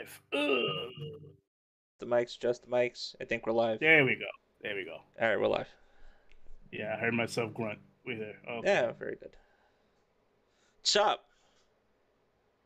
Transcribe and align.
live. 0.00 0.20
Ugh. 0.32 1.20
The 1.98 2.06
mics, 2.06 2.38
just 2.38 2.62
the 2.64 2.68
mics. 2.70 3.14
I 3.20 3.24
think 3.24 3.46
we're 3.46 3.52
live. 3.52 3.80
There 3.80 4.04
we 4.04 4.14
go. 4.14 4.26
There 4.62 4.74
we 4.74 4.84
go. 4.84 4.96
All 5.20 5.28
right, 5.28 5.38
we're 5.40 5.46
live. 5.48 5.68
Yeah, 6.72 6.94
I 6.96 7.00
heard 7.00 7.14
myself 7.14 7.52
grunt. 7.52 7.78
We 8.06 8.14
there. 8.14 8.36
Oh, 8.48 8.60
Yeah, 8.64 8.92
very 8.92 9.16
good. 9.16 9.30
What's 10.80 10.96
up? 10.96 11.24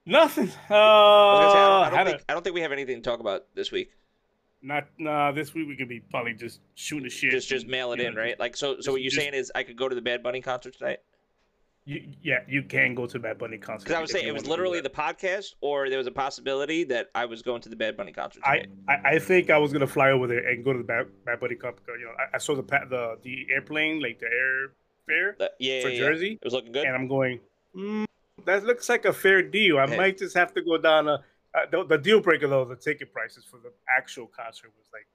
nothing. 0.06 0.48
Uh, 0.70 0.74
I, 0.74 1.50
say, 1.52 1.58
I, 1.58 1.90
don't, 1.90 1.94
I, 1.94 1.96
don't 1.96 2.06
think, 2.06 2.24
I 2.28 2.32
don't 2.34 2.42
think 2.44 2.54
we 2.54 2.60
have 2.60 2.72
anything 2.72 2.96
to 2.96 3.02
talk 3.02 3.20
about 3.20 3.46
this 3.54 3.72
week. 3.72 3.90
not 4.62 4.84
nah. 4.98 5.32
This 5.32 5.54
week 5.54 5.66
we 5.66 5.76
could 5.76 5.88
be 5.88 6.00
probably 6.00 6.34
just 6.34 6.60
shooting 6.74 7.04
the 7.04 7.10
shit. 7.10 7.30
Just 7.32 7.48
just 7.48 7.66
mail 7.66 7.92
it 7.92 8.00
in, 8.00 8.14
know, 8.14 8.20
right? 8.20 8.38
Like 8.38 8.56
so. 8.56 8.72
So 8.72 8.76
just- 8.76 8.88
what 8.90 9.00
you're 9.00 9.10
just- 9.10 9.20
saying 9.20 9.34
is 9.34 9.50
I 9.54 9.62
could 9.62 9.76
go 9.76 9.88
to 9.88 9.94
the 9.94 10.02
Bad 10.02 10.22
Bunny 10.22 10.40
concert 10.42 10.76
tonight? 10.78 10.98
You, 11.86 12.02
yeah, 12.22 12.38
you 12.48 12.62
can 12.62 12.94
go 12.94 13.04
to 13.06 13.18
Bad 13.18 13.36
Bunny 13.38 13.58
concert. 13.58 13.84
Because 13.84 13.96
I 13.98 14.00
was 14.00 14.10
saying 14.10 14.26
it 14.26 14.32
was 14.32 14.46
literally 14.46 14.80
the 14.80 14.88
podcast, 14.88 15.54
or 15.60 15.90
there 15.90 15.98
was 15.98 16.06
a 16.06 16.10
possibility 16.12 16.82
that 16.84 17.10
I 17.14 17.26
was 17.26 17.42
going 17.42 17.60
to 17.60 17.68
the 17.68 17.76
Bad 17.76 17.94
Bunny 17.96 18.10
concert. 18.12 18.42
I, 18.44 18.64
I, 18.88 18.94
I 19.04 19.18
think 19.18 19.50
I 19.50 19.58
was 19.58 19.70
gonna 19.72 19.86
fly 19.86 20.10
over 20.10 20.26
there 20.26 20.48
and 20.48 20.64
go 20.64 20.72
to 20.72 20.78
the 20.78 20.84
Bad, 20.84 21.08
Bad 21.26 21.40
Bunny 21.40 21.56
concert. 21.56 21.82
You 21.88 22.06
know, 22.06 22.12
I, 22.18 22.36
I 22.36 22.38
saw 22.38 22.54
the 22.54 22.62
the 22.62 23.18
the 23.22 23.46
airplane, 23.52 24.00
like 24.00 24.18
the 24.18 24.26
airfare 24.26 25.36
The- 25.36 25.52
yeah, 25.58 25.82
for 25.82 25.88
yeah, 25.88 25.94
yeah. 25.94 25.98
Jersey, 26.08 26.32
It 26.40 26.44
was 26.44 26.54
looking 26.54 26.72
good. 26.72 26.86
and 26.86 26.94
I'm 26.96 27.06
going. 27.06 27.40
Mm, 27.76 28.06
that 28.46 28.64
looks 28.64 28.88
like 28.88 29.04
a 29.04 29.12
fair 29.12 29.42
deal. 29.42 29.78
I 29.78 29.86
Hey. 29.86 29.96
might 29.98 30.16
just 30.18 30.34
have 30.36 30.54
to 30.54 30.62
go 30.62 30.78
down. 30.78 31.08
A, 31.08 31.22
uh, 31.54 31.66
the, 31.70 31.84
the 31.84 31.98
deal 31.98 32.20
breaker 32.20 32.48
though, 32.48 32.64
the 32.64 32.76
ticket 32.76 33.12
prices 33.12 33.44
for 33.44 33.58
the 33.58 33.70
actual 33.94 34.26
concert 34.26 34.72
was 34.78 34.86
like, 34.92 35.06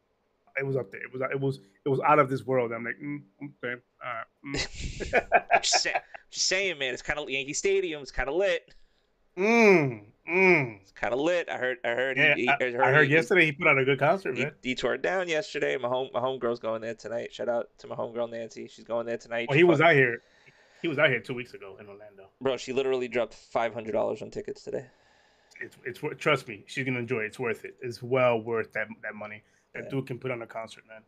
it 0.58 0.66
was 0.66 0.76
up 0.76 0.92
there. 0.92 1.02
It 1.02 1.12
was 1.14 1.22
it 1.32 1.40
was 1.40 1.60
it 1.86 1.90
was 1.90 2.00
out 2.02 2.20
of 2.20 2.30
this 2.30 2.46
world. 2.46 2.72
I'm 2.72 2.84
like, 2.86 2.96
mm, 3.04 3.22
okay, 3.64 3.82
all 4.04 4.14
right. 4.14 4.26
Mm. 4.56 5.52
just, 5.62 5.82
say, 5.84 5.94
just 6.32 6.48
saying, 6.48 6.78
man. 6.80 6.94
It's 6.94 7.02
kind 7.02 7.20
of 7.20 7.30
Yankee 7.30 7.54
Stadium. 7.54 8.02
It's 8.02 8.12
kind 8.12 8.30
of 8.30 8.36
lit. 8.36 8.74
mm, 9.38 10.02
mm. 10.30 10.82
It's 10.82 10.92
kind 10.92 11.14
of 11.14 11.20
lit. 11.20 11.50
I 11.50 11.58
heard. 11.58 11.78
I 11.84 11.90
heard. 11.90 12.18
Yeah, 12.18 12.36
he, 12.36 12.42
he- 12.44 12.50
I, 12.50 12.56
I 12.88 12.92
heard 12.92 13.08
he- 13.08 13.14
yesterday 13.14 13.46
he 13.46 13.52
put 13.52 13.68
on 13.68 13.78
a 13.80 13.86
good 13.86 14.00
concert, 14.00 14.36
He, 14.36 14.44
man. 14.44 14.52
he 14.62 14.76
tore 14.76 14.96
it 14.96 15.02
down 15.02 15.28
yesterday. 15.28 15.78
My 15.78 15.88
home 15.88 16.10
my 16.14 16.20
homegirl's 16.20 16.60
going 16.60 16.82
there 16.82 16.96
tonight. 16.96 17.34
Shout 17.34 17.50
out 17.50 17.70
to 17.80 17.88
my 17.88 17.96
homegirl 17.96 18.30
Nancy. 18.32 18.68
She's 18.68 18.86
going 18.86 19.06
there 19.06 19.18
tonight. 19.18 19.48
Well, 19.50 19.56
She 19.56 19.60
he 19.60 19.64
was 19.64 19.82
out 19.82 19.94
here. 19.94 20.22
He 20.82 20.88
was 20.88 20.98
out 20.98 21.10
here 21.10 21.20
two 21.20 21.34
weeks 21.34 21.54
ago 21.54 21.76
in 21.80 21.88
Orlando. 21.88 22.30
Bro, 22.42 22.58
she 22.58 22.72
literally 22.74 23.08
dropped 23.08 23.34
five 23.34 23.74
hundred 23.74 23.92
dollars 23.92 24.22
on 24.22 24.32
tickets 24.32 24.64
today. 24.64 24.86
It's 25.62 25.76
it's 25.86 26.00
trust 26.22 26.48
me, 26.48 26.64
she's 26.68 26.86
gonna 26.86 27.00
enjoy 27.00 27.20
it. 27.24 27.26
It's 27.28 27.40
worth 27.40 27.66
it. 27.66 27.76
It's 27.82 28.02
well 28.02 28.40
worth 28.42 28.72
that 28.74 28.88
that 29.04 29.14
money. 29.14 29.44
That 29.74 29.84
Yeah. 29.86 29.90
dude 29.90 30.08
can 30.08 30.20
put 30.20 30.32
on 30.32 30.42
a 30.42 30.48
concert, 30.48 30.84
man. 30.88 31.04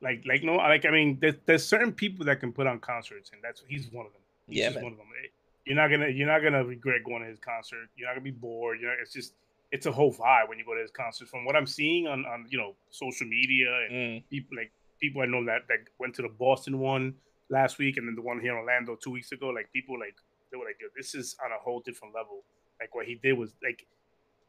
Like 0.00 0.22
like 0.26 0.42
no 0.42 0.56
like 0.56 0.86
I 0.86 0.90
mean, 0.90 1.18
there's, 1.20 1.34
there's 1.44 1.66
certain 1.66 1.92
people 1.92 2.24
that 2.26 2.40
can 2.40 2.52
put 2.52 2.66
on 2.66 2.78
concerts, 2.80 3.30
and 3.32 3.42
that's 3.42 3.62
he's 3.68 3.90
one 3.92 4.06
of 4.06 4.12
them. 4.12 4.22
He's 4.46 4.58
Yeah, 4.58 4.70
just 4.70 4.82
one 4.82 4.92
of 4.92 4.98
them. 4.98 5.08
It- 5.22 5.32
You're 5.66 5.76
not 5.76 5.88
gonna 5.88 6.08
you're 6.08 6.26
not 6.26 6.42
gonna 6.42 6.64
regret 6.64 7.04
going 7.04 7.22
to 7.22 7.28
his 7.28 7.38
concert. 7.38 7.86
You're 7.94 8.08
not 8.08 8.14
gonna 8.14 8.24
be 8.24 8.30
bored. 8.30 8.80
You 8.80 8.86
know, 8.86 8.94
it's 9.00 9.12
just 9.12 9.34
it's 9.70 9.84
a 9.86 9.92
whole 9.92 10.12
vibe 10.12 10.48
when 10.48 10.58
you 10.58 10.64
go 10.64 10.74
to 10.74 10.80
his 10.80 10.90
concert. 10.90 11.28
From 11.28 11.44
what 11.44 11.54
I'm 11.54 11.66
seeing 11.66 12.06
on 12.06 12.24
on 12.24 12.46
you 12.48 12.56
know 12.56 12.74
social 12.88 13.26
media 13.26 13.68
and 13.84 13.92
Mm. 13.92 14.28
people 14.30 14.56
like 14.56 14.72
people 15.00 15.20
I 15.20 15.26
know 15.26 15.44
that 15.44 15.68
that 15.68 15.80
went 15.98 16.14
to 16.14 16.22
the 16.22 16.30
Boston 16.30 16.78
one 16.78 17.14
last 17.50 17.78
week 17.78 17.98
and 17.98 18.08
then 18.08 18.14
the 18.14 18.22
one 18.22 18.40
here 18.40 18.52
in 18.52 18.58
Orlando 18.58 18.96
two 18.96 19.10
weeks 19.10 19.32
ago. 19.32 19.48
Like 19.50 19.70
people 19.70 19.98
like 19.98 20.16
they 20.50 20.56
were 20.56 20.64
like, 20.64 20.80
Yo, 20.80 20.88
this 20.96 21.14
is 21.14 21.36
on 21.44 21.52
a 21.52 21.58
whole 21.58 21.80
different 21.80 22.14
level. 22.14 22.42
Like 22.80 22.94
what 22.94 23.06
he 23.06 23.16
did 23.16 23.34
was 23.34 23.52
like 23.62 23.86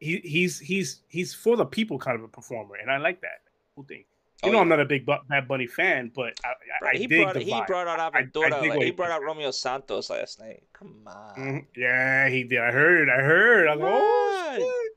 he 0.01 0.17
he's 0.25 0.59
he's 0.59 1.01
he's 1.07 1.33
for 1.33 1.55
the 1.55 1.65
people 1.65 1.97
kind 1.97 2.17
of 2.17 2.23
a 2.23 2.27
performer, 2.27 2.75
and 2.75 2.91
I 2.91 2.97
like 2.97 3.21
that. 3.21 3.39
Cool 3.75 3.85
thing. 3.85 4.03
You 4.43 4.49
Oh, 4.49 4.51
know, 4.51 4.57
yeah. 4.57 4.61
I'm 4.63 4.69
not 4.69 4.79
a 4.79 4.85
big 4.85 5.05
Bad 5.05 5.47
Bunny 5.47 5.67
fan, 5.67 6.11
but 6.15 6.33
I, 6.43 6.49
I, 6.87 6.89
I 6.89 6.97
he 6.97 7.05
dig 7.07 7.21
brought 7.21 7.33
the 7.35 7.41
he 7.41 7.61
brought 7.67 7.87
out 7.87 7.99
I- 7.99 8.19
I 8.19 8.21
like, 8.69 8.81
he 8.81 8.89
brought 8.91 9.11
out 9.11 9.21
Romeo 9.21 9.51
Santos 9.51 10.09
last 10.09 10.39
night. 10.39 10.63
Come 10.73 10.95
on. 11.05 11.35
Mhm. 11.37 11.65
Yeah, 11.77 12.27
he 12.27 12.43
did. 12.43 12.59
I 12.59 12.71
heard. 12.71 13.07
I 13.09 13.21
heard. 13.21 13.67
I 13.67 13.75
was 13.75 13.81
like, 13.81 13.93
oh. 13.93 14.87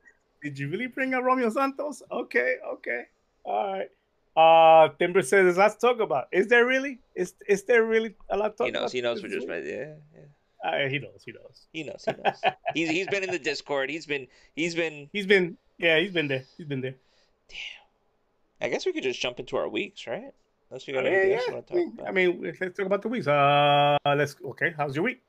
Did 0.43 0.57
you 0.59 0.69
really 0.69 0.87
bring 0.87 1.13
out 1.13 1.23
Romeo 1.23 1.49
Santos? 1.49 2.01
Okay, 2.11 2.55
okay, 2.73 3.03
all 3.43 3.73
right. 3.73 3.89
Uh, 4.37 4.89
Timber 4.99 5.21
says, 5.21 5.57
"Let's 5.57 5.75
talk 5.77 5.99
about." 5.99 6.27
Is 6.31 6.47
there 6.47 6.65
really? 6.65 6.99
Is 7.15 7.35
is 7.47 7.63
there 7.63 7.83
really 7.85 8.15
a 8.29 8.35
lot 8.37 8.49
to 8.51 8.57
talk 8.57 8.65
He 8.67 8.71
knows. 8.71 8.81
about 8.81 8.91
He 8.91 9.01
knows 9.01 9.23
we're 9.23 9.29
just 9.29 9.47
week? 9.47 9.63
yeah, 9.65 9.93
yeah. 10.13 10.25
Uh, 10.65 10.89
he 10.89 10.99
knows. 10.99 11.21
He 11.25 11.31
knows. 11.31 11.67
He 11.73 11.83
knows. 11.83 12.03
He 12.05 12.11
knows. 12.23 12.53
he's 12.73 12.89
he's 12.89 13.07
been 13.07 13.23
in 13.23 13.31
the 13.31 13.39
Discord. 13.39 13.89
He's 13.89 14.05
been 14.05 14.27
he's 14.55 14.73
been. 14.75 15.09
He's 15.13 15.25
been. 15.27 15.57
Yeah, 15.77 15.99
he's 15.99 16.11
been 16.11 16.27
there. 16.27 16.43
He's 16.57 16.65
been 16.67 16.81
there. 16.81 16.95
Damn. 17.49 17.57
I 18.61 18.69
guess 18.69 18.85
we 18.85 18.93
could 18.93 19.03
just 19.03 19.19
jump 19.21 19.39
into 19.39 19.57
our 19.57 19.67
weeks, 19.67 20.07
right? 20.07 20.31
Unless 20.69 20.87
we 20.87 20.93
got 20.93 21.03
Yeah, 21.03 21.11
anything 21.11 21.33
else 21.33 21.47
you 21.47 21.53
want 21.53 21.67
to 21.67 21.73
talk 21.73 21.93
about. 21.93 22.07
I 22.07 22.11
mean, 22.11 22.41
let's 22.41 22.59
talk 22.77 22.85
about 22.85 23.01
the 23.01 23.09
weeks. 23.09 23.27
Uh, 23.27 23.97
let's. 24.05 24.35
Okay, 24.43 24.73
how's 24.77 24.95
your 24.95 25.03
week? 25.05 25.21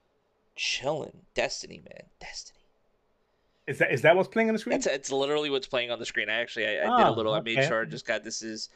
chilling. 0.55 1.19
Destiny, 1.35 1.83
man. 1.85 2.05
Destiny. 2.19 2.61
Is 3.67 3.79
that 3.79 3.93
is 3.93 4.03
that 4.03 4.17
what's 4.17 4.29
playing 4.29 4.49
on 4.49 4.55
the 4.55 4.59
screen? 4.59 4.73
That's 4.79 4.87
it's 4.87 5.13
literally 5.13 5.51
what's 5.51 5.67
playing 5.67 5.91
on 5.91 5.99
the 5.99 6.07
screen. 6.07 6.31
I 6.31 6.35
actually 6.41 6.67
I, 6.69 6.71
I 6.71 6.97
did 6.99 7.07
a 7.07 7.11
Oh, 7.11 7.13
little. 7.13 7.35
I 7.35 7.41
made 7.41 7.63
sure. 7.65 7.83
I 7.83 7.85
just 7.85 8.07
got 8.07 8.23
this 8.25 8.41
is 8.43 8.69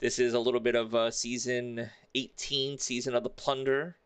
this 0.00 0.18
is 0.18 0.32
a 0.34 0.40
little 0.40 0.58
bit 0.60 0.74
of 0.74 0.94
uh, 0.94 1.10
season 1.10 1.90
eighteen, 2.14 2.78
season 2.78 3.14
of 3.14 3.22
the 3.22 3.30
plunder. 3.30 3.96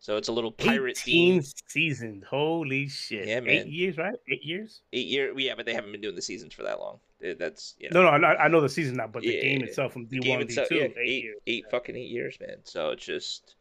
So 0.00 0.16
it's 0.16 0.28
a 0.28 0.32
little 0.32 0.52
pirate 0.52 0.98
18 0.98 1.42
theme. 1.42 1.42
seasons. 1.68 2.24
Holy 2.28 2.88
shit! 2.88 3.26
Yeah, 3.26 3.40
man. 3.40 3.50
Eight 3.50 3.66
years, 3.66 3.98
right? 3.98 4.14
Eight 4.30 4.44
years. 4.44 4.80
Eight 4.92 5.06
year, 5.06 5.32
yeah, 5.38 5.54
but 5.56 5.66
they 5.66 5.74
haven't 5.74 5.92
been 5.92 6.00
doing 6.00 6.14
the 6.14 6.22
seasons 6.22 6.54
for 6.54 6.62
that 6.62 6.78
long. 6.78 6.98
That's 7.38 7.74
you 7.78 7.90
know. 7.90 8.02
No, 8.02 8.18
no, 8.18 8.26
I, 8.26 8.44
I 8.44 8.48
know 8.48 8.60
the 8.60 8.68
season 8.68 8.96
now, 8.96 9.06
but 9.06 9.22
the 9.22 9.32
Yeah, 9.32 9.40
game 9.42 9.62
itself 9.62 9.92
from 9.92 10.04
D 10.04 10.18
the 10.18 10.24
game 10.24 10.38
one, 10.38 10.46
D 10.46 10.52
itself, 10.54 10.68
two, 10.68 10.76
yeah, 10.76 10.82
eight, 10.84 10.96
eight, 10.98 11.24
years. 11.24 11.36
eight 11.46 11.64
fucking 11.70 11.96
eight 11.96 12.10
years, 12.10 12.38
man. 12.40 12.58
So 12.64 12.90
it's 12.90 13.04
just, 13.04 13.54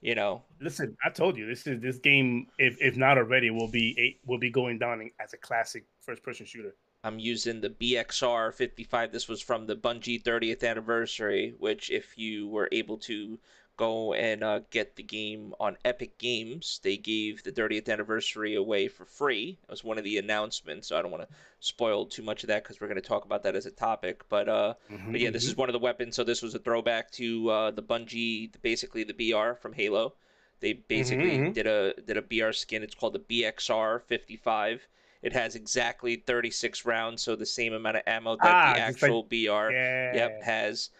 you 0.00 0.14
know, 0.14 0.42
Listen, 0.60 0.96
I 1.04 1.10
told 1.10 1.36
you 1.36 1.46
this 1.46 1.66
is 1.66 1.80
this 1.80 1.98
game. 1.98 2.46
If 2.58 2.80
if 2.80 2.96
not 2.96 3.18
already, 3.18 3.50
will 3.50 3.68
be 3.68 3.96
eight. 3.98 4.20
Will 4.26 4.38
be 4.38 4.50
going 4.50 4.78
down 4.78 5.10
as 5.18 5.32
a 5.32 5.36
classic 5.38 5.86
first 6.00 6.22
person 6.22 6.46
shooter. 6.46 6.74
I'm 7.04 7.18
using 7.18 7.60
the 7.60 7.70
BXR 7.70 8.52
55. 8.54 9.10
This 9.10 9.26
was 9.28 9.40
from 9.40 9.66
the 9.66 9.74
Bungie 9.74 10.22
30th 10.22 10.62
anniversary, 10.68 11.54
which 11.58 11.90
if 11.90 12.16
you 12.16 12.46
were 12.48 12.68
able 12.70 12.98
to 12.98 13.40
go 13.76 14.12
and 14.12 14.42
uh, 14.44 14.60
get 14.70 14.96
the 14.96 15.02
game 15.02 15.54
on 15.58 15.76
Epic 15.84 16.18
Games, 16.18 16.80
they 16.82 16.96
gave 16.96 17.42
the 17.42 17.52
30th 17.52 17.88
anniversary 17.88 18.54
away 18.54 18.88
for 18.88 19.04
free. 19.04 19.58
It 19.62 19.70
was 19.70 19.82
one 19.82 19.98
of 19.98 20.04
the 20.04 20.18
announcements, 20.18 20.88
so 20.88 20.98
I 20.98 21.02
don't 21.02 21.10
want 21.10 21.28
to 21.28 21.34
spoil 21.60 22.06
too 22.06 22.22
much 22.22 22.42
of 22.42 22.48
that 22.48 22.62
because 22.62 22.80
we're 22.80 22.88
going 22.88 23.00
to 23.00 23.08
talk 23.08 23.24
about 23.24 23.42
that 23.44 23.56
as 23.56 23.66
a 23.66 23.70
topic. 23.70 24.22
But 24.28 24.48
uh, 24.48 24.74
But 25.10 25.20
yeah, 25.20 25.30
this 25.30 25.44
is 25.44 25.56
one 25.56 25.68
of 25.68 25.72
the 25.72 25.78
weapons. 25.78 26.16
So 26.16 26.24
this 26.24 26.42
was 26.42 26.54
a 26.54 26.58
throwback 26.58 27.10
to 27.12 27.50
uh, 27.50 27.70
the 27.70 27.82
Bungie, 27.82 28.50
basically 28.62 29.04
the 29.04 29.14
BR 29.32 29.54
from 29.54 29.72
Halo. 29.72 30.14
They 30.60 30.74
basically 30.74 31.38
mhm. 31.38 31.54
did 31.54 31.66
a 31.66 31.94
did 32.06 32.16
a 32.16 32.22
BR 32.22 32.52
skin. 32.52 32.82
It's 32.84 32.94
called 32.94 33.14
the 33.14 33.18
BXR 33.42 34.02
55. 34.02 34.86
It 35.22 35.32
has 35.32 35.54
exactly 35.54 36.16
36 36.16 36.84
rounds, 36.84 37.22
so 37.22 37.36
the 37.36 37.46
same 37.46 37.72
amount 37.72 37.96
of 37.96 38.02
ammo 38.06 38.36
that 38.36 38.44
Ah, 38.44 38.72
the 38.72 38.78
just 38.80 39.02
like- 39.02 39.08
actual 39.10 39.22
BR 39.24 39.72
yeah. 39.72 40.14
yep 40.14 40.42
has. 40.42 40.90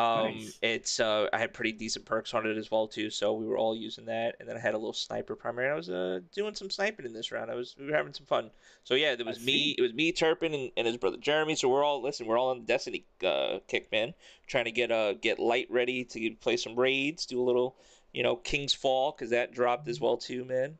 Um, 0.00 0.24
Nice. 0.24 0.58
it's 0.62 1.00
uh, 1.00 1.28
I 1.32 1.38
had 1.38 1.52
pretty 1.52 1.72
decent 1.72 2.06
perks 2.06 2.32
on 2.32 2.46
it 2.46 2.56
as 2.56 2.70
well 2.70 2.86
too, 2.86 3.10
so 3.10 3.34
we 3.34 3.46
were 3.46 3.58
all 3.58 3.76
using 3.76 4.06
that. 4.06 4.36
And 4.40 4.48
then 4.48 4.56
I 4.56 4.60
had 4.60 4.72
a 4.72 4.78
little 4.78 4.94
sniper 4.94 5.34
primary. 5.36 5.68
I 5.68 5.74
was 5.74 5.90
uh 5.90 6.20
doing 6.32 6.54
some 6.54 6.70
sniping 6.70 7.04
in 7.04 7.12
this 7.12 7.30
round. 7.30 7.50
I 7.50 7.54
was 7.54 7.74
we 7.78 7.86
were 7.86 7.96
having 7.96 8.14
some 8.14 8.24
fun. 8.24 8.50
So 8.84 8.94
yeah, 8.94 9.14
there 9.14 9.26
was 9.26 9.44
me, 9.44 9.74
it 9.76 9.82
was 9.82 9.92
me, 9.92 10.12
Turpin, 10.12 10.54
and, 10.54 10.70
and 10.76 10.86
his 10.86 10.96
brother 10.96 11.18
Jeremy. 11.18 11.54
So 11.54 11.68
we're 11.68 11.84
all 11.84 12.00
listen, 12.00 12.26
we're 12.26 12.38
all 12.38 12.50
on 12.50 12.60
the 12.60 12.66
Destiny 12.66 13.04
uh, 13.26 13.58
kick, 13.68 13.92
man. 13.92 14.14
Trying 14.46 14.64
to 14.64 14.72
get 14.72 14.90
uh 14.90 15.14
get 15.14 15.38
light 15.38 15.66
ready 15.70 16.04
to 16.04 16.34
play 16.36 16.56
some 16.56 16.76
raids, 16.76 17.26
do 17.26 17.40
a 17.40 17.44
little, 17.44 17.76
you 18.12 18.22
know, 18.22 18.36
King's 18.36 18.72
Fall 18.72 19.12
because 19.12 19.30
that 19.30 19.52
dropped 19.52 19.88
as 19.88 20.00
well 20.00 20.16
too, 20.16 20.44
man. 20.44 20.78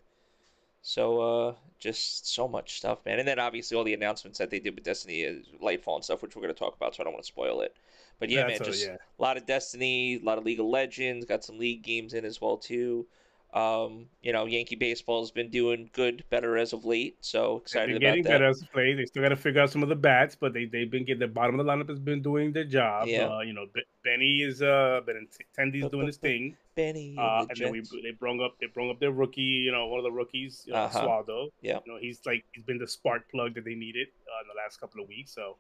So 0.83 1.21
uh 1.21 1.55
just 1.79 2.33
so 2.33 2.49
much 2.49 2.79
stuff, 2.79 3.05
man. 3.05 3.19
And 3.19 3.29
then 3.29 3.39
obviously 3.39 3.77
all 3.77 3.85
the 3.85 3.95
announcements 3.95 4.39
that 4.39 4.51
they 4.51 4.61
did 4.61 4.75
with 4.75 4.85
Destiny, 4.85 5.23
is 5.23 5.47
Lightfall 5.63 5.97
and 5.97 6.05
stuff, 6.05 6.23
which 6.23 6.37
we're 6.37 6.43
gonna 6.43 6.55
talk 6.55 6.77
about. 6.77 6.95
So 6.95 7.03
I 7.03 7.05
don't 7.05 7.13
want 7.13 7.25
to 7.25 7.29
spoil 7.29 7.61
it. 7.63 7.75
But 8.21 8.29
yeah, 8.31 8.47
That's 8.47 8.61
man, 8.61 8.69
a- 8.69 8.71
just 8.73 8.87
yeah. 8.87 8.97
a 9.19 9.23
lot 9.23 9.37
of 9.37 9.47
Destiny, 9.47 10.21
a 10.23 10.25
lot 10.25 10.39
of 10.39 10.45
League 10.45 10.61
of 10.61 10.67
Legends, 10.67 11.25
got 11.25 11.43
some 11.43 11.59
league 11.59 11.83
games 11.83 12.15
in 12.15 12.25
as 12.25 12.41
well 12.41 12.57
too. 12.59 13.07
Um, 13.53 14.07
you 14.23 14.33
know, 14.33 14.47
Yankee 14.47 14.77
baseball's 14.77 15.33
been 15.33 15.51
doing 15.51 15.91
good, 15.93 16.23
better 16.31 16.57
as 16.57 16.73
of 16.73 16.85
late. 16.85 17.17
So 17.21 17.57
excited 17.57 17.97
about 17.97 18.01
getting 18.01 18.23
that. 18.23 18.29
better 18.31 18.45
as 18.47 18.63
a 18.63 18.67
play. 18.67 18.93
They 18.95 19.07
still 19.07 19.25
got 19.25 19.31
to 19.31 19.37
figure 19.37 19.61
out 19.61 19.71
some 19.71 19.83
of 19.83 19.89
the 19.89 19.97
bats, 19.97 20.37
but 20.39 20.53
they 20.53 20.67
they've 20.67 20.89
been 20.89 21.05
getting 21.05 21.19
the 21.19 21.27
bottom 21.27 21.59
of 21.59 21.67
the 21.67 21.73
lineup 21.73 21.89
has 21.89 21.99
been 21.99 22.23
doing 22.23 22.53
their 22.53 22.63
job. 22.63 23.09
Yeah. 23.09 23.27
Uh, 23.27 23.41
you 23.41 23.53
know, 23.53 23.67
B- 23.75 23.83
Benny 24.05 24.43
is 24.43 24.63
uh, 24.63 25.01
Ben 25.05 25.27
Tendy's 25.57 25.89
doing 25.89 26.07
his 26.07 26.17
thing. 26.19 26.57
Benny 26.77 27.17
Uh, 27.19 27.41
and 27.41 27.51
and 27.51 27.59
then 27.59 27.73
we 27.73 27.81
they 27.81 28.13
brung 28.13 28.41
up 28.41 28.55
they 28.61 28.67
brung 28.67 28.89
up 28.89 29.01
their 29.01 29.11
rookie, 29.11 29.41
you 29.43 29.73
know, 29.73 29.89
one 29.89 29.99
of 29.99 30.05
the 30.05 30.13
rookies, 30.13 30.63
you 30.67 30.73
know, 30.73 30.81
Uh-huh. 30.85 31.01
Swaldo. 31.05 31.49
Yeah. 31.61 31.81
You 31.85 31.95
know, 31.95 31.99
he's 31.99 32.21
like 32.25 32.45
he's 32.53 32.63
been 32.63 32.79
the 32.79 32.87
spark 32.87 33.29
plug 33.33 33.55
that 33.57 33.65
they 33.65 33.75
needed 33.75 34.07
uh, 34.29 34.43
in 34.43 34.47
the 34.47 34.55
last 34.63 34.79
couple 34.79 35.03
of 35.03 35.09
weeks. 35.09 35.35
So 35.35 35.57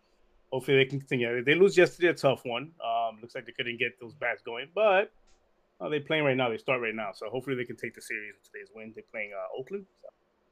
hopefully 0.52 0.76
they 0.78 0.84
can 0.84 0.98
continue. 1.00 1.42
They 1.44 1.54
lose 1.54 1.76
yesterday, 1.76 2.08
a 2.08 2.14
tough 2.14 2.44
one. 2.44 2.72
Um, 2.84 3.18
looks 3.20 3.34
like 3.34 3.46
they 3.46 3.52
couldn't 3.52 3.78
get 3.78 4.00
those 4.00 4.14
bats 4.14 4.42
going, 4.42 4.68
but 4.74 5.12
uh, 5.80 5.88
they 5.88 6.00
playing 6.00 6.24
right 6.24 6.36
now. 6.36 6.48
They 6.50 6.58
start 6.58 6.80
right 6.80 6.94
now, 6.94 7.10
so 7.14 7.28
hopefully 7.30 7.56
they 7.56 7.64
can 7.64 7.76
take 7.76 7.94
the 7.94 8.02
series 8.02 8.32
with 8.34 8.44
today's 8.52 8.68
win. 8.74 8.92
They're 8.94 9.04
playing 9.10 9.30
uh, 9.34 9.58
Oakland, 9.58 9.86
so 10.02 10.08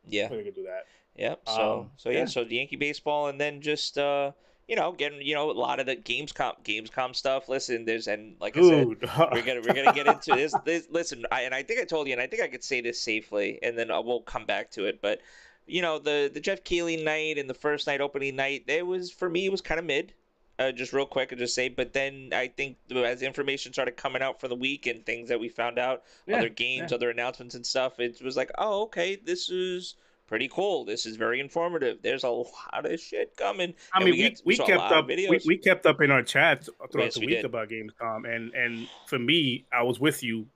Yeah. 0.07 0.29
they 0.29 0.43
can 0.45 0.55
do 0.55 0.65
that. 0.65 0.85
Yep. 1.17 1.41
So 1.47 1.79
Um, 1.81 1.91
so 1.97 2.11
yeah, 2.11 2.19
yeah. 2.21 2.25
so 2.27 2.45
the 2.45 2.57
Yankee 2.57 2.77
baseball 2.77 3.27
and 3.29 3.41
then 3.41 3.61
just 3.61 3.99
uh 3.99 4.33
you 4.69 4.77
know, 4.77 4.93
getting 4.93 5.23
you 5.23 5.35
know, 5.35 5.51
a 5.51 5.53
lot 5.53 5.81
of 5.81 5.87
the 5.87 5.97
Gamescom 5.97 6.63
Gamescom 6.63 7.17
stuff. 7.17 7.49
Listen, 7.49 7.87
there's 7.87 8.07
and 8.07 8.37
like 8.39 8.55
I 8.57 8.61
said, 8.61 8.87
we're 8.87 9.43
gonna 9.43 9.63
we're 9.67 9.73
gonna 9.75 9.95
get 9.95 10.07
into 10.15 10.33
this. 10.35 10.55
this 10.67 10.87
listen, 10.91 11.25
I, 11.33 11.43
and 11.43 11.55
I 11.55 11.63
think 11.63 11.81
I 11.81 11.85
told 11.85 12.07
you, 12.07 12.13
and 12.13 12.21
I 12.21 12.27
think 12.27 12.43
I 12.43 12.49
could 12.49 12.63
say 12.63 12.83
this 12.83 13.01
safely, 13.01 13.59
and 13.63 13.79
then 13.79 13.91
I 13.91 13.99
will 14.01 14.21
come 14.21 14.45
back 14.45 14.71
to 14.73 14.85
it. 14.85 15.01
But 15.01 15.23
you 15.69 15.83
know 15.83 15.99
the 15.99 16.31
the 16.33 16.41
Geoff 16.41 16.65
Keighley 16.65 16.97
night 16.97 17.39
and 17.39 17.49
the 17.49 17.55
first 17.55 17.87
night 17.87 18.01
opening 18.01 18.37
night, 18.37 18.65
it 18.67 18.87
was 18.87 19.11
for 19.11 19.29
me 19.29 19.47
it 19.47 19.53
was 19.53 19.61
kind 19.61 19.79
of 19.79 19.87
mid. 19.87 20.13
Uh, 20.61 20.73
just 20.73 20.93
real 20.93 21.07
quick 21.07 21.31
and 21.31 21.39
just 21.39 21.55
say, 21.55 21.69
but 21.69 21.93
then 21.93 22.31
I 22.33 22.49
think 22.49 22.79
as 22.93 23.23
information 23.23 23.73
started 23.73 23.97
coming 23.97 24.23
out 24.23 24.41
for 24.41 24.49
the 24.49 24.57
week 24.57 24.87
and 24.87 25.07
things 25.07 25.29
that 25.29 25.39
we 25.39 25.49
found 25.49 25.79
out, 25.79 26.03
yeah, 26.27 26.39
other 26.39 26.49
games, 26.49 26.91
yeah. 26.91 26.97
other 26.97 27.11
announcements 27.11 27.55
and 27.55 27.65
stuff, 27.65 28.01
it 28.01 28.21
was 28.21 28.37
like, 28.37 28.51
oh, 28.59 28.83
okay, 28.83 29.15
this 29.15 29.51
is 29.51 29.95
pretty 30.27 30.49
cool. 30.49 30.85
This 30.85 31.07
is 31.07 31.15
very 31.15 31.39
informative. 31.39 31.99
There's 32.03 32.25
a 32.25 32.29
lot 32.29 32.85
of 32.85 33.01
shit 33.01 33.37
coming. 33.37 33.75
I 33.95 34.03
mean, 34.03 34.15
we, 34.15 34.37
we, 34.45 34.59
we 34.59 34.67
kept 34.67 34.93
up 34.93 35.07
we, 35.07 35.41
we, 35.47 35.57
kept 35.59 35.87
up 35.87 36.01
in 36.01 36.11
our 36.11 36.25
chats 36.25 36.69
throughout 36.91 37.05
yes, 37.05 37.15
the 37.15 37.21
week 37.21 37.31
did. 37.31 37.45
about 37.45 37.69
Gamescom, 37.69 38.29
and 38.29 38.53
and 38.53 38.89
for 39.07 39.19
me, 39.19 39.65
I 39.73 39.83
was 39.83 40.01
with 40.01 40.25
you. 40.25 40.47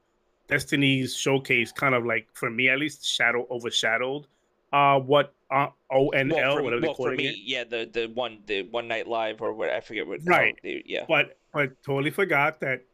Destiny's 0.48 1.14
showcase 1.16 1.70
kind 1.70 1.94
of 1.94 2.04
like 2.04 2.26
for 2.32 2.50
me 2.50 2.68
at 2.68 2.78
least 2.78 3.06
shadow 3.06 3.46
overshadowed 3.50 4.26
uh, 4.72 4.98
what 4.98 5.34
uh, 5.50 5.68
ONL, 5.90 6.32
well, 6.32 6.56
for, 6.56 6.62
whatever 6.62 6.86
well, 6.86 6.94
for 6.94 7.14
me, 7.14 7.28
it. 7.28 7.36
yeah, 7.44 7.64
the 7.64 7.88
the 7.92 8.06
one 8.06 8.38
the 8.46 8.62
one 8.62 8.88
night 8.88 9.06
live 9.06 9.42
or 9.42 9.52
what 9.52 9.68
I 9.68 9.80
forget 9.80 10.06
what. 10.06 10.20
Right. 10.24 10.58
They, 10.62 10.82
yeah. 10.86 11.04
But 11.06 11.38
but 11.52 11.82
totally 11.82 12.10
forgot 12.10 12.60
that 12.60 12.84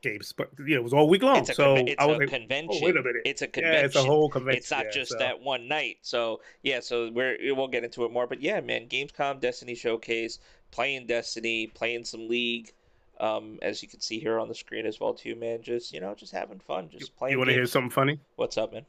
games, 0.00 0.32
but 0.32 0.50
you 0.58 0.74
know, 0.74 0.80
it 0.80 0.84
was 0.84 0.94
all 0.94 1.08
week 1.08 1.22
long. 1.22 1.38
It's 1.38 1.50
a, 1.50 1.54
so 1.54 1.74
it's 1.76 1.96
I 1.98 2.06
was 2.06 2.16
a 2.16 2.20
like, 2.20 2.30
convention. 2.30 2.80
Oh, 2.82 2.86
wait 2.86 2.96
a 2.96 3.02
minute. 3.02 3.22
It's 3.24 3.42
a 3.42 3.46
convention. 3.46 3.80
Yeah, 3.80 3.86
it's 3.86 3.96
a 3.96 4.02
whole 4.02 4.30
convention. 4.30 4.58
It's 4.58 4.70
not 4.70 4.86
yeah, 4.86 4.90
just 4.90 5.12
so. 5.12 5.18
that 5.18 5.40
one 5.40 5.68
night. 5.68 5.98
So 6.02 6.40
yeah, 6.62 6.80
so 6.80 7.10
we're 7.10 7.36
we'll 7.54 7.68
get 7.68 7.84
into 7.84 8.04
it 8.04 8.12
more. 8.12 8.26
But 8.26 8.40
yeah, 8.40 8.60
man, 8.60 8.88
Gamescom 8.88 9.40
Destiny 9.40 9.74
Showcase, 9.74 10.38
playing 10.70 11.06
Destiny, 11.06 11.66
playing 11.66 12.04
some 12.04 12.28
League. 12.28 12.72
Um, 13.20 13.58
as 13.62 13.82
you 13.82 13.88
can 13.88 14.00
see 14.00 14.20
here 14.20 14.38
on 14.38 14.46
the 14.46 14.54
screen 14.54 14.86
as 14.86 15.00
well 15.00 15.12
too, 15.12 15.34
man. 15.34 15.60
Just 15.60 15.92
you 15.92 16.00
know, 16.00 16.14
just 16.14 16.32
having 16.32 16.60
fun, 16.60 16.88
just 16.88 17.16
playing. 17.16 17.32
You 17.32 17.38
want 17.38 17.48
to 17.48 17.54
hear 17.54 17.66
something 17.66 17.90
funny? 17.90 18.20
What's 18.36 18.56
up, 18.56 18.72
man? 18.72 18.86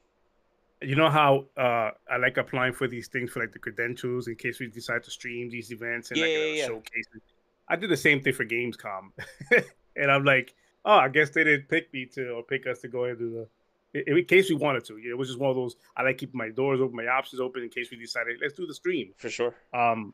You 0.82 0.96
know 0.96 1.10
how 1.10 1.46
uh, 1.58 1.92
I 2.10 2.18
like 2.20 2.38
applying 2.38 2.74
for 2.74 2.88
these 2.88 3.08
things 3.08 3.32
for 3.32 3.40
like 3.42 3.52
the 3.52 3.60
credentials 3.60 4.28
in 4.28 4.36
case 4.36 4.60
we 4.60 4.68
decide 4.68 5.04
to 5.04 5.12
stream 5.12 5.50
these 5.50 5.72
events 5.72 6.12
and 6.12 6.20
yeah, 6.20 6.26
like 6.26 6.34
yeah, 6.34 6.46
yeah. 6.46 6.66
showcases. 6.68 7.22
I 7.68 7.76
did 7.76 7.90
the 7.90 7.98
same 7.98 8.22
thing 8.22 8.34
for 8.34 8.46
Gamescom, 8.46 9.12
and 9.96 10.12
I'm 10.12 10.24
like, 10.24 10.56
oh, 10.86 10.98
I 10.98 11.10
guess 11.10 11.32
they 11.32 11.44
didn't 11.44 11.68
pick 11.68 11.94
me 11.94 12.06
to 12.14 12.30
or 12.30 12.44
pick 12.44 12.66
us 12.66 12.80
to 12.80 12.88
go 12.88 13.06
into 13.06 13.30
the. 13.30 13.48
In, 13.92 14.24
case 14.26 14.50
we 14.50 14.56
wanted 14.56 14.86
to, 14.86 14.98
it 14.98 15.18
was 15.18 15.30
just 15.30 15.40
one 15.40 15.50
of 15.50 15.56
those. 15.56 15.76
I 15.98 16.04
like 16.04 16.20
keeping 16.20 16.38
my 16.38 16.50
doors 16.50 16.80
open, 16.80 16.96
my 16.96 17.08
options 17.08 17.40
open 17.40 17.64
in 17.64 17.70
case 17.70 17.90
we 17.90 17.98
decided 17.98 18.38
let's 18.40 18.54
do 18.54 18.68
the 18.68 18.74
stream 18.74 19.14
for 19.18 19.30
sure. 19.30 19.56
Um, 19.74 20.14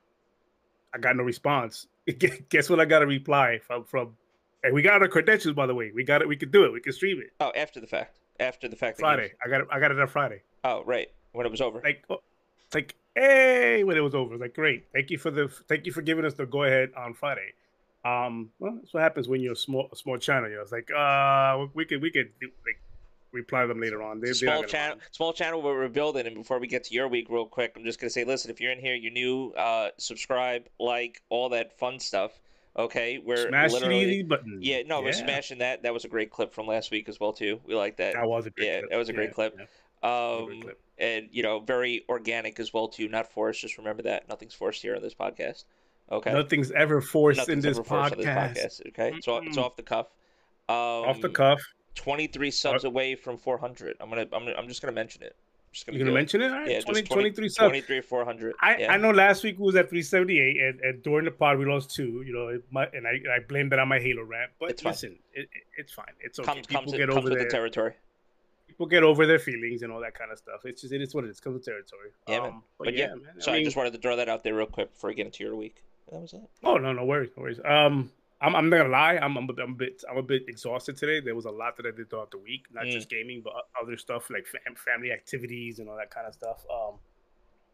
I 0.94 0.98
got 0.98 1.18
no 1.18 1.24
response. 1.24 1.88
Guess 2.50 2.70
what? 2.70 2.80
I 2.80 2.86
got 2.86 3.04
a 3.04 3.08
reply 3.08 3.60
from 3.60 3.84
from. 3.84 4.16
Hey, 4.64 4.72
we 4.72 4.82
got 4.82 5.02
our 5.02 5.08
credentials, 5.10 5.54
by 5.54 5.68
the 5.68 5.76
way. 5.76 5.92
We 5.94 6.04
got 6.04 6.22
it. 6.22 6.28
We 6.28 6.38
can 6.38 6.52
do 6.52 6.64
it. 6.64 6.72
We 6.72 6.80
can 6.80 6.94
stream 6.94 7.20
it. 7.20 7.34
Oh, 7.40 7.52
after 7.56 7.80
the 7.80 7.88
fact. 7.88 8.20
After 8.40 8.68
the 8.68 8.76
fact. 8.76 9.00
Friday. 9.00 9.34
I 9.46 9.50
got 9.50 9.62
it. 9.62 9.68
I 9.72 9.80
got 9.80 9.92
it 9.92 10.00
on 10.00 10.08
Friday. 10.08 10.42
Oh, 10.66 10.84
right. 10.84 11.12
When 11.34 11.46
it 11.46 11.52
was 11.52 11.62
over. 11.62 11.80
Like, 11.84 12.04
oh, 12.10 12.22
like, 12.74 12.96
hey, 13.16 13.84
when 13.84 13.98
it 13.98 14.02
was 14.02 14.16
over. 14.16 14.36
Like, 14.36 14.56
great. 14.56 14.88
Thank 14.94 15.12
you 15.12 15.20
for 15.20 15.30
the 15.30 15.48
thank 15.48 15.86
you 15.86 15.92
for 15.92 16.02
giving 16.02 16.26
us 16.26 16.34
the 16.34 16.48
go 16.48 16.64
ahead 16.64 16.90
on 16.98 17.14
Friday. 17.14 17.54
Um, 18.04 18.50
well, 18.60 18.74
that's 18.76 18.94
what 18.94 19.04
happens 19.04 19.28
when 19.28 19.42
you're 19.42 19.54
a 19.54 19.56
small 19.56 19.90
a 19.94 19.96
small 19.96 20.18
channel. 20.18 20.50
You 20.50 20.56
know, 20.56 20.62
it's 20.64 20.72
like, 20.72 20.90
uh, 20.92 21.68
we 21.76 21.86
could 21.86 22.02
we 22.02 22.10
could 22.10 22.32
like 22.66 22.80
reply 23.32 23.68
them 23.68 23.80
later 23.80 24.02
on. 24.02 24.20
They, 24.20 24.34
small 24.34 24.64
channel, 24.64 24.98
small 25.12 25.34
channel 25.34 25.62
we're 25.62 25.88
building. 25.88 26.26
And 26.26 26.36
before 26.36 26.58
we 26.58 26.66
get 26.66 26.84
to 26.86 26.96
your 26.96 27.08
week, 27.08 27.28
real 27.30 27.46
quick, 27.46 27.74
I'm 27.76 27.84
just 27.84 28.00
gonna 28.00 28.10
say, 28.10 28.24
listen, 28.24 28.50
if 28.50 28.60
you're 28.60 28.72
in 28.72 28.80
here, 28.80 28.96
you're 28.96 29.14
new, 29.14 29.52
uh, 29.52 29.90
subscribe, 29.98 30.68
like, 30.80 31.22
all 31.30 31.50
that 31.50 31.78
fun 31.78 32.00
stuff. 32.00 32.32
Okay, 32.78 33.22
we're 33.24 33.48
smash 33.48 33.72
literally 33.72 34.24
button. 34.24 34.60
Yeah, 34.62 34.82
no, 34.86 35.00
yeah. 35.00 35.06
we're 35.06 35.14
smashing 35.14 35.60
that. 35.60 35.84
That 35.84 35.94
was 35.94 36.04
a 36.04 36.10
great 36.10 36.30
clip 36.30 36.54
from 36.54 36.68
last 36.68 36.92
week 36.92 37.08
as 37.08 37.20
well 37.20 37.32
too. 37.32 37.62
We 37.66 37.74
like 37.74 37.98
that. 37.98 38.16
That 38.16 38.28
was 38.28 38.48
a 38.48 38.50
great 38.50 38.68
yeah, 38.68 38.80
clip. 38.80 38.92
that 38.92 38.98
was 38.98 39.10
a 39.10 39.14
great 39.14 39.30
yeah, 39.30 39.34
clip. 39.34 39.56
Yeah. 39.58 39.66
Um, 40.06 40.62
and 40.98 41.28
you 41.32 41.44
know, 41.44 41.60
very 41.60 42.06
organic 42.10 42.60
as 42.60 42.74
well 42.74 42.88
too, 42.88 43.08
not 43.08 43.32
forced. 43.32 43.62
Just 43.62 43.78
remember 43.78 44.04
that 44.04 44.30
nothing's 44.30 44.54
forced 44.54 44.82
here 44.82 44.96
on 44.96 45.02
this 45.02 45.16
podcast. 45.16 45.66
Okay, 46.12 46.32
nothing's 46.32 46.72
ever 46.72 47.02
forced, 47.02 47.40
Nothing's 47.40 47.66
in, 47.66 47.74
this 47.74 47.88
forced 47.88 48.14
in, 48.14 48.20
this 48.20 48.28
podcast. 48.28 48.88
Okay, 48.90 49.12
mm-hmm. 49.12 49.20
so 49.22 49.38
it's 49.38 49.58
off 49.58 49.76
the 49.76 49.84
cuff. 49.84 50.08
Um, 50.70 50.76
off 50.76 51.22
the 51.22 51.30
cuff. 51.30 51.60
Twenty 51.96 52.28
three 52.28 52.52
subs 52.52 52.84
away 52.84 53.16
from 53.16 53.38
four 53.38 53.58
hundred. 53.58 53.98
I'm 54.00 54.10
gonna, 54.10 54.22
I'm 54.34 54.46
gonna, 54.46 54.56
I'm 54.58 54.68
just 54.68 54.82
gonna 54.82 54.94
mention 54.94 55.24
it. 55.24 55.36
Just 55.72 55.88
gonna 55.88 55.98
You're 55.98 56.06
gonna 56.06 56.16
mention 56.18 56.42
it? 56.42 56.52
All 56.52 56.60
right, 56.60 56.70
yeah, 56.70 56.80
20, 56.82 57.02
20, 57.02 57.32
23 57.32 57.50
subs. 57.50 57.58
23 57.58 58.02
400. 58.02 58.56
I, 58.62 58.78
yeah. 58.78 58.94
I 58.94 58.98
know 58.98 59.12
last 59.12 59.44
week 59.44 59.58
we 59.60 59.66
was 59.66 59.76
at 59.76 59.90
378, 59.90 60.62
and, 60.62 60.80
and 60.80 61.04
during 61.04 61.26
the 61.26 61.32
pod 61.32 61.58
we 61.58 61.66
lost 61.66 61.94
two. 61.94 62.24
You 62.26 62.34
know, 62.34 62.62
my, 62.72 62.88
and 62.94 63.06
I, 63.06 63.20
I 63.36 63.40
blame 63.48 63.68
that 63.70 63.80
on 63.80 63.90
my 63.90 64.00
Halo 64.00 64.24
rant. 64.24 64.52
But 64.60 64.70
it's 64.70 64.86
listen, 64.86 65.18
it, 65.34 65.50
it, 65.52 65.64
it's 65.78 65.92
fine. 65.92 66.06
It's 66.22 66.40
okay. 66.40 66.54
Comes, 66.54 66.68
People 66.68 66.84
comes, 66.84 66.94
get 66.94 67.10
over 67.10 67.30
with 67.30 67.40
the 67.40 67.46
territory 67.46 67.94
people 68.76 68.88
get 68.88 69.04
over 69.04 69.26
their 69.26 69.40
feelings 69.40 69.82
and 69.84 69.92
all 69.92 70.02
that 70.02 70.14
kind 70.14 70.32
of 70.32 70.38
stuff. 70.38 70.66
It's 70.66 70.82
just 70.82 70.94
it 70.94 71.02
is 71.02 71.16
what 71.16 71.24
it 71.24 71.30
is. 71.30 71.40
Comes 71.40 71.56
with 71.56 71.66
territory. 71.66 72.10
Yeah, 72.28 72.40
um. 72.40 72.64
But, 72.78 72.86
but 72.86 72.94
yeah, 72.96 73.08
yeah, 73.08 73.16
man. 73.16 73.34
So 73.40 73.52
I, 73.52 73.56
mean, 73.56 73.62
I, 73.62 73.66
just 73.66 73.78
wanted 73.78 73.94
to 73.94 74.00
throw 74.00 74.18
that 74.18 74.28
out 74.28 74.44
there 74.44 74.54
real 74.54 74.66
quick 74.66 74.94
before 74.94 75.10
we 75.10 75.16
get 75.16 75.26
into 75.26 75.44
your 75.44 75.56
week. 75.56 75.82
That 76.12 76.22
was 76.22 76.34
it. 76.34 76.42
Oh 76.64 76.76
no, 76.78 76.92
no 76.92 77.06
worries, 77.06 77.30
no 77.38 77.44
worries. 77.44 77.60
Um, 77.64 78.12
I'm, 78.42 78.56
I'm 78.56 78.70
not 78.70 78.78
gonna 78.78 78.90
lie. 78.90 79.18
I'm, 79.18 79.38
I'm, 79.38 79.50
I'm 79.50 79.72
a 79.72 79.76
bit 79.76 80.04
I'm 80.10 80.18
a 80.18 80.24
bit 80.24 80.46
exhausted 80.48 80.98
today. 80.98 81.22
There 81.22 81.36
was 81.36 81.46
a 81.46 81.52
lot 81.52 81.78
that 81.78 81.86
I 81.86 81.92
did 81.96 82.10
throughout 82.10 82.32
the 82.32 82.38
week, 82.38 82.66
not 82.74 82.86
mm. 82.86 82.92
just 82.92 83.10
gaming, 83.10 83.42
but 83.42 83.54
other 83.82 83.98
stuff 83.98 84.30
like 84.30 84.46
fam- 84.46 84.76
family 84.76 85.12
activities 85.12 85.80
and 85.80 85.90
all 85.90 85.96
that 85.96 86.12
kind 86.12 86.28
of 86.28 86.34
stuff. 86.34 86.66
Um, 86.72 86.96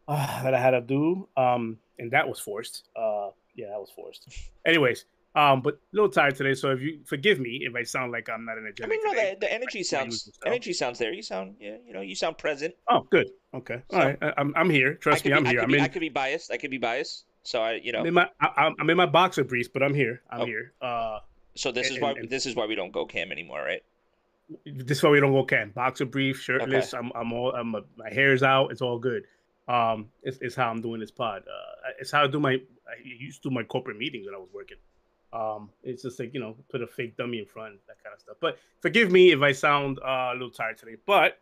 uh, 0.08 0.42
that 0.42 0.54
I 0.54 0.60
had 0.60 0.70
to 0.70 0.80
do. 0.80 1.28
Um, 1.36 1.78
and 1.98 2.10
that 2.12 2.28
was 2.28 2.38
forced. 2.38 2.84
Uh, 2.96 3.30
yeah, 3.54 3.68
that 3.68 3.80
was 3.80 3.90
forced. 3.94 4.28
Anyways, 4.66 5.04
um, 5.34 5.62
but 5.62 5.74
a 5.74 5.78
little 5.92 6.10
tired 6.10 6.36
today, 6.36 6.54
so 6.54 6.70
if 6.70 6.80
you 6.82 7.00
forgive 7.04 7.40
me 7.40 7.60
if 7.62 7.74
I 7.74 7.82
sound 7.84 8.12
like 8.12 8.28
I'm 8.28 8.44
not 8.44 8.58
energetic. 8.58 8.84
I 8.84 8.88
mean, 8.88 9.00
no, 9.04 9.14
the, 9.14 9.36
the 9.40 9.52
energy 9.52 9.82
sounds 9.82 10.30
energy 10.44 10.72
sounds 10.72 10.98
there. 10.98 11.12
You 11.12 11.22
sound, 11.22 11.56
yeah, 11.58 11.76
you 11.86 11.94
know, 11.94 12.02
you 12.02 12.14
sound 12.14 12.36
present. 12.36 12.74
Oh, 12.88 13.06
good. 13.10 13.30
Okay, 13.54 13.82
so, 13.90 13.96
all 13.96 14.04
right. 14.04 14.18
I, 14.20 14.40
am 14.40 14.52
I'm 14.56 14.68
here. 14.68 14.94
Trust 14.94 15.24
me, 15.24 15.32
I'm 15.32 15.44
be, 15.44 15.50
here. 15.50 15.60
I 15.60 15.64
could, 15.64 15.70
be, 15.70 15.78
in, 15.78 15.84
I 15.84 15.88
could 15.88 16.00
be 16.00 16.08
biased. 16.10 16.50
I 16.50 16.58
could 16.58 16.70
be 16.70 16.78
biased. 16.78 17.24
So 17.44 17.62
I, 17.62 17.72
you 17.82 17.92
know, 17.92 18.00
I'm 18.00 18.06
in 18.06 18.14
my 18.14 18.28
I, 18.40 18.70
am 18.78 18.90
in 18.90 18.96
my 18.96 19.06
boxer 19.06 19.44
briefs, 19.44 19.68
but 19.72 19.82
I'm 19.82 19.94
here. 19.94 20.22
I'm 20.30 20.42
oh. 20.42 20.46
here. 20.46 20.72
Uh, 20.80 21.18
so 21.54 21.72
this 21.72 21.88
and, 21.88 21.96
is 21.96 22.02
why 22.02 22.10
and, 22.12 22.30
this 22.30 22.46
is 22.46 22.54
why 22.54 22.66
we 22.66 22.74
don't 22.74 22.92
go 22.92 23.06
cam 23.06 23.32
anymore, 23.32 23.62
right? 23.62 23.82
This 24.66 24.98
is 24.98 25.02
why 25.02 25.10
we 25.10 25.20
don't 25.20 25.32
go 25.32 25.44
cam. 25.44 25.70
Boxer 25.70 26.04
brief, 26.04 26.40
shirtless. 26.40 26.92
Okay. 26.92 26.98
I'm 26.98 27.10
I'm 27.14 27.32
all 27.32 27.52
I'm 27.52 27.74
a, 27.74 27.82
my 27.96 28.10
hair's 28.10 28.42
out. 28.42 28.70
It's 28.70 28.82
all 28.82 28.98
good. 28.98 29.24
Um, 29.68 30.08
it's, 30.22 30.38
it's 30.40 30.54
how 30.54 30.70
I'm 30.70 30.82
doing 30.82 31.00
this 31.00 31.10
pod. 31.10 31.42
Uh, 31.42 31.90
it's 31.98 32.10
how 32.10 32.24
I 32.24 32.26
do 32.26 32.38
my 32.38 32.52
I 32.52 32.94
used 33.02 33.42
to 33.42 33.48
do 33.48 33.54
my 33.54 33.62
corporate 33.62 33.96
meetings 33.96 34.26
when 34.26 34.34
I 34.34 34.38
was 34.38 34.50
working. 34.52 34.76
Um, 35.32 35.70
it's 35.82 36.02
just 36.02 36.18
like 36.18 36.34
you 36.34 36.40
know, 36.40 36.56
put 36.70 36.82
a 36.82 36.86
fake 36.86 37.16
dummy 37.16 37.38
in 37.38 37.46
front, 37.46 37.76
that 37.86 38.02
kind 38.02 38.14
of 38.14 38.20
stuff. 38.20 38.36
But 38.40 38.58
forgive 38.80 39.10
me 39.10 39.32
if 39.32 39.40
I 39.40 39.52
sound 39.52 39.98
uh, 40.00 40.30
a 40.30 40.34
little 40.34 40.50
tired 40.50 40.78
today. 40.78 40.96
But 41.06 41.38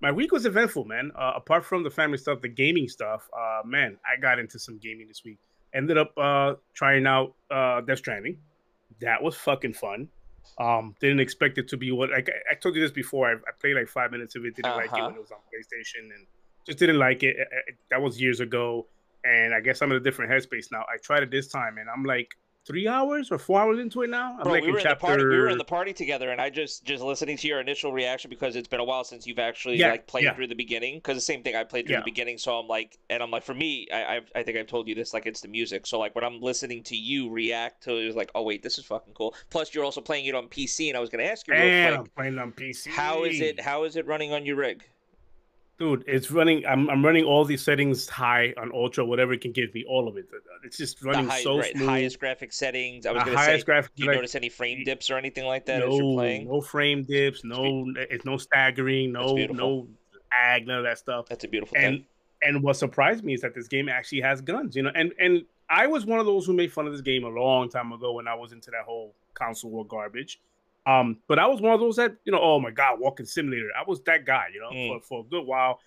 my 0.00 0.10
week 0.10 0.32
was 0.32 0.46
eventful, 0.46 0.84
man. 0.84 1.12
Uh, 1.14 1.32
apart 1.36 1.64
from 1.64 1.84
the 1.84 1.90
family 1.90 2.18
stuff, 2.18 2.40
the 2.40 2.48
gaming 2.48 2.88
stuff, 2.88 3.28
uh, 3.38 3.62
man, 3.64 3.96
I 4.04 4.20
got 4.20 4.38
into 4.38 4.58
some 4.58 4.78
gaming 4.78 5.06
this 5.06 5.22
week. 5.24 5.38
Ended 5.74 5.96
up 5.96 6.12
uh, 6.18 6.54
trying 6.74 7.06
out 7.06 7.34
uh, 7.50 7.80
Death 7.82 7.98
Stranding. 7.98 8.36
That 9.00 9.22
was 9.22 9.36
fucking 9.36 9.74
fun. 9.74 10.08
Um, 10.58 10.94
didn't 11.00 11.20
expect 11.20 11.56
it 11.58 11.68
to 11.68 11.76
be 11.76 11.92
what 11.92 12.10
like 12.10 12.28
I, 12.28 12.52
I 12.52 12.54
told 12.56 12.74
you 12.74 12.82
this 12.82 12.90
before. 12.90 13.30
I, 13.30 13.34
I, 13.34 13.52
played 13.58 13.74
like 13.74 13.88
five 13.88 14.10
minutes 14.10 14.34
of 14.34 14.44
it. 14.44 14.56
Didn't 14.56 14.66
uh-huh. 14.66 14.76
like 14.76 14.86
it 14.86 14.92
uh-huh. 14.94 15.06
when 15.06 15.14
it 15.14 15.20
was 15.20 15.30
on 15.30 15.38
PlayStation, 15.38 16.14
and 16.14 16.26
just 16.66 16.78
didn't 16.78 16.98
like 16.98 17.22
it. 17.22 17.36
That 17.90 18.02
was 18.02 18.20
years 18.20 18.40
ago, 18.40 18.86
and 19.24 19.54
I 19.54 19.60
guess 19.60 19.82
I'm 19.82 19.90
in 19.92 19.96
a 19.96 20.00
different 20.00 20.30
headspace 20.30 20.66
now. 20.72 20.80
I 20.92 20.98
tried 20.98 21.22
it 21.22 21.30
this 21.30 21.46
time, 21.46 21.78
and 21.78 21.88
I'm 21.88 22.04
like, 22.04 22.36
three 22.64 22.86
hours 22.86 23.30
or 23.30 23.38
four 23.38 23.60
hours 23.60 23.78
into 23.78 24.02
it 24.02 24.10
now. 24.10 24.36
I'm 24.36 24.44
Bro, 24.44 24.52
like 24.52 24.62
we 24.62 24.70
were 24.70 24.78
in 24.78 24.84
chapter... 24.84 25.06
the 25.06 25.06
party. 25.06 25.24
We 25.24 25.38
were 25.38 25.48
in 25.48 25.58
the 25.58 25.64
party 25.64 25.92
together, 25.92 26.30
and 26.30 26.40
I 26.40 26.50
just 26.50 26.84
just 26.84 27.02
listening 27.02 27.36
to 27.38 27.48
your 27.48 27.60
initial 27.60 27.92
reaction 27.92 28.30
because 28.30 28.56
it's 28.56 28.68
been 28.68 28.80
a 28.80 28.84
while 28.84 29.04
since 29.04 29.26
you've 29.26 29.38
actually 29.38 29.76
yeah, 29.76 29.90
like 29.90 30.06
played 30.06 30.24
yeah. 30.24 30.34
through 30.34 30.48
the 30.48 30.54
beginning. 30.54 30.96
Because 30.96 31.16
the 31.16 31.22
same 31.22 31.42
thing 31.42 31.56
I 31.56 31.64
played 31.64 31.86
through 31.86 31.94
yeah. 31.94 32.00
the 32.00 32.04
beginning, 32.04 32.38
so 32.38 32.58
I'm 32.58 32.68
like, 32.68 32.98
and 33.10 33.22
I'm 33.22 33.30
like, 33.30 33.42
for 33.42 33.54
me, 33.54 33.88
I 33.92 34.16
I've, 34.16 34.30
i 34.34 34.42
think 34.42 34.58
I've 34.58 34.66
told 34.66 34.88
you 34.88 34.94
this, 34.94 35.12
like 35.12 35.26
it's 35.26 35.40
the 35.40 35.48
music. 35.48 35.86
So 35.86 35.98
like 35.98 36.14
when 36.14 36.24
I'm 36.24 36.40
listening 36.40 36.82
to 36.84 36.96
you 36.96 37.30
react 37.30 37.82
to 37.84 37.96
it, 37.96 38.06
it's 38.06 38.16
like, 38.16 38.30
oh 38.34 38.42
wait, 38.42 38.62
this 38.62 38.78
is 38.78 38.84
fucking 38.84 39.14
cool. 39.14 39.34
Plus 39.50 39.74
you're 39.74 39.84
also 39.84 40.00
playing 40.00 40.26
it 40.26 40.34
on 40.34 40.48
PC, 40.48 40.88
and 40.88 40.96
I 40.96 41.00
was 41.00 41.10
gonna 41.10 41.24
ask 41.24 41.46
you, 41.48 41.54
real 41.54 41.62
quick, 41.62 41.98
I'm 41.98 42.06
playing 42.16 42.38
on 42.38 42.52
PC. 42.52 42.88
How 42.88 43.24
is 43.24 43.40
it? 43.40 43.60
How 43.60 43.84
is 43.84 43.96
it 43.96 44.06
running 44.06 44.32
on 44.32 44.46
your 44.46 44.56
rig? 44.56 44.84
Dude 45.82 46.04
it's 46.06 46.30
running 46.30 46.64
I'm, 46.66 46.88
I'm 46.88 47.04
running 47.04 47.24
all 47.24 47.44
these 47.44 47.62
settings 47.62 48.08
high 48.08 48.54
on 48.56 48.70
ultra 48.72 49.04
whatever 49.04 49.32
it 49.32 49.40
can 49.40 49.52
give 49.52 49.74
me 49.74 49.84
all 49.88 50.08
of 50.08 50.16
it. 50.16 50.26
It's 50.64 50.76
just 50.76 51.02
running 51.02 51.28
high, 51.28 51.42
so 51.42 51.58
right, 51.58 51.72
smooth. 51.76 51.88
highest 51.88 52.20
graphic 52.20 52.52
settings. 52.52 53.04
I 53.04 53.12
was 53.12 53.24
going 53.24 53.36
to 53.36 53.44
say 53.44 53.62
graphic, 53.62 53.94
do 53.96 54.04
you 54.04 54.08
like, 54.08 54.16
notice 54.16 54.34
any 54.34 54.48
frame 54.48 54.84
dips 54.84 55.10
or 55.10 55.18
anything 55.18 55.44
like 55.44 55.66
that 55.66 55.80
no, 55.80 55.88
as 55.88 55.94
you're 55.96 56.14
playing? 56.14 56.48
no 56.48 56.60
frame 56.60 57.02
dips 57.02 57.42
no 57.44 57.86
eh, 57.98 58.06
it's 58.10 58.24
no 58.24 58.36
staggering 58.36 59.12
no 59.12 59.34
no 59.34 59.88
ag 60.32 60.66
none 60.66 60.78
of 60.78 60.84
that 60.84 60.98
stuff. 60.98 61.26
That's 61.28 61.44
a 61.44 61.48
beautiful 61.48 61.76
and 61.76 61.96
thing. 61.96 62.06
and 62.42 62.62
what 62.62 62.76
surprised 62.76 63.24
me 63.24 63.34
is 63.34 63.40
that 63.40 63.54
this 63.54 63.68
game 63.68 63.88
actually 63.88 64.20
has 64.20 64.40
guns 64.40 64.76
you 64.76 64.82
know 64.82 64.92
and 64.94 65.12
and 65.18 65.44
i 65.68 65.86
was 65.86 66.06
one 66.06 66.18
of 66.18 66.26
those 66.26 66.46
who 66.46 66.52
made 66.52 66.72
fun 66.72 66.86
of 66.86 66.92
this 66.92 67.02
game 67.02 67.24
a 67.24 67.28
long 67.28 67.68
time 67.68 67.92
ago 67.92 68.12
when 68.12 68.26
i 68.28 68.34
was 68.34 68.52
into 68.52 68.70
that 68.70 68.84
whole 68.84 69.14
console 69.34 69.70
war 69.70 69.84
garbage 69.86 70.40
um, 70.86 71.18
but 71.28 71.38
I 71.38 71.46
was 71.46 71.60
one 71.60 71.72
of 71.72 71.80
those 71.80 71.96
that, 71.96 72.16
you 72.24 72.32
know, 72.32 72.40
oh 72.40 72.58
my 72.58 72.70
God, 72.70 72.98
walking 72.98 73.26
simulator. 73.26 73.68
I 73.78 73.88
was 73.88 74.00
that 74.02 74.24
guy, 74.24 74.46
you 74.52 74.60
know, 74.60 74.70
mm. 74.70 75.00
for, 75.00 75.06
for 75.06 75.20
a 75.20 75.24
good 75.24 75.46
while 75.46 75.80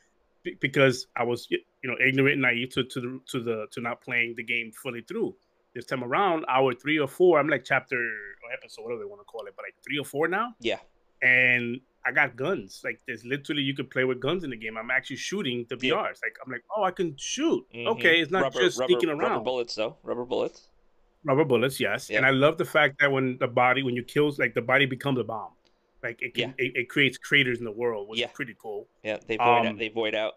because 0.62 1.08
I 1.16 1.24
was, 1.24 1.48
you 1.50 1.60
know, 1.84 1.96
ignorant 2.06 2.34
and 2.34 2.42
naive 2.44 2.70
to, 2.74 2.84
to 2.84 3.02
the 3.02 3.20
to 3.32 3.40
the 3.42 3.68
to 3.72 3.82
not 3.82 4.02
playing 4.02 4.36
the 4.38 4.44
game 4.44 4.72
fully 4.72 5.02
through. 5.02 5.36
This 5.74 5.86
time 5.86 6.04
around, 6.04 6.46
hour 6.48 6.74
three 6.74 6.98
or 6.98 7.08
four, 7.08 7.38
I'm 7.38 7.50
like 7.50 7.66
chapter 7.66 7.98
or 7.98 8.54
episode, 8.54 8.84
whatever 8.84 9.02
they 9.02 9.06
want 9.06 9.20
to 9.20 9.26
call 9.26 9.46
it, 9.46 9.54
but 9.58 9.66
like 9.66 9.76
three 9.86 10.00
or 10.00 10.06
four 10.06 10.30
now. 10.30 10.54
Yeah. 10.62 10.80
And 11.22 11.82
I 12.06 12.14
got 12.14 12.38
guns. 12.38 12.82
Like 12.86 13.02
there's 13.06 13.26
literally 13.26 13.64
you 13.64 13.76
can 13.76 13.88
play 13.88 14.06
with 14.06 14.22
guns 14.22 14.46
in 14.46 14.52
the 14.52 14.56
game. 14.56 14.78
I'm 14.78 14.92
actually 14.92 15.18
shooting 15.18 15.66
the 15.68 15.78
yeah. 15.82 15.96
BRs. 15.96 16.22
Like 16.24 16.38
I'm 16.46 16.52
like, 16.52 16.64
oh, 16.76 16.84
I 16.84 16.92
can 16.92 17.16
shoot. 17.18 17.66
Mm-hmm. 17.76 17.88
Okay, 17.90 18.22
it's 18.22 18.32
not 18.32 18.44
rubber, 18.44 18.62
just 18.62 18.78
sneaking 18.78 19.10
around. 19.10 19.32
Rubber 19.32 19.44
bullets 19.44 19.76
though. 19.76 19.98
Rubber 20.04 20.24
bullets. 20.24 20.70
Rubber 21.26 21.44
bullets, 21.44 21.80
yes. 21.80 22.10
Yeah. 22.10 22.18
And 22.18 22.26
I 22.26 22.30
love 22.30 22.58
the 22.58 22.66
fact 22.66 23.00
that 23.00 23.12
when 23.12 23.38
the 23.40 23.48
body, 23.48 23.84
when 23.84 23.96
you 23.96 24.04
kills, 24.04 24.40
like 24.40 24.54
the 24.54 24.62
body 24.62 24.86
becomes 24.86 25.20
a 25.20 25.24
bomb. 25.24 25.52
Like 26.04 26.22
it 26.22 26.36
can, 26.36 26.54
yeah. 26.58 26.66
it, 26.66 26.72
it, 26.76 26.90
creates 26.90 27.18
craters 27.18 27.58
in 27.58 27.66
the 27.66 27.72
world, 27.72 28.08
which 28.08 28.20
yeah. 28.20 28.28
is 28.28 28.32
pretty 28.34 28.56
cool. 28.62 28.88
Yeah, 29.04 29.18
they 29.28 29.38
void 29.38 29.44
um, 29.62 29.68
out. 29.68 29.80
They 29.80 29.90
void 29.90 30.14
out. 30.14 30.34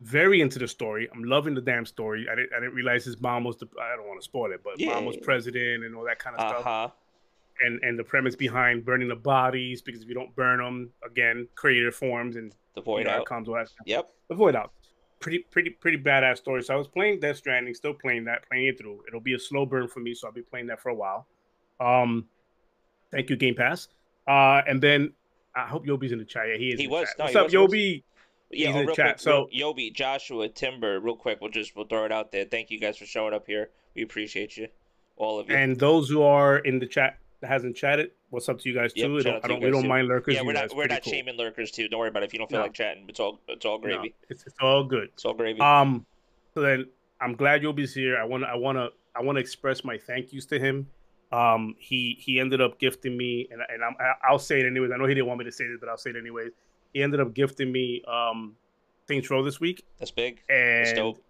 Very 0.00 0.40
into 0.40 0.58
the 0.58 0.66
story. 0.66 1.08
I'm 1.14 1.22
loving 1.22 1.54
the 1.54 1.60
damn 1.60 1.86
story. 1.86 2.26
I 2.30 2.34
didn't, 2.34 2.52
I 2.52 2.60
didn't 2.60 2.74
realize 2.74 3.04
his 3.04 3.20
mom 3.20 3.44
was 3.44 3.56
the. 3.56 3.68
I 3.80 3.94
don't 3.94 4.08
want 4.08 4.20
to 4.20 4.24
spoil 4.24 4.50
it, 4.50 4.60
but 4.64 4.80
yeah. 4.80 4.94
mom 4.94 5.04
was 5.04 5.16
president 5.16 5.84
and 5.84 5.94
all 5.94 6.04
that 6.04 6.18
kind 6.18 6.34
of 6.36 6.40
uh-huh. 6.40 6.60
stuff 6.60 6.92
and 7.60 7.82
and 7.82 7.98
the 7.98 8.04
premise 8.04 8.36
behind 8.36 8.84
burning 8.84 9.08
the 9.08 9.16
bodies 9.16 9.82
because 9.82 10.02
if 10.02 10.08
you 10.08 10.14
don't 10.14 10.34
burn 10.34 10.58
them 10.58 10.90
again, 11.04 11.48
creator 11.54 11.92
forms 11.92 12.36
and 12.36 12.54
the 12.74 12.80
void 12.80 13.00
you 13.00 13.04
know, 13.04 13.10
out 13.10 13.26
comes 13.26 13.48
with 13.48 13.72
Yep, 13.86 14.08
the 14.28 14.34
void 14.34 14.56
out. 14.56 14.72
Pretty 15.20 15.40
pretty 15.50 15.70
pretty 15.70 15.98
badass 15.98 16.38
story. 16.38 16.62
So 16.62 16.74
I 16.74 16.76
was 16.76 16.88
playing 16.88 17.20
Death 17.20 17.38
Stranding, 17.38 17.74
still 17.74 17.94
playing 17.94 18.24
that, 18.24 18.48
playing 18.48 18.66
it 18.66 18.78
through. 18.78 19.02
It'll 19.08 19.20
be 19.20 19.34
a 19.34 19.38
slow 19.38 19.66
burn 19.66 19.88
for 19.88 20.00
me, 20.00 20.14
so 20.14 20.28
I'll 20.28 20.32
be 20.32 20.42
playing 20.42 20.68
that 20.68 20.80
for 20.80 20.90
a 20.90 20.94
while. 20.94 21.26
Um, 21.80 22.26
thank 23.10 23.30
you 23.30 23.36
Game 23.36 23.54
Pass. 23.54 23.88
Uh, 24.26 24.62
and 24.68 24.80
then 24.80 25.12
I 25.54 25.66
hope 25.66 25.86
Yobi's 25.86 26.12
in 26.12 26.18
the 26.18 26.24
chat. 26.24 26.48
Yeah, 26.48 26.56
he 26.56 26.70
is. 26.70 26.80
He 26.80 26.86
was. 26.86 27.08
No, 27.18 27.24
What's 27.24 27.36
up, 27.36 27.48
Yobi? 27.48 28.02
Yeah, 28.50 28.72
oh, 28.74 28.80
in 28.80 28.86
the 28.86 28.94
chat. 28.94 29.16
Quick, 29.16 29.20
so 29.20 29.48
Yobi, 29.54 29.92
Joshua, 29.92 30.48
Timber, 30.48 31.00
real 31.00 31.16
quick. 31.16 31.40
We'll 31.40 31.50
just 31.50 31.74
we'll 31.76 31.86
throw 31.86 32.04
it 32.04 32.12
out 32.12 32.32
there. 32.32 32.44
Thank 32.44 32.70
you 32.70 32.78
guys 32.78 32.96
for 32.96 33.06
showing 33.06 33.34
up 33.34 33.46
here. 33.46 33.70
We 33.94 34.02
appreciate 34.02 34.56
you, 34.56 34.68
all 35.16 35.38
of 35.38 35.50
you. 35.50 35.56
And 35.56 35.78
those 35.78 36.08
who 36.08 36.22
are 36.22 36.58
in 36.58 36.78
the 36.78 36.86
chat 36.86 37.18
hasn't 37.42 37.76
chatted, 37.76 38.10
what's 38.30 38.48
up 38.48 38.58
to 38.60 38.68
you 38.68 38.74
guys 38.74 38.92
too? 38.92 39.20
Yep, 39.24 39.40
I 39.44 39.48
don't, 39.48 39.62
we 39.62 39.70
don't 39.70 39.82
too. 39.82 39.88
mind 39.88 40.08
lurkers. 40.08 40.34
Yeah, 40.34 40.42
we're 40.42 40.52
not 40.52 40.74
we're 40.74 40.86
not 40.86 41.02
cool. 41.02 41.12
shaming 41.12 41.36
lurkers 41.36 41.70
too. 41.70 41.88
Don't 41.88 42.00
worry 42.00 42.08
about 42.08 42.22
it. 42.22 42.26
If 42.26 42.32
you 42.32 42.38
don't 42.38 42.50
feel 42.50 42.58
no. 42.58 42.64
like 42.64 42.74
chatting, 42.74 43.04
it's 43.08 43.20
all 43.20 43.40
it's 43.48 43.64
all 43.64 43.78
gravy. 43.78 44.08
No, 44.08 44.14
it's, 44.28 44.44
it's 44.46 44.56
all 44.60 44.84
good. 44.84 45.10
It's 45.14 45.24
all 45.24 45.34
gravy. 45.34 45.60
Um, 45.60 46.06
so 46.54 46.62
then 46.62 46.86
I'm 47.20 47.34
glad 47.34 47.62
Yobi's 47.62 47.94
here. 47.94 48.18
I 48.18 48.24
want 48.24 48.44
I 48.44 48.56
want 48.56 48.78
to 48.78 48.88
I 49.14 49.22
want 49.22 49.36
to 49.36 49.40
express 49.40 49.84
my 49.84 49.98
thank 49.98 50.32
yous 50.32 50.46
to 50.46 50.58
him. 50.58 50.88
Um, 51.30 51.74
he 51.78 52.16
he 52.18 52.40
ended 52.40 52.60
up 52.60 52.78
gifting 52.78 53.16
me, 53.16 53.48
and 53.50 53.60
and 53.68 53.84
I'm, 53.84 53.94
I'll 54.28 54.38
say 54.38 54.60
it 54.60 54.66
anyways. 54.66 54.90
I 54.92 54.96
know 54.96 55.06
he 55.06 55.14
didn't 55.14 55.26
want 55.26 55.38
me 55.38 55.44
to 55.44 55.52
say 55.52 55.66
this, 55.66 55.76
but 55.78 55.88
I'll 55.88 55.98
say 55.98 56.10
it 56.10 56.16
anyways. 56.16 56.52
He 56.92 57.02
ended 57.02 57.20
up 57.20 57.34
gifting 57.34 57.70
me 57.70 58.02
um 58.08 58.56
Saints 59.06 59.30
Row 59.30 59.42
this 59.44 59.60
week. 59.60 59.84
That's 59.98 60.10
big. 60.10 60.40
And 60.48 60.86
That's 60.86 60.92
dope 60.94 61.22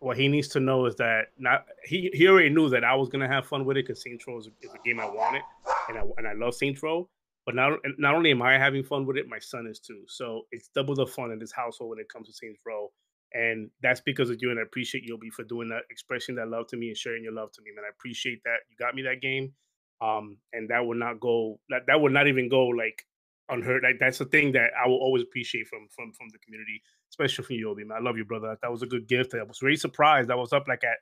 what 0.00 0.16
he 0.16 0.28
needs 0.28 0.48
to 0.48 0.60
know 0.60 0.86
is 0.86 0.96
that 0.96 1.26
not 1.38 1.66
he 1.84 2.10
he 2.12 2.26
already 2.26 2.48
knew 2.48 2.68
that 2.70 2.84
I 2.84 2.94
was 2.94 3.08
gonna 3.08 3.28
have 3.28 3.46
fun 3.46 3.64
with 3.64 3.76
it 3.76 3.86
because 3.86 4.02
Saints 4.02 4.26
Row 4.26 4.38
is, 4.38 4.48
is, 4.62 4.72
a 4.72 4.78
game 4.84 4.98
I 4.98 5.06
wanted, 5.06 5.42
and 5.88 5.98
I 5.98 6.02
and 6.16 6.26
I 6.26 6.32
love 6.32 6.54
Saints 6.54 6.82
Row. 6.82 7.08
But 7.46 7.54
not 7.54 7.78
not 7.98 8.14
only 8.14 8.30
am 8.30 8.42
I 8.42 8.58
having 8.58 8.82
fun 8.82 9.06
with 9.06 9.16
it, 9.16 9.28
my 9.28 9.38
son 9.38 9.66
is 9.66 9.78
too. 9.78 10.02
So 10.08 10.46
it's 10.52 10.70
double 10.74 10.94
the 10.94 11.06
fun 11.06 11.32
in 11.32 11.38
this 11.38 11.52
household 11.52 11.90
when 11.90 11.98
it 11.98 12.08
comes 12.08 12.28
to 12.28 12.32
Saints 12.32 12.60
Row, 12.66 12.90
and 13.34 13.70
that's 13.82 14.00
because 14.00 14.30
of 14.30 14.38
you. 14.40 14.50
And 14.50 14.58
I 14.58 14.62
appreciate 14.62 15.04
you, 15.04 15.18
be 15.18 15.30
for 15.30 15.44
doing 15.44 15.68
that, 15.68 15.82
expressing 15.90 16.34
that 16.36 16.48
love 16.48 16.66
to 16.68 16.76
me 16.76 16.88
and 16.88 16.96
sharing 16.96 17.22
your 17.22 17.34
love 17.34 17.52
to 17.52 17.62
me, 17.62 17.70
man. 17.74 17.84
I 17.84 17.90
appreciate 17.90 18.42
that 18.44 18.60
you 18.70 18.76
got 18.78 18.94
me 18.94 19.02
that 19.02 19.20
game, 19.20 19.52
um, 20.00 20.38
and 20.54 20.68
that 20.70 20.84
would 20.84 20.98
not 20.98 21.20
go 21.20 21.60
that 21.68 21.82
that 21.88 22.00
would 22.00 22.12
not 22.12 22.26
even 22.26 22.48
go 22.48 22.68
like 22.68 23.04
unheard. 23.50 23.82
Like 23.82 23.98
that's 23.98 24.18
the 24.18 24.24
thing 24.24 24.52
that 24.52 24.70
I 24.82 24.88
will 24.88 24.98
always 24.98 25.22
appreciate 25.22 25.68
from 25.68 25.88
from 25.94 26.12
from 26.12 26.28
the 26.30 26.38
community 26.38 26.82
especially 27.10 27.44
from 27.44 27.56
Yobi, 27.56 27.86
man. 27.86 27.98
I 27.98 28.00
love 28.00 28.16
you, 28.16 28.24
brother. 28.24 28.56
That 28.62 28.70
was 28.70 28.82
a 28.82 28.86
good 28.86 29.06
gift. 29.06 29.34
I 29.34 29.42
was 29.42 29.58
very 29.58 29.76
surprised. 29.76 30.30
I 30.30 30.34
was 30.34 30.52
up 30.52 30.68
like 30.68 30.84
at 30.84 30.98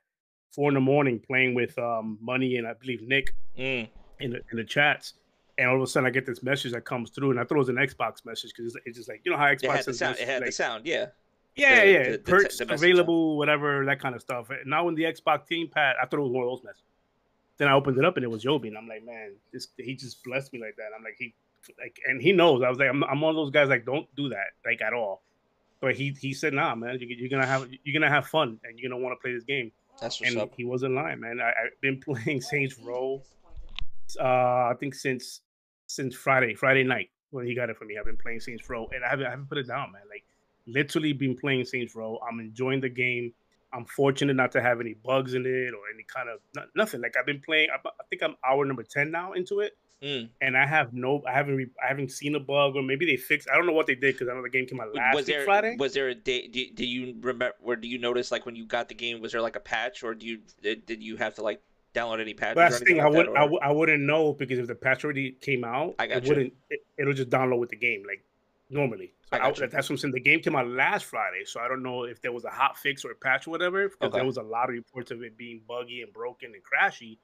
four 0.51 0.69
in 0.69 0.73
the 0.73 0.81
morning 0.81 1.19
playing 1.25 1.53
with 1.53 1.77
um, 1.77 2.17
Money 2.21 2.57
and 2.57 2.67
I 2.67 2.73
believe 2.73 3.01
Nick 3.01 3.33
mm. 3.57 3.87
in 4.19 4.31
the 4.31 4.41
in 4.51 4.57
the 4.57 4.63
chats. 4.63 5.13
And 5.57 5.67
all 5.67 5.75
of 5.75 5.81
a 5.81 5.87
sudden, 5.87 6.07
I 6.07 6.09
get 6.09 6.25
this 6.25 6.41
message 6.41 6.71
that 6.71 6.85
comes 6.85 7.09
through, 7.09 7.31
and 7.31 7.39
I 7.39 7.43
thought 7.43 7.55
it 7.55 7.59
was 7.59 7.69
an 7.69 7.75
Xbox 7.75 8.25
message 8.25 8.53
because 8.55 8.75
it's, 8.75 8.85
it's, 8.85 8.97
just 8.97 9.09
like 9.09 9.21
you 9.25 9.31
know 9.31 9.37
how 9.37 9.47
Xbox 9.47 9.63
it 9.63 9.71
had 9.71 9.85
the 9.85 9.93
sound. 9.93 10.17
It 10.17 10.27
had 10.27 10.41
like, 10.41 10.45
the 10.45 10.51
sound, 10.53 10.85
yeah. 10.85 11.07
Yeah, 11.55 11.83
the, 11.83 11.91
yeah, 11.91 12.11
the, 12.11 12.17
perks 12.19 12.59
the, 12.59 12.73
available, 12.73 13.37
whatever, 13.37 13.83
that 13.85 13.99
kind 13.99 14.15
of 14.15 14.21
stuff. 14.21 14.49
And 14.51 14.59
Now 14.65 14.87
in 14.87 14.95
the 14.95 15.03
Xbox 15.03 15.45
Team 15.45 15.67
Pad, 15.67 15.97
I 16.01 16.05
thought 16.05 16.19
it 16.19 16.23
was 16.23 16.31
one 16.31 16.43
of 16.45 16.49
those 16.49 16.63
messages. 16.63 16.85
Then 17.57 17.67
I 17.67 17.73
opened 17.73 17.97
it 17.97 18.05
up 18.05 18.15
and 18.15 18.23
it 18.23 18.29
was 18.29 18.45
Yobi, 18.45 18.67
and 18.67 18.77
I'm 18.77 18.87
like, 18.87 19.05
man, 19.05 19.33
this 19.51 19.67
he 19.75 19.95
just 19.95 20.23
blessed 20.23 20.53
me 20.53 20.61
like 20.61 20.77
that. 20.77 20.91
I'm 20.97 21.03
like, 21.03 21.15
he 21.19 21.33
like, 21.79 21.99
and 22.05 22.21
he 22.21 22.31
knows. 22.31 22.63
I 22.63 22.69
was 22.69 22.77
like, 22.77 22.89
I'm, 22.89 23.03
I'm 23.03 23.21
one 23.21 23.31
of 23.31 23.35
those 23.35 23.51
guys 23.51 23.69
like, 23.69 23.85
don't 23.85 24.07
do 24.15 24.29
that, 24.29 24.47
like 24.65 24.81
at 24.81 24.93
all. 24.93 25.21
But 25.81 25.95
he 25.95 26.15
he 26.19 26.33
said, 26.33 26.53
"Nah, 26.53 26.75
man, 26.75 26.97
you're 26.99 27.29
gonna 27.29 27.45
have 27.45 27.67
you're 27.83 27.99
gonna 27.99 28.13
have 28.13 28.27
fun, 28.27 28.59
and 28.63 28.77
you're 28.77 28.89
gonna 28.89 29.01
want 29.01 29.17
to 29.17 29.21
play 29.21 29.33
this 29.33 29.45
game." 29.45 29.71
That's 30.01 30.19
what's 30.19 30.31
and 30.31 30.41
up. 30.41 30.53
he 30.55 30.65
wasn't 30.65 30.95
lying, 30.95 31.19
man. 31.19 31.39
I, 31.41 31.47
have 31.47 31.81
been 31.81 31.99
playing 32.05 32.41
Saints 32.41 32.77
Row, 32.79 33.21
uh, 34.19 34.23
I 34.23 34.73
think 34.79 34.93
since 34.93 35.41
since 35.87 36.15
Friday 36.15 36.53
Friday 36.53 36.83
night 36.83 37.09
when 37.31 37.45
he 37.45 37.55
got 37.55 37.69
it 37.69 37.77
for 37.77 37.85
me. 37.85 37.97
I've 37.97 38.05
been 38.05 38.17
playing 38.17 38.41
Saints 38.41 38.69
Row, 38.69 38.89
and 38.93 39.03
I 39.03 39.09
haven't 39.09 39.27
I 39.27 39.29
haven't 39.31 39.47
put 39.47 39.57
it 39.57 39.67
down, 39.67 39.91
man. 39.93 40.01
Like 40.09 40.23
literally 40.67 41.13
been 41.13 41.37
playing 41.37 41.65
Saints 41.65 41.95
Row. 41.95 42.19
I'm 42.27 42.39
enjoying 42.39 42.81
the 42.81 42.89
game. 42.89 43.33
I'm 43.71 43.85
fortunate 43.85 44.35
not 44.35 44.51
to 44.53 44.61
have 44.61 44.81
any 44.81 44.95
bugs 44.95 45.33
in 45.33 45.45
it 45.45 45.73
or 45.73 45.81
any 45.93 46.03
kind 46.13 46.27
of 46.27 46.67
nothing. 46.75 47.01
Like 47.01 47.15
I've 47.17 47.25
been 47.25 47.41
playing. 47.41 47.69
I, 47.73 47.87
I 47.87 48.03
think 48.09 48.23
I'm 48.23 48.35
hour 48.47 48.65
number 48.65 48.83
ten 48.83 49.11
now 49.11 49.33
into 49.33 49.59
it, 49.61 49.77
Mm. 50.03 50.29
And 50.39 50.57
I 50.57 50.65
have 50.65 50.93
no, 50.93 51.21
I 51.27 51.33
haven't, 51.33 51.57
re, 51.57 51.67
I 51.83 51.87
haven't 51.87 52.11
seen 52.11 52.33
a 52.35 52.39
bug, 52.39 52.75
or 52.75 52.81
maybe 52.81 53.05
they 53.05 53.17
fixed. 53.17 53.49
I 53.51 53.57
don't 53.57 53.65
know 53.65 53.73
what 53.73 53.85
they 53.85 53.95
did 53.95 54.13
because 54.13 54.29
I 54.29 54.33
know 54.33 54.41
the 54.41 54.49
game 54.49 54.65
came 54.65 54.79
out 54.79 54.95
last 54.95 55.13
was 55.13 55.25
there, 55.25 55.43
Friday. 55.43 55.75
Was 55.77 55.93
there 55.93 56.07
a 56.07 56.15
day? 56.15 56.47
Do, 56.47 56.65
do 56.73 56.85
you 56.85 57.15
remember? 57.19 57.55
Or 57.61 57.75
do 57.75 57.87
you 57.87 57.97
notice 57.97 58.31
like 58.31 58.45
when 58.45 58.55
you 58.55 58.65
got 58.65 58.87
the 58.87 58.95
game? 58.95 59.21
Was 59.21 59.33
there 59.33 59.41
like 59.41 59.57
a 59.57 59.61
patch, 59.61 60.03
or 60.03 60.13
do 60.13 60.25
you 60.25 60.39
did 60.61 61.03
you 61.03 61.17
have 61.17 61.35
to 61.35 61.41
like 61.41 61.61
download 61.93 62.21
any 62.21 62.33
patches? 62.33 62.55
That's 62.55 62.79
the 62.79 62.85
thing. 62.85 62.97
Like 62.97 63.07
I 63.07 63.09
would, 63.09 63.27
that, 63.27 63.35
I, 63.35 63.41
w- 63.41 63.59
I 63.61 63.71
wouldn't 63.71 64.03
know 64.03 64.33
because 64.33 64.57
if 64.59 64.67
the 64.67 64.75
patch 64.75 65.03
already 65.03 65.31
came 65.31 65.65
out, 65.65 65.95
I 65.99 66.05
it 66.05 66.25
wouldn't. 66.25 66.53
It, 66.69 66.81
will 66.97 67.13
just 67.13 67.29
download 67.29 67.59
with 67.59 67.69
the 67.69 67.75
game 67.75 68.03
like 68.07 68.23
normally. 68.69 69.13
So 69.33 69.37
I 69.37 69.47
I, 69.47 69.51
that's 69.51 69.73
what 69.73 69.89
I'm 69.89 69.97
saying. 69.97 70.13
The 70.13 70.21
game 70.21 70.39
came 70.39 70.55
out 70.55 70.67
last 70.67 71.05
Friday, 71.05 71.43
so 71.43 71.59
I 71.59 71.67
don't 71.67 71.83
know 71.83 72.03
if 72.03 72.21
there 72.21 72.31
was 72.31 72.45
a 72.45 72.49
hot 72.49 72.77
fix 72.77 73.03
or 73.03 73.11
a 73.11 73.15
patch 73.15 73.47
or 73.47 73.51
whatever. 73.51 73.89
Because 73.89 74.07
okay. 74.07 74.17
there 74.17 74.25
was 74.25 74.37
a 74.37 74.43
lot 74.43 74.69
of 74.69 74.75
reports 74.75 75.11
of 75.11 75.23
it 75.23 75.37
being 75.37 75.61
buggy 75.67 76.03
and 76.03 76.13
broken 76.13 76.53
and 76.53 76.63
crashy, 76.63 77.17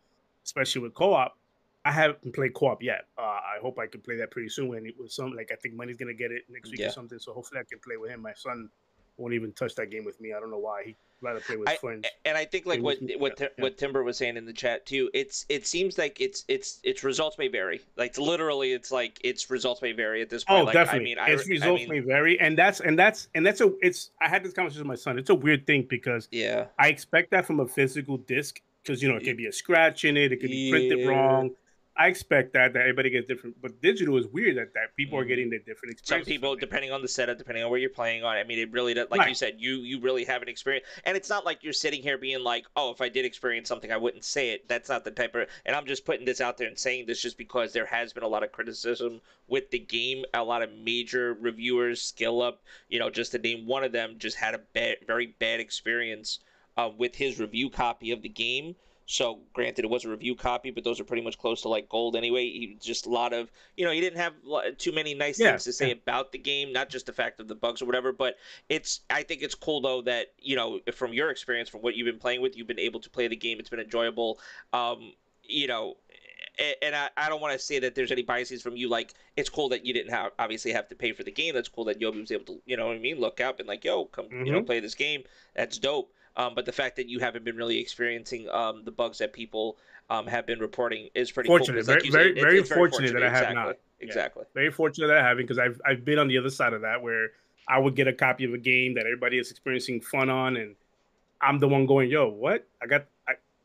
especially 0.43 0.81
with 0.81 0.93
co-op. 0.93 1.37
I 1.85 1.91
haven't 1.91 2.33
played 2.33 2.55
co-op 2.55 2.81
yet. 2.81 3.05
Uh, 3.17 3.21
I 3.21 3.57
hope 3.61 3.77
I 3.77 3.85
can 3.85 4.01
play 4.01 4.17
that 4.17 4.31
pretty 4.31 4.49
soon. 4.49 4.75
And 4.75 4.87
it 4.87 4.95
was 4.99 5.13
some 5.13 5.33
like 5.33 5.51
I 5.51 5.55
think 5.55 5.75
Money's 5.75 5.97
gonna 5.97 6.15
get 6.15 6.31
it 6.31 6.43
next 6.49 6.71
week 6.71 6.79
yeah. 6.79 6.87
or 6.87 6.91
something. 6.91 7.19
So 7.19 7.31
hopefully 7.31 7.61
I 7.61 7.63
can 7.63 7.79
play 7.79 7.97
with 7.97 8.09
him. 8.09 8.21
My 8.21 8.33
son 8.33 8.69
won't 9.17 9.33
even 9.33 9.51
touch 9.53 9.75
that 9.75 9.91
game 9.91 10.03
with 10.03 10.19
me. 10.19 10.33
I 10.33 10.39
don't 10.39 10.49
know 10.49 10.57
why. 10.57 10.83
He 10.87 10.95
rather 11.21 11.39
play 11.39 11.57
with 11.57 11.69
I, 11.69 11.75
friends. 11.75 12.07
And 12.25 12.35
I 12.35 12.45
think 12.45 12.65
like 12.65 12.81
what 12.81 12.97
what 13.17 13.39
yeah. 13.39 13.47
what 13.59 13.77
Timber 13.77 14.03
was 14.03 14.17
saying 14.17 14.35
in 14.35 14.45
the 14.45 14.53
chat 14.53 14.87
too. 14.87 15.11
It's 15.13 15.45
it 15.47 15.67
seems 15.67 15.99
like 15.99 16.19
it's 16.19 16.43
it's 16.47 16.79
its 16.83 17.03
results 17.03 17.37
may 17.37 17.49
vary. 17.49 17.81
Like 17.97 18.17
literally, 18.17 18.73
it's 18.73 18.91
like 18.91 19.19
its 19.23 19.49
results 19.51 19.83
may 19.83 19.91
vary 19.91 20.23
at 20.23 20.29
this 20.31 20.43
point. 20.43 20.61
Oh, 20.61 20.63
like, 20.65 20.73
definitely. 20.73 21.17
I 21.17 21.25
mean, 21.27 21.35
its 21.35 21.47
I, 21.47 21.51
results 21.51 21.83
I 21.83 21.85
mean, 21.85 21.89
may 21.89 21.99
vary, 21.99 22.39
and 22.39 22.57
that's 22.57 22.79
and 22.79 22.97
that's 22.97 23.27
and 23.35 23.45
that's 23.45 23.61
a. 23.61 23.71
It's 23.81 24.09
I 24.19 24.27
had 24.27 24.43
this 24.43 24.53
conversation 24.53 24.81
with 24.81 24.87
my 24.87 24.95
son. 24.95 25.19
It's 25.19 25.29
a 25.29 25.35
weird 25.35 25.67
thing 25.67 25.85
because 25.87 26.27
yeah, 26.31 26.65
I 26.79 26.87
expect 26.87 27.29
that 27.31 27.45
from 27.45 27.59
a 27.59 27.67
physical 27.67 28.17
disc 28.17 28.59
because 28.81 29.03
you 29.03 29.09
know 29.09 29.17
it 29.17 29.23
could 29.23 29.37
be 29.37 29.47
a 29.47 29.53
scratch 29.53 30.03
in 30.03 30.17
it, 30.17 30.31
it 30.31 30.37
could 30.37 30.49
be 30.49 30.71
printed 30.71 31.07
wrong 31.07 31.51
I 31.97 32.07
expect 32.07 32.53
that 32.53 32.73
that 32.73 32.81
everybody 32.81 33.09
gets 33.09 33.25
different, 33.27 33.61
but 33.61 33.81
digital 33.81 34.17
is 34.17 34.27
weird 34.27 34.57
that 34.57 34.73
that 34.73 34.95
people 34.97 35.17
mm-hmm. 35.17 35.23
are 35.23 35.27
getting 35.27 35.49
the 35.49 35.59
different 35.59 35.93
experience. 35.93 36.25
Some 36.25 36.29
people, 36.29 36.55
depending 36.55 36.91
on 36.91 37.01
the 37.01 37.07
setup, 37.07 37.37
depending 37.37 37.63
on 37.63 37.69
where 37.69 37.79
you're 37.79 37.89
playing 37.89 38.23
on, 38.25 38.35
I 38.35 38.43
mean, 38.43 38.59
it 38.59 38.71
really 38.73 38.93
does. 38.93 39.07
Like 39.09 39.21
right. 39.21 39.29
you 39.29 39.35
said, 39.35 39.55
you 39.59 39.77
you 39.77 40.01
really 40.01 40.25
have 40.25 40.41
an 40.41 40.49
experience, 40.49 40.85
and 41.05 41.15
it's 41.15 41.29
not 41.29 41.45
like 41.45 41.63
you're 41.63 41.73
sitting 41.73 42.01
here 42.01 42.17
being 42.17 42.43
like, 42.43 42.65
oh, 42.75 42.91
if 42.91 42.99
I 42.99 43.07
did 43.07 43.23
experience 43.23 43.69
something, 43.69 43.93
I 43.93 43.97
wouldn't 43.97 44.25
say 44.25 44.49
it. 44.49 44.67
That's 44.67 44.89
not 44.89 45.05
the 45.05 45.11
type 45.11 45.35
of. 45.35 45.47
And 45.65 45.73
I'm 45.73 45.85
just 45.85 46.05
putting 46.05 46.25
this 46.25 46.41
out 46.41 46.57
there 46.57 46.67
and 46.67 46.77
saying 46.77 47.05
this 47.05 47.21
just 47.21 47.37
because 47.37 47.71
there 47.71 47.85
has 47.85 48.11
been 48.11 48.23
a 48.23 48.27
lot 48.27 48.43
of 48.43 48.51
criticism 48.51 49.21
with 49.47 49.71
the 49.71 49.79
game. 49.79 50.25
A 50.33 50.43
lot 50.43 50.63
of 50.63 50.73
major 50.73 51.33
reviewers, 51.39 52.01
Skill 52.01 52.41
Up, 52.41 52.61
you 52.89 52.99
know, 52.99 53.09
just 53.09 53.31
to 53.31 53.37
name 53.37 53.67
one 53.67 53.85
of 53.85 53.93
them, 53.93 54.15
just 54.17 54.35
had 54.35 54.53
a 54.53 54.59
bad, 54.73 54.97
very 55.07 55.27
bad 55.39 55.61
experience 55.61 56.39
uh, 56.75 56.89
with 56.97 57.15
his 57.15 57.39
review 57.39 57.69
copy 57.69 58.11
of 58.11 58.21
the 58.21 58.29
game 58.29 58.75
so, 59.07 59.39
granted, 59.53 59.85
it 59.85 59.91
was 59.91 60.03
a 60.03 60.09
review 60.09 60.35
copy, 60.35 60.71
but 60.71 60.83
those 60.83 60.99
are 60.99 61.03
pretty 61.03 61.21
much 61.21 61.37
close 61.37 61.61
to 61.61 61.69
like 61.69 61.87
gold 61.89 62.15
anyway. 62.15 62.43
He 62.45 62.77
just 62.81 63.05
a 63.05 63.09
lot 63.09 63.33
of, 63.33 63.51
you 63.77 63.85
know, 63.85 63.91
he 63.91 64.01
didn't 64.01 64.17
have 64.17 64.33
too 64.77 64.91
many 64.91 65.13
nice 65.13 65.39
yeah, 65.39 65.51
things 65.51 65.65
to 65.65 65.73
say 65.73 65.89
yeah. 65.89 65.93
about 65.93 66.31
the 66.31 66.39
game, 66.39 66.73
not 66.73 66.89
just 66.89 67.05
the 67.05 67.13
fact 67.13 67.39
of 67.39 67.47
the 67.47 67.55
bugs 67.55 67.81
or 67.81 67.85
whatever. 67.85 68.11
But 68.11 68.37
it's, 68.67 69.01
I 69.09 69.23
think 69.23 69.43
it's 69.43 69.55
cool 69.55 69.81
though 69.81 70.01
that 70.03 70.33
you 70.39 70.55
know, 70.55 70.79
from 70.93 71.13
your 71.13 71.29
experience, 71.29 71.69
from 71.69 71.81
what 71.81 71.95
you've 71.95 72.05
been 72.05 72.19
playing 72.19 72.41
with, 72.41 72.57
you've 72.57 72.67
been 72.67 72.79
able 72.79 72.99
to 73.01 73.09
play 73.09 73.27
the 73.27 73.35
game. 73.35 73.59
It's 73.59 73.69
been 73.69 73.79
enjoyable. 73.79 74.39
Um, 74.73 75.13
you 75.43 75.67
know, 75.67 75.97
and 76.81 76.95
I, 76.95 77.09
I 77.17 77.29
don't 77.29 77.41
want 77.41 77.53
to 77.53 77.59
say 77.59 77.79
that 77.79 77.95
there's 77.95 78.11
any 78.11 78.23
biases 78.23 78.61
from 78.61 78.75
you. 78.77 78.89
Like, 78.89 79.13
it's 79.35 79.49
cool 79.49 79.69
that 79.69 79.85
you 79.85 79.93
didn't 79.93 80.11
have 80.11 80.31
obviously 80.39 80.71
have 80.71 80.87
to 80.87 80.95
pay 80.95 81.11
for 81.11 81.23
the 81.23 81.31
game. 81.31 81.53
That's 81.53 81.67
cool 81.67 81.85
that 81.85 81.99
Yobi 81.99 82.21
was 82.21 82.31
able 82.31 82.45
to, 82.45 82.61
you 82.65 82.77
know 82.77 82.87
what 82.87 82.95
I 82.95 82.99
mean, 82.99 83.19
look 83.19 83.41
up 83.41 83.59
and 83.59 83.67
like, 83.67 83.83
yo, 83.83 84.05
come, 84.05 84.25
mm-hmm. 84.25 84.45
you 84.45 84.51
know, 84.51 84.59
mm-hmm. 84.59 84.65
play 84.65 84.79
this 84.79 84.95
game. 84.95 85.23
That's 85.55 85.77
dope. 85.77 86.11
Um, 86.37 86.53
but 86.55 86.65
the 86.65 86.71
fact 86.71 86.97
that 86.97 87.07
you 87.07 87.19
haven't 87.19 87.45
been 87.45 87.55
really 87.55 87.79
experiencing 87.79 88.49
um, 88.49 88.83
the 88.83 88.91
bugs 88.91 89.19
that 89.19 89.31
people 89.33 89.77
um, 90.09 90.27
have 90.27 90.45
been 90.45 90.59
reporting 90.59 91.09
is 91.15 91.31
pretty 91.31 91.47
fortunate. 91.47 91.85
Cool, 91.85 91.95
like 91.95 92.11
very, 92.11 92.33
very, 92.33 92.33
very, 92.33 92.63
fortunate, 92.63 93.09
fortunate 93.09 93.13
that 93.13 93.23
I 93.23 93.29
have 93.29 93.43
exactly. 93.43 93.63
not. 93.63 93.75
Exactly. 94.01 94.43
Yeah. 94.43 94.53
Very 94.53 94.71
fortunate 94.71 95.07
that 95.07 95.17
I 95.17 95.27
haven't 95.27 95.43
because 95.43 95.59
I've 95.59 95.81
I've 95.85 96.03
been 96.03 96.19
on 96.19 96.27
the 96.27 96.37
other 96.37 96.49
side 96.49 96.73
of 96.73 96.81
that 96.81 97.01
where 97.01 97.29
I 97.67 97.79
would 97.79 97.95
get 97.95 98.07
a 98.07 98.13
copy 98.13 98.45
of 98.45 98.53
a 98.53 98.57
game 98.57 98.95
that 98.95 99.05
everybody 99.05 99.39
is 99.39 99.49
experiencing 99.49 100.01
fun 100.01 100.29
on, 100.29 100.57
and 100.57 100.75
I'm 101.41 101.59
the 101.59 101.67
one 101.67 101.85
going, 101.85 102.09
"Yo, 102.09 102.27
what? 102.27 102.67
I 102.81 102.87
got 102.87 103.05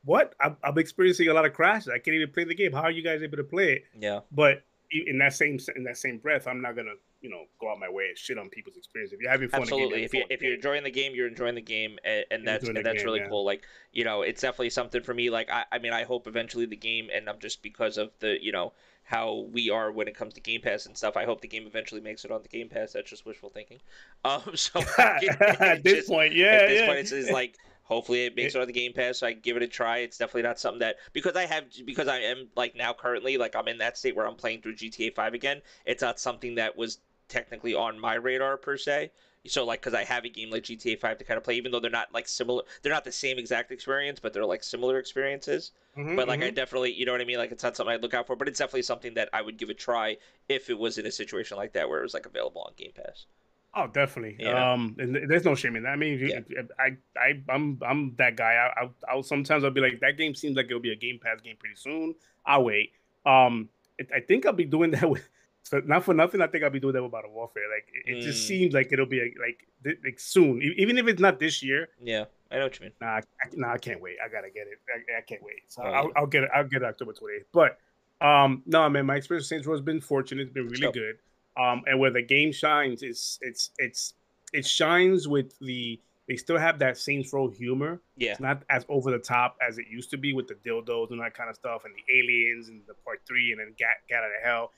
what? 0.04 0.34
I'm, 0.40 0.56
I'm 0.64 0.78
experiencing 0.78 1.28
a 1.28 1.34
lot 1.34 1.44
of 1.44 1.52
crashes. 1.52 1.88
I 1.88 1.98
can't 1.98 2.14
even 2.14 2.30
play 2.30 2.44
the 2.44 2.54
game. 2.54 2.72
How 2.72 2.82
are 2.82 2.90
you 2.90 3.02
guys 3.02 3.22
able 3.22 3.36
to 3.36 3.44
play 3.44 3.72
it?" 3.72 3.84
Yeah. 3.98 4.20
But 4.30 4.62
in 4.90 5.18
that 5.18 5.32
same 5.32 5.58
in 5.76 5.84
that 5.84 5.96
same 5.96 6.18
breath, 6.18 6.46
I'm 6.46 6.60
not 6.60 6.76
gonna 6.76 6.94
you 7.20 7.30
know 7.30 7.44
go 7.60 7.70
out 7.70 7.78
my 7.78 7.88
way 7.88 8.06
and 8.08 8.18
shit 8.18 8.38
on 8.38 8.48
people's 8.48 8.76
experience. 8.76 9.12
If 9.12 9.20
you're 9.20 9.30
having 9.30 9.48
fun, 9.48 9.62
absolutely. 9.62 10.02
if 10.02 10.14
you 10.14 10.24
if 10.30 10.42
you're 10.42 10.54
enjoying 10.54 10.84
the 10.84 10.90
game, 10.90 11.14
you're 11.14 11.28
enjoying 11.28 11.54
the 11.54 11.60
game, 11.60 11.98
and, 12.04 12.24
and 12.30 12.46
that's 12.46 12.66
and 12.66 12.76
that's 12.76 12.98
game, 12.98 13.04
really 13.04 13.20
yeah. 13.20 13.28
cool. 13.28 13.44
Like 13.44 13.62
you 13.92 14.04
know, 14.04 14.22
it's 14.22 14.40
definitely 14.40 14.70
something 14.70 15.02
for 15.02 15.14
me. 15.14 15.30
Like 15.30 15.50
I, 15.50 15.64
I 15.72 15.78
mean, 15.78 15.92
I 15.92 16.04
hope 16.04 16.26
eventually 16.26 16.66
the 16.66 16.76
game, 16.76 17.08
and 17.14 17.28
I'm 17.28 17.38
just 17.38 17.62
because 17.62 17.98
of 17.98 18.10
the 18.20 18.36
you 18.42 18.52
know 18.52 18.72
how 19.04 19.48
we 19.52 19.70
are 19.70 19.90
when 19.90 20.06
it 20.06 20.16
comes 20.16 20.34
to 20.34 20.40
Game 20.40 20.60
Pass 20.60 20.86
and 20.86 20.96
stuff. 20.96 21.16
I 21.16 21.24
hope 21.24 21.40
the 21.40 21.48
game 21.48 21.66
eventually 21.66 22.00
makes 22.00 22.24
it 22.24 22.30
on 22.30 22.42
the 22.42 22.48
Game 22.48 22.68
Pass. 22.68 22.92
That's 22.92 23.10
just 23.10 23.26
wishful 23.26 23.50
thinking. 23.50 23.80
Um, 24.24 24.42
so 24.54 24.80
at 24.98 25.82
this 25.82 25.94
just, 25.94 26.08
point, 26.08 26.34
yeah, 26.34 26.46
at 26.46 26.68
this 26.68 26.80
yeah. 26.80 26.86
point, 26.86 26.98
it's, 27.00 27.12
it's 27.12 27.30
like 27.30 27.56
hopefully 27.90 28.24
it 28.24 28.36
makes 28.36 28.54
it 28.54 28.60
on 28.60 28.66
the 28.68 28.72
Game 28.72 28.92
Pass. 28.92 29.18
So 29.18 29.26
I 29.26 29.32
give 29.32 29.56
it 29.56 29.62
a 29.62 29.68
try. 29.68 29.98
It's 29.98 30.16
definitely 30.16 30.42
not 30.42 30.58
something 30.58 30.78
that 30.78 30.96
because 31.12 31.36
I 31.36 31.44
have 31.46 31.64
because 31.84 32.08
I 32.08 32.18
am 32.18 32.48
like 32.56 32.76
now 32.76 32.92
currently 32.92 33.36
like 33.36 33.56
I'm 33.56 33.68
in 33.68 33.78
that 33.78 33.98
state 33.98 34.16
where 34.16 34.26
I'm 34.26 34.36
playing 34.36 34.62
through 34.62 34.76
GTA 34.76 35.14
5 35.14 35.34
again. 35.34 35.60
It's 35.84 36.00
not 36.00 36.20
something 36.20 36.54
that 36.54 36.78
was 36.78 36.98
technically 37.28 37.74
on 37.74 37.98
my 37.98 38.14
radar 38.14 38.56
per 38.56 38.76
se. 38.76 39.10
So 39.46 39.64
like 39.64 39.80
because 39.80 39.94
I 39.94 40.04
have 40.04 40.24
a 40.24 40.28
game 40.28 40.50
like 40.50 40.62
GTA 40.62 41.00
5 41.00 41.18
to 41.18 41.24
kind 41.24 41.36
of 41.36 41.42
play, 41.42 41.56
even 41.56 41.72
though 41.72 41.80
they're 41.80 41.90
not 41.90 42.14
like 42.14 42.28
similar, 42.28 42.62
they're 42.82 42.92
not 42.92 43.04
the 43.04 43.12
same 43.12 43.38
exact 43.38 43.72
experience, 43.72 44.20
but 44.20 44.32
they're 44.32 44.44
like 44.44 44.62
similar 44.62 44.98
experiences. 44.98 45.72
Mm-hmm, 45.98 46.14
but 46.14 46.28
like 46.28 46.40
mm-hmm. 46.40 46.48
I 46.48 46.50
definitely, 46.50 46.92
you 46.92 47.06
know 47.06 47.12
what 47.12 47.20
I 47.20 47.24
mean? 47.24 47.38
Like 47.38 47.50
it's 47.50 47.64
not 47.64 47.76
something 47.76 47.92
I'd 47.92 48.02
look 48.02 48.14
out 48.14 48.26
for, 48.28 48.36
but 48.36 48.46
it's 48.46 48.58
definitely 48.58 48.82
something 48.82 49.14
that 49.14 49.30
I 49.32 49.42
would 49.42 49.56
give 49.56 49.70
a 49.70 49.74
try 49.74 50.18
if 50.48 50.70
it 50.70 50.78
was 50.78 50.98
in 50.98 51.06
a 51.06 51.10
situation 51.10 51.56
like 51.56 51.72
that 51.72 51.88
where 51.88 51.98
it 51.98 52.02
was 52.02 52.14
like 52.14 52.26
available 52.26 52.62
on 52.62 52.72
Game 52.76 52.92
Pass. 52.94 53.26
Oh, 53.74 53.86
definitely. 53.86 54.36
Yeah. 54.38 54.72
Um, 54.72 54.96
and 54.98 55.30
there's 55.30 55.44
no 55.44 55.54
shame 55.54 55.76
in 55.76 55.84
that. 55.84 55.90
I 55.90 55.96
mean, 55.96 56.18
yeah. 56.18 56.60
I, 56.78 56.96
I, 57.16 57.40
I'm, 57.48 57.78
I'm 57.86 58.14
that 58.16 58.36
guy. 58.36 58.54
I, 58.54 58.84
I, 58.84 58.90
I'll 59.08 59.22
sometimes 59.22 59.62
I'll 59.62 59.70
be 59.70 59.80
like, 59.80 60.00
that 60.00 60.16
game 60.16 60.34
seems 60.34 60.56
like 60.56 60.66
it'll 60.66 60.80
be 60.80 60.92
a 60.92 60.96
Game 60.96 61.20
Pass 61.22 61.40
game 61.40 61.56
pretty 61.58 61.76
soon. 61.76 62.14
I'll 62.44 62.64
wait. 62.64 62.92
Um, 63.24 63.68
I 64.14 64.20
think 64.20 64.46
I'll 64.46 64.52
be 64.52 64.64
doing 64.64 64.90
that 64.92 65.08
with 65.08 65.28
so 65.62 65.80
not 65.84 66.04
for 66.04 66.14
nothing, 66.14 66.40
I 66.40 66.46
think 66.46 66.64
I'll 66.64 66.70
be 66.70 66.80
doing 66.80 66.94
that 66.94 67.02
with 67.02 67.12
Modern 67.12 67.32
Warfare. 67.32 67.64
Like 67.72 67.86
it, 67.94 68.10
it 68.10 68.20
mm. 68.20 68.22
just 68.22 68.46
seems 68.46 68.74
like 68.74 68.92
it'll 68.92 69.06
be 69.06 69.20
like 69.40 69.68
like 70.04 70.18
soon, 70.18 70.60
even 70.76 70.98
if 70.98 71.06
it's 71.06 71.20
not 71.20 71.38
this 71.38 71.62
year. 71.62 71.88
Yeah, 72.02 72.24
I 72.50 72.56
know 72.56 72.64
what 72.64 72.78
you 72.78 72.86
mean. 72.86 72.92
Nah, 73.00 73.16
I, 73.16 73.22
nah, 73.54 73.72
I 73.74 73.78
can't 73.78 74.00
wait. 74.00 74.16
I 74.24 74.28
gotta 74.28 74.50
get 74.50 74.66
it. 74.66 74.78
I, 74.88 75.18
I 75.18 75.20
can't 75.20 75.42
wait. 75.42 75.62
So 75.68 75.82
oh, 75.84 75.86
I'll, 75.86 76.04
yeah. 76.04 76.10
I'll, 76.16 76.26
get 76.26 76.42
it. 76.44 76.50
I'll 76.54 76.64
get 76.64 76.82
it 76.82 76.86
October 76.86 77.12
28th. 77.12 77.44
But 77.52 77.78
um, 78.26 78.62
no, 78.66 78.88
man, 78.88 79.06
my 79.06 79.16
experience 79.16 79.44
with 79.44 79.48
Saints 79.48 79.66
Row 79.66 79.74
has 79.74 79.82
been 79.82 80.00
fortunate. 80.00 80.42
It's 80.42 80.52
been 80.52 80.68
really 80.68 80.92
good. 80.92 81.18
Um, 81.60 81.82
and 81.86 81.98
where 81.98 82.10
the 82.10 82.22
game 82.22 82.52
shines 82.52 83.02
is 83.02 83.38
it's 83.42 83.70
it's 83.78 84.14
it 84.52 84.66
shines 84.66 85.28
with 85.28 85.58
the 85.58 86.00
they 86.28 86.36
still 86.36 86.58
have 86.58 86.78
that 86.78 86.96
Saints 86.96 87.32
Row 87.32 87.48
humor. 87.48 88.00
Yeah, 88.16 88.32
it's 88.32 88.40
not 88.40 88.62
as 88.70 88.86
over 88.88 89.10
the 89.10 89.18
top 89.18 89.56
as 89.66 89.78
it 89.78 89.86
used 89.90 90.10
to 90.10 90.16
be 90.16 90.32
with 90.32 90.48
the 90.48 90.54
dildos 90.54 91.10
and 91.10 91.20
that 91.20 91.34
kind 91.34 91.50
of 91.50 91.56
stuff, 91.56 91.84
and 91.84 91.94
the 91.94 92.18
aliens 92.18 92.68
and 92.68 92.80
the 92.86 92.94
part 93.04 93.20
three, 93.26 93.50
and 93.50 93.60
then 93.60 93.74
get 93.76 94.16
out 94.16 94.24
of 94.24 94.30
hell 94.42 94.70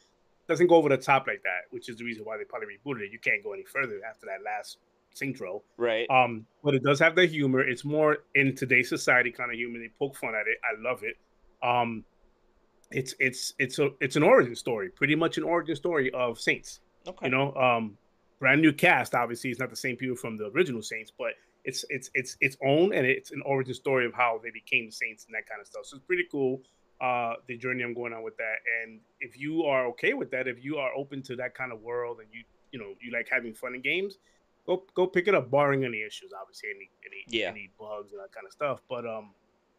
doesn't 0.48 0.66
go 0.66 0.76
over 0.76 0.88
the 0.88 0.96
top 0.96 1.26
like 1.26 1.42
that, 1.44 1.62
which 1.70 1.88
is 1.88 1.96
the 1.96 2.04
reason 2.04 2.24
why 2.24 2.36
they 2.36 2.44
probably 2.44 2.68
rebooted 2.68 3.02
it. 3.02 3.12
You 3.12 3.18
can't 3.18 3.42
go 3.42 3.52
any 3.52 3.64
further 3.64 4.00
after 4.08 4.26
that 4.26 4.42
last 4.44 4.78
intro. 5.20 5.62
Right. 5.76 6.08
Um, 6.10 6.46
but 6.64 6.74
it 6.74 6.82
does 6.82 6.98
have 7.00 7.14
the 7.14 7.26
humor. 7.26 7.60
It's 7.60 7.84
more 7.84 8.18
in 8.34 8.54
today's 8.54 8.88
society 8.88 9.30
kind 9.30 9.50
of 9.50 9.56
humor. 9.56 9.78
They 9.78 9.90
poke 9.98 10.16
fun 10.16 10.34
at 10.34 10.46
it. 10.46 10.58
I 10.64 10.80
love 10.80 11.02
it. 11.02 11.16
Um, 11.62 12.04
it's 12.92 13.14
it's 13.18 13.54
it's 13.58 13.78
a 13.78 13.90
it's 14.00 14.16
an 14.16 14.22
origin 14.22 14.54
story, 14.54 14.88
pretty 14.90 15.14
much 15.14 15.38
an 15.38 15.44
origin 15.44 15.76
story 15.76 16.10
of 16.12 16.38
Saints. 16.38 16.80
Okay. 17.06 17.26
You 17.26 17.32
know, 17.32 17.54
um, 17.54 17.96
brand 18.38 18.60
new 18.60 18.72
cast. 18.72 19.14
Obviously, 19.14 19.50
it's 19.50 19.60
not 19.60 19.70
the 19.70 19.76
same 19.76 19.96
people 19.96 20.16
from 20.16 20.36
the 20.36 20.46
original 20.46 20.82
Saints, 20.82 21.12
but 21.16 21.32
it's 21.64 21.84
it's 21.90 22.10
it's 22.14 22.36
its 22.40 22.56
own 22.64 22.92
and 22.92 23.06
it's 23.06 23.30
an 23.30 23.42
origin 23.44 23.74
story 23.74 24.06
of 24.06 24.14
how 24.14 24.40
they 24.42 24.50
became 24.50 24.86
the 24.86 24.92
Saints 24.92 25.26
and 25.26 25.34
that 25.34 25.48
kind 25.48 25.60
of 25.60 25.66
stuff. 25.66 25.86
So 25.86 25.96
it's 25.96 26.06
pretty 26.06 26.26
cool 26.30 26.62
uh, 27.02 27.34
the 27.48 27.56
journey 27.56 27.82
I'm 27.82 27.94
going 27.94 28.12
on 28.12 28.22
with 28.22 28.36
that. 28.36 28.56
And 28.82 29.00
if 29.20 29.38
you 29.38 29.64
are 29.64 29.86
okay 29.88 30.14
with 30.14 30.30
that, 30.30 30.46
if 30.46 30.64
you 30.64 30.76
are 30.78 30.94
open 30.94 31.20
to 31.22 31.36
that 31.36 31.54
kind 31.54 31.72
of 31.72 31.82
world 31.82 32.20
and 32.20 32.28
you 32.32 32.44
you 32.70 32.78
know 32.78 32.94
you 33.00 33.12
like 33.12 33.28
having 33.30 33.52
fun 33.52 33.74
in 33.74 33.82
games, 33.82 34.18
go 34.66 34.84
go 34.94 35.06
pick 35.06 35.26
it 35.26 35.34
up. 35.34 35.50
Barring 35.50 35.84
any 35.84 36.02
issues, 36.02 36.32
obviously 36.40 36.70
any 36.70 36.90
any 37.04 37.24
yeah. 37.26 37.48
any 37.48 37.70
bugs 37.78 38.12
and 38.12 38.20
that 38.20 38.32
kind 38.32 38.46
of 38.46 38.52
stuff. 38.52 38.80
But 38.88 39.04
um, 39.04 39.30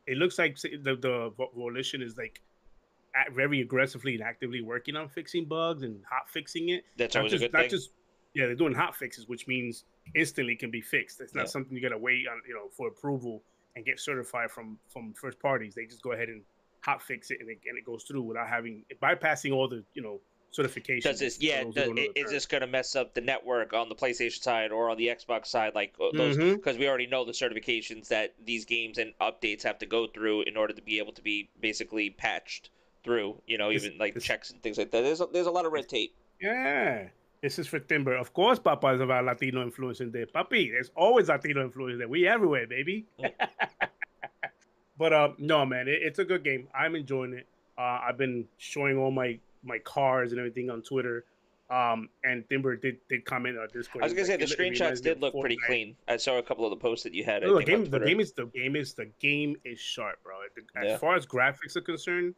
it 0.05 0.17
looks 0.17 0.38
like 0.38 0.60
the 0.60 0.98
the 1.00 1.32
volition 1.55 2.01
is 2.01 2.17
like 2.17 2.41
very 3.34 3.62
aggressively 3.62 4.15
and 4.15 4.24
actively 4.24 4.62
working 4.62 4.95
on 4.95 5.10
fixing 5.10 5.45
bugs 5.45 5.84
and 5.84 6.04
hot 6.10 6.30
fixing 6.30 6.69
it. 6.69 6.84
That's 6.97 7.15
always 7.15 7.32
just, 7.32 7.43
a 7.43 7.47
good 7.47 7.54
not 7.54 7.62
thing. 7.62 7.69
Just, 7.69 7.91
yeah, 8.34 8.47
they're 8.47 8.56
doing 8.56 8.73
hot 8.73 8.95
fixes, 8.95 9.28
which 9.28 9.47
means 9.47 9.86
instantly 10.15 10.56
can 10.56 10.71
be 10.71 10.82
fixed. 10.82 11.21
It's 11.21 11.36
not 11.36 11.41
yeah. 11.41 11.47
something 11.47 11.76
you 11.76 11.82
got 11.82 11.89
to 11.89 11.97
wait 11.97 12.28
on, 12.28 12.41
you 12.47 12.56
know, 12.56 12.69
for 12.76 12.88
approval 12.88 13.43
and 13.76 13.86
get 13.86 13.99
certified 13.99 14.52
from 14.52 14.78
from 14.91 15.13
first 15.13 15.39
parties. 15.39 15.76
They 15.76 15.86
just 15.86 16.02
go 16.02 16.12
ahead 16.12 16.30
and 16.30 16.41
hot 16.82 17.02
fix 17.02 17.32
it 17.32 17.38
and 17.39 17.49
it, 17.49 17.60
and 17.67 17.78
it 17.78 17.86
goes 17.86 18.04
through 18.04 18.23
without 18.23 18.47
having 18.47 18.84
bypassing 19.02 19.54
all 19.54 19.67
the 19.67 19.84
you 19.93 20.02
know 20.02 20.19
certifications. 20.58 21.04
Does 21.04 21.19
this 21.19 21.41
yeah? 21.41 21.63
Does, 21.63 21.89
is 22.15 22.32
this 22.32 22.45
going 22.45 22.62
to 22.62 22.67
mess 22.67 22.95
up 22.95 23.13
the 23.13 23.21
network 23.21 23.73
on 23.73 23.89
the 23.89 23.95
PlayStation 23.95 24.41
side 24.41 24.71
or 24.71 24.89
on 24.89 24.97
the 24.97 25.08
Xbox 25.08 25.47
side? 25.47 25.73
Like 25.76 25.93
uh, 25.99 26.10
those 26.13 26.38
because 26.38 26.73
mm-hmm. 26.73 26.80
we 26.80 26.88
already 26.88 27.08
know 27.08 27.26
the 27.26 27.32
certifications 27.32 28.10
that 28.10 28.34
these 28.43 28.65
games 28.65 28.97
and 28.97 29.13
updates 29.21 29.63
have 29.63 29.80
to 29.80 29.86
go 29.86 30.08
through 30.08 30.43
in 30.43 30.58
order 30.58 30.73
to 30.73 30.82
be 30.82 30.99
able 30.99 31.13
to 31.13 31.21
be 31.21 31.49
basically 31.60 32.10
patched 32.10 32.69
through. 33.04 33.42
You 33.48 33.58
know, 33.58 33.72
even 33.72 33.98
like 33.98 34.13
this, 34.13 34.24
checks 34.24 34.52
and 34.52 34.62
things 34.62 34.78
like 34.78 34.92
that. 34.92 35.04
There's 35.04 35.22
a, 35.22 35.28
there's 35.32 35.48
a 35.48 35.52
lot 35.52 35.66
of 35.66 35.72
red 35.72 35.89
tape. 35.89 36.16
Yeah. 36.42 37.08
This 37.42 37.60
is 37.60 37.68
for 37.68 37.80
Timber. 37.80 38.16
Of 38.16 38.34
course, 38.34 38.58
Papa 38.58 38.88
is 38.94 39.02
about 39.02 39.26
Latino 39.26 39.62
influence 39.62 40.00
in 40.00 40.12
there. 40.12 40.26
Papi, 40.26 40.72
there's 40.72 40.92
always 40.96 41.28
Latino 41.28 41.62
influence 41.63 41.98
there. 41.98 42.08
We 42.08 42.26
everywhere, 42.28 42.68
baby. 42.68 43.06
Mm. 43.20 43.32
But 44.98 45.13
uh, 45.13 45.30
no, 45.38 45.66
man, 45.66 45.88
it, 45.88 46.00
it's 46.02 46.20
a 46.20 46.26
good 46.26 46.44
game. 46.44 46.68
I'm 46.74 46.96
enjoying 46.96 47.34
it. 47.34 47.48
Uh, 47.78 48.00
I've 48.08 48.18
been 48.18 48.46
showing 48.58 48.98
all 48.98 49.12
my 49.12 49.39
my 49.63 49.80
cars 49.80 50.32
and 50.32 50.39
everything 50.39 50.70
on 50.70 50.82
Twitter. 50.82 51.26
Um, 51.70 52.10
and 52.24 52.48
Timber 52.50 52.76
did 52.76 52.98
did 53.10 53.26
comment 53.26 53.58
on 53.58 53.68
Discord. 53.74 54.04
I 54.04 54.06
was 54.06 54.13
gonna 54.13 54.26
say 54.26 54.38
the 54.38 54.46
screenshots 54.46 55.02
did 55.02 55.22
look 55.22 55.34
pretty 55.39 55.58
clean. 55.66 55.96
I 56.08 56.18
saw 56.18 56.38
a 56.38 56.44
couple 56.44 56.66
of 56.66 56.70
the 56.70 56.76
posts 56.78 57.04
that 57.04 57.13
you 57.13 57.24
had. 57.24 57.42
No, 57.42 57.58
the 57.58 57.63
game, 57.63 57.86
the 57.86 58.00
game 58.00 58.20
is 58.20 58.34
the 58.34 58.46
game 58.46 58.76
is 58.76 58.94
the 58.94 59.10
game 59.20 59.56
is 59.66 59.80
sharp, 59.80 60.22
bro. 60.24 60.36
As 60.76 60.88
yeah. 60.88 60.98
far 60.98 61.16
as 61.16 61.26
graphics 61.26 61.76
are 61.76 61.82
concerned, 61.82 62.36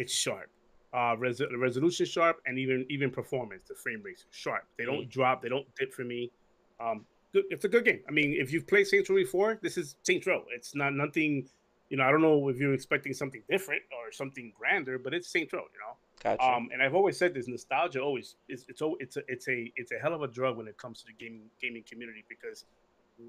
it's 0.00 0.14
sharp. 0.14 0.50
Uh, 0.92 1.14
res- 1.18 1.42
resolution 1.56 2.04
sharp, 2.04 2.36
and 2.46 2.58
even 2.58 2.84
even 2.90 3.10
performance, 3.10 3.62
the 3.68 3.74
frame 3.74 4.02
rates 4.04 4.24
sharp. 4.30 4.64
They 4.76 4.84
don't 4.84 5.06
mm. 5.06 5.10
drop, 5.10 5.42
they 5.42 5.48
don't 5.48 5.66
dip 5.78 5.92
for 5.92 6.04
me. 6.04 6.32
Um, 6.80 7.06
good, 7.32 7.44
it's 7.50 7.64
a 7.64 7.68
good 7.68 7.84
game. 7.84 8.00
I 8.08 8.10
mean, 8.10 8.34
if 8.36 8.52
you've 8.52 8.66
played 8.66 8.86
Saints 8.88 9.08
Row 9.08 9.16
before, 9.16 9.58
this 9.62 9.76
is 9.78 9.96
Saints 10.02 10.26
Row. 10.26 10.42
It's 10.52 10.74
not 10.74 10.94
nothing 10.94 11.48
you 11.90 11.96
know, 11.96 12.04
I 12.04 12.10
don't 12.12 12.22
know 12.22 12.48
if 12.48 12.56
you're 12.56 12.72
expecting 12.72 13.12
something 13.12 13.42
different 13.50 13.82
or 13.90 14.12
something 14.12 14.52
grander, 14.56 14.96
but 14.96 15.12
it's 15.12 15.28
Saints 15.28 15.52
Row, 15.52 15.60
you 15.60 15.80
know. 15.80 15.96
Gotcha. 16.22 16.42
Um, 16.42 16.68
and 16.72 16.82
I've 16.82 16.94
always 16.94 17.18
said 17.18 17.34
this: 17.34 17.48
nostalgia 17.48 18.00
always 18.00 18.36
it's 18.48 18.64
it's 18.68 18.80
it's 19.00 19.16
a 19.16 19.20
it's 19.26 19.48
a 19.48 19.72
it's 19.76 19.92
a 19.92 19.98
hell 19.98 20.14
of 20.14 20.22
a 20.22 20.28
drug 20.28 20.56
when 20.56 20.68
it 20.68 20.76
comes 20.78 21.00
to 21.00 21.06
the 21.06 21.12
gaming 21.12 21.50
gaming 21.60 21.82
community 21.88 22.24
because 22.28 22.64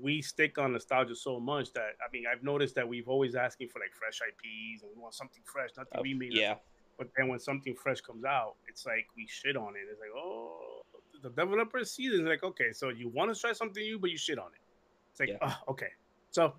we 0.01 0.21
stick 0.21 0.57
on 0.57 0.73
nostalgia 0.73 1.15
so 1.15 1.39
much 1.39 1.73
that 1.73 1.95
I 2.05 2.11
mean 2.11 2.23
I've 2.31 2.43
noticed 2.43 2.75
that 2.75 2.87
we've 2.87 3.07
always 3.07 3.35
asking 3.35 3.69
for 3.69 3.79
like 3.79 3.93
fresh 3.93 4.19
IPs 4.27 4.83
and 4.83 4.91
we 4.95 5.01
want 5.01 5.13
something 5.13 5.41
fresh, 5.45 5.69
nothing 5.77 5.99
uh, 5.99 6.01
remade. 6.01 6.33
Yeah. 6.33 6.55
But 6.97 7.09
then 7.17 7.29
when 7.29 7.39
something 7.39 7.75
fresh 7.75 8.01
comes 8.01 8.25
out, 8.25 8.55
it's 8.67 8.85
like 8.85 9.07
we 9.15 9.27
shit 9.27 9.57
on 9.57 9.73
it. 9.75 9.89
It's 9.91 9.99
like 9.99 10.11
oh, 10.15 10.81
the 11.23 11.29
developer 11.29 11.83
sees 11.83 12.13
it. 12.13 12.19
It's 12.19 12.27
like 12.27 12.43
okay, 12.43 12.71
so 12.71 12.89
you 12.89 13.09
want 13.09 13.33
to 13.33 13.39
try 13.39 13.53
something 13.53 13.81
new, 13.81 13.99
but 13.99 14.11
you 14.11 14.17
shit 14.17 14.37
on 14.37 14.47
it. 14.47 14.61
It's 15.11 15.19
like 15.19 15.29
yeah. 15.29 15.37
oh, 15.41 15.71
okay. 15.71 15.89
So 16.31 16.53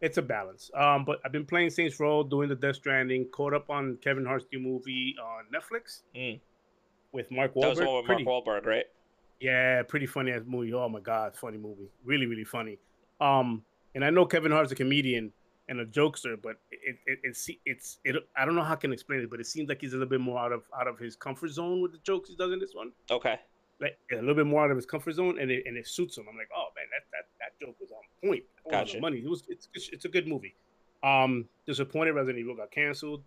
it's 0.00 0.18
a 0.18 0.22
balance. 0.22 0.70
Um, 0.74 1.04
but 1.04 1.20
I've 1.24 1.32
been 1.32 1.46
playing 1.46 1.70
Saints 1.70 1.98
Row, 1.98 2.22
doing 2.22 2.48
the 2.48 2.54
Death 2.54 2.76
Stranding, 2.76 3.26
caught 3.26 3.54
up 3.54 3.70
on 3.70 3.98
Kevin 4.02 4.24
Hart's 4.24 4.46
new 4.52 4.60
movie 4.60 5.14
on 5.22 5.44
Netflix 5.54 6.02
mm. 6.14 6.38
with 7.12 7.30
Mark 7.30 7.54
Wahlberg. 7.54 7.60
That 7.60 7.68
was 7.68 7.78
one 7.80 7.96
with 7.96 8.06
pretty, 8.06 8.24
Mark 8.24 8.44
Wahlberg, 8.44 8.66
right? 8.66 8.84
Yeah, 9.40 9.82
pretty 9.82 10.06
funny 10.06 10.32
ass 10.32 10.42
movie. 10.46 10.72
Oh 10.72 10.88
my 10.88 11.00
god, 11.00 11.36
funny 11.36 11.58
movie. 11.58 11.90
Really, 12.04 12.26
really 12.26 12.44
funny. 12.44 12.78
Um, 13.20 13.62
and 13.94 14.04
I 14.04 14.10
know 14.10 14.26
Kevin 14.26 14.52
Hart's 14.52 14.72
a 14.72 14.74
comedian 14.74 15.32
and 15.68 15.80
a 15.80 15.86
jokester, 15.86 16.40
but 16.40 16.56
it, 16.70 16.96
it, 17.06 17.18
it's 17.22 17.48
it's 17.64 17.98
it. 18.04 18.16
I 18.36 18.44
don't 18.44 18.54
know 18.54 18.62
how 18.62 18.74
I 18.74 18.76
can 18.76 18.92
explain 18.92 19.20
it, 19.20 19.30
but 19.30 19.40
it 19.40 19.46
seems 19.46 19.68
like 19.68 19.80
he's 19.80 19.92
a 19.92 19.96
little 19.96 20.08
bit 20.08 20.20
more 20.20 20.38
out 20.38 20.52
of 20.52 20.62
out 20.78 20.86
of 20.86 20.98
his 20.98 21.16
comfort 21.16 21.50
zone 21.50 21.82
with 21.82 21.92
the 21.92 21.98
jokes 21.98 22.28
he 22.28 22.36
does 22.36 22.52
in 22.52 22.58
this 22.58 22.74
one. 22.74 22.92
Okay. 23.10 23.38
Like 23.80 23.98
a 24.10 24.16
little 24.16 24.34
bit 24.34 24.46
more 24.46 24.64
out 24.64 24.70
of 24.70 24.76
his 24.76 24.86
comfort 24.86 25.14
zone, 25.14 25.38
and 25.38 25.50
it 25.50 25.64
and 25.66 25.76
it 25.76 25.86
suits 25.86 26.16
him. 26.16 26.26
I'm 26.30 26.36
like, 26.36 26.48
oh 26.56 26.68
man, 26.74 26.86
that 26.90 27.04
that 27.12 27.26
that 27.40 27.66
joke 27.66 27.76
was 27.80 27.90
on 27.90 28.28
point. 28.28 28.44
Gotcha. 28.70 29.00
Money. 29.00 29.18
It 29.18 29.28
was. 29.28 29.44
It's, 29.48 29.68
it's 29.74 30.04
a 30.06 30.08
good 30.08 30.26
movie. 30.26 30.54
Um, 31.02 31.46
disappointed 31.66 32.12
Resident 32.12 32.38
Evil 32.38 32.56
got 32.56 32.70
canceled. 32.70 33.22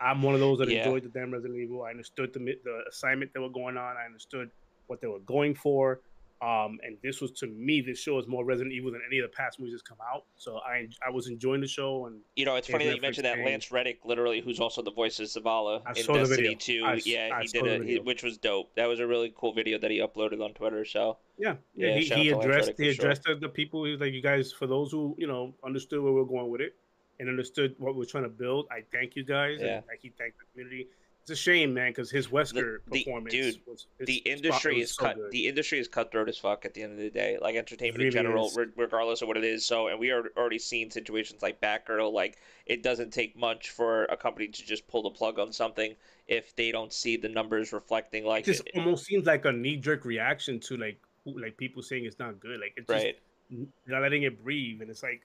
I'm 0.00 0.22
one 0.22 0.34
of 0.34 0.40
those 0.40 0.58
that 0.58 0.70
yeah. 0.70 0.84
enjoyed 0.84 1.04
the 1.04 1.08
damn 1.08 1.30
Resident 1.30 1.58
Evil. 1.58 1.82
I 1.82 1.90
understood 1.90 2.32
the 2.32 2.40
the 2.40 2.84
assignment 2.88 3.32
that 3.34 3.40
were 3.42 3.50
going 3.50 3.76
on. 3.76 3.96
I 3.96 4.06
understood 4.06 4.50
what 4.86 5.00
they 5.00 5.06
were 5.06 5.20
going 5.20 5.54
for. 5.54 6.00
Um, 6.42 6.78
and 6.82 6.98
this 7.02 7.22
was 7.22 7.30
to 7.32 7.46
me, 7.46 7.80
this 7.80 7.98
show 7.98 8.18
is 8.18 8.26
more 8.26 8.44
Resident 8.44 8.74
Evil 8.74 8.92
than 8.92 9.00
any 9.06 9.18
of 9.18 9.30
the 9.30 9.34
past 9.34 9.58
movies 9.58 9.72
that's 9.72 9.82
come 9.82 9.98
out. 10.12 10.24
So 10.36 10.58
I 10.58 10.88
I 11.06 11.10
was 11.10 11.28
enjoying 11.28 11.62
the 11.62 11.66
show. 11.66 12.06
And 12.06 12.20
you 12.36 12.44
know, 12.44 12.56
it's 12.56 12.68
funny 12.68 12.86
that 12.86 12.96
you 12.96 13.00
mentioned 13.00 13.24
that 13.24 13.38
Lance 13.38 13.70
Reddick, 13.70 14.00
literally, 14.04 14.42
who's 14.42 14.60
also 14.60 14.82
the 14.82 14.90
voice 14.90 15.18
of 15.20 15.26
Zavala 15.26 15.80
in 15.96 16.14
Destiny 16.14 16.54
Two. 16.54 16.82
I, 16.84 17.00
yeah, 17.04 17.30
I 17.32 17.42
he 17.42 17.48
did 17.48 17.66
it, 17.66 17.84
he, 17.84 17.98
which 17.98 18.22
was 18.22 18.36
dope. 18.36 18.74
That 18.74 18.86
was 18.86 19.00
a 19.00 19.06
really 19.06 19.32
cool 19.34 19.54
video 19.54 19.78
that 19.78 19.90
he 19.90 20.00
uploaded 20.00 20.44
on 20.44 20.52
Twitter. 20.52 20.84
So 20.84 21.16
yeah, 21.38 21.54
yeah, 21.74 21.94
yeah 21.94 22.00
he, 22.00 22.24
he 22.24 22.28
addressed 22.30 22.72
he 22.76 22.90
addressed 22.90 23.24
sure. 23.24 23.36
the 23.36 23.48
people. 23.48 23.84
He 23.84 23.92
was 23.92 24.00
like, 24.00 24.12
you 24.12 24.20
guys, 24.20 24.52
for 24.52 24.66
those 24.66 24.90
who 24.90 25.14
you 25.16 25.26
know 25.26 25.54
understood 25.64 26.02
where 26.02 26.12
we 26.12 26.20
we're 26.20 26.26
going 26.26 26.50
with 26.50 26.60
it 26.60 26.74
and 27.20 27.28
understood 27.28 27.74
what 27.78 27.96
we're 27.96 28.04
trying 28.04 28.24
to 28.24 28.28
build. 28.28 28.66
I 28.70 28.82
thank 28.92 29.16
you 29.16 29.24
guys. 29.24 29.58
Yeah. 29.60 29.76
And 29.76 29.84
he 30.00 30.10
thanked 30.10 30.38
the 30.38 30.44
community. 30.52 30.88
It's 31.24 31.30
a 31.30 31.42
shame, 31.42 31.72
man, 31.72 31.88
because 31.88 32.10
his 32.10 32.26
Wesker 32.26 32.80
the, 32.86 33.02
performance, 33.02 33.32
dude, 33.32 33.58
was, 33.66 33.86
the 33.98 34.16
industry 34.16 34.82
is 34.82 34.92
so 34.92 35.04
cut. 35.04 35.16
good. 35.16 35.30
The 35.30 35.48
industry 35.48 35.78
is 35.78 35.88
cutthroat 35.88 36.28
as 36.28 36.36
fuck 36.36 36.66
at 36.66 36.74
the 36.74 36.82
end 36.82 36.92
of 36.92 36.98
the 36.98 37.08
day. 37.08 37.38
Like 37.40 37.56
entertainment 37.56 37.96
really 37.96 38.08
in 38.08 38.12
general, 38.12 38.52
re- 38.54 38.66
regardless 38.76 39.22
of 39.22 39.28
what 39.28 39.38
it 39.38 39.44
is. 39.44 39.64
So, 39.64 39.88
and 39.88 39.98
we 39.98 40.10
are 40.10 40.24
already 40.36 40.58
seen 40.58 40.90
situations 40.90 41.40
like 41.40 41.62
Batgirl. 41.62 42.12
Like 42.12 42.36
it 42.66 42.82
doesn't 42.82 43.10
take 43.10 43.38
much 43.38 43.70
for 43.70 44.04
a 44.04 44.18
company 44.18 44.48
to 44.48 44.66
just 44.66 44.86
pull 44.86 45.02
the 45.02 45.08
plug 45.08 45.38
on 45.38 45.50
something 45.50 45.94
if 46.28 46.54
they 46.56 46.70
don't 46.70 46.92
see 46.92 47.16
the 47.16 47.30
numbers 47.30 47.72
reflecting 47.72 48.26
like 48.26 48.46
it 48.46 48.52
just 48.52 48.66
it. 48.66 48.78
almost 48.78 49.06
seems 49.06 49.24
like 49.24 49.46
a 49.46 49.52
knee 49.52 49.76
jerk 49.76 50.04
reaction 50.04 50.60
to 50.60 50.76
like 50.76 51.00
who, 51.24 51.40
like 51.40 51.56
people 51.56 51.82
saying 51.82 52.04
it's 52.04 52.18
not 52.18 52.38
good. 52.38 52.60
Like 52.60 52.74
it's 52.76 52.90
right. 52.90 53.18
you're 53.48 53.66
not 53.86 54.02
letting 54.02 54.24
it 54.24 54.44
breathe, 54.44 54.82
and 54.82 54.90
it's 54.90 55.02
like, 55.02 55.22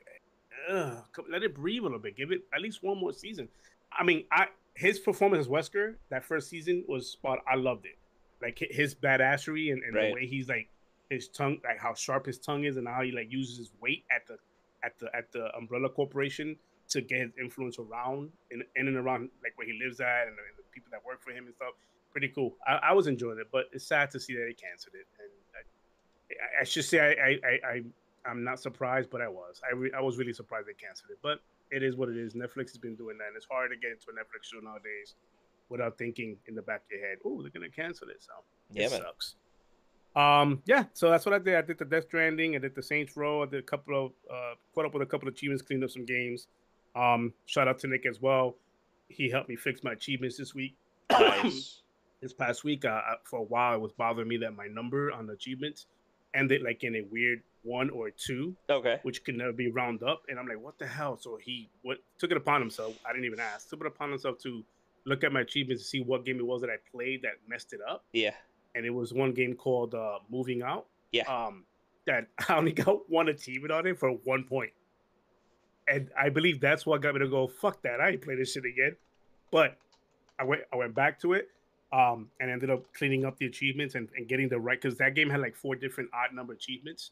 ugh, 0.70 1.04
let 1.30 1.44
it 1.44 1.54
breathe 1.54 1.82
a 1.82 1.84
little 1.84 2.00
bit. 2.00 2.16
Give 2.16 2.32
it 2.32 2.44
at 2.54 2.62
least 2.62 2.84
one 2.84 2.98
more 2.98 3.12
season. 3.12 3.50
I 3.92 4.06
mean, 4.06 4.24
I 4.32 4.48
his 4.80 4.98
performance 5.00 5.42
as 5.46 5.48
Wesker 5.50 5.96
that 6.10 6.24
first 6.24 6.50
season 6.50 6.86
was 6.88 7.12
spot. 7.12 7.40
I 7.52 7.56
loved 7.56 7.86
it. 7.86 7.98
Like 8.42 8.58
his 8.72 8.96
badassery 8.96 9.74
and, 9.74 9.84
and 9.84 9.94
Right. 9.94 10.08
the 10.08 10.14
way 10.14 10.26
he's 10.26 10.48
like 10.48 10.70
his 11.10 11.28
tongue, 11.28 11.58
like 11.66 11.80
how 11.80 11.94
sharp 11.94 12.26
his 12.26 12.40
tongue 12.40 12.64
is, 12.64 12.78
and 12.78 12.88
how 12.88 13.02
he 13.02 13.12
like 13.12 13.30
uses 13.32 13.58
his 13.58 13.72
weight 13.82 14.06
at 14.16 14.26
the 14.28 14.38
at 14.84 14.98
the 15.00 15.08
at 15.16 15.32
the 15.34 15.54
Umbrella 15.58 15.90
Corporation 15.90 16.56
to 16.90 17.02
get 17.02 17.20
his 17.20 17.32
influence 17.40 17.78
around 17.78 18.32
in, 18.52 18.64
in 18.78 18.88
and 18.88 18.96
around 18.96 19.30
like 19.44 19.52
where 19.58 19.68
he 19.68 19.74
lives 19.84 20.00
at 20.00 20.28
and 20.28 20.38
the, 20.38 20.42
and 20.42 20.58
the 20.58 20.64
people 20.74 20.90
that 20.92 21.04
work 21.06 21.22
for 21.22 21.32
him 21.32 21.46
and 21.46 21.54
stuff. 21.56 21.74
Pretty 22.14 22.30
cool. 22.30 22.56
I, 22.66 22.80
I 22.90 22.94
was 22.94 23.06
enjoying 23.08 23.38
it, 23.40 23.48
but 23.52 23.66
it's 23.74 23.86
sad 23.86 24.10
to 24.12 24.20
see 24.20 24.34
that 24.36 24.46
they 24.48 24.54
canceled 24.54 24.96
it. 24.96 25.06
And 25.20 25.30
I, 25.56 26.62
I 26.62 26.64
should 26.64 26.86
say 26.86 27.00
I, 27.00 27.10
I, 27.12 27.30
I, 27.44 27.72
I 27.76 27.84
I'm 28.32 28.44
not 28.44 28.60
surprised, 28.60 29.10
but 29.10 29.22
I 29.22 29.28
was. 29.28 29.62
I, 29.70 29.76
re- 29.76 29.92
I 29.96 30.02
was 30.02 30.18
really 30.18 30.34
surprised 30.34 30.68
they 30.68 30.74
canceled 30.74 31.12
it. 31.12 31.20
But 31.22 31.42
it 31.72 31.84
is 31.84 31.96
what 31.96 32.10
it 32.10 32.18
is. 32.18 32.34
Netflix 32.34 32.70
has 32.70 32.78
been 32.78 32.96
doing 32.96 33.18
that, 33.18 33.28
and 33.28 33.36
it's 33.36 33.46
hard 33.50 33.72
to 33.72 33.78
get 33.78 33.92
into 33.92 34.08
a 34.10 34.14
Netflix 34.14 34.52
show 34.52 34.60
nowadays 34.60 35.16
without 35.70 35.98
thinking 35.98 36.38
in 36.48 36.56
the 36.56 36.62
back 36.62 36.82
of 36.86 36.92
your 36.92 37.08
head, 37.08 37.20
"Oh, 37.26 37.42
they're 37.42 37.52
gonna 37.52 37.70
cancel 37.70 38.10
it." 38.10 38.22
So 38.22 38.34
Yeah, 38.72 38.88
it 38.88 38.92
man. 38.92 39.02
sucks. 39.02 39.36
Um, 40.16 40.62
yeah. 40.66 40.86
So 40.94 41.10
that's 41.10 41.26
what 41.26 41.34
I 41.36 41.40
did. 41.40 41.56
I 41.56 41.62
did 41.62 41.78
the 41.78 41.86
Death 41.86 42.06
Stranding. 42.06 42.56
I 42.56 42.60
did 42.60 42.76
the 42.76 42.82
Saints 42.82 43.16
Row. 43.16 43.44
I 43.44 43.46
did 43.46 43.60
a 43.60 43.64
couple 43.64 44.06
of 44.06 44.12
uh, 44.32 44.56
caught 44.74 44.86
up 44.86 44.94
with 44.94 45.04
a 45.04 45.06
couple 45.06 45.28
of 45.28 45.36
achievements, 45.36 45.62
cleaned 45.62 45.84
up 45.84 45.92
some 45.92 46.06
games. 46.06 46.48
Um, 46.96 47.34
shout 47.46 47.68
out 47.68 47.80
to 47.80 47.88
Nick 47.88 48.06
as 48.06 48.20
well. 48.22 48.56
He 49.10 49.30
helped 49.30 49.50
me 49.50 49.56
fix 49.56 49.84
my 49.84 49.94
achievements 49.94 50.38
this 50.38 50.56
week. 50.56 50.76
Nice. 51.12 51.82
this 52.22 52.34
past 52.34 52.64
week, 52.64 52.86
uh, 52.86 52.90
uh, 52.90 53.16
for 53.24 53.40
a 53.40 53.44
while, 53.44 53.76
it 53.76 53.82
was 53.82 53.92
bothering 53.94 54.28
me 54.28 54.38
that 54.38 54.56
my 54.56 54.68
number 54.68 55.12
on 55.12 55.28
the 55.28 55.34
achievements 55.34 55.86
ended 56.34 56.62
like 56.64 56.84
in 56.84 56.96
a 56.96 57.02
weird 57.10 57.42
one 57.64 57.90
or 57.90 58.10
two, 58.10 58.56
okay. 58.70 59.00
which 59.04 59.24
could 59.24 59.36
never 59.36 59.52
be 59.52 59.70
round 59.70 60.04
up. 60.04 60.24
And 60.30 60.40
I'm 60.40 60.48
like, 60.48 60.60
what 60.60 60.78
the 60.80 60.88
hell? 60.88 61.18
So 61.18 61.38
he 61.42 61.70
what 61.82 61.98
took 62.18 62.32
it 62.32 62.38
upon 62.38 62.62
himself. 62.62 62.98
I 63.06 63.12
didn't 63.12 63.26
even 63.26 63.40
ask. 63.40 63.70
Took 63.70 63.82
it 63.82 63.88
upon 63.88 64.10
himself 64.10 64.38
to 64.40 64.64
look 65.06 65.24
at 65.24 65.32
my 65.32 65.42
achievements 65.42 65.84
to 65.84 65.90
see 65.90 66.02
what 66.02 66.26
game 66.26 66.40
it 66.40 66.46
was 66.46 66.62
that 66.62 66.70
I 66.70 66.78
played 66.92 67.24
that 67.24 67.34
messed 67.48 67.74
it 67.74 67.80
up. 67.88 68.06
Yeah. 68.14 68.34
And 68.76 68.86
it 68.86 68.92
was 68.92 69.14
one 69.14 69.34
game 69.34 69.56
called 69.56 69.96
uh, 69.96 70.20
Moving 70.30 70.62
Out. 70.62 70.86
Yeah. 71.12 71.24
Um, 71.24 71.66
that 72.06 72.28
I 72.50 72.56
only 72.56 72.72
got 72.72 73.10
one 73.10 73.30
achievement 73.30 73.72
on 73.72 73.88
it 73.88 73.98
for 73.98 74.10
one 74.10 74.44
point. 74.44 74.72
And 75.88 76.10
I 76.18 76.30
believe 76.30 76.62
that's 76.62 76.86
what 76.86 77.02
got 77.02 77.16
me 77.16 77.20
to 77.22 77.28
go, 77.28 77.48
fuck 77.48 77.82
that. 77.82 78.00
I 78.00 78.10
ain't 78.10 78.22
play 78.22 78.36
this 78.36 78.54
shit 78.54 78.64
again. 78.66 78.96
But 79.52 79.78
I 80.38 80.44
went 80.44 80.62
I 80.72 80.76
went 80.76 80.94
back 80.94 81.20
to 81.22 81.34
it 81.34 81.50
um, 81.92 82.30
and 82.40 82.52
ended 82.52 82.70
up 82.70 82.84
cleaning 82.94 83.26
up 83.26 83.38
the 83.38 83.46
achievements 83.46 83.96
and, 83.96 84.08
and 84.16 84.28
getting 84.28 84.48
the 84.48 84.60
right 84.60 84.80
because 84.80 84.98
that 85.00 85.16
game 85.16 85.30
had 85.30 85.42
like 85.42 85.56
four 85.56 85.76
different 85.76 86.10
odd 86.14 86.34
number 86.36 86.54
achievements. 86.54 87.12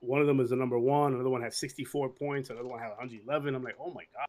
One 0.00 0.20
of 0.20 0.26
them 0.26 0.40
is 0.40 0.50
the 0.50 0.56
number 0.56 0.78
one, 0.78 1.14
another 1.14 1.30
one 1.30 1.42
has 1.42 1.56
64 1.56 2.10
points, 2.10 2.50
another 2.50 2.68
one 2.68 2.78
had 2.78 2.90
111. 2.90 3.54
I'm 3.54 3.62
like, 3.62 3.76
oh 3.80 3.90
my 3.90 4.04
god, 4.14 4.26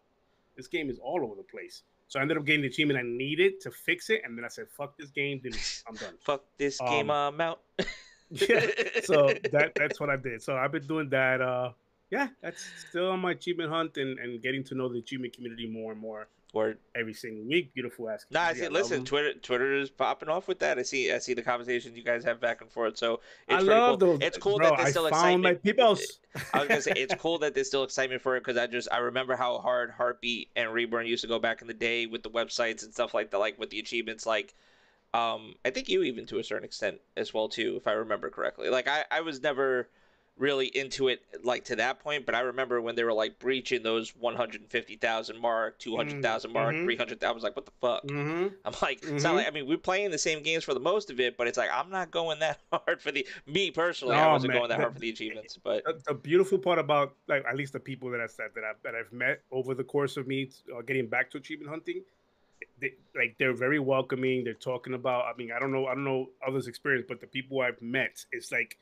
this 0.55 0.67
game 0.67 0.89
is 0.89 0.97
all 0.99 1.23
over 1.23 1.35
the 1.35 1.43
place. 1.43 1.83
So 2.07 2.19
I 2.19 2.21
ended 2.21 2.37
up 2.37 2.45
getting 2.45 2.61
the 2.61 2.67
achievement 2.67 2.99
I 2.99 3.03
needed 3.03 3.59
to 3.61 3.71
fix 3.71 4.09
it, 4.09 4.21
and 4.23 4.37
then 4.37 4.45
I 4.45 4.47
said, 4.47 4.67
fuck 4.69 4.97
this 4.97 5.09
game, 5.09 5.39
delete. 5.39 5.83
I'm 5.87 5.95
done. 5.95 6.13
Fuck 6.21 6.43
this 6.57 6.79
game. 6.79 7.09
Um, 7.11 7.33
I'm 7.33 7.41
out. 7.41 7.61
yeah. 8.31 8.65
So 9.03 9.27
that 9.51 9.73
that's 9.75 9.99
what 9.99 10.09
I 10.09 10.15
did. 10.15 10.41
So 10.41 10.55
I've 10.55 10.71
been 10.71 10.87
doing 10.87 11.09
that. 11.09 11.41
Uh, 11.41 11.71
yeah, 12.09 12.29
that's 12.41 12.65
still 12.89 13.11
on 13.11 13.19
my 13.19 13.31
achievement 13.31 13.69
hunt 13.69 13.97
and, 13.97 14.17
and 14.19 14.41
getting 14.41 14.63
to 14.65 14.75
know 14.75 14.87
the 14.87 14.99
achievement 14.99 15.33
community 15.33 15.67
more 15.67 15.91
and 15.91 15.99
more 15.99 16.29
Word. 16.53 16.77
every 16.95 17.13
single 17.13 17.45
week. 17.45 17.73
Beautiful 17.73 18.09
ass. 18.09 18.25
Nah, 18.31 18.41
I 18.41 18.53
see. 18.53 18.67
Listen. 18.69 19.03
Twitter, 19.03 19.33
Twitter 19.33 19.73
is 19.73 19.89
popping 19.89 20.29
off 20.29 20.47
with 20.47 20.59
that. 20.59 20.79
I 20.79 20.83
see. 20.83 21.11
I 21.11 21.19
see 21.19 21.33
the 21.33 21.41
conversations 21.41 21.97
you 21.97 22.03
guys 22.03 22.23
have 22.23 22.39
back 22.39 22.61
and 22.61 22.71
forth. 22.71 22.97
So 22.97 23.19
it's 23.47 23.63
I 23.63 23.67
love 23.67 23.99
cool. 23.99 24.13
those. 24.13 24.19
It's 24.21 24.37
cool 24.37 24.57
bro, 24.57 24.69
that 24.69 24.77
there's 24.77 24.87
I 24.87 24.91
still 24.91 25.09
found 25.09 25.43
my 25.43 25.49
excitement. 25.51 25.63
people. 25.63 25.97
I 26.53 26.59
was 26.59 26.67
gonna 26.67 26.81
say 26.81 26.93
it's 26.95 27.15
cool 27.15 27.39
that 27.39 27.53
there's 27.53 27.67
still 27.67 27.83
excitement 27.83 28.21
for 28.21 28.37
it 28.37 28.41
because 28.43 28.57
I 28.57 28.67
just 28.67 28.87
I 28.91 28.99
remember 28.99 29.35
how 29.35 29.59
hard 29.59 29.91
Heartbeat 29.91 30.49
and 30.55 30.71
Reborn 30.71 31.05
used 31.05 31.23
to 31.23 31.27
go 31.27 31.39
back 31.39 31.61
in 31.61 31.67
the 31.67 31.73
day 31.73 32.05
with 32.05 32.23
the 32.23 32.29
websites 32.29 32.83
and 32.83 32.93
stuff 32.93 33.13
like 33.13 33.31
that, 33.31 33.39
like 33.39 33.59
with 33.59 33.69
the 33.69 33.79
achievements. 33.79 34.25
Like, 34.25 34.55
um, 35.13 35.55
I 35.65 35.71
think 35.71 35.89
you 35.89 36.03
even 36.03 36.25
to 36.27 36.39
a 36.39 36.43
certain 36.43 36.65
extent 36.65 36.99
as 37.15 37.33
well 37.33 37.49
too, 37.49 37.75
if 37.77 37.87
I 37.87 37.93
remember 37.93 38.29
correctly. 38.29 38.69
Like 38.69 38.87
I 38.87 39.03
I 39.11 39.21
was 39.21 39.41
never 39.41 39.89
really 40.37 40.67
into 40.67 41.07
it 41.07 41.21
like 41.43 41.65
to 41.65 41.75
that 41.77 41.99
point, 41.99 42.25
but 42.25 42.35
I 42.35 42.41
remember 42.41 42.81
when 42.81 42.95
they 42.95 43.03
were 43.03 43.13
like 43.13 43.39
breaching 43.39 43.83
those 43.83 44.15
150,000 44.15 45.39
mark, 45.39 45.79
200,000 45.79 46.51
mark, 46.51 46.75
mhm. 46.75 46.83
300,000. 46.83 47.27
I 47.27 47.31
was 47.31 47.43
like, 47.43 47.55
what 47.55 47.65
the 47.65 47.71
fuck? 47.81 48.03
Mm-hmm. 48.03 48.47
I'm 48.65 48.73
like, 48.81 48.99
it's 49.03 49.23
not 49.23 49.33
Mhm. 49.33 49.37
like 49.37 49.47
I 49.47 49.51
mean, 49.51 49.67
we're 49.67 49.77
playing 49.77 50.11
the 50.11 50.17
same 50.17 50.43
games 50.43 50.63
for 50.63 50.73
the 50.73 50.79
most 50.79 51.09
of 51.09 51.19
it, 51.19 51.37
but 51.37 51.47
it's 51.47 51.57
like 51.57 51.69
I'm 51.73 51.89
not 51.89 52.11
going 52.11 52.39
that 52.39 52.59
hard 52.71 53.01
for 53.01 53.11
the 53.11 53.25
me 53.45 53.71
personally. 53.71 54.15
I 54.15 54.31
wasn't 54.31 54.53
man, 54.53 54.59
going 54.61 54.69
that 54.69 54.79
hard 54.79 54.93
for 54.93 54.99
the 54.99 55.09
achievements, 55.15 55.57
but 55.63 55.83
The, 55.85 56.01
the 56.07 56.13
beautiful 56.13 56.57
part 56.57 56.79
about 56.79 57.15
like 57.27 57.43
at 57.45 57.55
least 57.55 57.73
the 57.73 57.79
people 57.79 58.09
that 58.11 58.21
I 58.21 58.27
said 58.27 58.49
that 58.55 58.63
I've 58.63 58.81
that 58.83 58.95
I've 58.95 59.11
met 59.11 59.41
over 59.51 59.73
the 59.73 59.83
course 59.83 60.17
of 60.17 60.27
me 60.27 60.49
uh, 60.75 60.81
getting 60.81 61.07
back 61.07 61.31
to 61.31 61.37
achievement 61.37 61.69
hunting, 61.69 62.03
they, 62.79 62.93
like 63.15 63.35
they're 63.39 63.53
very 63.53 63.79
welcoming. 63.79 64.43
They're 64.43 64.53
talking 64.53 64.93
about. 64.93 65.25
I 65.25 65.35
mean, 65.37 65.51
I 65.51 65.59
don't 65.59 65.71
know. 65.71 65.87
I 65.87 65.95
don't 65.95 66.03
know 66.03 66.29
others' 66.45 66.67
experience, 66.67 67.05
but 67.07 67.21
the 67.21 67.27
people 67.27 67.61
I've 67.61 67.81
met, 67.81 68.23
it's 68.31 68.51
like. 68.51 68.77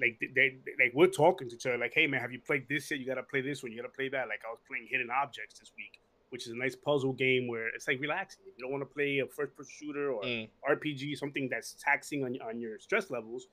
Like 0.00 0.18
they, 0.20 0.26
they, 0.34 0.56
like 0.84 0.92
we're 0.94 1.06
talking 1.06 1.48
to 1.48 1.54
each 1.54 1.66
other. 1.66 1.78
Like, 1.78 1.92
hey 1.94 2.06
man, 2.06 2.20
have 2.20 2.32
you 2.32 2.40
played 2.40 2.66
this 2.68 2.90
yet? 2.90 2.98
You 3.00 3.06
gotta 3.06 3.22
play 3.22 3.40
this 3.40 3.62
one. 3.62 3.72
You 3.72 3.78
gotta 3.80 3.94
play 3.94 4.08
that. 4.08 4.28
Like 4.28 4.40
I 4.46 4.50
was 4.50 4.58
playing 4.68 4.88
Hidden 4.90 5.08
Objects 5.10 5.58
this 5.60 5.72
week, 5.76 6.00
which 6.30 6.46
is 6.46 6.52
a 6.52 6.56
nice 6.56 6.74
puzzle 6.74 7.12
game 7.12 7.46
where 7.46 7.68
it's 7.68 7.86
like 7.86 8.00
relaxing. 8.00 8.42
You 8.56 8.64
don't 8.64 8.72
want 8.72 8.82
to 8.82 8.92
play 8.92 9.18
a 9.20 9.26
first-person 9.26 9.72
shooter 9.78 10.10
or 10.10 10.22
mm, 10.22 10.48
RPG, 10.68 11.16
something 11.16 11.48
that's 11.48 11.74
taxing 11.80 12.24
on, 12.24 12.36
on 12.46 12.58
your 12.60 12.78
stress 12.80 13.10
levels. 13.10 13.46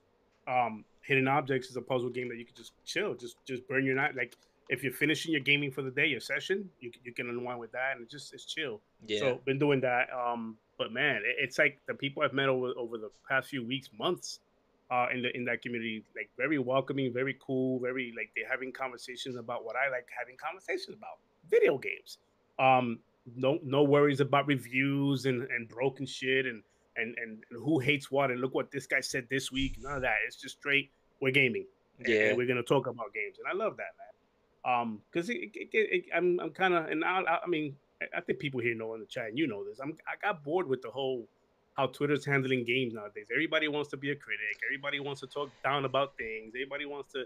Um, 0.47 0.83
Hidden 1.01 1.27
Objects 1.27 1.69
is 1.69 1.75
a 1.77 1.81
puzzle 1.81 2.09
game 2.09 2.27
that 2.29 2.37
you 2.37 2.45
can 2.45 2.55
just 2.55 2.73
chill, 2.85 3.13
just 3.13 3.35
just 3.45 3.67
burn 3.67 3.85
your 3.85 3.95
night. 3.95 4.15
Like 4.15 4.35
if 4.69 4.83
you're 4.83 4.93
finishing 4.93 5.31
your 5.31 5.41
gaming 5.41 5.69
for 5.71 5.81
the 5.83 5.91
day, 5.91 6.07
your 6.07 6.19
session, 6.21 6.69
you 6.79 6.89
can- 6.91 7.01
you 7.03 7.13
can 7.13 7.29
unwind 7.29 7.59
with 7.59 7.71
that, 7.73 7.91
and 7.95 8.03
it's 8.03 8.11
just 8.11 8.33
it's 8.33 8.45
chill. 8.45 8.81
yeah. 9.05 9.19
So 9.19 9.41
been 9.45 9.59
doing 9.59 9.81
that. 9.81 10.07
Um, 10.11 10.57
but 10.79 10.91
man, 10.91 11.17
it, 11.17 11.35
it's 11.39 11.59
like 11.59 11.77
the 11.87 11.93
people 11.93 12.23
I've 12.23 12.33
met 12.33 12.49
over 12.49 12.73
over 12.77 12.97
the 12.97 13.11
past 13.29 13.49
few 13.49 13.63
weeks, 13.65 13.89
months, 13.99 14.39
uh, 14.91 15.07
in 15.13 15.21
the 15.21 15.35
in 15.35 15.45
that 15.45 15.61
community, 15.61 16.03
like 16.15 16.29
very 16.37 16.59
welcoming, 16.59 17.13
very 17.13 17.37
cool, 17.45 17.79
very 17.79 18.13
like 18.17 18.29
they're 18.35 18.49
having 18.49 18.71
conversations 18.73 19.35
about 19.37 19.63
what 19.65 19.75
I 19.75 19.89
like 19.89 20.07
having 20.19 20.35
conversations 20.37 20.95
about, 20.97 21.17
video 21.49 21.77
games. 21.77 22.17
Um, 22.59 22.99
no 23.35 23.59
no 23.63 23.83
worries 23.83 24.19
about 24.19 24.47
reviews 24.47 25.25
and 25.25 25.43
and 25.51 25.69
broken 25.69 26.05
shit 26.05 26.45
and 26.45 26.61
and 26.97 27.15
and, 27.17 27.43
and 27.49 27.63
who 27.63 27.79
hates 27.79 28.11
what 28.11 28.31
and 28.31 28.41
look 28.41 28.53
what 28.53 28.69
this 28.71 28.85
guy 28.85 28.99
said 28.99 29.27
this 29.29 29.51
week. 29.51 29.77
None 29.79 29.93
of 29.95 30.01
that. 30.01 30.15
It's 30.27 30.35
just 30.35 30.57
straight. 30.59 30.91
We're 31.21 31.31
gaming. 31.31 31.65
Yeah. 32.05 32.29
and 32.29 32.37
we're 32.37 32.47
gonna 32.47 32.63
talk 32.63 32.87
about 32.87 33.13
games, 33.13 33.37
and 33.37 33.47
I 33.47 33.53
love 33.63 33.77
that, 33.77 33.93
man. 33.99 34.11
Um, 34.81 35.01
because 35.11 35.29
it, 35.29 35.37
it, 35.53 35.69
it, 35.71 35.77
it, 35.91 36.03
I'm 36.15 36.39
I'm 36.39 36.49
kind 36.51 36.73
of 36.73 36.85
and 36.87 37.05
I, 37.05 37.21
I 37.21 37.39
I 37.45 37.47
mean 37.47 37.75
I- 38.01 38.17
I 38.17 38.21
think 38.21 38.39
people 38.39 38.59
here 38.59 38.75
know 38.75 38.93
in 38.95 38.99
the 38.99 39.05
chat, 39.05 39.27
and 39.29 39.37
you 39.37 39.45
know 39.47 39.63
this. 39.63 39.79
I'm 39.79 39.95
I 40.07 40.15
got 40.21 40.43
bored 40.43 40.67
with 40.67 40.81
the 40.81 40.89
whole 40.89 41.27
how 41.81 41.87
Twitter's 41.87 42.23
handling 42.25 42.63
games 42.63 42.93
nowadays. 42.93 43.27
Everybody 43.31 43.67
wants 43.67 43.89
to 43.89 43.97
be 43.97 44.11
a 44.11 44.15
critic. 44.15 44.55
Everybody 44.67 44.99
wants 44.99 45.21
to 45.21 45.27
talk 45.27 45.49
down 45.63 45.85
about 45.85 46.15
things. 46.15 46.53
Everybody 46.55 46.85
wants 46.85 47.11
to. 47.13 47.25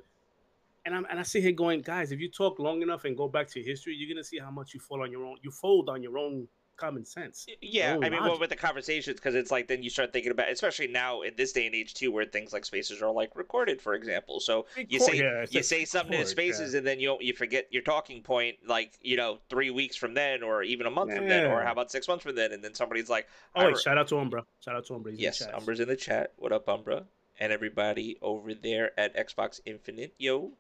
And 0.86 0.96
I'm 0.96 1.06
and 1.10 1.20
I 1.20 1.24
sit 1.24 1.44
here 1.44 1.52
going, 1.52 1.82
guys, 1.82 2.12
if 2.14 2.20
you 2.22 2.30
talk 2.30 2.58
long 2.58 2.82
enough 2.82 3.04
and 3.04 3.18
go 3.18 3.28
back 3.28 3.50
to 3.50 3.62
history, 3.62 3.96
you're 3.96 4.14
gonna 4.14 4.24
see 4.24 4.40
how 4.40 4.52
much 4.52 4.74
you 4.74 4.80
fall 4.80 5.02
on 5.02 5.12
your 5.12 5.26
own. 5.26 5.38
You 5.42 5.52
fold 5.52 5.90
on 5.90 6.02
your 6.02 6.18
own 6.18 6.48
common 6.78 7.06
sense. 7.06 7.46
Yeah, 7.62 7.98
I 8.02 8.10
mean, 8.10 8.22
well, 8.22 8.40
with 8.40 8.50
the 8.50 8.56
conversations, 8.56 9.18
because 9.18 9.36
it's 9.36 9.52
like 9.52 9.68
then 9.68 9.84
you 9.84 9.90
start 9.90 10.14
thinking 10.14 10.32
about, 10.32 10.50
especially 10.50 10.88
now 10.88 11.22
in 11.22 11.34
this 11.36 11.52
day 11.52 11.66
and 11.66 11.76
age 11.76 11.94
too, 11.94 12.12
where 12.12 12.26
things 12.26 12.54
like 12.54 12.66
spaces 12.66 13.02
are 13.02 13.12
like 13.12 13.36
recorded, 13.36 13.82
for 13.82 13.94
example. 13.94 14.40
So 14.40 14.66
you 14.88 15.00
say 15.00 15.18
yeah, 15.18 15.46
you 15.50 15.64
say 15.64 15.86
something 15.86 16.20
in 16.20 16.26
spaces, 16.26 16.74
yeah. 16.74 16.80
and 16.80 16.88
then 16.88 17.00
you 17.00 17.18
you 17.20 17.34
forget 17.34 17.68
your 17.72 17.84
talking 17.84 18.22
point, 18.22 18.58
like 18.68 18.94
you 19.02 19.18
know, 19.18 19.40
three 19.50 19.72
weeks 19.72 19.96
from 19.96 20.14
then, 20.14 20.44
or 20.44 20.64
even 20.64 20.88
a 20.88 20.92
month 20.92 21.14
from 21.14 21.28
then, 21.28 21.52
or 21.52 21.64
how 21.64 21.72
about 21.72 21.92
six 21.92 22.08
months 22.08 22.24
from 22.24 22.36
then, 22.36 22.52
and 22.52 22.64
then 22.64 22.74
somebody's 22.74 23.10
like, 23.10 23.28
Oh 23.56 23.66
wait, 23.66 23.76
re- 23.76 23.82
shout 23.82 23.98
out 23.98 24.08
to 24.10 24.18
Umbra. 24.18 24.46
Shout 24.60 24.76
out 24.76 24.86
to 24.88 24.96
Umbra. 24.96 25.12
He's 25.12 25.22
yes, 25.22 25.40
chat. 25.40 25.54
Umbra's 25.54 25.80
in 25.80 25.88
the 25.88 25.96
chat. 25.96 26.34
What 26.38 26.52
up, 26.52 26.68
Umbra? 26.70 27.04
And 27.40 27.52
everybody 27.52 28.18
over 28.22 28.54
there 28.54 28.98
at 28.98 29.16
Xbox 29.16 29.60
Infinite, 29.66 30.14
yo, 30.18 30.52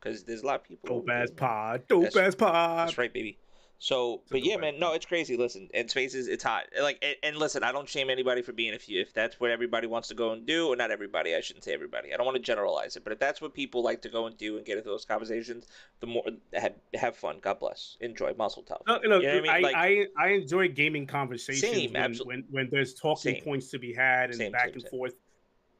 because 0.00 0.24
there's 0.24 0.42
a 0.42 0.46
lot 0.46 0.56
of 0.56 0.64
people. 0.64 1.00
Dope 1.00 1.10
ass 1.10 1.30
pod. 1.30 1.82
Dope 1.88 2.16
ass 2.16 2.34
pod. 2.34 2.88
That's 2.88 2.98
right, 2.98 3.12
baby. 3.12 3.38
So, 3.82 4.22
but 4.30 4.44
yeah, 4.44 4.58
man, 4.58 4.78
no, 4.78 4.92
it's 4.92 5.06
crazy. 5.06 5.36
Listen, 5.36 5.68
and 5.74 5.90
spaces, 5.90 6.28
it's 6.28 6.44
hot. 6.44 6.66
Like, 6.80 7.02
and, 7.02 7.16
and, 7.24 7.36
listen, 7.36 7.64
I 7.64 7.72
don't 7.72 7.88
shame 7.88 8.10
anybody 8.10 8.40
for 8.40 8.52
being 8.52 8.74
if 8.74 8.88
you 8.88 9.00
if 9.00 9.12
that's 9.12 9.40
what 9.40 9.50
everybody 9.50 9.88
wants 9.88 10.06
to 10.06 10.14
go 10.14 10.30
and 10.30 10.46
do, 10.46 10.68
or 10.68 10.76
not 10.76 10.92
everybody. 10.92 11.34
I 11.34 11.40
shouldn't 11.40 11.64
say 11.64 11.74
everybody. 11.74 12.14
I 12.14 12.16
don't 12.16 12.24
want 12.24 12.36
to 12.36 12.42
generalize 12.42 12.94
it, 12.94 13.02
but 13.02 13.12
if 13.12 13.18
that's 13.18 13.40
what 13.40 13.54
people 13.54 13.82
like 13.82 14.00
to 14.02 14.08
go 14.08 14.26
and 14.26 14.38
do 14.38 14.56
and 14.56 14.64
get 14.64 14.78
into 14.78 14.88
those 14.88 15.04
conversations, 15.04 15.66
the 15.98 16.06
more 16.06 16.22
have, 16.54 16.74
have 16.94 17.16
fun. 17.16 17.38
God 17.40 17.58
bless. 17.58 17.96
Enjoy. 18.00 18.32
muscle 18.38 18.62
tov. 18.62 18.82
No, 18.86 18.92
look, 18.94 19.02
you 19.02 19.08
know 19.08 19.16
what 19.18 19.26
I, 19.26 19.40
mean? 19.40 19.50
I, 19.50 19.58
like, 19.58 19.74
I, 19.74 20.06
I 20.16 20.28
enjoy 20.28 20.68
gaming 20.68 21.08
conversations 21.08 21.72
same, 21.72 21.92
when, 21.92 22.14
when, 22.24 22.44
when 22.52 22.68
there's 22.70 22.94
talking 22.94 23.34
same. 23.34 23.42
points 23.42 23.68
to 23.72 23.80
be 23.80 23.92
had 23.92 24.30
and 24.30 24.38
same, 24.38 24.52
back 24.52 24.74
and 24.74 24.88
forth, 24.90 25.14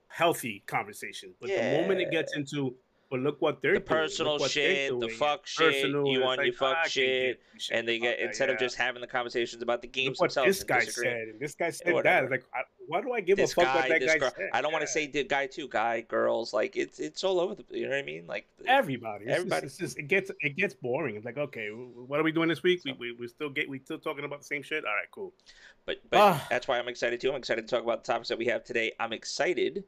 healthy 0.09 0.65
conversation. 0.67 1.35
But 1.41 1.51
yeah. 1.51 1.71
the 1.71 1.83
moment 1.83 2.01
it 2.01 2.11
gets 2.11 2.35
into 2.35 2.75
but 3.12 3.20
look 3.20 3.42
what 3.42 3.61
they're 3.61 3.75
the 3.75 3.81
personal 3.81 4.38
doing. 4.38 4.48
shit, 4.48 4.98
the 4.98 5.09
fuck 5.09 5.46
shit, 5.46 5.87
you 5.87 6.22
want 6.22 6.38
like, 6.38 6.46
you 6.46 6.53
fuck 6.55 6.87
shit, 6.87 7.42
and 7.70 7.87
they 7.87 7.98
get 7.98 8.18
instead 8.18 8.48
that, 8.48 8.55
of 8.55 8.59
just 8.59 8.75
having 8.75 9.03
the 9.03 9.07
conversations 9.07 9.62
about 9.62 9.83
the 9.83 9.87
games 9.87 10.18
themselves. 10.18 10.48
this 10.48 10.64
guy 10.64 10.81
said, 10.81 11.29
and 11.29 11.38
this 11.38 11.55
guy 11.55 11.68
said 11.68 11.94
that. 12.05 12.31
Like, 12.31 12.44
I, 12.55 12.62
why 12.87 13.03
do 13.03 13.12
I 13.12 13.20
give 13.20 13.37
this 13.37 13.53
a 13.53 13.57
fuck 13.57 13.64
guy, 13.66 13.75
what 13.75 13.88
that 13.90 14.07
guy 14.07 14.16
girl. 14.16 14.33
said? 14.35 14.48
I 14.55 14.62
don't 14.62 14.72
want 14.72 14.81
to 14.81 14.88
say 14.88 15.07
the 15.09 15.25
guy 15.25 15.46
too, 15.46 15.68
guy, 15.68 16.01
girls, 16.01 16.55
like 16.55 16.75
it's 16.75 17.01
it's 17.01 17.22
all 17.22 17.38
over 17.38 17.55
the. 17.55 17.64
You 17.70 17.85
know 17.85 17.90
what 17.90 17.98
I 17.98 18.03
mean? 18.03 18.27
Like 18.27 18.48
everybody, 18.66 19.27
it's 19.27 19.35
everybody. 19.35 19.68
Just, 19.68 19.98
it 19.98 20.09
gets 20.09 20.31
it 20.40 20.57
gets 20.57 20.72
boring. 20.72 21.16
It's 21.16 21.27
like 21.27 21.37
okay, 21.37 21.68
what 21.68 22.18
are 22.18 22.22
we 22.22 22.33
doing 22.33 22.48
this 22.48 22.62
week? 22.62 22.81
So, 22.81 22.92
we, 22.98 23.12
we 23.12 23.16
we 23.18 23.29
still 23.29 23.51
get 23.51 23.68
we 23.68 23.79
still 23.79 23.98
talking 23.98 24.25
about 24.25 24.38
the 24.38 24.46
same 24.46 24.62
shit. 24.62 24.87
All 24.87 24.94
right, 24.94 25.11
cool. 25.11 25.35
But 25.85 25.98
but 26.09 26.18
ah. 26.18 26.46
that's 26.48 26.66
why 26.66 26.79
I'm 26.79 26.88
excited 26.88 27.20
too. 27.20 27.29
I'm 27.29 27.37
excited 27.37 27.68
to 27.68 27.77
talk 27.77 27.85
about 27.85 28.05
the 28.05 28.11
topics 28.11 28.31
that 28.31 28.38
we 28.38 28.46
have 28.46 28.64
today. 28.64 28.92
I'm 28.98 29.12
excited 29.12 29.85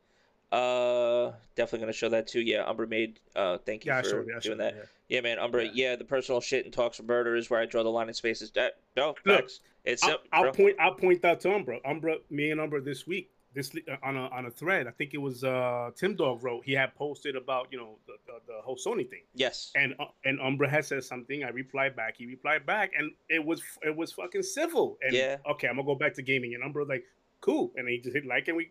uh, 0.55 1.33
definitely 1.57 1.81
gonna 1.81 1.93
show 1.93 2.09
that 2.11 2.29
too. 2.29 2.41
Yeah, 2.41 2.65
Umbra 2.65 2.87
made. 2.87 3.19
Uh, 3.35 3.59
thank 3.59 3.85
you 3.85 3.93
yeah, 3.93 4.03
for 4.03 4.09
sure, 4.09 4.21
yeah, 4.21 4.27
doing 4.27 4.41
sure, 4.43 4.57
that. 4.57 4.75
Yeah. 4.77 5.17
yeah. 5.17 5.21
man, 5.21 5.39
Umbra. 5.39 5.65
Yeah. 5.65 5.71
yeah. 5.75 5.97
the 5.97 6.05
personal 6.05 6.41
shit 6.41 6.65
and 6.65 6.73
talks 6.73 6.99
for 6.99 7.03
murder 7.03 7.35
is 7.35 7.51
where 7.51 7.61
I 7.61 7.67
draw 7.67 7.83
the 7.83 7.91
line 7.91 8.09
in 8.09 8.15
spaces. 8.15 8.53
That 8.53 8.75
no, 8.97 9.15
Look, 9.25 9.51
It's 9.85 10.05
I'll, 10.05 10.19
I'll 10.33 10.53
point. 10.53 10.77
I'll 10.79 10.95
point 10.95 11.23
that 11.23 11.41
to 11.41 11.53
Umbra. 11.53 11.79
Umbra, 11.85 12.17
me 12.31 12.51
and 12.51 12.61
Umbra 12.61 12.81
this 12.81 13.07
week. 13.07 13.31
This 13.53 13.73
uh, 13.89 13.97
on 14.03 14.17
a 14.17 14.27
on 14.29 14.47
a 14.47 14.51
thread. 14.51 14.87
I 14.87 14.91
think 14.93 15.15
it 15.15 15.19
was 15.19 15.45
uh 15.45 15.91
Tim 15.97 16.15
Dog 16.15 16.43
wrote. 16.43 16.65
He 16.65 16.73
had 16.73 16.95
posted 16.95 17.37
about 17.37 17.69
you 17.71 17.79
know 17.79 17.99
the, 18.07 18.15
the, 18.27 18.53
the 18.53 18.63
whole 18.63 18.77
Sony 18.77 19.09
thing. 19.09 19.23
Yes. 19.35 19.73
And 19.75 19.95
uh, 19.99 20.07
and 20.25 20.41
Umbra 20.41 20.69
had 20.69 20.85
said 20.85 21.03
something. 21.05 21.43
I 21.43 21.51
replied 21.51 21.97
back. 21.97 22.17
He 22.17 22.27
replied 22.27 22.65
back, 22.67 22.93
and 22.97 23.11
it 23.29 23.45
was 23.45 23.61
it 23.83 23.97
was 23.97 24.13
fucking 24.13 24.43
civil. 24.43 24.99
And 25.03 25.15
yeah. 25.15 25.37
Okay, 25.51 25.69
I'm 25.69 25.77
gonna 25.77 25.87
go 25.87 25.95
back 25.95 26.15
to 26.15 26.23
gaming. 26.23 26.55
And 26.55 26.63
Umbra 26.63 26.85
like, 26.85 27.05
cool. 27.41 27.73
And 27.77 27.89
he 27.89 27.99
just 27.99 28.15
hit 28.15 28.27
like, 28.27 28.49
and 28.49 28.57
we 28.57 28.71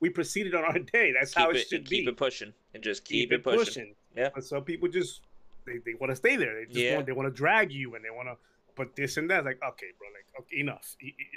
we 0.00 0.10
proceeded 0.10 0.54
on 0.54 0.64
our 0.64 0.78
day. 0.92 1.12
That's 1.12 1.34
keep 1.34 1.42
how 1.42 1.50
it, 1.50 1.56
it 1.56 1.68
should 1.68 1.84
keep 1.84 1.90
be. 1.90 1.96
Keep 1.98 2.08
it 2.08 2.16
pushing 2.16 2.52
and 2.74 2.82
just 2.82 3.04
keep, 3.04 3.30
keep 3.30 3.32
it, 3.32 3.44
pushing. 3.44 3.64
pushing. 3.64 3.94
Yeah. 4.16 4.30
And 4.34 4.44
some 4.44 4.64
people 4.64 4.88
just 4.88 5.20
they, 5.66 5.78
they 5.84 5.94
want 5.94 6.10
to 6.10 6.16
stay 6.16 6.36
there. 6.36 6.54
They 6.54 6.66
just 6.66 6.76
yeah. 6.76 6.94
want 6.96 7.06
they 7.06 7.12
want 7.12 7.28
to 7.28 7.34
drag 7.34 7.72
you 7.72 7.94
and 7.94 8.04
they 8.04 8.10
want 8.10 8.28
to 8.28 8.36
put 8.74 8.96
this 8.96 9.16
and 9.16 9.30
that. 9.30 9.44
Like 9.44 9.60
okay, 9.62 9.88
bro, 9.98 10.08
like 10.08 10.26
okay, 10.40 10.60
enough. 10.60 10.96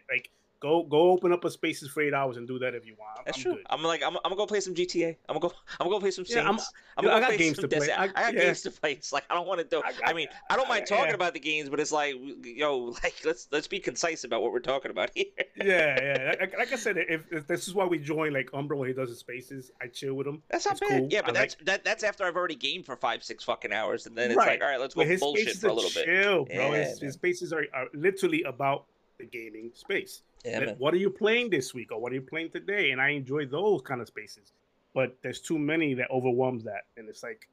Like 0.09 0.29
Go 0.63 0.81
go 0.81 1.11
open 1.11 1.33
up 1.33 1.43
a 1.43 1.51
spaces 1.51 1.89
for 1.89 2.01
eight 2.01 2.13
hours 2.13 2.37
and 2.37 2.47
do 2.47 2.57
that 2.59 2.73
if 2.73 2.85
you 2.85 2.95
want. 2.97 3.17
I'm, 3.17 3.23
That's 3.25 3.37
I'm 3.37 3.43
true. 3.43 3.55
Good. 3.55 3.65
I'm 3.69 3.83
like 3.83 4.01
I'm, 4.01 4.15
I'm 4.15 4.21
gonna 4.23 4.37
go 4.37 4.45
play 4.45 4.61
some 4.61 4.73
GTA. 4.73 5.17
I'm 5.27 5.37
gonna 5.37 5.41
go 5.41 5.51
I'm 5.77 5.87
gonna 5.87 5.97
go 5.97 5.99
play 5.99 6.11
some 6.11 6.23
Saints. 6.23 6.37
Yeah, 6.37 6.47
I'm, 6.47 6.57
I'm 6.95 7.03
gonna 7.03 7.17
I 7.17 7.29
got 7.29 7.37
games 7.37 7.57
to 7.57 7.67
play. 7.67 7.91
I, 7.91 8.03
I, 8.03 8.07
got 8.07 8.33
yeah. 8.33 8.45
games 8.45 8.61
to 8.61 8.71
play. 8.71 8.93
It's 8.93 9.11
like 9.11 9.25
I 9.29 9.33
don't 9.33 9.45
want 9.45 9.59
to 9.59 9.65
do. 9.65 9.81
I, 9.85 9.91
got, 9.91 10.09
I, 10.09 10.13
mean, 10.13 10.29
I 10.49 10.55
don't 10.55 10.69
mind 10.69 10.87
talking 10.87 11.07
yeah. 11.07 11.15
about 11.15 11.33
the 11.33 11.41
games, 11.41 11.67
but 11.67 11.81
it's 11.81 11.91
like 11.91 12.15
yo, 12.45 12.77
like 13.03 13.15
let's 13.25 13.49
let's 13.51 13.67
be 13.67 13.81
concise 13.81 14.23
about 14.23 14.41
what 14.41 14.53
we're 14.53 14.59
talking 14.59 14.89
about 14.89 15.11
here. 15.13 15.25
yeah, 15.57 16.01
yeah. 16.01 16.35
Like, 16.39 16.57
like 16.57 16.71
I 16.71 16.77
said, 16.77 16.95
if, 16.97 17.25
if, 17.29 17.45
this 17.45 17.67
is 17.67 17.73
why 17.73 17.83
we 17.83 17.99
join 17.99 18.31
like 18.31 18.49
Umbra 18.53 18.77
when 18.77 18.87
he 18.87 18.93
does 18.93 19.09
his 19.09 19.19
spaces, 19.19 19.69
I 19.81 19.87
chill 19.87 20.13
with 20.13 20.27
him. 20.27 20.41
That's 20.49 20.63
not 20.65 20.75
it's 20.75 20.79
bad. 20.79 20.99
Cool. 20.99 21.07
Yeah, 21.11 21.23
but 21.25 21.33
that's 21.33 21.57
like... 21.57 21.65
that 21.65 21.83
that's 21.83 22.05
after 22.05 22.23
I've 22.23 22.37
already 22.37 22.55
gamed 22.55 22.85
for 22.85 22.95
five 22.95 23.21
six 23.21 23.43
fucking 23.43 23.73
hours, 23.73 24.05
and 24.05 24.17
then 24.17 24.31
it's 24.31 24.37
right. 24.37 24.47
like 24.47 24.61
all 24.61 24.69
right, 24.69 24.79
let's 24.79 24.93
go 24.93 25.03
bullshit 25.17 25.57
for 25.57 25.67
a 25.67 25.73
little 25.73 25.89
chill, 25.89 26.45
bit. 26.45 26.55
Chill, 26.55 26.69
bro. 26.69 26.71
his, 26.71 26.99
his 26.99 27.13
spaces 27.15 27.51
are, 27.51 27.65
are 27.73 27.87
literally 27.93 28.43
about 28.43 28.85
the 29.17 29.25
gaming 29.25 29.71
space. 29.73 30.21
Yeah, 30.45 30.73
what 30.77 30.93
are 30.93 30.97
you 30.97 31.09
playing 31.09 31.49
this 31.49 31.73
week 31.73 31.91
or 31.91 31.99
what 31.99 32.11
are 32.11 32.15
you 32.15 32.21
playing 32.21 32.51
today? 32.51 32.91
And 32.91 33.01
I 33.01 33.09
enjoy 33.09 33.45
those 33.45 33.81
kind 33.81 34.01
of 34.01 34.07
spaces. 34.07 34.51
But 34.93 35.15
there's 35.21 35.39
too 35.39 35.57
many 35.57 35.93
that 35.95 36.09
overwhelms 36.11 36.63
that. 36.65 36.85
And 36.97 37.09
it's 37.09 37.23
like, 37.23 37.47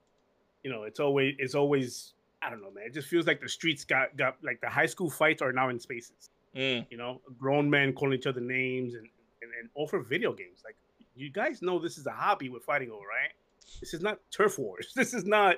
you 0.63 0.71
know, 0.71 0.83
it's 0.83 1.01
always 1.01 1.35
it's 1.39 1.55
always 1.55 2.15
I 2.43 2.51
don't 2.51 2.63
know, 2.63 2.71
man. 2.71 2.85
It 2.87 2.95
just 2.95 3.09
feels 3.09 3.27
like 3.27 3.41
the 3.41 3.49
streets 3.49 3.85
got 3.85 4.17
got 4.17 4.37
like 4.43 4.61
the 4.61 4.69
high 4.69 4.87
school 4.87 5.11
fights 5.11 5.41
are 5.41 5.53
now 5.53 5.69
in 5.69 5.79
spaces. 5.79 6.31
Mm. 6.57 6.87
You 6.91 6.97
know, 6.97 7.21
grown 7.39 7.71
men 7.71 7.93
calling 7.93 8.19
each 8.19 8.27
other 8.27 8.41
names 8.41 8.95
and, 8.95 9.07
and, 9.43 9.53
and 9.61 9.71
all 9.75 9.87
for 9.87 10.01
video 10.01 10.33
games. 10.33 10.63
Like 10.65 10.77
you 11.15 11.31
guys 11.31 11.63
know 11.63 11.79
this 11.79 11.97
is 11.97 12.07
a 12.07 12.13
hobby 12.13 12.49
we're 12.49 12.61
fighting 12.61 12.91
over, 12.91 13.07
right? 13.07 13.33
This 13.79 13.95
is 13.95 14.01
not 14.01 14.19
turf 14.31 14.59
wars. 14.59 14.93
This 14.97 15.15
is 15.15 15.25
not 15.25 15.57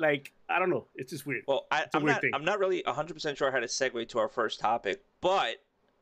like 0.00 0.32
I 0.48 0.58
don't 0.58 0.70
know. 0.70 0.86
It's 0.94 1.10
just 1.10 1.26
weird. 1.26 1.44
Well, 1.46 1.66
I, 1.70 1.84
am 1.94 2.04
not. 2.04 2.20
Thing. 2.20 2.32
I'm 2.34 2.44
not 2.44 2.58
really 2.58 2.82
100 2.84 3.14
percent 3.14 3.38
sure 3.38 3.50
how 3.50 3.60
to 3.60 3.66
segue 3.66 4.08
to 4.08 4.18
our 4.18 4.28
first 4.28 4.58
topic, 4.58 5.04
but 5.20 5.56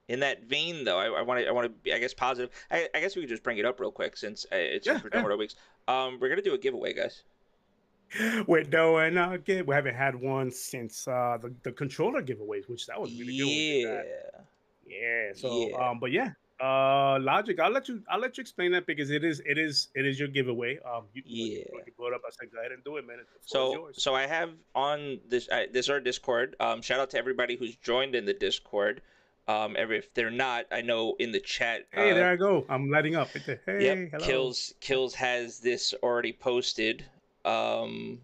in 0.09 0.21
that 0.21 0.45
vein, 0.45 0.85
though, 0.85 0.99
I 0.99 1.21
want 1.21 1.41
to 1.41 1.47
I 1.47 1.53
want 1.53 1.67
to 1.67 1.69
be 1.69 1.93
I 1.93 1.99
guess 1.99 2.15
positive. 2.15 2.51
I, 2.71 2.89
I, 2.95 3.01
guess 3.01 3.15
we 3.15 3.23
could 3.23 3.29
just 3.29 3.43
bring 3.43 3.59
it 3.59 3.67
up 3.67 3.79
real 3.79 3.91
quick 3.91 4.17
since 4.17 4.47
uh, 4.53 4.57
it's 4.57 4.87
yeah, 4.87 4.99
for 4.99 5.11
yeah. 5.13 5.35
weeks. 5.37 5.57
Um, 5.87 6.19
we're 6.21 6.31
gonna 6.31 6.43
do 6.43 6.55
a 6.55 6.59
giveaway, 6.59 6.95
guys. 6.95 7.23
We're 8.47 8.65
doing 8.65 9.19
a 9.19 9.37
give. 9.37 9.67
We 9.67 9.75
haven't 9.75 9.95
had 9.95 10.15
one 10.15 10.51
since 10.51 11.07
uh 11.07 11.37
the, 11.41 11.55
the 11.63 11.73
controller 11.73 12.23
giveaways, 12.23 12.67
which 12.69 12.87
that 12.87 12.99
was 12.99 13.13
really 13.13 13.35
yeah. 13.35 13.85
good. 13.85 14.05
Yeah. 14.87 14.99
Yeah. 15.01 15.33
So 15.35 15.69
yeah. 15.69 15.77
um, 15.77 15.99
but 16.01 16.11
yeah, 16.11 16.31
uh, 16.61 17.19
logic. 17.21 17.61
I'll 17.61 17.71
let 17.71 17.89
you. 17.89 18.03
I'll 18.11 18.21
let 18.21 18.37
you 18.37 18.43
explain 18.43 18.73
that 18.73 18.87
because 18.87 19.11
it 19.11 19.25
is. 19.25 19.41
It 19.47 19.59
is. 19.59 19.89
It 19.95 20.07
is 20.07 20.19
your 20.19 20.29
giveaway. 20.29 20.79
Um, 20.81 21.05
you, 21.15 21.23
yeah. 21.25 21.65
You 21.87 21.93
brought 21.97 22.15
up, 22.15 22.23
I 22.27 22.31
said, 22.31 22.51
go 22.53 22.59
ahead 22.59 22.73
and 22.73 22.83
do 22.85 22.97
it, 22.97 23.07
man. 23.07 23.19
So, 23.45 23.91
so 23.93 24.15
I 24.15 24.27
have 24.27 24.51
on 24.75 25.21
this. 25.29 25.49
This 25.73 25.87
is 25.87 25.91
our 25.91 26.01
Discord. 26.01 26.57
Um, 26.61 26.83
shout 26.83 27.01
out 27.01 27.11
to 27.11 27.19
everybody 27.19 27.57
who's 27.57 27.77
joined 27.77 28.15
in 28.15 28.25
the 28.25 28.35
Discord. 28.35 29.03
Um, 29.47 29.77
every 29.79 29.99
if 29.99 30.13
they're 30.13 30.31
not, 30.31 30.67
I 30.71 30.83
know 30.83 31.17
in 31.19 31.33
the 31.33 31.41
chat. 31.41 31.87
Hey, 31.93 32.11
uh, 32.11 32.15
there 32.15 32.31
I 32.31 32.37
go. 32.37 32.67
I'm 32.69 32.91
lighting 32.91 33.17
up. 33.17 33.29
Hey, 33.29 33.59
yep, 33.67 34.11
hello. 34.11 34.25
Kills 34.25 34.75
Kills 34.81 35.15
has 35.15 35.59
this 35.61 35.95
already 36.03 36.35
posted 36.35 37.05
um, 37.47 38.21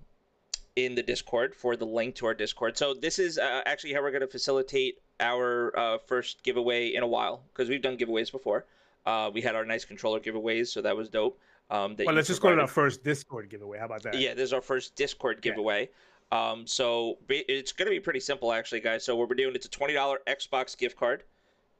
in 0.77 0.95
the 0.95 1.03
Discord 1.03 1.55
for 1.55 1.77
the 1.77 1.87
link 1.87 2.17
to 2.17 2.27
our 2.27 2.35
Discord. 2.35 2.77
So 2.77 2.93
this 2.93 3.19
is 3.19 3.39
uh, 3.39 3.63
actually 3.65 3.95
how 3.95 4.03
we're 4.03 4.11
going 4.11 4.21
to 4.21 4.27
facilitate 4.27 4.99
our 5.21 5.77
uh, 5.79 5.99
first 5.99 6.43
giveaway 6.43 6.95
in 6.95 7.03
a 7.03 7.07
while 7.07 7.43
because 7.53 7.69
we've 7.69 7.83
done 7.83 7.97
giveaways 7.97 8.31
before. 8.31 8.67
Uh, 9.07 9.31
we 9.33 9.41
had 9.41 9.55
our 9.55 9.65
nice 9.65 9.85
controller 9.85 10.21
giveaways, 10.21 10.69
so 10.69 10.81
that 10.83 10.97
was 10.97 11.09
dope. 11.09 11.39
Um, 11.71 11.97
well, 11.99 12.15
let's 12.15 12.29
just 12.29 12.41
call 12.41 12.53
it 12.53 12.59
our 12.59 12.67
first 12.67 13.03
Discord 13.05 13.49
giveaway. 13.49 13.79
How 13.79 13.87
about 13.87 14.03
that? 14.03 14.19
Yeah, 14.19 14.35
this 14.35 14.45
is 14.45 14.53
our 14.53 14.61
first 14.61 14.97
Discord 14.97 15.41
giveaway. 15.41 15.91
Um, 16.31 16.67
so 16.67 17.19
it's 17.29 17.73
going 17.73 17.87
to 17.87 17.91
be 17.91 18.01
pretty 18.01 18.21
simple, 18.21 18.53
actually, 18.53 18.81
guys. 18.81 19.05
So 19.05 19.17
what 19.17 19.29
we're 19.29 19.37
doing, 19.37 19.55
it's 19.55 19.67
a 19.67 19.71
twenty 19.71 19.95
dollar 19.95 20.19
Xbox 20.27 20.77
gift 20.77 20.97
card. 20.97 21.23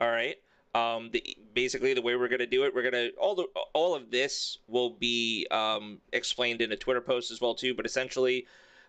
All 0.01 0.11
right. 0.11 0.37
Um, 0.75 1.11
the, 1.13 1.37
basically 1.55 1.95
the 1.95 2.03
way 2.03 2.17
we're 2.17 2.29
gonna 2.29 2.47
do 2.47 2.65
it, 2.65 2.75
we're 2.75 2.83
gonna 2.83 3.11
all 3.17 3.37
the 3.37 3.47
all 3.75 3.95
of 3.95 4.11
this 4.11 4.59
will 4.67 4.91
be 4.91 5.47
um, 5.53 5.99
explained 6.13 6.61
in 6.61 6.73
a 6.73 6.77
Twitter 6.77 7.01
post 7.01 7.31
as 7.31 7.41
well 7.41 7.55
too. 7.55 7.75
But 7.75 7.87
essentially, 7.87 8.47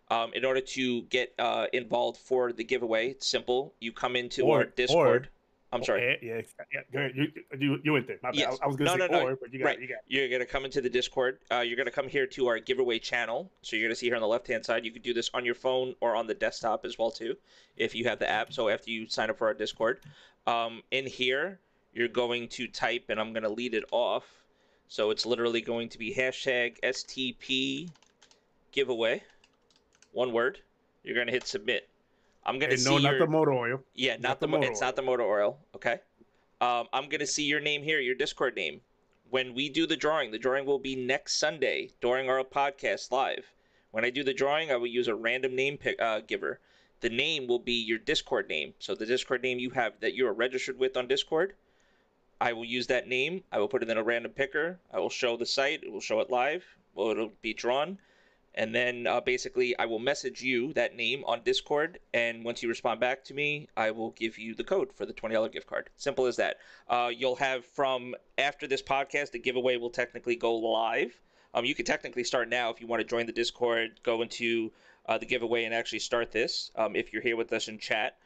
um, 0.09 0.31
in 0.33 0.45
order 0.45 0.61
to 0.61 1.01
get 1.03 1.33
uh, 1.39 1.65
involved 1.73 2.19
for 2.19 2.51
the 2.51 2.63
giveaway, 2.63 3.09
it's 3.09 3.27
simple. 3.27 3.73
You 3.79 3.91
come 3.91 4.15
into 4.15 4.43
or, 4.43 4.59
our 4.59 4.65
Discord. 4.65 5.25
Or, 5.25 5.29
I'm 5.71 5.83
sorry. 5.83 6.17
Yeah, 6.21 6.41
yeah, 6.71 6.81
yeah. 6.93 7.07
You, 7.13 7.27
you, 7.59 7.79
you 7.83 7.93
went 7.93 8.07
there. 8.07 8.17
Yes. 8.31 8.57
I 8.63 8.67
was 8.67 8.77
going 8.77 8.91
to 8.91 8.97
no, 8.97 9.07
say 9.07 9.11
no, 9.11 9.19
no. 9.19 9.27
or, 9.27 9.35
but 9.35 9.51
you 9.51 9.59
got, 9.59 9.65
right. 9.65 9.81
you 9.81 9.87
got. 9.87 9.97
You're 10.07 10.29
going 10.29 10.39
to 10.39 10.45
come 10.45 10.63
into 10.63 10.79
the 10.79 10.89
Discord. 10.89 11.39
Uh, 11.51 11.59
you're 11.59 11.75
going 11.75 11.87
to 11.87 11.91
come 11.91 12.07
here 12.07 12.27
to 12.27 12.47
our 12.47 12.59
giveaway 12.59 12.97
channel. 12.97 13.51
So 13.61 13.75
you're 13.75 13.87
going 13.87 13.95
to 13.95 13.99
see 13.99 14.05
here 14.05 14.15
on 14.15 14.21
the 14.21 14.27
left 14.27 14.47
hand 14.47 14.65
side. 14.65 14.85
You 14.85 14.91
can 14.91 15.01
do 15.01 15.13
this 15.13 15.29
on 15.33 15.43
your 15.43 15.55
phone 15.55 15.95
or 15.99 16.15
on 16.15 16.27
the 16.27 16.33
desktop 16.33 16.85
as 16.85 16.97
well 16.97 17.11
too, 17.11 17.35
if 17.75 17.93
you 17.93 18.05
have 18.05 18.19
the 18.19 18.29
app. 18.29 18.53
So 18.53 18.69
after 18.69 18.89
you 18.89 19.09
sign 19.09 19.29
up 19.29 19.37
for 19.37 19.47
our 19.47 19.53
Discord, 19.53 19.99
um, 20.47 20.81
in 20.91 21.07
here 21.07 21.59
you're 21.95 22.09
going 22.09 22.49
to 22.49 22.67
type, 22.67 23.05
and 23.09 23.19
I'm 23.19 23.33
going 23.33 23.43
to 23.43 23.49
lead 23.49 23.73
it 23.73 23.85
off. 23.91 24.25
So 24.87 25.09
it's 25.09 25.25
literally 25.25 25.61
going 25.61 25.89
to 25.89 25.97
be 25.97 26.13
hashtag 26.13 26.79
STP 26.81 27.89
giveaway, 28.71 29.23
one 30.15 30.31
word. 30.31 30.59
You're 31.03 31.15
going 31.15 31.27
to 31.27 31.33
hit 31.33 31.45
submit. 31.45 31.87
I'm 32.45 32.59
gonna 32.59 32.77
see 32.77 32.89
no, 32.89 32.97
your... 32.97 33.11
not 33.13 33.25
the 33.25 33.31
motor 33.31 33.53
oil. 33.53 33.83
Yeah, 33.95 34.13
not, 34.13 34.21
not 34.21 34.39
the, 34.39 34.45
the 34.45 34.51
motor 34.51 34.67
it's 34.71 34.81
oil. 34.81 34.87
not 34.87 34.95
the 34.95 35.01
motor 35.01 35.23
oil. 35.23 35.57
Okay. 35.75 35.99
Um, 36.61 36.87
I'm 36.93 37.09
gonna 37.09 37.25
see 37.25 37.43
your 37.43 37.59
name 37.59 37.81
here, 37.81 37.99
your 37.99 38.15
Discord 38.15 38.55
name. 38.55 38.81
When 39.31 39.55
we 39.55 39.67
do 39.67 39.87
the 39.87 39.97
drawing, 39.97 40.31
the 40.31 40.37
drawing 40.37 40.65
will 40.65 40.79
be 40.79 40.95
next 40.95 41.37
Sunday 41.39 41.89
during 42.01 42.29
our 42.29 42.43
podcast 42.43 43.11
live. 43.11 43.51
When 43.89 44.05
I 44.05 44.11
do 44.11 44.23
the 44.23 44.33
drawing, 44.33 44.71
I 44.71 44.75
will 44.75 44.87
use 44.87 45.07
a 45.07 45.15
random 45.15 45.55
name 45.55 45.77
pick, 45.77 45.99
uh, 45.99 46.19
giver. 46.19 46.59
The 47.01 47.09
name 47.09 47.47
will 47.47 47.59
be 47.59 47.73
your 47.73 47.97
Discord 47.97 48.47
name. 48.47 48.75
So 48.77 48.93
the 48.93 49.07
Discord 49.07 49.41
name 49.41 49.57
you 49.57 49.71
have 49.71 49.99
that 50.01 50.13
you 50.13 50.27
are 50.27 50.33
registered 50.33 50.77
with 50.77 50.95
on 50.95 51.07
Discord, 51.07 51.55
I 52.39 52.53
will 52.53 52.65
use 52.65 52.87
that 52.87 53.07
name. 53.07 53.43
I 53.51 53.57
will 53.57 53.67
put 53.67 53.81
it 53.81 53.89
in 53.89 53.97
a 53.97 54.03
random 54.03 54.31
picker. 54.31 54.79
I 54.93 54.99
will 54.99 55.09
show 55.09 55.35
the 55.35 55.45
site. 55.45 55.83
It 55.83 55.91
will 55.91 56.01
show 56.01 56.19
it 56.19 56.29
live. 56.29 56.63
Well, 56.93 57.09
it'll 57.09 57.33
be 57.41 57.53
drawn 57.53 57.97
and 58.55 58.73
then 58.73 59.05
uh, 59.07 59.21
basically 59.21 59.77
I 59.77 59.85
will 59.85 59.99
message 59.99 60.41
you 60.41 60.73
that 60.73 60.95
name 60.95 61.23
on 61.25 61.41
Discord, 61.43 61.99
and 62.13 62.43
once 62.43 62.63
you 62.63 62.69
respond 62.69 62.99
back 62.99 63.23
to 63.25 63.33
me, 63.33 63.67
I 63.77 63.91
will 63.91 64.11
give 64.11 64.37
you 64.37 64.55
the 64.55 64.63
code 64.63 64.91
for 64.93 65.05
the 65.05 65.13
twenty 65.13 65.35
dollar 65.35 65.49
gift 65.49 65.67
card. 65.67 65.89
Simple 65.97 66.25
as 66.25 66.37
that. 66.37 66.57
Uh, 66.89 67.09
you'll 67.15 67.35
have 67.35 67.65
from 67.65 68.15
after 68.37 68.67
this 68.67 68.81
podcast, 68.81 69.31
the 69.31 69.39
giveaway 69.39 69.77
will 69.77 69.89
technically 69.89 70.35
go 70.35 70.55
live. 70.55 71.13
Um, 71.53 71.63
you 71.65 71.75
can 71.75 71.85
technically 71.85 72.23
start 72.23 72.49
now 72.49 72.69
if 72.69 72.81
you 72.81 72.87
want 72.87 73.01
to 73.01 73.07
join 73.07 73.25
the 73.25 73.31
Discord, 73.31 73.99
go 74.03 74.21
into 74.21 74.71
uh, 75.07 75.17
the 75.17 75.25
giveaway 75.25 75.63
and 75.65 75.73
actually 75.73 75.99
start 75.99 76.31
this. 76.31 76.71
Um, 76.75 76.95
if 76.95 77.13
you're 77.13 77.21
here 77.21 77.37
with 77.37 77.53
us 77.53 77.67
in 77.67 77.77
chat. 77.77 78.17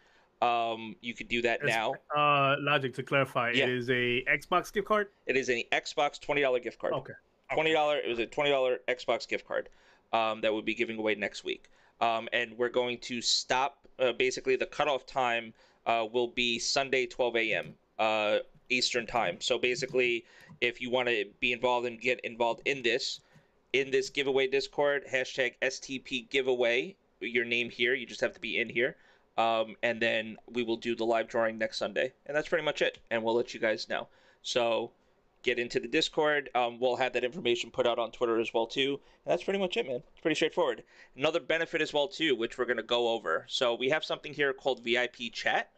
Um, 0.42 0.96
you 1.02 1.14
could 1.14 1.28
do 1.28 1.42
that 1.42 1.62
It's- 1.64 1.70
now. 1.76 1.96
Uh, 2.16 2.56
logic 2.62 2.94
to 2.94 3.04
clarify, 3.04 3.52
Yeah. 3.52 3.66
it 3.66 3.72
is 3.72 3.90
a 3.90 4.24
Xbox 4.24 4.72
gift 4.72 4.88
card. 4.88 5.10
It 5.26 5.36
is 5.36 5.50
an 5.50 5.64
Xbox 5.74 6.18
twenty 6.18 6.40
dollar 6.42 6.60
gift 6.60 6.80
card. 6.80 6.94
Okay. 6.94 7.12
Twenty 7.54 7.74
dollar. 7.74 7.98
It 7.98 8.08
was 8.08 8.20
a 8.20 8.26
twenty 8.26 8.50
dollar 8.50 8.78
Xbox 8.88 9.28
gift 9.28 9.46
card 9.46 9.68
um, 10.14 10.42
that 10.42 10.54
we'll 10.54 10.62
be 10.62 10.76
giving 10.76 10.98
away 10.98 11.16
next 11.16 11.44
week. 11.44 11.70
Um, 12.02 12.30
and 12.32 12.58
we're 12.58 12.70
going 12.70 12.98
to 13.00 13.22
stop. 13.22 13.88
Uh, 13.98 14.14
basically, 14.14 14.56
the 14.56 14.66
cutoff 14.66 15.06
time 15.06 15.54
uh, 15.86 16.06
will 16.12 16.28
be 16.28 16.60
Sunday, 16.60 17.06
twelve 17.06 17.36
a.m. 17.36 17.76
Uh, 17.98 18.40
Eastern 18.70 19.06
time. 19.06 19.42
So 19.42 19.58
basically, 19.58 20.26
if 20.62 20.82
you 20.82 20.90
want 20.90 21.10
to 21.10 21.26
be 21.40 21.52
involved 21.52 21.88
and 21.88 22.00
get 22.00 22.20
involved 22.22 22.62
in 22.66 22.84
this, 22.84 23.20
in 23.74 23.92
this 23.92 24.10
giveaway 24.10 24.48
Discord, 24.48 25.04
hashtag 25.12 25.54
STP 25.62 26.30
giveaway. 26.30 26.96
Your 27.20 27.46
name 27.46 27.70
here. 27.70 27.94
You 27.94 28.06
just 28.06 28.22
have 28.22 28.34
to 28.34 28.40
be 28.40 28.58
in 28.60 28.70
here. 28.70 28.96
Um, 29.38 29.76
and 29.84 30.02
then 30.02 30.38
we 30.52 30.64
will 30.64 30.78
do 30.78 30.96
the 30.96 31.06
live 31.06 31.28
drawing 31.28 31.58
next 31.58 31.78
Sunday, 31.78 32.12
and 32.26 32.36
that's 32.36 32.50
pretty 32.50 32.66
much 32.66 32.82
it. 32.82 32.98
And 33.10 33.24
we'll 33.24 33.36
let 33.36 33.54
you 33.54 33.60
guys 33.60 33.88
know. 33.88 34.08
So 34.42 34.92
get 35.44 35.60
into 35.60 35.80
the 35.80 35.88
Discord. 35.88 36.50
Um, 36.56 36.80
we'll 36.80 36.96
have 36.98 37.14
that 37.14 37.24
information 37.24 37.72
put 37.72 37.88
out 37.88 38.00
on 38.00 38.12
Twitter 38.12 38.40
as 38.40 38.54
well 38.54 38.68
too. 38.68 39.00
And 39.26 39.32
that's 39.32 39.44
pretty 39.44 39.60
much 39.60 39.78
it, 39.78 39.88
man. 39.88 40.04
It's 40.12 40.22
pretty 40.22 40.36
straightforward. 40.36 40.84
Another 41.16 41.40
benefit 41.40 41.82
as 41.82 41.94
well 41.94 42.08
too, 42.08 42.36
which 42.36 42.58
we're 42.58 42.66
gonna 42.66 42.84
go 42.84 43.10
over. 43.10 43.46
So 43.48 43.76
we 43.76 43.90
have 43.90 44.04
something 44.04 44.34
here 44.34 44.54
called 44.54 44.84
VIP 44.84 45.32
chat. 45.32 45.72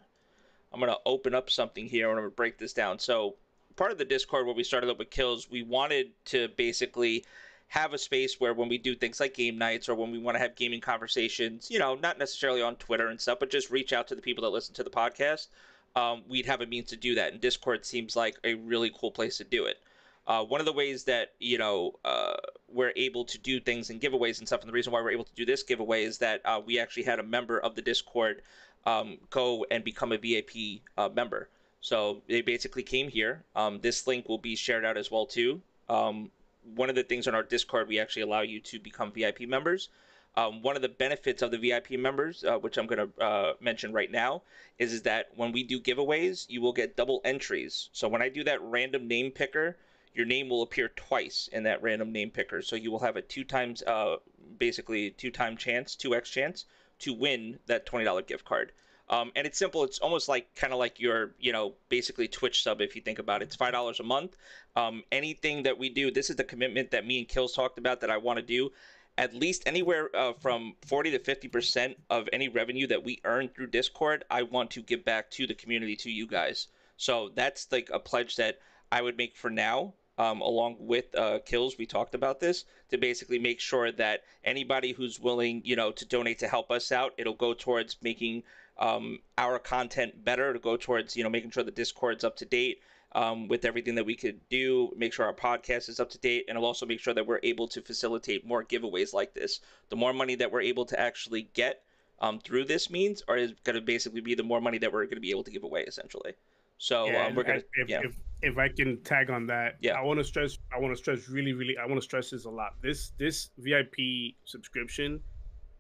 I'm 0.74 0.80
gonna 0.80 0.98
open 1.06 1.36
up 1.36 1.50
something 1.50 1.86
here 1.86 2.10
and 2.10 2.18
I'm 2.18 2.26
gonna 2.26 2.32
break 2.32 2.58
this 2.58 2.74
down. 2.74 3.00
So 3.00 3.36
part 3.76 3.92
of 3.92 3.98
the 3.98 4.06
Discord 4.06 4.46
where 4.46 4.56
we 4.56 4.64
started 4.64 4.90
up 4.90 5.00
with 5.00 5.10
kills, 5.10 5.50
we 5.50 5.64
wanted 5.64 6.12
to 6.26 6.50
basically 6.58 7.26
have 7.68 7.94
a 7.94 7.98
space 7.98 8.38
where 8.40 8.54
when 8.54 8.68
we 8.68 8.78
do 8.78 8.96
things 8.96 9.20
like 9.20 9.34
game 9.34 9.58
nights 9.58 9.88
or 9.88 9.96
when 9.96 10.12
we 10.12 10.20
want 10.20 10.36
to 10.36 10.40
have 10.40 10.56
gaming 10.58 10.82
conversations, 10.82 11.72
you 11.72 11.80
know, 11.80 11.96
not 11.96 12.20
necessarily 12.20 12.62
on 12.62 12.76
Twitter 12.76 13.08
and 13.08 13.22
stuff, 13.22 13.40
but 13.40 13.50
just 13.50 13.72
reach 13.72 13.94
out 13.94 14.10
to 14.10 14.16
the 14.16 14.22
people 14.22 14.42
that 14.42 14.50
listen 14.50 14.76
to 14.76 14.84
the 14.84 14.90
podcast 14.90 15.48
um, 15.96 16.24
we'd 16.28 16.46
have 16.46 16.62
a 16.62 16.66
means 16.66 16.90
to 16.90 16.96
do 16.96 17.16
that. 17.16 17.34
And 17.34 17.42
Discord 17.42 17.86
seems 17.86 18.16
like 18.16 18.38
a 18.44 18.56
really 18.56 18.92
cool 18.98 19.12
place 19.12 19.38
to 19.38 19.44
do 19.44 19.66
it. 19.66 19.78
Uh, 20.28 20.44
one 20.44 20.62
of 20.62 20.66
the 20.66 20.74
ways 20.74 21.04
that 21.06 21.34
you 21.40 21.58
know 21.58 21.94
uh, 22.06 22.36
we're 22.68 22.94
able 22.96 23.26
to 23.26 23.38
do 23.40 23.60
things 23.60 23.90
and 23.90 24.00
giveaways 24.00 24.40
and 24.40 24.48
stuff, 24.48 24.62
and 24.62 24.70
the 24.70 24.74
reason 24.74 24.94
why 24.94 25.02
we're 25.02 25.12
able 25.12 25.24
to 25.24 25.34
do 25.36 25.46
this 25.46 25.64
giveaway 25.64 26.04
is 26.04 26.20
that 26.20 26.42
uh, 26.46 26.62
we 26.64 26.80
actually 26.80 27.04
had 27.04 27.20
a 27.20 27.24
member 27.24 27.60
of 27.60 27.76
the 27.76 27.82
Discord 27.82 28.42
um, 28.86 29.18
go 29.30 29.66
and 29.72 29.84
become 29.84 30.12
a 30.12 30.18
VIP 30.18 30.82
uh, 30.98 31.10
member. 31.10 31.50
So 31.82 32.22
they 32.28 32.42
basically 32.42 32.84
came 32.84 33.10
here. 33.10 33.44
Um, 33.56 33.80
this 33.82 34.06
link 34.06 34.30
will 34.30 34.38
be 34.38 34.56
shared 34.56 34.86
out 34.86 34.98
as 34.98 35.10
well 35.10 35.26
too. 35.26 35.62
Um, 35.90 36.30
one 36.76 36.90
of 36.90 36.96
the 36.96 37.04
things 37.04 37.28
on 37.28 37.34
our 37.34 37.44
Discord, 37.44 37.88
we 37.88 38.00
actually 38.00 38.22
allow 38.22 38.42
you 38.42 38.60
to 38.62 38.80
become 38.80 39.12
VIP 39.12 39.42
members. 39.42 39.90
Um, 40.36 40.62
one 40.62 40.78
of 40.78 40.82
the 40.82 40.90
benefits 40.90 41.42
of 41.42 41.52
the 41.52 41.58
VIP 41.58 41.92
members, 41.92 42.44
uh, 42.44 42.58
which 42.58 42.78
I'm 42.78 42.88
going 42.88 43.10
to 43.10 43.24
uh, 43.24 43.54
mention 43.60 43.92
right 43.92 44.10
now, 44.10 44.44
is, 44.80 44.94
is 44.94 45.02
that 45.02 45.28
when 45.36 45.52
we 45.52 45.64
do 45.64 45.80
giveaways, 45.80 46.50
you 46.50 46.62
will 46.62 46.72
get 46.72 46.96
double 46.96 47.22
entries. 47.26 47.90
So 47.92 48.08
when 48.08 48.22
I 48.22 48.30
do 48.30 48.44
that 48.46 48.62
random 48.62 49.08
name 49.08 49.32
picker, 49.32 49.78
your 50.14 50.26
name 50.26 50.50
will 50.50 50.62
appear 50.62 50.90
twice 50.90 51.50
in 51.52 51.64
that 51.64 51.82
random 51.82 52.12
name 52.12 52.32
picker. 52.32 52.62
So 52.62 52.76
you 52.76 52.92
will 52.92 53.00
have 53.00 53.18
a 53.18 53.22
two 53.22 53.44
times, 53.44 53.82
uh, 53.84 54.18
basically 54.58 55.12
two 55.12 55.32
time 55.32 55.58
chance, 55.58 55.96
two 55.96 56.16
x 56.16 56.30
chance 56.30 56.66
to 57.00 57.14
win 57.14 57.60
that 57.68 57.86
twenty 57.86 58.06
dollar 58.06 58.22
gift 58.22 58.46
card. 58.46 58.72
Um, 59.10 59.32
and 59.36 59.46
it's 59.46 59.58
simple. 59.58 59.84
It's 59.84 60.00
almost 60.00 60.30
like 60.30 60.56
kind 60.56 60.72
of 60.72 60.80
like 60.80 61.00
your, 61.00 61.36
you 61.38 61.52
know, 61.52 61.74
basically 61.90 62.30
Twitch 62.30 62.64
sub 62.64 62.80
if 62.80 62.96
you 62.96 63.02
think 63.02 63.20
about 63.20 63.42
it. 63.42 63.46
It's 63.46 63.56
five 63.58 63.74
dollars 63.74 64.00
a 64.00 64.04
month. 64.04 64.38
Um, 64.76 65.04
anything 65.12 65.64
that 65.64 65.78
we 65.78 65.90
do, 65.90 66.12
this 66.12 66.30
is 66.30 66.38
the 66.38 66.46
commitment 66.46 66.92
that 66.92 67.06
me 67.06 67.20
and 67.20 67.28
Kills 67.28 67.54
talked 67.54 67.78
about 67.78 68.02
that 68.02 68.10
I 68.10 68.18
want 68.18 68.38
to 68.38 68.44
do 68.44 68.72
at 69.18 69.34
least 69.34 69.64
anywhere 69.66 70.10
uh, 70.16 70.34
from 70.34 70.76
40 70.86 71.12
to 71.12 71.20
50% 71.20 71.96
of 72.10 72.30
any 72.32 72.50
revenue 72.50 72.88
that 72.88 73.04
we 73.04 73.20
earn 73.24 73.50
through 73.50 73.68
Discord, 73.68 74.24
I 74.30 74.44
want 74.44 74.72
to 74.72 74.82
give 74.82 75.04
back 75.04 75.30
to 75.32 75.48
the 75.48 75.54
community, 75.54 75.96
to 75.98 76.12
you 76.12 76.28
guys. 76.28 76.68
So 76.98 77.30
that's 77.34 77.72
like 77.72 77.90
a 77.92 78.00
pledge 78.00 78.36
that 78.38 78.60
I 78.92 79.02
would 79.02 79.18
make 79.18 79.36
for 79.36 79.50
now, 79.50 79.94
um, 80.18 80.42
along 80.42 80.78
with 80.80 81.14
uh, 81.16 81.40
Kills. 81.46 81.78
We 81.78 81.86
talked 81.86 82.16
about 82.16 82.40
this 82.40 82.66
to 82.90 82.98
basically 82.98 83.40
make 83.40 83.60
sure 83.60 83.92
that 83.92 84.24
anybody 84.44 84.92
who's 84.92 85.20
willing, 85.20 85.62
you 85.66 85.76
know, 85.76 85.92
to 85.92 86.06
donate 86.06 86.40
to 86.40 86.48
help 86.48 86.72
us 86.72 86.92
out, 86.92 87.14
it'll 87.18 87.34
go 87.34 87.54
towards 87.54 87.98
making 88.02 88.44
um, 88.78 89.20
our 89.38 89.60
content 89.60 90.24
better, 90.24 90.54
to 90.54 90.60
go 90.60 90.78
towards, 90.78 91.16
you 91.16 91.24
know, 91.24 91.30
making 91.30 91.52
sure 91.52 91.64
the 91.64 91.72
Discord's 91.72 92.24
up 92.24 92.38
to 92.38 92.46
date 92.46 92.82
um, 93.14 93.48
with 93.48 93.66
everything 93.66 93.96
that 93.96 94.06
we 94.06 94.16
could 94.16 94.40
do, 94.50 94.92
make 94.96 95.14
sure 95.14 95.26
our 95.26 95.34
podcast 95.34 95.90
is 95.90 96.00
up 96.00 96.10
to 96.12 96.18
date, 96.20 96.46
and 96.48 96.58
it'll 96.58 96.68
also 96.68 96.86
make 96.86 97.00
sure 97.00 97.14
that 97.14 97.26
we're 97.26 97.40
able 97.44 97.68
to 97.70 97.82
facilitate 97.82 98.46
more 98.46 98.64
giveaways 98.64 99.14
like 99.14 99.34
this. 99.34 99.60
The 99.90 99.96
more 99.96 100.14
money 100.14 100.36
that 100.36 100.52
we're 100.52 100.62
able 100.62 100.86
to 100.86 101.00
actually 101.00 101.50
get 101.54 101.82
um, 102.20 102.40
through 102.40 102.66
this 102.66 102.90
means, 102.90 103.24
or 103.28 103.38
is 103.38 103.54
going 103.64 103.76
to 103.76 103.82
basically 103.82 104.22
be 104.22 104.36
the 104.36 104.44
more 104.44 104.62
money 104.62 104.78
that 104.78 104.94
we're 104.94 105.04
going 105.06 105.16
to 105.16 105.22
be 105.22 105.32
able 105.32 105.44
to 105.44 105.52
give 105.52 105.64
away, 105.64 105.82
essentially. 105.82 106.34
So 106.78 107.06
yeah, 107.06 107.28
um, 107.28 107.36
we're 107.36 107.44
gonna, 107.44 107.62
if, 107.76 107.90
yeah, 107.90 108.02
if, 108.04 108.16
if 108.42 108.58
I 108.58 108.68
can 108.70 109.02
tag 109.04 109.30
on 109.30 109.46
that, 109.48 109.76
Yeah. 109.82 110.00
I 110.00 110.02
want 110.02 110.20
to 110.20 110.24
stress. 110.24 110.58
I 110.74 110.80
want 110.80 110.96
to 110.96 110.98
stress 110.98 111.30
really, 111.30 111.54
really. 111.54 111.78
I 111.78 111.86
want 111.86 111.98
to 111.98 112.02
stress 112.02 112.32
this 112.32 112.46
a 112.46 112.50
lot. 112.50 112.74
This 112.82 113.12
this 113.20 113.50
VIP 113.60 114.34
subscription, 114.46 115.22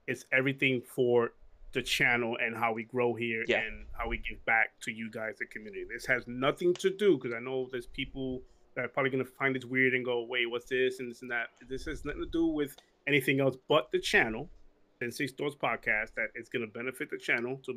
it's 0.05 0.25
everything 0.31 0.81
for 0.81 1.33
the 1.73 1.81
channel 1.81 2.37
and 2.43 2.55
how 2.55 2.73
we 2.73 2.83
grow 2.83 3.13
here 3.13 3.43
Yeah. 3.47 3.61
and 3.61 3.85
how 3.97 4.09
we 4.09 4.17
give 4.17 4.43
back 4.45 4.79
to 4.81 4.91
you 4.91 5.09
guys, 5.09 5.37
the 5.39 5.45
community. 5.45 5.85
This 5.85 6.05
has 6.05 6.27
nothing 6.27 6.73
to 6.75 6.89
do 6.89 7.17
because 7.17 7.33
I 7.33 7.39
know 7.39 7.67
there's 7.71 7.87
people 7.87 8.43
that 8.75 8.85
are 8.85 8.89
probably 8.89 9.11
gonna 9.11 9.25
find 9.25 9.55
this 9.55 9.65
weird 9.65 9.93
and 9.93 10.03
go, 10.03 10.23
"Wait, 10.23 10.45
what's 10.49 10.65
this?" 10.65 10.99
and 10.99 11.09
this 11.11 11.21
and 11.21 11.31
that. 11.31 11.49
This 11.67 11.85
has 11.85 12.03
nothing 12.05 12.21
to 12.23 12.29
do 12.29 12.45
with 12.45 12.75
anything 13.07 13.39
else 13.39 13.57
but 13.67 13.91
the 13.91 13.99
channel, 13.99 14.49
and 15.01 15.13
Sensei's 15.13 15.31
Thoughts 15.33 15.55
podcast. 15.55 16.13
That 16.15 16.29
it's 16.35 16.49
gonna 16.49 16.67
benefit 16.67 17.09
the 17.09 17.17
channel 17.17 17.57
to 17.65 17.73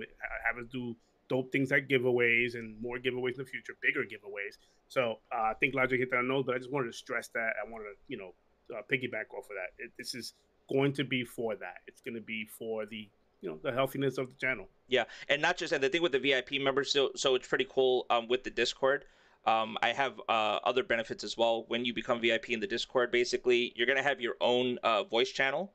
have 0.47 0.59
us 0.59 0.67
do 0.73 0.97
dope 1.29 1.51
things 1.51 1.71
like 1.71 1.89
giveaways 1.89 2.55
and 2.55 2.79
more 2.83 2.99
giveaways 2.99 3.33
in 3.33 3.39
the 3.39 3.45
future, 3.47 3.75
bigger 3.81 4.05
giveaways. 4.05 4.59
So 4.89 5.21
uh, 5.33 5.37
I 5.43 5.55
think 5.55 5.75
Logic 5.75 5.99
hit 5.99 6.11
that 6.11 6.19
on 6.19 6.29
nose, 6.29 6.45
but 6.45 6.55
I 6.55 6.59
just 6.59 6.71
wanted 6.71 6.89
to 6.89 6.93
stress 6.93 7.29
that. 7.29 7.55
I 7.65 7.69
wanted 7.71 7.85
to, 7.85 7.95
you 8.09 8.19
know, 8.19 8.35
uh, 8.77 8.83
piggyback 8.93 9.33
off 9.33 9.45
of 9.49 9.57
that. 9.57 9.73
It, 9.83 9.91
this 9.97 10.15
is 10.15 10.35
going 10.69 10.93
to 10.93 11.03
be 11.05 11.25
for 11.25 11.57
that. 11.57 11.79
It's 11.87 12.03
going 12.03 12.15
to 12.15 12.21
be 12.21 12.45
for 12.45 12.85
the, 12.85 13.09
you 13.45 13.51
know, 13.51 13.59
the 13.63 13.73
healthiness 13.73 14.17
of 14.17 14.29
the 14.29 14.35
channel. 14.35 14.69
Yeah, 14.89 15.05
and 15.29 15.43
not 15.43 15.59
just 15.59 15.73
and 15.73 15.85
the 15.85 15.89
thing 15.89 16.03
with 16.03 16.13
the 16.13 16.19
VIP 16.19 16.53
members, 16.61 16.91
so 16.91 17.11
so 17.15 17.35
it's 17.35 17.47
pretty 17.47 17.67
cool 17.69 18.07
um, 18.11 18.27
with 18.27 18.43
the 18.43 18.51
Discord. 18.51 19.05
Um, 19.47 19.77
I 19.83 19.93
have 19.93 20.19
uh, 20.29 20.59
other 20.65 20.83
benefits 20.83 21.23
as 21.23 21.37
well. 21.37 21.65
When 21.69 21.85
you 21.85 21.93
become 21.93 22.21
VIP 22.21 22.51
in 22.51 22.61
the 22.61 22.67
Discord, 22.67 23.13
basically 23.13 23.73
you're 23.77 23.87
gonna 23.87 24.03
have 24.03 24.21
your 24.21 24.37
own 24.41 24.79
uh, 24.83 25.05
voice 25.05 25.31
channel 25.31 25.73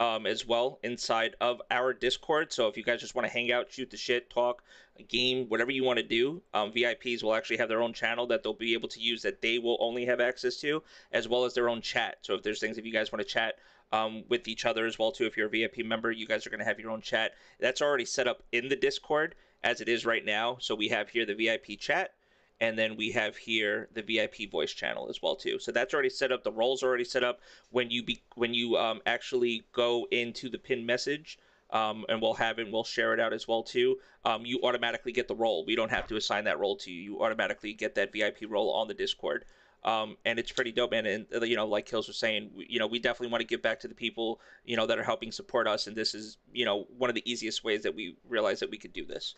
um, 0.00 0.26
as 0.26 0.46
well 0.46 0.78
inside 0.82 1.36
of 1.42 1.60
our 1.70 1.92
Discord. 1.92 2.54
So 2.54 2.68
if 2.68 2.78
you 2.78 2.82
guys 2.82 3.00
just 3.00 3.14
want 3.14 3.26
to 3.26 3.32
hang 3.32 3.52
out, 3.52 3.70
shoot 3.70 3.90
the 3.90 3.98
shit, 3.98 4.30
talk, 4.30 4.62
game, 5.08 5.46
whatever 5.48 5.70
you 5.70 5.84
want 5.84 5.98
to 5.98 6.02
do, 6.02 6.40
um, 6.54 6.72
VIPs 6.72 7.22
will 7.22 7.34
actually 7.34 7.58
have 7.58 7.68
their 7.68 7.82
own 7.82 7.92
channel 7.92 8.26
that 8.28 8.42
they'll 8.42 8.54
be 8.54 8.72
able 8.72 8.88
to 8.88 9.00
use 9.00 9.20
that 9.22 9.42
they 9.42 9.58
will 9.58 9.76
only 9.78 10.06
have 10.06 10.20
access 10.20 10.56
to, 10.56 10.82
as 11.12 11.28
well 11.28 11.44
as 11.44 11.52
their 11.52 11.68
own 11.68 11.82
chat. 11.82 12.16
So 12.22 12.34
if 12.34 12.42
there's 12.42 12.60
things 12.60 12.78
if 12.78 12.86
you 12.86 12.92
guys 12.92 13.12
want 13.12 13.20
to 13.20 13.28
chat 13.28 13.56
um, 13.92 14.24
with 14.28 14.48
each 14.48 14.64
other 14.64 14.86
as 14.86 14.98
well 14.98 15.12
too, 15.12 15.26
if 15.26 15.36
you're 15.36 15.46
a 15.46 15.50
VIP 15.50 15.84
member, 15.84 16.10
you 16.10 16.26
guys 16.26 16.46
are 16.46 16.50
going 16.50 16.60
to 16.60 16.66
have 16.66 16.80
your 16.80 16.90
own 16.90 17.00
chat. 17.00 17.32
That's 17.58 17.82
already 17.82 18.04
set 18.04 18.28
up 18.28 18.42
in 18.52 18.68
the 18.68 18.76
Discord 18.76 19.34
as 19.62 19.80
it 19.80 19.88
is 19.88 20.06
right 20.06 20.24
now. 20.24 20.56
So 20.60 20.74
we 20.74 20.88
have 20.88 21.10
here 21.10 21.26
the 21.26 21.34
VIP 21.34 21.78
chat 21.78 22.12
and 22.60 22.78
then 22.78 22.96
we 22.96 23.10
have 23.12 23.36
here 23.36 23.88
the 23.94 24.02
VIP 24.02 24.50
voice 24.50 24.72
channel 24.72 25.08
as 25.08 25.22
well 25.22 25.34
too. 25.34 25.58
So 25.58 25.72
that's 25.72 25.94
already 25.94 26.10
set 26.10 26.30
up. 26.30 26.44
The 26.44 26.52
roles 26.52 26.82
are 26.82 26.88
already 26.88 27.04
set 27.04 27.24
up. 27.24 27.40
When 27.70 27.90
you 27.90 28.02
be 28.02 28.20
when 28.34 28.52
you 28.52 28.76
um, 28.76 29.00
actually 29.06 29.64
go 29.72 30.06
into 30.10 30.50
the 30.50 30.58
pin 30.58 30.84
message, 30.84 31.38
um, 31.70 32.04
and 32.08 32.20
we'll 32.20 32.34
have 32.34 32.58
it. 32.58 32.64
and 32.64 32.72
We'll 32.72 32.84
share 32.84 33.14
it 33.14 33.20
out 33.20 33.32
as 33.32 33.48
well 33.48 33.62
too. 33.62 33.98
Um, 34.24 34.44
you 34.44 34.60
automatically 34.62 35.12
get 35.12 35.28
the 35.28 35.34
role. 35.34 35.64
We 35.64 35.74
don't 35.74 35.90
have 35.90 36.06
to 36.08 36.16
assign 36.16 36.44
that 36.44 36.58
role 36.58 36.76
to 36.76 36.90
you. 36.90 37.00
You 37.00 37.22
automatically 37.22 37.72
get 37.72 37.94
that 37.94 38.12
VIP 38.12 38.42
role 38.48 38.70
on 38.72 38.88
the 38.88 38.94
Discord. 38.94 39.44
Um, 39.82 40.16
and 40.24 40.38
it's 40.38 40.52
pretty 40.52 40.72
dope, 40.72 40.90
man. 40.90 41.06
And 41.06 41.26
uh, 41.34 41.44
you 41.44 41.56
know, 41.56 41.66
like 41.66 41.86
Kills 41.86 42.06
was 42.06 42.18
saying, 42.18 42.50
we, 42.54 42.66
you 42.68 42.78
know, 42.78 42.86
we 42.86 42.98
definitely 42.98 43.28
want 43.32 43.40
to 43.40 43.46
give 43.46 43.62
back 43.62 43.80
to 43.80 43.88
the 43.88 43.94
people, 43.94 44.40
you 44.64 44.76
know, 44.76 44.86
that 44.86 44.98
are 44.98 45.02
helping 45.02 45.32
support 45.32 45.66
us. 45.66 45.86
And 45.86 45.96
this 45.96 46.14
is, 46.14 46.36
you 46.52 46.64
know, 46.64 46.86
one 46.98 47.08
of 47.10 47.14
the 47.14 47.30
easiest 47.30 47.64
ways 47.64 47.82
that 47.84 47.94
we 47.94 48.16
realize 48.28 48.60
that 48.60 48.70
we 48.70 48.76
could 48.78 48.92
do 48.92 49.04
this. 49.06 49.34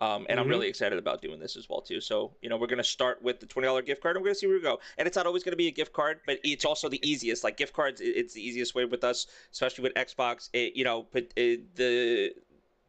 Um, 0.00 0.26
and 0.28 0.40
I'm 0.40 0.46
Mhm. 0.46 0.50
really 0.50 0.66
excited 0.68 0.98
about 0.98 1.22
doing 1.22 1.38
this 1.38 1.56
as 1.56 1.68
well 1.68 1.80
too. 1.80 2.00
So 2.00 2.34
you 2.42 2.48
know, 2.48 2.56
we're 2.56 2.66
gonna 2.66 2.82
start 2.82 3.22
with 3.22 3.38
the 3.38 3.46
twenty 3.46 3.66
dollar 3.66 3.82
gift 3.82 4.02
card. 4.02 4.16
and 4.16 4.22
We're 4.24 4.30
gonna 4.30 4.34
see 4.36 4.46
where 4.48 4.56
we 4.56 4.62
go. 4.62 4.80
And 4.98 5.06
it's 5.06 5.16
not 5.16 5.26
always 5.26 5.44
gonna 5.44 5.56
be 5.56 5.68
a 5.68 5.72
gift 5.72 5.92
card, 5.92 6.20
but 6.26 6.40
it's 6.42 6.64
also 6.64 6.88
the 6.88 6.98
easiest. 7.08 7.44
Like 7.44 7.56
gift 7.56 7.72
cards, 7.72 8.00
it's 8.00 8.34
the 8.34 8.44
easiest 8.44 8.74
way 8.74 8.84
with 8.84 9.04
us, 9.04 9.26
especially 9.52 9.82
with 9.82 9.94
Xbox. 9.94 10.48
It, 10.52 10.74
you 10.74 10.82
know, 10.84 11.06
but 11.12 11.24
uh, 11.36 11.62
the 11.76 12.34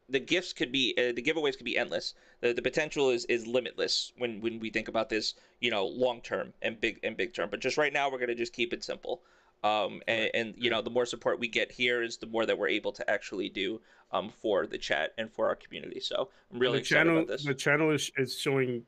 the 0.09 0.19
gifts 0.19 0.53
could 0.53 0.71
be 0.71 0.93
uh, 0.97 1.13
the 1.13 1.21
giveaways 1.21 1.55
could 1.55 1.65
be 1.65 1.77
endless. 1.77 2.13
The, 2.41 2.53
the 2.53 2.61
potential 2.61 3.09
is, 3.09 3.25
is 3.25 3.47
limitless 3.47 4.11
when, 4.17 4.41
when 4.41 4.59
we 4.59 4.69
think 4.69 4.87
about 4.87 5.09
this, 5.09 5.35
you 5.59 5.71
know, 5.71 5.85
long 5.85 6.21
term 6.21 6.53
and 6.61 6.79
big 6.79 6.99
and 7.03 7.15
big 7.15 7.33
term. 7.33 7.49
But 7.49 7.61
just 7.61 7.77
right 7.77 7.93
now, 7.93 8.11
we're 8.11 8.19
gonna 8.19 8.35
just 8.35 8.53
keep 8.53 8.73
it 8.73 8.83
simple. 8.83 9.21
Um, 9.63 10.01
and, 10.09 10.29
and 10.33 10.53
you 10.57 10.69
know, 10.69 10.81
the 10.81 10.89
more 10.89 11.05
support 11.05 11.39
we 11.39 11.47
get 11.47 11.71
here 11.71 12.03
is 12.03 12.17
the 12.17 12.27
more 12.27 12.45
that 12.45 12.57
we're 12.57 12.67
able 12.67 12.91
to 12.93 13.09
actually 13.09 13.47
do 13.47 13.79
um, 14.11 14.29
for 14.41 14.67
the 14.67 14.77
chat 14.77 15.13
and 15.17 15.31
for 15.31 15.47
our 15.47 15.55
community. 15.55 16.01
So 16.01 16.29
I'm 16.51 16.59
really 16.59 16.73
the 16.73 16.81
excited 16.81 17.05
channel, 17.05 17.17
about 17.19 17.27
this. 17.29 17.45
The 17.45 17.53
channel 17.53 17.91
is, 17.91 18.11
is 18.17 18.37
showing 18.37 18.83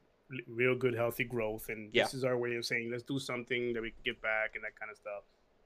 real 0.47 0.75
good, 0.75 0.93
healthy 0.93 1.23
growth, 1.23 1.69
and 1.69 1.89
Yeah. 1.93 2.03
this 2.03 2.13
is 2.13 2.25
our 2.25 2.37
way 2.37 2.55
of 2.55 2.65
saying 2.65 2.91
let's 2.91 3.03
do 3.03 3.19
something 3.19 3.73
that 3.73 3.81
we 3.81 3.91
can 3.91 4.01
give 4.03 4.21
back 4.21 4.55
and 4.55 4.63
that 4.65 4.77
kind 4.77 4.91
of 4.91 4.97
stuff. 4.97 5.23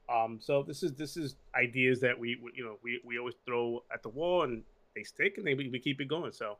Um, 0.08 0.38
so 0.40 0.62
this 0.62 0.82
is 0.82 0.92
this 0.94 1.16
is 1.16 1.36
ideas 1.54 2.00
that 2.00 2.18
we 2.18 2.36
we- 2.42 2.52
you 2.54 2.64
know 2.64 2.78
we, 2.82 3.00
we 3.04 3.18
always 3.18 3.36
throw 3.46 3.82
at 3.92 4.02
the 4.02 4.08
wall 4.08 4.42
and 4.42 4.62
they 4.94 5.02
stick 5.02 5.38
and 5.38 5.46
they 5.46 5.54
we, 5.54 5.68
we 5.68 5.78
keep 5.78 6.00
it 6.00 6.08
going. 6.08 6.32
So 6.32 6.56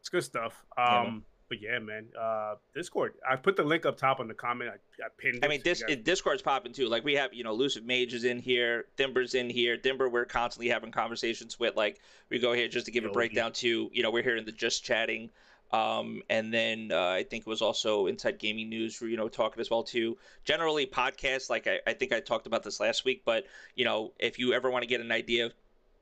it's 0.00 0.08
good 0.08 0.24
stuff. 0.24 0.64
Um, 0.76 0.84
yeah, 0.86 1.18
but 1.48 1.62
yeah, 1.62 1.78
man, 1.78 2.06
uh, 2.18 2.54
Discord. 2.74 3.14
I 3.28 3.36
put 3.36 3.56
the 3.56 3.62
link 3.62 3.84
up 3.84 3.98
top 3.98 4.20
on 4.20 4.28
the 4.28 4.34
comment. 4.34 4.70
I, 4.70 5.04
I 5.04 5.08
pinned. 5.18 5.44
I 5.44 5.48
mean, 5.48 5.60
this 5.62 5.82
guys... 5.82 5.98
Discord's 5.98 6.42
popping 6.42 6.72
too. 6.72 6.88
Like 6.88 7.04
we 7.04 7.14
have, 7.14 7.34
you 7.34 7.44
know, 7.44 7.50
Elusive 7.50 7.84
Mage 7.84 8.14
is 8.14 8.24
in 8.24 8.38
here, 8.38 8.86
Dimber's 8.96 9.34
in 9.34 9.50
here. 9.50 9.76
Dimber, 9.76 10.10
we're 10.10 10.24
constantly 10.24 10.68
having 10.68 10.90
conversations 10.90 11.58
with. 11.60 11.76
Like 11.76 12.00
we 12.30 12.38
go 12.38 12.52
here 12.52 12.68
just 12.68 12.86
to 12.86 12.92
give 12.92 13.04
a 13.04 13.10
breakdown 13.10 13.52
to, 13.54 13.90
you 13.92 14.02
know, 14.02 14.10
we're 14.10 14.22
here 14.22 14.36
in 14.36 14.44
the 14.44 14.52
just 14.52 14.82
chatting. 14.84 15.30
Um, 15.72 16.22
and 16.28 16.52
then 16.52 16.90
uh, 16.92 17.08
I 17.08 17.22
think 17.22 17.42
it 17.42 17.46
was 17.46 17.62
also 17.62 18.06
Inside 18.06 18.38
Gaming 18.38 18.68
News, 18.68 19.00
you 19.00 19.16
know, 19.16 19.28
talking 19.28 19.58
as 19.58 19.70
well 19.70 19.82
too. 19.82 20.18
Generally, 20.44 20.86
podcasts, 20.86 21.48
like 21.48 21.66
I, 21.66 21.80
I 21.86 21.94
think 21.94 22.12
I 22.12 22.20
talked 22.20 22.46
about 22.46 22.62
this 22.62 22.78
last 22.78 23.06
week, 23.06 23.22
but 23.24 23.46
you 23.74 23.86
know, 23.86 24.12
if 24.18 24.38
you 24.38 24.52
ever 24.52 24.70
want 24.70 24.82
to 24.82 24.86
get 24.86 25.00
an 25.00 25.10
idea 25.10 25.46
of, 25.46 25.54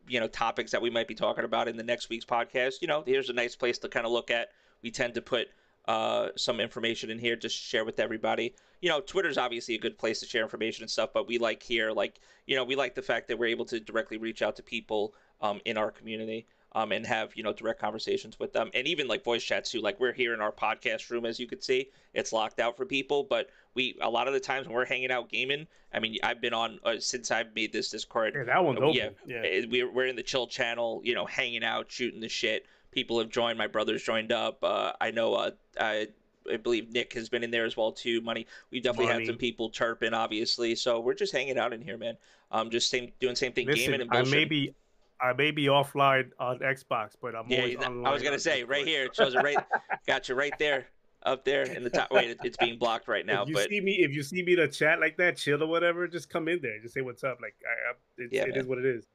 you 0.09 0.21
know, 0.21 0.29
topics 0.29 0.73
that 0.73 0.83
we 0.83 0.91
might 0.91 1.09
be 1.09 1.15
talking 1.15 1.45
about 1.45 1.69
in 1.69 1.77
the 1.77 1.83
next 1.83 2.09
week's 2.09 2.25
podcast, 2.25 2.83
you 2.83 2.89
know, 2.89 3.03
here's 3.07 3.31
a 3.31 3.33
nice 3.33 3.57
place 3.57 3.79
to 3.79 3.89
kind 3.89 4.07
of 4.07 4.13
look 4.13 4.31
at 4.31 4.49
we 4.83 4.91
tend 4.91 5.15
to 5.15 5.23
put 5.23 5.49
uh, 5.87 6.29
some 6.37 6.61
information 6.61 7.11
in 7.11 7.19
here 7.19 7.37
to 7.37 7.49
share 7.49 7.85
with 7.85 8.01
everybody. 8.01 8.55
You 8.81 8.89
know, 8.89 9.01
Twitter's 9.01 9.39
obviously 9.39 9.75
a 9.75 9.79
good 9.79 9.99
place 9.99 10.21
to 10.21 10.27
share 10.27 10.43
information 10.43 10.83
and 10.83 10.91
stuff, 10.91 11.11
but 11.13 11.27
we 11.27 11.39
like 11.39 11.63
here, 11.63 11.91
like, 11.93 12.21
you 12.47 12.57
know, 12.57 12.65
we 12.65 12.77
like 12.77 12.95
the 12.95 13.03
fact 13.03 13.29
that 13.29 13.39
we're 13.39 13.47
able 13.47 13.65
to 13.67 13.81
directly 13.81 14.17
reach 14.17 14.43
out 14.43 14.57
to 14.57 14.63
people 14.63 15.15
um, 15.41 15.61
in 15.65 15.77
our 15.77 15.91
community. 15.91 16.47
Um, 16.73 16.93
and 16.93 17.05
have 17.05 17.35
you 17.35 17.43
know 17.43 17.53
direct 17.53 17.81
conversations 17.81 18.39
with 18.39 18.53
them 18.53 18.71
and 18.75 18.87
even 18.87 19.09
like 19.09 19.25
voice 19.25 19.43
chats 19.43 19.73
too 19.73 19.81
like 19.81 19.99
we're 19.99 20.13
here 20.13 20.35
in 20.35 20.41
our 20.41 20.53
podcast 20.53 21.11
room 21.11 21.27
as 21.27 21.41
you 21.41 21.49
could 21.49 21.65
see 21.65 21.89
it's 22.15 22.33
locked 22.33 22.61
out 22.61 22.77
for 22.77 22.87
people 22.87 23.25
but 23.25 23.51
we 23.75 23.99
a 24.01 24.09
lot 24.09 24.29
of 24.29 24.35
the 24.35 24.39
times 24.39 24.69
when 24.69 24.77
we're 24.77 24.87
hanging 24.87 25.11
out 25.11 25.29
gaming 25.29 25.67
i 25.93 25.99
mean 25.99 26.17
i've 26.23 26.41
been 26.41 26.55
on 26.55 26.79
uh, 26.85 26.95
since 27.01 27.33
i've 27.33 27.53
made 27.57 27.73
this 27.73 27.91
discord 27.91 28.35
yeah, 28.37 28.45
that 28.45 28.65
one's 28.65 28.79
uh, 28.79 28.85
open. 28.85 29.15
yeah, 29.27 29.43
yeah. 29.43 29.67
We're, 29.69 29.91
we're 29.91 30.07
in 30.07 30.15
the 30.15 30.23
chill 30.23 30.47
channel 30.47 31.01
you 31.03 31.13
know 31.13 31.27
hanging 31.27 31.65
out 31.65 31.91
shooting 31.91 32.21
the 32.21 32.29
shit 32.29 32.67
people 32.91 33.19
have 33.19 33.29
joined. 33.29 33.59
My 33.59 33.67
brother's 33.67 34.03
joined 34.03 34.33
up. 34.33 34.63
Uh, 34.63 34.93
I 35.01 35.11
know. 35.11 35.35
Uh, 35.35 35.51
I, 35.79 36.09
I 36.51 36.57
believe 36.57 36.93
Nick 36.93 37.13
has 37.15 37.29
been 37.29 37.45
in 37.45 37.51
there 37.51 37.65
as 37.65 37.77
well 37.77 37.93
too. 37.93 38.21
Money. 38.21 38.47
We've 38.71 38.83
definitely 38.83 39.13
Money. 39.13 39.25
had 39.25 39.29
some 39.29 39.39
people 39.39 39.71
chirping, 39.71 40.15
obviously. 40.15 40.75
So 40.75 41.01
we're 41.01 41.15
just 41.15 41.33
hanging 41.33 41.59
out 41.59 41.73
in 41.73 41.83
here, 41.83 41.97
man. 41.97 42.17
Um, 42.51 42.71
just 42.71 42.91
same 42.91 43.13
doing 43.21 43.37
same 43.37 43.53
thing, 43.53 43.67
Listen, 43.67 43.85
gaming 43.85 44.01
and 44.01 44.11
bullshit. 44.11 44.35
I 44.35 44.37
may 44.37 44.45
be, 44.45 44.75
I 45.23 45.33
may 45.33 45.51
be 45.51 45.67
offline 45.67 46.31
on 46.39 46.59
Xbox, 46.61 47.11
but 47.21 47.35
I'm 47.35 47.45
yeah, 47.49 47.65
online. 47.85 48.07
I 48.07 48.13
was 48.13 48.23
gonna 48.23 48.39
say 48.39 48.65
right 48.65 48.87
here. 48.87 49.05
It 49.05 49.15
shows 49.15 49.35
it 49.35 49.43
right. 49.43 49.59
got 50.07 50.29
you 50.29 50.35
right 50.35 50.53
there 50.59 50.87
up 51.23 51.45
there 51.45 51.63
in 51.63 51.85
the 51.85 51.91
top. 51.91 52.11
Wait, 52.11 52.37
it's 52.43 52.57
being 52.57 52.79
blocked 52.79 53.09
right 53.09 53.27
now. 53.27 53.43
If 53.43 53.49
you 53.49 53.55
but 53.55 53.69
see 53.69 53.81
me, 53.81 53.93
if 54.01 54.13
you 54.13 54.23
see 54.23 54.43
me 54.43 54.57
to 54.57 54.69
chat 54.69 55.01
like 55.01 55.17
that, 55.19 55.37
chill 55.37 55.63
or 55.63 55.67
whatever, 55.67 56.09
just 56.09 56.31
come 56.31 56.49
in 56.49 56.61
there. 56.63 56.81
Just 56.81 56.95
say 56.95 57.03
what's 57.03 57.25
up. 57.25 57.39
Like 57.43 57.55
I, 57.65 57.91
I 57.91 57.95
it's, 58.19 58.33
yeah, 58.33 58.45
it 58.45 58.57
is 58.57 58.67
what 58.67 58.79
it 58.79 58.87
is. 58.87 59.07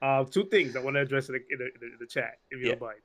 Uh, 0.00 0.24
two 0.24 0.44
things 0.46 0.74
I 0.74 0.80
want 0.80 0.96
to 0.96 1.00
address 1.00 1.28
in 1.28 1.34
the, 1.34 1.40
in 1.50 1.58
the, 1.58 1.86
in 1.86 1.96
the 2.00 2.06
chat, 2.06 2.38
if 2.50 2.58
you 2.58 2.66
yeah. 2.66 2.72
don't 2.72 2.82
mind. 2.82 2.98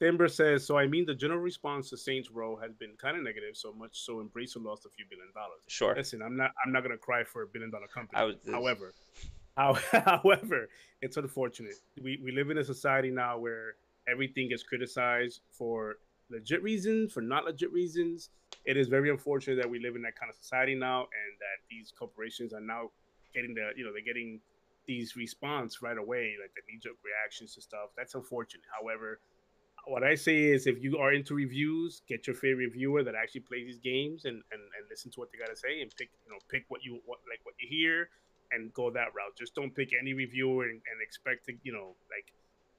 Timber 0.00 0.26
says, 0.26 0.66
so 0.66 0.76
I 0.76 0.88
mean, 0.88 1.06
the 1.06 1.14
general 1.14 1.38
response 1.38 1.88
to 1.90 1.96
Saints 1.96 2.28
Row 2.28 2.56
has 2.56 2.72
been 2.72 2.90
kind 2.98 3.16
of 3.16 3.22
negative, 3.22 3.56
so 3.56 3.72
much 3.72 3.90
so 3.92 4.14
Embracer 4.14 4.60
lost 4.60 4.84
a 4.84 4.88
few 4.88 5.04
billion 5.08 5.28
dollars. 5.32 5.60
Sure. 5.68 5.94
Listen, 5.94 6.22
I'm 6.22 6.36
not, 6.36 6.50
I'm 6.66 6.72
not 6.72 6.82
gonna 6.82 6.96
cry 6.96 7.22
for 7.22 7.42
a 7.42 7.46
billion 7.46 7.70
dollar 7.70 7.86
company. 7.86 8.20
Was, 8.20 8.34
however, 8.50 8.94
how, 9.14 9.28
however, 9.56 10.68
it's 11.02 11.16
unfortunate. 11.16 11.74
We 12.02 12.20
we 12.22 12.32
live 12.32 12.50
in 12.50 12.58
a 12.58 12.64
society 12.64 13.10
now 13.10 13.38
where 13.38 13.74
everything 14.08 14.48
gets 14.48 14.62
criticized 14.62 15.40
for 15.50 15.96
legit 16.30 16.62
reasons, 16.62 17.12
for 17.12 17.20
not 17.20 17.44
legit 17.44 17.72
reasons. 17.72 18.30
It 18.64 18.76
is 18.76 18.88
very 18.88 19.10
unfortunate 19.10 19.56
that 19.56 19.68
we 19.68 19.78
live 19.78 19.96
in 19.96 20.02
that 20.02 20.18
kind 20.18 20.30
of 20.30 20.36
society 20.36 20.74
now, 20.74 21.00
and 21.00 21.32
that 21.38 21.58
these 21.70 21.92
corporations 21.98 22.52
are 22.52 22.60
now 22.60 22.90
getting 23.34 23.54
the, 23.54 23.70
you 23.76 23.84
know, 23.84 23.92
they're 23.92 24.02
getting 24.02 24.40
these 24.86 25.16
response 25.16 25.82
right 25.82 25.98
away, 25.98 26.34
like 26.40 26.52
the 26.54 26.62
knee 26.68 26.78
jerk 26.82 26.96
reactions 27.04 27.54
to 27.54 27.60
stuff. 27.60 27.90
That's 27.96 28.14
unfortunate. 28.14 28.64
However, 28.80 29.20
what 29.86 30.02
I 30.02 30.14
say 30.14 30.44
is 30.44 30.66
if 30.66 30.82
you 30.82 30.98
are 30.98 31.12
into 31.12 31.34
reviews, 31.34 32.02
get 32.08 32.26
your 32.26 32.36
favorite 32.36 32.66
reviewer 32.66 33.02
that 33.04 33.14
actually 33.14 33.42
plays 33.42 33.66
these 33.66 33.78
games 33.78 34.24
and, 34.24 34.36
and, 34.52 34.62
and 34.62 34.88
listen 34.88 35.10
to 35.12 35.20
what 35.20 35.30
they 35.32 35.38
gotta 35.38 35.56
say 35.56 35.82
and 35.82 35.90
pick 35.96 36.10
you 36.24 36.30
know 36.30 36.38
pick 36.48 36.64
what 36.68 36.84
you 36.84 37.00
what 37.04 37.18
like 37.28 37.40
what 37.44 37.54
you 37.60 37.66
hear 37.68 38.08
and 38.52 38.72
go 38.74 38.90
that 38.90 39.14
route. 39.14 39.36
Just 39.36 39.54
don't 39.54 39.74
pick 39.74 39.90
any 39.98 40.14
reviewer 40.14 40.64
and, 40.64 40.80
and 40.90 41.02
expect 41.02 41.46
to 41.46 41.54
you 41.62 41.72
know 41.72 41.94
like 42.10 42.32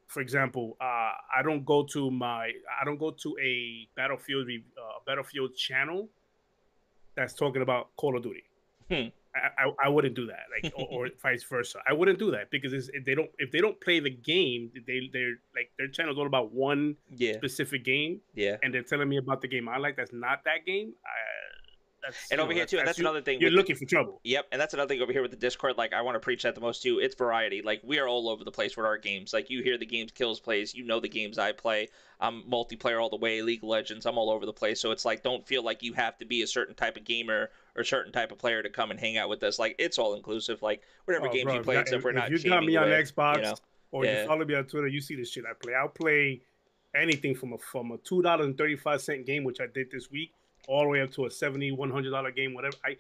for 0.08 0.22
example, 0.22 0.78
uh, 0.80 1.12
I 1.36 1.42
don't 1.44 1.66
go 1.66 1.84
to 1.94 2.12
my 2.12 2.52
I 2.80 2.86
don't 2.86 3.00
go 3.00 3.12
to 3.12 3.38
a 3.42 3.88
Battlefield 3.96 4.48
uh, 4.48 5.00
Battlefield 5.06 5.56
channel 5.56 6.08
that's 7.16 7.34
talking 7.34 7.62
about 7.62 7.96
Call 7.98 8.16
of 8.16 8.24
Duty. 8.24 8.44
Hmm. 8.90 9.08
I, 9.36 9.72
I, 9.86 9.90
wouldn't 9.90 10.14
do 10.14 10.28
that, 10.28 10.46
like 10.54 10.72
or, 10.78 11.08
or, 11.08 11.10
vice 11.24 11.42
versa. 11.42 11.80
I 11.88 11.94
wouldn't 11.94 12.20
do 12.20 12.30
that 12.32 12.52
because 12.52 12.72
if 12.72 13.04
they 13.04 13.16
don't 13.16 13.32
if 13.40 13.52
they 13.52 13.62
don't 13.62 13.80
play 13.82 14.00
the 14.00 14.12
game, 14.12 14.70
they 14.86 15.10
they're 15.12 15.38
like 15.56 15.72
their 15.80 15.88
channel's 15.88 16.20
all 16.20 16.28
about 16.28 16.54
one 16.54 16.98
yeah. 17.10 17.34
specific 17.34 17.84
game. 17.84 18.22
Yeah, 18.36 18.58
and 18.62 18.72
they're 18.72 18.84
telling 18.84 19.10
me 19.10 19.18
about 19.18 19.42
the 19.42 19.48
game 19.48 19.68
I 19.68 19.78
like 19.78 19.96
that's 19.96 20.14
not 20.14 20.44
that 20.46 20.68
game. 20.68 20.94
I, 21.04 21.18
that's, 22.04 22.32
and 22.32 22.42
over 22.42 22.50
know, 22.50 22.58
here 22.58 22.66
too, 22.66 22.78
and 22.80 22.88
that's, 22.88 23.00
another 23.00 23.22
thing. 23.22 23.40
You're 23.40 23.52
looking 23.52 23.76
for 23.76 23.86
trouble. 23.86 24.20
Yep, 24.24 24.48
and 24.52 24.60
that's 24.60 24.74
another 24.74 24.90
thing 24.90 25.02
over 25.02 25.12
here 25.12 25.22
with 25.22 25.32
the 25.32 25.38
Discord. 25.38 25.78
Like 25.78 25.94
I 25.94 26.02
want 26.02 26.16
to 26.16 26.20
preach 26.20 26.44
that 26.44 26.56
the 26.56 26.62
most 26.62 26.84
too. 26.84 27.00
It's 27.00 27.16
variety. 27.16 27.62
Like 27.62 27.82
we 27.84 28.00
are 28.00 28.08
all 28.08 28.30
over 28.30 28.44
the 28.44 28.52
place 28.52 28.76
with 28.76 28.86
our 28.86 28.98
games. 28.98 29.34
Like 29.34 29.50
you 29.50 29.64
hear 29.64 29.78
the 29.78 29.86
games 29.86 30.12
kills 30.12 30.40
plays. 30.40 30.76
You 30.76 30.86
know 30.86 31.00
the 31.00 31.10
games 31.10 31.38
I 31.38 31.52
play. 31.52 31.88
I'm 32.20 32.44
multiplayer 32.44 33.02
all 33.02 33.10
the 33.10 33.18
way. 33.18 33.42
League 33.42 33.64
of 33.64 33.70
Legends. 33.70 34.06
I'm 34.06 34.18
all 34.18 34.30
over 34.30 34.46
the 34.46 34.54
place. 34.54 34.82
So 34.82 34.92
it's 34.92 35.06
like 35.06 35.24
don't 35.24 35.46
feel 35.48 35.64
like 35.64 35.84
you 35.84 35.94
have 35.94 36.18
to 36.20 36.26
be 36.26 36.42
a 36.42 36.48
certain 36.48 36.76
type 36.76 36.98
of 36.98 37.06
gamer 37.06 37.50
or 37.76 37.82
a 37.82 37.86
certain 37.86 38.12
type 38.12 38.32
of 38.32 38.38
player 38.38 38.62
to 38.62 38.70
come 38.70 38.92
and 38.92 39.00
hang 39.00 39.18
out 39.18 39.30
with 39.30 39.44
us. 39.44 39.60
Like 39.60 39.76
it's 39.80 39.98
all 39.98 40.16
inclusive. 40.16 40.62
Like 40.62 40.82
whatever 41.06 41.28
oh, 41.28 41.32
games 41.32 41.46
bro, 41.46 41.56
you 41.56 41.62
play, 41.62 41.78
except 41.78 42.00
if, 42.00 42.04
we're 42.04 42.12
not. 42.12 42.32
If 42.32 42.44
you 42.44 42.50
got 42.50 42.66
me 42.66 42.76
on 42.76 42.88
away, 42.88 43.02
Xbox 43.02 43.36
you 43.38 43.42
know? 43.44 43.56
or 43.92 44.06
yeah. 44.06 44.22
you 44.22 44.28
follow 44.28 44.46
me 44.46 44.56
on 44.56 44.66
Twitter, 44.66 44.88
you 44.88 45.02
see 45.02 45.16
the 45.16 45.26
shit 45.26 45.46
I 45.50 45.54
play. 45.54 45.74
I'll 45.74 45.88
play 45.88 46.42
anything 46.96 47.36
from 47.36 47.54
a 47.54 47.58
from 47.58 47.92
a 47.92 47.98
two 47.98 48.22
dollar 48.22 48.44
and 48.44 48.58
thirty 48.58 48.76
five 48.76 49.02
cent 49.02 49.26
game, 49.26 49.44
which 49.44 49.62
I 49.62 49.68
did 49.68 49.90
this 49.92 50.12
week 50.12 50.34
all 50.68 50.84
the 50.84 50.90
way 50.90 51.02
up 51.02 51.12
to 51.12 51.26
a 51.26 51.32
70 51.32 51.72
100 51.72 52.12
dollar 52.12 52.32
game 52.32 52.54
whatever 52.54 52.76
i 52.86 52.96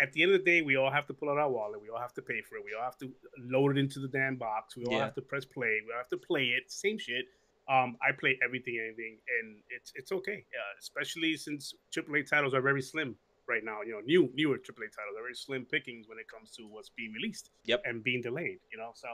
at 0.00 0.12
the 0.12 0.22
end 0.22 0.32
of 0.32 0.38
the 0.38 0.44
day 0.44 0.62
we 0.62 0.76
all 0.76 0.90
have 0.90 1.06
to 1.06 1.12
pull 1.12 1.28
out 1.28 1.38
our 1.38 1.50
wallet 1.50 1.80
we 1.82 1.88
all 1.88 1.98
have 1.98 2.14
to 2.14 2.22
pay 2.22 2.40
for 2.40 2.56
it 2.56 2.62
we 2.64 2.72
all 2.74 2.84
have 2.84 2.96
to 2.96 3.10
load 3.38 3.76
it 3.76 3.80
into 3.80 3.98
the 3.98 4.08
damn 4.08 4.36
box 4.36 4.76
we 4.76 4.84
all 4.84 4.92
yeah. 4.92 5.04
have 5.04 5.14
to 5.14 5.22
press 5.22 5.44
play 5.44 5.80
we 5.86 5.92
all 5.92 5.98
have 5.98 6.08
to 6.08 6.16
play 6.16 6.44
it 6.56 6.70
same 6.70 6.98
shit 6.98 7.26
um, 7.68 7.96
I 8.02 8.12
play 8.12 8.38
everything, 8.44 8.80
anything, 8.82 9.18
and 9.40 9.56
it's 9.70 9.92
it's 9.94 10.10
okay. 10.10 10.44
Uh, 10.52 10.72
especially 10.80 11.36
since 11.36 11.74
AAA 11.94 12.28
titles 12.28 12.54
are 12.54 12.60
very 12.60 12.82
slim 12.82 13.14
right 13.48 13.64
now. 13.64 13.82
You 13.82 13.92
know, 13.92 14.00
new 14.00 14.30
newer 14.34 14.56
AAA 14.56 14.90
titles 14.90 15.16
are 15.16 15.22
very 15.22 15.34
slim 15.34 15.64
pickings 15.64 16.08
when 16.08 16.18
it 16.18 16.26
comes 16.28 16.50
to 16.56 16.62
what's 16.64 16.90
being 16.90 17.12
released. 17.12 17.50
Yep. 17.64 17.82
and 17.84 18.02
being 18.02 18.20
delayed. 18.20 18.58
You 18.72 18.78
know, 18.78 18.90
so 18.94 19.08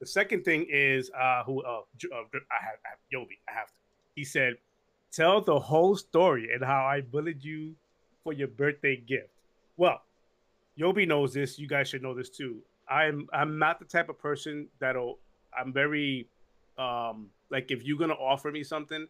the 0.00 0.06
second 0.06 0.44
thing 0.44 0.66
is 0.70 1.10
uh, 1.18 1.44
who 1.44 1.62
uh, 1.62 1.80
uh 1.80 2.24
I 2.52 2.60
have, 2.60 2.78
I 2.84 2.90
have 2.90 2.98
Yobi. 3.12 3.38
I 3.48 3.52
have 3.52 3.68
to. 3.68 3.74
He 4.14 4.24
said 4.24 4.56
tell 5.14 5.40
the 5.40 5.58
whole 5.58 5.96
story 5.96 6.48
and 6.52 6.62
how 6.64 6.84
I 6.84 7.00
bullied 7.00 7.44
you 7.44 7.74
for 8.22 8.32
your 8.32 8.48
birthday 8.48 8.96
gift. 8.96 9.28
Well, 9.76 10.02
Yobi 10.78 11.06
knows 11.06 11.32
this. 11.34 11.58
You 11.58 11.68
guys 11.68 11.88
should 11.88 12.02
know 12.02 12.14
this 12.14 12.30
too. 12.30 12.58
I'm 12.88 13.28
I'm 13.32 13.58
not 13.58 13.78
the 13.78 13.84
type 13.84 14.08
of 14.08 14.18
person 14.18 14.68
that'll. 14.80 15.18
I'm 15.56 15.72
very 15.72 16.28
um 16.78 17.28
like 17.50 17.70
if 17.70 17.84
you're 17.84 17.98
gonna 17.98 18.14
offer 18.14 18.50
me 18.50 18.64
something, 18.64 19.06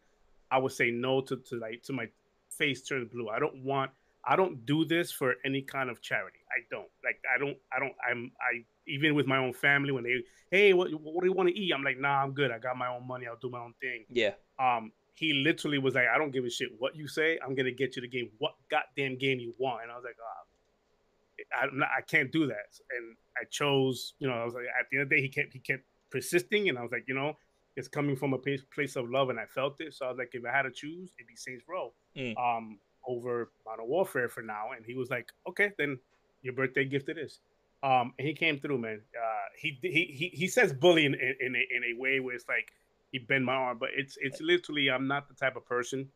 I 0.50 0.58
would 0.58 0.72
say 0.72 0.90
no 0.90 1.20
to 1.22 1.36
to 1.36 1.56
like 1.56 1.82
to 1.84 1.92
my 1.92 2.08
face 2.50 2.82
turns 2.82 3.10
blue. 3.10 3.28
I 3.28 3.38
don't 3.38 3.64
want. 3.64 3.90
I 4.26 4.36
don't 4.36 4.64
do 4.64 4.84
this 4.86 5.12
for 5.12 5.34
any 5.44 5.60
kind 5.60 5.90
of 5.90 6.00
charity. 6.00 6.38
I 6.50 6.64
don't 6.70 6.88
like. 7.04 7.20
I 7.34 7.38
don't. 7.38 7.56
I 7.74 7.78
don't. 7.80 7.92
I'm. 8.08 8.32
I 8.40 8.64
even 8.86 9.14
with 9.14 9.26
my 9.26 9.38
own 9.38 9.52
family 9.52 9.92
when 9.92 10.04
they, 10.04 10.22
hey, 10.50 10.72
what 10.72 10.90
what 11.02 11.20
do 11.20 11.26
you 11.26 11.32
want 11.32 11.48
to 11.48 11.54
eat? 11.58 11.72
I'm 11.72 11.82
like, 11.82 11.98
nah, 11.98 12.22
I'm 12.22 12.32
good. 12.32 12.50
I 12.50 12.58
got 12.58 12.76
my 12.76 12.88
own 12.88 13.06
money. 13.06 13.26
I'll 13.26 13.36
do 13.36 13.50
my 13.50 13.60
own 13.60 13.74
thing. 13.80 14.04
Yeah. 14.10 14.32
Um 14.58 14.92
he 15.14 15.32
literally 15.32 15.78
was 15.78 15.94
like, 15.94 16.06
I 16.12 16.18
don't 16.18 16.32
give 16.32 16.44
a 16.44 16.50
shit 16.50 16.68
what 16.78 16.96
you 16.96 17.08
say. 17.08 17.38
I'm 17.44 17.54
gonna 17.54 17.70
get 17.70 17.96
you 17.96 18.02
the 18.02 18.08
game, 18.08 18.30
what 18.38 18.54
goddamn 18.70 19.16
game 19.18 19.38
you 19.38 19.54
want. 19.58 19.82
And 19.82 19.92
I 19.92 19.96
was 19.96 20.04
like, 20.04 20.16
oh, 20.20 21.68
not, 21.72 21.88
i 21.96 22.00
can't 22.00 22.30
do 22.30 22.46
that. 22.46 22.78
And 22.96 23.16
I 23.36 23.44
chose, 23.50 24.14
you 24.18 24.28
know, 24.28 24.34
I 24.34 24.44
was 24.44 24.54
like, 24.54 24.64
at 24.78 24.86
the 24.90 24.98
end 24.98 25.02
of 25.04 25.08
the 25.08 25.16
day, 25.16 25.22
he 25.22 25.28
kept 25.28 25.52
he 25.52 25.58
kept 25.58 25.84
persisting, 26.10 26.68
and 26.68 26.78
I 26.78 26.82
was 26.82 26.92
like, 26.92 27.04
you 27.08 27.14
know, 27.14 27.36
it's 27.76 27.88
coming 27.88 28.16
from 28.16 28.32
a 28.32 28.38
place, 28.38 28.62
place 28.74 28.96
of 28.96 29.10
love, 29.10 29.30
and 29.30 29.38
I 29.38 29.46
felt 29.46 29.80
it. 29.80 29.94
So 29.94 30.06
I 30.06 30.08
was 30.08 30.18
like, 30.18 30.30
if 30.32 30.44
I 30.44 30.54
had 30.54 30.62
to 30.62 30.70
choose, 30.70 31.12
it'd 31.18 31.26
be 31.26 31.36
Saints 31.36 31.64
Row 31.68 31.92
mm. 32.16 32.34
um, 32.38 32.78
over 33.06 33.50
Modern 33.66 33.88
Warfare 33.88 34.28
for 34.28 34.42
now. 34.42 34.70
And 34.76 34.84
he 34.86 34.94
was 34.94 35.10
like, 35.10 35.30
okay, 35.48 35.72
then 35.76 35.98
your 36.42 36.54
birthday 36.54 36.84
gift 36.84 37.08
it 37.08 37.18
is. 37.18 37.40
Um, 37.82 38.14
and 38.18 38.26
he 38.26 38.34
came 38.34 38.58
through, 38.58 38.78
man. 38.78 39.00
Uh, 39.14 39.46
he, 39.60 39.78
he 39.82 40.04
he 40.04 40.28
he 40.32 40.48
says 40.48 40.72
bullying 40.72 41.14
in, 41.14 41.34
in, 41.40 41.56
a, 41.56 41.76
in 41.76 41.84
a 41.96 42.00
way 42.00 42.20
where 42.20 42.34
it's 42.34 42.48
like 42.48 42.72
he 43.14 43.20
bent 43.20 43.44
my 43.44 43.54
arm, 43.54 43.78
but 43.78 43.90
it's 43.96 44.18
it's 44.20 44.40
literally 44.40 44.90
I'm 44.90 45.06
not 45.06 45.28
the 45.28 45.34
type 45.34 45.54
of 45.54 45.64
person 45.64 46.08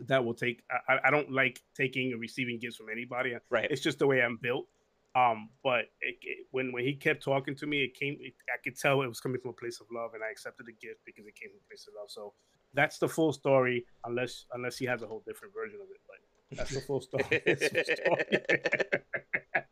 that 0.00 0.22
will 0.22 0.34
take. 0.34 0.62
I, 0.86 0.98
I 1.06 1.10
don't 1.10 1.32
like 1.32 1.62
taking 1.74 2.12
or 2.12 2.18
receiving 2.18 2.58
gifts 2.58 2.76
from 2.76 2.90
anybody. 2.92 3.34
Right. 3.48 3.66
It's 3.70 3.80
just 3.80 3.98
the 3.98 4.06
way 4.06 4.20
I'm 4.20 4.36
built. 4.42 4.66
Um, 5.14 5.48
but 5.64 5.86
it, 6.02 6.18
it, 6.20 6.46
when 6.50 6.70
when 6.70 6.84
he 6.84 6.92
kept 6.92 7.24
talking 7.24 7.56
to 7.56 7.66
me, 7.66 7.82
it 7.82 7.94
came. 7.94 8.18
It, 8.20 8.34
I 8.54 8.58
could 8.62 8.78
tell 8.78 9.00
it 9.00 9.08
was 9.08 9.20
coming 9.20 9.40
from 9.40 9.52
a 9.52 9.54
place 9.54 9.80
of 9.80 9.86
love, 9.90 10.12
and 10.12 10.22
I 10.22 10.30
accepted 10.30 10.66
the 10.66 10.74
gift 10.74 11.00
because 11.06 11.26
it 11.26 11.34
came 11.34 11.48
from 11.48 11.60
a 11.64 11.68
place 11.70 11.86
of 11.88 11.94
love. 11.98 12.10
So 12.10 12.34
that's 12.74 12.98
the 12.98 13.08
full 13.08 13.32
story, 13.32 13.86
unless 14.04 14.44
unless 14.52 14.76
he 14.76 14.84
has 14.84 15.00
a 15.00 15.06
whole 15.06 15.22
different 15.26 15.54
version 15.54 15.80
of 15.80 15.88
it. 15.90 16.02
But 16.06 16.18
that's 16.58 16.74
the 16.74 16.82
full 16.82 17.00
story. 17.00 17.24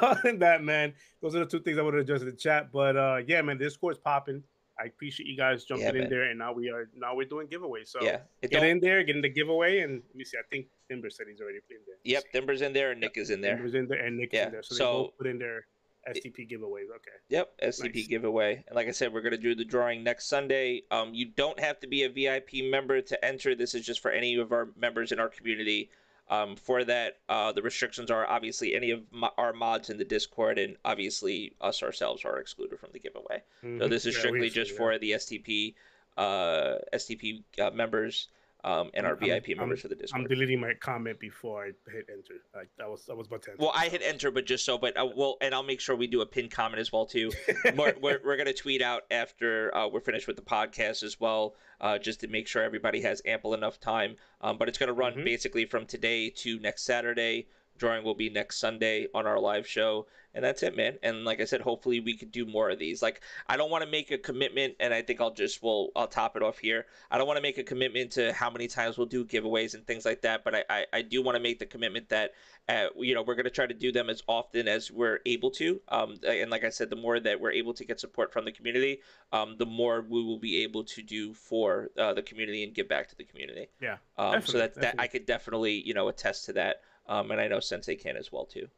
Other 0.00 0.20
than 0.22 0.38
that, 0.40 0.62
man, 0.62 0.94
those 1.20 1.34
are 1.34 1.40
the 1.40 1.46
two 1.46 1.60
things 1.60 1.78
I 1.78 1.82
want 1.82 1.96
to 1.96 2.00
address 2.00 2.20
in 2.20 2.26
the 2.26 2.32
chat. 2.32 2.70
But 2.72 2.96
uh, 2.96 3.18
yeah, 3.26 3.42
man, 3.42 3.58
Discord's 3.58 3.98
popping. 3.98 4.42
I 4.80 4.84
appreciate 4.84 5.26
you 5.26 5.36
guys 5.36 5.64
jumping 5.64 5.94
Yeah, 5.96 6.02
in 6.02 6.08
there, 6.10 6.22
and 6.30 6.38
now 6.38 6.52
we 6.52 6.70
are 6.70 6.88
now 6.94 7.14
we're 7.14 7.26
doing 7.26 7.48
giveaways. 7.48 7.88
So 7.88 7.98
yeah, 8.02 8.20
get 8.42 8.52
don't- 8.52 8.64
in 8.66 8.80
there, 8.80 9.02
get 9.02 9.16
in 9.16 9.22
the 9.22 9.28
giveaway, 9.28 9.80
and 9.80 10.02
let 10.06 10.14
me 10.16 10.24
see. 10.24 10.38
I 10.38 10.46
think 10.50 10.66
Timber 10.88 11.10
said 11.10 11.26
he's 11.28 11.40
already 11.40 11.58
in 11.70 11.76
there. 11.86 11.96
Yep, 12.04 12.24
Timber's 12.32 12.62
in 12.62 12.72
there 12.72 12.92
and 12.92 13.00
Nick 13.00 13.16
is 13.16 13.30
in 13.30 13.40
there. 13.40 13.56
Timber's 13.56 13.74
in 13.74 13.88
there, 13.88 14.04
and 14.04 14.16
Nick's 14.16 14.34
Yeah, 14.34 14.46
in 14.46 14.52
there. 14.52 14.62
So, 14.62 14.74
they 14.74 14.84
both 14.84 15.18
put 15.18 15.26
in 15.26 15.38
their 15.38 15.66
STP 16.08 16.48
giveaways. 16.48 16.84
Okay. 16.94 17.10
Yep, 17.28 17.54
STP 17.60 17.94
Nice. 17.96 18.06
giveaway. 18.06 18.64
And 18.68 18.76
like 18.76 18.86
I 18.88 18.92
said, 18.92 19.12
we're 19.12 19.20
gonna 19.20 19.36
do 19.36 19.54
the 19.54 19.64
drawing 19.64 20.04
next 20.04 20.26
Sunday. 20.26 20.84
Um, 20.90 21.12
you 21.12 21.26
don't 21.26 21.58
have 21.58 21.80
to 21.80 21.86
be 21.88 22.04
a 22.04 22.08
VIP 22.08 22.62
member 22.62 23.00
to 23.02 23.24
enter. 23.24 23.54
This 23.54 23.74
is 23.74 23.84
just 23.84 24.00
for 24.00 24.10
any 24.10 24.36
of 24.36 24.52
our 24.52 24.68
members 24.76 25.10
in 25.12 25.18
our 25.18 25.28
community. 25.28 25.90
Um, 26.30 26.56
for 26.56 26.84
that, 26.84 27.18
uh, 27.28 27.52
the 27.52 27.62
restrictions 27.62 28.10
are 28.10 28.26
obviously 28.26 28.74
any 28.74 28.90
of 28.90 29.02
mo- 29.10 29.32
our 29.38 29.52
mods 29.52 29.88
in 29.88 29.96
the 29.96 30.04
Discord, 30.04 30.58
and 30.58 30.76
obviously 30.84 31.54
us 31.60 31.82
ourselves 31.82 32.24
are 32.24 32.38
excluded 32.38 32.78
from 32.78 32.90
the 32.92 32.98
giveaway. 32.98 33.42
So 33.62 33.66
Mhm. 33.66 33.88
this 33.90 34.04
is 34.04 34.16
strictly 34.16 34.48
see 34.50 34.54
just 34.54 34.72
that. 34.72 34.76
for 34.76 34.98
the 34.98 35.12
STP, 35.12 35.74
uh, 36.18 36.78
STP 36.92 37.42
uh, 37.58 37.70
members, 37.70 38.28
um, 38.64 38.90
and 38.94 39.06
our 39.06 39.12
I'm- 39.12 39.20
VIP 39.20 39.48
I'm- 39.50 39.58
members 39.58 39.80
for 39.82 39.88
the 39.88 39.94
Discord. 39.94 40.22
I'm 40.22 40.28
deleting 40.28 40.60
my 40.60 40.74
comment 40.74 41.18
before 41.20 41.64
I 41.64 41.66
hit 41.90 42.06
enter. 42.10 42.34
Like 42.54 42.68
that 42.78 42.88
was 42.88 43.08
I 43.08 43.14
was 43.14 43.26
about 43.28 43.42
to 43.42 43.50
enter. 43.52 43.62
Well, 43.62 43.72
I 43.74 43.88
hit 43.88 44.02
enter, 44.02 44.30
but 44.30 44.46
just 44.46 44.64
so, 44.64 44.78
but 44.78 44.96
uh, 44.96 45.06
well, 45.16 45.36
and 45.40 45.54
I'll 45.54 45.62
make 45.62 45.80
sure 45.80 45.94
we 45.96 46.06
do 46.06 46.20
a 46.20 46.26
pin 46.26 46.48
comment 46.48 46.80
as 46.80 46.92
well 46.92 47.06
too. 47.06 47.30
we're, 47.76 47.94
we're, 48.00 48.20
we're 48.24 48.36
gonna 48.36 48.52
tweet 48.52 48.82
out 48.82 49.02
after 49.10 49.74
uh, 49.76 49.88
we're 49.88 50.00
finished 50.00 50.26
with 50.26 50.36
the 50.36 50.42
podcast 50.42 51.02
as 51.02 51.18
well, 51.20 51.54
uh, 51.80 51.98
just 51.98 52.20
to 52.20 52.28
make 52.28 52.48
sure 52.48 52.62
everybody 52.62 53.00
has 53.02 53.22
ample 53.24 53.54
enough 53.54 53.78
time. 53.80 54.16
Um, 54.40 54.58
but 54.58 54.68
it's 54.68 54.78
gonna 54.78 54.92
run 54.92 55.14
Mhm. 55.14 55.24
basically 55.24 55.64
from 55.64 55.86
today 55.86 56.30
to 56.30 56.58
next 56.60 56.82
Saturday. 56.84 57.46
Drawing 57.78 58.04
will 58.04 58.14
be 58.14 58.30
next 58.30 58.58
Sunday 58.58 59.08
on 59.14 59.26
our 59.26 59.38
live 59.38 59.66
show, 59.66 60.06
and 60.34 60.44
that's 60.44 60.62
it, 60.62 60.76
man. 60.76 60.98
And 61.02 61.24
like 61.24 61.40
I 61.40 61.44
said, 61.44 61.60
hopefully 61.60 62.00
we 62.00 62.16
could 62.16 62.32
do 62.32 62.44
more 62.44 62.70
of 62.70 62.78
these. 62.78 63.02
Like 63.02 63.22
I 63.46 63.56
don't 63.56 63.70
want 63.70 63.84
to 63.84 63.90
make 63.90 64.10
a 64.10 64.18
commitment, 64.18 64.74
and 64.80 64.92
I 64.92 65.02
think 65.02 65.20
I'll 65.20 65.34
just 65.34 65.62
will 65.62 65.90
I'll 65.96 66.08
top 66.08 66.36
it 66.36 66.42
off 66.42 66.58
here. 66.58 66.86
I 67.10 67.18
don't 67.18 67.26
want 67.26 67.38
to 67.38 67.42
make 67.42 67.58
a 67.58 67.64
commitment 67.64 68.12
to 68.12 68.32
how 68.32 68.50
many 68.50 68.66
times 68.66 68.98
we'll 68.98 69.06
do 69.06 69.24
giveaways 69.24 69.74
and 69.74 69.86
things 69.86 70.04
like 70.04 70.22
that, 70.22 70.44
but 70.44 70.54
I 70.54 70.64
I, 70.68 70.86
I 70.92 71.02
do 71.02 71.22
want 71.22 71.36
to 71.36 71.42
make 71.42 71.58
the 71.58 71.66
commitment 71.66 72.08
that 72.10 72.32
uh, 72.68 72.88
you 72.98 73.14
know 73.14 73.22
we're 73.22 73.34
going 73.34 73.44
to 73.44 73.50
try 73.50 73.66
to 73.66 73.74
do 73.74 73.90
them 73.90 74.10
as 74.10 74.22
often 74.26 74.68
as 74.68 74.90
we're 74.90 75.20
able 75.24 75.50
to 75.50 75.80
um, 75.88 76.16
and 76.26 76.50
like 76.50 76.64
i 76.64 76.68
said 76.68 76.90
the 76.90 76.96
more 76.96 77.18
that 77.18 77.40
we're 77.40 77.50
able 77.50 77.72
to 77.72 77.84
get 77.84 77.98
support 77.98 78.32
from 78.32 78.44
the 78.44 78.52
community 78.52 79.00
um, 79.32 79.56
the 79.58 79.66
more 79.66 80.04
we 80.08 80.22
will 80.22 80.38
be 80.38 80.62
able 80.62 80.84
to 80.84 81.02
do 81.02 81.32
for 81.32 81.90
uh, 81.98 82.12
the 82.12 82.22
community 82.22 82.64
and 82.64 82.74
give 82.74 82.88
back 82.88 83.08
to 83.08 83.16
the 83.16 83.24
community 83.24 83.68
Yeah, 83.80 83.96
um, 84.18 84.42
so 84.42 84.58
that, 84.58 84.74
that 84.74 84.96
i 84.98 85.06
could 85.06 85.26
definitely 85.26 85.82
you 85.86 85.94
know 85.94 86.08
attest 86.08 86.44
to 86.46 86.52
that 86.54 86.82
um, 87.08 87.30
and 87.30 87.40
i 87.40 87.48
know 87.48 87.60
sensei 87.60 87.94
can 87.96 88.16
as 88.16 88.30
well 88.32 88.44
too 88.44 88.68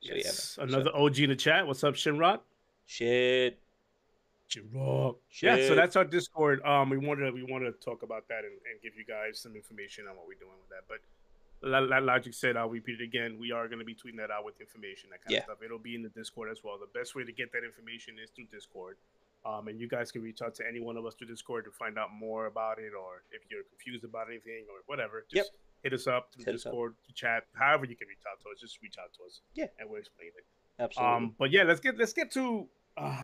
so 0.00 0.14
yes. 0.14 0.56
yeah 0.58 0.64
man. 0.66 0.74
Another 0.74 0.90
OG 0.94 1.18
in 1.20 1.30
the 1.30 1.36
chat. 1.36 1.66
What's 1.66 1.82
up, 1.82 1.94
Shinrock? 1.94 2.40
shit 2.84 3.58
Shinrock. 4.48 5.16
Yeah, 5.42 5.56
so 5.66 5.74
that's 5.74 5.96
our 5.96 6.04
Discord. 6.04 6.62
Um, 6.64 6.90
we 6.90 6.98
wanted 6.98 7.34
we 7.34 7.42
wanted 7.42 7.72
to 7.72 7.84
talk 7.84 8.02
about 8.02 8.28
that 8.28 8.44
and, 8.44 8.54
and 8.70 8.80
give 8.82 8.92
you 8.96 9.04
guys 9.04 9.40
some 9.40 9.56
information 9.56 10.06
on 10.06 10.16
what 10.16 10.26
we're 10.26 10.38
doing 10.38 10.54
with 10.60 10.70
that. 10.70 10.84
But 10.86 11.00
like 11.68 11.90
like 11.90 12.02
Logic 12.02 12.32
said, 12.32 12.56
I'll 12.56 12.68
repeat 12.68 13.00
it 13.00 13.04
again. 13.04 13.38
We 13.40 13.50
are 13.50 13.66
going 13.66 13.80
to 13.80 13.84
be 13.84 13.94
tweeting 13.94 14.18
that 14.18 14.30
out 14.30 14.44
with 14.44 14.60
information, 14.60 15.10
that 15.10 15.24
kind 15.24 15.32
Yeah. 15.32 15.38
of 15.38 15.44
stuff. 15.44 15.58
It'll 15.64 15.80
be 15.82 15.94
in 15.96 16.02
the 16.02 16.10
Discord 16.10 16.50
as 16.50 16.62
well. 16.62 16.78
The 16.78 16.86
best 16.96 17.14
way 17.16 17.24
to 17.24 17.32
get 17.32 17.50
that 17.52 17.64
information 17.64 18.18
is 18.22 18.30
through 18.30 18.46
Discord. 18.52 18.98
Um, 19.44 19.68
and 19.68 19.80
you 19.80 19.88
guys 19.88 20.10
can 20.10 20.22
reach 20.22 20.42
out 20.42 20.54
to 20.56 20.66
any 20.66 20.80
one 20.80 20.96
of 20.96 21.06
us 21.06 21.14
through 21.14 21.28
Discord 21.28 21.64
to 21.66 21.70
find 21.70 21.98
out 21.98 22.12
more 22.12 22.46
about 22.46 22.78
it, 22.78 22.92
or 22.98 23.22
if 23.30 23.42
you're 23.50 23.62
confused 23.64 24.04
about 24.04 24.28
anything 24.28 24.66
or 24.70 24.82
whatever. 24.86 25.24
Just 25.32 25.50
hit 25.82 25.92
us 25.92 26.06
up 26.06 26.32
through 26.34 26.44
Hit 26.44 26.54
us. 26.54 26.64
Discord, 26.64 26.94
to 27.06 27.12
chat, 27.12 27.44
however 27.54 27.86
you 27.86 27.96
can 27.96 28.08
reach 28.08 28.24
out 28.30 28.40
to 28.42 28.48
us. 28.50 28.60
Just 28.60 28.80
reach 28.82 28.96
out 28.98 29.12
to 29.18 29.24
us. 29.24 29.40
Yeah. 29.54 29.66
and 29.78 29.88
we'll 29.88 30.00
explain 30.00 30.30
it. 30.36 30.44
absolutely 30.82 31.14
Um, 31.14 31.34
but 31.38 31.50
yeah, 31.50 31.62
let's 31.64 31.80
get 31.80 31.98
let's 31.98 32.12
get 32.12 32.32
to 32.32 32.68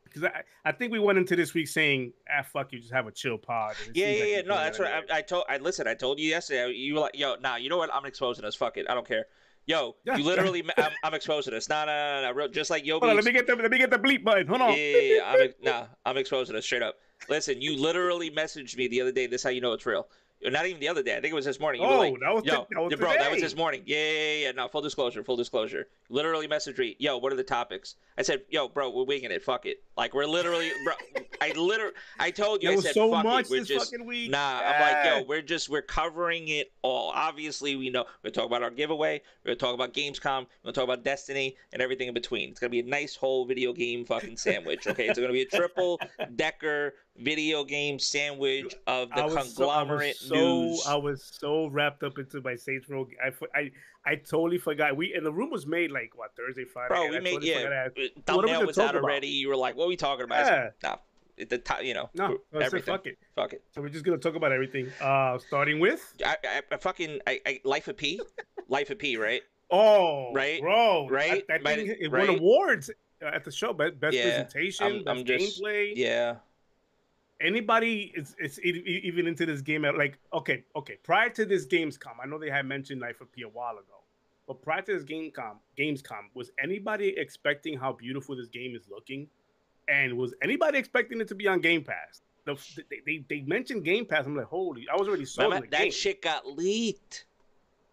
because 0.04 0.24
I 0.24 0.42
I 0.64 0.72
think 0.72 0.92
we 0.92 0.98
went 0.98 1.18
into 1.18 1.34
this 1.34 1.54
week 1.54 1.68
saying 1.68 2.12
ah 2.30 2.42
fuck 2.42 2.72
you, 2.72 2.78
just 2.78 2.92
have 2.92 3.06
a 3.06 3.12
chill 3.12 3.38
pod. 3.38 3.74
yeah, 3.94 4.08
yeah, 4.08 4.20
like 4.20 4.28
yeah. 4.28 4.40
No, 4.42 4.56
that's 4.56 4.78
anyway. 4.78 5.02
I, 5.10 5.18
I 5.18 5.22
told. 5.22 5.44
I 5.48 5.56
listen. 5.58 5.86
I 5.88 5.94
told 5.94 6.18
you 6.18 6.28
yesterday. 6.28 6.72
You 6.72 6.94
were 6.94 7.00
like, 7.00 7.16
yo, 7.16 7.36
nah. 7.40 7.56
You 7.56 7.70
know 7.70 7.78
what? 7.78 7.92
I'm 7.92 8.04
exposing 8.04 8.44
us. 8.44 8.54
Fuck 8.54 8.76
it. 8.76 8.86
I 8.88 8.94
don't 8.94 9.06
care. 9.06 9.26
Yo, 9.64 9.94
you 10.04 10.24
literally. 10.24 10.64
I'm, 10.76 10.90
I'm 11.04 11.14
exposing 11.14 11.54
us. 11.54 11.68
Nah, 11.68 11.84
nah, 11.84 11.92
nah, 11.92 12.22
nah. 12.22 12.28
Real, 12.30 12.48
just 12.48 12.68
like 12.68 12.84
on, 12.86 13.00
let 13.00 13.24
me 13.24 13.32
get 13.32 13.46
the 13.46 13.54
let 13.56 13.70
me 13.70 13.78
get 13.78 13.90
the 13.90 13.98
bleep 13.98 14.24
button. 14.24 14.46
Hold 14.48 14.60
on. 14.60 14.70
Yeah, 14.70 14.76
yeah, 14.76 15.14
yeah, 15.14 15.22
I'm 15.24 15.50
nah, 15.62 15.86
I'm 16.04 16.16
exposing 16.16 16.56
it 16.56 16.64
straight 16.64 16.82
up. 16.82 16.96
Listen, 17.28 17.62
you 17.62 17.76
literally 17.76 18.30
messaged 18.30 18.76
me 18.76 18.88
the 18.88 19.00
other 19.00 19.12
day. 19.12 19.26
This 19.26 19.40
is 19.40 19.44
how 19.44 19.50
you 19.50 19.60
know 19.60 19.72
it's 19.72 19.86
real. 19.86 20.08
Not 20.44 20.66
even 20.66 20.80
the 20.80 20.88
other 20.88 21.02
day. 21.02 21.16
I 21.16 21.20
think 21.20 21.32
it 21.32 21.34
was 21.34 21.44
this 21.44 21.60
morning. 21.60 21.82
You 21.82 21.88
Oh, 21.88 21.98
like, 21.98 22.14
that 22.20 22.34
was 22.34 22.44
yo, 22.44 22.66
that 22.70 22.80
was 22.80 22.90
yeah, 22.90 22.96
bro, 22.96 23.12
that 23.12 23.30
was 23.30 23.40
this 23.40 23.56
morning. 23.56 23.82
Yeah, 23.86 23.96
yeah, 23.96 24.12
yeah, 24.12 24.46
yeah. 24.46 24.52
No, 24.52 24.68
full 24.68 24.80
disclosure, 24.80 25.22
full 25.22 25.36
disclosure. 25.36 25.86
Literally 26.08 26.48
messaged 26.48 26.78
me, 26.78 26.96
yo, 26.98 27.18
what 27.18 27.32
are 27.32 27.36
the 27.36 27.44
topics? 27.44 27.96
I 28.18 28.22
said, 28.22 28.42
yo, 28.50 28.68
bro, 28.68 28.90
we're 28.90 29.04
winging 29.04 29.30
it. 29.30 29.42
Fuck 29.42 29.66
it. 29.66 29.82
Like 29.96 30.14
we're 30.14 30.26
literally, 30.26 30.70
bro. 30.84 30.94
I 31.40 31.52
literally, 31.52 31.94
I 32.18 32.30
told 32.30 32.62
you, 32.62 32.68
There 32.68 32.72
I 32.72 32.76
was 32.76 32.84
said, 32.84 32.94
so 32.94 33.10
fuck 33.12 33.24
much 33.24 33.44
it. 33.46 33.50
We're 33.50 33.58
this 33.60 33.68
just, 33.68 33.90
fucking 33.90 34.06
week. 34.06 34.30
Nah, 34.30 34.60
I'm 34.60 34.80
like, 34.80 35.04
yo, 35.04 35.22
we're 35.28 35.42
just 35.42 35.68
we're 35.68 35.82
covering 35.82 36.48
it 36.48 36.72
all. 36.82 37.10
Obviously, 37.14 37.76
we 37.76 37.90
know 37.90 38.04
we're 38.22 38.30
gonna 38.30 38.34
talk 38.34 38.46
about 38.46 38.62
our 38.62 38.70
giveaway. 38.70 39.22
We're 39.44 39.50
gonna 39.50 39.56
talk 39.56 39.74
about 39.74 39.92
Gamescom. 39.94 40.42
We're 40.42 40.72
gonna 40.72 40.72
talk 40.72 40.84
about 40.84 41.04
Destiny 41.04 41.56
and 41.72 41.82
everything 41.82 42.08
in 42.08 42.14
between. 42.14 42.50
It's 42.50 42.60
gonna 42.60 42.70
be 42.70 42.80
a 42.80 42.84
nice 42.84 43.16
whole 43.16 43.44
video 43.44 43.72
game 43.72 44.04
fucking 44.04 44.36
sandwich. 44.36 44.86
Okay, 44.86 45.08
it's 45.08 45.18
gonna 45.18 45.32
be 45.32 45.42
a 45.42 45.46
triple 45.46 46.00
decker 46.36 46.94
video 47.18 47.64
game 47.64 47.98
sandwich 47.98 48.74
of 48.86 49.10
the 49.14 49.22
was 49.24 49.32
so- 49.32 49.38
I 49.38 49.42
was 49.42 49.54
conglomerate 49.54 50.16
so, 50.16 50.34
news. 50.34 50.86
I 50.86 50.96
was 50.96 51.22
so 51.40 51.66
wrapped 51.66 52.02
up 52.02 52.18
into 52.18 52.40
my 52.40 52.54
Saints 52.56 52.88
Row. 52.88 53.06
I, 53.24 53.32
I 53.58 53.70
I 54.04 54.16
totally 54.16 54.58
forgot. 54.58 54.96
We 54.96 55.14
and 55.14 55.24
the 55.24 55.32
room 55.32 55.50
was 55.50 55.66
made 55.66 55.90
like 55.92 56.12
what 56.16 56.34
Thursday, 56.36 56.64
Friday. 56.64 56.88
Bro, 56.88 57.08
we 57.10 57.16
I 57.16 57.20
made 57.20 57.32
totally 57.34 57.50
yeah. 57.50 57.56
forgot 57.58 57.72
I 57.72 57.76
had- 57.76 57.86
uh, 57.86 57.92
What 57.92 58.00
are 58.00 58.08
we 58.08 58.22
Thumbnail 58.52 58.66
was 58.66 58.78
out 58.78 58.90
about? 58.90 59.02
already. 59.04 59.28
You 59.28 59.48
were 59.48 59.56
like, 59.56 59.76
"What 59.76 59.84
are 59.84 59.88
we 59.88 59.96
talking 59.96 60.24
about?" 60.24 60.46
Said, 60.46 60.72
Nah, 60.82 60.96
at 61.38 61.48
the 61.50 61.58
top, 61.58 61.82
you 61.84 61.94
know, 61.94 62.10
No, 62.14 62.38
everything. 62.60 62.94
fuck 62.94 63.06
it. 63.06 63.18
Fuck 63.36 63.52
it. 63.52 63.62
So 63.72 63.80
we're 63.82 63.90
just 63.90 64.04
gonna 64.04 64.18
talk 64.18 64.34
about 64.34 64.50
everything. 64.52 64.90
Uh, 65.00 65.38
starting 65.38 65.78
with 65.78 66.14
I, 66.24 66.36
I, 66.44 66.62
I 66.72 66.76
fucking 66.78 67.20
I, 67.28 67.40
I 67.46 67.60
Life 67.64 67.86
of 67.88 67.96
P, 67.96 68.20
Life 68.68 68.90
of 68.90 68.98
P, 68.98 69.16
right? 69.16 69.42
oh, 69.70 70.32
Right? 70.34 70.60
bro, 70.60 71.08
Right? 71.08 71.46
That, 71.48 71.62
that 71.64 71.76
thing 71.76 71.94
it 71.98 72.10
right? 72.10 72.28
won 72.28 72.38
awards 72.38 72.90
uh, 73.22 73.26
at 73.26 73.44
the 73.44 73.52
show. 73.52 73.72
Best, 73.72 73.98
best 74.00 74.14
Yeah, 74.16 74.24
presentation, 74.42 74.84
I'm- 74.86 75.04
best 75.04 75.18
I'm 75.18 75.24
just- 75.24 75.62
gameplay. 75.62 75.92
Yeah. 75.94 76.36
Anybody 77.42 78.12
is, 78.16 78.34
is 78.38 78.58
even 78.60 79.26
into 79.26 79.44
this 79.46 79.60
game 79.60 79.82
like 79.82 80.18
okay 80.32 80.64
okay 80.76 80.96
prior 81.02 81.28
to 81.28 81.44
this 81.44 81.66
gamescom 81.66 82.14
i 82.22 82.26
know 82.26 82.38
they 82.38 82.50
had 82.50 82.66
mentioned 82.66 83.00
life 83.00 83.20
of 83.20 83.30
p 83.32 83.42
a 83.42 83.48
while 83.48 83.74
ago 83.74 83.98
but 84.46 84.62
prior 84.62 84.82
to 84.82 84.92
this 84.94 85.04
gamescom 85.04 85.56
gamescom 85.78 86.22
was 86.34 86.50
anybody 86.62 87.08
expecting 87.18 87.76
how 87.78 87.92
beautiful 87.92 88.36
this 88.36 88.48
game 88.48 88.74
is 88.76 88.88
looking 88.88 89.26
and 89.88 90.16
was 90.16 90.34
anybody 90.42 90.78
expecting 90.78 91.20
it 91.20 91.28
to 91.28 91.34
be 91.34 91.48
on 91.48 91.60
game 91.60 91.82
pass 91.82 92.22
the, 92.44 92.54
they, 92.90 93.00
they, 93.06 93.24
they 93.28 93.40
mentioned 93.42 93.84
game 93.84 94.04
pass 94.04 94.24
i'm 94.26 94.36
like 94.36 94.46
holy 94.46 94.86
i 94.92 94.96
was 94.96 95.08
already 95.08 95.24
sold 95.24 95.46
Remember, 95.46 95.64
in 95.64 95.70
the 95.70 95.76
that 95.76 95.82
game. 95.84 95.92
shit 95.92 96.22
got 96.22 96.46
leaked. 96.46 97.26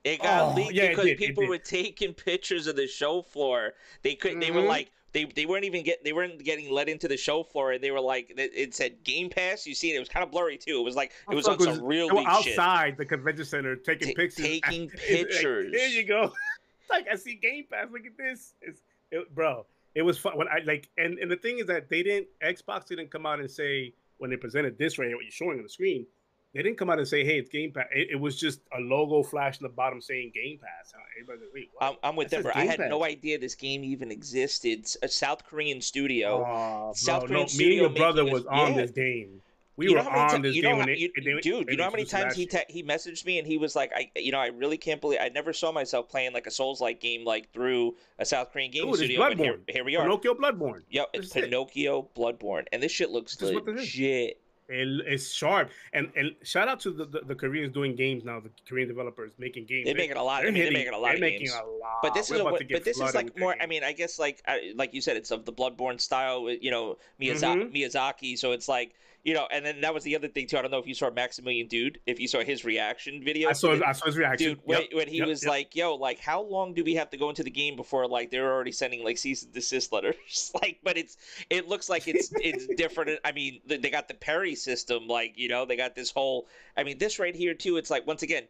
It 0.06 0.22
got 0.22 0.54
Oh, 0.54 0.56
leaked 0.56 0.74
yeah, 0.74 0.89
because 0.89 1.06
did, 1.08 1.18
people 1.18 1.45
were 1.45 1.58
taking 1.58 2.14
pictures 2.14 2.68
of 2.68 2.78
the 2.78 2.88
show 2.88 3.22
floor. 3.22 3.74
They 4.02 4.16
could. 4.16 4.41
They 4.41 4.50
were 4.50 4.62
Mhm. 4.62 4.68
like. 4.68 4.91
They, 5.12 5.26
they 5.26 5.45
weren't 5.45 5.66
even 5.66 5.84
get 5.84 6.03
they 6.03 6.14
weren't 6.14 6.43
getting 6.43 6.72
let 6.72 6.88
into 6.88 7.07
the 7.07 7.18
show 7.18 7.43
floor 7.43 7.78
they 7.80 7.91
were 7.91 7.99
like 7.99 8.32
it, 8.38 8.76
said 8.76 9.03
Game 9.03 9.30
Pass. 9.30 9.66
You 9.66 9.74
see 9.74 9.91
it, 9.91 9.95
it 9.95 9.99
was 9.99 10.10
kind 10.10 10.24
of 10.24 10.32
blurry 10.32 10.57
too. 10.57 10.80
It 10.80 10.84
was 10.84 10.95
like 10.95 11.14
it 11.32 11.36
was 11.36 11.47
on 11.47 11.60
some 11.60 11.84
real 11.84 12.07
they 12.10 12.14
were 12.14 12.22
shit. 12.41 12.57
outside 12.57 12.97
the 12.97 13.05
convention 13.05 13.45
center 13.45 13.76
taking 13.76 14.10
Ta- 14.10 14.14
pictures. 14.16 14.45
taking 14.45 14.84
It's 14.84 14.93
like, 14.93 15.01
pictures. 15.30 15.72
there 15.74 15.88
you 15.89 16.03
go. 16.05 16.32
It's 16.82 16.89
like 16.89 17.07
i 17.12 17.16
see 17.16 17.36
game 17.36 17.66
pass. 17.72 17.86
Look 17.91 18.07
at 18.07 18.18
this. 18.18 18.53
It's, 18.64 18.82
it, 19.12 19.34
bro 19.36 19.66
it 19.95 20.01
was 20.01 20.18
fun. 20.18 20.38
When 20.38 20.47
i 20.47 20.60
like 20.66 20.89
and, 20.97 21.18
and 21.20 21.30
the 21.30 21.36
thing 21.36 21.60
is 21.60 21.66
that 21.68 21.89
they 21.89 22.03
didn't 22.03 22.28
xbox 22.43 22.86
didn't 22.86 23.12
come 23.12 23.26
out 23.26 23.39
and 23.39 23.49
say 23.49 23.93
when 24.18 24.30
they 24.30 24.38
presented 24.38 24.78
this 24.78 24.97
right 24.97 25.07
here 25.07 25.16
what 25.16 25.24
you're 25.26 25.32
showing 25.32 25.57
on 25.57 25.64
the 25.64 25.70
screen 25.70 26.05
they 26.54 26.64
didn't 26.64 26.78
come 26.78 26.89
out 26.89 26.97
and 26.97 27.08
say 27.08 27.24
hey 27.24 27.38
it's 27.39 27.50
game 27.50 27.72
pass 27.72 27.86
it, 27.93 28.10
it 28.12 28.16
was 28.20 28.39
just 28.39 28.60
a 28.78 28.80
logo 28.82 29.22
flash 29.24 29.60
in 29.60 29.64
the 29.64 29.70
bottom 29.70 30.02
saying 30.02 30.32
game 30.34 30.60
pass 30.62 30.93
everybody's 31.20 31.41
like, 31.43 31.54
wait? 31.54 31.70
I'm, 31.82 31.95
I'm 32.04 32.16
with 32.16 32.30
Denver 32.30 32.52
I 32.56 32.66
had 32.66 32.80
Pass. 32.80 32.89
no 32.89 33.04
idea 33.04 33.38
this 33.39 33.56
game 33.56 33.84
even 33.84 34.12
existed 34.12 34.80
It's 34.80 34.97
a 35.02 35.06
uh, 35.06 35.08
South 35.08 35.45
Korean 35.45 35.82
studio 35.82 36.43
Aw, 36.43 36.93
South 36.93 37.26
Korean 37.28 37.34
no, 37.34 37.38
me 37.38 37.41
and 37.43 37.50
studio 37.52 37.82
your 37.84 37.89
brother 37.91 38.26
was 38.26 38.45
on 38.45 38.76
this 38.76 38.91
game 38.91 39.41
we 39.78 39.86
You 39.86 39.91
were 39.95 40.04
know 40.04 40.10
how 40.10 40.16
many 40.26 40.34
on 40.36 40.41
this 40.41 40.56
you 40.58 40.62
game 40.62 40.72
know 40.72 40.78
when 40.80 40.88
you- 40.89 41.10
they- 41.16 41.39
dude, 41.39 41.68
they 41.68 41.72
you 41.72 41.78
know 41.78 41.86
how 41.86 41.89
many 41.91 42.04
times 42.04 42.36
he 42.36 42.45
te- 42.45 42.66
he 42.68 42.84
messaged 42.84 43.24
me 43.26 43.38
and 43.39 43.47
he 43.47 43.58
was 43.58 43.78
like, 43.78 43.93
I, 43.95 44.12
you 44.18 44.34
know, 44.34 44.38
I 44.39 44.47
really 44.47 44.76
can't 44.78 45.00
believe 45.00 45.20
I 45.22 45.30
never 45.30 45.54
saw 45.54 45.72
myself 45.72 46.10
playing 46.10 46.34
like 46.34 46.47
a 46.47 46.52
Souls 46.52 46.82
like 46.82 47.00
game 47.00 47.24
like 47.24 47.54
through 47.54 47.95
a 48.18 48.26
South 48.26 48.52
Korean 48.52 48.72
game 48.72 48.88
Dude, 48.88 48.95
studio. 48.95 49.20
But 49.20 49.38
here, 49.38 49.58
here 49.70 49.86
we 49.86 49.95
are. 49.95 50.04
Pinocchio 50.04 50.34
Bloodborne 50.34 50.82
Yep, 50.89 51.10
it's 51.14 51.28
is 51.28 51.36
it. 51.38 51.43
Pinocchio 51.45 52.10
Bloodborne, 52.14 52.66
and 52.74 52.84
this 52.84 52.91
shit 52.91 53.10
looks 53.10 53.38
This 53.38 53.50
is 53.52 53.56
what 53.56 53.66
legit. 53.68 54.41
It, 54.70 54.88
it's 55.07 55.32
sharp, 55.32 55.72
and 55.93 56.11
and 56.15 56.36
shout 56.43 56.67
out 56.67 56.80
to 56.82 56.91
the, 56.91 57.05
the, 57.05 57.22
the 57.22 57.36
Koreans 57.36 57.74
doing 57.74 57.95
games 57.95 58.24
now. 58.24 58.39
The 58.39 58.51
Korean 58.67 58.88
developers 58.88 59.32
making 59.39 59.65
games. 59.65 59.86
They're 59.86 59.95
making 59.95 60.17
a 60.17 60.24
lot. 60.24 60.43
I 60.43 60.51
mean, 60.51 60.63
they're 60.63 60.72
making 60.72 60.93
a 60.93 60.97
lot 60.97 61.07
they're 61.07 61.15
of 61.15 61.22
making 61.22 61.39
games. 61.39 61.53
a 61.53 61.65
lot. 61.65 61.99
But 62.03 62.13
this 62.13 62.30
We're 62.30 62.36
is 62.36 62.39
a, 62.41 62.43
about 62.43 62.51
wa- 62.53 62.57
to 62.59 62.63
get 62.65 62.76
but 62.76 62.84
this 62.86 62.99
is 62.99 63.15
like 63.15 63.38
more. 63.38 63.55
I 63.59 63.65
mean, 63.65 63.84
I 63.84 63.93
guess 63.93 64.20
like 64.20 64.43
like 64.76 64.93
you 64.93 65.01
said, 65.01 65.17
it's 65.17 65.32
of 65.32 65.45
the 65.45 65.53
Bloodborne 65.53 65.99
style. 65.99 66.49
You 66.51 66.70
know, 66.72 66.97
Miyaza- 67.20 67.72
Mhm. 67.72 67.74
Miyazaki. 67.76 68.38
So 68.38 68.51
it's 68.51 68.67
like 68.70 68.93
you 69.24 69.34
know, 69.34 69.47
and 69.51 69.65
then 69.65 69.82
that 69.82 69.93
was 69.93 70.03
the 70.03 70.15
other 70.15 70.28
thing 70.28 70.47
too. 70.47 70.57
I 70.57 70.61
don't 70.61 70.72
know 70.72 70.80
if 70.80 70.88
you 70.88 70.93
saw 70.93 71.09
Maximilian 71.09 71.67
Dood, 71.67 71.99
if 72.05 72.20
you 72.20 72.28
saw 72.28 72.41
his 72.41 72.63
reaction 72.63 73.22
video. 73.24 73.49
I 73.49 73.53
saw, 73.53 73.72
his, 73.72 73.82
I 73.82 73.91
saw 73.91 74.05
his 74.05 74.17
reaction. 74.17 74.49
Dude, 74.49 74.59
when, 74.63 74.82
yep, 74.82 74.89
when 74.93 75.07
he 75.07 75.17
yep, 75.17 75.28
was 75.28 75.43
yep. 75.43 75.49
like, 75.49 75.76
"Yo, 75.76 75.95
like, 75.95 76.20
how 76.20 76.41
long 76.41 76.74
do 76.74 76.84
we 76.84 76.95
have 76.95 77.09
to 77.09 77.17
go 77.17 77.30
into 77.30 77.43
the 77.43 77.51
game 77.51 77.76
before 77.76 78.07
like 78.07 78.32
they're 78.32 78.51
already 78.51 78.72
sending 78.72 79.03
like 79.03 79.17
cease 79.17 79.43
and 79.43 79.53
desist 79.53 79.91
letters?" 79.91 80.51
like, 80.61 80.80
but 80.84 80.97
it's 80.97 81.17
it 81.49 81.67
looks 81.67 81.89
like 81.89 82.07
it's 82.07 82.32
it's 82.36 82.67
different. 82.78 83.20
I 83.26 83.32
mean, 83.32 83.59
they 83.65 83.89
got 83.89 84.07
the 84.07 84.13
parry 84.13 84.55
system, 84.55 85.07
like 85.07 85.38
you 85.38 85.49
know, 85.49 85.65
they 85.65 85.76
got 85.76 85.95
this 85.95 86.11
whole. 86.11 86.47
I 86.78 86.84
mean, 86.84 86.97
this 86.97 87.20
right 87.20 87.36
here 87.36 87.53
too. 87.53 87.78
It's 87.78 87.89
like 87.89 88.07
once 88.07 88.24
again, 88.24 88.43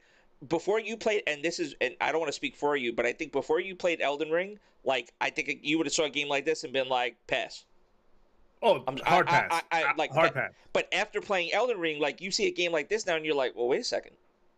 before 0.48 0.80
you 0.80 0.96
played, 0.98 1.24
and 1.28 1.44
this 1.44 1.60
is, 1.60 1.76
and 1.82 1.96
I 2.00 2.12
don't 2.12 2.22
want 2.22 2.30
to 2.30 2.36
speak 2.36 2.56
for 2.56 2.76
you, 2.78 2.94
but 2.94 3.06
I 3.06 3.14
think 3.14 3.32
before 3.32 3.60
you 3.60 3.76
played 3.76 4.02
Elden 4.02 4.30
Ring, 4.30 4.60
like 4.84 5.12
I 5.20 5.30
think 5.30 5.60
you 5.64 5.78
would 5.78 5.88
have 5.88 5.94
saw 5.94 6.06
a 6.06 6.10
game 6.10 6.30
like 6.30 6.46
this 6.46 6.64
and 6.64 6.72
been 6.72 6.88
like, 6.88 7.18
pass. 7.28 7.66
Oh, 8.62 8.84
I'm, 8.88 8.98
hard 8.98 9.28
pass. 9.28 9.64
I, 9.72 9.84
I, 9.84 9.94
like 9.98 10.12
hard 10.12 10.34
pass. 10.34 10.52
But 10.74 10.88
after 10.94 11.22
playing 11.22 11.54
Elden 11.54 11.80
Ring, 11.80 12.00
like 12.00 12.22
you 12.22 12.32
see 12.32 12.48
a 12.48 12.52
game 12.52 12.72
like 12.72 12.90
this 12.90 13.06
now, 13.06 13.16
and 13.16 13.26
you're 13.26 13.36
like, 13.36 13.56
well, 13.56 13.68
wait 13.68 13.82
a 13.82 13.84
second. 13.84 14.16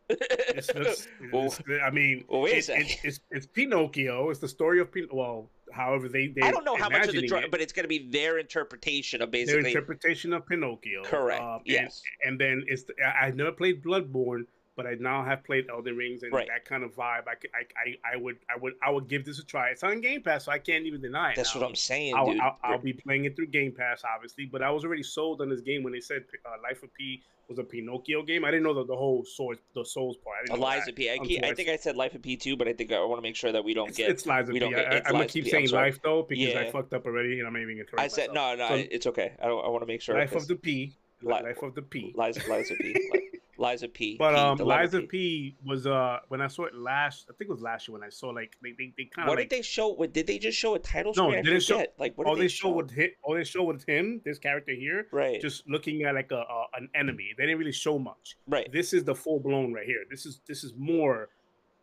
it's, 0.09 0.69
it's, 0.75 1.07
well, 1.31 1.53
I 1.83 1.89
mean, 1.91 2.25
well, 2.27 2.41
wait 2.41 2.57
a 2.57 2.61
second. 2.61 2.85
It's, 2.85 3.03
it's, 3.03 3.19
it's 3.29 3.45
Pinocchio. 3.45 4.29
It's 4.29 4.39
the 4.39 4.47
story 4.47 4.79
of 4.79 4.91
Pinocchio. 4.91 5.15
Well, 5.15 5.49
however 5.71 6.09
they, 6.09 6.27
they 6.27 6.41
I 6.41 6.51
don't 6.51 6.65
know 6.65 6.75
how 6.75 6.89
much 6.89 7.07
of 7.07 7.13
the 7.13 7.27
dr- 7.27 7.45
it. 7.45 7.51
but 7.51 7.61
it's 7.61 7.71
going 7.71 7.83
to 7.83 7.89
be 7.89 8.09
their 8.09 8.39
interpretation 8.39 9.21
of 9.21 9.31
basically 9.31 9.61
their 9.61 9.69
interpretation 9.69 10.33
of 10.33 10.45
Pinocchio. 10.45 11.03
Correct. 11.03 11.41
Um, 11.41 11.61
yes. 11.65 12.01
And, 12.23 12.31
and 12.31 12.41
then 12.41 12.65
it's 12.67 12.83
the, 12.83 12.93
I, 13.03 13.27
I've 13.27 13.35
never 13.35 13.51
played 13.51 13.83
Bloodborne, 13.83 14.45
but 14.75 14.87
I 14.87 14.95
now 14.99 15.23
have 15.23 15.43
played 15.43 15.69
Elden 15.69 15.95
Rings 15.95 16.23
and 16.23 16.31
right. 16.31 16.47
that 16.47 16.65
kind 16.65 16.83
of 16.83 16.95
vibe. 16.95 17.23
I, 17.27 17.35
I, 17.53 18.13
I, 18.13 18.17
would 18.17 18.37
I 18.49 18.57
would 18.59 18.73
I 18.85 18.89
would 18.89 19.07
give 19.07 19.25
this 19.25 19.39
a 19.39 19.43
try. 19.43 19.69
It's 19.69 19.83
on 19.83 20.01
Game 20.01 20.21
Pass, 20.21 20.45
so 20.45 20.51
I 20.51 20.59
can't 20.59 20.85
even 20.85 21.01
deny 21.01 21.31
it. 21.31 21.35
That's 21.35 21.53
now. 21.53 21.61
what 21.61 21.69
I'm 21.69 21.75
saying, 21.75 22.15
I'll, 22.15 22.31
dude. 22.31 22.39
I'll, 22.39 22.57
I'll, 22.63 22.77
be 22.77 22.93
playing 22.93 23.25
it 23.25 23.35
through 23.35 23.47
Game 23.47 23.73
Pass, 23.77 24.03
obviously, 24.15 24.45
but 24.45 24.61
I 24.61 24.71
was 24.71 24.85
already 24.85 25.03
sold 25.03 25.41
on 25.41 25.49
this 25.49 25.61
game 25.61 25.83
when 25.83 25.93
they 25.93 25.99
said 25.99 26.23
uh, 26.45 26.55
Life 26.63 26.83
of 26.83 26.93
P 26.93 27.21
was 27.51 27.59
a 27.59 27.63
Pinocchio 27.63 28.23
game. 28.23 28.45
I 28.45 28.51
didn't 28.51 28.63
know 28.63 28.73
the, 28.73 28.85
the 28.85 28.95
whole 28.95 29.25
source 29.25 29.57
the 29.75 29.83
Souls 29.83 30.17
part. 30.17 30.49
I 30.49 30.55
Eliza 30.55 30.93
P. 30.93 31.11
I, 31.11 31.17
keep, 31.17 31.43
I 31.43 31.53
think 31.53 31.69
I 31.69 31.75
said 31.75 31.95
Life 31.95 32.15
of 32.15 32.21
P 32.21 32.37
too, 32.37 32.55
but 32.55 32.67
I 32.67 32.73
think 32.73 32.91
I 32.91 33.03
want 33.03 33.17
to 33.17 33.21
make 33.21 33.35
sure 33.35 33.51
that 33.51 33.63
we 33.63 33.73
don't 33.73 33.89
it's, 33.89 33.97
get 33.97 34.09
it's 34.09 34.25
Liza 34.25 34.51
we 34.51 34.53
P. 34.53 34.59
Don't 34.59 34.71
get, 34.71 34.93
I, 34.93 35.01
I'm 35.05 35.11
gonna 35.11 35.25
keep 35.25 35.45
P. 35.45 35.51
saying 35.51 35.69
Life 35.69 36.01
though 36.01 36.25
because 36.27 36.53
yeah. 36.53 36.59
I 36.61 36.71
fucked 36.71 36.93
up 36.93 37.05
already 37.05 37.39
and 37.39 37.47
I'm 37.47 37.53
not 37.53 37.61
even 37.61 37.77
gonna. 37.77 38.01
I 38.01 38.07
said 38.07 38.29
no, 38.33 38.55
no, 38.55 38.69
so, 38.69 38.75
it's 38.75 39.05
okay. 39.07 39.33
I, 39.41 39.47
I 39.47 39.67
want 39.67 39.81
to 39.81 39.85
make 39.85 40.01
sure. 40.01 40.15
Life 40.15 40.33
of 40.35 40.47
the 40.47 40.55
P. 40.55 40.95
Life 41.23 41.61
of 41.63 41.75
the 41.75 41.81
P. 41.81 42.13
Liza, 42.15 42.41
Lies 42.49 42.71
of 42.71 42.77
P. 42.77 42.95
Lies 43.57 43.83
of 43.83 43.93
P. 43.93 44.15
But 44.17 44.35
um, 44.35 44.57
Lies 44.57 44.93
of 44.93 45.03
P. 45.03 45.07
P. 45.07 45.55
was 45.65 45.85
uh 45.85 46.19
when 46.29 46.41
I 46.41 46.47
saw 46.47 46.65
it 46.65 46.75
last, 46.75 47.27
I 47.29 47.33
think 47.33 47.49
it 47.49 47.53
was 47.53 47.61
last 47.61 47.87
year 47.87 47.93
when 47.93 48.03
I 48.03 48.09
saw 48.09 48.29
like 48.29 48.57
they 48.61 48.71
they, 48.71 48.93
they 48.97 49.05
kind 49.05 49.27
of. 49.27 49.29
What 49.29 49.37
like, 49.37 49.49
did 49.49 49.57
they 49.59 49.61
show? 49.61 49.89
What 49.89 50.13
did 50.13 50.27
they 50.27 50.39
just 50.39 50.57
show 50.57 50.73
a 50.75 50.79
title 50.79 51.13
screen? 51.13 51.31
No, 51.31 51.41
did 51.43 51.53
it 51.53 51.61
show? 51.61 51.85
Like 51.99 52.17
what? 52.17 52.27
All 52.27 52.35
they, 52.35 52.43
they 52.43 52.47
show 52.47 52.69
with 52.69 52.91
hit. 52.91 53.17
All 53.23 53.35
they 53.35 53.43
show 53.43 53.63
with 53.63 53.85
him, 53.87 54.21
this 54.25 54.39
character 54.39 54.73
here, 54.73 55.07
right? 55.11 55.39
Just 55.39 55.67
looking 55.69 56.03
at 56.03 56.15
like 56.15 56.31
a, 56.31 56.37
a 56.41 56.65
an 56.75 56.89
enemy. 56.95 57.33
They 57.37 57.43
didn't 57.43 57.59
really 57.59 57.71
show 57.71 57.99
much. 57.99 58.37
Right. 58.47 58.71
This 58.71 58.93
is 58.93 59.03
the 59.03 59.15
full 59.15 59.39
blown 59.39 59.73
right 59.73 59.85
here. 59.85 60.03
This 60.09 60.25
is 60.25 60.41
this 60.47 60.63
is 60.63 60.73
more 60.75 61.29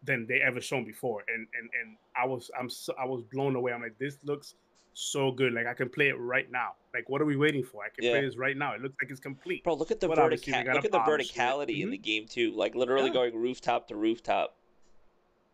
than 0.02 0.26
they 0.26 0.40
ever 0.40 0.60
shown 0.60 0.84
before, 0.84 1.22
and 1.28 1.46
and 1.58 1.70
and 1.80 1.96
I 2.16 2.26
was 2.26 2.50
I'm 2.58 2.68
so, 2.68 2.92
I 3.00 3.04
was 3.04 3.22
blown 3.32 3.54
away. 3.54 3.72
I'm 3.72 3.82
like 3.82 3.98
this 3.98 4.18
looks 4.24 4.54
so 4.98 5.30
good. 5.30 5.52
Like 5.52 5.66
I 5.66 5.74
can 5.74 5.88
play 5.88 6.08
it 6.08 6.18
right 6.18 6.50
now. 6.50 6.72
Like 6.92 7.08
what 7.08 7.22
are 7.22 7.24
we 7.24 7.36
waiting 7.36 7.62
for? 7.62 7.84
I 7.84 7.88
can 7.88 8.04
yeah. 8.04 8.12
play 8.12 8.22
this 8.22 8.36
right 8.36 8.56
now. 8.56 8.74
It 8.74 8.82
looks 8.82 8.96
like 9.00 9.10
it's 9.10 9.20
complete. 9.20 9.62
Bro, 9.64 9.74
look 9.74 9.90
at 9.90 10.00
the 10.00 10.08
vertical. 10.08 10.52
Look 10.74 10.84
at 10.84 10.92
the 10.92 10.98
verticality 10.98 11.76
mm-hmm. 11.76 11.82
in 11.82 11.90
the 11.90 11.98
game 11.98 12.26
too. 12.26 12.52
Like 12.54 12.74
literally 12.74 13.08
yeah. 13.08 13.14
going 13.14 13.36
rooftop 13.36 13.88
to 13.88 13.96
rooftop. 13.96 14.56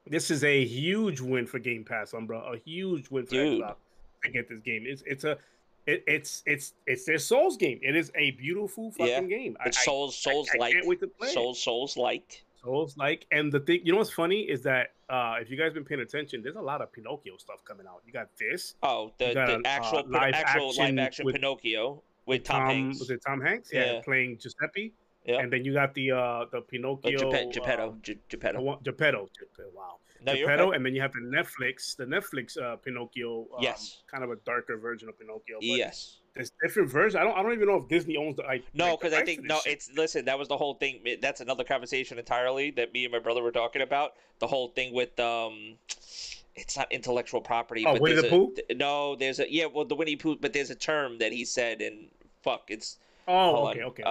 This 0.07 0.31
is 0.31 0.45
a 0.45 0.65
huge 0.65 1.21
win 1.21 1.47
for 1.47 1.59
Game 1.59 1.85
Pass, 1.85 2.15
bro. 2.27 2.41
A 2.41 2.59
huge 2.59 3.11
win 3.11 3.25
for 3.25 3.31
Dude. 3.31 3.63
Xbox 3.63 3.77
to 4.25 4.31
get 4.31 4.49
this 4.49 4.61
game. 4.61 4.85
It's 4.87 5.03
it's 5.07 5.25
a 5.25 5.39
it, 5.87 6.03
it's 6.07 6.43
it's 6.47 6.73
it's 6.87 7.05
their 7.05 7.19
Souls 7.19 7.57
game. 7.57 7.79
It 7.83 7.95
is 7.95 8.11
a 8.15 8.33
beautiful 8.33 8.91
fucking 8.93 9.31
yeah. 9.31 9.37
game. 9.37 9.57
It's 9.67 9.79
I, 9.79 9.83
Souls 9.83 10.17
Souls 10.17 10.49
I, 10.55 10.57
I 10.57 10.61
like 10.61 11.01
Souls 11.33 11.63
Souls 11.63 11.97
like 11.97 12.44
Souls 12.65 12.97
like. 12.97 13.27
And 13.31 13.53
the 13.53 13.61
thing, 13.61 13.81
you 13.85 13.93
know 13.93 13.99
what's 13.99 14.11
funny 14.11 14.41
is 14.41 14.63
that 14.63 14.89
uh, 15.09 15.37
if 15.41 15.51
you 15.51 15.57
guys 15.57 15.73
been 15.73 15.85
paying 15.85 16.01
attention, 16.01 16.43
there's 16.43 16.57
a 16.57 16.61
lot 16.61 16.81
of 16.81 16.93
Pinocchio 16.93 17.37
stuff 17.37 17.65
coming 17.65 17.87
out. 17.87 18.03
You 18.07 18.13
got 18.13 18.29
this. 18.39 18.75
Oh, 18.83 19.13
the, 19.19 19.35
the 19.35 19.63
actual 19.65 19.99
uh, 19.99 20.03
live 20.09 20.35
actual 20.35 20.71
action 20.71 20.97
live 20.97 21.07
action 21.07 21.25
with, 21.27 21.35
Pinocchio 21.35 22.03
with 22.27 22.45
Tom, 22.45 22.61
Tom, 22.61 22.69
Hanks. 22.69 23.01
Was 23.01 23.11
it 23.11 23.23
Tom 23.27 23.41
Hanks? 23.41 23.71
Yeah, 23.73 23.95
yeah. 23.95 24.01
playing 24.03 24.39
Giuseppe. 24.39 24.93
Yeah. 25.25 25.39
And 25.41 25.53
then 25.53 25.65
you 25.65 25.73
got 25.73 25.95
the 25.95 26.13
uh 26.13 26.45
the 26.53 26.61
Pinocchio. 26.61 27.19
Oh, 27.19 27.51
Geppetto. 27.51 27.99
Geppetto. 28.29 28.69
Uh, 28.69 28.77
Geppetto. 28.83 29.29
Geppetto. 29.39 29.71
Wow. 29.75 29.97
No, 30.27 30.35
Geppetto, 30.35 30.73
and 30.73 30.85
then 30.85 30.95
you 30.95 31.03
have 31.03 31.13
the 31.13 31.21
Netflix, 31.21 31.97
the 31.97 32.05
Netflix 32.05 32.59
uh, 32.61 32.77
Pinocchio. 32.77 33.47
Um, 33.55 33.59
yes. 33.61 34.03
Kind 34.11 34.25
of 34.25 34.31
a 34.31 34.37
darker 34.47 34.79
version 34.79 35.09
of 35.09 35.19
Pinocchio. 35.19 35.59
yes. 35.61 36.21
There's 36.35 36.51
different 36.63 36.91
versions. 36.91 37.15
I 37.15 37.23
don't. 37.23 37.37
I 37.37 37.43
don't 37.43 37.53
even 37.53 37.69
know 37.69 37.77
if 37.77 37.89
Disney 37.89 38.17
owns 38.17 38.37
the. 38.37 38.43
Like, 38.43 38.65
no, 38.75 38.97
because 38.97 39.13
like 39.13 39.23
I 39.23 39.25
think 39.25 39.45
no. 39.45 39.61
Shit. 39.63 39.73
It's 39.73 39.91
listen. 39.97 40.25
That 40.25 40.39
was 40.39 40.49
the 40.49 40.57
whole 40.57 40.75
thing. 40.75 41.01
That's 41.23 41.41
another 41.41 41.63
conversation 41.63 42.19
entirely 42.19 42.73
that 42.73 42.93
me 42.93 43.05
and 43.05 43.13
my 43.13 43.21
brother 43.21 43.41
were 43.41 43.53
talking 43.53 43.83
about. 43.83 44.15
The 44.41 44.49
whole 44.49 44.69
thing 44.69 44.93
with 44.93 45.19
um, 45.21 45.77
it's 46.57 46.77
not 46.77 46.91
intellectual 46.91 47.41
property. 47.41 47.85
Oh, 47.87 47.93
but 47.93 48.03
Winnie 48.03 48.21
the 48.21 48.29
Pooh. 48.29 48.55
No, 48.75 49.15
there's 49.15 49.39
a 49.39 49.51
yeah. 49.51 49.67
Well, 49.67 49.85
the 49.85 49.95
Winnie 49.95 50.17
Pooh, 50.17 50.37
but 50.37 50.53
there's 50.53 50.71
a 50.71 50.75
term 50.75 51.19
that 51.19 51.33
he 51.33 51.45
said, 51.45 51.81
and 51.81 52.09
fuck, 52.43 52.65
it's. 52.69 52.99
Oh, 53.27 53.69
okay, 53.69 53.83
okay, 53.83 53.85
okay. 53.85 54.03
Uh, 54.03 54.09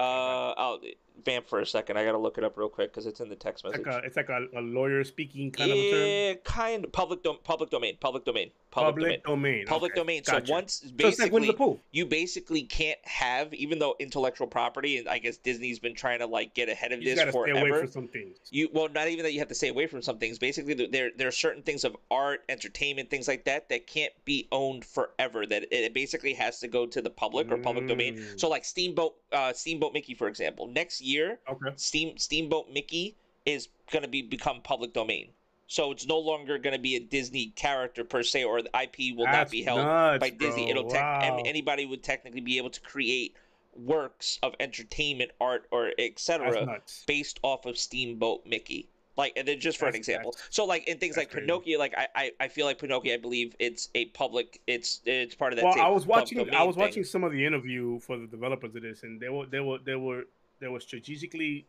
I'll 0.56 0.80
vamp 1.24 1.48
for 1.48 1.60
a 1.60 1.66
second. 1.66 1.96
I 1.96 2.04
gotta 2.04 2.18
look 2.18 2.38
it 2.38 2.44
up 2.44 2.56
real 2.56 2.68
quick 2.68 2.92
because 2.92 3.06
it's 3.06 3.20
in 3.20 3.28
the 3.28 3.36
text 3.36 3.64
message. 3.64 3.80
It's 3.80 3.86
like 3.86 4.02
a, 4.02 4.06
it's 4.06 4.16
like 4.16 4.28
a, 4.28 4.46
a 4.58 4.60
lawyer 4.60 5.04
speaking 5.04 5.50
kind 5.50 5.70
yeah, 5.70 5.74
of 5.74 5.80
a 5.80 5.90
term. 5.90 6.08
Yeah, 6.08 6.34
kind 6.44 6.92
public 6.92 7.22
dom- 7.22 7.38
public 7.44 7.70
domain, 7.70 7.96
public 8.00 8.24
domain, 8.24 8.50
public, 8.70 8.94
public 8.94 9.04
domain, 9.04 9.20
domain, 9.24 9.66
public 9.66 9.92
okay. 9.92 10.00
domain. 10.00 10.22
Gotcha. 10.26 10.46
So 10.46 10.52
once 10.52 10.80
basically, 10.80 11.46
so 11.46 11.64
like 11.64 11.78
you 11.92 12.06
basically 12.06 12.62
can't 12.62 12.98
have, 13.04 13.54
even 13.54 13.78
though 13.78 13.94
intellectual 13.98 14.46
property, 14.46 14.98
and 14.98 15.08
I 15.08 15.18
guess 15.18 15.36
Disney's 15.36 15.78
been 15.78 15.94
trying 15.94 16.18
to 16.18 16.26
like 16.26 16.54
get 16.54 16.68
ahead 16.68 16.92
of 16.92 17.02
you 17.02 17.14
this 17.14 17.22
forever. 17.32 17.58
Stay 17.58 17.68
away 17.68 17.80
from 17.80 17.90
some 17.90 18.08
things. 18.08 18.38
You 18.50 18.68
well, 18.72 18.88
not 18.88 19.08
even 19.08 19.24
that 19.24 19.32
you 19.32 19.38
have 19.38 19.48
to 19.48 19.54
stay 19.54 19.68
away 19.68 19.86
from 19.86 20.02
some 20.02 20.18
things. 20.18 20.38
Basically, 20.38 20.74
there 20.74 21.10
there 21.16 21.28
are 21.28 21.32
certain 21.32 21.62
things 21.62 21.84
of 21.84 21.96
art, 22.10 22.42
entertainment, 22.48 23.10
things 23.10 23.28
like 23.28 23.44
that 23.44 23.68
that 23.68 23.86
can't 23.86 24.12
be 24.24 24.48
owned 24.50 24.84
forever. 24.84 25.46
That 25.46 25.66
it 25.70 25.94
basically 25.94 26.34
has 26.34 26.60
to 26.60 26.68
go 26.68 26.86
to 26.86 27.00
the 27.00 27.10
public 27.10 27.50
or 27.50 27.58
public 27.58 27.84
mm. 27.84 27.88
domain. 27.88 28.24
So 28.36 28.48
like 28.48 28.64
Steamboat, 28.64 29.14
uh, 29.32 29.52
Steamboat 29.52 29.92
Mickey, 29.92 30.14
for 30.14 30.28
example, 30.28 30.66
next 30.66 31.00
year, 31.04 31.38
okay. 31.48 31.70
Steam 31.76 32.16
Steamboat 32.18 32.66
Mickey 32.72 33.16
is 33.46 33.68
going 33.90 34.02
to 34.02 34.08
be 34.08 34.22
become 34.22 34.60
public 34.62 34.92
domain. 34.92 35.28
So 35.66 35.92
it's 35.92 36.06
no 36.06 36.18
longer 36.18 36.58
going 36.58 36.74
to 36.74 36.80
be 36.80 36.96
a 36.96 37.00
Disney 37.00 37.46
character 37.56 38.04
per 38.04 38.22
se, 38.22 38.44
or 38.44 38.62
the 38.62 38.70
IP 38.80 39.16
will 39.16 39.24
That's 39.24 39.36
not 39.36 39.50
be 39.50 39.62
held 39.62 39.78
nuts, 39.78 40.20
by 40.20 40.30
Disney. 40.30 40.70
Bro. 40.72 40.80
It'll 40.82 40.90
tech, 40.90 41.02
wow. 41.02 41.42
anybody 41.44 41.86
would 41.86 42.02
technically 42.02 42.42
be 42.42 42.58
able 42.58 42.70
to 42.70 42.80
create 42.80 43.34
works 43.76 44.38
of 44.42 44.54
entertainment, 44.60 45.32
art, 45.40 45.66
or 45.70 45.92
etc. 45.98 46.80
based 47.06 47.40
off 47.42 47.66
of 47.66 47.78
Steamboat 47.78 48.46
Mickey. 48.46 48.88
Like, 49.16 49.32
and 49.36 49.46
then 49.46 49.60
just 49.60 49.78
for 49.78 49.84
that's, 49.84 49.94
an 49.94 49.98
example, 49.98 50.34
so 50.50 50.64
like 50.64 50.88
in 50.88 50.98
things 50.98 51.16
like 51.16 51.30
crazy. 51.30 51.46
Pinocchio, 51.46 51.78
like 51.78 51.94
I, 51.96 52.08
I, 52.16 52.32
I 52.40 52.48
feel 52.48 52.66
like 52.66 52.78
Pinocchio, 52.78 53.14
I 53.14 53.16
believe 53.16 53.54
it's 53.60 53.88
a 53.94 54.06
public, 54.06 54.60
it's 54.66 55.02
it's 55.04 55.36
part 55.36 55.52
of 55.52 55.58
that. 55.58 55.64
Well, 55.64 55.80
I 55.80 55.88
was 55.88 56.04
watching, 56.04 56.40
I 56.52 56.64
was 56.64 56.74
thing. 56.74 56.82
watching 56.82 57.04
some 57.04 57.22
of 57.22 57.30
the 57.30 57.46
interview 57.46 58.00
for 58.00 58.18
the 58.18 58.26
developers 58.26 58.74
of 58.74 58.82
this, 58.82 59.04
and 59.04 59.20
they 59.20 59.28
were, 59.28 59.46
they 59.46 59.60
were, 59.60 59.78
they 59.78 59.94
were, 59.94 60.24
they 60.64 60.68
were 60.68 60.80
strategically 60.80 61.66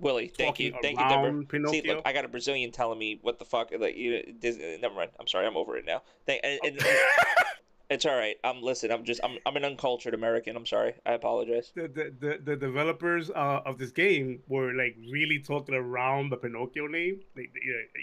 Willie, 0.00 0.28
thank 0.28 0.60
you, 0.60 0.72
thank 0.80 0.98
you, 0.98 1.08
Deborah. 1.08 1.68
See, 1.70 1.82
look, 1.82 2.02
I 2.04 2.12
got 2.12 2.24
a 2.24 2.28
Brazilian 2.28 2.70
telling 2.70 3.00
me 3.00 3.18
what 3.20 3.40
the 3.40 3.44
fuck. 3.44 3.72
Like, 3.76 3.96
you, 3.96 4.32
Disney, 4.38 4.78
never 4.80 4.94
mind. 4.94 5.10
I'm 5.18 5.26
sorry, 5.26 5.44
I'm 5.46 5.56
over 5.56 5.76
it 5.76 5.84
now. 5.84 6.02
Thank, 6.24 6.42
and, 6.44 6.60
and, 6.62 6.78
it's 7.90 8.06
all 8.06 8.16
right. 8.16 8.36
I'm 8.44 8.62
listen. 8.62 8.92
I'm 8.92 9.02
just 9.02 9.20
I'm 9.24 9.38
I'm 9.44 9.56
an 9.56 9.64
uncultured 9.64 10.14
American. 10.14 10.54
I'm 10.54 10.66
sorry. 10.66 10.94
I 11.04 11.12
apologize. 11.12 11.72
The 11.74 11.88
the 11.88 12.14
the, 12.20 12.38
the 12.44 12.56
developers 12.56 13.30
uh, 13.30 13.62
of 13.66 13.78
this 13.78 13.90
game 13.90 14.40
were 14.46 14.72
like 14.72 14.96
really 15.10 15.40
talking 15.40 15.74
around 15.74 16.30
the 16.30 16.36
Pinocchio 16.36 16.86
name. 16.86 17.20
Like, 17.36 17.52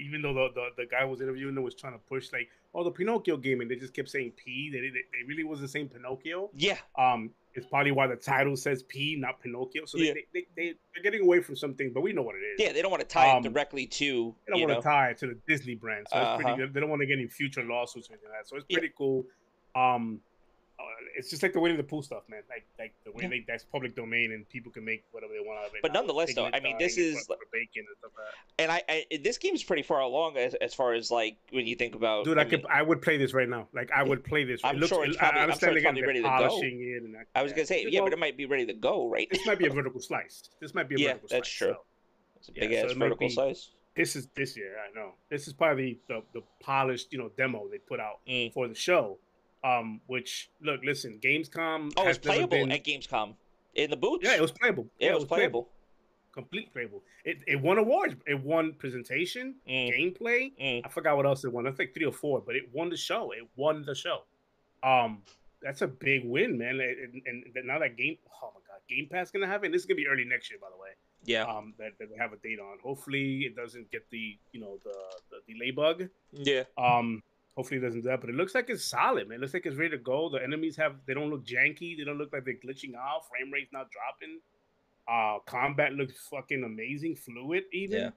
even 0.03 0.21
though 0.21 0.33
the, 0.33 0.49
the 0.53 0.67
the 0.83 0.85
guy 0.85 1.05
was 1.05 1.21
interviewing 1.21 1.55
them 1.55 1.63
was 1.63 1.75
trying 1.75 1.93
to 1.93 1.99
push 1.99 2.33
like, 2.33 2.49
oh, 2.73 2.83
the 2.83 2.91
Pinocchio 2.91 3.37
game, 3.37 3.61
and 3.61 3.71
they 3.71 3.75
just 3.75 3.93
kept 3.93 4.09
saying 4.09 4.33
P. 4.35 4.69
They 4.69 4.79
they, 4.79 4.89
they 4.89 5.27
really 5.27 5.45
was 5.45 5.61
the 5.61 5.67
same 5.67 5.87
Pinocchio. 5.87 6.49
Yeah. 6.55 6.77
Um, 6.97 7.31
it's 7.55 7.65
probably 7.67 7.91
why 7.91 8.05
the 8.07 8.15
title 8.15 8.55
says 8.55 8.83
P, 8.83 9.15
not 9.17 9.39
Pinocchio. 9.41 9.85
So 9.85 9.97
Yeah. 9.97 10.13
they, 10.13 10.25
they, 10.33 10.45
they, 10.55 10.73
they're 10.93 11.03
getting 11.03 11.21
away 11.21 11.41
from 11.41 11.55
something, 11.55 11.91
but 11.93 12.01
we 12.01 12.11
know 12.13 12.21
what 12.21 12.35
it 12.35 12.39
is. 12.39 12.59
Yeah, 12.59 12.73
they 12.73 12.81
don't 12.81 12.91
want 12.91 13.01
to 13.01 13.07
tie 13.07 13.31
Um, 13.31 13.45
it 13.45 13.49
directly 13.53 13.87
to. 13.87 14.35
They 14.45 14.51
don't 14.51 14.59
want 14.61 14.71
know, 14.73 14.75
to 14.81 14.81
tie 14.81 15.09
it 15.11 15.17
to 15.19 15.27
the 15.27 15.39
Disney 15.47 15.75
brand. 15.75 16.07
So 16.11 16.19
it's 16.21 16.31
pretty 16.35 16.51
Uh-huh. 16.51 16.55
good. 16.57 16.73
They 16.73 16.79
don't 16.81 16.89
want 16.89 17.01
to 17.01 17.05
get 17.05 17.17
any 17.17 17.27
future 17.27 17.63
lawsuits 17.63 18.09
or 18.09 18.13
anything 18.13 18.29
like 18.29 18.39
that. 18.43 18.49
So 18.49 18.57
it's 18.57 18.65
Yeah. 18.67 18.79
pretty 18.79 18.93
cool. 18.97 19.25
Um, 19.73 20.21
it's 21.17 21.29
just 21.29 21.41
like 21.41 21.53
the 21.53 21.59
Winnie 21.59 21.77
the 21.77 21.83
Pooh 21.83 22.01
stuff, 22.01 22.23
man. 22.27 22.41
Like 22.49 22.65
like 22.77 22.93
the 23.05 23.11
way 23.11 23.23
Yeah. 23.23 23.29
they, 23.29 23.45
that's 23.47 23.63
public 23.63 23.95
domain 23.95 24.31
and 24.33 24.47
people 24.49 24.71
can 24.71 24.83
make 24.83 25.03
whatever 25.11 25.33
they 25.33 25.39
want 25.39 25.59
out 25.59 25.67
of 25.69 25.73
it. 25.75 25.81
But 25.81 25.93
now. 25.93 26.01
nonetheless, 26.01 26.33
though, 26.35 26.49
I 26.53 26.59
mean, 26.59 26.77
this 26.77 26.97
is- 26.97 27.25
bacon 27.51 27.85
and 27.87 27.97
stuff 27.99 28.11
like 28.17 28.25
and 28.59 28.71
I, 28.71 28.83
I 28.89 29.17
this 29.23 29.37
game's 29.37 29.63
pretty 29.63 29.83
far 29.83 30.01
along 30.01 30.35
as, 30.37 30.53
as 30.55 30.73
far 30.73 30.93
as 30.93 31.09
like 31.11 31.37
when 31.51 31.67
you 31.67 31.75
think 31.75 31.95
about. 31.95 32.25
Dude, 32.25 32.37
I, 32.37 32.41
I 32.41 32.43
mean, 32.43 32.51
could 32.51 32.65
I 32.69 32.81
would 32.81 33.01
play 33.01 33.17
this 33.17 33.33
right 33.33 33.47
now. 33.47 33.67
Like 33.73 33.91
I 33.91 34.03
would 34.03 34.23
play 34.23 34.43
this. 34.43 34.61
I'm 34.63 34.75
it 34.75 34.79
looks, 34.79 34.89
sure 34.89 35.05
it's 35.05 35.15
I- 35.17 35.19
probably- 35.19 35.39
I 35.39 35.43
I'm 35.43 35.49
understand 35.49 35.69
sure 35.71 35.77
it's 35.77 35.83
probably 35.85 36.01
ready 36.03 36.21
to 36.21 36.27
go. 36.27 36.59
it 36.61 37.03
and 37.03 37.15
that- 37.15 37.27
I 37.35 37.43
was 37.43 37.53
gonna 37.53 37.65
say, 37.65 37.85
yeah, 37.87 37.99
Well, 38.01 38.09
but 38.09 38.13
it 38.13 38.19
might 38.19 38.35
be 38.37 38.45
ready 38.45 38.65
to 38.65 38.73
go, 38.73 39.07
right? 39.09 39.27
this 39.31 39.45
might 39.45 39.57
be 39.59 39.67
a 39.67 39.69
vertical 39.73 40.01
slice. 40.01 40.49
This 40.59 40.73
might 40.73 40.89
be 40.89 40.95
a 40.95 41.07
vertical 41.07 41.29
slice. 41.29 41.31
Yeah, 41.31 41.37
vertical 41.37 41.37
that's 41.37 41.49
slice. 41.49 41.57
true. 41.57 41.75
so. 41.77 42.39
It's 42.39 42.49
a 42.49 42.51
big 42.51 42.71
so 42.71 42.77
ass 42.77 42.95
might 42.95 43.05
vertical 43.05 43.27
be- 43.27 43.33
size. 43.33 43.69
this 43.95 44.15
is 44.17 44.27
this 44.35 44.57
year. 44.57 44.75
I 44.79 44.93
know 44.93 45.13
this 45.29 45.47
is 45.47 45.53
probably 45.53 45.99
the, 46.09 46.21
the 46.33 46.41
polished, 46.59 47.11
you 47.13 47.17
know, 47.19 47.31
demo 47.37 47.67
they 47.71 47.77
put 47.77 47.99
out 48.01 48.19
Mm. 48.27 48.51
for 48.53 48.67
the 48.67 48.75
show. 48.75 49.17
Um, 49.65 50.01
which 50.07 50.49
look, 50.61 50.81
listen, 50.83 51.19
Gamescom. 51.23 51.91
Oh, 51.97 52.07
it's 52.07 52.19
playable 52.19 52.49
been- 52.49 52.71
at 52.71 52.83
Gamescom. 52.85 53.35
in 53.73 53.89
the 53.89 53.97
booth. 53.97 54.21
Yeah, 54.23 54.35
it 54.35 54.41
was 54.41 54.51
playable. 54.51 54.87
Yeah, 54.99 55.09
it 55.11 55.15
was 55.15 55.25
playable. 55.25 55.69
Complete 56.31 56.71
playable. 56.73 57.01
It, 57.23 57.37
it 57.47 57.55
won 57.61 57.77
awards. 57.77 58.13
It 58.27 58.39
won 58.43 58.73
presentation, 58.73 59.55
Mm, 59.67 59.89
gameplay. 59.97 60.51
mm. 60.61 60.81
I 60.85 60.89
forgot 60.89 61.15
what 61.15 61.25
else 61.25 61.45
it 61.45 61.51
won. 61.51 61.65
I 61.65 61.71
think 61.71 61.93
three 61.93 62.05
or 62.05 62.11
four, 62.11 62.41
but 62.45 62.55
it 62.57 62.63
won 62.73 62.89
the 62.89 62.97
show. 62.97 63.31
It 63.31 63.47
won 63.55 63.85
the 63.85 63.95
show. 63.95 64.23
Um, 64.83 65.23
that's 65.61 65.81
a 65.81 65.87
big 65.87 66.25
win, 66.25 66.57
man. 66.57 66.79
And, 66.81 67.21
and, 67.25 67.43
and 67.55 67.65
now 67.67 67.79
that 67.79 67.95
game, 67.97 68.17
oh 68.43 68.51
my 68.53 68.59
god, 68.67 68.81
Game 68.89 69.07
Pass 69.09 69.31
gonna 69.31 69.47
have 69.47 69.63
it. 69.63 69.71
This 69.71 69.81
is 69.81 69.85
gonna 69.87 69.95
be 69.95 70.07
early 70.07 70.25
next 70.25 70.51
year, 70.51 70.59
by 70.61 70.67
the 70.69 70.77
way. 70.77 70.89
Yeah, 71.23 71.45
Um, 71.45 71.73
that, 71.79 71.93
that 71.99 72.09
they 72.11 72.17
have 72.17 72.33
a 72.33 72.37
date 72.37 72.59
on. 72.59 72.77
Hopefully, 72.83 73.45
it 73.47 73.55
doesn't 73.55 73.89
get 73.89 74.07
the 74.11 74.37
you 74.51 74.59
know 74.59 74.77
the 74.83 74.93
the 75.31 75.53
delay 75.53 75.71
bug. 75.71 76.09
yeah, 76.33 76.63
Um, 76.77 77.23
hopefully 77.55 77.79
it 77.79 77.83
doesn't 77.83 78.01
do 78.01 78.09
that. 78.09 78.21
But 78.21 78.29
it 78.29 78.35
looks 78.35 78.53
like 78.55 78.69
it's 78.69 78.83
solid, 78.83 79.27
man. 79.27 79.37
It 79.37 79.41
looks 79.41 79.53
like 79.53 79.65
it's 79.65 79.77
ready 79.77 79.91
to 79.91 79.97
go. 79.97 80.29
The 80.29 80.43
enemies 80.43 80.75
have 80.77 80.95
they 81.05 81.13
don't 81.13 81.29
look 81.29 81.45
janky. 81.45 81.97
They 81.97 82.03
don't 82.03 82.17
look 82.17 82.33
like 82.33 82.45
they're 82.45 82.55
glitching 82.55 82.95
out. 82.95 83.27
Frame 83.29 83.51
rate's 83.51 83.73
not 83.73 83.87
dropping. 83.91 84.39
Uh, 85.07 85.39
combat 85.45 85.93
looks 85.93 86.13
fucking 86.29 86.63
amazing, 86.63 87.15
fluid 87.15 87.63
even. 87.71 87.99
Yeah. 87.99 88.09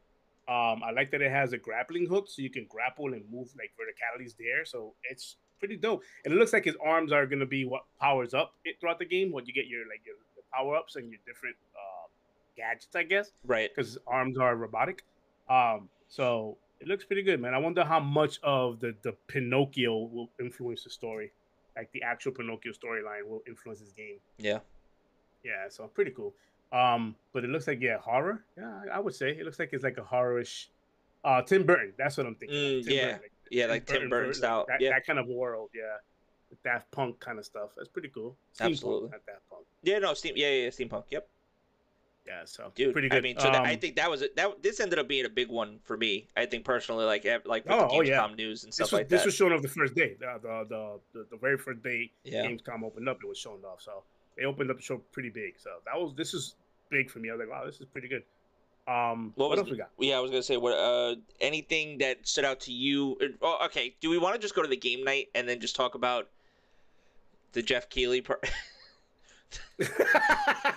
Um, 0.49 0.83
I 0.83 0.93
like 0.93 1.11
that 1.11 1.21
it 1.21 1.31
has 1.31 1.53
a 1.53 1.59
grappling 1.59 2.07
hook, 2.07 2.27
so 2.31 2.41
you 2.41 2.49
can 2.49 2.67
grapple 2.71 3.13
and 3.13 3.23
move 3.31 3.53
like 3.59 3.71
verticalities 3.79 4.35
there. 4.39 4.65
So 4.65 4.95
it's 5.11 5.37
pretty 5.59 5.77
dope. 5.77 6.03
And 6.25 6.33
it 6.33 6.39
looks 6.39 6.55
like 6.55 6.65
his 6.65 6.77
arms 6.83 7.13
are 7.13 7.27
gonna 7.27 7.47
be 7.47 7.65
what 7.67 7.85
powers 8.01 8.33
up 8.33 8.55
it 8.65 8.81
throughout 8.81 8.99
the 8.99 9.05
game. 9.05 9.31
What 9.31 9.47
you 9.47 9.53
get 9.53 9.67
your 9.67 9.81
like 9.81 10.01
your, 10.07 10.17
your 10.35 10.45
power 10.53 10.77
ups 10.77 10.97
and 10.97 11.11
your 11.11 11.21
different 11.27 11.57
uh, 11.75 12.09
gadgets, 12.57 12.97
I 12.97 13.03
guess 13.03 13.31
right. 13.45 13.71
because 13.75 13.99
arms 14.07 14.39
are 14.39 14.57
robotic. 14.57 15.05
Um, 15.51 15.91
so 16.09 16.57
it 16.81 16.87
looks 16.89 17.05
pretty 17.05 17.23
good, 17.23 17.41
man. 17.41 17.55
I 17.55 17.59
wonder 17.59 17.85
how 17.85 18.01
much 18.01 18.39
of 18.43 18.81
the 18.81 18.95
the 19.03 19.13
Pinocchio 19.27 19.97
will 19.97 20.31
influence 20.41 20.85
the 20.85 20.91
story, 20.91 21.33
like 21.77 21.91
the 21.93 22.03
actual 22.03 22.33
Pinocchio 22.33 22.73
storyline 22.73 23.27
will 23.27 23.43
influence 23.47 23.81
this 23.81 23.93
game. 23.93 24.19
Yeah, 24.39 24.59
Yeah, 25.45 25.69
so 25.69 25.87
pretty 25.89 26.13
cool. 26.13 26.35
Um, 26.73 27.17
but 27.33 27.45
it 27.45 27.51
looks 27.51 27.67
like 27.67 27.81
yeah, 27.81 27.99
horror. 27.99 28.45
Yeah, 28.57 28.83
I 28.93 28.97
I 28.97 28.99
would 29.01 29.15
say 29.15 29.31
it 29.31 29.45
looks 29.45 29.59
like 29.59 29.71
it's 29.73 29.85
like 29.85 29.99
a 29.99 30.03
horrorish. 30.03 30.67
Uh, 31.25 31.43
Tim 31.43 31.65
Burton. 31.65 31.93
That's 31.99 32.17
what 32.17 32.27
I'm 32.27 32.37
thinking. 32.37 32.57
Mm, 32.57 32.85
Tim 32.85 32.93
yeah. 32.93 33.05
Burton, 33.05 33.21
like 33.23 33.33
yeah, 33.51 33.67
like 33.67 33.87
Tim 33.87 34.09
Burton 34.09 34.35
style. 34.35 34.67
That, 34.69 34.81
Yeah, 34.81 34.91
that 34.91 35.07
kind 35.07 35.19
of 35.19 35.27
world. 35.27 35.71
Yeah, 35.75 35.97
Daft 36.65 36.91
Punk 36.91 37.19
kind 37.21 37.39
of 37.39 37.45
stuff. 37.45 37.71
That's 37.77 37.89
pretty 37.89 38.09
cool. 38.09 38.37
Steampunk, 38.55 38.71
Absolutely. 38.71 39.11
not 39.11 39.27
Daft 39.27 39.51
Punk. 39.51 39.67
yeah, 39.83 39.99
no, 39.99 40.15
steam. 40.15 40.35
Yeah, 40.37 40.49
yeah, 40.49 40.65
yeah, 40.65 40.69
steampunk. 40.71 41.05
Yep, 41.11 41.29
Yeah, 42.29 42.43
so 42.45 42.71
dude. 42.75 42.93
pretty 42.93 43.09
good. 43.09 43.17
I 43.17 43.21
mean, 43.23 43.39
so 43.39 43.51
that, 43.51 43.63
I 43.65 43.73
Um, 43.73 43.79
think 43.81 43.97
that 43.97 44.11
was 44.11 44.21
a, 44.21 44.29
that. 44.37 44.63
This 44.63 44.81
ended 44.81 44.99
up 44.99 45.09
being 45.09 45.25
a 45.25 45.31
big 45.31 45.49
one 45.49 45.79
for 45.85 45.97
me. 45.97 46.29
I 46.37 46.45
think 46.45 46.63
personally, 46.67 47.07
like 47.07 47.25
like 47.47 47.65
with 47.65 47.73
Oh, 47.73 47.79
the 47.79 47.87
oh, 47.87 48.01
Gamescom 48.01 48.07
yeah. 48.31 48.35
news 48.37 48.65
and 48.65 48.75
stuff 48.75 48.87
was 48.89 48.93
like 48.93 49.09
this 49.09 49.21
that. 49.23 49.25
This 49.25 49.25
was 49.27 49.35
shown 49.35 49.53
off 49.55 49.63
the 49.63 49.69
first 49.69 49.95
day. 49.95 50.15
The 50.21 50.39
the 50.43 50.67
the, 50.69 51.01
the, 51.15 51.27
the 51.31 51.37
very 51.39 51.57
first 51.57 51.83
day 51.83 52.11
yeah, 52.25 52.45
Gamescom 52.45 52.83
opened 52.85 53.09
up, 53.09 53.19
it 53.25 53.27
was 53.27 53.39
shown 53.39 53.61
off. 53.65 53.81
So 53.81 54.03
they 54.37 54.45
opened 54.45 54.71
up 54.71 54.77
the 54.77 54.83
show 54.83 54.99
pretty 55.13 55.31
big. 55.31 55.55
So 55.59 55.71
that 55.87 55.99
was 55.99 56.13
this 56.17 56.35
is 56.35 56.55
big 56.91 57.11
for 57.11 57.19
me. 57.19 57.31
I 57.31 57.33
was 57.33 57.41
like, 57.41 57.51
wow, 57.51 57.65
this 57.65 57.81
is 57.81 57.87
pretty 57.87 58.09
good. 58.09 58.25
Um, 58.87 59.33
What 59.37 59.49
what, 59.49 59.51
was- 59.51 59.59
else 59.61 59.71
we 59.71 59.77
got? 59.79 59.91
yeah. 59.99 60.19
I 60.19 60.21
was 60.21 60.31
gonna 60.31 60.43
say 60.43 60.59
what. 60.59 60.73
Uh, 60.77 61.17
anything 61.41 61.97
that 61.99 62.29
stood 62.29 62.45
out 62.45 62.61
to 62.61 62.73
you? 62.73 63.17
uh, 63.23 63.27
Oh, 63.41 63.65
okay. 63.67 63.95
Do 64.01 64.11
we 64.11 64.19
want 64.19 64.35
to 64.35 64.39
just 64.41 64.55
go 64.55 64.61
to 64.63 64.69
the 64.69 64.77
game 64.77 65.03
night 65.03 65.29
and 65.35 65.49
then 65.49 65.61
just 65.61 65.77
talk 65.77 65.95
about 65.95 66.29
the 67.53 67.63
Geoff 67.63 67.89
Keighley 67.89 68.21
part? 68.21 68.45
All 69.81 69.87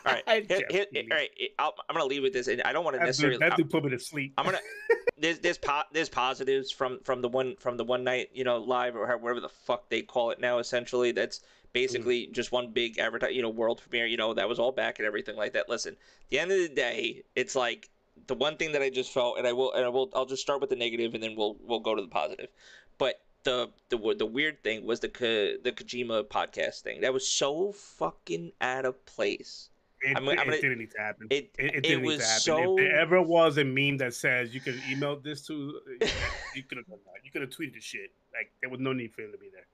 right. 0.05 0.23
Here- 0.49 0.65
Keighley. 0.69 1.07
all 1.11 1.17
right. 1.17 1.29
I'll, 1.59 1.73
I'm 1.89 1.95
gonna 1.95 2.05
leave 2.05 2.23
with 2.23 2.33
this, 2.33 2.47
and 2.47 2.61
I 2.63 2.73
don't 2.73 2.83
want 2.83 2.97
to 2.97 3.03
necessarily. 3.03 3.37
that 3.37 3.57
dude 3.57 3.69
put 3.69 3.83
me 3.83 3.89
to 3.91 3.99
sleep. 3.99 4.33
I'm 4.37 4.45
gonna 4.45 4.59
there's 5.17 5.39
there's 5.39 5.57
po- 5.57 5.83
there's 5.91 6.09
positives 6.09 6.71
from 6.71 6.99
from 7.03 7.21
the 7.21 7.29
one 7.29 7.55
from 7.57 7.77
the 7.77 7.83
one 7.83 8.03
night 8.03 8.29
you 8.33 8.43
know 8.43 8.57
live 8.57 8.95
or 8.95 9.05
whatever 9.17 9.39
the 9.39 9.49
fuck 9.49 9.89
they 9.89 10.01
call 10.01 10.31
it 10.31 10.39
now 10.39 10.57
essentially 10.57 11.11
that's 11.11 11.41
basically 11.73 12.27
mm. 12.27 12.31
just 12.31 12.51
one 12.51 12.71
big 12.71 12.97
advertise 12.97 13.33
you 13.33 13.41
know 13.41 13.49
world 13.49 13.81
premiere 13.81 14.07
you 14.07 14.17
know 14.17 14.33
that 14.33 14.49
was 14.49 14.59
all 14.59 14.71
back 14.71 14.99
and 14.99 15.05
everything 15.05 15.37
like 15.37 15.53
that 15.53 15.69
listen 15.69 15.95
the 16.29 16.39
end 16.39 16.51
of 16.51 16.57
the 16.57 16.69
day 16.69 17.23
it's 17.35 17.55
like 17.55 17.89
the 18.27 18.35
one 18.35 18.57
thing 18.57 18.71
that 18.73 18.81
I 18.81 18.89
just 18.89 19.11
felt 19.11 19.37
and 19.37 19.47
I 19.47 19.53
will 19.53 19.71
and 19.73 19.85
I 19.85 19.89
will 19.89 20.09
I'll 20.13 20.25
just 20.25 20.41
start 20.41 20.59
with 20.59 20.69
the 20.69 20.75
negative 20.75 21.13
and 21.13 21.23
then 21.23 21.35
we'll 21.35 21.55
we'll 21.61 21.79
go 21.79 21.95
to 21.95 22.01
the 22.01 22.07
positive 22.07 22.49
but 22.97 23.21
the 23.43 23.69
the 23.89 24.15
the 24.17 24.25
weird 24.25 24.63
thing 24.63 24.85
was 24.85 24.99
the 24.99 25.09
Ko, 25.09 25.53
the 25.63 25.71
Kojima 25.71 26.23
podcast 26.25 26.81
thing 26.81 27.01
that 27.01 27.13
was 27.13 27.27
so 27.27 27.71
fucking 27.71 28.51
out 28.61 28.85
of 28.85 29.03
place 29.05 29.69
It, 30.01 30.15
I'm 30.17 30.25
gonna- 30.25 30.41
I'm 30.41 30.47
it 30.47 30.51
gonna- 30.51 30.61
didn't 30.61 30.79
need 30.79 30.91
to 30.91 30.99
happen. 30.99 31.27
it 31.29 31.51
It, 31.57 31.65
it 31.65 31.75
it 31.75 31.81
didn't 31.83 32.03
need 32.03 32.19
to 32.19 32.25
happen. 32.25 32.41
so- 32.41 32.77
If 32.77 32.77
there 32.77 32.99
ever 32.99 33.21
was 33.21 33.57
a 33.57 33.63
meme 33.63 33.97
that 33.97 34.13
says 34.13 34.53
you 34.53 34.59
could 34.61 34.79
email 34.89 35.15
this 35.15 35.45
to, 35.47 35.53
you 36.55 36.63
could 36.63 36.77
have 36.79 36.87
done 36.87 36.99
that. 37.05 37.23
You 37.23 37.31
could 37.31 37.41
have 37.41 37.51
tweeted 37.51 37.73
the 37.75 37.81
shit. 37.81 38.11
Like 38.33 38.51
there 38.61 38.69
was 38.69 38.79
no 38.79 38.93
need 38.93 39.11
for 39.13 39.21
him 39.21 39.31
to 39.31 39.37
be 39.37 39.49
there. 39.51 39.67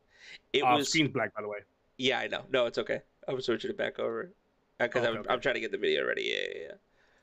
it 0.53 0.61
uh, 0.61 0.75
was 0.77 0.89
screen's 0.89 1.09
black, 1.11 1.33
by 1.35 1.41
the 1.41 1.47
way. 1.47 1.59
Yeah, 1.97 2.19
I 2.19 2.27
know. 2.27 2.43
No, 2.51 2.65
it's 2.65 2.77
okay. 2.77 3.01
I'm 3.27 3.39
switching 3.41 3.71
it 3.71 3.77
back 3.77 3.99
over 3.99 4.31
because 4.79 5.03
Okay, 5.03 5.07
I'm, 5.13 5.17
okay. 5.19 5.29
I'm 5.29 5.39
trying 5.41 5.55
to 5.55 5.61
get 5.61 5.71
the 5.71 5.77
video 5.77 6.05
ready. 6.05 6.23
Yeah, 6.23 6.47
yeah, 6.53 6.61
yeah. 6.67 6.73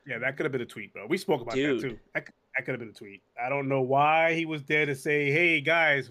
Yeah, 0.07 0.17
that 0.19 0.37
could 0.37 0.43
have 0.45 0.51
been 0.51 0.61
a 0.61 0.65
tweet, 0.65 0.93
bro. 0.93 1.07
We 1.07 1.17
spoke 1.17 1.41
about 1.41 1.55
Dude. 1.55 1.81
that 1.81 1.89
too. 1.89 1.99
That, 2.13 2.25
could- 2.27 2.35
that 2.55 2.65
could 2.65 2.71
have 2.71 2.79
been 2.79 2.89
a 2.89 2.93
tweet. 2.93 3.21
I 3.43 3.49
don't 3.49 3.67
know 3.67 3.81
why 3.81 4.33
he 4.33 4.45
was 4.45 4.63
there 4.63 4.85
to 4.85 4.95
say, 4.95 5.31
"Hey 5.31 5.61
guys, 5.61 6.09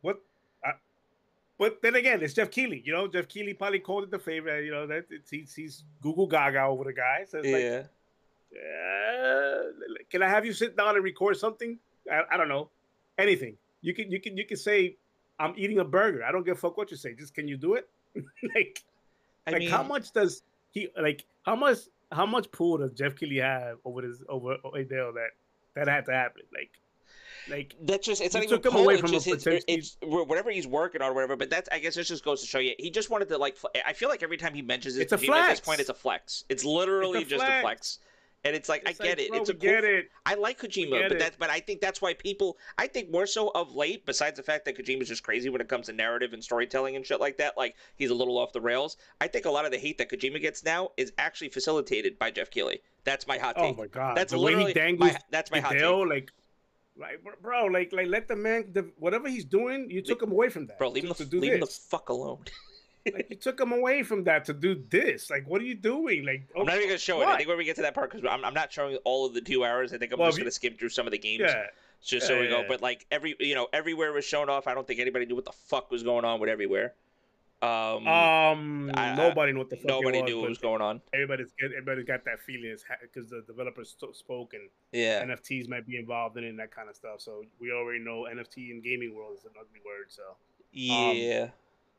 what?" 0.00 0.20
I, 0.64 0.72
but 1.58 1.82
then 1.82 1.96
again, 1.96 2.22
it's 2.22 2.34
Geoff 2.34 2.50
Keighley. 2.50 2.82
You 2.84 2.92
know, 2.92 3.08
Geoff 3.08 3.28
Keighley 3.28 3.54
probably 3.54 3.80
called 3.80 4.04
it 4.04 4.10
the 4.10 4.18
favor. 4.18 4.62
You 4.62 4.70
know 4.70 4.86
that 4.86 5.06
it's, 5.10 5.30
he's, 5.30 5.54
he's 5.54 5.84
Google 6.00 6.26
Gaga 6.26 6.62
over 6.62 6.84
the 6.84 6.92
guy. 6.92 7.24
So 7.28 7.38
it's 7.42 7.48
like, 7.48 7.62
yeah. 7.62 8.60
uh, 8.60 9.62
can 10.10 10.22
I 10.22 10.28
have 10.28 10.46
you 10.46 10.52
sit 10.52 10.76
down 10.76 10.94
and 10.94 11.04
record 11.04 11.36
something? 11.36 11.78
I, 12.10 12.22
I 12.32 12.36
don't 12.36 12.48
know, 12.48 12.68
anything. 13.18 13.56
You 13.80 13.94
can 13.94 14.10
you 14.10 14.20
can 14.20 14.36
you 14.36 14.46
can 14.46 14.56
say, 14.56 14.96
"I'm 15.40 15.54
eating 15.56 15.80
a 15.80 15.84
burger." 15.84 16.24
I 16.24 16.30
don't 16.30 16.44
give 16.44 16.56
a 16.56 16.60
fuck 16.60 16.76
what 16.76 16.90
you 16.90 16.96
say. 16.96 17.14
Just 17.14 17.34
can 17.34 17.48
you 17.48 17.56
do 17.56 17.74
it? 17.74 17.88
like 18.54 18.82
I 19.46 19.50
like 19.52 19.60
mean, 19.60 19.70
how 19.70 19.82
much 19.82 20.12
does 20.12 20.42
he 20.70 20.88
like 21.00 21.24
how 21.44 21.56
much 21.56 21.78
how 22.12 22.26
much 22.26 22.50
pull 22.52 22.78
does 22.78 22.92
Geoff 22.92 23.16
Keighley 23.16 23.38
have 23.38 23.78
over 23.84 24.02
this 24.02 24.22
over 24.28 24.56
Odell 24.64 25.12
that 25.14 25.30
that 25.74 25.88
had 25.88 26.06
to 26.06 26.12
happen? 26.12 26.42
Like 26.52 26.70
like 27.48 27.74
that's 27.82 28.06
just 28.06 28.22
it's 28.22 28.34
not 28.34 28.44
even 28.44 28.60
took 28.62 28.72
him 28.72 28.80
away 28.80 28.94
it's 28.94 29.00
from 29.00 29.10
just 29.10 29.26
a 29.26 29.60
it's, 29.66 29.96
whatever 30.02 30.50
he's 30.50 30.66
working 30.66 31.02
on 31.02 31.10
or 31.10 31.14
whatever. 31.14 31.36
But 31.36 31.50
that's 31.50 31.68
I 31.72 31.78
guess 31.78 31.94
this 31.94 32.08
just 32.08 32.24
goes 32.24 32.40
to 32.40 32.46
show 32.46 32.58
you 32.58 32.74
he 32.78 32.90
just 32.90 33.10
wanted 33.10 33.28
to 33.30 33.38
like. 33.38 33.56
I 33.86 33.92
feel 33.92 34.08
like 34.08 34.22
every 34.22 34.36
time 34.36 34.54
he 34.54 34.62
mentions 34.62 34.96
it, 34.96 35.02
It's 35.02 35.12
a 35.12 35.18
Kojima, 35.18 35.34
at 35.34 35.50
this 35.50 35.60
point 35.60 35.80
it's 35.80 35.88
a 35.88 35.94
flex. 35.94 36.44
It's 36.48 36.64
literally 36.64 37.24
just 37.24 37.42
a 37.42 37.46
flex. 37.46 37.62
flex. 37.62 37.98
And 38.44 38.56
it's 38.56 38.68
like 38.68 38.82
it's 38.88 39.00
I 39.00 39.04
get 39.04 39.18
it. 39.20 39.30
bro, 39.30 39.40
It's 39.40 39.50
a 39.50 39.54
cool 39.54 39.60
get 39.60 39.84
it. 39.84 40.10
I 40.26 40.34
like 40.34 40.60
Kojima, 40.60 41.08
but 41.08 41.18
that's 41.18 41.36
but 41.36 41.48
I 41.50 41.60
think 41.60 41.80
that's 41.80 42.02
why 42.02 42.14
people 42.14 42.58
I 42.76 42.86
think 42.88 43.10
more 43.10 43.26
so 43.26 43.50
of 43.54 43.74
late, 43.74 44.04
besides 44.04 44.36
the 44.36 44.42
fact 44.42 44.64
that 44.64 44.76
Kojima's 44.76 45.08
just 45.08 45.22
crazy 45.22 45.48
when 45.48 45.60
it 45.60 45.68
comes 45.68 45.86
to 45.86 45.92
narrative 45.92 46.32
and 46.32 46.42
storytelling 46.42 46.96
and 46.96 47.06
shit 47.06 47.20
like 47.20 47.38
that, 47.38 47.56
like 47.56 47.76
he's 47.94 48.10
a 48.10 48.14
little 48.14 48.38
off 48.38 48.52
the 48.52 48.60
rails. 48.60 48.96
I 49.20 49.28
think 49.28 49.44
a 49.44 49.50
lot 49.50 49.64
of 49.64 49.70
the 49.70 49.78
hate 49.78 49.98
that 49.98 50.10
Kojima 50.10 50.40
gets 50.40 50.64
now 50.64 50.90
is 50.96 51.12
actually 51.18 51.50
facilitated 51.50 52.18
by 52.18 52.30
Geoff 52.30 52.50
Keighley. 52.50 52.80
That's 53.04 53.26
my 53.26 53.38
hot 53.38 53.54
oh 53.58 53.62
take. 53.62 53.74
Oh 53.78 53.82
my 53.82 53.86
god, 53.86 54.16
that's 54.16 54.32
the 54.32 54.38
way 54.38 54.52
literally 54.52 54.70
he 54.70 54.74
dangles 54.74 55.12
my, 55.12 55.18
that's 55.30 55.50
my 55.50 55.60
hot 55.60 55.72
take. 55.72 55.82
Hideo, 55.82 56.08
like 56.08 56.32
like 56.96 57.20
bro- 57.40 57.66
like 57.66 57.92
like 57.92 58.08
let 58.08 58.26
the 58.26 58.36
man 58.36 58.70
the, 58.72 58.90
whatever 58.98 59.28
he's 59.28 59.44
doing, 59.44 59.88
you 59.88 60.02
took 60.02 60.22
him 60.22 60.32
away 60.32 60.48
from 60.48 60.66
that. 60.66 60.78
Bro, 60.78 60.90
leave 60.90 61.04
him 61.04 61.12
the, 61.16 61.38
leave 61.38 61.52
him 61.52 61.60
the 61.60 61.66
fuck 61.66 62.08
alone. 62.08 62.44
like 63.06 63.26
you 63.30 63.36
took 63.36 63.60
him 63.60 63.72
away 63.72 64.02
from 64.02 64.24
that 64.24 64.44
to 64.46 64.52
do 64.54 64.82
this. 64.90 65.30
Like 65.30 65.46
what 65.48 65.60
are 65.60 65.64
you 65.64 65.74
doing? 65.74 66.24
Like 66.24 66.48
I'm 66.56 66.66
not 66.66 66.76
even 66.76 66.88
gonna 66.88 66.98
show 66.98 67.20
it. 67.22 67.26
I 67.28 67.36
think 67.36 67.48
when 67.48 67.58
we 67.58 67.64
get 67.64 67.76
to 67.76 67.82
that 67.82 67.94
part, 67.94 68.10
because 68.10 68.26
I'm, 68.30 68.44
I'm 68.44 68.54
not 68.54 68.72
showing 68.72 68.96
all 69.04 69.26
of 69.26 69.34
the 69.34 69.40
two 69.40 69.64
hours. 69.64 69.92
I 69.92 69.98
think 69.98 70.12
I'm 70.12 70.18
Well, 70.18 70.28
just 70.28 70.38
you- 70.38 70.44
gonna 70.44 70.50
skim 70.52 70.74
through 70.74 70.90
some 70.90 71.06
of 71.06 71.12
the 71.12 71.18
games, 71.18 71.40
yeah. 71.46 71.66
just 72.02 72.24
yeah, 72.24 72.28
so 72.28 72.38
we 72.38 72.44
yeah, 72.44 72.50
go. 72.50 72.60
yeah. 72.60 72.66
But 72.68 72.82
like 72.82 73.06
every, 73.10 73.34
you 73.40 73.54
know, 73.54 73.68
everywhere 73.72 74.12
was 74.12 74.24
shown 74.24 74.48
off. 74.48 74.66
I 74.66 74.74
don't 74.74 74.86
think 74.86 75.00
anybody 75.00 75.26
knew 75.26 75.34
what 75.34 75.44
the 75.44 75.52
fuck 75.52 75.90
was 75.90 76.02
going 76.02 76.24
on 76.24 76.38
with 76.40 76.48
everywhere. 76.50 76.94
Um, 77.60 78.08
Um, 78.08 78.90
I- 78.94 79.14
nobody 79.14 79.52
knew 79.52 79.58
what 79.60 79.70
the 79.70 79.76
fuck 79.76 79.86
nobody 79.86 80.20
was, 80.20 80.28
knew 80.30 80.40
what 80.40 80.48
was 80.48 80.58
going 80.58 80.82
on. 80.82 81.00
Everybody's 81.14 81.52
everybody's 81.64 82.04
got 82.06 82.24
that 82.24 82.40
feeling 82.40 82.76
because 83.02 83.30
the 83.30 83.42
developers 83.46 83.96
spoke 84.14 84.54
and 84.54 84.68
Yeah, 84.90 85.24
NFTs 85.24 85.68
might 85.68 85.86
be 85.86 85.96
involved 85.96 86.36
in 86.36 86.42
it 86.44 86.48
and 86.48 86.58
that 86.58 86.72
kind 86.74 86.88
of 86.88 86.96
stuff. 86.96 87.20
So 87.20 87.44
we 87.60 87.70
already 87.70 88.00
know 88.00 88.26
NFT 88.28 88.70
in 88.72 88.80
gaming 88.80 89.14
world 89.14 89.36
is 89.38 89.44
an 89.44 89.52
ugly 89.56 89.80
word. 89.86 90.06
So 90.08 90.22
yeah, 90.72 91.50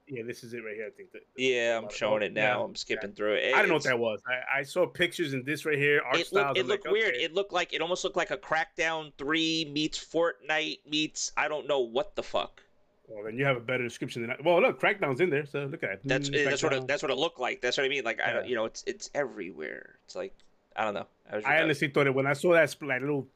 yeah, 0.08 0.24
this 0.24 0.44
is 0.44 0.54
it 0.54 0.58
right 0.58 0.76
here. 0.76 0.88
I 0.88 0.92
think 0.92 1.12
that. 1.14 1.22
yeah. 1.38 1.80
I'm 1.82 1.90
showing 1.90 2.24
it 2.24 2.34
now. 2.34 2.60
Yeah. 2.60 2.66
I'm 2.66 2.76
skipping 2.76 3.14
through 3.14 3.36
it. 3.36 3.54
I 3.54 3.60
don't 3.60 3.70
know 3.70 3.76
what 3.76 3.84
that 3.84 4.00
was. 4.00 4.22
I, 4.28 4.60
I 4.60 4.64
saw 4.64 4.86
pictures 4.86 5.34
in 5.34 5.44
this 5.44 5.66
right 5.66 5.78
here. 5.78 6.02
Art 6.06 6.18
It 6.18 6.28
styles. 6.28 6.48
looked, 6.48 6.58
it 6.58 6.66
looked 6.68 6.86
like, 6.86 6.94
weird. 6.94 7.14
okay. 7.16 7.24
It 7.24 7.34
looked 7.34 7.54
like 7.54 7.74
it 7.74 7.82
almost 7.82 8.04
looked 8.04 8.18
like 8.18 8.32
a 8.32 8.38
Crackdown 8.38 9.12
Three 9.18 9.70
meets 9.72 10.04
Fortnite 10.04 10.80
meets 10.90 11.32
I 11.38 11.48
don't 11.48 11.68
know 11.68 11.80
what 11.80 12.16
the 12.16 12.24
fuck. 12.24 12.62
Well, 13.08 13.24
then 13.26 13.38
you 13.38 13.46
have 13.46 13.58
a 13.58 13.62
better 13.62 13.84
description 13.84 14.22
than 14.22 14.32
I. 14.32 14.36
Well, 14.44 14.62
look, 14.62 14.80
Crackdown's 14.80 15.20
in 15.20 15.30
there. 15.30 15.46
So 15.46 15.66
look 15.66 15.84
at 15.84 15.92
it. 15.92 16.02
That's 16.06 16.30
Mm, 16.30 16.46
that's 16.46 16.64
what 16.64 16.74
it, 16.74 16.88
that's 16.88 17.02
what 17.02 17.12
it 17.12 17.18
looked 17.18 17.40
like. 17.40 17.62
That's 17.62 17.78
what 17.78 17.86
I 17.86 17.90
mean. 17.90 18.04
Like 18.04 18.22
I 18.22 18.34
don't, 18.34 18.48
you 18.48 18.56
know, 18.56 18.66
it's 18.66 18.84
it's 18.88 19.10
everywhere. 19.14 20.00
It's 20.06 20.16
like 20.16 20.34
I 20.76 20.84
don't 20.84 20.94
know. 20.94 21.08
I, 21.32 21.36
was, 21.38 21.46
I 21.46 21.62
honestly 21.62 21.88
thought 21.88 22.06
that 22.06 22.14
when 22.14 22.28
I 22.28 22.34
saw 22.34 22.54
that 22.54 22.70
splat 22.70 23.02
little, 23.02 23.28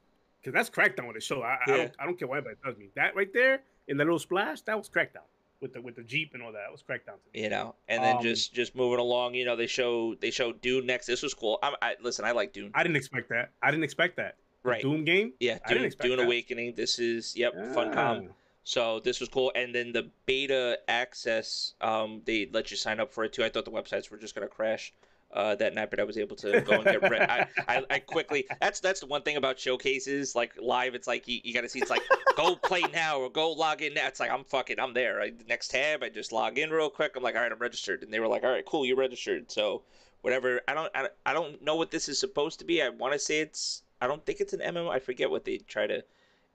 because 0.42 0.54
that's 0.54 0.70
Crackdown 0.70 1.08
with 1.08 1.16
the 1.16 1.22
show. 1.22 1.42
I, 1.42 1.58
I, 1.66 1.68
don't, 1.68 1.92
I 2.00 2.06
don't 2.06 2.20
care 2.20 2.28
what 2.28 2.38
anybody 2.38 2.58
tells 2.64 2.78
me. 2.78 2.90
That 2.96 3.16
right 3.16 3.32
there 3.34 3.62
in 3.88 3.98
the 3.98 4.04
little 4.04 4.20
splash, 4.20 4.62
that 4.62 4.78
was 4.78 4.90
Crackdown 4.90 5.24
with 5.62 5.74
the 5.74 5.82
with 5.82 5.96
the 5.96 6.04
jeep 6.04 6.32
and 6.34 6.44
all 6.44 6.52
that. 6.52 6.60
That 6.66 6.72
was 6.72 6.84
Crackdown. 6.84 7.16
To 7.24 7.32
me. 7.34 7.44
you 7.44 7.50
know, 7.50 7.76
and 7.88 8.04
then 8.04 8.18
Um, 8.18 8.24
just 8.24 8.54
just 8.54 8.76
moving 8.76 9.00
along. 9.00 9.34
You 9.36 9.46
know, 9.46 9.56
they 9.56 9.68
show 9.68 10.16
they 10.16 10.32
show 10.32 10.52
Dune 10.54 10.86
next. 10.86 11.06
This 11.08 11.22
was 11.24 11.34
cool. 11.34 11.60
I'm, 11.64 11.74
I 11.82 11.96
listen. 12.02 12.26
I 12.26 12.32
like 12.32 12.54
Dune. 12.54 12.72
I 12.74 12.84
didn't 12.84 12.98
expect 12.98 13.30
that. 13.30 13.52
I 13.62 13.72
didn't 13.72 13.84
expect 13.84 14.18
that. 14.18 14.36
The 14.64 14.70
Right. 14.70 14.82
Doom 14.82 15.06
game. 15.06 15.34
Yeah, 15.40 15.60
I 15.66 15.70
didn't 15.70 15.78
Dune, 15.78 15.86
expect 15.86 16.08
Dune 16.08 16.18
that. 16.18 16.26
Awakening. 16.26 16.76
This 16.76 17.00
is 17.00 17.36
yep, 17.36 17.54
Funcom. 17.56 18.28
Ah. 18.30 18.34
So 18.64 19.00
this 19.00 19.22
was 19.22 19.30
cool, 19.30 19.52
and 19.56 19.74
then 19.74 19.94
the 19.94 20.10
beta 20.26 20.78
access, 20.90 21.74
um, 21.80 22.22
they 22.26 22.50
let 22.52 22.70
you 22.70 22.76
sign 22.76 23.00
up 23.00 23.14
for 23.14 23.24
it 23.24 23.32
too. 23.32 23.44
I 23.46 23.50
thought 23.50 23.64
the 23.64 23.72
websites 23.72 24.12
were 24.12 24.18
just 24.18 24.36
gonna 24.36 24.48
crash. 24.50 24.94
Uh, 25.38 25.54
that 25.56 25.76
night, 25.76 25.92
but 25.92 26.00
I 26.00 26.04
was 26.04 26.18
able 26.18 26.36
to 26.38 26.62
go 26.62 26.74
and 26.74 26.84
get 26.84 27.02
rid. 27.04 27.22
I, 27.22 27.48
I, 27.68 27.84
I, 27.92 28.00
quickly. 28.00 28.48
That's 28.60 28.80
that's 28.80 29.02
the 29.02 29.06
one 29.06 29.22
thing 29.22 29.38
about 29.38 29.60
showcases, 29.60 30.36
like 30.36 30.52
live. 30.60 30.96
It's 30.96 31.06
like 31.06 31.28
you, 31.28 31.40
you 31.44 31.54
got 31.54 31.62
to 31.62 31.70
see. 31.70 31.78
It's 31.80 31.92
like 31.92 32.02
go 32.36 32.56
play 32.56 32.82
now 32.92 33.20
or 33.20 33.30
go 33.30 33.52
log 33.52 33.84
in 33.84 33.94
now. 33.94 34.08
It's 34.08 34.20
like 34.20 34.32
I'm 34.32 34.44
fucking. 34.44 34.80
I'm 34.80 34.96
there. 34.96 35.16
Right? 35.18 35.36
Next 35.48 35.68
tab, 35.70 36.02
I 36.02 36.10
just 36.10 36.32
log 36.32 36.58
in 36.58 36.72
real 36.72 36.90
quick. 36.90 37.14
I'm 37.16 37.22
like, 37.22 37.36
all 37.36 37.42
right, 37.42 37.52
I'm 37.52 37.60
registered, 37.60 38.02
and 38.02 38.12
they 38.12 38.20
were 38.20 38.28
like, 38.28 38.44
all 38.44 38.50
right, 38.50 38.66
cool, 38.66 38.84
you're 38.84 38.98
registered. 38.98 39.52
So 39.52 39.84
whatever. 40.22 40.62
I 40.68 40.74
don't. 40.74 40.92
I, 40.96 41.08
I 41.28 41.34
don't 41.34 41.62
know 41.62 41.76
what 41.76 41.92
this 41.92 42.10
is 42.10 42.20
supposed 42.20 42.58
to 42.60 42.66
be. 42.66 42.82
I 42.82 42.90
want 42.90 43.14
to 43.14 43.20
say 43.20 43.40
it's. 43.40 43.84
I 44.02 44.08
don't 44.08 44.26
think 44.26 44.40
it's 44.40 44.54
an 44.54 44.60
MMO. 44.62 44.90
I 44.90 44.98
forget 44.98 45.30
what 45.30 45.46
they 45.46 45.58
try 45.60 45.86
to 45.86 46.04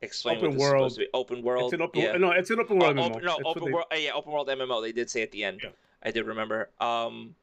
explain 0.01 0.39
open 0.39 0.57
world. 0.57 0.73
supposed 0.73 0.95
to 0.97 1.01
be. 1.03 1.09
Open 1.15 1.43
world. 1.43 1.65
It's 1.73 1.75
an 1.75 1.83
open, 1.83 2.01
yeah. 2.01 2.17
No, 2.17 2.33
it's 2.33 2.51
an 2.51 2.59
open 2.59 2.79
world. 2.81 2.99
Oh, 2.99 3.03
MMO. 3.03 3.11
open, 3.11 3.25
no, 3.25 3.37
That's 3.37 3.43
open 3.47 3.65
they- 3.65 3.73
world. 3.73 3.87
uh, 3.93 3.97
Yeah, 3.97 4.11
open 4.15 4.33
world 4.33 4.49
MMO. 4.49 4.83
They 4.83 4.93
did 4.93 5.09
say 5.09 5.23
at 5.23 5.31
the 5.31 5.45
end. 5.45 5.61
Yeah. 5.63 5.71
I 6.03 6.11
did 6.11 6.27
remember. 6.27 6.69
Um, 6.81 7.37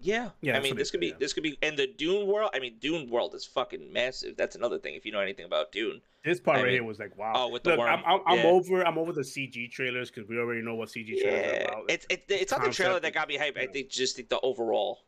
yeah. 0.00 0.30
Yeah, 0.40 0.56
I 0.56 0.60
mean, 0.60 0.76
this 0.76 0.90
could 0.90 0.98
said, 0.98 1.00
be 1.00 1.06
yeah. 1.08 1.14
this 1.18 1.32
could 1.32 1.42
be 1.42 1.58
and 1.62 1.76
the 1.76 1.86
Dune 1.86 2.26
world. 2.26 2.50
I 2.54 2.58
mean, 2.60 2.76
Dune 2.80 3.08
world 3.10 3.34
is 3.34 3.44
fucking 3.44 3.92
massive. 3.92 4.36
That's 4.36 4.56
another 4.56 4.78
thing 4.78 4.94
if 4.94 5.04
you 5.04 5.12
know 5.12 5.20
anything 5.20 5.44
about 5.44 5.72
Dune. 5.72 6.00
This 6.24 6.40
part 6.40 6.58
I 6.58 6.60
right 6.60 6.66
mean- 6.66 6.72
here 6.74 6.84
was 6.84 6.98
like, 6.98 7.16
wow. 7.16 7.32
Oh, 7.34 7.48
with 7.48 7.62
the 7.62 7.70
Look, 7.70 7.78
worm. 7.80 7.88
I'm, 7.90 8.02
I'm, 8.04 8.20
I'm 8.26 8.38
Yeah. 8.38 8.44
over. 8.46 8.86
I'm 8.86 8.98
over 8.98 9.12
the 9.12 9.22
CG 9.22 9.70
trailers 9.70 10.10
because 10.10 10.28
we 10.28 10.38
already 10.38 10.62
know 10.62 10.74
what 10.74 10.88
CG 10.88 11.20
trailers 11.20 11.62
are 11.62 11.64
about. 11.64 11.84
it's 11.88 12.06
it's 12.10 12.24
it's 12.28 12.52
not 12.52 12.62
the 12.62 12.70
trailer 12.70 13.00
that 13.00 13.12
got 13.14 13.28
me 13.28 13.38
hyped. 13.38 13.58
I 13.58 13.66
think 13.66 13.88
just 13.88 14.16
the 14.28 14.40
overall. 14.40 15.00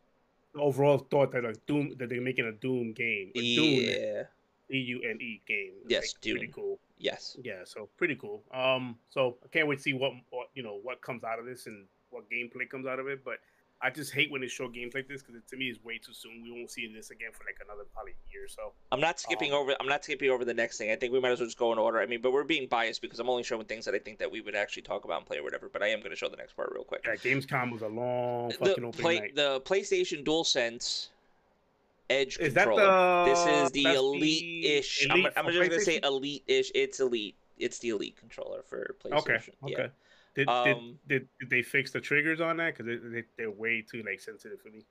the 0.54 0.60
overall 0.60 0.98
thought 0.98 1.32
that 1.32 1.44
like 1.44 1.64
Doom 1.66 1.94
that 1.98 2.08
they're 2.08 2.20
making 2.20 2.46
a 2.46 2.52
Doom 2.52 2.92
game. 2.92 3.30
A 3.34 3.40
Dune, 3.40 3.84
Yeah. 3.84 4.22
D 4.70 4.78
U 4.78 5.00
N 5.02 5.18
E 5.20 5.40
game. 5.46 5.72
It's, 5.82 5.90
Yes, 5.90 6.14
like, 6.14 6.36
pretty 6.36 6.52
cool. 6.52 6.78
Yes. 6.96 7.36
Yeah, 7.42 7.62
so 7.64 7.88
pretty 7.96 8.14
cool. 8.14 8.42
Um, 8.54 8.96
so 9.08 9.36
I 9.44 9.48
can't 9.48 9.66
wait 9.66 9.76
to 9.76 9.82
see 9.82 9.94
what, 9.94 10.12
what 10.30 10.48
you 10.54 10.62
know 10.62 10.78
what 10.82 11.00
comes 11.00 11.24
out 11.24 11.38
of 11.38 11.44
this 11.46 11.66
and 11.66 11.86
what 12.10 12.30
gameplay 12.30 12.68
comes 12.68 12.86
out 12.86 12.98
of 13.00 13.08
it. 13.08 13.24
But 13.24 13.38
I 13.82 13.88
just 13.90 14.12
hate 14.12 14.30
when 14.30 14.42
they 14.42 14.48
show 14.48 14.68
games 14.68 14.92
like 14.94 15.08
this 15.08 15.22
because 15.22 15.40
to 15.50 15.56
me 15.56 15.66
it's 15.68 15.82
way 15.82 15.96
too 15.98 16.12
soon. 16.12 16.42
We 16.42 16.52
won't 16.52 16.70
see 16.70 16.92
this 16.94 17.10
again 17.10 17.30
for 17.32 17.44
like 17.44 17.56
another 17.64 17.84
probably 17.94 18.12
year 18.30 18.44
or 18.44 18.48
so. 18.48 18.72
I'm 18.92 19.00
not 19.00 19.18
skipping 19.18 19.52
Um, 19.52 19.58
over. 19.60 19.74
I'm 19.80 19.86
not 19.86 20.04
skipping 20.04 20.30
over 20.30 20.44
the 20.44 20.52
next 20.52 20.76
thing. 20.76 20.90
I 20.90 20.96
think 20.96 21.12
we 21.12 21.20
might 21.20 21.30
as 21.30 21.40
well 21.40 21.46
just 21.46 21.58
go 21.58 21.72
in 21.72 21.78
order. 21.78 21.98
I 22.00 22.06
mean, 22.06 22.20
but 22.20 22.32
we're 22.32 22.44
being 22.44 22.68
biased 22.68 23.00
because 23.00 23.18
I'm 23.20 23.30
only 23.30 23.42
showing 23.42 23.64
things 23.64 23.86
that 23.86 23.94
I 23.94 23.98
think 23.98 24.18
that 24.18 24.30
we 24.30 24.42
would 24.42 24.54
actually 24.54 24.82
talk 24.82 25.04
about 25.06 25.18
and 25.18 25.26
play 25.26 25.38
or 25.38 25.42
whatever. 25.42 25.70
But 25.72 25.82
I 25.82 25.88
am 25.88 26.00
going 26.00 26.10
to 26.10 26.16
show 26.16 26.28
the 26.28 26.36
next 26.36 26.54
part 26.56 26.70
real 26.74 26.84
quick. 26.84 27.02
Yeah, 27.06 27.14
Gamescom 27.16 27.72
was 27.72 27.80
a 27.82 27.88
long 27.88 28.48
the 28.50 28.54
fucking 28.54 28.84
opening 28.84 28.92
play, 28.92 29.20
night. 29.20 29.36
the 29.36 29.60
PlayStation 29.62 30.24
DualSense 30.24 31.08
Edge 32.10 32.38
Is 32.38 32.52
that 32.54 32.64
controller. 32.66 33.24
the? 33.24 33.30
this 33.30 33.46
is 33.46 33.70
the 33.70 33.84
elite-ish. 33.94 35.06
I'm, 35.08 35.26
I'm 35.36 35.46
just 35.46 35.70
gonna 35.70 35.80
say 35.80 36.00
elite-ish. 36.02 36.70
It's 36.74 37.00
elite. 37.00 37.36
It's 37.56 37.78
the 37.78 37.90
elite 37.90 38.16
controller 38.18 38.62
for 38.68 38.96
PlayStation. 39.02 39.18
Okay. 39.18 39.34
Okay. 39.34 39.50
Yeah. 39.82 39.86
Did, 40.34 40.48
Um, 40.48 40.64
did, 41.08 41.20
did 41.22 41.28
did 41.40 41.50
they 41.50 41.62
fix 41.62 41.90
the 41.90 42.00
triggers 42.00 42.40
on 42.40 42.56
that? 42.58 42.76
Because 42.76 42.86
they, 42.86 43.08
they 43.08 43.24
they're 43.36 43.50
way 43.50 43.82
too 43.82 44.02
like 44.06 44.20
sensitive 44.20 44.60
for 44.60 44.68
me. 44.70 44.84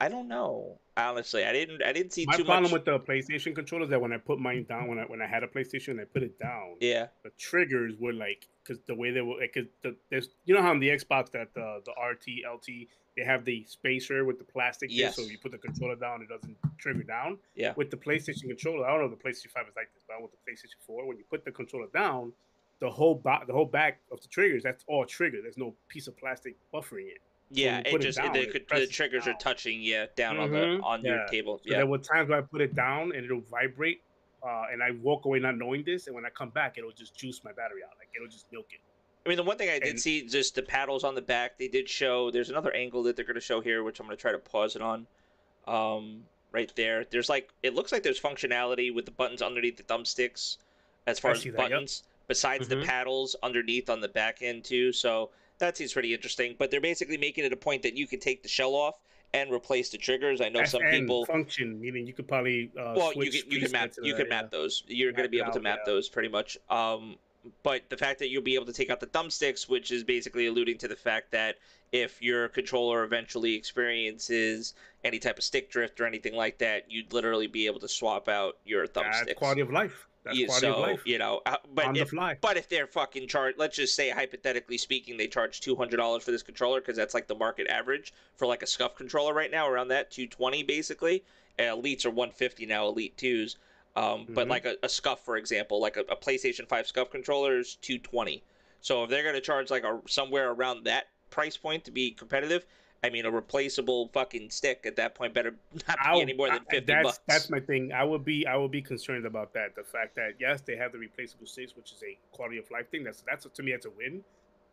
I 0.00 0.08
don't 0.08 0.28
know. 0.28 0.78
Honestly, 0.96 1.44
I 1.44 1.52
didn't. 1.52 1.82
I 1.82 1.92
didn't 1.92 2.12
see 2.12 2.24
My 2.26 2.36
too 2.36 2.44
problem 2.44 2.70
much. 2.70 2.72
with 2.72 2.84
the 2.84 3.00
PlayStation 3.00 3.52
controller 3.54 3.82
is 3.84 3.90
that 3.90 4.00
when 4.00 4.12
I 4.12 4.18
put 4.18 4.38
mine 4.38 4.64
down, 4.68 4.86
when 4.86 5.00
I 5.00 5.02
when 5.02 5.20
I 5.20 5.26
had 5.26 5.42
a 5.42 5.48
PlayStation, 5.48 5.88
and 5.88 6.00
I 6.00 6.04
put 6.04 6.22
it 6.22 6.38
down. 6.38 6.76
yeah. 6.80 7.08
the 7.24 7.30
triggers 7.36 7.94
were 7.98 8.12
like 8.12 8.46
because 8.62 8.80
the 8.86 8.94
way 8.94 9.10
they 9.10 9.20
were 9.22 9.38
like 9.40 9.54
'cause 9.54 9.64
the, 9.82 9.96
there's 10.10 10.28
you 10.44 10.54
know 10.54 10.62
how 10.62 10.70
on 10.70 10.78
the 10.78 10.88
Xbox 10.88 11.32
that 11.32 11.52
the 11.54 11.82
the 11.84 11.90
RT 12.00 12.44
LT 12.48 12.86
they 13.16 13.24
have 13.24 13.44
the 13.44 13.64
spacer 13.66 14.24
with 14.24 14.38
the 14.38 14.44
plastic 14.44 14.90
bit, 14.90 15.12
so 15.12 15.22
you 15.22 15.38
put 15.38 15.50
the 15.50 15.58
controller 15.58 15.96
down 15.96 16.22
it 16.22 16.28
doesn't 16.28 16.56
trigger 16.78 17.02
down. 17.02 17.36
Yeah. 17.56 17.72
With 17.74 17.90
the 17.90 17.96
PlayStation 17.96 18.46
controller, 18.46 18.86
I 18.86 18.90
don't 18.90 19.00
know 19.00 19.12
if 19.12 19.18
the 19.20 19.28
PlayStation 19.28 19.50
Five 19.50 19.66
is 19.68 19.74
like 19.74 19.92
this, 19.94 20.04
but 20.06 20.22
with 20.22 20.30
the 20.30 20.38
PlayStation 20.48 20.78
Four, 20.86 21.04
when 21.08 21.16
you 21.16 21.24
put 21.28 21.44
the 21.44 21.50
controller 21.50 21.88
down, 21.92 22.32
the 22.80 22.90
whole 22.90 23.14
back 23.14 23.46
the 23.46 23.52
whole 23.52 23.64
back 23.64 24.00
of 24.12 24.20
the 24.20 24.28
triggers 24.28 24.62
that's 24.62 24.84
all 24.86 25.04
trigger. 25.04 25.38
There's 25.42 25.58
no 25.58 25.74
piece 25.88 26.06
of 26.06 26.16
plastic 26.16 26.56
buffering 26.72 27.08
it. 27.08 27.18
Yeah, 27.50 27.76
you 27.78 27.82
it 27.86 27.90
put 27.92 28.00
it 28.02 28.04
just 28.04 28.18
down, 28.18 28.32
the, 28.34 28.40
it 28.42 28.52
the 28.52 28.60
presses 28.60 28.90
triggers 28.90 29.26
are 29.26 29.34
touching 29.40 29.80
yeah 29.82 30.06
down 30.16 30.38
on 30.38 30.50
the 30.50 30.80
on 30.82 31.02
your 31.04 31.16
Yeah. 31.16 31.26
table. 31.26 31.58
So 31.58 31.70
Yeah, 31.70 31.78
there 31.78 31.86
were 31.86 31.98
times 31.98 32.28
where 32.28 32.38
I 32.38 32.42
put 32.42 32.60
it 32.60 32.74
down 32.74 33.12
and 33.14 33.24
it'll 33.24 33.40
vibrate, 33.40 34.02
uh, 34.42 34.64
and 34.70 34.82
I 34.82 34.90
walk 35.02 35.24
away 35.24 35.38
not 35.40 35.56
knowing 35.56 35.82
this, 35.82 36.06
and 36.06 36.14
when 36.14 36.24
I 36.26 36.30
come 36.30 36.50
back, 36.50 36.76
it'll 36.78 36.92
just 36.92 37.16
juice 37.16 37.42
my 37.44 37.52
battery 37.52 37.80
out. 37.84 37.92
Like 37.98 38.08
it'll 38.14 38.28
just 38.28 38.46
milk 38.52 38.66
it. 38.70 38.80
I 39.24 39.28
mean, 39.30 39.36
the 39.36 39.42
one 39.44 39.58
thing 39.58 39.68
I 39.70 39.78
did 39.78 39.88
And- 39.88 40.00
see 40.00 40.26
just 40.26 40.54
the 40.54 40.62
paddles 40.62 41.04
on 41.04 41.14
the 41.14 41.22
back. 41.22 41.58
They 41.58 41.68
did 41.68 41.88
show. 41.88 42.30
There's 42.30 42.50
another 42.50 42.72
angle 42.72 43.02
that 43.04 43.16
they're 43.16 43.24
going 43.24 43.34
to 43.34 43.40
show 43.40 43.60
here, 43.60 43.82
which 43.82 43.98
I'm 43.98 44.06
going 44.06 44.16
to 44.16 44.20
try 44.20 44.32
to 44.32 44.38
pause 44.38 44.76
it 44.76 44.82
on. 44.82 45.06
Um, 45.66 46.24
right 46.52 46.72
there. 46.76 47.04
There's 47.10 47.28
like 47.28 47.50
it 47.62 47.74
looks 47.74 47.92
like 47.92 48.02
there's 48.02 48.20
functionality 48.20 48.94
with 48.94 49.04
the 49.04 49.10
buttons 49.10 49.42
underneath 49.42 49.76
the 49.76 49.82
thumbsticks, 49.82 50.56
as 51.06 51.18
far 51.18 51.32
I 51.32 51.34
as 51.34 51.44
buttons. 51.44 51.56
that, 51.56 52.06
yep. 52.06 52.07
Besides 52.28 52.68
the 52.68 52.76
Mhm. 52.76 52.84
paddles 52.84 53.34
underneath 53.42 53.88
on 53.90 54.00
the 54.00 54.08
back 54.08 54.42
end 54.42 54.64
too. 54.64 54.92
So 54.92 55.30
that 55.58 55.76
seems 55.76 55.92
pretty 55.92 56.14
interesting. 56.14 56.54
But 56.58 56.70
they're 56.70 56.80
basically 56.80 57.16
making 57.16 57.44
it 57.44 57.52
a 57.52 57.56
point 57.56 57.82
that 57.82 57.96
you 57.96 58.06
can 58.06 58.20
take 58.20 58.42
the 58.42 58.48
shell 58.48 58.74
off 58.74 59.00
and 59.34 59.50
replace 59.52 59.90
the 59.90 59.98
triggers. 59.98 60.40
I 60.40 60.48
know 60.48 60.64
some 60.64 60.82
and 60.82 60.90
people. 60.90 61.24
function 61.26 61.80
meaning 61.80 62.06
you 62.06 62.12
could 62.12 62.28
probably 62.28 62.70
uh, 62.78 62.94
well 62.96 63.12
you 63.14 63.30
can 63.30 63.50
you 63.50 63.60
can 63.60 63.70
map 63.72 63.92
you 64.02 64.12
all 64.12 64.18
can 64.18 64.28
that, 64.28 64.42
map 64.44 64.50
those 64.50 64.82
you're 64.86 65.12
going 65.12 65.24
to 65.24 65.28
be 65.30 65.38
able 65.38 65.52
to 65.52 65.60
map 65.60 65.80
yeah. 65.80 65.92
those 65.92 66.08
pretty 66.08 66.28
much 66.28 66.56
um 66.70 67.16
but 67.62 67.88
the 67.88 67.96
fact 67.96 68.18
that 68.18 68.28
you'll 68.30 68.42
be 68.42 68.54
able 68.54 68.66
to 68.66 68.72
take 68.72 68.90
out 68.90 69.00
the 69.00 69.06
thumbsticks 69.06 69.68
which 69.68 69.90
is 69.90 70.02
basically 70.02 70.46
alluding 70.46 70.78
to 70.78 70.88
the 70.88 70.96
fact 70.96 71.30
that 71.30 71.56
if 71.92 72.22
your 72.22 72.48
controller 72.48 73.04
eventually 73.04 73.54
experiences 73.54 74.74
any 75.04 75.18
type 75.18 75.36
of 75.38 75.44
stick 75.44 75.70
drift 75.70 76.00
or 76.00 76.06
anything 76.06 76.34
like 76.34 76.56
that 76.58 76.90
you'd 76.90 77.12
literally 77.12 77.46
be 77.46 77.66
able 77.66 77.80
to 77.80 77.88
swap 77.88 78.28
out 78.28 78.56
your 78.64 78.84
yeah. 78.84 78.90
That's 78.94 79.18
thumbsticks 79.20 79.36
quality 79.36 79.60
of 79.60 79.70
life. 79.70 80.07
That's 80.28 80.60
quality 80.60 80.98
so 80.98 80.98
you 81.04 81.18
know 81.18 81.40
uh, 81.46 81.56
but 81.74 81.86
on 81.86 81.94
the 81.94 82.00
if 82.02 82.10
fly. 82.10 82.36
but 82.40 82.56
if 82.56 82.68
they're 82.68 82.86
fucking 82.86 83.28
charge, 83.28 83.54
let's 83.58 83.76
just 83.76 83.94
say 83.94 84.10
hypothetically 84.10 84.78
speaking, 84.78 85.16
they 85.16 85.26
charge 85.26 85.60
two 85.60 85.74
hundred 85.74 85.96
dollars 85.96 86.22
for 86.24 86.30
this 86.30 86.42
controller 86.42 86.80
because 86.80 86.96
that's 86.96 87.14
like 87.14 87.26
the 87.26 87.34
market 87.34 87.66
average 87.68 88.12
for 88.36 88.46
like 88.46 88.62
a 88.62 88.66
SCUF 88.66 88.94
controller 88.94 89.32
right 89.32 89.50
now, 89.50 89.68
around 89.68 89.88
that 89.88 90.10
two 90.10 90.26
twenty 90.26 90.62
basically. 90.62 91.24
Uh, 91.58 91.62
elites 91.62 92.04
are 92.04 92.10
one 92.10 92.30
fifty 92.30 92.66
now, 92.66 92.86
elite 92.88 93.16
twos. 93.16 93.56
Um, 93.96 94.26
But 94.28 94.46
Mhm. 94.46 94.50
like 94.50 94.64
a, 94.64 94.76
a 94.82 94.88
SCUF, 94.88 95.24
for 95.24 95.36
example, 95.36 95.80
like 95.80 95.96
a, 95.96 96.00
a 96.02 96.16
PlayStation 96.16 96.68
Five 96.68 96.86
SCUF 96.86 97.10
controller 97.10 97.58
is 97.58 97.76
two 97.76 97.98
twenty. 97.98 98.42
So 98.80 99.02
if 99.04 99.10
they're 99.10 99.24
gonna 99.24 99.40
charge 99.40 99.70
like 99.70 99.84
a 99.84 100.00
somewhere 100.06 100.50
around 100.50 100.84
that 100.84 101.08
price 101.30 101.56
point 101.56 101.84
to 101.84 101.90
be 101.90 102.10
competitive, 102.12 102.64
I 103.04 103.10
mean 103.10 103.26
a 103.26 103.30
replaceable 103.30 104.10
fucking 104.12 104.50
stick 104.50 104.84
at 104.84 104.96
that 104.96 105.14
point 105.14 105.32
better 105.34 105.54
not 105.88 105.98
be 106.14 106.20
any 106.20 106.32
more 106.32 106.48
than 106.48 106.60
I- 106.68 106.70
fifty 106.70 106.92
that's, 106.92 107.04
bucks. 107.04 107.20
That's 107.26 107.50
my 107.50 107.60
thing. 107.60 107.92
I 107.92 108.04
would 108.04 108.24
be 108.24 108.46
I 108.46 108.56
would 108.56 108.70
be 108.70 108.82
concerned 108.82 109.26
about 109.26 109.52
that. 109.54 109.74
The 109.76 109.84
fact 109.84 110.16
that 110.16 110.34
yes, 110.40 110.60
they 110.60 110.76
have 110.76 110.92
the 110.92 110.98
replaceable 110.98 111.46
sticks, 111.46 111.76
which 111.76 111.92
is 111.92 112.02
a 112.02 112.18
quality 112.32 112.58
of 112.58 112.70
life 112.70 112.90
thing. 112.90 113.04
That's 113.04 113.22
that's 113.26 113.46
to 113.46 113.62
me 113.62 113.72
that's 113.72 113.86
a 113.86 113.90
win. 113.90 114.22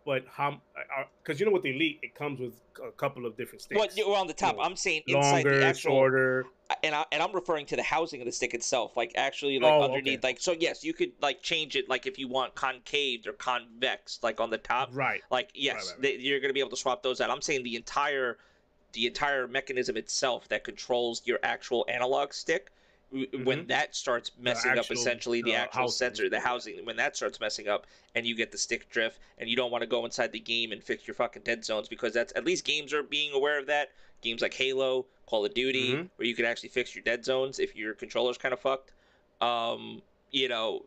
But 0.05 0.25
how? 0.31 0.61
Uh, 0.77 1.03
because 1.23 1.39
you 1.39 1.47
know 1.47 1.51
what 1.51 1.63
the 1.63 1.75
elite, 1.75 1.99
it 2.03 2.13
comes 2.13 2.39
with 2.39 2.53
a 2.85 2.91
couple 2.91 3.25
of 3.25 3.35
different 3.35 3.61
sticks. 3.63 3.79
Well, 3.79 3.89
you're 3.95 4.15
on 4.15 4.27
the 4.27 4.33
top. 4.33 4.55
know, 4.57 4.61
I'm 4.61 4.75
saying 4.75 5.01
inside 5.07 5.43
longer, 5.45 5.59
the 5.59 5.65
actual 5.65 5.91
shorter. 5.91 6.45
and 6.83 6.93
I, 6.93 7.05
and 7.11 7.23
I'm 7.23 7.33
referring 7.33 7.65
to 7.67 7.75
the 7.75 7.81
housing 7.81 8.21
of 8.21 8.25
the 8.27 8.31
stick 8.31 8.53
itself, 8.53 8.95
like 8.95 9.13
actually 9.15 9.57
like 9.57 9.73
Oh, 9.73 9.83
underneath, 9.83 10.19
okay. 10.19 10.27
like 10.27 10.39
so. 10.39 10.51
Yes, 10.51 10.83
you 10.83 10.93
could 10.93 11.11
like 11.21 11.41
change 11.41 11.75
it, 11.75 11.89
like 11.89 12.05
if 12.05 12.19
you 12.19 12.27
want 12.27 12.53
concaved 12.53 13.25
or 13.27 13.33
convex, 13.33 14.19
like 14.21 14.39
on 14.39 14.51
the 14.51 14.59
top. 14.59 14.89
Right. 14.93 15.21
Like 15.31 15.49
yes, 15.55 15.75
right, 15.75 15.83
right. 15.93 16.01
They, 16.19 16.23
you're 16.23 16.39
gonna 16.39 16.53
be 16.53 16.59
able 16.59 16.69
to 16.69 16.77
swap 16.77 17.01
those 17.01 17.19
out. 17.19 17.31
I'm 17.31 17.41
saying 17.41 17.63
the 17.63 17.75
entire, 17.75 18.37
the 18.93 19.07
entire 19.07 19.47
mechanism 19.47 19.97
itself 19.97 20.47
that 20.49 20.63
controls 20.63 21.23
your 21.25 21.39
actual 21.41 21.83
analog 21.89 22.31
stick. 22.31 22.71
W- 23.11 23.43
When 23.43 23.67
that 23.67 23.95
starts 23.95 24.31
messing 24.39 24.77
up, 24.77 24.89
essentially 24.91 25.41
the 25.41 25.55
uh, 25.55 25.59
actual 25.59 25.81
housing, 25.83 25.97
sensor, 25.97 26.29
the 26.29 26.39
housing, 26.39 26.85
when 26.85 26.95
that 26.97 27.15
starts 27.15 27.39
messing 27.39 27.67
up, 27.67 27.85
and 28.15 28.25
you 28.25 28.35
get 28.35 28.51
the 28.51 28.57
stick 28.57 28.89
drift, 28.89 29.19
and 29.37 29.49
you 29.49 29.55
don't 29.55 29.71
want 29.71 29.81
to 29.81 29.87
go 29.87 30.05
inside 30.05 30.31
the 30.31 30.39
game 30.39 30.71
and 30.71 30.83
fix 30.83 31.07
your 31.07 31.15
fucking 31.15 31.43
dead 31.43 31.63
zones 31.65 31.87
because 31.87 32.13
that's 32.13 32.33
at 32.35 32.45
least 32.45 32.65
games 32.65 32.93
are 32.93 33.03
being 33.03 33.31
aware 33.33 33.59
of 33.59 33.67
that. 33.67 33.91
Games 34.21 34.41
like 34.41 34.53
Halo, 34.53 35.05
Call 35.27 35.45
of 35.45 35.53
Duty, 35.53 35.93
Mhm. 35.93 36.09
where 36.15 36.27
you 36.27 36.35
can 36.35 36.45
actually 36.45 36.69
fix 36.69 36.95
your 36.95 37.03
dead 37.03 37.23
zones 37.23 37.59
if 37.59 37.75
your 37.75 37.93
controller's 37.93 38.37
kind 38.37 38.53
of 38.53 38.59
fucked. 38.59 38.91
Um, 39.41 40.01
you 40.31 40.47
know, 40.47 40.85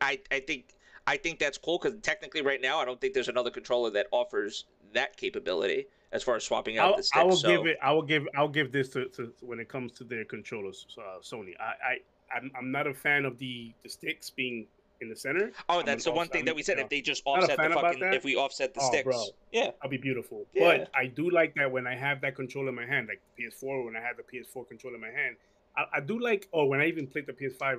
I 0.00 0.20
I 0.30 0.40
think 0.40 0.74
I 1.06 1.16
think 1.16 1.38
that's 1.38 1.58
cool 1.58 1.78
because 1.78 2.00
technically 2.00 2.42
right 2.42 2.60
now 2.60 2.78
I 2.78 2.84
don't 2.84 3.00
think 3.00 3.14
there's 3.14 3.28
another 3.28 3.50
controller 3.50 3.90
that 3.90 4.06
offers 4.10 4.64
that 4.92 5.16
capability 5.16 5.86
as 6.14 6.22
far 6.22 6.36
as 6.36 6.44
swapping 6.44 6.78
out 6.78 6.92
I'll, 6.92 6.96
the 6.96 7.02
sticks. 7.02 7.20
I 7.20 7.24
will 7.24 7.36
so, 7.36 7.48
give 7.48 7.66
it. 7.66 7.76
I 7.82 7.92
will 7.92 8.02
give. 8.02 8.26
I'll 8.36 8.48
give 8.48 8.72
this 8.72 8.88
to, 8.90 9.06
to 9.10 9.32
when 9.40 9.60
it 9.60 9.68
comes 9.68 9.92
to 9.98 10.04
their 10.04 10.24
controllers. 10.24 10.86
Uh, 10.96 11.18
Sony. 11.20 11.52
I, 11.60 11.64
I 11.64 12.36
I'm, 12.36 12.50
I'm 12.56 12.70
not 12.72 12.86
a 12.86 12.94
fan 12.94 13.24
of 13.24 13.38
the 13.38 13.74
the 13.82 13.88
sticks 13.88 14.30
being 14.30 14.66
in 15.00 15.08
the 15.08 15.16
center. 15.16 15.50
oh, 15.68 15.82
that's 15.82 16.04
the 16.04 16.12
one 16.12 16.28
thing 16.28 16.44
that 16.44 16.54
we 16.54 16.62
said. 16.62 16.78
yeah. 16.78 16.84
If 16.84 16.90
they 16.90 17.00
just 17.00 17.22
offset 17.26 17.58
the 17.58 17.70
fucking, 17.70 18.02
if 18.14 18.24
we 18.24 18.36
offset 18.36 18.72
the 18.74 18.80
Oh, 18.80 18.88
sticks, 18.88 19.04
bro. 19.04 19.24
yeah, 19.52 19.70
I'll 19.82 19.90
be 19.90 19.96
beautiful. 19.96 20.46
Yeah. 20.54 20.78
But 20.78 20.90
I 20.94 21.06
do 21.06 21.30
like 21.30 21.54
that 21.56 21.70
when 21.70 21.86
I 21.86 21.96
have 21.96 22.20
that 22.22 22.36
controller 22.36 22.68
in 22.68 22.76
my 22.76 22.86
hand, 22.86 23.08
like 23.08 23.20
PS4. 23.38 23.84
When 23.84 23.96
I 23.96 24.00
had 24.00 24.16
the 24.16 24.22
PS4 24.22 24.68
controller 24.68 24.94
in 24.94 25.00
my 25.00 25.10
hand, 25.10 25.36
I, 25.76 25.84
I 25.96 26.00
do 26.00 26.18
like. 26.20 26.48
Oh, 26.52 26.64
when 26.66 26.80
I 26.80 26.86
even 26.86 27.06
played 27.06 27.26
the 27.26 27.32
PS5 27.32 27.62
uh, 27.62 27.78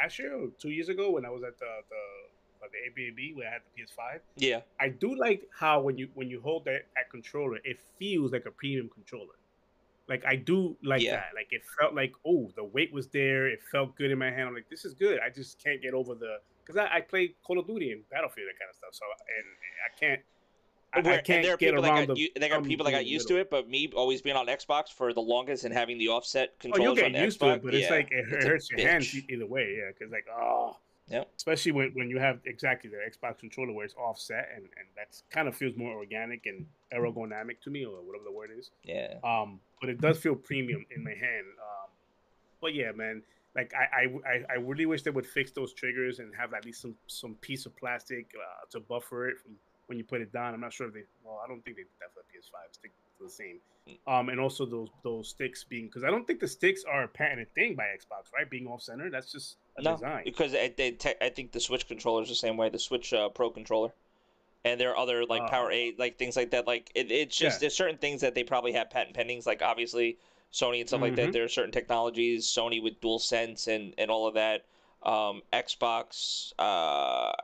last 0.00 0.18
year 0.18 0.34
or 0.36 0.48
two 0.58 0.70
years 0.70 0.88
ago, 0.88 1.12
when 1.12 1.24
I 1.24 1.30
was 1.30 1.42
at 1.44 1.58
the 1.58 1.66
the, 1.88 2.02
the 2.72 2.78
Airbnb 3.02 3.36
where 3.36 3.48
I 3.48 3.52
had 3.52 3.62
the 3.74 3.82
PS5, 3.82 4.20
yeah, 4.36 4.60
I 4.80 4.88
do 4.88 5.14
like 5.18 5.48
how 5.58 5.80
when 5.80 5.96
you 5.98 6.08
when 6.14 6.28
you 6.30 6.40
hold 6.40 6.64
that, 6.66 6.86
that 6.94 7.10
controller, 7.10 7.58
it 7.64 7.78
feels 7.98 8.32
like 8.32 8.46
a 8.46 8.50
premium 8.50 8.88
controller. 8.92 9.34
Like 10.08 10.24
I 10.24 10.36
do 10.36 10.76
like 10.84 11.02
Yeah. 11.02 11.16
that. 11.16 11.30
Like 11.34 11.48
it 11.50 11.62
felt 11.80 11.94
like 11.94 12.12
oh, 12.24 12.50
the 12.56 12.64
weight 12.64 12.92
was 12.92 13.08
there. 13.08 13.48
It 13.48 13.60
felt 13.72 13.96
good 13.96 14.10
in 14.10 14.18
my 14.18 14.30
hand. 14.30 14.48
I'm 14.48 14.54
like, 14.54 14.68
this 14.70 14.84
is 14.84 14.94
good. 14.94 15.18
I 15.20 15.30
just 15.30 15.62
can't 15.62 15.82
get 15.82 15.94
over 15.94 16.14
the 16.14 16.36
because 16.64 16.76
I, 16.76 16.96
I 16.96 17.00
play 17.00 17.34
Call 17.44 17.58
of 17.58 17.66
Duty 17.66 17.90
and 17.92 18.08
Battlefield 18.10 18.48
that 18.48 18.58
kind 18.58 18.68
of 18.70 18.76
stuff. 18.76 18.90
So 18.92 19.04
and 19.36 19.46
I 19.84 19.98
can't. 19.98 20.20
I, 20.92 21.00
Where- 21.00 21.14
I 21.18 21.20
can't 21.22 21.42
there 21.42 21.54
are 21.54 21.56
get 21.56 21.70
people 21.70 21.82
that 21.82 22.06
got 22.06 22.14
the. 22.14 22.20
u- 22.20 22.30
they 22.38 22.48
got 22.48 22.62
people 22.64 22.84
that 22.86 22.92
got 22.92 23.04
used 23.04 23.26
to 23.28 23.36
it, 23.38 23.50
but 23.50 23.68
me 23.68 23.90
always 23.96 24.22
being 24.22 24.36
on 24.36 24.46
Xbox 24.46 24.88
for 24.90 25.12
the 25.12 25.20
longest 25.20 25.64
and 25.64 25.74
having 25.74 25.98
the 25.98 26.08
offset 26.08 26.50
Oh, 26.52 26.56
controls 26.60 26.82
you'll 26.98 27.04
on 27.06 27.12
get 27.12 27.18
the 27.18 27.24
used 27.24 27.40
Xbox, 27.40 27.46
to 27.48 27.54
it, 27.54 27.62
but 27.64 27.74
it's 27.74 27.90
like 27.90 28.08
it, 28.12 28.24
it's 28.30 28.44
hurts 28.46 28.70
your 28.70 28.88
hands 28.88 29.06
bitch. 29.12 29.16
e- 29.28 29.34
either 29.34 29.46
way. 29.46 29.76
Yeah, 29.78 29.90
because 29.92 30.12
like 30.12 30.26
oh, 30.32 30.76
Yep. 31.08 31.30
especially 31.36 31.72
when, 31.72 31.92
when 31.94 32.10
you 32.10 32.18
have 32.18 32.40
exactly 32.44 32.90
the 32.90 32.96
Xbox 32.96 33.38
controller 33.38 33.72
where 33.72 33.84
it's 33.84 33.94
offset 33.94 34.48
and 34.54 34.64
and 34.64 34.88
that's 34.96 35.22
kind 35.30 35.46
of 35.46 35.56
feels 35.56 35.76
more 35.76 35.94
organic 35.94 36.46
and 36.46 36.66
ergonomic 36.92 37.60
to 37.62 37.70
me 37.70 37.84
or 37.84 38.02
whatever 38.02 38.24
the 38.24 38.32
word 38.32 38.50
is. 38.56 38.70
Yeah, 38.82 39.14
Um, 39.22 39.60
but 39.80 39.90
it 39.90 40.00
does 40.00 40.18
feel 40.18 40.34
premium 40.34 40.84
in 40.94 41.04
my 41.04 41.10
hand. 41.10 41.46
Um, 41.60 41.90
but 42.60 42.74
yeah, 42.74 42.90
man, 42.92 43.22
like 43.54 43.72
I, 43.74 44.02
I, 44.02 44.30
I, 44.30 44.44
I 44.50 44.54
really 44.54 44.86
wish 44.86 45.02
they 45.02 45.10
would 45.10 45.26
fix 45.26 45.50
those 45.52 45.72
triggers 45.72 46.18
and 46.18 46.34
have 46.34 46.54
at 46.54 46.64
least 46.64 46.82
some 46.82 46.94
some 47.06 47.34
piece 47.36 47.66
of 47.66 47.76
plastic 47.76 48.32
uh, 48.36 48.66
to 48.70 48.80
buffer 48.80 49.28
it 49.28 49.38
from 49.40 49.52
when 49.86 49.98
you 49.98 50.04
put 50.04 50.20
it 50.20 50.32
down. 50.32 50.54
I'm 50.54 50.60
not 50.60 50.72
sure 50.72 50.88
if 50.88 50.94
they. 50.94 51.04
Well, 51.24 51.40
I 51.42 51.48
don't 51.48 51.64
think 51.64 51.76
they 51.76 51.84
did 51.84 51.98
that 52.00 52.12
for 52.12 52.20
the 52.20 52.38
PS5. 52.38 52.72
Stick 52.74 52.90
to 52.90 53.05
the 53.20 53.30
same. 53.30 53.58
Um, 54.08 54.30
and 54.30 54.40
also 54.40 54.66
those 54.66 54.88
those 55.04 55.28
sticks 55.28 55.62
being 55.62 55.86
because 55.86 56.02
I 56.02 56.10
don't 56.10 56.26
think 56.26 56.40
the 56.40 56.48
sticks 56.48 56.82
are 56.84 57.04
a 57.04 57.08
patented 57.08 57.54
thing 57.54 57.76
by 57.76 57.84
Xbox, 57.84 58.32
right? 58.34 58.48
Being 58.50 58.66
off 58.66 58.82
center, 58.82 59.10
that's 59.10 59.30
just 59.30 59.58
a 59.78 59.82
no, 59.82 59.92
design. 59.94 60.22
because 60.24 60.54
I, 60.54 60.74
they 60.76 60.90
te- 60.90 61.14
I 61.20 61.28
think 61.28 61.52
the 61.52 61.60
Switch 61.60 61.86
controller 61.86 62.22
is 62.24 62.28
the 62.28 62.34
same 62.34 62.56
way, 62.56 62.68
the 62.68 62.80
Switch 62.80 63.12
uh, 63.12 63.28
Pro 63.28 63.48
controller, 63.50 63.92
and 64.64 64.80
there 64.80 64.90
are 64.90 64.96
other 64.96 65.24
like 65.24 65.42
Oh. 65.42 65.46
PowerA, 65.52 65.96
like 66.00 66.18
things 66.18 66.34
like 66.36 66.50
that. 66.50 66.66
Like 66.66 66.90
it, 66.96 67.12
it's 67.12 67.36
just 67.36 67.56
Yeah. 67.56 67.60
there's 67.60 67.76
certain 67.76 67.98
things 67.98 68.22
that 68.22 68.34
they 68.34 68.42
probably 68.42 68.72
have 68.72 68.90
patent 68.90 69.16
pendings, 69.16 69.46
like 69.46 69.62
obviously 69.62 70.18
Sony 70.52 70.80
and 70.80 70.88
stuff 70.88 71.00
like 71.02 71.14
that. 71.14 71.28
Mhm. 71.28 71.32
There 71.32 71.44
are 71.44 71.48
certain 71.48 71.70
technologies, 71.72 72.44
Sony 72.46 72.82
with 72.82 73.00
Dual 73.00 73.20
Sense 73.20 73.68
and 73.68 73.94
and 73.98 74.10
all 74.10 74.26
of 74.26 74.34
that. 74.34 74.64
Um, 75.02 75.42
Xbox, 75.52 76.52
uh, 76.58 76.62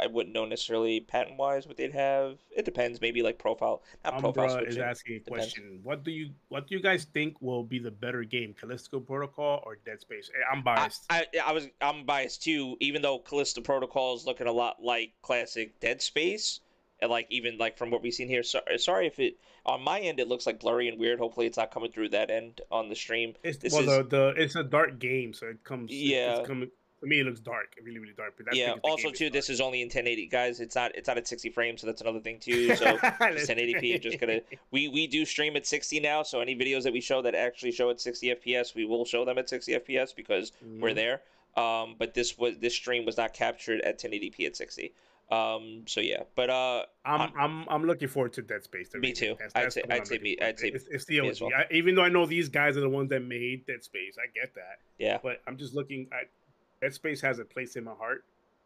I 0.00 0.06
wouldn't 0.10 0.34
know 0.34 0.44
necessarily 0.46 0.98
patent 1.00 1.36
wise 1.38 1.66
what 1.66 1.76
they'd 1.76 1.92
have. 1.92 2.38
It 2.56 2.64
depends, 2.64 3.00
maybe 3.00 3.22
like 3.22 3.38
profile, 3.38 3.82
not 4.04 4.18
profile 4.18 4.44
Umbra 4.50 4.58
is 4.62 4.74
switching. 4.74 4.82
asking 4.82 5.14
a 5.14 5.18
Depends. 5.20 5.44
question. 5.52 5.80
What 5.84 6.02
do 6.02 6.10
you 6.10 6.30
what 6.48 6.66
do 6.66 6.74
you 6.74 6.80
guys 6.82 7.04
think 7.12 7.40
will 7.40 7.62
be 7.62 7.78
the 7.78 7.90
better 7.92 8.24
game, 8.24 8.54
Callisto 8.58 8.98
Protocol 8.98 9.62
or 9.64 9.76
Dead 9.84 10.00
Space? 10.00 10.28
Eh, 10.34 10.42
I'm 10.52 10.62
biased. 10.62 11.04
I, 11.08 11.26
I 11.44 11.52
was 11.52 11.68
I'm 11.80 12.04
biased 12.04 12.42
too, 12.42 12.76
even 12.80 13.00
though 13.02 13.18
Callisto 13.20 13.60
Protocol 13.60 14.16
is 14.16 14.26
looking 14.26 14.48
a 14.48 14.52
lot 14.52 14.82
like 14.82 15.12
classic 15.22 15.78
Dead 15.78 16.02
Space, 16.02 16.60
and 17.00 17.10
like 17.12 17.28
even 17.30 17.58
like 17.58 17.78
from 17.78 17.90
what 17.92 18.02
we've 18.02 18.14
seen 18.14 18.28
here. 18.28 18.42
So, 18.42 18.60
sorry 18.78 19.06
if 19.06 19.20
it 19.20 19.36
on 19.64 19.82
my 19.82 20.00
end 20.00 20.18
it 20.18 20.26
looks 20.26 20.46
like 20.46 20.58
blurry 20.58 20.88
and 20.88 20.98
weird. 20.98 21.20
Hopefully 21.20 21.46
it's 21.46 21.58
not 21.58 21.70
coming 21.70 21.92
through 21.92 22.08
that 22.08 22.28
end 22.30 22.60
on 22.72 22.88
the 22.88 22.96
stream. 22.96 23.34
It's 23.44 23.58
This 23.58 23.72
well, 23.72 23.82
is- 23.82 23.86
the, 23.86 24.02
the 24.34 24.42
it's 24.42 24.56
a 24.56 24.64
dark 24.64 24.98
game, 24.98 25.32
so 25.32 25.46
it 25.46 25.62
comes. 25.62 25.92
it- 25.92 25.96
Yeah. 25.96 26.38
it's 26.38 26.48
coming. 26.48 26.70
For 27.02 27.06
me, 27.08 27.18
it 27.18 27.24
looks 27.26 27.40
dark, 27.40 27.74
really, 27.82 27.98
really 27.98 28.12
dark. 28.16 28.34
But 28.36 28.46
that's 28.46 28.56
yeah. 28.56 28.76
Also 28.84 29.10
too, 29.10 29.28
this 29.28 29.48
dark. 29.48 29.54
is 29.54 29.60
only 29.60 29.82
in 29.82 29.86
1080, 29.86 30.26
guys. 30.28 30.60
It's 30.60 30.76
not 30.76 30.94
it's 30.94 31.08
not 31.08 31.18
at 31.18 31.26
60 31.26 31.50
frames, 31.50 31.80
so 31.80 31.88
that's 31.88 32.00
another 32.00 32.20
thing 32.20 32.38
too. 32.38 32.76
So 32.76 32.96
1080p. 32.96 34.00
Just 34.00 34.20
gonna 34.20 34.40
we 34.70 34.86
we 34.86 35.08
do 35.08 35.24
stream 35.24 35.56
at 35.56 35.66
60 35.66 35.98
now, 35.98 36.22
so 36.22 36.38
any 36.40 36.54
videos 36.54 36.84
that 36.84 36.92
we 36.92 37.00
show 37.00 37.20
that 37.22 37.34
actually 37.34 37.72
show 37.72 37.90
at 37.90 38.00
60 38.00 38.36
FPS, 38.36 38.76
we 38.76 38.84
will 38.84 39.04
show 39.04 39.24
them 39.24 39.36
at 39.38 39.48
60 39.48 39.72
FPS 39.80 40.14
because 40.14 40.52
we're 40.78 40.90
Mhm. 40.90 40.94
there. 40.94 41.20
Um, 41.56 41.96
but 41.98 42.14
this 42.14 42.38
was 42.38 42.58
this 42.58 42.72
stream 42.74 43.04
was 43.04 43.16
not 43.16 43.34
captured 43.34 43.80
at 43.80 43.98
1080p 43.98 44.46
at 44.46 44.54
60. 44.56 44.92
Um, 45.30 45.82
so 45.86 46.00
yeah, 46.00 46.24
but 46.36 46.50
uh, 46.50 46.84
I'm 47.04 47.32
I'm 47.38 47.66
I'm 47.68 47.84
looking 47.84 48.08
forward 48.08 48.34
to 48.34 48.42
Dead 48.42 48.62
Space. 48.64 48.90
the 48.90 48.98
Me 48.98 49.12
too. 49.12 49.34
That's- 49.38 49.52
I'd 49.54 49.64
that's 49.64 49.74
say- 49.74 49.82
I'd 49.90 50.06
say 50.06 50.18
me- 50.18 50.38
I'd 50.40 50.58
say 50.58 50.68
it's, 50.68 50.84
it's 50.90 51.04
the 51.06 51.20
OG. 51.20 51.40
well. 51.40 51.50
I, 51.56 51.64
even 51.72 51.94
though 51.94 52.02
I 52.04 52.10
know 52.10 52.26
these 52.26 52.48
guys 52.50 52.76
are 52.76 52.80
the 52.80 52.88
ones 52.88 53.08
that 53.10 53.20
made 53.20 53.66
Dead 53.66 53.82
Space, 53.82 54.16
I 54.22 54.26
get 54.38 54.54
that. 54.56 54.78
yeah, 54.98 55.18
But 55.22 55.40
I'm 55.46 55.56
just 55.56 55.74
looking 55.74 56.06
at 56.12 56.28
Dead 56.82 56.92
Space 56.92 57.20
has 57.20 57.38
a 57.38 57.44
place 57.44 57.76
in 57.76 57.84
my 57.84 57.94
heart 57.94 58.24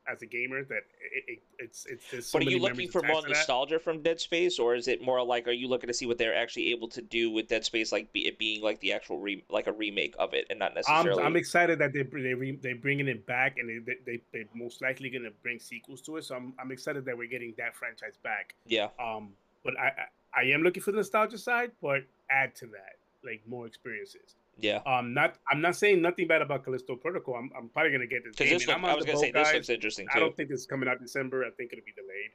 as 0.09 0.23
a 0.23 0.27
gamer 0.27 0.63
that 0.65 0.85
it, 1.13 1.25
it, 1.27 1.39
it's 1.59 1.85
it's 1.87 2.09
just 2.11 2.31
so 2.31 2.39
but 2.39 2.47
are 2.47 2.51
you 2.51 2.61
looking 2.61 2.89
for 2.89 3.03
more 3.03 3.21
to 3.21 3.29
nostalgia 3.29 3.79
from 3.79 4.03
Dead 4.03 4.21
Space, 4.21 4.59
or 4.59 4.75
is 4.75 4.89
it 4.89 5.03
more 5.03 5.23
like 5.23 5.47
are 5.47 5.53
you 5.53 5.69
looking 5.69 5.89
to 5.89 5.95
see 5.95 6.07
what 6.07 6.17
they're 6.17 6.35
actually 6.35 6.71
able 6.71 6.89
to 6.89 7.03
do 7.03 7.31
with 7.31 7.49
Dead 7.49 7.65
Space, 7.65 7.93
like 7.93 8.11
be, 8.13 8.27
it 8.27 8.39
being 8.39 8.63
like 8.63 8.81
the 8.81 8.93
actual 8.93 9.19
re, 9.19 9.45
like 9.51 9.67
a 9.67 9.73
remake 9.73 10.15
of 10.19 10.33
it, 10.33 10.47
and 10.49 10.59
not 10.59 10.71
I'm, 10.71 10.75
necessarily? 10.77 11.23
I'm 11.23 11.37
excited 11.37 11.79
that 11.81 11.93
they 11.93 12.05
they 12.05 12.35
re, 12.35 12.59
they're 12.63 12.77
bringing 12.77 13.09
it 13.09 13.27
back 13.27 13.59
and 13.59 13.69
they 13.69 13.79
they 13.79 13.99
they 14.07 14.23
they 14.33 14.47
most 14.55 14.81
likely 14.81 15.11
gonna 15.11 15.31
bring 15.43 15.59
sequels 15.59 16.01
to 16.03 16.17
it. 16.17 16.25
So 16.25 16.37
I'm 16.37 16.55
I'm 16.59 16.71
excited 16.71 17.05
that 17.05 17.19
we're 17.19 17.29
getting 17.29 17.53
that 17.59 17.75
franchise 17.75 18.17
back. 18.23 18.55
yeah, 18.65 18.89
Um, 18.99 19.31
but 19.65 19.79
I 19.79 19.89
I, 20.35 20.41
I 20.41 20.45
am 20.55 20.63
looking 20.63 20.83
for 20.83 20.93
the 20.93 20.99
nostalgia 20.99 21.39
side, 21.39 21.73
but 21.83 22.05
add 22.31 22.55
to 22.57 22.67
that 22.67 22.97
like 23.25 23.43
more 23.47 23.67
experiences. 23.67 24.37
Yeah. 24.59 24.81
Um, 24.87 25.15
not 25.15 25.37
I'm 25.51 25.61
not 25.61 25.77
saying 25.77 26.01
nothing 26.03 26.27
bad 26.27 26.43
about 26.43 26.65
Callisto 26.65 26.97
Protocol. 26.97 27.35
I'm, 27.35 27.51
I'm 27.57 27.69
probably 27.69 27.93
gonna 27.93 28.07
get 28.07 28.25
this 28.25 28.37
game. 28.37 28.49
this 28.59 28.67
look, 28.67 28.77
I 28.79 28.95
was 28.95 29.05
gonna 29.05 29.19
say 29.19 29.33
boat, 29.33 29.45
this 29.45 29.55
looks 29.55 29.69
interesting 29.69 30.07
too. 30.07 30.17
I 30.17 30.21
don't 30.21 30.37
think 30.37 30.51
it's 30.51 30.67
coming 30.67 30.89
out 30.89 31.01
December. 31.01 31.45
I 31.45 31.51
think 31.51 31.73
it'll 31.73 31.85
be 31.85 31.93
delayed. 31.93 32.31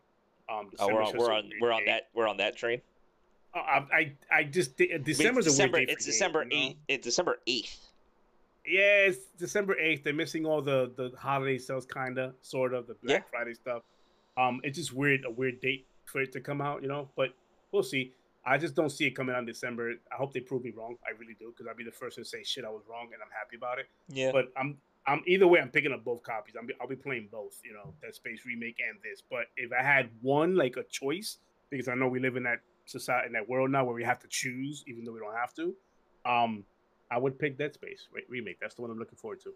Um, 0.49 0.69
Oh, 0.79 0.87
we're 0.87 1.01
on 1.01 1.17
we're 1.17 1.33
on 1.33 1.49
we're 1.59 1.71
on 1.71 1.85
that 1.85 2.09
we're 2.13 2.27
on 2.27 2.37
that 2.37 2.55
train. 2.55 2.81
Uh, 3.53 3.59
I 3.59 3.85
I, 3.91 4.13
I 4.31 4.43
just 4.43 4.77
December's 4.77 5.47
it's 5.47 5.59
a 5.59 5.63
weird 5.63 5.71
December. 5.71 5.77
It's 5.79 6.05
December 6.05 6.43
you 6.43 6.49
know? 6.49 6.55
eighth. 6.57 6.77
It's 6.87 7.05
December 7.05 7.39
eighth. 7.47 7.87
Yeah, 8.65 9.07
it's 9.07 9.25
December 9.39 9.77
eighth. 9.79 10.03
They're 10.03 10.13
missing 10.13 10.45
all 10.45 10.61
the 10.61 10.91
the 10.95 11.11
holiday 11.17 11.57
sales, 11.57 11.85
kinda, 11.85 12.33
sort 12.41 12.73
of 12.73 12.87
the 12.87 12.95
Black 13.03 13.29
Friday 13.29 13.55
stuff. 13.55 13.83
Um, 14.37 14.61
it's 14.63 14.77
just 14.77 14.93
weird, 14.93 15.25
a 15.25 15.31
weird 15.31 15.59
date 15.61 15.87
for 16.05 16.21
it 16.21 16.31
to 16.33 16.39
come 16.39 16.61
out, 16.61 16.81
you 16.81 16.87
know. 16.87 17.09
But 17.15 17.33
we'll 17.71 17.83
see. 17.83 18.13
I 18.45 18.57
just 18.57 18.75
don't 18.75 18.89
see 18.89 19.05
it 19.05 19.11
coming 19.11 19.35
out 19.35 19.39
in 19.39 19.45
December. 19.45 19.93
I 20.11 20.15
hope 20.15 20.33
they 20.33 20.39
prove 20.39 20.63
me 20.63 20.71
wrong. 20.75 20.95
I 21.05 21.11
really 21.19 21.35
do, 21.39 21.51
because 21.51 21.67
I'll 21.67 21.75
be 21.75 21.83
the 21.83 21.91
first 21.91 22.17
to 22.17 22.25
say 22.25 22.43
shit 22.43 22.65
I 22.65 22.69
was 22.69 22.83
wrong, 22.89 23.09
and 23.13 23.21
I'm 23.21 23.29
happy 23.31 23.55
about 23.55 23.79
it. 23.79 23.87
Yeah. 24.09 24.31
But 24.31 24.51
I'm 24.57 24.77
I'm 25.05 25.23
either 25.27 25.47
way. 25.47 25.59
I'm 25.59 25.69
picking 25.69 25.91
up 25.91 26.03
both 26.03 26.23
copies. 26.23 26.55
I'm 26.59 26.67
I'll 26.79 26.87
be 26.87 26.95
playing 26.95 27.29
both. 27.31 27.59
You 27.63 27.73
know, 27.73 27.93
Dead 28.01 28.15
Space 28.15 28.41
remake 28.45 28.77
and 28.87 28.99
this. 29.03 29.21
But 29.21 29.45
if 29.57 29.71
I 29.71 29.83
had 29.83 30.09
one 30.21 30.55
like 30.55 30.77
a 30.77 30.83
choice, 30.83 31.37
because 31.69 31.87
I 31.87 31.95
know 31.95 32.07
we 32.07 32.19
live 32.19 32.35
in 32.35 32.43
that 32.43 32.59
society 32.85 33.27
in 33.27 33.33
that 33.33 33.47
world 33.47 33.71
now 33.71 33.85
where 33.85 33.95
we 33.95 34.03
have 34.03 34.19
to 34.19 34.27
choose, 34.27 34.83
even 34.87 35.03
though 35.05 35.13
we 35.13 35.19
don't 35.19 35.35
have 35.35 35.53
to. 35.55 35.75
Um, 36.25 36.63
I 37.11 37.17
would 37.17 37.37
pick 37.37 37.57
Dead 37.57 37.73
Space 37.73 38.07
remake. 38.29 38.59
That's 38.59 38.75
the 38.75 38.81
one 38.81 38.91
I'm 38.91 38.97
looking 38.97 39.17
forward 39.17 39.41
to. 39.41 39.53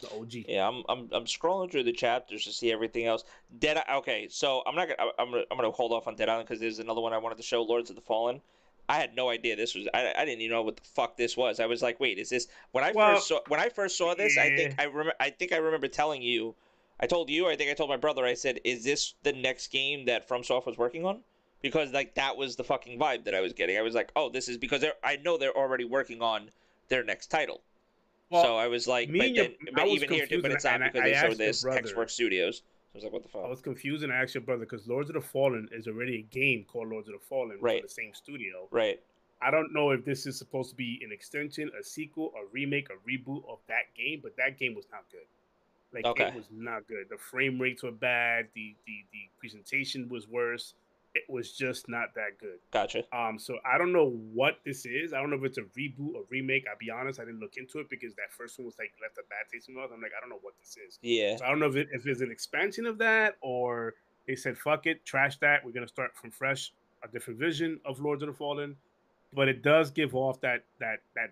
The 0.00 0.10
OG. 0.12 0.32
Yeah, 0.48 0.68
I'm, 0.68 0.82
I'm 0.88 1.08
I'm 1.12 1.24
scrolling 1.24 1.70
through 1.70 1.84
the 1.84 1.92
chapters 1.92 2.44
to 2.44 2.52
see 2.52 2.72
everything 2.72 3.06
else. 3.06 3.24
Dead. 3.58 3.82
Okay, 3.92 4.28
so 4.28 4.62
I'm 4.66 4.74
not 4.74 4.88
gonna 4.88 5.10
I'm 5.18 5.30
gonna, 5.30 5.44
I'm 5.50 5.56
gonna 5.56 5.70
hold 5.70 5.92
off 5.92 6.08
on 6.08 6.16
Dead 6.16 6.28
Island 6.28 6.48
because 6.48 6.60
there's 6.60 6.80
another 6.80 7.00
one 7.00 7.12
I 7.12 7.18
wanted 7.18 7.36
to 7.36 7.42
show, 7.44 7.62
Lords 7.62 7.90
of 7.90 7.96
the 7.96 8.02
Fallen. 8.02 8.40
I 8.88 8.96
had 8.96 9.14
no 9.14 9.30
idea 9.30 9.56
this 9.56 9.74
was. 9.74 9.88
I, 9.94 10.12
I 10.16 10.24
didn't 10.24 10.42
even 10.42 10.54
know 10.54 10.62
what 10.62 10.76
the 10.76 10.82
fuck 10.82 11.16
this 11.16 11.36
was. 11.36 11.58
I 11.60 11.66
was 11.66 11.80
like, 11.80 12.00
wait, 12.00 12.18
is 12.18 12.28
this 12.28 12.48
when 12.72 12.84
I 12.84 12.92
Well, 12.92 13.14
first 13.14 13.28
saw 13.28 13.40
when 13.48 13.60
I 13.60 13.68
first 13.68 13.96
saw 13.96 14.14
this? 14.14 14.36
I 14.36 14.54
think. 14.54 14.74
I 14.78 14.84
remember. 14.84 15.14
I 15.20 15.30
think 15.30 15.52
I 15.52 15.56
remember 15.56 15.88
telling 15.88 16.22
you. 16.22 16.54
I 17.00 17.06
told 17.06 17.28
you. 17.30 17.48
I 17.48 17.56
think 17.56 17.70
I 17.70 17.74
told 17.74 17.90
my 17.90 17.96
brother. 17.96 18.24
I 18.24 18.34
said, 18.34 18.60
is 18.64 18.84
this 18.84 19.14
the 19.22 19.32
next 19.32 19.68
game 19.68 20.04
that 20.04 20.28
FromSoft 20.28 20.66
was 20.66 20.76
working 20.76 21.04
on? 21.04 21.20
Because 21.62 21.92
like 21.92 22.14
that 22.16 22.36
was 22.36 22.56
the 22.56 22.64
fucking 22.64 22.98
vibe 22.98 23.24
that 23.24 23.34
I 23.34 23.40
was 23.40 23.52
getting. 23.52 23.78
I 23.78 23.82
was 23.82 23.94
like, 23.94 24.12
oh, 24.16 24.28
this 24.28 24.48
is 24.48 24.58
because 24.58 24.80
they're, 24.80 24.92
I 25.02 25.16
know 25.16 25.38
they're 25.38 25.56
already 25.56 25.84
working 25.84 26.20
on 26.20 26.50
their 26.88 27.02
next 27.02 27.28
title. 27.28 27.62
Well, 28.34 28.42
so 28.44 28.56
I 28.56 28.66
was 28.68 28.86
like, 28.86 29.08
me 29.08 29.18
but, 29.18 29.26
and 29.28 29.36
your- 29.36 29.44
then, 29.46 29.56
I 29.68 29.70
but 29.74 29.88
even 29.88 30.10
here 30.12 30.26
too, 30.26 30.42
but 30.42 30.50
it's 30.50 30.64
not 30.64 30.80
because 30.80 31.00
I 31.00 31.04
they 31.04 31.14
asked 31.14 31.26
showed 31.28 31.38
this 31.38 31.62
brother- 31.62 31.80
Hexwork 31.82 32.10
Studios. 32.10 32.62
I 32.94 32.98
was 32.98 33.04
like, 33.04 33.12
what 33.12 33.22
the 33.22 33.28
I 33.30 33.32
fuck? 33.42 33.48
was 33.50 33.60
confused 33.60 34.04
and 34.04 34.12
I 34.12 34.16
asked 34.16 34.34
your 34.34 34.42
brother 34.42 34.64
because 34.66 34.86
Lords 34.86 35.08
of 35.10 35.14
the 35.14 35.20
Fallen 35.20 35.68
is 35.72 35.88
already 35.88 36.18
a 36.18 36.22
game 36.22 36.64
called 36.64 36.88
Lords 36.90 37.08
of 37.08 37.14
the 37.14 37.20
Fallen 37.26 37.58
Right. 37.60 37.80
from 37.80 37.86
the 37.88 37.92
same 37.92 38.14
studio. 38.14 38.68
Right. 38.70 39.00
I 39.42 39.50
don't 39.50 39.72
know 39.74 39.90
if 39.90 40.04
this 40.04 40.26
is 40.26 40.38
supposed 40.38 40.70
to 40.70 40.76
be 40.76 41.00
an 41.04 41.10
extension, 41.12 41.70
a 41.78 41.82
sequel, 41.82 42.32
a 42.40 42.46
remake, 42.52 42.88
a 42.90 43.08
reboot 43.08 43.42
of 43.48 43.58
that 43.68 43.92
game, 43.96 44.20
but 44.22 44.36
that 44.36 44.58
game 44.58 44.74
was 44.74 44.86
not 44.92 45.04
good. 45.10 45.26
Like 45.92 46.06
Okay. 46.06 46.28
it 46.28 46.34
was 46.34 46.46
not 46.52 46.86
good. 46.88 47.08
The 47.10 47.18
frame 47.18 47.60
rates 47.60 47.82
were 47.82 47.90
bad. 47.92 48.48
The 48.54 48.74
the 48.86 49.04
the 49.12 49.28
presentation 49.38 50.08
was 50.08 50.26
worse. 50.28 50.74
It 51.14 51.24
was 51.28 51.52
just 51.52 51.88
not 51.88 52.14
that 52.16 52.38
good. 52.40 52.58
Gotcha. 52.72 53.04
Um, 53.16 53.38
so 53.38 53.58
I 53.64 53.78
don't 53.78 53.92
know 53.92 54.10
what 54.32 54.58
this 54.64 54.84
is. 54.84 55.12
I 55.12 55.20
don't 55.20 55.30
know 55.30 55.36
if 55.36 55.44
it's 55.44 55.58
a 55.58 55.62
reboot 55.78 56.14
or 56.14 56.24
remake. 56.28 56.64
I'll 56.68 56.76
be 56.78 56.90
honest, 56.90 57.20
I 57.20 57.24
didn't 57.24 57.40
look 57.40 57.56
into 57.56 57.78
it 57.78 57.88
because 57.88 58.14
that 58.16 58.32
first 58.36 58.58
one 58.58 58.66
was 58.66 58.74
like 58.78 58.92
left 59.00 59.18
a 59.18 59.22
bad 59.30 59.46
taste 59.52 59.68
in 59.68 59.76
my 59.76 59.82
mouth. 59.82 59.90
I'm 59.94 60.02
like, 60.02 60.10
I 60.16 60.20
don't 60.20 60.30
know 60.30 60.40
what 60.42 60.54
this 60.60 60.76
is. 60.76 60.98
Yeah. 61.02 61.36
So 61.36 61.44
I 61.44 61.48
don't 61.48 61.60
know 61.60 61.66
if 61.66 61.76
it 61.76 61.88
if 61.92 62.06
it's 62.06 62.20
an 62.20 62.32
expansion 62.32 62.84
of 62.84 62.98
that 62.98 63.36
or 63.42 63.94
they 64.26 64.34
said 64.34 64.58
fuck 64.58 64.86
it, 64.86 65.04
trash 65.04 65.38
that. 65.38 65.64
We're 65.64 65.72
gonna 65.72 65.86
start 65.86 66.16
from 66.16 66.32
fresh, 66.32 66.72
a 67.04 67.08
different 67.08 67.38
vision 67.38 67.78
of 67.84 68.00
Lords 68.00 68.22
of 68.22 68.28
the 68.28 68.34
Fallen. 68.34 68.76
But 69.32 69.48
it 69.48 69.62
does 69.62 69.90
give 69.90 70.14
off 70.16 70.40
that 70.40 70.64
that 70.80 71.00
that 71.14 71.30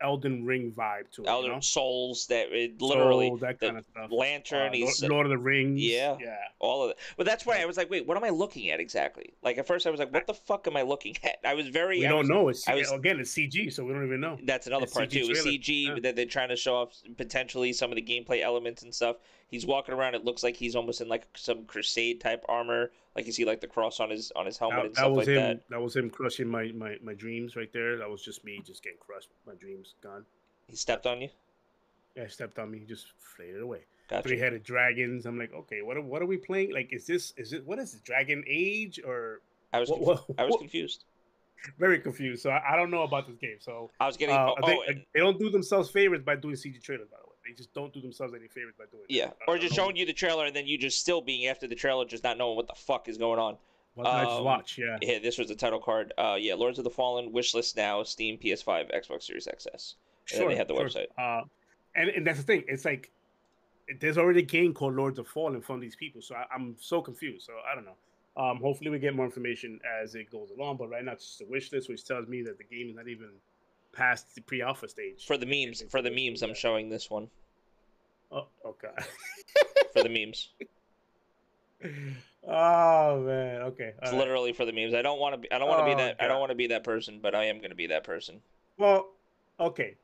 Elden 0.00 0.44
Ring 0.44 0.72
vibe 0.76 1.10
to 1.12 1.22
it. 1.22 1.28
Elder 1.28 1.48
you 1.48 1.54
know? 1.54 1.60
Souls 1.60 2.26
that 2.28 2.52
it 2.52 2.80
literally 2.80 3.28
Soul, 3.28 3.36
that 3.38 3.60
kind 3.60 3.78
of 3.78 3.84
stuff. 3.84 4.10
lantern. 4.12 4.72
Uh, 4.74 4.78
Lord, 4.78 5.10
Lord 5.10 5.26
of 5.26 5.30
the 5.30 5.38
Rings. 5.38 5.80
Yeah. 5.80 6.16
yeah. 6.20 6.36
all 6.58 6.84
of 6.84 6.90
it. 6.90 6.98
But 7.16 7.26
that's 7.26 7.46
why 7.46 7.60
I 7.60 7.64
was 7.66 7.76
like, 7.76 7.90
wait, 7.90 8.06
what 8.06 8.16
am 8.16 8.24
I 8.24 8.30
looking 8.30 8.70
at 8.70 8.80
exactly? 8.80 9.34
Like 9.42 9.58
at 9.58 9.66
first 9.66 9.86
I 9.86 9.90
was 9.90 9.98
like, 10.00 10.12
what 10.12 10.26
the 10.26 10.34
fuck 10.34 10.66
am 10.66 10.76
I 10.76 10.82
looking 10.82 11.16
at? 11.24 11.36
I 11.44 11.54
was 11.54 11.68
very. 11.68 12.00
We 12.00 12.06
I 12.06 12.10
don't 12.10 12.20
was- 12.20 12.28
know. 12.28 12.48
It's 12.48 12.66
was- 12.68 12.92
again, 12.92 13.20
it's 13.20 13.32
CG, 13.34 13.72
so 13.72 13.84
we 13.84 13.92
don't 13.92 14.06
even 14.06 14.20
know. 14.20 14.38
That's 14.44 14.66
another 14.66 14.84
It's 14.84 14.92
part 14.94 15.08
CG 15.08 15.12
too. 15.26 15.34
Trailer. 15.34 15.50
CG 15.50 15.84
Yeah. 15.86 15.94
that 16.02 16.16
they're 16.16 16.26
trying 16.26 16.50
to 16.50 16.56
show 16.56 16.76
off 16.76 16.94
potentially 17.16 17.72
some 17.72 17.90
of 17.90 17.96
the 17.96 18.02
gameplay 18.02 18.42
elements 18.42 18.82
and 18.82 18.94
stuff. 18.94 19.16
He's 19.48 19.64
walking 19.64 19.94
around. 19.94 20.14
It 20.14 20.24
looks 20.24 20.42
like 20.42 20.56
he's 20.56 20.74
almost 20.74 21.00
in 21.00 21.08
like 21.08 21.26
some 21.36 21.64
crusade 21.64 22.20
type 22.20 22.44
armor. 22.48 22.90
Like 23.14 23.26
you 23.26 23.32
see 23.32 23.44
like 23.44 23.60
the 23.60 23.66
cross 23.66 24.00
on 24.00 24.10
his 24.10 24.32
on 24.34 24.46
his 24.46 24.58
helmet 24.58 24.76
That, 24.76 24.84
and 24.86 24.94
that 24.94 24.98
stuff 24.98 25.10
was 25.10 25.18
like 25.18 25.28
him. 25.28 25.34
that. 25.34 25.60
That. 25.70 25.80
was 25.80 25.94
him 25.94 26.10
crushing 26.10 26.48
my, 26.48 26.72
my 26.74 26.96
my 27.02 27.14
dreams 27.14 27.54
right 27.56 27.72
there. 27.72 27.96
That 27.98 28.10
was 28.10 28.22
just 28.22 28.44
me 28.44 28.60
just 28.64 28.82
getting 28.82 28.98
crushed. 28.98 29.28
My 29.46 29.54
dreams 29.54 29.94
gone. 30.02 30.24
He 30.66 30.76
stepped 30.76 31.06
on 31.06 31.20
you. 31.20 31.28
Yeah, 32.16 32.26
stepped 32.28 32.58
on 32.58 32.70
me, 32.70 32.84
just 32.88 33.06
faded 33.36 33.60
away. 33.60 33.80
Gotcha. 34.08 34.28
Three 34.28 34.38
headed 34.38 34.62
dragons. 34.62 35.26
I'm 35.26 35.38
like, 35.38 35.52
okay, 35.52 35.82
what 35.82 35.96
are, 35.96 36.02
what 36.02 36.22
are 36.22 36.26
we 36.26 36.36
playing? 36.36 36.72
Like, 36.72 36.92
is 36.92 37.06
this 37.06 37.32
is 37.36 37.52
it 37.52 37.66
what 37.66 37.78
is 37.78 37.94
it? 37.94 38.04
Dragon 38.04 38.42
Age 38.46 39.00
or 39.04 39.42
I 39.72 39.80
was 39.80 39.90
conf- 39.90 40.38
I 40.38 40.44
was 40.44 40.56
confused. 40.58 41.04
Very 41.78 41.98
confused. 41.98 42.42
So 42.42 42.50
I, 42.50 42.74
I, 42.74 42.76
don't 42.76 42.90
know 42.90 43.02
about 43.02 43.26
this 43.26 43.36
game. 43.36 43.56
So 43.60 43.90
I 43.98 44.06
was 44.06 44.16
getting. 44.16 44.36
Uh, 44.36 44.50
oh, 44.62 44.66
they, 44.86 45.06
they, 45.14 45.20
don't 45.20 45.38
do 45.38 45.50
themselves 45.50 45.90
favors 45.90 46.22
by 46.22 46.36
doing 46.36 46.54
CG 46.54 46.80
trailers. 46.82 47.08
By 47.08 47.16
the 47.16 47.25
way, 47.25 47.25
they 47.46 47.54
just 47.54 47.72
don't 47.74 47.92
do 47.92 48.00
themselves 48.00 48.34
any 48.34 48.48
favors 48.48 48.74
by 48.78 48.84
doing. 48.90 49.04
It. 49.08 49.14
Yeah, 49.14 49.26
that. 49.26 49.36
or 49.48 49.58
just 49.58 49.74
showing 49.74 49.96
you 49.96 50.06
the 50.06 50.12
trailer 50.12 50.46
and 50.46 50.54
then 50.54 50.66
you 50.66 50.78
just 50.78 51.00
still 51.00 51.20
being 51.20 51.46
after 51.46 51.66
the 51.66 51.74
trailer, 51.74 52.04
just 52.04 52.24
not 52.24 52.38
knowing 52.38 52.56
what 52.56 52.66
the 52.66 52.74
fuck 52.74 53.08
is 53.08 53.18
going 53.18 53.38
on. 53.38 53.56
Well, 53.94 54.06
um, 54.06 54.14
I 54.14 54.24
just 54.24 54.42
watch. 54.42 54.78
Yeah. 54.78 54.98
Yeah. 55.00 55.18
This 55.18 55.38
was 55.38 55.48
the 55.48 55.54
title 55.54 55.80
card. 55.80 56.12
Uh, 56.18 56.36
yeah. 56.38 56.54
Lords 56.54 56.78
of 56.78 56.84
the 56.84 56.90
Fallen 56.90 57.32
wishlist 57.32 57.76
now. 57.76 58.02
Steam, 58.02 58.38
PS5, 58.38 58.94
Xbox 58.94 59.22
Series 59.22 59.46
XS. 59.46 59.94
And 60.30 60.38
sure. 60.38 60.48
they 60.48 60.56
had 60.56 60.68
the 60.68 60.74
sure. 60.74 60.84
website. 60.84 61.06
Uh, 61.16 61.44
and 61.94 62.10
and 62.10 62.26
that's 62.26 62.38
the 62.38 62.44
thing. 62.44 62.64
It's 62.68 62.84
like 62.84 63.10
there's 64.00 64.18
already 64.18 64.40
a 64.40 64.44
game 64.44 64.74
called 64.74 64.94
Lords 64.94 65.18
of 65.18 65.28
Fallen 65.28 65.62
from 65.62 65.80
these 65.80 65.96
people, 65.96 66.20
so 66.20 66.34
I, 66.34 66.54
am 66.54 66.76
so 66.78 67.00
confused. 67.00 67.46
So 67.46 67.52
I 67.70 67.74
don't 67.74 67.84
know. 67.84 67.96
Um, 68.36 68.58
hopefully 68.58 68.90
we 68.90 68.98
get 68.98 69.14
more 69.14 69.24
information 69.24 69.80
as 70.02 70.14
it 70.14 70.30
goes 70.30 70.50
along. 70.50 70.76
But 70.76 70.90
right 70.90 71.04
now 71.04 71.12
it's 71.12 71.26
just 71.26 71.40
a 71.40 71.46
wish 71.46 71.72
list, 71.72 71.88
which 71.88 72.04
tells 72.04 72.28
me 72.28 72.42
that 72.42 72.58
the 72.58 72.64
game 72.64 72.90
is 72.90 72.96
not 72.96 73.08
even 73.08 73.30
past 73.96 74.34
the 74.34 74.40
pre-alpha 74.40 74.88
stage. 74.88 75.24
For 75.26 75.36
the 75.38 75.46
memes, 75.46 75.82
for 75.90 76.02
the 76.02 76.10
memes, 76.10 76.42
I'm 76.42 76.54
showing 76.54 76.88
this 76.88 77.10
one. 77.10 77.28
Oh, 78.30 78.46
okay. 78.64 78.88
for 79.92 80.02
the 80.02 80.08
memes. 80.08 80.50
Oh 82.48 83.22
man, 83.22 83.62
okay. 83.62 83.92
All 83.94 84.02
it's 84.02 84.12
right. 84.12 84.18
literally 84.18 84.52
for 84.52 84.64
the 84.64 84.72
memes. 84.72 84.94
I 84.94 85.02
don't 85.02 85.18
want 85.18 85.34
to 85.34 85.38
be. 85.38 85.50
I 85.50 85.58
don't 85.58 85.68
want 85.68 85.80
to 85.80 85.84
oh, 85.84 85.96
be 85.96 86.00
that. 86.00 86.18
God. 86.18 86.24
I 86.24 86.28
don't 86.28 86.38
want 86.38 86.50
to 86.50 86.56
be 86.56 86.68
that 86.68 86.84
person, 86.84 87.18
but 87.20 87.34
I 87.34 87.46
am 87.46 87.58
going 87.58 87.70
to 87.70 87.76
be 87.76 87.88
that 87.88 88.04
person. 88.04 88.40
Well, 88.78 89.08
okay. 89.58 89.96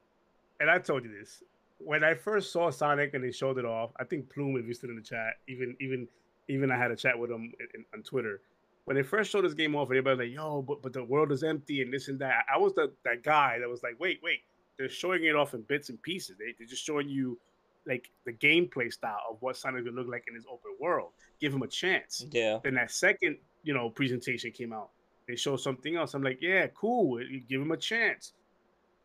And 0.58 0.68
I 0.68 0.78
told 0.78 1.04
you 1.04 1.10
this 1.16 1.44
when 1.78 2.02
I 2.02 2.14
first 2.14 2.52
saw 2.52 2.70
Sonic 2.70 3.14
and 3.14 3.22
they 3.22 3.30
showed 3.30 3.58
it 3.58 3.64
off. 3.64 3.90
I 3.98 4.04
think 4.04 4.28
Plume, 4.28 4.56
if 4.56 4.66
you 4.66 4.74
stood 4.74 4.90
in 4.90 4.96
the 4.96 5.02
chat, 5.02 5.34
even 5.48 5.76
even 5.80 6.08
even 6.48 6.72
I 6.72 6.76
had 6.76 6.90
a 6.90 6.96
chat 6.96 7.16
with 7.16 7.30
him 7.30 7.52
in, 7.60 7.66
in, 7.74 7.84
on 7.94 8.02
Twitter. 8.02 8.40
When 8.84 8.96
they 8.96 9.02
first 9.02 9.30
showed 9.30 9.44
this 9.44 9.54
game 9.54 9.76
off, 9.76 9.88
everybody 9.88 10.16
was 10.16 10.26
like, 10.26 10.34
"Yo, 10.34 10.62
but 10.62 10.82
but 10.82 10.92
the 10.92 11.04
world 11.04 11.30
is 11.32 11.42
empty 11.42 11.82
and 11.82 11.92
this 11.92 12.08
and 12.08 12.18
that." 12.18 12.44
I 12.52 12.58
was 12.58 12.74
the 12.74 12.92
that 13.04 13.22
guy 13.22 13.58
that 13.58 13.68
was 13.68 13.82
like, 13.82 13.98
"Wait, 13.98 14.20
wait, 14.22 14.40
they're 14.76 14.88
showing 14.88 15.24
it 15.24 15.36
off 15.36 15.54
in 15.54 15.62
bits 15.62 15.88
and 15.88 16.00
pieces. 16.02 16.36
They, 16.38 16.54
they're 16.58 16.66
just 16.66 16.84
showing 16.84 17.08
you 17.08 17.38
like 17.86 18.10
the 18.24 18.32
gameplay 18.32 18.92
style 18.92 19.22
of 19.30 19.36
what 19.40 19.56
Sonic 19.56 19.84
would 19.84 19.94
look 19.94 20.08
like 20.08 20.24
in 20.28 20.34
his 20.34 20.46
open 20.46 20.72
world. 20.80 21.10
Give 21.40 21.54
him 21.54 21.62
a 21.62 21.68
chance." 21.68 22.26
Yeah. 22.30 22.58
Then 22.62 22.74
that 22.74 22.90
second, 22.90 23.38
you 23.62 23.72
know, 23.72 23.90
presentation 23.90 24.50
came 24.50 24.72
out. 24.72 24.90
They 25.28 25.36
showed 25.36 25.60
something 25.60 25.96
else. 25.96 26.14
I'm 26.14 26.22
like, 26.22 26.38
"Yeah, 26.40 26.66
cool. 26.68 27.20
Give 27.48 27.60
him 27.60 27.70
a 27.70 27.76
chance." 27.76 28.32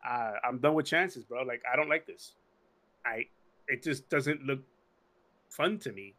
Uh, 0.06 0.32
I'm 0.44 0.58
done 0.58 0.74
with 0.74 0.86
chances, 0.86 1.24
bro. 1.24 1.42
Like, 1.42 1.62
I 1.70 1.76
don't 1.76 1.88
like 1.88 2.06
this. 2.06 2.34
I 3.04 3.26
it 3.68 3.82
just 3.82 4.08
doesn't 4.08 4.42
look 4.42 4.60
fun 5.50 5.78
to 5.80 5.92
me. 5.92 6.14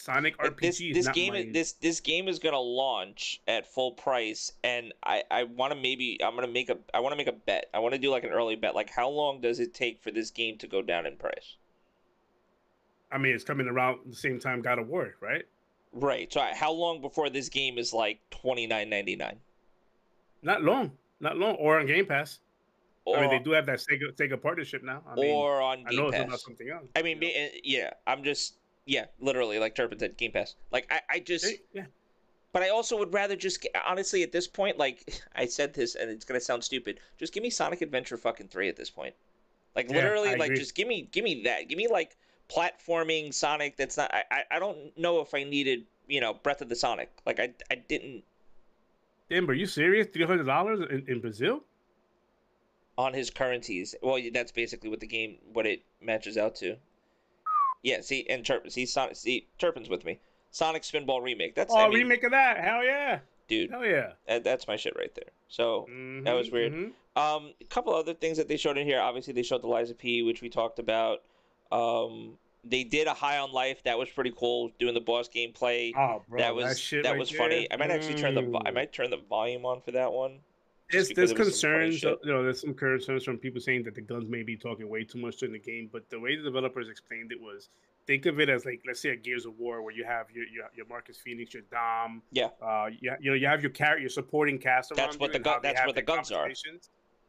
Sonic 0.00 0.38
RPG 0.38 0.94
this, 0.94 1.06
this 1.06 1.08
game 1.08 1.32
my... 1.32 1.48
this 1.52 1.72
this 1.72 2.00
game 2.00 2.28
is 2.28 2.38
gonna 2.38 2.58
launch 2.58 3.40
at 3.48 3.66
full 3.66 3.92
price, 3.92 4.52
and 4.62 4.94
I 5.02 5.24
I 5.30 5.42
want 5.42 5.72
to 5.72 5.78
maybe 5.78 6.18
I'm 6.22 6.34
gonna 6.34 6.46
make 6.46 6.70
a 6.70 6.78
I 6.94 7.00
want 7.00 7.12
to 7.12 7.16
make 7.16 7.26
a 7.26 7.32
bet. 7.32 7.68
I 7.74 7.80
want 7.80 7.94
to 7.94 7.98
do 7.98 8.10
like 8.10 8.24
an 8.24 8.30
early 8.30 8.54
bet. 8.54 8.74
Like 8.74 8.90
how 8.90 9.08
long 9.08 9.40
does 9.40 9.58
it 9.58 9.74
take 9.74 10.00
for 10.00 10.10
this 10.12 10.30
game 10.30 10.56
to 10.58 10.68
go 10.68 10.82
down 10.82 11.04
in 11.04 11.16
price? 11.16 11.56
I 13.10 13.18
mean, 13.18 13.34
it's 13.34 13.44
coming 13.44 13.66
around 13.66 14.00
the 14.06 14.16
same 14.16 14.38
time 14.38 14.62
God 14.62 14.78
of 14.78 14.88
War, 14.88 15.14
right? 15.20 15.44
Right. 15.92 16.32
So 16.32 16.46
how 16.54 16.72
long 16.72 17.00
before 17.00 17.28
this 17.28 17.48
game 17.48 17.76
is 17.76 17.92
like 17.92 18.20
twenty 18.30 18.66
nine 18.66 18.88
ninety 18.88 19.16
nine? 19.16 19.38
Not 20.42 20.62
long. 20.62 20.92
Not 21.20 21.36
long. 21.36 21.56
Or 21.56 21.80
on 21.80 21.86
Game 21.86 22.06
Pass. 22.06 22.38
Or, 23.04 23.16
I 23.16 23.22
mean, 23.22 23.30
they 23.30 23.38
do 23.38 23.52
have 23.52 23.64
that 23.66 23.78
Sega, 23.78 24.12
Sega 24.14 24.40
partnership 24.40 24.84
now. 24.84 25.02
I 25.08 25.14
mean, 25.14 25.34
or 25.34 25.62
on 25.62 25.78
Game 25.78 25.86
I 25.88 25.94
know 25.94 26.10
Pass. 26.10 26.20
It's 26.20 26.28
about 26.28 26.40
something 26.40 26.70
else. 26.70 26.84
I 26.94 27.02
mean, 27.02 27.20
you 27.22 27.28
know? 27.28 27.34
Eh, 27.34 27.48
yeah, 27.64 27.90
I'm 28.06 28.22
just 28.22 28.57
yeah, 28.88 29.04
literally, 29.20 29.58
like 29.58 29.74
Turpin 29.74 29.98
said, 29.98 30.16
Game 30.16 30.32
Pass. 30.32 30.56
Like 30.72 30.90
I, 30.90 31.00
I 31.10 31.18
just, 31.20 31.46
yeah. 31.74 31.84
But 32.52 32.62
I 32.62 32.70
also 32.70 32.96
would 32.96 33.12
rather 33.12 33.36
just 33.36 33.66
honestly 33.86 34.22
at 34.22 34.32
this 34.32 34.48
point, 34.48 34.78
like 34.78 35.20
I 35.36 35.46
said 35.46 35.74
this, 35.74 35.94
and 35.94 36.10
it's 36.10 36.24
gonna 36.24 36.40
sound 36.40 36.64
stupid. 36.64 36.98
Just 37.18 37.34
give 37.34 37.42
me 37.42 37.50
Sonic 37.50 37.82
Adventure 37.82 38.16
fucking 38.16 38.48
three 38.48 38.68
at 38.68 38.76
this 38.76 38.88
point. 38.88 39.14
Like 39.76 39.90
yeah, 39.90 39.96
literally, 39.96 40.36
like 40.36 40.54
just 40.54 40.74
give 40.74 40.88
me, 40.88 41.06
give 41.12 41.22
me 41.22 41.42
that. 41.44 41.68
Give 41.68 41.76
me 41.76 41.86
like 41.86 42.16
platforming 42.48 43.32
Sonic. 43.34 43.76
That's 43.76 43.98
not. 43.98 44.12
I, 44.12 44.44
I 44.50 44.58
don't 44.58 44.96
know 44.96 45.20
if 45.20 45.34
I 45.34 45.44
needed, 45.44 45.84
you 46.08 46.22
know, 46.22 46.32
Breath 46.32 46.62
of 46.62 46.70
the 46.70 46.76
Sonic. 46.76 47.10
Like 47.26 47.38
I, 47.38 47.52
I 47.70 47.74
didn't. 47.74 48.24
Damn, 49.28 49.48
are 49.50 49.54
you 49.54 49.66
serious? 49.66 50.06
Three 50.10 50.24
hundred 50.24 50.44
dollars 50.44 50.80
in, 50.90 51.04
in 51.06 51.20
Brazil? 51.20 51.62
On 52.96 53.12
his 53.12 53.28
currencies. 53.28 53.94
Well, 54.02 54.18
that's 54.32 54.50
basically 54.50 54.88
what 54.88 55.00
the 55.00 55.06
game, 55.06 55.36
what 55.52 55.66
it 55.66 55.82
matches 56.00 56.38
out 56.38 56.56
to. 56.56 56.78
Yeah, 57.82 58.00
see, 58.00 58.26
and 58.28 58.44
Turpin, 58.44 58.70
see, 58.70 58.86
Sonic, 58.86 59.16
see, 59.16 59.46
Turpin's 59.58 59.88
with 59.88 60.04
me. 60.04 60.18
Sonic 60.50 60.82
Spinball 60.82 61.22
remake. 61.22 61.54
That's 61.54 61.72
oh, 61.72 61.78
I 61.78 61.88
mean, 61.88 61.98
remake 61.98 62.24
of 62.24 62.32
that. 62.32 62.58
Hell 62.58 62.84
yeah, 62.84 63.20
dude. 63.46 63.70
Hell 63.70 63.84
yeah. 63.84 64.12
That, 64.26 64.44
that's 64.44 64.66
my 64.66 64.76
shit 64.76 64.94
right 64.96 65.14
there. 65.14 65.30
So 65.48 65.86
mm-hmm, 65.90 66.24
that 66.24 66.32
was 66.32 66.50
weird. 66.50 66.72
Mm-hmm. 66.72 67.18
Um, 67.18 67.52
a 67.60 67.64
couple 67.64 67.94
other 67.94 68.14
things 68.14 68.36
that 68.36 68.48
they 68.48 68.56
showed 68.56 68.78
in 68.78 68.86
here. 68.86 69.00
Obviously, 69.00 69.32
they 69.32 69.42
showed 69.42 69.62
the 69.62 69.68
of 69.68 69.98
P, 69.98 70.22
which 70.22 70.42
we 70.42 70.48
talked 70.48 70.78
about. 70.78 71.22
Um, 71.72 72.38
they 72.64 72.84
did 72.84 73.06
a 73.06 73.14
High 73.14 73.38
on 73.38 73.52
Life. 73.52 73.82
That 73.84 73.98
was 73.98 74.08
pretty 74.08 74.32
cool. 74.36 74.70
Doing 74.78 74.94
the 74.94 75.00
boss 75.00 75.28
gameplay. 75.28 75.92
Oh, 75.96 76.22
bro, 76.28 76.38
that 76.38 76.54
was 76.54 76.90
that, 76.90 77.02
that 77.02 77.10
right 77.10 77.18
was 77.18 77.30
there. 77.30 77.38
funny. 77.38 77.68
I 77.70 77.76
might 77.76 77.90
actually 77.90 78.14
turn 78.14 78.34
the 78.34 78.60
I 78.64 78.70
might 78.70 78.92
turn 78.92 79.10
the 79.10 79.20
volume 79.28 79.64
on 79.66 79.80
for 79.80 79.92
that 79.92 80.12
one. 80.12 80.38
There's, 80.90 81.10
there's 81.10 81.32
concerns, 81.34 82.02
you 82.02 82.16
know, 82.24 82.42
there's 82.42 82.62
some 82.62 82.72
concerns 82.72 83.22
from 83.22 83.36
people 83.36 83.60
saying 83.60 83.84
that 83.84 83.94
the 83.94 84.00
guns 84.00 84.26
may 84.28 84.42
be 84.42 84.56
talking 84.56 84.88
way 84.88 85.04
too 85.04 85.18
much 85.18 85.36
during 85.36 85.52
the 85.52 85.58
game, 85.58 85.90
but 85.92 86.08
the 86.08 86.18
way 86.18 86.34
the 86.34 86.42
developers 86.42 86.88
explained 86.88 87.30
it 87.30 87.40
was 87.40 87.68
think 88.08 88.24
of 88.26 88.40
it 88.40 88.48
as 88.48 88.64
like 88.64 88.82
let's 88.86 89.00
say 89.00 89.10
a 89.10 89.16
Gears 89.16 89.44
of 89.46 89.56
War 89.58 89.82
where 89.82 89.94
you 89.94 90.04
have 90.04 90.30
your 90.32 90.46
your, 90.48 90.64
your 90.74 90.86
Marcus 90.86 91.18
Phoenix, 91.18 91.54
your 91.54 91.62
Dom. 91.70 92.22
Yeah. 92.32 92.48
Uh, 92.60 92.86
you, 93.00 93.12
you 93.20 93.30
know 93.30 93.36
you 93.36 93.46
have 93.46 93.62
your 93.62 93.70
character, 93.70 94.00
your 94.00 94.10
supporting 94.10 94.58
cast. 94.58 94.90
Around. 94.90 94.96
That's 94.96 95.18
what 95.18 95.32
the 95.32 95.38
gun. 95.38 95.60
That's 95.62 95.86
what 95.86 95.94
the 95.94 96.02
guns 96.02 96.32
are. 96.32 96.48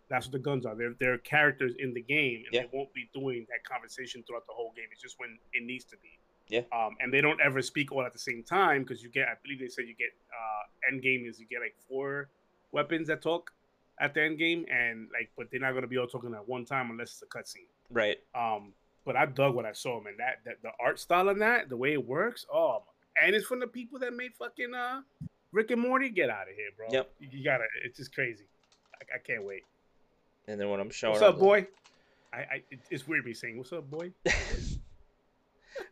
That's 0.10 0.26
what 0.26 0.32
the 0.32 0.40
guns 0.40 0.66
are. 0.66 0.74
They're 0.76 0.96
they're 1.00 1.18
characters 1.20 1.74
in 1.78 1.94
the 1.94 2.02
game, 2.02 2.44
and 2.46 2.54
yeah. 2.54 2.62
they 2.62 2.70
won't 2.74 2.92
be 2.94 3.10
doing 3.14 3.46
that 3.50 3.64
conversation 3.70 4.24
throughout 4.26 4.48
the 4.48 4.54
whole 4.54 4.74
game. 4.76 4.86
It's 4.92 5.02
just 5.02 5.20
when 5.20 5.38
it 5.54 5.64
needs 5.64 5.84
to 5.86 5.98
be. 5.98 6.18
Yeah. 6.48 6.62
Um, 6.74 6.96
and 7.00 7.14
they 7.14 7.22
don't 7.22 7.40
ever 7.42 7.62
speak 7.62 7.92
all 7.92 8.04
at 8.04 8.14
the 8.14 8.18
same 8.18 8.44
time 8.44 8.82
because 8.82 9.04
you 9.04 9.10
get, 9.10 9.28
I 9.28 9.34
believe 9.44 9.60
they 9.60 9.68
said 9.68 9.86
you 9.86 9.94
get 9.94 10.10
uh, 10.34 10.92
end 10.92 11.04
game 11.04 11.28
is 11.28 11.40
you 11.40 11.46
get 11.46 11.62
like 11.62 11.76
four 11.88 12.30
weapons 12.72 13.08
that 13.08 13.22
talk 13.22 13.52
at 14.00 14.14
the 14.14 14.24
end 14.24 14.38
game, 14.38 14.66
and 14.72 15.08
like, 15.14 15.30
but 15.38 15.48
they're 15.52 15.60
not 15.60 15.74
gonna 15.74 15.88
be 15.88 15.98
all 15.98 16.08
talking 16.08 16.34
at 16.34 16.48
one 16.48 16.66
time 16.66 16.90
unless 16.92 17.22
it's 17.22 17.24
a 17.24 17.26
cutscene. 17.26 17.68
Right. 17.90 18.18
Um, 18.36 18.74
but 19.06 19.16
I 19.16 19.26
dug 19.26 19.56
what 19.56 19.66
I 19.66 19.74
saw, 19.74 20.02
man. 20.02 20.14
That 20.18 20.40
that 20.46 20.62
the 20.62 20.72
art 20.80 21.00
style 21.00 21.30
on 21.30 21.40
that, 21.40 21.70
the 21.70 21.78
way 21.78 21.94
it 21.94 22.06
works, 22.06 22.46
oh, 22.54 22.84
and 23.22 23.36
it's 23.36 23.46
from 23.46 23.60
the 23.60 23.68
people 23.68 24.00
that 24.00 24.14
made 24.14 24.34
fucking 24.38 24.74
uh 24.74 25.02
Rick 25.52 25.72
and 25.72 25.82
Morty. 25.82 26.10
Get 26.10 26.30
out 26.30 26.44
of 26.50 26.56
here, 26.56 26.70
bro. 26.76 26.88
Yep. 26.92 27.12
You, 27.20 27.30
you 27.32 27.44
gotta. 27.44 27.66
It's 27.84 27.98
just 27.98 28.14
crazy. 28.14 28.46
I, 28.96 29.16
I, 29.16 29.20
can't 29.20 29.44
wait. 29.44 29.64
And 30.48 30.60
then 30.60 30.70
when 30.70 30.80
I'm 30.80 30.90
showing, 30.90 31.14
what's 31.14 31.24
up, 31.24 31.40
boy? 31.40 31.68
I, 32.32 32.38
I 32.38 32.64
it's 32.92 33.08
weird 33.08 33.26
me 33.26 33.34
saying, 33.34 33.58
"What's 33.58 33.74
up, 33.74 33.90
boy?" 33.90 34.12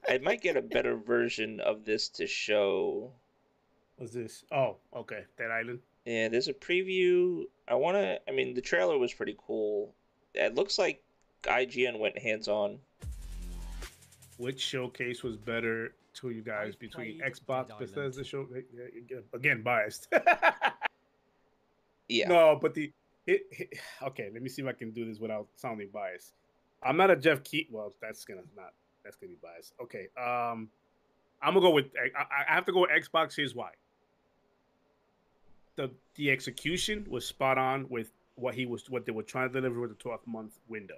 I 0.07 0.17
might 0.19 0.41
get 0.41 0.57
a 0.57 0.61
better 0.61 0.95
version 0.95 1.59
of 1.59 1.85
this 1.85 2.09
to 2.09 2.27
show. 2.27 3.11
What's 3.97 4.13
this? 4.13 4.43
Oh, 4.51 4.77
okay, 4.95 5.23
Dead 5.37 5.49
Island. 5.51 5.79
Yeah, 6.07 6.29
there's 6.29 6.47
a 6.47 6.53
preview. 6.53 7.43
I 7.67 7.75
want 7.75 7.97
to. 7.97 8.17
I 8.29 8.31
mean, 8.31 8.53
the 8.53 8.61
trailer 8.61 8.97
was 8.97 9.13
pretty 9.13 9.35
cool. 9.45 9.93
It 10.33 10.55
looks 10.55 10.79
like 10.79 11.03
IGN 11.43 11.99
went 11.99 12.17
hands 12.17 12.47
on. 12.47 12.79
Which 14.37 14.61
showcase 14.61 15.21
was 15.21 15.35
better 15.35 15.95
to 16.13 16.29
you 16.29 16.41
guys 16.41 16.77
between 16.77 17.19
Xbox, 17.19 17.77
Bethesda 17.77 18.23
show? 18.23 18.47
Eh, 18.55 18.59
eh, 18.59 19.15
eh, 19.17 19.19
again, 19.33 19.63
biased. 19.63 20.07
yeah. 22.07 22.29
No, 22.29 22.57
but 22.61 22.73
the 22.73 22.89
it, 23.25 23.41
it, 23.51 23.73
Okay, 24.01 24.29
let 24.31 24.41
me 24.41 24.47
see 24.47 24.61
if 24.61 24.67
I 24.69 24.71
can 24.71 24.91
do 24.91 25.03
this 25.05 25.19
without 25.19 25.47
sounding 25.57 25.89
biased. 25.93 26.35
I'm 26.83 26.95
not 26.95 27.11
a 27.11 27.17
Jeff 27.17 27.43
Keith. 27.43 27.67
Well, 27.69 27.91
that's 28.01 28.23
gonna 28.23 28.43
not. 28.55 28.71
That's 29.03 29.17
gonna 29.17 29.33
be 29.33 29.39
biased. 29.43 29.73
Okay. 29.81 30.07
Um, 30.17 30.69
I'm 31.41 31.53
gonna 31.53 31.59
go 31.59 31.71
with. 31.71 31.87
I, 31.97 32.23
I 32.49 32.53
have 32.53 32.65
to 32.67 32.71
go 32.71 32.81
with 32.81 32.91
Xbox. 32.91 33.35
Here's 33.35 33.53
why. 33.53 33.71
The 35.77 35.91
the 36.15 36.29
execution 36.29 37.05
was 37.09 37.25
spot 37.25 37.57
on 37.57 37.87
with 37.89 38.11
what 38.35 38.53
he 38.55 38.65
was 38.65 38.89
what 38.89 39.05
they 39.05 39.11
were 39.11 39.23
trying 39.23 39.49
to 39.49 39.53
deliver 39.53 39.81
with 39.81 39.91
the 39.91 39.95
12 39.95 40.27
month 40.27 40.59
window. 40.67 40.97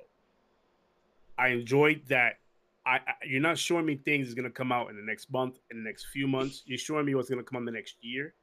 I 1.38 1.50
enjoyed 1.50 2.02
that. 2.10 2.40
I, 2.86 2.96
I 2.96 3.14
you're 3.26 3.42
not 3.42 3.58
showing 3.58 3.86
me 3.86 3.96
things 3.96 4.28
that's 4.28 4.36
gonna 4.36 4.50
come 4.50 4.72
out 4.72 4.90
in 4.90 4.96
the 4.96 5.02
next 5.02 5.32
month, 5.32 5.60
in 5.72 5.78
the 5.78 5.84
next 5.84 6.08
few 6.08 6.28
months. 6.28 6.64
You're 6.66 6.78
showing 6.78 7.06
me 7.06 7.16
what's 7.16 7.30
gonna 7.30 7.44
come 7.44 7.60
in 7.60 7.66
the 7.66 7.72
next 7.72 7.96
year, 8.02 8.34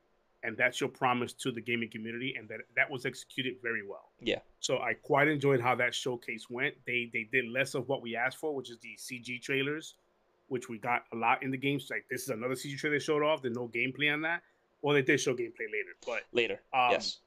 and 0.42 0.56
that's 0.56 0.80
your 0.80 0.88
promise 0.88 1.32
to 1.34 1.52
the 1.52 1.60
gaming 1.60 1.90
community, 1.90 2.34
and 2.38 2.48
that 2.48 2.60
that 2.74 2.90
was 2.90 3.04
executed 3.04 3.56
very 3.62 3.86
well. 3.86 4.12
Yeah. 4.20 4.40
So 4.60 4.78
I 4.78 4.94
quite 4.94 5.28
enjoyed 5.28 5.60
how 5.60 5.74
that 5.76 5.94
showcase 5.94 6.48
went. 6.48 6.74
They 6.86 7.10
they 7.12 7.28
did 7.30 7.46
less 7.46 7.74
of 7.74 7.88
what 7.88 8.02
we 8.02 8.16
asked 8.16 8.38
for, 8.38 8.54
which 8.54 8.70
is 8.70 8.78
the 8.78 8.96
CG 8.96 9.42
trailers, 9.42 9.94
which 10.48 10.68
we 10.68 10.78
got 10.78 11.04
a 11.12 11.16
lot 11.16 11.42
in 11.42 11.50
the 11.50 11.58
games. 11.58 11.88
Like 11.90 12.06
this 12.10 12.22
is 12.22 12.30
another 12.30 12.54
CG 12.54 12.78
trailer 12.78 12.98
they 12.98 13.04
showed 13.04 13.22
off. 13.22 13.42
There's 13.42 13.56
no 13.56 13.68
gameplay 13.68 14.12
on 14.12 14.22
that. 14.22 14.42
Well, 14.82 14.94
they 14.94 15.02
did 15.02 15.20
show 15.20 15.34
gameplay 15.34 15.70
later, 15.72 15.96
but 16.06 16.22
later. 16.32 16.60
Um, 16.72 16.92
yes 16.92 17.18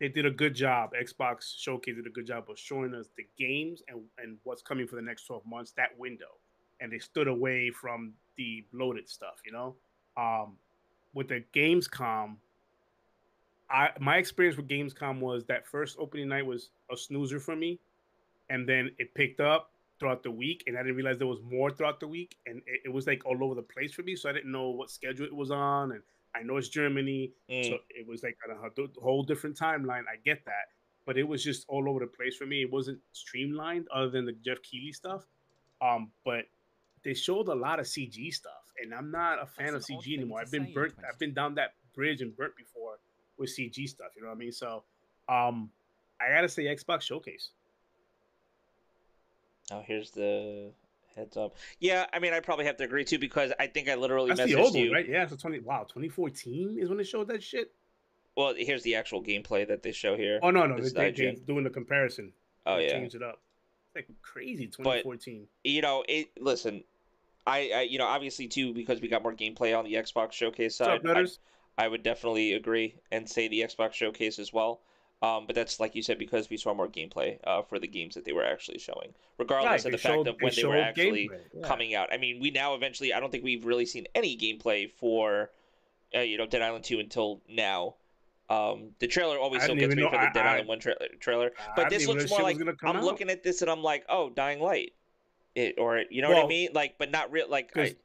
they 0.00 0.08
did 0.08 0.26
a 0.26 0.30
good 0.30 0.54
job. 0.54 0.92
Xbox 0.94 1.54
Showcase 1.58 1.96
did 1.96 2.06
a 2.06 2.10
good 2.10 2.26
job 2.26 2.44
of 2.48 2.58
showing 2.58 2.94
us 2.94 3.08
the 3.16 3.26
games 3.38 3.82
and, 3.88 4.00
and 4.18 4.38
what's 4.44 4.62
coming 4.62 4.86
for 4.86 4.96
the 4.96 5.02
next 5.02 5.24
12 5.24 5.44
months, 5.46 5.72
that 5.72 5.98
window. 5.98 6.38
And 6.80 6.92
they 6.92 6.98
stood 6.98 7.26
away 7.26 7.70
from 7.70 8.12
the 8.36 8.64
bloated 8.72 9.08
stuff, 9.08 9.40
you 9.44 9.52
know? 9.52 9.74
Um, 10.16 10.56
with 11.14 11.28
the 11.28 11.42
Gamescom, 11.52 12.36
I 13.70 13.90
my 14.00 14.16
experience 14.16 14.56
with 14.56 14.68
Gamescom 14.68 15.20
was 15.20 15.44
that 15.46 15.66
first 15.66 15.96
opening 15.98 16.28
night 16.28 16.46
was 16.46 16.70
a 16.90 16.96
snoozer 16.96 17.40
for 17.40 17.54
me, 17.54 17.78
and 18.50 18.68
then 18.68 18.90
it 18.98 19.12
picked 19.14 19.40
up 19.40 19.72
throughout 19.98 20.22
the 20.22 20.30
week, 20.30 20.64
and 20.66 20.76
I 20.76 20.82
didn't 20.82 20.96
realize 20.96 21.18
there 21.18 21.26
was 21.26 21.40
more 21.42 21.70
throughout 21.70 22.00
the 22.00 22.08
week, 22.08 22.36
and 22.46 22.62
it, 22.66 22.82
it 22.86 22.88
was 22.88 23.06
like 23.06 23.26
all 23.26 23.42
over 23.42 23.54
the 23.54 23.62
place 23.62 23.92
for 23.92 24.02
me. 24.02 24.16
So 24.16 24.28
I 24.28 24.32
didn't 24.32 24.50
know 24.50 24.70
what 24.70 24.90
schedule 24.90 25.26
it 25.26 25.34
was 25.34 25.50
on, 25.50 25.92
and 25.92 26.02
I 26.38 26.42
know 26.42 26.56
it's 26.56 26.68
Germany, 26.68 27.32
mm. 27.50 27.68
so 27.68 27.78
it 27.90 28.06
was 28.06 28.22
like 28.22 28.36
a 28.48 29.00
whole 29.00 29.22
different 29.22 29.56
timeline. 29.56 30.02
I 30.02 30.16
get 30.24 30.44
that, 30.44 30.68
but 31.06 31.16
it 31.16 31.24
was 31.24 31.42
just 31.42 31.64
all 31.68 31.88
over 31.88 32.00
the 32.00 32.06
place 32.06 32.36
for 32.36 32.46
me. 32.46 32.62
It 32.62 32.70
wasn't 32.70 32.98
streamlined 33.12 33.88
other 33.94 34.10
than 34.10 34.26
the 34.26 34.32
Geoff 34.32 34.62
Keighley 34.62 34.92
stuff. 34.92 35.26
Um, 35.80 36.10
but 36.24 36.44
they 37.04 37.14
showed 37.14 37.48
a 37.48 37.54
lot 37.54 37.80
of 37.80 37.86
CG 37.86 38.32
stuff, 38.32 38.72
and 38.82 38.94
I'm 38.94 39.10
not 39.10 39.42
a 39.42 39.46
fan 39.46 39.72
That's 39.72 39.88
of 39.90 39.96
CG 39.96 40.16
anymore. 40.16 40.40
I've 40.40 40.50
been 40.50 40.72
burnt. 40.72 40.94
I've 41.08 41.18
been 41.18 41.34
down 41.34 41.54
that 41.56 41.74
bridge 41.94 42.20
and 42.20 42.36
burnt 42.36 42.56
before 42.56 42.98
with 43.38 43.50
CG 43.50 43.88
stuff. 43.88 44.08
You 44.16 44.22
know 44.22 44.28
what 44.28 44.36
I 44.36 44.38
mean? 44.38 44.52
So, 44.52 44.82
um, 45.28 45.70
I 46.20 46.30
gotta 46.34 46.48
say 46.48 46.64
Xbox 46.64 47.02
Showcase. 47.02 47.50
Oh, 49.70 49.82
here's 49.86 50.10
the 50.10 50.70
heads 51.18 51.36
up. 51.36 51.54
Yeah, 51.80 52.06
I 52.12 52.18
mean, 52.18 52.32
I 52.32 52.40
probably 52.40 52.64
have 52.64 52.76
to 52.78 52.84
agree 52.84 53.04
too 53.04 53.18
because 53.18 53.52
I 53.58 53.66
think 53.66 53.88
I 53.88 53.94
literally 53.94 54.32
That's 54.32 54.50
the 54.50 54.56
old 54.56 54.74
one, 54.74 54.90
right? 54.90 55.08
Yeah, 55.08 55.26
so 55.26 55.36
twenty. 55.36 55.58
Wow, 55.60 55.82
2014 55.82 56.78
is 56.78 56.88
when 56.88 56.98
they 56.98 57.04
showed 57.04 57.28
that 57.28 57.42
shit. 57.42 57.72
Well, 58.36 58.54
here's 58.56 58.82
the 58.84 58.94
actual 58.94 59.22
gameplay 59.22 59.66
that 59.66 59.82
they 59.82 59.92
show 59.92 60.16
here. 60.16 60.38
Oh 60.42 60.50
no, 60.50 60.66
no, 60.66 60.78
they, 60.80 61.10
they, 61.10 61.32
doing 61.46 61.64
the 61.64 61.70
comparison. 61.70 62.32
Oh 62.64 62.76
they 62.76 62.86
yeah, 62.86 62.92
change 62.92 63.14
it 63.14 63.22
up. 63.22 63.40
It's 63.88 63.96
like 63.96 64.08
crazy 64.22 64.66
2014. 64.66 65.46
But, 65.64 65.70
you 65.70 65.82
know, 65.82 66.04
it. 66.08 66.28
Listen, 66.40 66.84
I, 67.46 67.70
I, 67.74 67.80
you 67.82 67.98
know, 67.98 68.06
obviously 68.06 68.46
too 68.46 68.72
because 68.74 69.00
we 69.00 69.08
got 69.08 69.22
more 69.22 69.34
gameplay 69.34 69.76
on 69.76 69.84
the 69.84 69.94
Xbox 69.94 70.32
Showcase 70.32 70.76
side. 70.76 71.04
Up, 71.04 71.16
I, 71.16 71.26
I 71.84 71.88
would 71.88 72.02
definitely 72.02 72.52
agree 72.52 72.96
and 73.10 73.28
say 73.28 73.48
the 73.48 73.60
Xbox 73.60 73.94
Showcase 73.94 74.38
as 74.38 74.52
well. 74.52 74.80
Um, 75.20 75.46
but 75.46 75.56
that's 75.56 75.80
like 75.80 75.96
you 75.96 76.02
said 76.02 76.18
because 76.18 76.48
we 76.48 76.56
saw 76.56 76.74
more 76.74 76.86
gameplay 76.86 77.38
uh, 77.42 77.62
for 77.62 77.80
the 77.80 77.88
games 77.88 78.14
that 78.14 78.24
they 78.24 78.32
were 78.32 78.44
actually 78.44 78.78
showing, 78.78 79.14
regardless 79.36 79.84
right, 79.84 79.86
of 79.86 79.92
the 79.92 79.98
showed, 79.98 80.26
fact 80.26 80.36
of 80.36 80.42
when 80.42 80.52
they, 80.54 80.62
they 80.62 80.68
were 80.68 80.76
actually 80.76 81.30
yeah. 81.52 81.66
coming 81.66 81.94
out. 81.94 82.12
I 82.12 82.18
mean, 82.18 82.40
we 82.40 82.52
now 82.52 82.74
eventually 82.74 83.12
I 83.12 83.18
don't 83.18 83.32
think 83.32 83.42
we've 83.42 83.64
really 83.64 83.84
seen 83.84 84.06
any 84.14 84.36
gameplay 84.36 84.88
for 84.92 85.50
uh, 86.14 86.20
you 86.20 86.38
know 86.38 86.46
Dead 86.46 86.62
Island 86.62 86.84
two 86.84 87.00
until 87.00 87.40
now. 87.48 87.96
Um, 88.48 88.90
the 89.00 89.08
trailer 89.08 89.38
always 89.38 89.62
still 89.64 89.74
gets 89.74 89.94
me 89.94 90.02
for 90.04 90.12
the 90.12 90.30
Dead 90.32 90.46
I, 90.46 90.52
Island 90.54 90.68
one 90.68 90.78
tra- 90.78 90.94
trailer, 91.18 91.50
but 91.74 91.90
this 91.90 92.06
looks 92.06 92.30
more 92.30 92.42
like 92.42 92.56
I'm 92.84 92.96
out. 92.96 93.04
looking 93.04 93.28
at 93.28 93.42
this 93.42 93.60
and 93.60 93.70
I'm 93.70 93.82
like, 93.82 94.04
oh, 94.08 94.30
Dying 94.30 94.60
Light, 94.60 94.92
it 95.56 95.74
or 95.78 96.04
you 96.10 96.22
know 96.22 96.28
well, 96.28 96.38
what 96.38 96.44
I 96.44 96.48
mean, 96.48 96.68
like, 96.74 96.94
but 96.96 97.10
not 97.10 97.32
real 97.32 97.48
like. 97.48 97.76
I, 97.76 97.96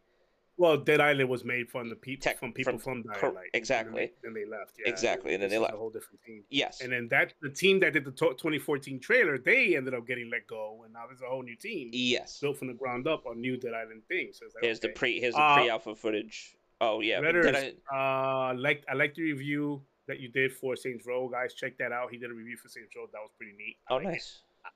well, 0.57 0.77
Dead 0.77 1.01
Island 1.01 1.30
was 1.30 1.43
made 1.43 1.69
from 1.69 1.89
the 1.89 1.95
people 1.95 2.23
Tech, 2.23 2.39
from 2.39 2.53
people 2.53 2.77
from, 2.77 3.03
from 3.03 3.13
Dying 3.13 3.35
Light. 3.35 3.49
Exactly. 3.53 4.03
And 4.03 4.11
then 4.23 4.34
they 4.34 4.45
left. 4.45 4.75
Yeah, 4.77 4.91
exactly, 4.91 5.34
and 5.34 5.41
then 5.41 5.49
they 5.49 5.57
left. 5.57 5.73
A 5.73 5.77
whole 5.77 5.89
different 5.89 6.21
team. 6.23 6.43
Yes. 6.49 6.81
And 6.81 6.91
then 6.91 7.07
that 7.09 7.34
the 7.41 7.49
team 7.49 7.80
that 7.80 7.93
did 7.93 8.05
the 8.05 8.11
2014 8.11 8.99
trailer, 8.99 9.38
they 9.38 9.75
ended 9.75 9.93
up 9.93 10.05
getting 10.05 10.30
let 10.30 10.45
go, 10.47 10.81
and 10.84 10.93
now 10.93 11.05
there's 11.07 11.21
a 11.21 11.25
whole 11.25 11.43
new 11.43 11.55
team. 11.55 11.89
Yes. 11.91 12.39
Built 12.39 12.57
from 12.57 12.67
the 12.67 12.73
ground 12.73 13.07
up 13.07 13.25
on 13.25 13.41
new 13.41 13.57
Dead 13.57 13.73
Island 13.73 14.03
things. 14.07 14.39
So 14.39 14.45
like, 14.45 14.63
here's 14.63 14.77
okay. 14.77 14.89
the 14.89 14.93
pre. 14.93 15.19
Here's 15.19 15.34
the 15.34 15.41
uh, 15.41 15.55
pre-alpha 15.55 15.95
footage. 15.95 16.55
Oh 16.81 17.01
yeah. 17.01 17.19
Redders, 17.19 17.73
I... 17.91 18.51
uh, 18.51 18.53
like 18.55 18.84
I 18.89 18.93
like 18.93 19.15
the 19.15 19.23
review 19.23 19.81
that 20.07 20.19
you 20.19 20.27
did 20.27 20.51
for 20.51 20.75
Saints 20.75 21.05
Row, 21.07 21.27
guys. 21.30 21.53
Check 21.53 21.77
that 21.80 21.91
out. 21.91 22.11
He 22.11 22.17
did 22.17 22.30
a 22.30 22.34
review 22.34 22.57
for 22.57 22.69
Saints 22.69 22.95
Row. 22.95 23.07
That 23.11 23.19
was 23.19 23.31
pretty 23.38 23.53
neat. 23.57 23.77
I 23.89 23.93
oh, 23.93 23.97
like 23.97 24.05
nice. 24.05 24.39
I, 24.65 24.69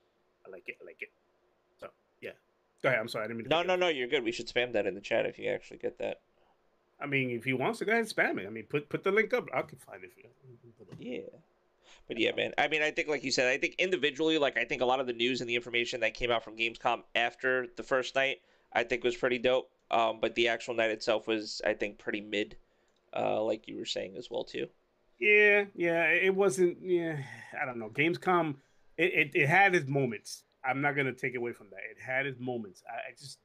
I 0.47 0.51
like 0.51 0.63
it. 0.67 0.77
I 0.81 0.85
like 0.85 1.01
it. 1.01 1.09
Go 2.81 2.89
ahead. 2.89 2.99
I'm 2.99 3.07
sorry. 3.07 3.25
I 3.25 3.27
didn't 3.27 3.39
mean. 3.39 3.47
no, 3.49 3.63
no, 3.63 3.75
no. 3.75 3.87
You're 3.87 4.07
good. 4.07 4.23
We 4.23 4.31
should 4.31 4.47
spam 4.47 4.73
that 4.73 4.85
in 4.85 4.93
the 4.93 5.01
chat 5.01 5.25
if 5.25 5.39
you 5.39 5.49
actually 5.49 5.77
get 5.77 5.97
that. 5.99 6.21
I 6.99 7.05
mean, 7.05 7.29
if 7.31 7.43
he 7.43 7.53
wants 7.53 7.79
to, 7.79 7.85
go 7.85 7.91
ahead 7.91 8.03
and 8.05 8.13
spam 8.13 8.39
it. 8.39 8.47
I 8.47 8.49
mean, 8.49 8.65
put 8.65 8.89
put 8.89 9.03
the 9.03 9.11
link 9.11 9.33
up. 9.33 9.47
I 9.53 9.61
can 9.61 9.77
find 9.77 10.03
it 10.03 10.11
for 10.13 10.19
you. 10.21 10.29
Yeah. 10.99 11.21
But 12.07 12.19
yeah, 12.19 12.31
man. 12.35 12.53
I 12.57 12.67
mean, 12.67 12.81
I 12.81 12.91
think, 12.91 13.07
like 13.07 13.23
you 13.23 13.31
said, 13.31 13.47
I 13.47 13.57
think 13.57 13.75
individually, 13.77 14.37
like 14.37 14.57
I 14.57 14.65
think 14.65 14.81
a 14.81 14.85
lot 14.85 14.99
of 14.99 15.07
the 15.07 15.13
news 15.13 15.41
and 15.41 15.49
the 15.49 15.55
information 15.55 15.99
that 16.01 16.13
came 16.13 16.31
out 16.31 16.43
from 16.43 16.57
Gamescom 16.57 17.03
after 17.15 17.67
the 17.75 17.83
first 17.83 18.15
night, 18.15 18.37
I 18.73 18.83
think 18.83 19.03
was 19.03 19.15
pretty 19.15 19.39
dope. 19.39 19.69
Um, 19.91 20.19
but 20.21 20.35
the 20.35 20.49
actual 20.49 20.73
night 20.73 20.91
itself 20.91 21.27
was, 21.27 21.61
I 21.65 21.73
think, 21.73 21.97
pretty 21.97 22.21
mid, 22.21 22.57
uh, 23.15 23.41
like 23.41 23.67
you 23.67 23.77
were 23.77 23.85
saying 23.85 24.15
as 24.17 24.29
well 24.29 24.43
too. 24.43 24.67
Yeah, 25.19 25.65
yeah, 25.75 26.03
it 26.09 26.33
wasn't. 26.35 26.77
Yeah, 26.81 27.17
I 27.59 27.65
don't 27.65 27.79
know. 27.79 27.89
Gamescom, 27.89 28.55
it, 28.97 29.13
it, 29.13 29.31
it 29.33 29.47
had 29.47 29.75
its 29.75 29.87
moments. 29.87 30.43
I'm 30.67 30.81
not 30.81 30.95
gonna 30.95 31.13
take 31.13 31.35
away 31.35 31.53
from 31.53 31.67
that. 31.69 31.79
It 31.91 32.01
had 32.01 32.25
its 32.25 32.39
moments. 32.39 32.83
I, 32.87 33.11
I 33.11 33.11
just 33.17 33.39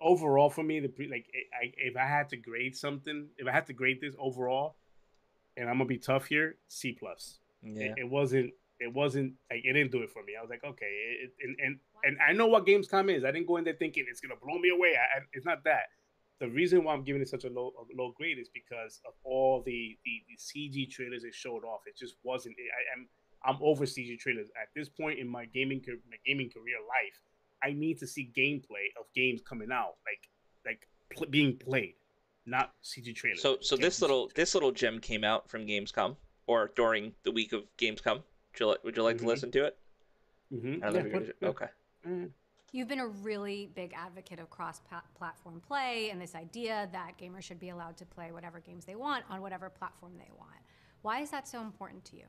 overall 0.00 0.50
for 0.50 0.62
me, 0.62 0.80
the 0.80 0.92
like, 1.10 1.26
I, 1.54 1.72
if 1.78 1.96
I 1.96 2.04
had 2.04 2.28
to 2.30 2.36
grade 2.36 2.76
something, 2.76 3.28
if 3.38 3.46
I 3.46 3.52
had 3.52 3.66
to 3.66 3.72
grade 3.72 4.00
this 4.00 4.14
overall, 4.18 4.76
and 5.56 5.68
I'm 5.68 5.76
gonna 5.76 5.86
be 5.86 5.98
tough 5.98 6.26
here, 6.26 6.56
C 6.68 6.92
plus. 6.92 7.38
Yeah. 7.62 7.86
It, 7.86 7.94
it, 7.98 8.10
wasn't. 8.10 8.52
It 8.78 8.92
wasn't 8.92 9.34
like 9.50 9.62
it 9.64 9.72
didn't 9.72 9.90
do 9.90 10.02
it 10.02 10.10
for 10.10 10.22
me. 10.22 10.34
I 10.38 10.42
was 10.42 10.50
like, 10.50 10.64
okay, 10.64 10.86
it, 11.22 11.32
and 11.42 11.56
and 11.64 11.78
and 12.04 12.18
I 12.20 12.32
know 12.32 12.46
what 12.46 12.66
Gamescom 12.66 13.14
is. 13.14 13.24
I 13.24 13.30
didn't 13.30 13.46
go 13.46 13.56
in 13.56 13.64
there 13.64 13.74
thinking 13.74 14.04
it's 14.08 14.20
gonna 14.20 14.38
blow 14.40 14.58
me 14.58 14.68
away. 14.68 14.94
I, 14.96 15.20
it's 15.32 15.46
not 15.46 15.64
that. 15.64 15.86
The 16.38 16.48
reason 16.48 16.84
why 16.84 16.92
I'm 16.92 17.02
giving 17.02 17.22
it 17.22 17.28
such 17.28 17.44
a 17.44 17.48
low 17.48 17.72
a 17.78 17.96
low 17.96 18.12
grade 18.16 18.38
is 18.38 18.50
because 18.52 19.00
of 19.06 19.14
all 19.24 19.62
the, 19.64 19.96
the, 20.04 20.22
the 20.28 20.36
CG 20.36 20.90
trailers 20.90 21.24
it 21.24 21.32
showed 21.32 21.64
off. 21.64 21.80
It 21.86 21.96
just 21.96 22.16
wasn't. 22.22 22.56
I, 22.58 22.98
I'm, 22.98 23.08
I'm 23.44 23.58
over 23.60 23.84
CG 23.84 24.18
trailers 24.18 24.48
at 24.60 24.68
this 24.74 24.88
point 24.88 25.18
in 25.18 25.28
my 25.28 25.44
gaming 25.46 25.82
my 26.10 26.16
gaming 26.26 26.50
career 26.50 26.76
life. 26.88 27.20
I 27.62 27.72
need 27.72 27.98
to 27.98 28.06
see 28.06 28.30
gameplay 28.36 28.88
of 28.98 29.06
games 29.14 29.40
coming 29.48 29.70
out, 29.72 29.94
like 30.04 30.28
like 30.64 30.88
pl- 31.10 31.28
being 31.28 31.56
played, 31.56 31.94
not 32.44 32.72
CG 32.84 33.14
trailers. 33.14 33.42
So 33.42 33.58
so 33.60 33.76
this 33.76 34.00
little 34.00 34.30
this 34.34 34.54
little 34.54 34.72
gem 34.72 35.00
came 35.00 35.24
out 35.24 35.48
from 35.48 35.66
Gamescom 35.66 36.16
or 36.46 36.70
during 36.76 37.12
the 37.24 37.32
week 37.32 37.52
of 37.52 37.64
Gamescom. 37.78 38.22
Would 38.52 38.60
you, 38.60 38.76
would 38.84 38.96
you 38.96 39.02
like 39.02 39.16
mm-hmm. 39.16 39.26
to 39.26 39.30
listen 39.30 39.50
to 39.52 39.64
it? 39.66 39.78
Mm-hmm. 40.52 40.94
Yeah, 40.94 41.20
yeah. 41.40 41.48
Okay. 41.48 41.66
Mm-hmm. 42.06 42.26
You've 42.72 42.88
been 42.88 43.00
a 43.00 43.06
really 43.06 43.70
big 43.74 43.94
advocate 43.96 44.38
of 44.38 44.50
cross 44.50 44.80
platform 45.16 45.62
play 45.66 46.10
and 46.10 46.20
this 46.20 46.34
idea 46.34 46.88
that 46.92 47.16
gamers 47.18 47.42
should 47.42 47.58
be 47.58 47.70
allowed 47.70 47.96
to 47.98 48.04
play 48.04 48.32
whatever 48.32 48.60
games 48.60 48.84
they 48.84 48.96
want 48.96 49.24
on 49.30 49.40
whatever 49.40 49.70
platform 49.70 50.12
they 50.18 50.30
want. 50.36 50.60
Why 51.02 51.20
is 51.20 51.30
that 51.30 51.48
so 51.48 51.62
important 51.62 52.04
to 52.06 52.16
you? 52.16 52.24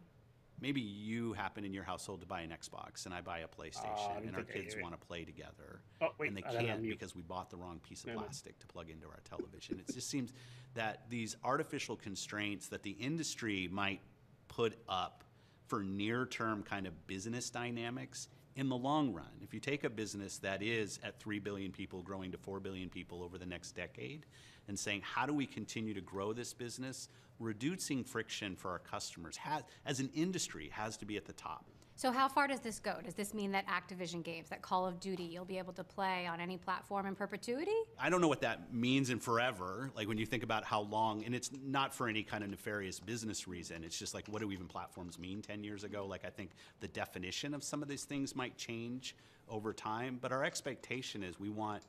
Maybe 0.61 0.81
you 0.81 1.33
happen 1.33 1.63
in 1.63 1.73
your 1.73 1.83
household 1.83 2.21
to 2.21 2.27
buy 2.27 2.41
an 2.41 2.49
Xbox 2.49 3.05
and 3.05 3.13
I 3.13 3.21
buy 3.21 3.39
a 3.39 3.47
PlayStation 3.47 4.17
uh, 4.17 4.21
and 4.25 4.35
our 4.35 4.43
kids 4.43 4.75
want 4.81 4.99
to 4.99 5.07
play 5.07 5.23
together 5.23 5.81
oh, 6.01 6.09
wait, 6.17 6.27
and 6.27 6.37
they 6.37 6.41
can't 6.41 6.81
because 6.81 7.15
we 7.15 7.21
bought 7.21 7.49
the 7.49 7.57
wrong 7.57 7.79
piece 7.87 8.03
of 8.03 8.13
plastic 8.13 8.59
to 8.59 8.67
plug 8.67 8.89
into 8.89 9.07
our 9.07 9.19
television. 9.29 9.79
it 9.79 9.93
just 9.93 10.09
seems 10.09 10.33
that 10.73 11.09
these 11.09 11.35
artificial 11.43 11.95
constraints 11.95 12.67
that 12.67 12.83
the 12.83 12.91
industry 12.91 13.67
might 13.71 14.01
put 14.47 14.75
up 14.87 15.23
for 15.67 15.83
near-term 15.83 16.63
kind 16.63 16.87
of 16.87 17.07
business 17.07 17.49
dynamics 17.49 18.29
in 18.55 18.69
the 18.69 18.75
long 18.75 19.13
run. 19.13 19.25
If 19.41 19.53
you 19.53 19.59
take 19.59 19.83
a 19.83 19.89
business 19.89 20.39
that 20.39 20.63
is 20.63 20.99
at 21.03 21.19
3 21.19 21.39
billion 21.39 21.71
people 21.71 22.01
growing 22.01 22.31
to 22.31 22.37
4 22.37 22.59
billion 22.59 22.89
people 22.89 23.21
over 23.21 23.37
the 23.37 23.45
next 23.45 23.73
decade 23.73 24.25
and 24.67 24.77
saying 24.77 25.01
how 25.03 25.25
do 25.25 25.33
we 25.33 25.45
continue 25.45 25.93
to 25.93 26.01
grow 26.01 26.33
this 26.33 26.53
business 26.53 27.09
reducing 27.39 28.03
friction 28.03 28.55
for 28.55 28.71
our 28.71 28.79
customers 28.79 29.37
has, 29.37 29.63
as 29.85 29.99
an 29.99 30.09
industry 30.15 30.69
has 30.73 30.97
to 30.97 31.05
be 31.05 31.17
at 31.17 31.25
the 31.25 31.33
top. 31.33 31.65
So 31.95 32.11
how 32.11 32.27
far 32.27 32.47
does 32.47 32.59
this 32.59 32.77
go? 32.77 32.97
Does 33.03 33.15
this 33.15 33.33
mean 33.33 33.51
that 33.53 33.65
Activision 33.67 34.23
games, 34.23 34.49
that 34.49 34.61
Call 34.61 34.85
of 34.85 34.99
Duty, 34.99 35.23
you'll 35.23 35.45
be 35.45 35.57
able 35.57 35.73
to 35.73 35.83
play 35.83 36.27
on 36.27 36.39
any 36.39 36.55
platform 36.55 37.07
in 37.07 37.15
perpetuity? 37.15 37.71
I 37.99 38.11
don't 38.11 38.21
know 38.21 38.27
what 38.27 38.41
that 38.41 38.71
means 38.71 39.09
in 39.09 39.19
forever. 39.19 39.89
Like 39.95 40.07
when 40.07 40.19
you 40.19 40.27
think 40.27 40.43
about 40.43 40.63
how 40.63 40.81
long, 40.81 41.25
and 41.25 41.33
it's 41.33 41.49
not 41.65 41.95
for 41.95 42.07
any 42.07 42.21
kind 42.21 42.43
of 42.43 42.51
nefarious 42.51 42.99
business 42.99 43.47
reason. 43.47 43.83
It's 43.83 43.97
just 43.97 44.13
like, 44.13 44.27
what 44.27 44.43
do 44.43 44.51
even 44.51 44.67
platforms 44.67 45.17
mean 45.17 45.41
10 45.41 45.63
years 45.63 45.83
ago? 45.83 46.05
Like 46.05 46.23
I 46.23 46.29
think 46.29 46.51
the 46.81 46.87
definition 46.87 47.55
of 47.55 47.63
some 47.63 47.81
of 47.81 47.87
these 47.87 48.03
things 48.03 48.35
might 48.35 48.55
change 48.57 49.15
over 49.49 49.73
time, 49.73 50.19
but 50.21 50.31
our 50.31 50.43
expectation 50.43 51.23
is 51.23 51.39
we 51.39 51.49
want 51.49 51.81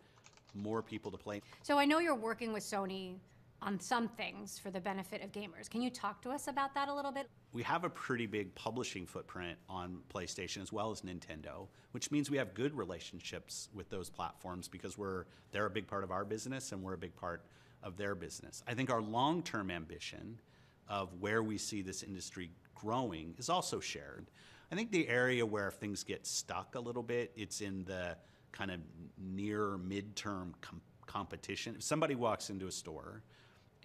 more 0.55 0.83
people 0.83 1.11
to 1.11 1.19
play. 1.19 1.43
So 1.62 1.79
I 1.79 1.85
know 1.85 1.99
you're 1.99 2.15
working 2.15 2.53
with 2.53 2.62
Sony 2.62 3.16
on 3.61 3.81
some 3.81 4.09
things 4.09 4.59
for 4.59 4.70
the 4.70 4.81
benefit 4.81 5.23
of 5.23 5.33
gamers. 5.33 5.69
Can 5.69 5.83
you 5.83 5.91
talk 5.91 6.23
to 6.23 6.31
us 6.31 6.47
about 6.47 6.75
that 6.75 6.89
a 6.89 6.95
little 6.95 7.11
bit? 7.11 7.29
We 7.53 7.62
have 7.65 7.85
a 7.85 7.91
pretty 7.91 8.27
big 8.27 8.55
publishing 8.55 9.05
footprint 9.05 9.59
on 9.69 9.99
PlayStation 10.15 10.62
as 10.62 10.73
well 10.73 10.91
as 10.91 11.01
Nintendo, 11.01 11.66
which 11.91 12.11
means 12.11 12.31
we 12.31 12.37
have 12.37 12.55
good 12.55 12.77
relationships 12.77 13.69
with 13.75 13.91
those 13.91 14.11
platforms 14.11 14.69
because 14.69 14.97
we're 14.97 15.25
they're 15.51 15.66
a 15.66 15.70
big 15.70 15.89
part 15.89 16.05
of 16.05 16.12
our 16.12 16.25
business 16.25 16.73
and 16.73 16.83
we're 16.83 16.95
a 16.95 16.99
big 16.99 17.16
part 17.16 17.45
of 17.83 17.97
their 17.97 18.15
business. 18.15 18.62
I 18.66 18.75
think 18.75 18.91
our 18.91 19.03
long-term 19.03 19.70
ambition 19.70 20.39
of 20.89 21.12
where 21.20 21.43
we 21.43 21.59
see 21.59 21.83
this 21.83 22.03
industry 22.03 22.51
growing 22.75 23.35
is 23.39 23.49
also 23.49 23.81
shared. 23.81 24.31
I 24.70 24.75
think 24.75 24.93
the 24.93 25.09
area 25.09 25.45
where 25.45 25.70
things 25.70 26.05
get 26.05 26.27
stuck 26.27 26.75
a 26.75 26.81
little 26.81 27.03
bit, 27.03 27.33
it's 27.37 27.61
in 27.61 27.85
the 27.85 28.16
kind 28.59 28.70
of 28.72 28.80
near 29.16 29.78
midterm 29.78 30.52
com- 30.60 30.80
competition. 31.06 31.76
If 31.76 31.85
somebody 31.85 32.16
walks 32.16 32.51
into 32.51 32.66
a 32.66 32.72
store 32.72 33.22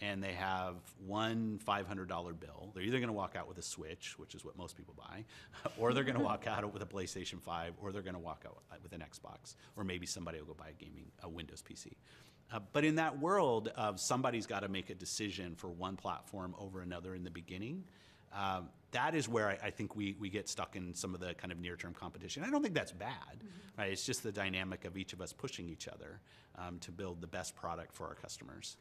and 0.01 0.21
they 0.21 0.33
have 0.33 0.75
one 1.05 1.59
$500 1.65 2.07
bill, 2.39 2.71
they're 2.73 2.83
either 2.83 2.97
going 2.97 3.07
to 3.07 3.13
walk 3.13 3.35
out 3.37 3.47
with 3.47 3.59
a 3.59 3.61
Switch, 3.61 4.17
which 4.17 4.33
is 4.33 4.43
what 4.43 4.57
most 4.57 4.75
people 4.75 4.95
buy, 4.97 5.23
or 5.77 5.93
they're 5.93 6.03
going 6.03 6.17
to 6.17 6.23
walk 6.23 6.47
out 6.47 6.73
with 6.73 6.81
a 6.81 6.85
PlayStation 6.87 7.39
5, 7.39 7.75
or 7.81 7.91
they're 7.91 8.01
going 8.01 8.15
to 8.15 8.19
walk 8.19 8.43
out 8.47 8.63
with 8.81 8.91
an 8.93 9.01
Xbox, 9.01 9.55
or 9.77 9.83
maybe 9.83 10.05
somebody 10.07 10.39
will 10.39 10.47
go 10.47 10.55
buy 10.55 10.69
a 10.69 10.83
gaming, 10.83 11.05
a 11.21 11.29
Windows 11.29 11.63
PC. 11.63 11.93
Uh, 12.51 12.59
but 12.73 12.83
in 12.83 12.95
that 12.95 13.19
world 13.19 13.69
of 13.75 13.99
somebody's 13.99 14.45
got 14.45 14.61
to 14.61 14.67
make 14.67 14.89
a 14.89 14.95
decision 14.95 15.55
for 15.55 15.69
one 15.69 15.95
platform 15.95 16.53
over 16.59 16.81
another 16.81 17.15
in 17.15 17.23
the 17.23 17.31
beginning, 17.31 17.83
Um, 18.33 18.69
that 18.93 19.13
is 19.13 19.27
where 19.27 19.49
I, 19.49 19.67
I, 19.67 19.69
think 19.69 19.95
we, 19.95 20.15
we 20.19 20.29
get 20.29 20.47
stuck 20.47 20.75
in 20.75 20.93
some 20.93 21.13
of 21.13 21.19
the 21.19 21.33
kind 21.33 21.51
of 21.51 21.59
near 21.59 21.75
term 21.75 21.93
competition. 21.93 22.43
I 22.43 22.49
don't 22.49 22.61
think 22.61 22.73
that's 22.73 22.91
bad, 22.91 23.37
mm-hmm. 23.37 23.81
right? 23.81 23.91
It's 23.91 24.05
just 24.05 24.23
the 24.23 24.31
dynamic 24.31 24.85
of 24.85 24.97
each 24.97 25.13
of 25.13 25.21
us 25.21 25.33
pushing 25.33 25.67
each 25.67 25.87
other 25.87 26.19
um, 26.57 26.79
to 26.79 26.91
build 26.91 27.21
the 27.21 27.27
best 27.27 27.55
product 27.55 27.93
for 27.93 28.07
our 28.07 28.15
customers. 28.15 28.77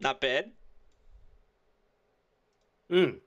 Not 0.00 0.20
bad. 0.20 0.50
Mm. 2.90 3.18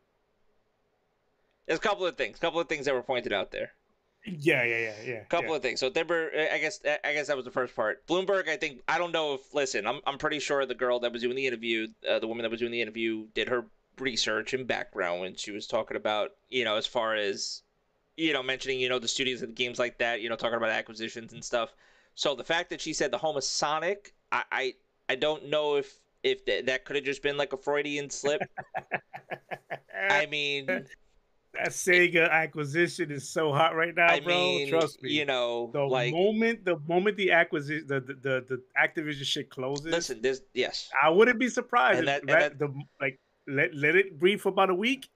There's 1.65 1.79
a 1.79 1.81
couple 1.81 2.05
of 2.05 2.17
things, 2.17 2.37
a 2.37 2.39
couple 2.39 2.59
of 2.59 2.67
things 2.67 2.85
that 2.85 2.93
were 2.93 3.01
pointed 3.01 3.33
out 3.33 3.51
there. 3.51 3.71
Yeah, 4.26 4.64
yeah, 4.64 4.77
yeah, 4.77 4.93
yeah. 5.06 5.14
A 5.22 5.26
couple 5.26 5.52
yeah. 5.52 5.56
of 5.57 5.61
things. 5.61 5.80
So 5.80 5.89
Denver, 5.89 6.31
I 6.52 6.57
guess, 6.57 6.80
I 7.03 7.14
guess 7.14 7.27
that 7.27 7.35
was 7.35 7.45
the 7.45 7.52
first 7.52 7.76
part. 7.76 8.06
Bloomberg, 8.07 8.49
I 8.49 8.57
think, 8.57 8.81
I 8.88 8.97
don't 8.97 9.11
know 9.11 9.35
if. 9.35 9.53
Listen, 9.53 9.85
I'm, 9.85 10.02
I'm 10.07 10.18
pretty 10.18 10.39
sure 10.39 10.65
the 10.65 10.73
girl 10.76 10.99
that 11.02 11.14
was 11.14 11.22
doing 11.22 11.35
the 11.35 11.45
interview, 11.45 11.88
uh, 12.10 12.19
the 12.19 12.27
woman 12.27 12.43
that 12.43 12.49
was 12.49 12.60
doing 12.60 12.72
the 12.72 12.81
interview, 12.81 13.27
did 13.34 13.47
her 13.49 13.65
research 13.99 14.53
and 14.53 14.68
background 14.68 15.22
when 15.22 15.35
she 15.35 15.52
was 15.52 15.68
talking 15.68 15.95
about, 15.95 16.31
you 16.49 16.64
know, 16.64 16.76
as 16.76 16.88
far 16.88 17.15
as, 17.15 17.61
you 18.18 18.34
know, 18.34 18.41
mentioning, 18.41 18.80
you 18.80 18.89
know, 18.89 18.99
the 18.99 19.07
studios 19.07 19.41
and 19.41 19.52
the 19.52 19.56
games 19.56 19.77
like 19.77 19.97
that, 19.99 20.22
you 20.22 20.30
know, 20.30 20.35
talking 20.35 20.57
about 20.57 20.69
acquisitions 20.69 21.34
and 21.34 21.43
stuff. 21.43 21.73
So 22.15 22.34
the 22.34 22.43
fact 22.43 22.69
that 22.72 22.81
she 22.81 22.93
said 22.93 23.11
the 23.11 23.18
home 23.18 23.38
of 23.38 23.43
Sonic, 23.43 24.14
I, 24.31 24.43
I, 24.52 24.73
I 25.10 25.15
don't 25.15 25.49
know 25.49 25.76
if 25.76 25.99
if 26.23 26.43
th- 26.43 26.65
that 26.65 26.85
could 26.85 26.95
have 26.95 27.06
just 27.06 27.22
been 27.22 27.38
like 27.38 27.53
a 27.53 27.57
Freudian 27.57 28.10
slip. 28.10 28.41
I 30.10 30.26
mean, 30.26 30.88
that 31.56 31.69
Sega 31.69 32.30
acquisition 32.30 33.11
is 33.11 33.27
so 33.27 33.52
hot 33.52 33.76
right 33.76 33.95
now, 33.95 34.07
I 34.07 34.19
bro. 34.19 34.34
Mean, 34.34 34.69
Trust 34.69 35.02
me. 35.02 35.11
You 35.11 35.26
know, 35.26 35.69
the 35.73 35.82
like, 35.82 36.14
moment 36.14 36.65
the 36.65 36.77
moment 36.88 37.18
the 37.18 37.32
acquisition, 37.32 37.88
the, 37.88 37.99
the 37.99 38.14
the, 38.14 38.45
the 38.48 38.64
Activision 38.77 39.23
shit 39.23 39.49
closes. 39.49 39.88
Listen, 39.88 40.22
this 40.22 40.41
yes, 40.53 40.90
I 41.02 41.10
wouldn't 41.10 41.40
be 41.40 41.49
surprised. 41.49 41.99
And 41.99 42.07
that, 42.07 42.22
if 42.22 42.27
that, 42.27 42.60
the 42.60 42.73
like 43.02 43.19
let 43.48 43.73
let 43.76 43.95
it 43.95 44.19
breathe 44.19 44.40
for 44.40 44.49
about 44.49 44.69
a 44.69 44.76
week, 44.76 45.10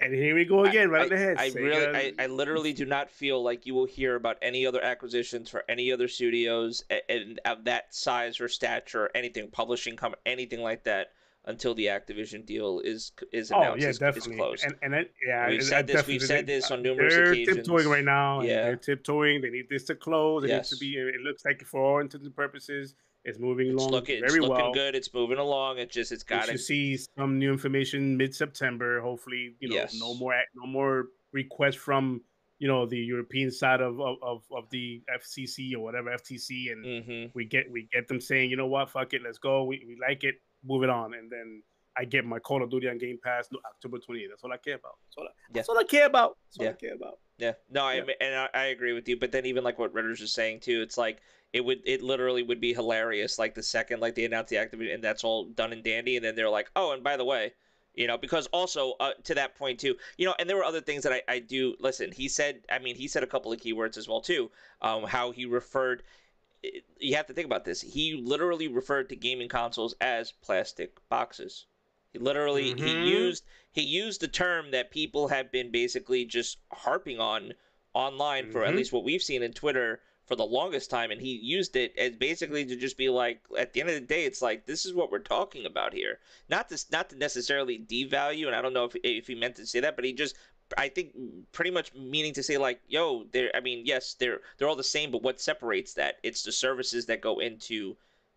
and 0.00 0.12
here 0.14 0.34
we 0.34 0.44
go 0.44 0.64
again, 0.64 0.90
right 0.90 1.10
I, 1.10 1.14
ahead. 1.14 1.36
I 1.38 1.52
really, 1.54 2.14
I, 2.18 2.24
I 2.24 2.26
literally 2.26 2.72
do 2.72 2.84
not 2.84 3.10
feel 3.10 3.42
like 3.42 3.66
you 3.66 3.74
will 3.74 3.86
hear 3.86 4.16
about 4.16 4.36
any 4.42 4.66
other 4.66 4.82
acquisitions 4.82 5.48
for 5.48 5.64
any 5.68 5.92
other 5.92 6.08
studios 6.08 6.84
and 7.08 7.40
of 7.44 7.64
that 7.64 7.94
size 7.94 8.40
or 8.40 8.48
stature, 8.48 9.04
or 9.04 9.10
anything, 9.14 9.48
publishing, 9.50 9.96
come 9.96 10.14
anything 10.26 10.62
like 10.62 10.84
that 10.84 11.08
until 11.46 11.74
the 11.74 11.86
Activision 11.86 12.46
deal 12.46 12.80
is 12.80 13.12
is 13.32 13.52
oh, 13.52 13.56
announced. 13.60 13.78
Oh 13.78 13.82
yeah, 13.82 13.88
is, 13.90 13.98
definitely. 13.98 14.32
Is 14.32 14.38
closed. 14.38 14.64
And, 14.64 14.74
and 14.82 14.94
it, 14.94 15.14
yeah, 15.26 15.48
we've 15.48 15.62
said 15.62 15.86
this. 15.86 16.06
We've 16.06 16.22
said 16.22 16.46
this 16.46 16.70
on 16.70 16.82
numerous 16.82 17.14
they're 17.14 17.32
occasions. 17.32 17.46
They're 17.46 17.54
tiptoeing 17.56 17.88
right 17.88 18.04
now. 18.04 18.42
Yeah, 18.42 18.62
they're 18.62 18.76
tiptoeing. 18.76 19.42
They 19.42 19.50
need 19.50 19.68
this 19.68 19.84
to 19.84 19.94
close. 19.94 20.44
It 20.44 20.48
yes. 20.48 20.56
needs 20.56 20.70
to 20.70 20.76
be. 20.76 20.96
It 20.96 21.20
looks 21.20 21.44
like 21.44 21.62
for 21.64 21.82
all 21.82 22.00
intents 22.00 22.26
and 22.26 22.34
purposes, 22.34 22.94
it's 23.24 23.38
moving 23.38 23.68
it's 23.68 23.76
along 23.80 23.92
looking, 23.92 24.20
very 24.20 24.38
it's 24.38 24.48
looking 24.48 24.72
good. 24.72 24.94
It's 24.94 25.12
moving 25.12 25.38
along. 25.38 25.78
It's 25.78 25.94
just 25.94 26.12
it's 26.12 26.22
got 26.22 26.46
to 26.48 26.58
see 26.58 26.98
some 27.16 27.38
new 27.38 27.52
information 27.52 28.16
mid 28.16 28.34
September. 28.34 29.00
Hopefully, 29.00 29.54
you 29.60 29.68
know, 29.68 29.76
yes. 29.76 29.98
no 29.98 30.14
more 30.14 30.34
no 30.54 30.66
more 30.66 31.06
requests 31.32 31.76
from 31.76 32.20
you 32.58 32.68
know 32.68 32.84
the 32.86 32.98
European 32.98 33.50
side 33.50 33.80
of 33.80 33.98
of, 34.00 34.42
of 34.52 34.68
the 34.70 35.02
FCC 35.10 35.74
or 35.74 35.80
whatever 35.80 36.10
FTC, 36.10 36.72
and 36.72 36.84
mm-hmm. 36.84 37.26
we 37.34 37.46
get 37.46 37.70
we 37.70 37.88
get 37.92 38.08
them 38.08 38.20
saying, 38.20 38.50
you 38.50 38.56
know 38.56 38.66
what, 38.66 38.90
fuck 38.90 39.14
it, 39.14 39.22
let's 39.24 39.38
go. 39.38 39.64
We, 39.64 39.82
we 39.86 39.96
like 40.00 40.22
it, 40.22 40.36
move 40.64 40.82
it 40.82 40.90
on, 40.90 41.14
and 41.14 41.30
then 41.30 41.62
I 41.96 42.04
get 42.04 42.24
my 42.24 42.38
Call 42.38 42.62
of 42.62 42.70
Duty 42.70 42.88
on 42.88 42.98
Game 42.98 43.18
Pass 43.22 43.48
no, 43.52 43.58
October 43.66 43.98
28th. 43.98 44.28
That's 44.30 44.44
all 44.44 44.52
I 44.52 44.56
care 44.56 44.74
about. 44.74 44.98
That's 45.06 45.16
all 45.18 45.24
I, 45.24 45.26
yeah. 45.26 45.52
that's 45.52 45.68
all 45.68 45.78
I 45.78 45.84
care 45.84 46.06
about. 46.06 46.36
That's 46.46 46.58
all 46.58 46.64
yeah. 46.64 46.70
I 46.70 46.74
care 46.74 46.94
about. 46.94 47.18
Yeah. 47.38 47.52
No, 47.70 47.84
I 47.84 47.94
and 48.20 48.34
I, 48.34 48.48
I, 48.54 48.64
agree 48.66 48.92
with 48.92 49.08
you. 49.08 49.16
But 49.16 49.32
then 49.32 49.46
even 49.46 49.64
like 49.64 49.78
what 49.78 49.94
Redders 49.94 50.20
is 50.20 50.32
saying 50.32 50.60
too, 50.60 50.82
it's 50.82 50.98
like 50.98 51.20
it 51.52 51.64
would 51.64 51.80
it 51.84 52.02
literally 52.02 52.42
would 52.42 52.60
be 52.60 52.72
hilarious. 52.72 53.38
Like 53.38 53.54
the 53.54 53.62
second 53.62 54.00
like 54.00 54.14
they 54.14 54.24
announce 54.24 54.50
the 54.50 54.56
Activision 54.56 54.94
and 54.94 55.04
that's 55.04 55.24
all 55.24 55.46
done 55.46 55.72
and 55.72 55.82
dandy, 55.82 56.16
and 56.16 56.24
then 56.24 56.34
they're 56.34 56.50
like, 56.50 56.70
oh, 56.76 56.92
and 56.92 57.02
by 57.02 57.16
the 57.16 57.24
way, 57.24 57.52
you 57.94 58.06
know, 58.06 58.18
because 58.18 58.46
also 58.48 58.94
uh, 59.00 59.12
to 59.24 59.34
that 59.34 59.56
point 59.56 59.78
too, 59.78 59.96
you 60.16 60.26
know, 60.26 60.34
and 60.38 60.48
there 60.48 60.56
were 60.56 60.64
other 60.64 60.80
things 60.80 61.02
that 61.04 61.12
I, 61.12 61.22
I 61.28 61.38
do 61.38 61.76
listen. 61.80 62.12
He 62.12 62.28
said, 62.28 62.60
I 62.70 62.78
mean, 62.78 62.96
he 62.96 63.08
said 63.08 63.22
a 63.22 63.26
couple 63.26 63.52
of 63.52 63.60
keywords 63.60 63.96
as 63.96 64.08
well 64.08 64.20
too. 64.20 64.50
Um, 64.82 65.04
how 65.04 65.30
he 65.30 65.46
referred. 65.46 66.02
You 66.98 67.16
have 67.16 67.26
to 67.26 67.34
think 67.34 67.46
about 67.46 67.64
this. 67.64 67.80
He 67.80 68.14
literally 68.14 68.68
referred 68.68 69.08
to 69.10 69.16
gaming 69.16 69.48
consoles 69.48 69.94
as 70.00 70.32
plastic 70.32 70.96
boxes. 71.08 71.66
He 72.12 72.18
literally 72.18 72.74
mm-hmm. 72.74 72.84
he 72.84 73.10
used 73.10 73.44
he 73.72 73.82
used 73.82 74.20
the 74.20 74.28
term 74.28 74.70
that 74.70 74.90
people 74.90 75.28
have 75.28 75.50
been 75.50 75.70
basically 75.70 76.24
just 76.24 76.58
harping 76.70 77.18
on 77.18 77.54
online 77.92 78.44
mm-hmm. 78.44 78.52
for 78.52 78.62
at 78.62 78.68
mm-hmm. 78.68 78.78
least 78.78 78.92
what 78.92 79.04
we've 79.04 79.22
seen 79.22 79.42
in 79.42 79.52
Twitter 79.52 80.00
for 80.26 80.36
the 80.36 80.44
longest 80.44 80.90
time 80.90 81.10
and 81.10 81.20
he 81.20 81.32
used 81.32 81.76
it 81.76 81.96
as 81.98 82.12
basically 82.16 82.64
to 82.64 82.76
just 82.76 82.96
be 82.96 83.08
like 83.08 83.40
at 83.58 83.72
the 83.72 83.80
end 83.80 83.90
of 83.90 83.94
the 83.94 84.00
day 84.00 84.24
it's 84.24 84.40
like 84.40 84.64
this 84.64 84.86
is 84.86 84.94
what 84.94 85.10
we're 85.10 85.18
talking 85.18 85.66
about 85.66 85.92
here 85.92 86.18
not 86.48 86.68
to 86.68 86.82
not 86.90 87.10
to 87.10 87.16
necessarily 87.16 87.78
devalue 87.78 88.46
and 88.46 88.56
i 88.56 88.62
don't 88.62 88.72
know 88.72 88.86
if, 88.86 88.96
if 89.04 89.26
he 89.26 89.34
meant 89.34 89.56
to 89.56 89.66
say 89.66 89.80
that 89.80 89.96
but 89.96 90.04
he 90.04 90.14
just 90.14 90.34
i 90.76 90.88
think 90.88 91.14
pretty 91.52 91.70
much 91.70 91.94
meaning 91.94 92.32
to 92.32 92.42
say 92.42 92.58
like 92.58 92.80
yo 92.88 93.24
they're 93.32 93.50
i 93.54 93.60
mean 93.60 93.84
yes 93.84 94.14
they're 94.18 94.40
they're 94.58 94.68
all 94.68 94.76
the 94.76 94.84
same 94.84 95.10
but 95.10 95.22
what 95.22 95.40
separates 95.40 95.94
that 95.94 96.16
it's 96.22 96.42
the 96.42 96.52
services 96.52 97.06
that 97.06 97.20
go 97.20 97.38
into 97.40 97.96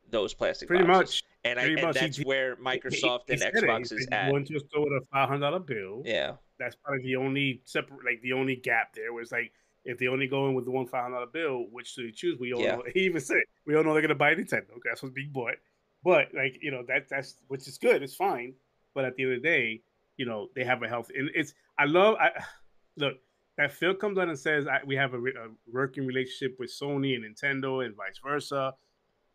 those 0.09 0.33
plastic 0.33 0.67
pretty 0.67 0.85
boxes. 0.85 1.23
much 1.23 1.23
and, 1.43 1.59
I, 1.59 1.63
and 1.63 1.93
that's 1.93 2.17
he, 2.17 2.23
where 2.23 2.55
Microsoft 2.57 3.21
he, 3.27 3.35
he 3.35 3.43
and 3.43 3.53
Xbox 3.55 3.93
is 3.93 4.07
at. 4.11 4.29
A 4.29 4.45
store 4.45 4.83
with 4.83 5.03
a 5.03 5.05
five 5.11 5.29
hundred 5.29 5.41
dollar 5.41 5.59
bill. 5.59 6.01
Yeah, 6.03 6.33
that's 6.59 6.75
probably 6.75 7.03
the 7.03 7.15
only 7.15 7.61
separate, 7.65 8.03
like 8.03 8.21
the 8.21 8.33
only 8.33 8.55
gap 8.57 8.93
there 8.93 9.13
was 9.13 9.31
like 9.31 9.51
if 9.85 9.97
they 9.97 10.07
only 10.07 10.27
go 10.27 10.49
in 10.49 10.55
with 10.55 10.65
the 10.65 10.71
one 10.71 10.85
five 10.85 11.03
hundred 11.03 11.15
dollar 11.15 11.27
bill, 11.27 11.65
which 11.71 11.95
do 11.95 12.03
you 12.03 12.11
choose? 12.11 12.37
We 12.39 12.53
all 12.53 12.61
yeah. 12.61 12.75
know. 12.75 12.83
He 12.93 13.01
even 13.01 13.21
said 13.21 13.37
we 13.65 13.75
all 13.75 13.83
know 13.83 13.93
they're 13.93 14.01
gonna 14.01 14.15
buy 14.15 14.35
Nintendo. 14.35 14.71
Okay, 14.71 14.89
that's 14.89 15.01
what's 15.01 15.13
being 15.13 15.31
bought. 15.31 15.55
But 16.03 16.27
like 16.33 16.57
you 16.61 16.71
know 16.71 16.83
that 16.87 17.07
that's 17.09 17.35
which 17.47 17.67
is 17.67 17.77
good. 17.77 18.03
It's 18.03 18.15
fine. 18.15 18.53
But 18.93 19.05
at 19.05 19.15
the 19.15 19.23
end 19.23 19.33
of 19.33 19.41
the 19.41 19.47
day, 19.47 19.81
you 20.17 20.25
know 20.25 20.49
they 20.55 20.63
have 20.63 20.83
a 20.83 20.87
health. 20.87 21.09
And 21.15 21.29
it's 21.33 21.53
I 21.79 21.85
love. 21.85 22.15
I 22.19 22.31
look 22.97 23.17
that 23.57 23.71
Phil 23.71 23.95
comes 23.95 24.17
on 24.17 24.29
and 24.29 24.37
says 24.37 24.67
I, 24.67 24.79
we 24.85 24.95
have 24.95 25.13
a, 25.13 25.17
a 25.17 25.49
working 25.71 26.05
relationship 26.05 26.57
with 26.59 26.71
Sony 26.71 27.15
and 27.15 27.23
Nintendo 27.23 27.85
and 27.85 27.95
vice 27.95 28.19
versa. 28.23 28.73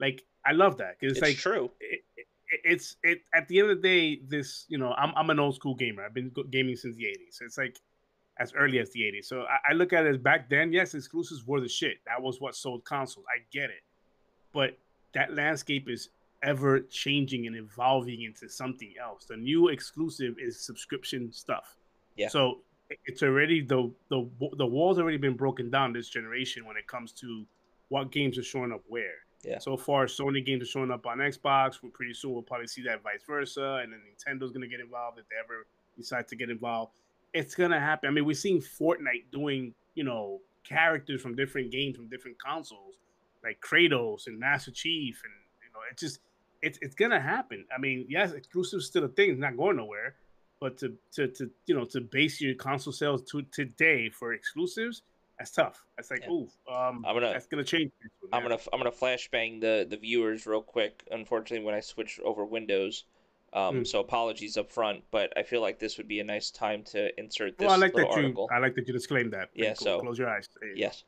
Like 0.00 0.24
I 0.44 0.52
love 0.52 0.76
that 0.78 0.98
because 0.98 1.16
it's, 1.16 1.26
it's, 1.26 1.28
like 1.28 1.38
true. 1.38 1.70
It, 1.80 2.04
it, 2.16 2.26
it's 2.64 2.96
it 3.02 3.22
at 3.34 3.48
the 3.48 3.60
end 3.60 3.70
of 3.70 3.82
the 3.82 3.88
day. 3.88 4.20
This 4.26 4.66
you 4.68 4.78
know 4.78 4.92
I'm 4.92 5.12
I'm 5.16 5.30
an 5.30 5.38
old 5.38 5.54
school 5.54 5.74
gamer. 5.74 6.04
I've 6.04 6.14
been 6.14 6.32
gaming 6.50 6.76
since 6.76 6.96
the 6.96 7.04
'80s. 7.04 7.40
It's 7.40 7.58
like 7.58 7.80
as 8.38 8.52
early 8.54 8.78
as 8.78 8.90
the 8.90 9.00
80s. 9.00 9.26
So 9.26 9.42
I, 9.42 9.70
I, 9.70 9.72
look 9.74 9.92
at 9.92 10.06
it 10.06 10.08
as 10.08 10.18
back 10.18 10.48
then, 10.48 10.72
yes, 10.72 10.94
exclusives 10.94 11.46
were 11.46 11.60
the 11.60 11.68
shit. 11.68 11.98
That 12.06 12.22
was 12.22 12.40
what 12.40 12.56
sold 12.56 12.84
consoles. 12.84 13.26
I 13.28 13.44
get 13.52 13.64
it. 13.64 13.82
But 14.52 14.78
that 15.14 15.34
landscape 15.34 15.88
is 15.88 16.08
ever 16.42 16.80
changing 16.80 17.46
and 17.46 17.56
evolving 17.56 18.22
into 18.22 18.48
something 18.48 18.92
else. 19.00 19.24
The 19.24 19.36
new 19.36 19.68
exclusive 19.68 20.34
is 20.38 20.60
subscription 20.60 21.32
stuff. 21.32 21.76
Yeah. 22.16 22.28
So 22.28 22.60
it's 23.06 23.22
already 23.22 23.62
the 23.62 23.90
the 24.08 24.28
the 24.56 24.66
wall's 24.66 24.98
already 24.98 25.16
been 25.16 25.36
broken 25.36 25.70
down 25.70 25.92
this 25.92 26.08
generation 26.08 26.66
when 26.66 26.76
it 26.76 26.86
comes 26.86 27.12
to 27.12 27.46
what 27.88 28.10
games 28.10 28.38
are 28.38 28.42
showing 28.42 28.72
up 28.72 28.82
where. 28.88 29.24
Yeah. 29.42 29.58
So 29.58 29.76
far, 29.76 30.06
Sony 30.06 30.44
games 30.44 30.62
are 30.62 30.66
showing 30.66 30.90
up 30.90 31.06
on 31.06 31.18
Xbox. 31.18 31.82
We're 31.82 31.90
pretty 31.90 32.14
soon 32.14 32.32
we'll 32.32 32.42
probably 32.42 32.68
see 32.68 32.82
that 32.82 33.02
vice 33.02 33.22
versa, 33.26 33.80
and 33.82 33.92
then 33.92 34.00
Nintendo's 34.00 34.52
gonna 34.52 34.68
get 34.68 34.80
involved 34.80 35.18
if 35.18 35.28
they 35.28 35.36
ever 35.42 35.66
decide 35.96 36.28
to 36.28 36.36
get 36.36 36.50
involved. 36.50 36.92
It's 37.32 37.54
gonna 37.54 37.80
happen. 37.80 38.08
I 38.08 38.12
mean, 38.12 38.24
we're 38.24 38.34
seeing 38.34 38.60
Fortnite 38.60 39.30
doing 39.32 39.74
you 39.94 40.04
know 40.04 40.40
characters 40.64 41.20
from 41.20 41.34
different 41.34 41.70
games 41.72 41.96
from 41.96 42.08
different 42.08 42.38
consoles, 42.38 42.96
like 43.42 43.60
Kratos 43.60 44.26
and 44.26 44.38
Master 44.38 44.70
Chief, 44.70 45.20
and 45.24 45.32
you 45.62 45.72
know 45.72 45.80
it 45.90 45.98
just 45.98 46.20
it's 46.62 46.78
it's 46.82 46.94
gonna 46.94 47.20
happen. 47.20 47.64
I 47.74 47.80
mean, 47.80 48.06
yes, 48.08 48.32
exclusive 48.32 48.82
still 48.82 49.04
a 49.04 49.08
thing; 49.08 49.30
it's 49.30 49.40
not 49.40 49.56
going 49.56 49.76
nowhere. 49.76 50.16
But 50.60 50.78
to 50.78 50.94
to 51.14 51.28
to 51.28 51.50
you 51.66 51.74
know 51.74 51.84
to 51.86 52.00
base 52.00 52.40
your 52.40 52.54
console 52.54 52.92
sales 52.92 53.22
to 53.30 53.42
today 53.42 54.08
for 54.10 54.32
exclusives 54.32 55.02
that's 55.42 55.50
tough. 55.50 55.84
That's 55.96 56.08
like, 56.08 56.22
yeah. 56.22 56.30
ooh, 56.30 56.48
um, 56.72 57.04
I'm 57.04 57.16
gonna, 57.16 57.32
that's 57.32 57.46
gonna 57.46 57.64
change. 57.64 57.90
I'm 58.32 58.42
gonna, 58.42 58.58
I'm 58.72 58.78
gonna 58.78 58.92
flashbang 58.92 59.60
the 59.60 59.84
the 59.90 59.96
viewers 59.96 60.46
real 60.46 60.62
quick. 60.62 61.02
Unfortunately, 61.10 61.64
when 61.64 61.74
I 61.74 61.80
switch 61.80 62.20
over 62.24 62.44
Windows, 62.44 63.04
um, 63.52 63.80
mm. 63.80 63.86
so 63.86 63.98
apologies 63.98 64.56
up 64.56 64.70
front, 64.70 65.02
but 65.10 65.32
I 65.36 65.42
feel 65.42 65.60
like 65.60 65.80
this 65.80 65.98
would 65.98 66.06
be 66.06 66.20
a 66.20 66.24
nice 66.24 66.52
time 66.52 66.84
to 66.84 67.18
insert 67.18 67.58
this. 67.58 67.66
Well, 67.66 67.74
I 67.74 67.78
like 67.78 67.92
that 67.94 68.06
article. 68.06 68.48
you, 68.48 68.56
I 68.56 68.60
like 68.60 68.76
that 68.76 68.86
you 68.86 68.92
disclaim 68.92 69.30
that. 69.30 69.48
Yeah. 69.54 69.74
Cool. 69.74 69.84
So 69.84 70.00
close 70.00 70.16
your 70.16 70.30
eyes. 70.30 70.48
Yes. 70.76 71.02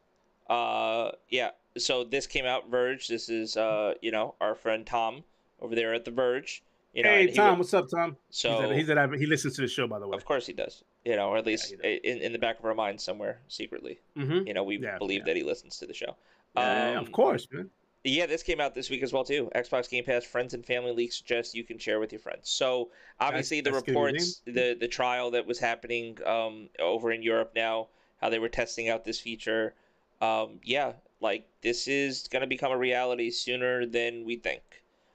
Uh, 0.50 1.12
yeah. 1.28 1.50
So 1.78 2.02
this 2.02 2.26
came 2.26 2.44
out 2.44 2.68
Verge. 2.68 3.06
This 3.06 3.28
is 3.28 3.56
uh, 3.56 3.94
you 4.02 4.10
know, 4.10 4.34
our 4.40 4.56
friend 4.56 4.84
Tom 4.84 5.22
over 5.60 5.74
there 5.74 5.94
at 5.94 6.04
the 6.04 6.10
Verge. 6.10 6.62
You 6.92 7.02
know, 7.02 7.10
hey 7.10 7.26
Tom, 7.26 7.58
what's 7.58 7.74
up, 7.74 7.88
Tom? 7.90 8.16
So 8.30 8.70
he's 8.70 8.88
at, 8.88 9.14
he 9.14 9.26
listens 9.26 9.56
to 9.56 9.62
the 9.62 9.68
show, 9.68 9.88
by 9.88 9.98
the 9.98 10.06
way. 10.06 10.16
Of 10.16 10.24
course 10.24 10.46
he 10.46 10.52
does. 10.52 10.84
You 11.04 11.16
know, 11.16 11.28
or 11.28 11.36
at 11.36 11.44
least 11.44 11.74
yeah, 11.82 11.90
in, 11.90 12.18
in 12.18 12.32
the 12.32 12.38
back 12.38 12.58
of 12.58 12.64
our 12.64 12.74
mind 12.74 13.00
somewhere 13.00 13.40
secretly. 13.48 13.98
Mm-hmm. 14.16 14.46
You 14.46 14.54
know, 14.54 14.62
we 14.62 14.78
yeah, 14.78 14.96
believe 14.98 15.20
yeah. 15.20 15.24
that 15.26 15.36
he 15.36 15.42
listens 15.42 15.76
to 15.78 15.86
the 15.86 15.94
show. 15.94 16.16
Um, 16.56 16.96
of 16.98 17.10
course, 17.10 17.48
man. 17.50 17.68
Yeah, 18.04 18.26
this 18.26 18.42
came 18.42 18.60
out 18.60 18.74
this 18.74 18.90
week 18.90 19.02
as 19.02 19.12
well 19.12 19.24
too. 19.24 19.50
Xbox 19.56 19.90
Game 19.90 20.04
Pass 20.04 20.24
friends 20.24 20.54
and 20.54 20.64
family 20.64 20.92
leaks 20.92 21.16
suggest 21.16 21.54
you 21.54 21.64
can 21.64 21.78
share 21.78 21.98
with 21.98 22.12
your 22.12 22.20
friends. 22.20 22.50
So 22.50 22.90
obviously 23.18 23.60
that's, 23.60 23.74
the 23.74 23.92
reports, 23.92 24.42
the 24.44 24.76
the 24.78 24.88
trial 24.88 25.30
that 25.32 25.46
was 25.46 25.58
happening 25.58 26.18
um, 26.26 26.68
over 26.78 27.10
in 27.10 27.22
Europe 27.22 27.52
now, 27.56 27.88
how 28.20 28.28
they 28.28 28.38
were 28.38 28.50
testing 28.50 28.88
out 28.88 29.04
this 29.04 29.18
feature. 29.18 29.74
Um, 30.20 30.60
yeah, 30.62 30.92
like 31.20 31.48
this 31.62 31.88
is 31.88 32.28
gonna 32.28 32.46
become 32.46 32.70
a 32.70 32.78
reality 32.78 33.30
sooner 33.30 33.86
than 33.86 34.24
we 34.24 34.36
think. 34.36 34.62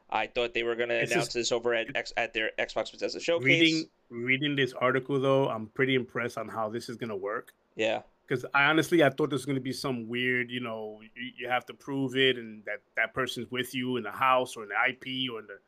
I 0.09 0.27
thought 0.27 0.53
they 0.53 0.63
were 0.63 0.75
going 0.75 0.89
to 0.89 0.99
announce 0.99 1.33
this 1.33 1.51
over 1.51 1.73
at 1.73 1.95
X, 1.95 2.13
at 2.17 2.33
their 2.33 2.51
Xbox 2.57 2.91
Bethesda 2.91 3.19
showcase. 3.19 3.45
reading 3.45 3.85
reading 4.09 4.55
this 4.55 4.73
article 4.73 5.19
though, 5.19 5.47
I'm 5.47 5.67
pretty 5.67 5.95
impressed 5.95 6.37
on 6.37 6.47
how 6.47 6.69
this 6.69 6.89
is 6.89 6.97
gonna 6.97 7.15
work. 7.15 7.53
Yeah, 7.75 8.01
Because 8.27 8.45
I 8.53 8.65
honestly, 8.65 9.03
I 9.03 9.09
thought 9.09 9.29
this 9.29 9.37
was 9.37 9.45
gonna 9.45 9.59
be 9.59 9.71
some 9.71 10.07
weird, 10.07 10.49
you 10.49 10.59
know, 10.59 10.99
you, 11.15 11.31
you 11.37 11.49
have 11.49 11.65
to 11.67 11.73
prove 11.73 12.15
it, 12.15 12.37
and 12.37 12.63
that 12.65 12.81
that 12.95 13.13
person's 13.13 13.49
with 13.51 13.75
you 13.75 13.97
in 13.97 14.03
the 14.03 14.11
house 14.11 14.57
or 14.57 14.63
in 14.63 14.69
the 14.69 14.89
IP 14.89 15.31
or 15.31 15.39
in 15.39 15.47
the 15.47 15.59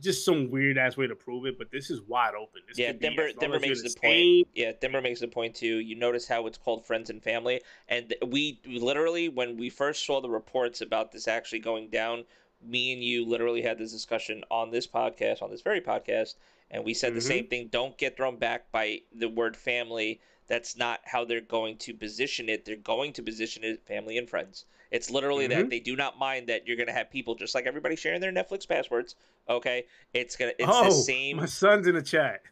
just 0.00 0.24
some 0.24 0.50
weird 0.50 0.78
ass 0.78 0.96
way 0.96 1.06
to 1.06 1.14
prove 1.14 1.46
it. 1.46 1.58
But 1.58 1.70
this 1.70 1.90
is 1.90 2.00
wide 2.02 2.34
open. 2.34 2.62
This 2.68 2.78
yeah. 2.78 2.92
could 2.92 3.00
be 3.00 3.08
Denver, 3.08 3.22
as 3.22 3.34
long 3.34 3.40
Denver 3.40 3.56
as 3.56 3.62
you're 3.62 3.70
makes 3.70 3.82
the 3.82 3.88
the 3.88 4.00
point. 4.00 4.48
Yeah, 4.54 4.72
Denver 4.80 5.00
makes 5.02 5.20
the 5.20 5.28
point 5.28 5.54
too. 5.54 5.78
You 5.78 5.96
notice 5.96 6.26
how 6.26 6.46
it's 6.46 6.58
called 6.58 6.86
friends 6.86 7.10
and 7.10 7.22
family, 7.22 7.60
and 7.88 8.14
we 8.26 8.60
literally, 8.66 9.28
when 9.28 9.56
we 9.56 9.68
first 9.68 10.06
saw 10.06 10.20
the 10.20 10.30
reports 10.30 10.80
about 10.80 11.12
this 11.12 11.28
actually 11.28 11.60
going 11.60 11.90
down, 11.90 12.24
me 12.62 12.92
and 12.92 13.02
you 13.02 13.24
literally 13.24 13.62
had 13.62 13.78
this 13.78 13.92
discussion 13.92 14.44
on 14.50 14.70
this 14.70 14.86
podcast, 14.86 15.42
on 15.42 15.50
this 15.50 15.62
very 15.62 15.80
podcast, 15.80 16.34
and 16.70 16.84
we 16.84 16.94
said 16.94 17.14
the 17.14 17.20
Mhm. 17.20 17.22
same 17.28 17.46
thing. 17.46 17.66
Don't 17.68 17.96
get 17.98 18.16
thrown 18.16 18.36
back 18.36 18.70
by 18.70 19.02
the 19.12 19.28
word 19.28 19.56
family. 19.56 20.20
That's 20.46 20.76
not 20.76 21.00
how 21.04 21.24
they're 21.24 21.40
going 21.40 21.76
to 21.78 21.94
position 21.94 22.48
it. 22.48 22.64
They're 22.64 22.76
going 22.76 23.12
to 23.14 23.22
position 23.22 23.62
it 23.64 23.82
family 23.86 24.18
and 24.18 24.28
friends. 24.28 24.64
It's 24.90 25.08
literally 25.08 25.46
that 25.46 25.66
Mhm. 25.66 25.70
they 25.70 25.78
do 25.80 25.94
not 25.94 26.18
mind 26.18 26.48
that 26.48 26.66
you're 26.66 26.76
going 26.76 26.88
to 26.88 26.92
have 26.92 27.10
people 27.10 27.36
just 27.36 27.54
like 27.54 27.66
everybody 27.66 27.94
sharing 27.94 28.20
their 28.20 28.32
Netflix 28.32 28.68
passwords. 28.68 29.14
Okay, 29.48 29.86
it's 30.12 30.36
gonna 30.36 30.52
it's 30.58 30.68
oh, 30.70 30.84
the 30.84 30.90
same. 30.90 31.36
my 31.38 31.46
son's 31.46 31.86
in 31.86 31.94
the 31.94 32.02
chat. 32.02 32.42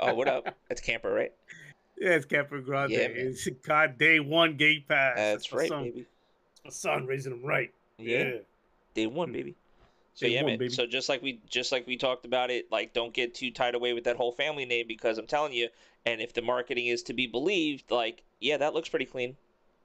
Oh, 0.00 0.14
what 0.14 0.26
up? 0.28 0.54
It's 0.70 0.80
Camper, 0.80 1.12
right? 1.12 1.32
Yeah, 1.98 2.10
it's 2.10 2.24
Camper 2.24 2.60
Grande. 2.60 2.92
Yeah, 2.92 3.08
man. 3.08 3.16
it's 3.18 3.46
God 3.62 3.98
day 3.98 4.20
one 4.20 4.56
Game 4.56 4.84
Pass. 4.88 5.16
That's 5.16 5.52
my 5.52 5.58
right, 5.58 5.68
son. 5.68 5.84
baby. 5.84 6.06
My 6.64 6.70
son 6.70 7.06
raising 7.06 7.32
him 7.32 7.42
right. 7.44 7.72
Yeah, 7.98 8.38
day 8.94 9.06
one, 9.06 9.28
hmm. 9.28 9.34
baby. 9.34 9.56
So 10.14 10.26
Day 10.26 10.34
yeah, 10.34 10.42
one, 10.42 10.52
man. 10.52 10.58
baby. 10.58 10.72
So 10.72 10.86
just 10.86 11.08
like 11.08 11.22
we 11.22 11.40
just 11.48 11.72
like 11.72 11.86
we 11.86 11.96
talked 11.96 12.24
about 12.24 12.50
it, 12.50 12.70
like 12.70 12.92
don't 12.92 13.12
get 13.14 13.34
too 13.34 13.50
tied 13.50 13.74
away 13.74 13.92
with 13.92 14.04
that 14.04 14.16
whole 14.16 14.32
family 14.32 14.64
name 14.64 14.86
because 14.88 15.18
I'm 15.18 15.26
telling 15.26 15.52
you, 15.52 15.68
and 16.04 16.20
if 16.20 16.32
the 16.34 16.42
marketing 16.42 16.86
is 16.86 17.02
to 17.04 17.12
be 17.14 17.26
believed, 17.26 17.90
like 17.90 18.22
yeah, 18.40 18.56
that 18.58 18.74
looks 18.74 18.88
pretty 18.88 19.06
clean. 19.06 19.36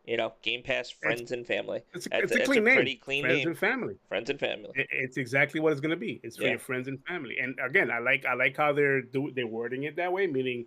You 0.05 0.17
know, 0.17 0.33
Game 0.43 0.61
Pass, 0.61 0.91
friends 0.91 1.31
and 1.31 1.47
family. 1.47 1.81
It's 1.95 2.05
a, 2.05 2.09
That's- 2.09 2.25
it's 2.25 2.31
a 2.33 2.35
that's 2.37 2.47
a 2.49 2.51
clean 2.51 2.63
name. 2.63 2.75
pretty 2.75 2.95
clean 2.95 3.23
friends 3.23 3.37
name. 3.39 3.47
and 3.47 3.57
family. 3.57 3.95
Friends 4.07 4.29
and 4.29 4.39
family. 4.39 4.69
It- 4.75 4.87
It's 4.91 5.17
exactly 5.17 5.59
what 5.59 5.71
it's 5.71 5.81
gonna 5.81 5.95
be. 5.95 6.19
It's 6.21 6.37
for 6.37 6.43
Yeah. 6.43 6.49
your 6.51 6.59
friends 6.59 6.87
and 6.87 7.03
family. 7.05 7.37
And 7.39 7.57
again, 7.63 7.89
I 7.89 7.97
like 7.99 8.25
I 8.25 8.33
like 8.35 8.55
how 8.57 8.71
they're 8.73 9.01
do 9.01 9.31
they're 9.33 9.47
wording 9.47 9.83
it 9.83 9.95
that 9.95 10.11
way, 10.11 10.27
meaning 10.27 10.65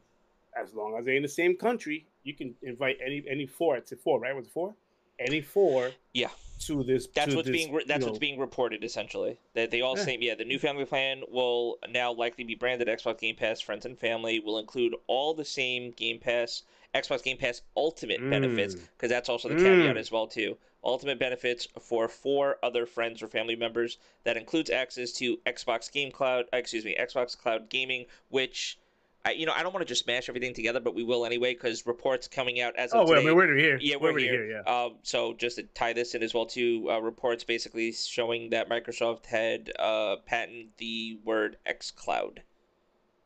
as 0.56 0.74
long 0.74 0.96
as 0.98 1.04
they're 1.04 1.14
in 1.14 1.22
the 1.22 1.28
same 1.28 1.56
country, 1.56 2.06
you 2.24 2.34
can 2.34 2.54
invite 2.62 2.98
any 3.04 3.22
any 3.28 3.46
four. 3.46 3.76
It's 3.76 3.92
a 3.92 3.96
four, 3.96 4.18
right? 4.20 4.34
Was 4.34 4.46
it 4.46 4.52
four? 4.52 4.74
Any 5.18 5.40
four 5.40 5.92
Yeah. 6.14 6.30
to 6.60 6.82
this. 6.82 7.06
That's 7.08 7.30
to 7.30 7.36
what's 7.36 7.46
this, 7.48 7.56
being 7.56 7.72
re- 7.72 7.84
that's 7.86 8.04
what's 8.04 8.16
know, 8.16 8.20
being 8.20 8.38
reported 8.38 8.82
essentially. 8.84 9.38
That 9.54 9.70
they 9.70 9.80
all 9.80 9.96
Yeah. 9.96 10.04
say 10.04 10.18
yeah, 10.20 10.34
the 10.34 10.44
new 10.44 10.58
family 10.58 10.84
plan 10.84 11.22
will 11.28 11.78
now 11.88 12.12
likely 12.12 12.44
be 12.44 12.54
branded 12.54 12.88
Xbox 12.88 13.20
Game 13.20 13.36
Pass 13.36 13.60
Friends 13.60 13.86
and 13.86 13.98
Family 13.98 14.40
will 14.40 14.58
include 14.58 14.94
all 15.06 15.34
the 15.34 15.44
same 15.44 15.90
Game 15.92 16.18
Pass 16.18 16.62
Xbox 16.94 17.22
Game 17.22 17.36
Pass 17.36 17.62
Ultimate 17.76 18.18
benefits 18.30 18.74
Mm. 18.74 18.80
because 18.96 19.10
that's 19.10 19.28
also 19.28 19.48
the 19.48 19.56
caveat 19.56 19.94
Mm. 19.96 19.98
as 19.98 20.10
well 20.10 20.26
too. 20.26 20.56
Ultimate 20.82 21.18
benefits 21.18 21.66
for 21.80 22.08
four 22.08 22.58
other 22.62 22.86
friends 22.86 23.22
or 23.22 23.28
family 23.28 23.56
members 23.56 23.98
that 24.24 24.36
includes 24.36 24.70
access 24.70 25.12
to 25.14 25.36
Xbox 25.46 25.92
Game 25.92 26.10
Cloud, 26.10 26.46
uh, 26.52 26.56
excuse 26.56 26.84
me, 26.84 26.96
Xbox 26.98 27.36
Cloud 27.36 27.68
Gaming, 27.68 28.06
which 28.30 28.78
I, 29.24 29.32
you 29.32 29.46
know 29.46 29.52
I 29.54 29.62
don't 29.62 29.74
want 29.74 29.86
to 29.86 29.88
just 29.88 30.04
smash 30.04 30.28
everything 30.28 30.54
together, 30.54 30.80
but 30.80 30.94
we 30.94 31.02
will 31.04 31.26
anyway 31.26 31.54
because 31.54 31.86
reports 31.86 32.28
coming 32.28 32.60
out 32.60 32.76
as 32.76 32.92
of 32.92 33.00
Oh 33.00 33.04
well, 33.04 33.12
I 33.14 33.16
today. 33.16 33.26
mean, 33.26 33.36
we're 33.36 33.56
here. 33.56 33.78
Yeah, 33.80 33.96
we're, 33.96 34.10
already 34.10 34.28
here. 34.28 34.62
Yeah. 34.64 34.72
Um, 34.84 34.94
so 35.02 35.34
just 35.34 35.56
to 35.56 35.64
tie 35.64 35.92
this 35.92 36.14
in 36.14 36.22
as 36.22 36.34
well, 36.34 36.46
too, 36.46 36.88
uh, 36.90 36.98
reports 37.00 37.44
basically 37.44 37.92
showing 37.92 38.50
that 38.50 38.68
Microsoft 38.68 39.26
had 39.26 39.72
uh, 39.78 40.16
patented 40.24 40.68
the 40.78 41.18
word 41.24 41.56
xCloud. 41.68 42.38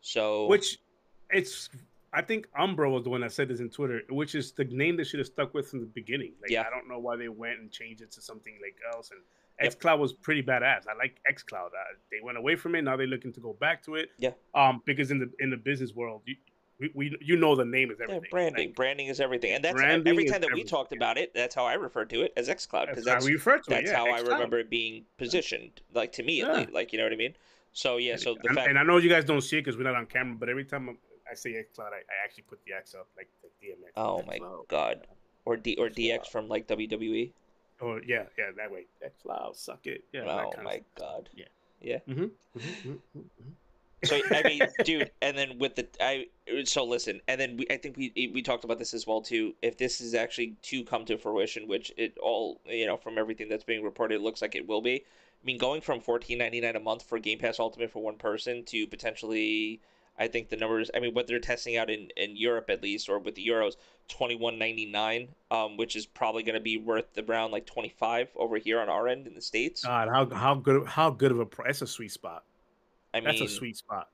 So 0.00 0.46
Which 0.48 0.78
it's 1.30 1.68
I 2.12 2.22
think 2.22 2.48
Umbro 2.58 2.90
was 2.92 3.04
the 3.04 3.10
one 3.10 3.20
that 3.22 3.32
said 3.32 3.48
this 3.48 3.60
in 3.60 3.70
Twitter, 3.70 4.02
which 4.10 4.34
is 4.34 4.52
the 4.52 4.64
name 4.64 4.96
they 4.96 5.04
should 5.04 5.20
have 5.20 5.26
stuck 5.28 5.54
with 5.54 5.68
from 5.68 5.80
the 5.80 5.86
beginning. 5.86 6.32
Like 6.42 6.50
Yeah. 6.50 6.64
I 6.66 6.70
don't 6.70 6.88
know 6.88 6.98
why 6.98 7.16
they 7.16 7.28
went 7.28 7.60
and 7.60 7.70
changed 7.70 8.02
it 8.02 8.10
to 8.12 8.20
something 8.20 8.54
like 8.60 8.76
else. 8.94 9.10
And 9.10 9.20
Yep. 9.62 9.80
xCloud 9.80 9.98
was 9.98 10.12
pretty 10.12 10.42
badass. 10.42 10.86
I 10.88 10.96
like 10.98 11.18
xCloud. 11.30 11.66
Uh, 11.66 11.94
they 12.10 12.18
went 12.22 12.38
away 12.38 12.56
from 12.56 12.74
it. 12.74 12.82
Now 12.82 12.96
they're 12.96 13.06
looking 13.06 13.32
to 13.32 13.40
go 13.40 13.54
back 13.54 13.82
to 13.84 13.96
it. 13.96 14.10
Yeah. 14.18 14.30
Um, 14.54 14.82
because 14.84 15.10
in 15.10 15.18
the 15.18 15.30
in 15.40 15.50
the 15.50 15.56
business 15.56 15.94
world, 15.94 16.22
you, 16.26 16.36
we, 16.78 16.90
we 16.94 17.16
you 17.20 17.36
know 17.36 17.54
the 17.54 17.64
name 17.64 17.90
is 17.90 17.98
yeah, 17.98 18.04
everything. 18.04 18.28
branding, 18.30 18.66
Like, 18.68 18.76
branding 18.76 19.06
is 19.06 19.20
everything, 19.20 19.52
and 19.52 19.64
that's 19.64 19.80
every 19.80 20.24
time 20.26 20.40
that 20.40 20.52
we 20.52 20.64
talked 20.64 20.92
about 20.92 21.18
it. 21.18 21.32
That's 21.34 21.54
how 21.54 21.64
I 21.64 21.74
referred 21.74 22.10
to 22.10 22.22
it 22.22 22.32
as 22.36 22.48
xCloud 22.48 22.88
because 22.88 23.04
that's, 23.04 23.24
how 23.24 23.28
we 23.28 23.34
refer 23.34 23.58
to 23.58 23.70
that's 23.70 23.90
it. 23.90 23.92
Yeah, 23.92 23.96
how 23.96 24.10
I 24.10 24.20
remember 24.20 24.58
it 24.58 24.70
being 24.70 25.04
positioned, 25.16 25.80
like 25.94 26.12
to 26.12 26.22
me 26.22 26.42
at 26.42 26.56
least, 26.56 26.72
like 26.72 26.92
you 26.92 26.98
know 26.98 27.04
what 27.04 27.12
I 27.12 27.16
mean. 27.16 27.34
So 27.72 27.96
yeah, 27.96 28.16
so 28.16 28.34
the 28.34 28.48
and, 28.48 28.56
fact 28.56 28.68
and 28.68 28.78
I 28.78 28.82
know 28.82 28.98
you 28.98 29.08
guys 29.08 29.24
don't 29.24 29.40
see 29.40 29.58
it 29.58 29.62
because 29.64 29.76
we're 29.76 29.84
not 29.84 29.94
on 29.94 30.06
camera, 30.06 30.36
but 30.38 30.48
every 30.48 30.64
time 30.64 30.96
I 31.30 31.34
say 31.34 31.50
xCloud, 31.50 31.92
I, 31.92 31.98
I 31.98 32.24
actually 32.24 32.44
put 32.44 32.60
the 32.66 32.74
X 32.74 32.94
up, 32.94 33.08
like, 33.16 33.30
the 33.42 33.66
DMX. 33.66 33.92
Oh 33.96 34.22
my 34.26 34.38
god, 34.68 35.06
or 35.44 35.56
D 35.56 35.76
or 35.78 35.88
DX 35.88 36.26
from 36.26 36.48
like. 36.48 36.66
WWE. 36.66 37.32
Oh 37.82 37.98
yeah, 38.06 38.24
yeah, 38.38 38.50
that 38.56 38.70
way. 38.70 38.86
xCloud, 39.04 39.56
suck 39.56 39.86
it. 39.86 40.04
Yeah. 40.12 40.22
oh 40.22 40.52
kind 40.52 40.64
my 40.64 40.74
of 40.74 40.94
god. 40.94 41.28
Yeah. 41.34 41.44
Yeah. 41.80 41.98
Mhm, 42.08 42.30
mhm, 42.56 42.60
mhm, 42.86 42.98
mhm. 43.16 43.52
So 44.04 44.20
I 44.30 44.42
mean, 44.44 44.62
dude, 44.84 45.10
and 45.20 45.36
then 45.36 45.58
with 45.58 45.74
the 45.76 45.86
I 46.00 46.26
so 46.64 46.84
listen, 46.84 47.20
and 47.28 47.40
then 47.40 47.56
we 47.56 47.66
I 47.70 47.76
think 47.76 47.96
we 47.96 48.30
we 48.32 48.42
talked 48.42 48.64
about 48.64 48.78
this 48.78 48.94
as 48.94 49.06
well 49.06 49.20
too. 49.20 49.54
If 49.62 49.78
this 49.78 50.00
is 50.00 50.14
actually 50.14 50.56
to 50.62 50.84
come 50.84 51.04
to 51.06 51.18
fruition, 51.18 51.68
which 51.68 51.92
it 51.96 52.16
all 52.18 52.60
you 52.66 52.86
know 52.86 52.96
from 52.96 53.18
everything 53.18 53.48
that's 53.48 53.64
being 53.64 53.82
reported, 53.82 54.16
it 54.16 54.20
looks 54.22 54.42
like 54.42 54.54
it 54.54 54.66
will 54.66 54.80
be. 54.80 54.96
I 54.96 55.44
mean, 55.44 55.58
going 55.58 55.80
from 55.80 56.00
fourteen 56.00 56.38
ninety 56.38 56.60
nine 56.60 56.76
a 56.76 56.80
month 56.80 57.02
for 57.02 57.18
Game 57.18 57.38
Pass 57.38 57.58
Ultimate 57.58 57.90
for 57.90 58.02
one 58.02 58.16
person 58.16 58.64
to 58.66 58.86
potentially, 58.86 59.80
I 60.18 60.28
think 60.28 60.48
the 60.50 60.56
numbers. 60.56 60.90
I 60.94 61.00
mean, 61.00 61.14
what 61.14 61.26
they're 61.26 61.40
testing 61.40 61.76
out 61.76 61.90
in 61.90 62.08
in 62.16 62.36
Europe 62.36 62.66
at 62.68 62.82
least, 62.82 63.08
or 63.08 63.18
with 63.18 63.34
the 63.34 63.46
euros, 63.46 63.76
twenty 64.08 64.36
one 64.36 64.58
ninety 64.58 64.86
nine, 64.86 65.28
um, 65.50 65.76
which 65.76 65.96
is 65.96 66.06
probably 66.06 66.42
going 66.42 66.54
to 66.54 66.60
be 66.60 66.76
worth 66.76 67.06
around 67.18 67.50
like 67.50 67.66
twenty 67.66 67.88
five 67.88 68.28
over 68.36 68.58
here 68.58 68.80
on 68.80 68.88
our 68.88 69.08
end 69.08 69.26
in 69.26 69.34
the 69.34 69.40
states. 69.40 69.84
God, 69.84 70.08
how 70.08 70.26
how 70.28 70.54
good 70.54 70.86
how 70.86 71.10
good 71.10 71.32
of 71.32 71.40
a 71.40 71.46
price? 71.46 71.80
That's 71.80 71.82
a 71.82 71.86
sweet 71.86 72.12
spot. 72.12 72.44
I 73.14 73.20
mean, 73.20 73.24
That's 73.24 73.40
a 73.40 73.48
sweet 73.48 73.76
spot. 73.76 74.08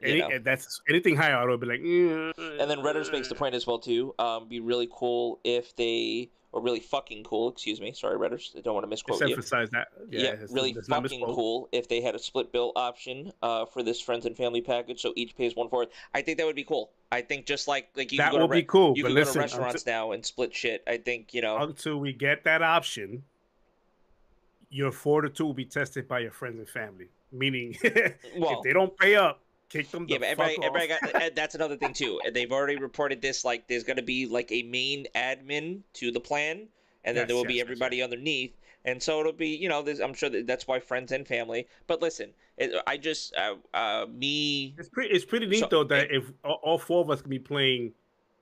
You 0.00 0.08
Any, 0.08 0.20
know. 0.20 0.38
That's 0.42 0.80
anything 0.90 1.16
higher, 1.16 1.36
I 1.36 1.44
would 1.46 1.60
be 1.60 1.66
like. 1.66 1.80
"Mm, 1.80 2.60
And 2.60 2.70
then 2.70 2.78
Redders 2.78 3.10
makes 3.10 3.28
the 3.28 3.34
point 3.34 3.54
as 3.54 3.66
well 3.66 3.78
too. 3.78 4.14
Um, 4.18 4.46
be 4.48 4.60
really 4.60 4.88
cool 4.92 5.40
if 5.42 5.74
they, 5.76 6.30
or 6.52 6.60
really 6.62 6.80
fucking 6.80 7.24
cool. 7.24 7.48
Excuse 7.48 7.80
me. 7.80 7.92
Sorry, 7.92 8.16
Redders. 8.18 8.54
I 8.56 8.60
don't 8.60 8.74
want 8.74 8.84
to 8.84 8.90
Just 8.94 9.08
misquote 9.08 9.28
you. 9.28 9.34
emphasize 9.34 9.70
that. 9.70 9.88
Yeah, 10.10 10.20
Yeah, 10.20 10.28
it's- 10.32 10.52
really 10.52 10.72
it's 10.72 10.86
fucking 10.88 11.24
cool 11.24 11.68
if 11.72 11.88
they 11.88 12.00
had 12.02 12.14
a 12.14 12.18
split 12.18 12.52
bill 12.52 12.72
option 12.76 13.32
uh, 13.42 13.64
for 13.64 13.82
this 13.82 14.00
friends 14.00 14.26
and 14.26 14.36
family 14.36 14.60
package, 14.60 15.00
so 15.00 15.12
each 15.16 15.34
pays 15.34 15.56
one 15.56 15.68
fourth. 15.70 15.88
I 16.14 16.20
think 16.22 16.36
that 16.38 16.46
would 16.46 16.56
be 16.56 16.64
cool. 16.64 16.90
I 17.10 17.22
think 17.22 17.46
just 17.46 17.66
like 17.66 17.88
like 17.96 18.12
you 18.12 18.18
That 18.18 18.32
can 18.32 18.40
go 18.40 18.40
would 18.42 18.48
to 18.48 18.52
re- 18.52 18.60
be 18.60 18.66
cool. 18.66 18.92
you 18.96 19.02
But 19.02 19.08
can 19.08 19.14
listen, 19.14 19.34
go 19.34 19.38
to 19.40 19.40
restaurants 19.56 19.86
now 19.86 20.12
and 20.12 20.24
split 20.26 20.54
shit. 20.54 20.82
I 20.86 20.98
think 20.98 21.32
you 21.32 21.40
know. 21.40 21.54
until, 21.56 21.68
until 21.70 21.96
we 22.00 22.12
get 22.12 22.44
that 22.44 22.60
option, 22.62 23.22
your 24.68 24.92
fortitude 24.92 25.46
will 25.46 25.54
be 25.54 25.64
tested 25.64 26.06
by 26.08 26.18
your 26.20 26.32
friends 26.32 26.58
and 26.58 26.68
family. 26.68 27.08
Meaning, 27.32 27.76
Well- 28.36 28.58
if 28.58 28.62
they 28.64 28.72
don't 28.72 28.96
pay 28.98 29.16
up, 29.16 29.40
kick 29.68 29.90
them. 29.90 30.06
Yeah, 30.08 30.18
the 30.18 30.20
but 30.20 30.28
everybody, 30.28 30.58
everybody 30.62 31.12
got. 31.12 31.34
that's 31.34 31.54
another 31.54 31.76
thing 31.76 31.92
too. 31.92 32.20
And 32.24 32.34
They've 32.34 32.50
already 32.50 32.76
reported 32.76 33.20
this. 33.22 33.44
Like, 33.44 33.68
there's 33.68 33.84
going 33.84 33.96
to 33.96 34.02
be 34.02 34.26
like 34.26 34.50
a 34.52 34.62
main 34.62 35.06
admin 35.14 35.80
to 35.94 36.10
the 36.10 36.20
plan, 36.20 36.68
and 37.04 37.16
then 37.16 37.22
Yes, 37.22 37.26
there 37.28 37.36
will 37.36 37.42
yes, 37.44 37.48
be 37.48 37.54
yes, 37.54 37.62
everybody 37.62 38.02
underneath. 38.02 38.56
And 38.84 39.02
so 39.02 39.18
it'll 39.18 39.32
be, 39.32 39.48
you 39.48 39.68
know, 39.68 39.84
I'm 40.02 40.14
sure 40.14 40.30
that 40.30 40.46
that's 40.46 40.68
why 40.68 40.78
friends 40.78 41.10
and 41.10 41.26
family. 41.26 41.66
But 41.88 42.00
listen, 42.00 42.30
it, 42.56 42.70
I 42.86 42.96
just, 42.96 43.34
uh, 43.34 43.56
uh, 43.74 44.06
me, 44.08 44.76
It's 44.78 44.88
pretty. 44.88 45.12
It's 45.12 45.24
pretty 45.24 45.46
neat 45.46 45.60
So, 45.60 45.68
though 45.68 45.84
that 45.84 46.12
if 46.12 46.30
all 46.44 46.78
four 46.78 47.00
of 47.00 47.10
us 47.10 47.20
can 47.20 47.30
be 47.30 47.40
playing 47.40 47.92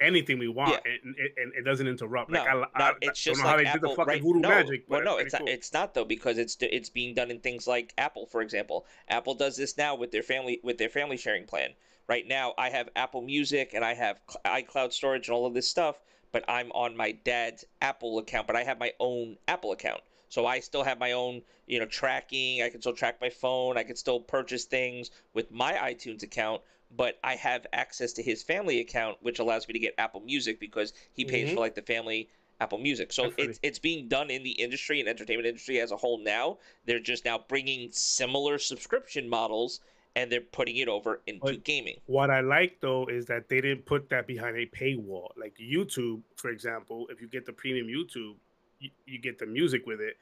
anything 0.05 0.39
we 0.39 0.49
want, 0.49 0.71
Yeah. 0.73 0.93
and, 1.05 1.17
and, 1.37 1.53
it 1.55 1.65
doesn't 1.65 1.87
interrupt. 1.87 2.31
no, 2.31 2.41
like, 2.41 2.49
I, 2.49 2.55
not, 2.55 2.69
I, 2.77 2.91
it's 3.03 3.25
don't 3.25 3.35
just 3.35 3.45
like 3.45 3.59
they 3.59 3.65
Apple, 3.67 3.81
did 3.81 3.91
the 3.91 3.97
fucking 3.97 4.07
right? 4.07 4.23
voodoo 4.23 4.41
no, 4.41 4.49
magic. 4.49 4.85
well, 4.89 5.01
but 5.01 5.05
no, 5.05 5.17
it's 5.19 5.33
not, 5.33 5.41
cool. 5.41 5.49
it's 5.49 5.73
not 5.73 5.95
though 5.95 6.05
because 6.05 6.39
it's 6.39 6.57
it's 6.61 6.91
being 6.91 7.15
done 7.15 7.31
in 7.31 7.41
things 7.41 7.67
like 7.67 7.93
Apple, 7.99 8.27
for 8.27 8.43
example. 8.43 8.87
Apple 9.09 9.35
does 9.35 9.57
this 9.57 9.77
now 9.77 9.95
with 9.95 10.11
their 10.13 10.23
family 10.23 10.61
with 10.63 10.79
their 10.79 10.89
family 10.89 11.17
sharing 11.17 11.45
plan. 11.47 11.71
Right 12.07 12.27
now, 12.29 12.53
I 12.59 12.69
have 12.69 12.91
Apple 12.97 13.23
Music 13.23 13.73
and 13.73 13.85
I 13.85 13.95
have 13.95 14.21
iCloud 14.45 14.93
storage 14.93 15.29
and 15.29 15.35
all 15.35 15.47
of 15.47 15.55
this 15.55 15.69
stuff, 15.69 15.97
but 16.33 16.45
I'm 16.49 16.71
on 16.73 16.97
my 16.97 17.13
dad's 17.13 17.65
Apple 17.81 18.19
account, 18.19 18.47
but 18.47 18.57
I 18.57 18.63
have 18.65 18.79
my 18.79 18.93
own 19.01 19.39
Apple 19.49 19.73
account. 19.73 20.03
So 20.29 20.47
I 20.47 20.61
still 20.61 20.83
have 20.83 20.99
my 20.99 21.13
own, 21.13 21.43
you 21.67 21.79
know, 21.79 21.87
tracking. 21.87 22.61
I 22.61 22.69
can 22.69 22.81
still 22.81 22.93
track 22.93 23.21
my 23.21 23.31
phone. 23.31 23.79
I 23.79 23.85
can 23.85 23.95
still 23.97 24.19
purchase 24.21 24.65
things 24.65 25.11
with 25.33 25.53
my 25.53 25.75
iTunes 25.75 26.25
account, 26.25 26.61
but 26.97 27.19
I 27.25 27.35
have 27.35 27.67
access 27.73 28.13
to 28.15 28.23
his 28.23 28.43
family 28.43 28.81
account, 28.81 29.19
which 29.23 29.39
allows 29.39 29.67
me 29.69 29.73
to 29.73 29.79
get 29.79 29.95
Apple 29.99 30.21
Music 30.21 30.61
because 30.61 30.93
he 31.13 31.25
pays 31.25 31.49
Mhm. 31.51 31.55
for 31.55 31.61
like 31.61 31.75
the 31.75 31.83
family 31.83 32.29
Apple 32.61 32.79
Music. 32.79 33.13
So 33.13 33.25
Definitely. 33.25 33.47
it's 33.51 33.61
it's 33.63 33.79
being 33.79 34.09
done 34.09 34.31
in 34.31 34.43
the 34.43 34.53
industry 34.53 35.01
and 35.01 35.09
entertainment 35.09 35.47
industry 35.47 35.81
as 35.81 35.91
a 35.91 35.97
whole 35.97 36.19
now. 36.19 36.59
They're 36.87 37.01
just 37.01 37.25
now 37.25 37.39
bringing 37.49 37.91
similar 37.91 38.59
subscription 38.59 39.29
models 39.29 39.81
and 40.17 40.31
they're 40.31 40.41
putting 40.41 40.77
it 40.77 40.87
over 40.89 41.21
into 41.27 41.41
But- 41.41 41.65
gaming. 41.65 42.01
What 42.07 42.31
I 42.31 42.41
like 42.41 42.79
though 42.81 43.07
is 43.07 43.27
that 43.27 43.49
they 43.49 43.61
didn't 43.61 43.85
put 43.87 44.09
that 44.11 44.27
behind 44.29 44.57
a 44.57 44.67
paywall. 44.67 45.33
Like 45.37 45.57
YouTube, 45.59 46.23
for 46.37 46.51
example, 46.51 47.09
if 47.11 47.21
you 47.21 47.27
get 47.27 47.45
the 47.45 47.53
premium 47.53 47.89
YouTube, 47.89 48.37
you, 48.79 48.91
you 49.07 49.19
get 49.19 49.39
the 49.39 49.47
music 49.47 49.87
with 49.87 50.01
it. 50.01 50.17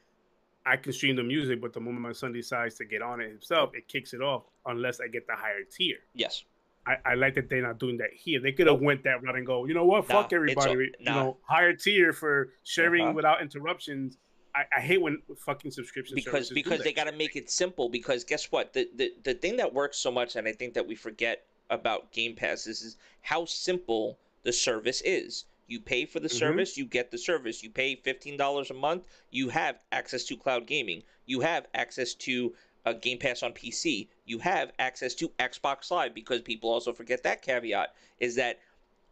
I 0.65 0.77
can 0.77 0.93
stream 0.93 1.17
the 1.17 1.25
music, 1.25 1.61
but 1.61 1.73
the 1.73 1.81
moment 1.81 2.01
my 2.03 2.13
son 2.13 2.33
decides 2.33 2.77
to 2.77 2.85
get 2.85 3.03
on 3.03 3.21
it 3.21 3.29
himself, 3.29 3.75
it 3.75 3.89
kicks 3.89 4.15
it 4.15 4.23
off 4.23 4.45
unless 4.65 5.01
I 5.01 5.09
get 5.09 5.27
the 5.27 5.35
higher 5.35 5.65
tier. 5.65 5.99
Yes. 6.15 6.45
I, 6.87 6.97
I 7.07 7.15
like 7.15 7.35
that 7.35 7.49
they're 7.49 7.63
not 7.63 7.79
doing 7.79 7.97
that 7.99 8.11
here. 8.13 8.41
They 8.41 8.53
could 8.53 8.67
have 8.67 8.81
went 8.81 9.05
that 9.05 9.23
route 9.23 9.37
and 9.37 9.47
go, 9.47 9.67
you 9.67 9.75
know 9.75 9.85
what, 9.85 10.09
Nah, 10.09 10.23
fuck 10.23 10.33
everybody. 10.33 10.71
all- 10.71 10.81
you 10.83 10.93
know, 11.05 11.37
higher 11.43 11.75
tier 11.75 12.13
for 12.13 12.51
sharing 12.65 13.05
Uh-huh. 13.05 13.13
without 13.13 13.41
interruptions. 13.41 14.19
I, 14.55 14.65
I 14.77 14.81
hate 14.81 15.01
when 15.01 15.23
fucking 15.39 15.71
subscription 15.71 16.15
because 16.15 16.51
because 16.51 16.83
they 16.83 16.93
got 16.93 17.05
to 17.05 17.13
make 17.13 17.37
it 17.37 17.49
simple 17.51 17.89
because 17.89 18.23
guess 18.25 18.53
what 18.53 18.75
the, 18.75 18.87
the 18.97 19.13
the 19.25 19.33
thing 19.33 19.57
that 19.57 19.73
works 19.73 19.97
so 19.97 20.11
much 20.11 20.37
and 20.37 20.47
i 20.47 20.53
think 20.53 20.75
that 20.75 20.87
we 20.87 20.95
forget 20.95 21.47
about 21.71 22.13
game 22.13 22.35
pass 22.37 22.67
is, 22.67 22.83
is 22.83 22.97
how 23.23 23.47
simple 23.47 24.19
the 24.43 24.53
service 24.53 25.01
is 25.07 25.47
you 25.69 25.81
pay 25.81 26.05
for 26.05 26.21
the 26.21 26.29
Mhm. 26.29 26.33
service 26.39 26.77
you 26.77 26.85
get 26.85 27.11
the 27.11 27.17
service 27.17 27.63
you 27.63 27.71
pay 27.71 27.97
$15 27.97 28.69
a 28.71 28.75
month 28.75 29.05
you 29.31 29.49
have 29.49 29.77
access 29.91 30.25
to 30.25 30.37
cloud 30.37 30.67
gaming 30.67 31.03
you 31.25 31.41
have 31.41 31.67
access 31.73 32.13
to 32.13 32.53
uh, 32.85 32.93
game 32.93 33.19
pass 33.19 33.43
on 33.43 33.53
pc 33.53 34.09
you 34.25 34.39
have 34.39 34.73
access 34.79 35.15
to 35.15 35.29
xbox 35.39 35.91
live 35.91 36.15
because 36.15 36.41
people 36.43 36.71
also 36.71 36.93
forget 36.93 37.23
that 37.23 37.43
caveat 37.43 37.95
is 38.19 38.35
that 38.37 38.59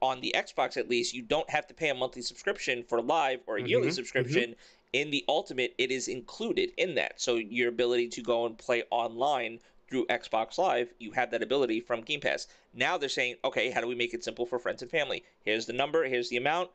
on 0.02 0.20
the 0.20 0.34
xbox 0.36 0.76
at 0.76 0.88
least 0.88 1.14
you 1.14 1.22
don't 1.22 1.48
have 1.50 1.66
to 1.66 1.74
pay 1.74 1.90
a 1.90 1.94
monthly 1.94 2.22
subscription 2.22 2.82
for 2.82 3.00
live 3.02 3.40
or 3.46 3.56
a 3.58 3.62
yearly 3.62 3.88
Mhm, 3.88 3.90
mhm. 3.90 3.94
subscription 3.94 4.56
in 4.92 5.10
the 5.10 5.24
ultimate 5.28 5.74
it 5.78 5.90
is 5.90 6.08
included 6.08 6.72
in 6.76 6.94
that. 6.96 7.20
So 7.20 7.36
your 7.36 7.68
ability 7.68 8.08
to 8.08 8.22
go 8.22 8.46
and 8.46 8.56
play 8.58 8.82
online 8.90 9.60
through 9.88 10.06
xbox 10.06 10.56
live 10.58 10.92
you 10.98 11.12
have 11.12 11.30
that 11.30 11.42
ability 11.42 11.80
from 11.80 12.00
game 12.00 12.20
pass. 12.20 12.46
Now 12.72 12.96
they're 12.98 13.08
saying 13.08 13.36
okay 13.44 13.70
how 13.70 13.80
do 13.80 13.86
we 13.86 13.94
make 13.94 14.14
it 14.14 14.24
simple 14.24 14.46
for 14.46 14.58
friends 14.58 14.82
and 14.82 14.90
family? 14.90 15.22
Here's 15.44 15.66
the 15.66 15.72
number 15.72 16.04
here's 16.04 16.28
the 16.30 16.36
amount 16.38 16.70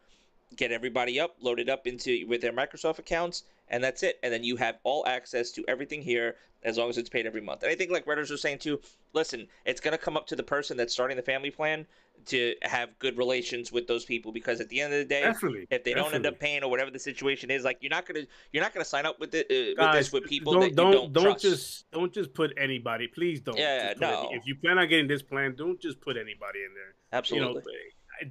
get 0.55 0.71
everybody 0.71 1.19
up 1.19 1.35
load 1.41 1.59
it 1.59 1.69
up 1.69 1.87
into 1.87 2.25
with 2.27 2.41
their 2.41 2.53
microsoft 2.53 2.99
accounts 2.99 3.43
and 3.69 3.83
that's 3.83 4.03
it 4.03 4.19
and 4.23 4.33
then 4.33 4.43
you 4.43 4.55
have 4.55 4.77
all 4.83 5.05
access 5.07 5.51
to 5.51 5.63
everything 5.67 6.01
here 6.01 6.35
as 6.63 6.77
long 6.77 6.89
as 6.89 6.97
it's 6.97 7.09
paid 7.09 7.25
every 7.25 7.41
month 7.41 7.63
and 7.63 7.71
i 7.71 7.75
think 7.75 7.91
like 7.91 8.05
redders 8.05 8.29
was 8.29 8.41
saying 8.41 8.57
too 8.57 8.79
listen 9.13 9.47
it's 9.65 9.81
going 9.81 9.91
to 9.91 9.97
come 9.97 10.17
up 10.17 10.27
to 10.27 10.35
the 10.35 10.43
person 10.43 10.77
that's 10.77 10.93
starting 10.93 11.17
the 11.17 11.23
family 11.23 11.51
plan 11.51 11.85
to 12.25 12.55
have 12.63 12.97
good 12.99 13.17
relations 13.17 13.71
with 13.71 13.87
those 13.87 14.05
people 14.05 14.31
because 14.31 14.59
at 14.59 14.69
the 14.69 14.81
end 14.81 14.93
of 14.93 14.99
the 14.99 15.05
day 15.05 15.21
Definitely. 15.21 15.67
if 15.69 15.83
they 15.83 15.93
don't 15.93 16.13
end 16.13 16.25
up 16.25 16.39
paying 16.39 16.63
or 16.63 16.69
whatever 16.69 16.89
the 16.89 16.99
situation 16.99 17.51
is, 17.51 17.63
like 17.63 17.77
you're 17.81 17.91
not 17.91 18.05
gonna 18.05 18.25
you're 18.51 18.63
not 18.63 18.73
gonna 18.73 18.85
sign 18.85 19.05
up 19.05 19.19
with 19.19 19.33
it 19.35 19.45
uh, 19.51 19.83
with 19.85 19.93
this 19.93 20.11
with 20.11 20.25
people 20.25 20.53
don't 20.53 20.61
that 20.61 20.69
you 20.69 20.75
don't 20.75 21.13
don't, 21.13 21.23
don't 21.23 21.39
just 21.39 21.89
don't 21.91 22.13
just 22.13 22.33
put 22.33 22.53
anybody. 22.57 23.07
Please 23.07 23.41
don't. 23.41 23.57
Yeah, 23.57 23.93
put 23.93 24.03
any- 24.03 24.11
no. 24.11 24.29
if 24.31 24.47
you 24.47 24.55
plan 24.55 24.77
on 24.79 24.87
getting 24.87 25.07
this 25.07 25.21
plan, 25.21 25.55
don't 25.55 25.79
just 25.79 26.01
put 26.01 26.17
anybody 26.17 26.59
in 26.59 26.73
there. 26.73 26.95
Absolutely. 27.13 27.47
You 27.47 27.55
know, 27.55 27.61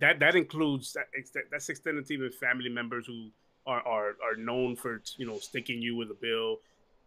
that 0.00 0.18
that 0.20 0.36
includes 0.36 0.92
that 0.92 1.06
that's 1.50 1.68
extended 1.68 2.06
to 2.06 2.14
even 2.14 2.30
family 2.30 2.68
members 2.68 3.06
who 3.06 3.30
are 3.66 3.86
are 3.86 4.16
are 4.22 4.36
known 4.36 4.76
for 4.76 5.02
you 5.16 5.26
know 5.26 5.38
sticking 5.38 5.80
you 5.80 5.96
with 5.96 6.10
a 6.10 6.14
bill. 6.14 6.58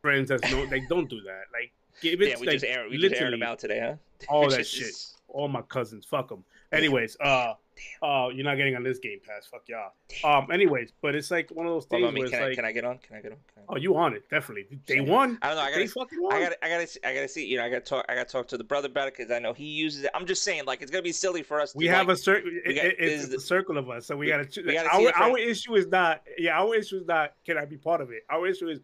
Friends 0.01 0.29
that's 0.29 0.49
no, 0.51 0.63
like 0.63 0.87
don't 0.89 1.09
do 1.09 1.21
that. 1.21 1.43
Like 1.53 1.71
give 2.01 2.21
it. 2.21 2.29
yeah, 2.29 2.35
we 2.39 2.47
like, 2.47 2.55
just 2.55 2.65
aired 2.65 2.89
we 2.89 2.97
just 2.97 3.05
aired 3.05 3.13
literally 3.13 3.39
them 3.39 3.47
out 3.47 3.59
today, 3.59 3.79
huh? 3.79 3.95
all 4.29 4.49
that 4.49 4.65
shit. 4.65 4.93
All 5.27 5.47
my 5.47 5.61
cousins, 5.63 6.05
fuck 6.05 6.29
them. 6.29 6.43
Anyways, 6.71 7.17
uh, 7.19 7.53
uh, 8.01 8.29
you're 8.33 8.43
not 8.43 8.55
getting 8.55 8.75
on 8.75 8.83
this 8.83 8.99
game 8.99 9.19
pass. 9.25 9.45
Fuck 9.45 9.63
y'all. 9.67 9.91
Um, 10.23 10.51
anyways, 10.51 10.91
but 11.01 11.15
it's 11.15 11.31
like 11.31 11.49
one 11.51 11.65
of 11.65 11.71
those 11.71 11.85
things 11.85 12.13
me, 12.13 12.21
where 12.21 12.29
can, 12.29 12.39
it's 12.39 12.43
I, 12.43 12.47
like, 12.47 12.55
can 12.55 12.65
I 12.65 12.71
get 12.71 12.85
on? 12.85 12.97
Can 12.99 13.15
I 13.15 13.21
get 13.21 13.31
on? 13.31 13.37
Can 13.53 13.63
I... 13.63 13.73
oh, 13.73 13.77
you 13.77 13.95
on 13.95 14.13
it 14.13 14.29
definitely. 14.29 14.67
Day 14.85 14.95
Same. 14.95 15.07
one. 15.07 15.37
I 15.41 15.47
don't 15.47 15.57
know. 15.57 15.61
I 15.63 15.71
gotta, 15.71 15.87
fucking 15.87 16.21
won. 16.21 16.33
I 16.33 16.41
gotta, 16.41 16.65
I 16.65 16.69
gotta, 16.69 16.87
see, 16.87 16.99
I 17.03 17.13
gotta 17.13 17.27
see. 17.27 17.45
You 17.45 17.57
know, 17.57 17.65
I 17.65 17.69
gotta 17.69 17.81
talk. 17.81 18.05
I 18.09 18.15
gotta 18.15 18.29
talk 18.29 18.47
to 18.49 18.57
the 18.57 18.63
brother 18.63 18.87
about 18.87 19.07
it 19.07 19.15
because 19.17 19.31
I 19.31 19.39
know 19.39 19.53
he 19.53 19.65
uses 19.65 20.03
it. 20.03 20.11
I'm 20.13 20.25
just 20.25 20.43
saying, 20.43 20.65
like, 20.65 20.81
it's 20.81 20.91
gonna 20.91 21.01
be 21.01 21.11
silly 21.11 21.43
for 21.43 21.61
us. 21.61 21.71
To, 21.71 21.77
we 21.77 21.87
have 21.87 22.07
like, 22.07 22.17
a 22.17 22.19
circle. 22.19 22.51
got- 22.65 22.85
It, 22.85 22.95
it's 22.99 23.33
a 23.33 23.39
circle 23.39 23.77
of 23.77 23.89
us, 23.89 24.05
so 24.07 24.15
we, 24.15 24.25
we- 24.25 24.31
gotta. 24.31 24.61
we 24.65 24.73
gotta 24.73 24.89
our 24.93 25.29
our 25.29 25.37
issue 25.37 25.75
is 25.75 25.87
not. 25.87 26.23
Yeah, 26.37 26.59
our 26.59 26.75
issue 26.75 26.97
is 26.97 27.05
not. 27.05 27.33
Can 27.45 27.57
I 27.57 27.65
be 27.65 27.77
part 27.77 28.01
of 28.01 28.11
it? 28.11 28.23
Our 28.29 28.47
issue 28.47 28.69
is 28.69 28.79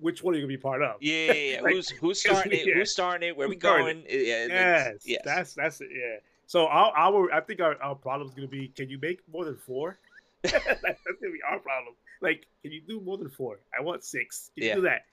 which 0.00 0.22
one 0.22 0.34
are 0.34 0.36
you 0.38 0.42
gonna 0.42 0.48
be 0.48 0.56
part 0.56 0.82
of? 0.82 0.96
Yeah, 1.00 1.32
yeah, 1.32 1.32
yeah. 1.32 1.60
Like, 1.62 1.72
who's 1.74 1.88
who's 1.90 2.20
starting 2.20 2.52
it? 2.52 2.66
yeah. 2.66 2.74
Who's 2.74 2.90
starting 2.90 3.28
it? 3.28 3.36
Where 3.36 3.48
we 3.48 3.56
going? 3.56 4.02
Yeah, 4.08 4.18
Yes, 4.18 4.48
that's- 4.48 5.06
yes. 5.06 5.22
that's 5.24 5.54
that's 5.54 5.80
it. 5.80 5.88
Yeah. 5.92 6.16
So 6.46 6.66
our, 6.66 6.92
our 6.96 7.32
I 7.32 7.40
think 7.40 7.60
our, 7.60 7.80
our 7.82 7.94
problem 7.94 8.28
is 8.28 8.34
gonna 8.34 8.48
be 8.48 8.68
can 8.68 8.88
you 8.88 8.98
make 9.00 9.20
more 9.32 9.44
than 9.44 9.56
four? 9.56 9.98
that's 10.42 10.54
gonna 10.54 11.32
be 11.32 11.40
our 11.48 11.58
problem. 11.58 11.94
Like, 12.20 12.46
can 12.62 12.72
you 12.72 12.80
do 12.80 13.00
more 13.00 13.18
than 13.18 13.28
four? 13.28 13.58
I 13.78 13.82
want 13.82 14.04
six. 14.04 14.50
Can 14.56 14.64
Yeah. 14.64 14.70
you 14.70 14.74
do 14.76 14.82
that? 14.82 15.04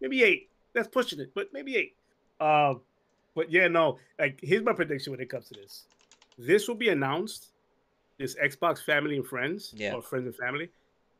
Maybe 0.00 0.22
eight. 0.22 0.48
That's 0.74 0.88
pushing 0.88 1.20
it, 1.20 1.32
but 1.34 1.52
maybe 1.52 1.76
eight. 1.76 1.94
Um, 2.40 2.80
but 3.34 3.50
yeah, 3.50 3.68
no. 3.68 3.98
Like, 4.18 4.38
here's 4.42 4.62
my 4.62 4.72
prediction 4.72 5.10
when 5.12 5.20
it 5.20 5.28
comes 5.30 5.48
to 5.48 5.54
this. 5.54 5.84
This 6.38 6.68
will 6.68 6.74
be 6.74 6.88
announced. 6.90 7.48
This 8.18 8.34
Xbox 8.36 8.82
Family 8.84 9.16
and 9.16 9.26
Friends, 9.26 9.72
Yeah. 9.76 9.94
or 9.94 10.02
Friends 10.02 10.26
and 10.26 10.36
Family, 10.36 10.68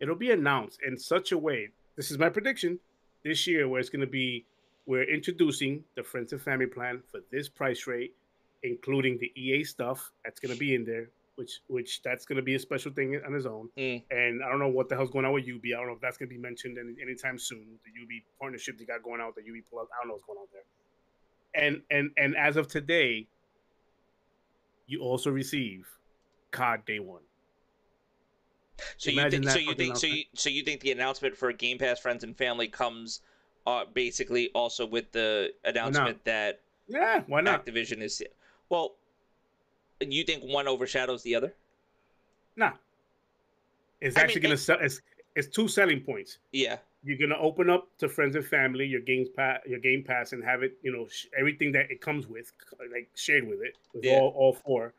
it'll 0.00 0.14
be 0.16 0.32
announced 0.32 0.80
in 0.86 0.98
such 0.98 1.32
a 1.32 1.38
way. 1.38 1.70
This 1.96 2.10
is 2.10 2.18
my 2.18 2.28
prediction 2.28 2.78
this 3.24 3.46
year, 3.46 3.68
where 3.68 3.80
it's 3.80 3.90
going 3.90 4.00
to 4.00 4.06
be 4.06 4.44
we're 4.86 5.04
introducing 5.04 5.84
the 5.94 6.02
Friends 6.02 6.32
and 6.32 6.42
Family 6.42 6.66
plan 6.66 7.02
for 7.10 7.20
this 7.30 7.48
price 7.48 7.86
rate, 7.86 8.14
including 8.62 9.18
the 9.18 9.30
EA 9.40 9.62
stuff 9.64 10.10
that's 10.24 10.40
going 10.40 10.52
to 10.52 10.58
be 10.58 10.74
in 10.74 10.84
there, 10.84 11.10
which 11.36 11.60
which 11.68 12.02
that's 12.02 12.24
going 12.24 12.36
to 12.36 12.42
be 12.42 12.54
a 12.54 12.58
special 12.58 12.92
thing 12.92 13.20
on 13.24 13.34
its 13.34 13.46
own. 13.46 13.68
Mm. 13.78 14.02
And 14.10 14.42
I 14.42 14.48
don't 14.48 14.58
know 14.58 14.68
what 14.68 14.88
the 14.88 14.96
hell's 14.96 15.10
going 15.10 15.24
on 15.24 15.32
with 15.32 15.44
UB. 15.44 15.60
I 15.64 15.78
don't 15.78 15.86
know 15.86 15.92
if 15.92 16.00
that's 16.00 16.16
going 16.16 16.28
to 16.28 16.34
be 16.34 16.40
mentioned 16.40 16.76
any, 16.78 16.94
anytime 17.00 17.38
soon. 17.38 17.78
The 17.84 18.02
UB 18.02 18.22
partnership 18.40 18.78
they 18.78 18.84
got 18.84 19.02
going 19.02 19.20
on 19.20 19.28
with 19.28 19.36
the 19.36 19.42
UB 19.42 19.62
Plus. 19.70 19.86
I 19.92 20.02
don't 20.02 20.08
know 20.08 20.14
what's 20.14 20.26
going 20.26 20.38
on 20.38 20.46
there. 20.52 21.62
And 21.62 21.82
and 21.90 22.10
and 22.16 22.36
as 22.36 22.56
of 22.56 22.68
today, 22.68 23.26
you 24.86 25.00
also 25.00 25.30
receive 25.30 25.86
COD 26.50 26.84
Day 26.84 26.98
One. 26.98 27.22
So 28.96 29.10
you 29.10 29.30
think? 29.30 29.48
So 29.48 29.58
you 29.58 29.74
think? 29.74 29.96
So 29.96 30.06
you 30.06 30.24
so 30.34 30.50
you 30.50 30.62
think 30.62 30.80
the 30.80 30.92
announcement 30.92 31.36
for 31.36 31.52
Game 31.52 31.78
Pass 31.78 31.98
Friends 32.00 32.24
and 32.24 32.36
Family 32.36 32.68
comes, 32.68 33.20
uh, 33.66 33.84
basically 33.92 34.50
also 34.54 34.86
with 34.86 35.12
the 35.12 35.52
announcement 35.64 36.24
that 36.24 36.60
Yeah, 36.88 37.22
why 37.26 37.40
not? 37.40 37.64
Activision 37.66 38.02
is, 38.02 38.22
well, 38.68 38.96
you 40.00 40.24
think 40.24 40.42
one 40.42 40.66
overshadows 40.68 41.22
the 41.22 41.34
other? 41.34 41.54
Nah. 42.56 42.72
It's 44.00 44.16
I 44.16 44.20
actually 44.22 44.40
mean, 44.40 44.48
going 44.50 44.56
to 44.56 44.62
sell. 44.62 44.78
It's 44.80 45.00
it's 45.36 45.48
two 45.48 45.68
selling 45.68 46.00
points. 46.00 46.38
Yeah. 46.52 46.78
you're 47.02 47.16
gonna 47.16 47.38
open 47.40 47.70
up 47.70 47.88
to 47.98 48.08
friends 48.10 48.36
and 48.36 48.44
family 48.44 48.84
your 48.86 49.00
games 49.00 49.28
pass 49.34 49.58
your 49.66 49.78
game 49.78 50.02
pass 50.06 50.32
and 50.34 50.44
have 50.44 50.62
it 50.62 50.72
you 50.82 50.92
know 50.92 51.06
sh- 51.08 51.28
everything 51.38 51.72
that 51.72 51.90
it 51.90 51.98
comes 52.02 52.26
with 52.26 52.52
like 52.92 53.08
shared 53.14 53.46
with 53.48 53.60
it 53.62 53.74
with 53.94 54.04
Yeah. 54.04 54.18
all, 54.18 54.28
all 54.36 54.52
four 54.52 54.92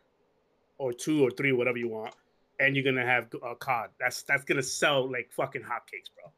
or 0.80 0.94
two 0.94 1.22
or 1.24 1.30
three 1.30 1.52
whatever 1.52 1.78
you 1.78 1.90
want 1.90 2.16
and 2.62 2.76
you're 2.76 2.86
gonna 2.86 3.06
have 3.06 3.28
a 3.44 3.56
cod 3.56 3.90
that's 4.00 4.22
that's 4.24 4.44
gonna 4.46 4.64
sell 4.64 5.10
like 5.12 5.30
fucking 5.32 5.62
hotcakes 5.62 6.10
bro 6.16 6.32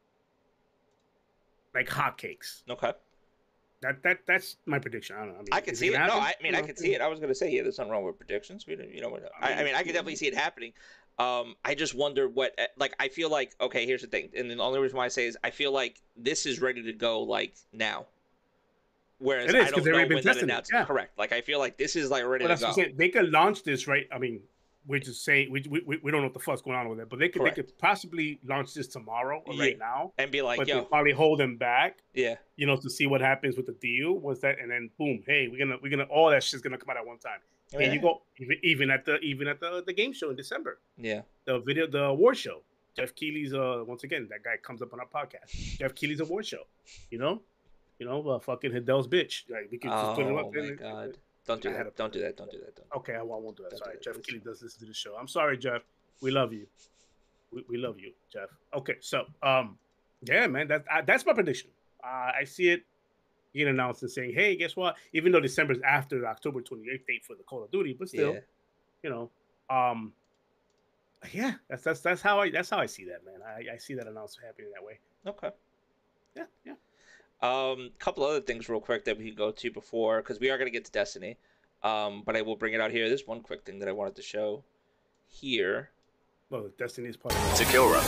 like 1.75 1.87
hotcakes 1.87 2.61
Okay. 2.69 2.93
that 3.81 4.01
that 4.03 4.19
that's 4.25 4.57
my 4.65 4.79
prediction 4.79 5.15
i 5.15 5.19
don't 5.19 5.29
know 5.29 5.35
i, 5.35 5.37
mean, 5.39 5.49
I 5.53 5.59
could 5.61 5.77
see 5.77 5.87
it. 5.89 5.93
No. 5.93 6.19
I 6.19 6.33
mean 6.41 6.55
I 6.55 6.61
could 6.61 6.77
see 6.77 6.93
it. 6.95 7.01
I 7.01 7.07
was 7.07 7.19
gonna 7.19 7.35
say, 7.35 7.51
yeah, 7.51 7.63
there's 7.63 7.77
nothing 7.77 7.91
wrong 7.91 8.03
with 8.03 8.17
predictions. 8.17 8.65
We 8.67 8.75
don't, 8.75 8.93
you 8.93 9.01
know, 9.01 9.19
I, 9.41 9.53
I 9.53 9.63
mean, 9.63 9.75
I 9.75 9.83
could 9.83 9.93
definitely 9.93 10.15
see 10.15 10.27
it 10.27 10.35
happening. 10.35 10.73
Um, 11.19 11.55
I 11.63 11.75
just 11.75 11.93
wonder 11.93 12.27
what, 12.27 12.53
eh, 12.57 12.65
like, 12.75 12.95
I 12.99 13.07
feel 13.09 13.29
like, 13.29 13.53
okay, 13.61 13.85
here's 13.85 14.01
the 14.01 14.07
thing, 14.07 14.29
and 14.35 14.49
the 14.49 14.57
only 14.57 14.79
reason 14.79 14.97
why 14.97 15.05
I 15.05 15.09
say 15.09 15.25
is 15.27 15.37
I 15.43 15.51
feel 15.51 15.71
like 15.71 16.01
this 16.17 16.45
is 16.47 16.59
ready 16.61 16.81
to 16.83 16.93
go 16.93 17.21
like 17.21 17.55
now. 17.71 18.07
Whereas 19.19 19.49
It 19.49 19.55
is, 19.55 19.67
I 19.67 19.69
don't 19.71 19.85
know 19.85 20.15
when 20.15 20.23
that 20.23 20.37
announcement. 20.37 20.69
yeah. 20.73 20.85
Correct. 20.85 21.17
Like 21.17 21.31
I 21.31 21.41
feel 21.41 21.59
like 21.59 21.77
this 21.77 21.95
is 21.95 22.09
like 22.09 22.25
ready 22.25 22.45
But 22.47 22.55
to 22.57 22.65
go. 22.65 22.71
saying. 22.71 22.95
They 22.97 23.09
could 23.09 23.29
launch 23.29 23.63
this 23.63 23.87
right. 23.87 24.07
I 24.11 24.17
mean, 24.17 24.41
we're 24.85 24.99
just 24.99 25.23
saying 25.23 25.49
we, 25.51 25.63
we, 25.69 25.97
we 26.03 26.11
don't 26.11 26.21
know 26.21 26.27
what 26.27 26.33
the 26.33 26.39
fuck's 26.39 26.61
going 26.61 26.75
on 26.77 26.89
with 26.89 26.99
it, 26.99 27.09
but 27.09 27.19
they 27.19 27.29
could 27.29 27.41
Correct. 27.41 27.55
they 27.55 27.63
could 27.63 27.77
possibly 27.77 28.39
launch 28.45 28.73
this 28.73 28.87
tomorrow 28.87 29.41
or 29.45 29.55
right 29.57 29.77
now. 29.79 30.11
and 30.17 30.29
be 30.31 30.41
like, 30.41 30.57
but 30.57 30.67
yo, 30.67 30.79
they 30.81 30.85
probably 30.85 31.11
hold 31.13 31.39
them 31.39 31.57
back, 31.57 31.99
yeah, 32.13 32.35
you 32.57 32.65
know, 32.67 32.75
to 32.77 32.89
see 32.89 33.07
what 33.07 33.21
happens 33.21 33.55
with 33.57 33.65
the 33.65 33.73
deal. 33.73 34.13
Was 34.13 34.41
that 34.41 34.59
and 34.59 34.69
then 34.69 34.89
boom, 34.97 35.23
hey, 35.25 35.47
we're 35.49 35.59
gonna 35.65 35.77
we're 35.81 35.89
gonna 35.89 36.03
all 36.09 36.29
that 36.29 36.43
shit's 36.43 36.61
gonna 36.61 36.77
come 36.77 36.89
out 36.89 36.97
at 36.97 37.05
one 37.07 37.17
time. 37.19 37.39
And 37.73 37.91
you 37.93 37.99
go 38.01 38.21
even 38.37 38.57
even 38.63 38.91
at 38.91 39.05
the 39.05 39.17
even 39.19 39.47
at 39.47 39.59
the 39.59 39.83
the 39.85 39.93
game 39.93 40.13
show 40.13 40.29
in 40.29 40.35
December, 40.35 40.79
yeah, 40.97 41.21
the 41.45 41.59
video 41.59 41.87
the 41.87 42.03
award 42.03 42.37
show. 42.37 42.61
Geoff 42.95 43.15
Keighley's 43.15 43.53
uh 43.55 43.83
once 43.87 44.03
again 44.03 44.27
that 44.29 44.43
guy 44.43 44.57
comes 44.61 44.81
up 44.83 44.93
on 44.93 44.99
our 44.99 45.07
podcast. 45.07 45.79
Geoff 45.79 45.95
Keighley's 45.95 46.19
award 46.19 46.45
show, 46.45 46.67
you 47.09 47.17
know, 47.17 47.41
you 47.97 48.05
know, 48.05 48.21
uh, 48.29 48.39
fucking 48.39 48.71
Hideo's 48.71 49.07
bitch. 49.07 49.49
Like 49.49 49.69
we 49.71 49.79
could 49.79 49.89
just 49.89 50.15
put 50.15 50.25
him 50.27 50.35
Oh 50.35 50.39
up 50.39 50.51
there. 50.53 50.61
my 50.63 50.69
and- 50.69 50.79
god! 50.79 51.17
Don't 51.45 51.61
do 51.61 51.69
I 51.69 51.73
that! 51.73 51.95
Don't 51.95 52.13
do 52.13 52.21
that! 52.21 52.37
Don't 52.37 52.51
do 52.51 52.59
that! 52.59 52.75
Don't. 52.75 52.87
Okay, 52.97 53.15
I 53.15 53.21
won't, 53.21 53.57
do 53.57 53.63
that. 53.63 53.71
Don't 53.71 53.79
do 53.79 53.83
Sorry, 53.85 53.95
that, 53.95 54.03
Jeff. 54.03 54.23
Keighley 54.23 54.39
does 54.39 54.61
listen 54.61 54.79
to 54.81 54.85
the 54.85 54.93
show. 54.93 55.15
I'm 55.15 55.27
sorry, 55.27 55.57
Jeff. 55.57 55.81
We 56.21 56.31
love 56.31 56.53
you. 56.53 56.67
We, 57.51 57.63
we 57.69 57.77
love 57.77 57.99
you, 57.99 58.13
Jeff. 58.31 58.49
Okay, 58.73 58.95
so 59.01 59.25
um, 59.41 59.77
yeah, 60.21 60.47
man, 60.47 60.67
that's 60.67 60.85
uh, 60.89 61.01
that's 61.05 61.25
my 61.25 61.33
prediction. 61.33 61.69
Uh, 62.03 62.31
I 62.39 62.43
see 62.45 62.69
it 62.69 62.83
being 63.53 63.67
announced 63.67 64.01
and 64.01 64.11
saying, 64.11 64.33
hey, 64.33 64.55
guess 64.55 64.75
what? 64.75 64.95
Even 65.13 65.31
though 65.31 65.39
December 65.39 65.73
is 65.73 65.81
after 65.85 66.19
the 66.19 66.25
October 66.27 66.61
28th 66.61 67.05
date 67.07 67.23
for 67.25 67.35
the 67.35 67.43
Call 67.43 67.63
of 67.63 67.71
Duty, 67.71 67.95
but 67.97 68.09
still, 68.09 68.33
Yeah. 68.33 68.39
you 69.03 69.09
know, 69.09 69.29
um, 69.69 70.11
yeah, 71.31 71.53
that's 71.69 71.83
that's 71.83 71.99
that's 72.01 72.21
how 72.21 72.39
I 72.39 72.49
that's 72.49 72.69
how 72.69 72.77
I 72.79 72.85
see 72.85 73.05
that, 73.05 73.25
man. 73.25 73.41
I, 73.45 73.75
I 73.75 73.77
see 73.77 73.93
that 73.95 74.07
announcement 74.07 74.47
happening 74.47 74.71
that 74.73 74.83
way. 74.83 74.99
Okay. 75.27 75.51
Yeah, 76.35 76.43
yeah. 76.65 76.73
Um, 77.43 77.91
a 77.93 77.99
couple 77.99 78.23
other 78.23 78.39
things 78.41 78.69
real 78.69 78.79
quick 78.79 79.03
that 79.05 79.17
we 79.17 79.25
can 79.25 79.35
go 79.35 79.51
to 79.51 79.71
before 79.71 80.21
because 80.21 80.39
we 80.39 80.49
are 80.49 80.57
gonna 80.57 80.69
get 80.69 80.85
to 80.85 80.91
Destiny. 80.91 81.37
Um, 81.83 82.23
but 82.25 82.37
I 82.37 82.41
will 82.41 82.55
bring 82.55 82.73
it 82.73 82.79
out 82.79 82.91
here. 82.91 83.09
There's 83.09 83.27
one 83.27 83.41
quick 83.41 83.63
thing 83.65 83.79
that 83.79 83.89
I 83.89 83.91
wanted 83.91 84.15
to 84.15 84.21
show 84.21 84.63
here. 85.27 85.89
Well, 86.49 86.69
Destiny 86.77 87.09
is 87.09 87.17
part 87.17 87.35
of 87.35 87.55
To 87.57 87.65
kill 87.65 87.89
run. 87.89 88.03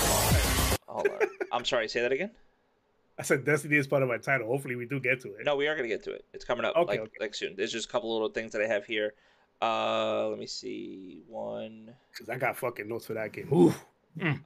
Hold 0.88 1.08
on. 1.10 1.28
I'm 1.52 1.66
sorry. 1.66 1.88
Say 1.90 2.02
that 2.02 2.12
again. 2.14 2.32
I 3.20 3.24
said 3.24 3.44
Destiny 3.46 3.76
is 3.78 3.88
part 3.88 4.04
of 4.04 4.10
my 4.10 4.18
title. 4.18 4.48
Hopefully, 4.48 4.76
we 4.76 4.86
do 4.86 5.00
get 5.00 5.20
to 5.22 5.34
it. 5.36 5.46
No, 5.46 5.56
we 5.58 5.68
are 5.68 5.76
gonna 5.76 5.88
get 5.90 6.04
to 6.04 6.12
it. 6.12 6.24
It's 6.34 6.46
coming 6.46 6.66
up 6.66 6.76
Okay, 6.76 6.94
like 6.94 7.00
okay. 7.02 7.12
like 7.20 7.36
soon. 7.36 7.56
There's 7.58 7.72
just 7.72 7.90
a 7.90 7.92
couple 7.92 8.12
little 8.14 8.30
things 8.30 8.54
that 8.54 8.62
I 8.62 8.68
have 8.68 8.86
here. 8.86 9.14
Uh, 9.62 10.28
let 10.30 10.40
me 10.40 10.48
see. 10.48 11.24
One. 11.28 11.94
because 12.12 12.30
I 12.30 12.38
got 12.38 12.56
fucking 12.58 12.88
notes 12.88 13.06
for 13.06 13.14
that 13.16 13.32
game. 13.34 13.50
Ooh. 13.54 13.74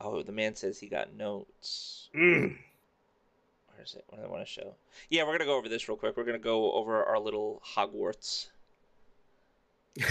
Oh, 0.02 0.24
the 0.24 0.32
man 0.32 0.56
says 0.56 0.80
he 0.80 0.88
got 0.88 1.14
notes. 1.14 2.10
Mm. 2.16 2.58
Where 3.80 3.86
is 3.86 3.94
it? 3.94 4.04
What 4.10 4.20
do 4.20 4.26
I 4.28 4.30
want 4.30 4.46
to 4.46 4.52
show? 4.52 4.76
Yeah, 5.10 5.24
we're 5.24 5.32
gonna 5.38 5.46
go 5.46 5.56
over 5.56 5.70
this 5.70 5.88
real 5.88 5.96
quick. 5.96 6.18
We're 6.18 6.26
gonna 6.26 6.38
go 6.38 6.74
over 6.74 7.02
our 7.06 7.18
little 7.18 7.62
Hogwarts. 7.76 8.48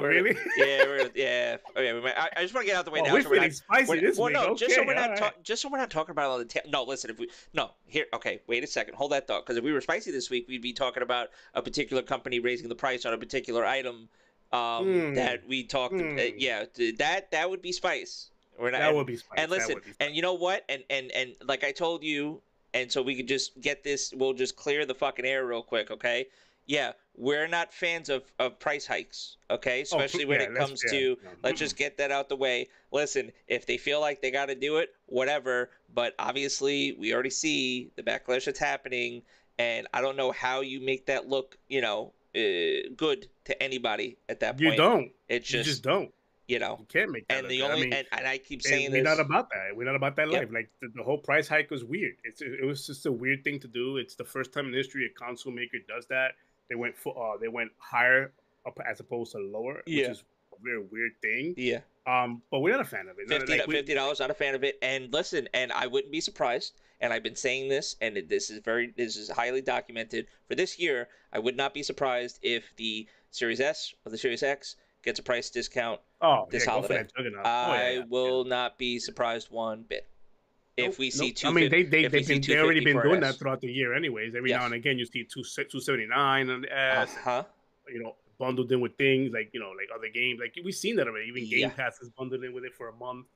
Really? 0.00 0.34
Yeah, 0.56 0.84
we're, 0.86 1.10
yeah. 1.14 1.56
Okay, 1.76 1.92
we 1.92 2.00
might, 2.00 2.16
I, 2.18 2.30
I 2.38 2.42
just 2.42 2.54
want 2.54 2.66
to 2.66 2.72
get 2.72 2.76
out 2.76 2.80
of 2.80 2.84
the 2.86 2.90
way 2.90 3.00
Oh, 3.00 3.04
now. 3.04 3.12
we're 3.12 3.22
so 3.22 3.30
we're 3.30 3.40
not, 3.40 3.52
spicy 3.52 3.88
we're- 3.90 4.00
this 4.00 4.16
well, 4.16 4.26
week. 4.28 4.34
no, 4.34 4.54
just 4.54 4.74
so 4.74 4.82
we're 4.86 4.94
not 4.94 5.10
all 5.10 5.16
ta- 5.16 5.32
just 5.42 5.60
so 5.60 5.68
we're 5.68 5.76
not 5.78 5.90
talking 5.90 6.10
about 6.12 6.30
on 6.30 6.38
the 6.38 6.44
ta- 6.46 6.60
no. 6.70 6.84
Listen, 6.84 7.10
if 7.10 7.18
we 7.18 7.28
no 7.52 7.70
here, 7.86 8.06
okay, 8.14 8.40
wait 8.46 8.64
a 8.64 8.66
second, 8.66 8.94
hold 8.94 9.12
that 9.12 9.26
thought, 9.28 9.44
because 9.44 9.58
if 9.58 9.64
we 9.64 9.72
were 9.72 9.80
spicy 9.82 10.10
this 10.10 10.30
week, 10.30 10.46
we'd 10.48 10.62
be 10.62 10.72
talking 10.72 11.02
about 11.02 11.28
a 11.52 11.60
particular 11.60 12.02
company 12.02 12.40
raising 12.40 12.68
the 12.70 12.74
price 12.74 13.04
on 13.04 13.12
a 13.12 13.18
particular 13.18 13.64
item 13.66 14.08
um, 14.54 14.84
Hmm. 14.84 15.14
that 15.14 15.46
we 15.46 15.64
talked. 15.64 15.94
Hmm. 15.94 16.18
Uh, 16.18 16.22
yeah, 16.36 16.64
that 16.98 17.30
that 17.30 17.48
would 17.50 17.60
be 17.62 17.72
spice. 17.72 18.30
We're 18.58 18.70
not, 18.70 18.78
That 18.80 18.94
would 18.94 19.06
be 19.06 19.16
spicy. 19.16 19.42
and 19.42 19.50
listen, 19.50 19.76
and 20.00 20.14
you 20.16 20.22
know 20.22 20.34
what? 20.34 20.64
And 20.68 20.82
and 20.90 21.10
and 21.12 21.34
like 21.46 21.62
I 21.64 21.72
told 21.72 22.02
you, 22.04 22.42
and 22.74 22.90
so 22.90 23.02
we 23.02 23.14
could 23.14 23.28
just 23.28 23.60
get 23.60 23.84
this. 23.84 24.12
We'll 24.16 24.32
just 24.32 24.56
clear 24.56 24.86
the 24.86 24.94
fucking 24.94 25.24
air 25.24 25.46
real 25.46 25.62
quick, 25.62 25.90
okay? 25.90 26.26
Yeah, 26.66 26.92
we're 27.16 27.48
not 27.48 27.72
fans 27.72 28.08
of 28.08 28.22
of 28.38 28.58
price 28.58 28.86
hikes, 28.86 29.36
okay? 29.50 29.84
Oh, 29.92 29.98
Especially 29.98 30.24
when 30.24 30.40
yeah, 30.40 30.46
it 30.46 30.54
comes 30.54 30.82
yeah, 30.86 30.98
to 30.98 31.18
let's 31.42 31.58
just 31.58 31.76
get 31.76 31.98
that 31.98 32.10
out 32.10 32.28
the 32.28 32.36
way. 32.36 32.68
Listen, 32.92 33.32
if 33.48 33.66
they 33.66 33.76
feel 33.76 34.00
like 34.00 34.22
they 34.22 34.30
got 34.30 34.46
to 34.46 34.54
do 34.54 34.76
it, 34.76 34.90
whatever. 35.06 35.70
But 35.92 36.14
obviously, 36.18 36.92
we 36.92 37.12
already 37.12 37.30
see 37.30 37.90
the 37.96 38.02
backlash 38.02 38.44
that's 38.44 38.58
happening, 38.58 39.22
and 39.58 39.86
I 39.92 40.00
don't 40.00 40.16
know 40.16 40.30
how 40.30 40.60
you 40.60 40.80
make 40.80 41.06
that 41.06 41.28
look, 41.28 41.58
you 41.68 41.80
know, 41.80 42.12
uh, 42.34 42.88
good 42.96 43.28
to 43.44 43.62
anybody 43.62 44.16
at 44.28 44.40
that 44.40 44.52
point. 44.52 44.60
you 44.60 44.76
don't. 44.76 45.12
It's 45.28 45.50
you 45.50 45.58
just, 45.58 45.68
just 45.68 45.82
don't. 45.82 46.12
You 46.52 46.58
know, 46.58 46.76
You 46.80 46.86
can't 46.86 47.10
make 47.10 47.26
that. 47.28 47.38
and 47.38 47.48
the 47.50 47.58
good. 47.58 47.64
I 47.70 47.72
only 47.72 47.84
mean, 47.86 47.92
and, 47.94 48.06
and 48.12 48.26
I 48.26 48.38
keep 48.38 48.62
saying 48.62 48.92
we're 48.92 49.02
not 49.02 49.20
about 49.20 49.48
that. 49.50 49.74
We're 49.76 49.84
not 49.84 49.96
about 49.96 50.16
that 50.16 50.30
Yep. 50.30 50.40
life. 50.40 50.48
Like 50.52 50.70
the, 50.80 50.88
the 50.94 51.02
whole 51.02 51.18
price 51.18 51.48
hike 51.48 51.70
was 51.70 51.82
weird. 51.84 52.14
It's 52.24 52.40
it 52.42 52.64
was 52.64 52.86
just 52.86 53.06
a 53.06 53.12
weird 53.12 53.42
thing 53.44 53.58
to 53.60 53.68
do. 53.68 53.96
It's 53.96 54.14
the 54.14 54.24
first 54.24 54.52
time 54.52 54.66
in 54.68 54.74
history 54.74 55.06
a 55.06 55.18
console 55.24 55.52
maker 55.52 55.78
does 55.88 56.06
that. 56.08 56.32
They 56.68 56.74
went 56.76 56.96
for 56.96 57.12
uh, 57.16 57.38
they 57.38 57.48
went 57.48 57.70
higher 57.78 58.32
up 58.66 58.78
as 58.88 59.00
opposed 59.00 59.32
to 59.32 59.38
lower, 59.38 59.82
Yeah. 59.86 60.08
which 60.08 60.10
is 60.18 60.24
a 60.58 60.62
very 60.62 60.82
weird 60.82 61.12
thing. 61.22 61.54
yeah. 61.56 61.80
Um, 62.06 62.42
but 62.50 62.60
we're 62.60 62.72
not 62.72 62.80
a 62.80 62.84
fan 62.84 63.06
of 63.08 63.16
it. 63.18 63.28
Fifty 63.28 63.58
like, 63.58 63.66
we- 63.66 63.82
dollars. 63.94 64.20
Not 64.20 64.30
a 64.30 64.34
fan 64.34 64.54
of 64.54 64.64
it. 64.64 64.76
And 64.82 65.12
listen, 65.12 65.48
and 65.54 65.72
I 65.72 65.86
wouldn't 65.86 66.12
be 66.12 66.20
surprised. 66.20 66.74
And 67.00 67.12
I've 67.12 67.22
been 67.24 67.34
saying 67.36 67.68
this, 67.68 67.96
and 68.00 68.16
this 68.28 68.48
is 68.48 68.60
very, 68.60 68.92
this 68.96 69.16
is 69.16 69.28
highly 69.28 69.60
documented 69.60 70.28
for 70.46 70.54
this 70.54 70.78
year. 70.78 71.08
I 71.32 71.40
would 71.40 71.56
not 71.56 71.74
be 71.74 71.82
surprised 71.82 72.38
if 72.42 72.62
the 72.76 73.08
Series 73.32 73.60
S 73.60 73.92
or 74.06 74.10
the 74.10 74.18
Series 74.18 74.42
X 74.44 74.76
gets 75.02 75.18
a 75.18 75.22
price 75.22 75.50
discount. 75.50 76.00
Oh, 76.22 76.46
this 76.50 76.64
yeah, 76.64 76.70
holiday. 76.72 77.06
Oh, 77.18 77.22
yeah, 77.22 77.40
I 77.44 78.04
will 78.08 78.44
not 78.44 78.78
be 78.78 78.98
surprised 78.98 79.48
one 79.50 79.82
bit 79.88 80.06
if 80.76 80.98
we 80.98 81.10
see 81.10 81.28
nope. 81.28 81.36
two. 81.36 81.48
I 81.48 81.50
mean, 81.52 81.70
they 81.70 81.82
they 81.82 82.06
they've 82.06 82.26
been 82.26 82.40
they 82.40 82.58
already 82.58 82.84
been 82.84 83.00
doing 83.00 83.20
that 83.20 83.36
throughout 83.36 83.60
the 83.60 83.70
year, 83.70 83.94
anyways. 83.94 84.34
Every 84.34 84.50
Yes. 84.50 84.60
now 84.60 84.66
and 84.66 84.74
again, 84.74 84.98
you 84.98 85.04
see 85.06 85.24
two 85.24 85.42
two 85.70 85.80
seventy 85.80 86.06
nine 86.06 86.48
on 86.50 86.62
the 86.62 86.68
Uh 86.72 87.02
S. 87.02 87.14
huh. 87.22 87.44
you 87.88 88.02
know, 88.02 88.16
bundled 88.38 88.72
in 88.72 88.80
with 88.80 88.96
things 88.96 89.32
like 89.32 89.50
you 89.52 89.60
know, 89.60 89.70
like 89.70 89.88
other 89.94 90.08
games. 90.08 90.40
Like 90.40 90.54
we've 90.64 90.74
seen 90.74 90.96
that 90.96 91.06
already. 91.08 91.26
Even 91.28 91.48
Game 91.48 91.58
Yeah. 91.60 91.68
Pass 91.70 92.00
is 92.00 92.08
bundled 92.10 92.42
in 92.44 92.52
with 92.54 92.64
it 92.64 92.74
for 92.74 92.88
a 92.88 92.92
month. 92.94 93.26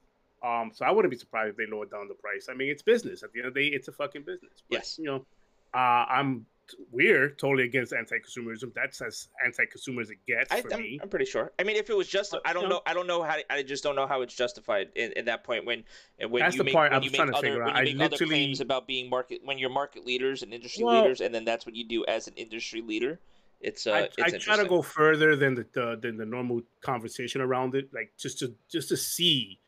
Um, 0.43 0.71
so 0.73 0.85
I 0.85 0.91
wouldn't 0.91 1.11
be 1.11 1.17
surprised 1.19 1.51
if 1.51 1.57
they 1.57 1.67
lowered 1.67 1.91
down 1.91 2.09
the 2.09 2.15
price. 2.15 2.49
I 2.51 2.55
mean, 2.55 2.69
it's 2.69 2.83
business. 2.83 3.23
At 3.23 3.33
the 3.33 3.41
end 3.41 3.49
of 3.49 3.55
the 3.55 3.69
day, 3.71 3.75
it's 3.75 3.89
a 3.89 3.93
fucking 3.93 4.23
business. 4.23 4.63
But, 4.69 4.79
Yes. 4.79 4.99
You 4.99 5.07
know, 5.07 5.27
uh, 5.75 5.79
I'm 6.09 6.47
we're 6.91 7.31
totally 7.31 7.65
against 7.65 7.93
anti-consumerism. 7.93 8.73
That's 8.75 9.01
as 9.01 9.29
anti-consumer 9.45 10.03
as 10.03 10.11
it 10.11 10.19
gets 10.27 10.53
I, 10.53 10.63
for 10.63 10.75
I'm, 10.75 10.81
me. 10.81 10.99
I'm 11.03 11.09
pretty 11.09 11.25
sure. 11.25 11.53
I 11.59 11.63
mean, 11.63 11.77
if 11.77 11.91
it 11.91 11.97
was 11.97 12.09
just, 12.09 12.35
I 12.45 12.53
don't 12.53 12.69
know. 12.69 12.81
I 12.87 12.95
don't 12.95 13.07
know 13.07 13.23
how. 13.23 13.37
I 13.51 13.63
just 13.63 13.83
don't 13.83 13.97
know 13.97 14.07
how 14.07 14.23
it's 14.23 14.35
justified 14.35 14.89
in, 14.95 15.13
in 15.13 15.25
that 15.27 15.45
point 15.45 15.65
when 15.65 15.85
when 16.29 16.43
That's 16.43 16.55
you 16.55 16.59
the 16.59 16.65
make 16.65 16.75
when 16.75 17.03
you 17.03 17.11
trying 17.11 17.27
make 17.27 17.33
to 17.33 17.39
other 17.39 17.47
figure 17.47 17.65
when 17.65 17.69
out. 17.69 17.75
you 17.75 17.81
I 17.81 17.85
make 17.85 17.95
other 17.95 18.11
literally- 18.11 18.31
claims 18.31 18.61
about 18.61 18.87
being 18.87 19.09
market 19.11 19.41
when 19.45 19.59
you're 19.59 19.71
market 19.71 20.05
leaders 20.07 20.43
and 20.43 20.53
industry 20.53 20.85
Well- 20.85 21.03
leaders, 21.03 21.21
and 21.21 21.35
then 21.35 21.45
that's 21.45 21.67
what 21.67 21.75
you 21.75 21.87
do 21.87 22.05
as 22.07 22.27
an 22.29 22.35
industry 22.35 22.81
leader. 22.81 23.19
It's 23.61 23.87
uh, 23.87 23.93
I, 23.93 24.01
it's 24.19 24.35
I 24.35 24.39
try 24.39 24.57
to 24.57 24.69
go 24.69 24.83
further 24.83 25.35
than 25.35 25.55
the, 25.55 25.67
the 25.73 25.99
than 26.01 26.17
the 26.19 26.27
normal 26.27 26.61
conversation 26.83 27.41
around 27.41 27.75
it, 27.75 27.93
like 27.95 28.13
just 28.19 28.39
to 28.41 28.55
just 28.69 28.91
to 28.91 28.97
see, 28.99 29.59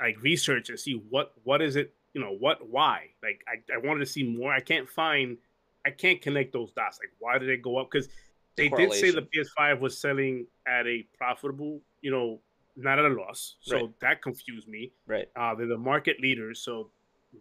like 0.00 0.20
research 0.22 0.68
and 0.68 0.78
see 0.80 1.00
what 1.10 1.32
what 1.44 1.62
is 1.62 1.76
it, 1.76 1.94
you 2.12 2.20
know, 2.20 2.32
what 2.32 2.68
why. 2.68 3.10
Like 3.22 3.44
I, 3.46 3.74
I 3.74 3.78
wanted 3.78 4.00
to 4.00 4.06
see 4.06 4.24
more. 4.24 4.52
I 4.52 4.60
can't 4.60 4.88
find, 4.88 5.38
I 5.86 5.90
can't 5.90 6.20
connect 6.20 6.52
those 6.52 6.72
dots. 6.72 6.98
Like 7.00 7.12
why 7.20 7.38
did 7.38 7.48
it 7.48 7.62
go 7.62 7.78
up? 7.78 7.88
Because 7.90 8.08
they 8.56 8.68
did 8.68 8.92
say 8.92 9.10
the 9.12 9.22
PS5 9.22 9.80
was 9.80 9.96
selling 9.96 10.46
at 10.66 10.86
a 10.86 11.06
profitable, 11.16 11.80
you 12.00 12.10
know, 12.10 12.40
not 12.76 12.98
at 12.98 13.04
a 13.04 13.08
loss. 13.08 13.56
So 13.60 13.76
Right. 13.76 14.00
that 14.00 14.22
confused 14.22 14.68
me. 14.68 14.92
right. 15.06 15.28
Uh, 15.36 15.54
they're 15.54 15.66
the 15.66 15.78
market 15.78 16.20
leaders, 16.20 16.60
so 16.60 16.90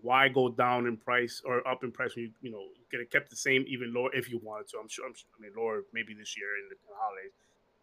why 0.01 0.27
go 0.27 0.49
down 0.49 0.87
in 0.87 0.97
price 0.97 1.41
or 1.45 1.65
up 1.67 1.83
in 1.83 1.91
price 1.91 2.15
when 2.15 2.25
you 2.25 2.31
you 2.41 2.51
know 2.51 2.63
you 2.77 2.85
could 2.91 2.99
have 2.99 3.09
kept 3.09 3.29
the 3.29 3.35
same 3.35 3.63
even 3.67 3.93
lower 3.93 4.13
if 4.13 4.29
you 4.29 4.39
wanted 4.43 4.67
to. 4.69 4.77
I'm 4.77 4.87
sure. 4.89 5.05
I'm 5.05 5.13
sure 5.13 5.27
I 5.37 5.41
mean 5.41 5.51
lower 5.57 5.83
maybe 5.93 6.13
this 6.13 6.37
year 6.37 6.49
in 6.61 6.69
the 6.69 6.75
holidays. 6.99 7.31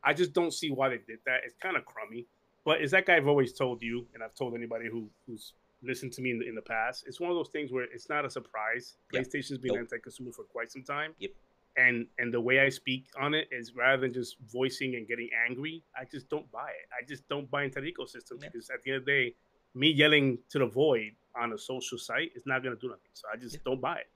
I 0.05 0.12
just 0.12 0.32
don't 0.32 0.52
see 0.52 0.70
why 0.70 0.89
they 0.90 0.98
did 0.98 1.20
that. 1.26 1.40
It's 1.44 1.55
kind 1.60 1.76
of 1.76 1.84
crummy. 1.86 2.26
But 2.64 2.80
is 2.80 2.90
that 2.93 3.06
guy 3.06 3.16
I've 3.16 3.26
always 3.26 3.52
told 3.52 3.82
you, 3.82 4.06
and 4.14 4.22
I've 4.22 4.34
told 4.34 4.55
anybody 4.55 4.89
who 4.89 5.09
who's 5.26 5.55
listened 5.83 6.13
to 6.13 6.23
me 6.23 6.31
in 6.31 6.39
the, 6.39 6.49
in 6.49 6.55
the 6.55 6.63
past, 6.63 7.05
it's 7.07 7.21
one 7.21 7.31
of 7.31 7.37
those 7.37 7.49
things 7.49 7.73
where 7.73 7.85
it's 7.85 8.09
not 8.09 8.25
a 8.25 8.31
surprise. 8.31 8.97
Yeah. 9.13 9.21
PlayStation's 9.21 9.59
been 9.59 9.75
Nope. 9.75 9.81
anti-consumer 9.81 10.33
for 10.33 10.45
quite 10.45 10.71
some 10.71 10.83
time. 10.83 11.15
Yep. 11.19 11.31
And 11.77 12.07
and 12.19 12.33
the 12.35 12.41
way 12.41 12.61
I 12.61 12.69
speak 12.69 13.07
on 13.19 13.33
it 13.33 13.49
is 13.51 13.75
rather 13.75 14.03
than 14.03 14.13
just 14.13 14.37
voicing 14.53 14.95
and 14.97 15.09
getting 15.09 15.31
angry, 15.49 15.83
I 15.97 16.05
just 16.05 16.29
don't 16.29 16.51
buy 16.53 16.69
it. 16.69 16.89
I 16.93 17.07
just 17.07 17.27
don't 17.29 17.51
buy 17.51 17.65
into 17.65 17.81
the 17.81 17.91
ecosystem 17.91 18.41
because 18.41 18.69
at 18.69 18.83
the 18.83 18.91
end 18.91 18.99
of 18.99 19.05
the 19.07 19.13
day, 19.13 19.35
me 19.75 19.91
yelling 19.91 20.39
to 20.51 20.59
the 20.59 20.67
void 20.67 21.13
on 21.35 21.53
a 21.55 21.59
social 21.59 21.97
site 21.97 22.33
is 22.35 22.43
not 22.45 22.63
going 22.63 22.75
to 22.77 22.81
do 22.81 22.89
nothing. 22.89 23.11
So 23.15 23.27
I 23.33 23.39
just 23.39 23.65
don't 23.65 23.81
buy 23.81 23.97
it. 23.97 24.09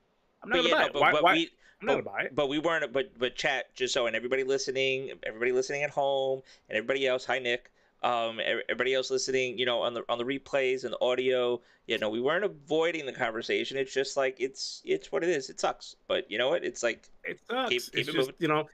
I'm 0.42 0.50
not 0.50 0.62
to 0.62 0.70
buy 0.70 0.78
no, 0.80 0.84
it. 0.86 0.92
but, 0.92 1.00
Why, 1.00 1.12
but 1.12 1.22
why? 1.22 1.32
we 1.32 1.50
I'm 1.80 1.86
not 1.86 1.96
to 1.96 2.02
buy 2.02 2.20
it. 2.24 2.34
but 2.34 2.48
we 2.50 2.58
weren't. 2.58 2.92
But 2.92 3.18
but 3.18 3.36
chat 3.36 3.74
just 3.74 3.94
so 3.94 4.06
and 4.06 4.14
everybody 4.14 4.44
listening, 4.44 5.12
everybody 5.26 5.52
listening 5.52 5.82
at 5.82 5.88
home, 5.90 6.42
and 6.68 6.76
everybody 6.76 7.06
else. 7.06 7.24
Hi 7.24 7.38
Nick. 7.38 7.70
Um, 8.06 8.40
everybody 8.68 8.94
else 8.94 9.10
listening, 9.10 9.58
you 9.58 9.66
know, 9.66 9.82
on 9.82 9.94
the 9.94 10.02
on 10.08 10.18
the 10.18 10.24
replays 10.24 10.84
and 10.84 10.92
the 10.92 11.00
audio, 11.00 11.60
you 11.86 11.98
know, 11.98 12.08
we 12.08 12.20
weren't 12.20 12.44
avoiding 12.44 13.04
the 13.06 13.12
conversation. 13.12 13.76
It's 13.76 13.92
just 13.92 14.16
like 14.16 14.36
it's 14.38 14.80
it's 14.84 15.10
what 15.10 15.24
it 15.24 15.30
is. 15.30 15.50
It 15.50 15.58
sucks, 15.58 15.96
but 16.06 16.30
you 16.30 16.38
know 16.38 16.48
what? 16.48 16.64
It's 16.64 16.82
like 16.82 17.08
It 17.24 17.40
sucks. 17.48 17.70
keep- 17.70 17.82
keep 17.82 17.98
it's 18.00 18.08
it 18.08 18.12
just 18.12 18.30
you 18.38 18.48
know, 18.48 18.68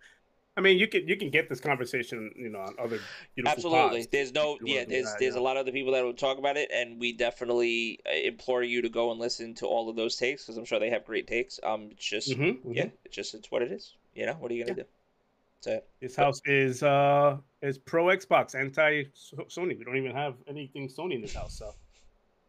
I 0.57 0.61
mean, 0.61 0.79
you 0.79 0.87
can 0.87 1.09
you 1.09 1.17
can 1.17 1.31
get 1.31 1.49
this 1.49 1.61
conversation, 1.61 2.31
you 2.37 2.51
know, 2.51 2.61
on 2.61 2.75
other 2.79 2.99
absolutely. 3.47 4.01
pods. 4.01 4.07
There's 4.09 4.33
no 4.35 4.59
yeah. 4.63 4.85
There's 4.87 5.07
that, 5.07 5.17
there's 5.19 5.35
yeah. 5.35 5.41
a 5.41 5.43
lot 5.43 5.57
of 5.57 5.63
other 5.63 5.73
people 5.73 5.93
that 5.95 6.05
will 6.05 6.13
talk 6.13 6.37
about 6.39 6.59
it, 6.59 6.71
and 6.71 7.01
we 7.01 7.15
definitely 7.15 8.01
uh, 8.07 8.15
implore 8.15 8.63
you 8.63 8.83
to 8.83 8.91
go 8.91 9.11
and 9.13 9.19
listen 9.19 9.55
to 9.57 9.67
all 9.67 9.89
of 9.89 9.97
those 9.97 10.17
takes 10.17 10.45
because 10.45 10.59
I'm 10.59 10.67
sure 10.67 10.79
they 10.79 10.91
have 10.91 11.07
great 11.07 11.27
takes. 11.27 11.59
Um, 11.63 11.89
it's 11.93 12.05
just 12.05 12.31
Mhm, 12.31 12.63
mhm. 12.63 12.75
yeah, 12.75 12.89
it's 13.05 13.17
just 13.17 13.35
it's 13.35 13.51
what 13.51 13.63
it 13.63 13.73
is. 13.73 13.95
You 14.15 14.27
know, 14.27 14.35
what 14.35 14.51
are 14.51 14.55
you 14.55 14.65
gonna 14.65 14.83
do? 14.83 14.85
It. 15.67 15.87
This 16.01 16.17
house 16.17 16.41
is 16.45 16.83
uh 16.83 17.37
is 17.61 17.79
pro 17.79 18.07
Xbox, 18.07 18.55
anti 18.55 19.05
Sony. 19.49 19.79
We 19.79 19.85
don't 19.85 19.97
even 19.97 20.15
have 20.15 20.35
anything 20.49 20.89
Sony 20.89 21.15
in 21.15 21.21
this 21.23 21.35
house, 21.35 21.57
so 21.57 21.73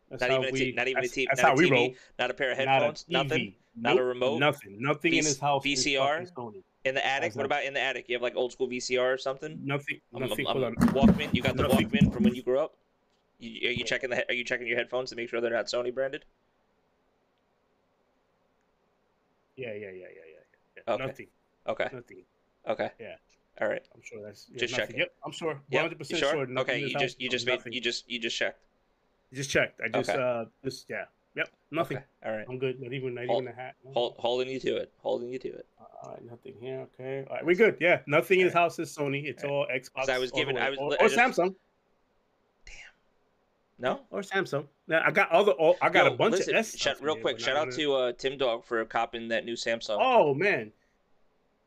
that's 0.09 0.21
Not 0.21 0.29
how 0.31 0.37
even 0.37 0.49
a 0.49 0.51
we. 0.51 0.59
t- 0.59 0.71
not 0.73 0.87
even 0.87 0.99
a 0.99 1.01
that's, 1.01 1.13
t- 1.13 1.27
That's 1.29 1.41
not 1.41 1.53
a 1.59 1.61
TV, 1.61 1.71
roll. 1.71 1.93
Not 2.19 2.31
a 2.31 2.33
pair 2.33 2.51
of 2.51 2.57
headphones. 2.57 3.03
TV. 3.03 3.11
Nothing. 3.11 3.53
Not 3.75 3.97
a 3.97 4.03
remote? 4.03 4.39
Nothing. 4.39 4.77
Nothing 4.79 5.13
in 5.13 5.19
VC 5.19 5.23
this 5.23 5.39
house. 5.39 5.65
is 5.65 5.85
VCR? 5.85 6.27
In 6.85 6.93
the 6.95 7.05
attic. 7.05 7.35
What 7.35 7.45
about 7.45 7.63
in 7.63 7.73
the 7.73 7.79
attic? 7.81 8.05
You 8.09 8.15
have 8.15 8.21
like 8.21 8.35
old 8.35 8.51
school 8.51 8.67
VCR 8.67 9.13
or 9.13 9.17
something? 9.17 9.59
Nothing. 9.63 9.99
Um, 10.13 10.21
Nothing. 10.27 10.47
um, 10.47 10.63
on. 10.63 10.75
Walkman. 10.75 11.33
You 11.33 11.41
got 11.41 11.55
the 11.55 11.63
Nothing. 11.63 11.89
Walkman 11.89 12.13
from 12.13 12.23
when 12.23 12.35
you 12.35 12.43
grew 12.43 12.59
up. 12.59 12.75
You, 13.39 13.69
are 13.69 13.71
you 13.71 13.83
checking 13.83 14.09
the? 14.09 14.27
Are 14.29 14.33
you 14.33 14.43
checking 14.43 14.67
your 14.67 14.77
headphones 14.77 15.09
to 15.09 15.15
make 15.15 15.29
sure 15.29 15.41
they're 15.41 15.51
not 15.51 15.65
Sony 15.65 15.93
branded? 15.93 16.25
Yeah, 19.55 19.67
yeah, 19.73 19.73
yeah, 19.73 19.87
yeah, 19.91 20.07
yeah. 20.15 20.81
yeah. 20.87 20.93
Okay. 20.93 21.05
Nothing. 21.05 21.27
Okay. 21.67 21.89
Nothing. 21.93 22.23
Okay. 22.67 22.89
Yeah. 22.99 23.15
All 23.61 23.67
right. 23.67 23.81
I'm 23.93 24.01
sure 24.03 24.21
that's 24.23 24.47
yeah, 24.51 24.59
Just 24.59 24.75
checking. 24.75 24.97
Yep, 24.97 25.13
I'm 25.25 25.31
sure. 25.31 25.59
100 25.69 25.91
You 25.91 25.97
percent 25.97 26.19
sure? 26.19 26.59
Okay. 26.59 26.79
You 26.79 26.97
just 26.97 27.21
you 27.21 27.29
just 27.29 27.45
made 27.45 27.59
you 27.65 27.81
just 27.81 28.09
you 28.09 28.19
just 28.19 28.37
checked. 28.37 28.59
You 29.31 29.37
just 29.37 29.49
checked. 29.49 29.79
I 29.83 29.89
just 29.89 30.09
Okay. 30.09 30.21
uh 30.21 30.45
just 30.63 30.89
yeah. 30.89 31.05
Yep. 31.35 31.49
Nothing. 31.71 31.97
Okay. 31.97 32.05
All 32.25 32.31
right. 32.31 32.45
I'm 32.49 32.57
good. 32.59 32.79
Not 32.81 32.93
even 32.93 33.13
not 33.15 33.25
Hold- 33.27 33.43
even 33.43 33.53
a 33.53 33.55
hat. 33.55 33.75
No. 33.85 33.91
Hold, 33.93 34.15
holding 34.17 34.49
you 34.49 34.59
to 34.59 34.77
it. 34.77 34.91
Holding 34.99 35.29
you 35.29 35.39
to 35.39 35.47
it. 35.49 35.65
All 36.03 36.11
right, 36.11 36.25
nothing 36.29 36.53
here. 36.59 36.85
Okay, 36.99 37.25
all 37.29 37.37
right, 37.37 37.45
we're 37.45 37.55
good. 37.55 37.77
Yeah, 37.79 37.99
nothing 38.07 38.41
in 38.41 38.47
this 38.47 38.55
All 38.55 38.63
house 38.63 38.77
is 38.77 38.93
Sony. 38.93 39.23
It's 39.23 39.45
all 39.45 39.65
Xbox. 39.73 40.09
I 40.09 40.17
was 40.19 40.31
all 40.31 40.39
given- 40.39 40.57
I 40.57 40.69
was- 40.71 40.77
or, 40.77 40.91
I 40.99 41.05
or 41.05 41.07
just- 41.07 41.17
Samsung. 41.17 41.55
No. 43.79 44.01
or 44.11 44.19
Samsung. 44.21 44.67
Now 44.87 45.01
I 45.05 45.11
got 45.11 45.31
other. 45.31 45.53
Oh, 45.59 45.75
I 45.81 45.89
got 45.89 46.05
Yo, 46.05 46.13
a 46.13 46.17
bunch 46.17 46.33
listen, 46.33 46.55
of 46.55 46.59
S. 46.59 46.71
Shout, 46.77 46.97
stuff 46.97 47.05
real 47.05 47.15
quick, 47.15 47.39
shout 47.39 47.55
out 47.55 47.71
to 47.73 47.93
uh, 47.95 48.11
Tim 48.13 48.37
Dog 48.37 48.65
for 48.65 48.83
copping 48.85 49.29
that 49.29 49.45
new 49.45 49.53
Samsung. 49.55 49.97
Oh 49.99 50.33
man, 50.33 50.71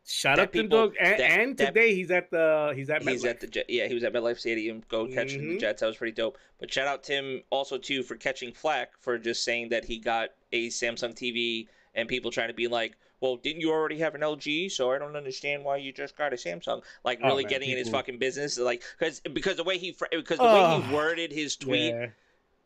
shout 0.07 0.37
That 0.37 0.43
out 0.45 0.53
to 0.53 0.63
people- 0.63 0.79
Doug. 0.89 0.97
And, 1.01 1.21
that- 1.21 1.31
and 1.41 1.57
that- 1.59 1.67
today 1.75 1.95
he's 1.95 2.11
at 2.11 2.31
the 2.31 2.73
he's 2.75 2.89
at 2.91 3.03
He's 3.03 3.25
at 3.25 3.41
the 3.41 3.65
Yeah, 3.69 3.89
he 3.89 3.95
was 3.95 4.05
at 4.05 4.13
MetLife 4.13 4.39
Stadium. 4.39 4.83
Go 4.89 5.07
catching 5.07 5.49
the 5.49 5.57
Mhm. 5.57 5.61
Jets. 5.61 5.81
That 5.81 5.87
was 5.89 5.97
pretty 5.97 6.13
dope. 6.15 6.39
But 6.59 6.73
shout 6.73 6.87
out 6.87 7.03
Tim 7.03 7.43
also 7.51 7.77
too 7.79 8.03
for 8.03 8.17
catching 8.17 8.53
flack 8.53 8.93
for 9.01 9.19
just 9.19 9.43
saying 9.45 9.71
that 9.71 9.85
he 9.85 9.99
got 9.99 10.31
a 10.53 10.69
Samsung 10.69 11.15
TV 11.15 11.69
and 11.95 12.09
people 12.09 12.31
trying 12.31 12.49
to 12.49 12.55
be 12.55 12.69
like, 12.69 12.97
well, 13.21 13.37
didn't 13.37 13.63
you 13.63 13.71
already 13.71 13.99
have 13.99 14.15
an 14.15 14.21
LG? 14.21 14.69
So 14.71 14.93
I 14.93 14.99
don't 14.99 15.17
understand 15.17 15.65
why 15.65 15.79
you 15.79 15.91
just 15.93 16.17
got 16.17 16.33
a 16.33 16.37
Samsung. 16.37 16.83
Like 17.05 17.19
Oh, 17.23 17.29
really 17.29 17.45
man, 17.45 17.51
getting 17.51 17.71
in 17.71 17.79
his 17.79 17.89
fucking 17.89 18.19
business, 18.19 18.59
like 18.59 18.83
because 18.99 19.21
because 19.21 19.57
the 19.57 19.65
way 19.65 19.79
he 19.79 19.97
because 20.13 20.39
the 20.39 20.45
way 20.45 20.81
he 20.87 20.95
worded 20.95 21.33
his 21.33 21.57
tweet. 21.57 21.95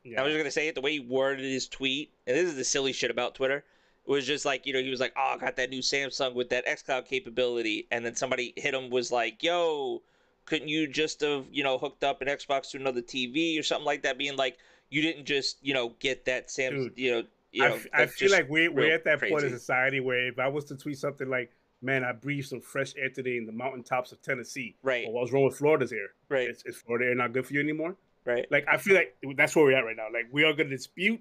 Yeah. 0.02 0.18
I 0.18 0.22
was 0.22 0.32
just 0.32 0.38
gonna 0.38 0.50
say 0.50 0.66
it 0.68 0.74
the 0.74 0.80
way 0.80 0.92
he 0.92 1.00
worded 1.00 1.44
his 1.44 1.68
tweet, 1.68 2.10
and 2.26 2.36
this 2.36 2.48
is 2.48 2.56
the 2.56 2.64
silly 2.64 2.92
shit 2.92 3.10
about 3.10 3.34
Twitter. 3.34 3.64
Was 4.06 4.26
just 4.26 4.44
like 4.44 4.66
you 4.66 4.72
know 4.72 4.82
he 4.82 4.90
was 4.90 5.00
like, 5.00 5.12
oh, 5.16 5.34
I 5.34 5.38
got 5.38 5.56
that 5.56 5.70
new 5.70 5.80
Samsung 5.80 6.34
with 6.34 6.50
that 6.50 6.66
XCloud 6.66 7.06
capability, 7.06 7.86
and 7.90 8.04
then 8.04 8.16
somebody 8.16 8.52
hit 8.56 8.74
him 8.74 8.90
was 8.90 9.12
like, 9.12 9.42
yo, 9.42 10.02
couldn't 10.46 10.68
you 10.68 10.88
just 10.88 11.20
have 11.20 11.46
you 11.52 11.62
know 11.62 11.78
hooked 11.78 12.02
up 12.02 12.20
an 12.22 12.28
Xbox 12.28 12.70
to 12.70 12.78
another 12.78 13.02
TV 13.02 13.58
or 13.58 13.62
something 13.62 13.86
like 13.86 14.02
that? 14.02 14.18
Being 14.18 14.36
like, 14.36 14.58
you 14.88 15.02
didn't 15.02 15.26
just 15.26 15.58
you 15.62 15.74
know 15.74 15.94
get 16.00 16.24
that 16.24 16.48
Samsung, 16.48 16.96
you 16.96 17.10
know, 17.12 17.22
you 17.52 17.64
I, 17.64 17.68
know. 17.68 17.78
I 17.92 17.98
that's 18.00 18.14
feel 18.14 18.30
like 18.30 18.48
we're, 18.48 18.72
we're 18.72 18.92
at 18.92 19.04
that 19.04 19.20
point 19.20 19.44
in 19.44 19.50
society 19.50 20.00
where 20.00 20.28
if 20.28 20.38
I 20.38 20.48
was 20.48 20.64
to 20.66 20.76
tweet 20.76 20.98
something 20.98 21.28
like, 21.28 21.52
man, 21.82 22.04
I 22.04 22.12
breathed 22.12 22.48
some 22.48 22.60
fresh 22.60 22.94
air 22.96 23.08
today 23.08 23.36
in 23.36 23.46
the 23.46 23.52
mountaintops 23.52 24.12
of 24.12 24.22
Tennessee. 24.22 24.76
Right. 24.82 25.06
Or 25.06 25.12
what's 25.12 25.32
wrong 25.32 25.44
with 25.44 25.56
Florida's 25.56 25.92
air? 25.92 26.08
right, 26.28 26.48
Is, 26.48 26.62
is 26.64 26.76
Florida 26.76 27.06
air 27.06 27.14
not 27.14 27.32
good 27.32 27.46
for 27.46 27.54
you 27.54 27.60
anymore? 27.60 27.96
right. 28.24 28.46
Like, 28.50 28.66
I 28.68 28.76
feel 28.76 28.94
like 28.94 29.16
that's 29.36 29.56
where 29.56 29.64
we're 29.64 29.76
at 29.76 29.84
right 29.84 29.96
now. 29.96 30.08
Like, 30.12 30.26
we 30.30 30.44
are 30.44 30.52
going 30.52 30.68
to 30.68 30.76
dispute, 30.76 31.20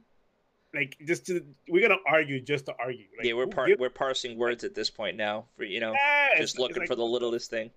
like, 0.74 0.98
just 1.06 1.26
to, 1.28 1.44
we're 1.68 1.88
to 1.90 1.98
argue 2.08 2.40
just 2.42 2.66
to 2.68 2.76
argue. 2.80 3.06
Like, 3.18 3.26
yeah, 3.28 3.34
we're 3.34 3.48
par- 3.48 3.68
gives- 3.68 3.80
we're 3.80 3.90
parsing 3.90 4.38
words 4.38 4.64
at 4.64 4.76
this 4.76 4.90
point 4.90 5.18
now 5.18 5.46
for 5.58 5.64
you 5.64 5.80
know 5.80 5.94
Yeah, 5.94 6.28
just 6.38 6.60
looking 6.60 6.78
like- 6.80 6.88
for 6.88 6.96
the 6.96 7.06
littlest 7.06 7.50
thing. 7.50 7.72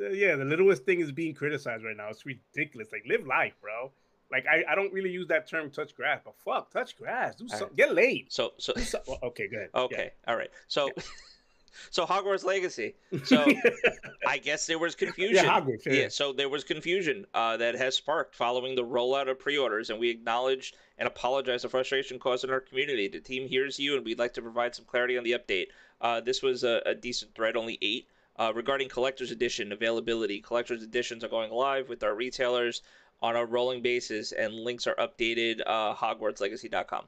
Uh, 0.00 0.08
yeah, 0.10 0.34
the 0.36 0.44
littlest 0.44 0.84
thing 0.84 1.00
is 1.00 1.12
being 1.12 1.34
criticized 1.34 1.84
right 1.84 1.96
now. 1.96 2.08
It's 2.08 2.26
ridiculous. 2.26 2.88
Like, 2.92 3.04
live 3.08 3.26
life, 3.26 3.54
bro. 3.62 3.92
Like, 4.32 4.44
I, 4.46 4.64
I 4.68 4.74
don't 4.74 4.92
really 4.92 5.10
use 5.10 5.28
that 5.28 5.48
term 5.48 5.70
touch 5.70 5.94
grass, 5.94 6.20
but 6.24 6.34
fuck, 6.44 6.72
touch 6.72 6.96
grass. 6.98 7.36
Do 7.36 7.44
All 7.44 7.48
right. 7.50 7.58
something. 7.58 7.76
Get 7.76 7.94
laid. 7.94 8.26
So 8.32 8.54
so 8.58 8.72
some- 8.74 9.02
well, 9.06 9.18
okay, 9.22 9.46
good. 9.48 9.68
okay, 9.74 10.10
all 10.26 10.36
right. 10.36 10.50
So 10.66 10.90
so 11.90 12.06
Hogwarts 12.06 12.44
Legacy. 12.44 12.94
So 13.24 13.44
I 14.26 14.38
guess 14.38 14.66
there 14.66 14.78
was 14.78 14.94
confusion. 14.96 15.44
Yeah, 15.44 15.60
Hogwarts, 15.60 15.86
yeah. 15.86 16.08
so 16.08 16.32
there 16.32 16.48
was 16.48 16.64
confusion 16.64 17.26
uh, 17.34 17.56
that 17.58 17.74
has 17.76 17.94
sparked 17.96 18.34
following 18.34 18.74
the 18.74 18.84
rollout 18.84 19.28
of 19.30 19.38
pre-orders, 19.38 19.90
and 19.90 19.98
we 20.00 20.10
acknowledge 20.10 20.74
and 20.98 21.06
apologize 21.06 21.62
for 21.62 21.68
frustration 21.68 22.18
caused 22.18 22.44
in 22.44 22.50
our 22.50 22.60
community. 22.60 23.08
The 23.08 23.20
team 23.20 23.48
hears 23.48 23.78
you, 23.78 23.96
and 23.96 24.04
we'd 24.04 24.18
like 24.18 24.34
to 24.34 24.42
provide 24.42 24.74
some 24.74 24.84
clarity 24.84 25.18
on 25.18 25.24
the 25.24 25.32
update. 25.32 25.68
Uh, 26.00 26.20
this 26.20 26.42
was 26.42 26.64
a, 26.64 26.82
a 26.86 26.94
decent 26.94 27.34
thread, 27.34 27.56
only 27.56 27.78
eight. 27.82 28.08
Uh, 28.36 28.52
regarding 28.54 28.88
collector's 28.88 29.30
edition 29.30 29.70
availability, 29.72 30.40
collector's 30.40 30.82
editions 30.82 31.22
are 31.22 31.28
going 31.28 31.52
live 31.52 31.88
with 31.88 32.02
our 32.02 32.14
retailers 32.14 32.82
on 33.22 33.36
a 33.36 33.44
rolling 33.44 33.80
basis, 33.80 34.32
and 34.32 34.54
links 34.54 34.86
are 34.86 34.96
updated 34.96 35.60
uh, 35.66 35.94
HogwartsLegacy.com. 35.94 37.04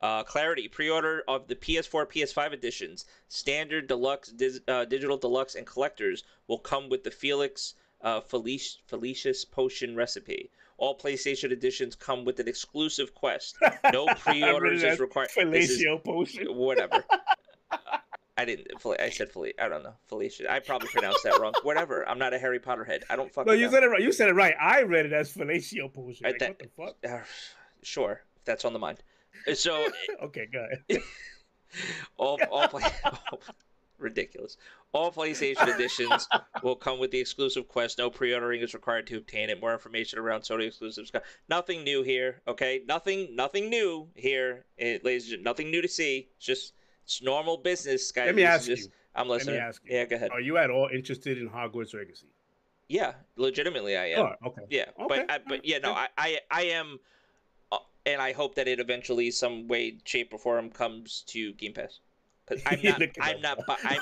Uh, 0.00 0.22
clarity 0.22 0.68
pre-order 0.68 1.24
of 1.26 1.48
the 1.48 1.56
PS4, 1.56 2.06
PS5 2.06 2.52
editions, 2.52 3.04
standard, 3.28 3.88
deluxe, 3.88 4.28
dis- 4.28 4.60
uh, 4.68 4.84
digital 4.84 5.16
deluxe, 5.16 5.56
and 5.56 5.66
collectors 5.66 6.22
will 6.46 6.58
come 6.58 6.88
with 6.88 7.02
the 7.02 7.10
Felix 7.10 7.74
uh, 8.02 8.20
Felic- 8.20 9.50
potion 9.50 9.96
recipe. 9.96 10.50
All 10.78 10.96
PlayStation 10.96 11.50
editions 11.52 11.94
come 11.96 12.24
with 12.24 12.38
an 12.40 12.48
exclusive 12.48 13.14
quest. 13.14 13.56
No 13.92 14.06
pre-orders 14.06 14.82
is 14.82 15.00
required. 15.00 15.30
Fellatio 15.36 16.02
potion. 16.02 16.46
whatever. 16.56 17.04
I 18.36 18.44
didn't. 18.44 18.68
I 19.00 19.10
said 19.10 19.30
Felicia. 19.32 19.64
I 19.64 19.68
don't 19.68 19.82
know. 19.82 19.94
Felicia. 20.06 20.50
I 20.52 20.60
probably 20.60 20.88
pronounced 20.88 21.24
that 21.24 21.38
wrong. 21.40 21.52
Whatever. 21.64 22.08
I'm 22.08 22.18
not 22.20 22.32
a 22.32 22.38
Harry 22.38 22.60
Potter 22.60 22.84
head. 22.84 23.02
I 23.10 23.16
don't 23.16 23.32
fucking 23.34 23.50
No, 23.50 23.54
you 23.58 23.66
know. 23.66 23.72
said 23.72 23.82
it 23.82 23.86
right. 23.88 24.00
You 24.00 24.12
said 24.12 24.28
it 24.28 24.34
right. 24.34 24.54
I 24.60 24.82
read 24.82 25.06
it 25.06 25.12
as 25.12 25.32
fellatio 25.34 25.92
potion. 25.92 26.24
Like, 26.24 26.38
that- 26.38 26.60
what 26.76 26.96
the 27.02 27.08
fuck? 27.08 27.20
Uh, 27.20 27.24
sure, 27.82 28.22
if 28.36 28.44
that's 28.44 28.64
on 28.64 28.72
the 28.72 28.78
mind. 28.78 29.02
So 29.54 29.86
Okay, 30.22 30.46
go 30.52 30.64
ahead. 30.88 31.02
all 32.16 32.38
all 32.50 32.68
play, 32.68 32.82
ridiculous. 33.98 34.56
All 34.92 35.12
PlayStation 35.12 35.68
editions 35.74 36.28
will 36.62 36.76
come 36.76 36.98
with 36.98 37.10
the 37.10 37.20
exclusive 37.20 37.68
quest. 37.68 37.98
No 37.98 38.10
pre-ordering 38.10 38.60
is 38.62 38.74
required 38.74 39.06
to 39.08 39.16
obtain 39.18 39.50
it. 39.50 39.60
More 39.60 39.72
information 39.72 40.18
around 40.18 40.42
Sony 40.42 40.66
exclusives. 40.68 41.12
Nothing 41.48 41.84
new 41.84 42.02
here. 42.02 42.40
Okay, 42.48 42.82
nothing 42.86 43.34
nothing 43.36 43.68
new 43.68 44.08
here, 44.14 44.64
eh, 44.78 44.98
ladies. 45.02 45.32
and 45.32 45.44
Nothing 45.44 45.70
new 45.70 45.82
to 45.82 45.88
see. 45.88 46.28
It's 46.36 46.46
just 46.46 46.72
it's 47.04 47.22
normal 47.22 47.56
business, 47.58 48.10
guys. 48.12 48.26
Let 48.26 48.34
me 48.34 48.44
ask 48.44 48.66
just- 48.66 48.84
you. 48.86 48.92
I'm 49.14 49.28
listening. 49.28 49.56
Let 49.56 49.62
me 49.62 49.66
ask 49.68 49.82
you. 49.84 49.96
Yeah, 49.96 50.04
go 50.04 50.14
ahead. 50.16 50.30
Are 50.30 50.40
you 50.40 50.58
at 50.58 50.70
all 50.70 50.88
interested 50.92 51.38
in 51.38 51.48
Hogwarts 51.50 51.92
Legacy? 51.92 52.26
Yeah, 52.88 53.14
legitimately, 53.36 53.96
I 53.96 54.06
am. 54.10 54.16
Sure. 54.18 54.36
Okay. 54.46 54.62
Yeah, 54.70 54.84
Okay, 54.98 55.06
but 55.08 55.30
I, 55.30 55.38
but 55.46 55.64
yeah, 55.64 55.78
no, 55.78 55.92
I, 55.92 56.06
I 56.16 56.38
I 56.50 56.62
am, 56.66 57.00
uh, 57.72 57.78
and 58.06 58.22
I 58.22 58.32
hope 58.32 58.54
that 58.54 58.68
it 58.68 58.78
eventually, 58.78 59.30
some 59.32 59.66
way, 59.66 59.98
shape, 60.04 60.32
or 60.32 60.38
form, 60.38 60.70
comes 60.70 61.22
to 61.28 61.52
Game 61.54 61.72
Pass. 61.72 61.98
Because 62.48 62.62
I'm 62.66 62.82
not, 62.82 63.02
I'm 63.20 63.40
not, 63.40 63.58
bu- 63.66 63.72
I'm, 63.84 63.98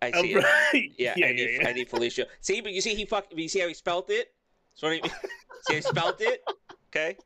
I 0.00 0.12
Oh, 0.14 0.22
see 0.22 0.34
it. 0.34 0.92
Yeah, 0.98 1.14
yeah, 1.16 1.26
I 1.26 1.32
need, 1.32 1.38
yeah, 1.40 1.60
yeah. 1.62 1.68
I 1.68 1.72
need 1.72 1.88
Felicia. 1.90 2.26
See, 2.40 2.60
but 2.60 2.72
you 2.72 2.80
see, 2.80 2.94
he 2.94 3.04
fuck. 3.04 3.26
You 3.34 3.48
see 3.48 3.60
how 3.60 3.68
he 3.68 3.74
spelt 3.74 4.10
it? 4.10 4.32
That's 4.74 4.82
what 4.82 4.92
he, 4.92 5.02
see, 5.62 5.74
he 5.76 5.80
spelt 5.82 6.20
it. 6.20 6.42
Okay. 6.90 7.16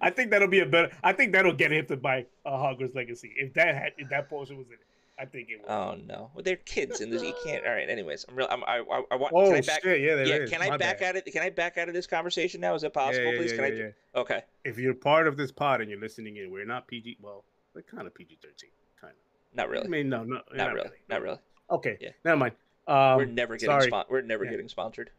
I 0.00 0.10
think 0.10 0.30
that'll 0.30 0.48
be 0.48 0.60
a 0.60 0.66
better. 0.66 0.90
I 1.04 1.12
think 1.12 1.32
that'll 1.32 1.52
get 1.52 1.72
him 1.72 1.86
to 1.86 1.96
buy 1.96 2.26
uh, 2.46 2.50
Hogwarts 2.50 2.94
Legacy 2.94 3.32
if 3.36 3.52
that 3.54 3.74
had 3.74 3.92
if 3.98 4.08
that 4.10 4.28
portion 4.28 4.56
was 4.58 4.66
in 4.68 4.74
it. 4.74 4.80
I 5.20 5.24
think 5.24 5.48
it 5.50 5.60
would. 5.60 5.68
Oh 5.70 5.96
no, 6.06 6.30
well, 6.34 6.44
they're 6.44 6.56
kids, 6.56 7.00
and 7.00 7.12
you 7.12 7.34
can't. 7.44 7.64
All 7.66 7.72
right. 7.72 7.88
Anyways, 7.90 8.24
I'm 8.28 8.36
real. 8.36 8.46
I'm, 8.50 8.62
I, 8.64 8.78
I, 8.78 9.02
I 9.10 9.16
want. 9.16 9.32
oh 9.34 9.46
can 9.46 9.54
I 9.56 9.60
back? 9.62 9.82
shit! 9.82 10.00
Yeah, 10.00 10.22
yeah. 10.22 10.34
is. 10.36 10.50
Can 10.50 10.62
I 10.62 10.70
My 10.70 10.76
back 10.76 11.00
bad. 11.00 11.16
out 11.16 11.26
of? 11.26 11.32
Can 11.32 11.42
I 11.42 11.50
back 11.50 11.76
out 11.78 11.88
of 11.88 11.94
this 11.94 12.06
conversation 12.06 12.60
now? 12.60 12.74
Is 12.74 12.84
it 12.84 12.92
possible, 12.94 13.24
Yeah, 13.24 13.30
yeah, 13.32 13.38
please? 13.38 13.50
yeah, 13.50 13.56
can 13.56 13.64
I? 13.64 13.68
yeah, 13.68 13.74
do- 13.74 13.92
yeah. 14.14 14.20
Okay. 14.20 14.42
If 14.64 14.78
you're 14.78 14.94
part 14.94 15.26
of 15.26 15.36
this 15.36 15.50
pod 15.50 15.80
and 15.80 15.90
you're 15.90 15.98
listening 16.00 16.36
in, 16.36 16.52
we're 16.52 16.64
not 16.64 16.86
PG. 16.86 17.18
Well, 17.20 17.44
we're 17.74 17.82
kind 17.82 18.06
of 18.06 18.14
PG 18.14 18.38
thirteen, 18.42 18.70
kind 19.58 19.70
really. 19.70 19.86
I 19.86 19.88
mean, 19.88 20.08
no, 20.08 20.24
no, 20.24 20.40
Not 20.54 20.72
really. 20.74 20.90
Not 21.08 21.22
really. 21.22 21.38
Okay. 21.70 21.98
Yeah. 22.00 22.10
Never 22.24 22.36
mind. 22.36 22.54
Um, 22.86 23.16
we're 23.16 23.24
never 23.26 23.54
getting 23.56 23.68
sorry. 23.68 23.88
spon- 23.88 24.06
We're 24.08 24.22
never 24.22 24.44
Yeah. 24.44 24.52
getting 24.52 24.68
sponsored. 24.68 25.10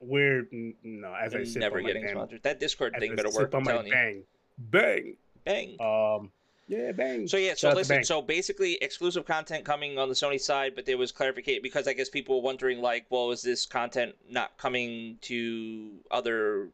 We're 0.00 0.46
no, 0.82 1.14
as 1.14 1.34
I 1.34 1.44
said, 1.44 1.54
We're 1.56 1.60
never 1.60 1.80
getting 1.82 2.08
sponsored. 2.08 2.42
That 2.42 2.60
Discord 2.60 2.94
as 2.96 3.00
thing 3.00 3.12
I 3.12 3.14
better 3.14 3.30
work. 3.30 3.54
I'm 3.54 3.64
telling 3.64 3.86
you. 3.86 3.92
bang, 3.92 4.22
bang. 4.58 5.16
Bang. 5.44 5.76
Um, 5.80 6.30
yeah, 6.68 6.90
bang. 6.92 7.28
So 7.28 7.36
yeah, 7.36 7.52
so 7.54 7.68
Shout 7.68 7.76
listen, 7.76 8.02
so 8.04 8.20
basically 8.20 8.74
exclusive 8.82 9.24
content 9.24 9.64
coming 9.64 9.98
on 9.98 10.08
the 10.08 10.14
Sony 10.14 10.40
side, 10.40 10.74
but 10.74 10.84
there 10.84 10.98
was 10.98 11.12
clarification 11.12 11.62
because 11.62 11.86
I 11.86 11.92
guess 11.92 12.08
people 12.08 12.36
were 12.36 12.42
wondering 12.42 12.80
like, 12.82 13.06
well, 13.10 13.30
is 13.30 13.40
this 13.42 13.64
content 13.64 14.16
not 14.28 14.56
coming 14.58 15.18
to 15.22 15.92
other 16.10 16.68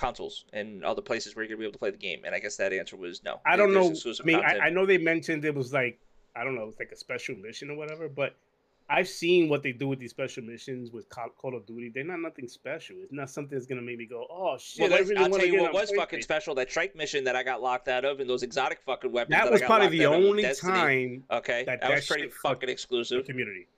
consoles 0.00 0.44
and 0.52 0.84
other 0.84 1.02
places 1.02 1.36
where 1.36 1.44
you're 1.44 1.50
gonna 1.50 1.60
be 1.60 1.64
able 1.64 1.74
to 1.74 1.78
play 1.78 1.90
the 1.90 1.96
game? 1.96 2.22
And 2.24 2.34
I 2.34 2.38
guess 2.38 2.56
that 2.56 2.72
answer 2.72 2.96
was 2.96 3.22
no. 3.22 3.40
I 3.44 3.56
don't 3.56 3.72
There's 3.72 4.04
know. 4.04 4.12
I 4.20 4.26
mean. 4.26 4.36
I, 4.36 4.66
I 4.66 4.70
know 4.70 4.86
they 4.86 4.98
mentioned 4.98 5.44
it 5.44 5.54
was 5.54 5.72
like 5.72 6.00
I 6.34 6.44
don't 6.44 6.54
know, 6.54 6.68
it's 6.68 6.78
like 6.78 6.92
a 6.92 6.96
special 6.96 7.36
mission 7.36 7.70
or 7.70 7.76
whatever. 7.76 8.08
But 8.08 8.34
I've 8.88 9.08
seen 9.08 9.48
what 9.48 9.62
they 9.62 9.72
do 9.72 9.86
with 9.86 10.00
these 10.00 10.10
special 10.10 10.42
missions 10.42 10.90
with 10.90 11.08
Call, 11.08 11.54
of 11.54 11.66
Duty. 11.66 11.90
They're 11.94 12.02
not 12.02 12.20
nothing 12.20 12.48
special. 12.48 12.96
It's 13.02 13.12
not 13.12 13.30
something 13.30 13.56
that's 13.56 13.66
gonna 13.66 13.82
make 13.82 13.98
me 13.98 14.06
go, 14.06 14.26
"Oh 14.28 14.56
shit!" 14.58 14.90
well, 14.90 14.98
I 14.98 15.02
really 15.02 15.16
I'll 15.16 15.30
tell 15.30 15.46
you 15.46 15.60
what 15.60 15.72
was 15.72 15.92
fucking 15.92 16.18
PlayStation." 16.18 16.22
special. 16.22 16.54
That 16.56 16.70
strike 16.70 16.96
mission 16.96 17.24
that 17.24 17.36
I 17.36 17.42
got 17.42 17.62
locked 17.62 17.88
out 17.88 18.04
of, 18.04 18.18
and 18.20 18.28
those 18.28 18.42
exotic 18.42 18.80
fucking 18.84 19.12
weapons. 19.12 19.36
That 19.36 19.46
I 19.46 19.50
was 19.50 19.62
probably 19.62 19.98
the 19.98 20.06
out 20.06 20.14
of 20.14 20.20
with 20.20 20.28
only 20.30 20.54
time 20.54 21.24
Okay, 21.30 21.64
that 21.64 21.80
that, 21.80 21.88
that 21.88 21.94
was 21.94 22.06
pretty 22.06 22.30
fucking 22.42 22.66
the 22.66 22.72
exclusive. 22.72 23.24
community. 23.26 23.68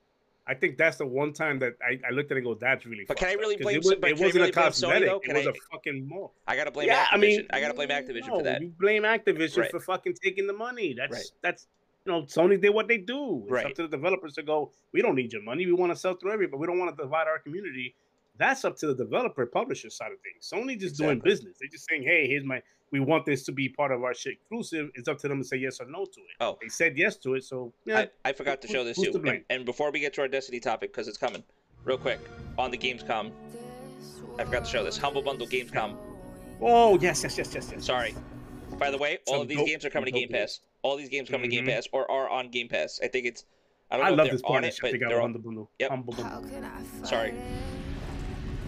I 0.46 0.54
think 0.54 0.76
that's 0.76 0.96
the 0.96 1.06
one 1.06 1.32
time 1.32 1.60
that 1.60 1.74
I, 1.80 2.00
I 2.06 2.10
looked 2.10 2.32
at 2.32 2.36
it 2.36 2.40
and 2.40 2.46
go, 2.46 2.54
"That's 2.54 2.84
really." 2.84 3.04
But 3.06 3.16
can 3.16 3.28
I 3.28 3.30
fucked 3.32 3.36
up," 3.36 3.40
really 3.42 3.56
blame 3.62 3.76
It, 3.76 3.78
was, 3.84 3.92
it 3.92 4.00
wasn't 4.00 4.34
really 4.34 4.48
a 4.50 4.52
blame 4.52 4.52
Sony, 4.52 4.54
cosmetic. 4.64 5.08
It 5.24 5.34
was 5.36 5.46
I- 5.46 5.50
a 5.50 5.54
fucking 5.70 6.08
more. 6.08 6.30
I 6.48 6.56
gotta 6.56 6.70
blame 6.72 6.88
yeah, 6.88 7.04
Activision. 7.04 7.08
I 7.12 7.16
mean, 7.18 7.46
I 7.50 7.60
gotta 7.60 7.74
blame 7.74 7.88
Activision 7.90 8.28
no, 8.28 8.38
for 8.38 8.42
that. 8.42 8.60
You 8.60 8.72
blame 8.78 9.02
Activision 9.04 9.58
Right. 9.58 9.70
for 9.70 9.78
fucking 9.80 10.14
taking 10.22 10.46
the 10.48 10.52
money. 10.52 10.94
That's 10.94 11.12
Right. 11.12 11.24
that's 11.42 11.66
you 12.04 12.12
know 12.12 12.22
Sony 12.22 12.60
did 12.60 12.70
what 12.70 12.88
they 12.88 12.98
do. 12.98 13.42
It's 13.44 13.50
Right. 13.52 13.66
up 13.66 13.74
to 13.74 13.82
the 13.82 13.88
developers 13.88 14.34
to 14.34 14.42
go. 14.42 14.72
We 14.92 15.00
don't 15.00 15.14
need 15.14 15.32
your 15.32 15.42
money. 15.42 15.64
We 15.64 15.72
want 15.74 15.92
to 15.92 15.96
sell 15.98 16.14
through 16.14 16.32
every, 16.32 16.48
but 16.48 16.58
we 16.58 16.66
don't 16.66 16.78
want 16.78 16.96
to 16.96 17.00
divide 17.02 17.28
our 17.28 17.38
community. 17.38 17.94
That's 18.36 18.64
up 18.64 18.76
to 18.78 18.88
the 18.88 18.94
developer 18.94 19.46
publisher 19.46 19.90
side 19.90 20.10
of 20.10 20.18
things. 20.20 20.50
Sony 20.52 20.76
just 20.78 20.96
doing 20.96 21.20
business. 21.20 21.58
They're 21.60 21.68
just 21.68 21.86
saying, 21.88 22.02
hey, 22.02 22.26
here's 22.26 22.44
my. 22.44 22.62
We 22.92 23.00
want 23.00 23.24
this 23.24 23.42
to 23.44 23.52
be 23.52 23.68
part 23.70 23.90
of 23.90 24.04
our 24.04 24.12
shit 24.14 24.34
exclusive. 24.34 24.90
It's 24.94 25.08
up 25.08 25.18
to 25.20 25.28
them 25.28 25.38
to 25.40 25.44
say 25.44 25.56
yes 25.56 25.80
or 25.80 25.86
no 25.86 26.04
to 26.04 26.20
it. 26.20 26.26
Oh. 26.40 26.58
they 26.60 26.68
said 26.68 26.96
yes 26.96 27.16
to 27.16 27.34
it, 27.34 27.42
so 27.44 27.72
yeah. 27.86 28.04
I, 28.24 28.28
I 28.28 28.32
forgot 28.34 28.60
to 28.62 28.68
show 28.68 28.84
this 28.84 28.98
who's 28.98 29.06
too. 29.06 29.12
to 29.14 29.18
blame? 29.18 29.34
And, 29.48 29.58
and 29.60 29.64
before 29.64 29.90
we 29.90 29.98
get 29.98 30.12
to 30.14 30.20
our 30.20 30.28
Destiny 30.28 30.60
topic, 30.60 30.92
because 30.92 31.08
it's 31.08 31.16
coming, 31.18 31.42
real 31.84 31.96
quick, 31.96 32.20
on 32.58 32.70
the 32.70 32.76
Gamescom, 32.78 33.32
I 34.38 34.44
forgot 34.44 34.64
to 34.66 34.70
show 34.70 34.84
this. 34.84 34.98
Humble 34.98 35.22
Bundle 35.22 35.46
Gamescom. 35.46 35.96
oh 36.60 36.98
yes, 37.00 37.22
yes, 37.22 37.36
yes, 37.38 37.52
yes, 37.54 37.70
yes. 37.72 37.84
Sorry. 37.84 38.14
By 38.78 38.90
the 38.90 38.98
way, 38.98 39.18
all 39.26 39.34
Some 39.34 39.42
of 39.42 39.48
these 39.48 39.58
dope- 39.58 39.66
games 39.66 39.84
are 39.86 39.90
coming 39.90 40.06
to 40.06 40.10
some 40.12 40.20
Game 40.20 40.28
dope 40.28 40.40
Pass. 40.40 40.60
All 40.82 40.96
these 40.96 41.08
games 41.08 41.30
coming 41.30 41.48
to 41.50 41.56
Game 41.56 41.64
Mhm. 41.66 41.74
Pass 41.74 41.88
or 41.92 42.10
are 42.10 42.28
on 42.28 42.50
Game 42.50 42.68
Pass. 42.68 43.00
I 43.02 43.08
think 43.08 43.26
it's. 43.26 43.44
I 43.90 43.96
don't 43.96 44.06
I 44.06 44.10
know 44.10 44.16
love 44.16 44.26
if 44.26 44.32
this 44.32 44.42
on 44.42 44.46
it, 44.48 44.52
partnership 44.52 44.80
but 44.82 44.92
they 44.92 44.98
got 44.98 45.08
they're 45.08 45.18
on. 45.20 45.32
Humble 45.32 45.40
Bundle. 45.40 45.70
Yep. 45.78 45.90
Humble 45.90 46.12
Bundle. 46.14 47.04
Sorry. 47.04 47.34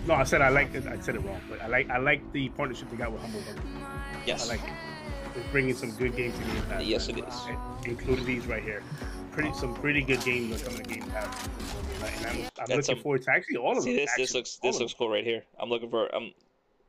No, 0.06 0.14
I 0.14 0.24
said 0.24 0.42
I 0.42 0.51
like 0.51 0.74
it. 0.74 0.86
I 0.86 1.01
said 1.01 1.14
it 1.14 1.20
wrong, 1.24 1.40
but 1.48 1.60
I 1.62 1.66
like 1.66 1.88
I 1.90 1.96
like 1.98 2.30
the 2.32 2.48
partnership 2.51 2.90
they 2.90 2.96
got 2.96 3.10
with 3.12 3.22
Humble 3.22 3.40
Bundle. 3.40 3.64
Yes. 4.26 4.48
I 4.48 4.55
like. 4.55 4.60
It's 5.36 5.46
bringing 5.51 5.74
some 5.74 5.90
good 5.92 6.14
games 6.16 6.36
to 6.38 6.44
Game 6.44 6.62
Pass. 6.68 6.84
Yes, 6.84 7.09
it 7.09 7.18
is. 7.18 7.34
Including 7.86 8.24
these 8.24 8.46
right 8.46 8.62
here. 8.62 8.82
Pretty 9.32 9.52
some 9.52 9.74
pretty 9.74 10.02
good 10.02 10.20
games 10.24 10.62
are 10.62 10.66
coming 10.66 10.84
to 10.84 10.94
Game 10.94 11.02
Pass. 11.10 11.48
And 12.18 12.26
I'm, 12.26 12.51
I'm 12.59 12.66
looking 12.68 12.82
some- 12.82 12.98
forward 13.01 13.22
to 13.24 13.30
actually 13.32 13.56
all 13.56 13.76
of 13.76 13.82
See 13.82 13.96
them. 13.96 14.05
this? 14.05 14.14
This 14.16 14.34
looks 14.34 14.59
this 14.62 14.78
looks 14.78 14.94
cool 14.94 15.09
right 15.09 15.24
here. 15.24 15.42
I'm 15.59 15.68
looking 15.68 15.90
for 15.90 16.14
um 16.14 16.32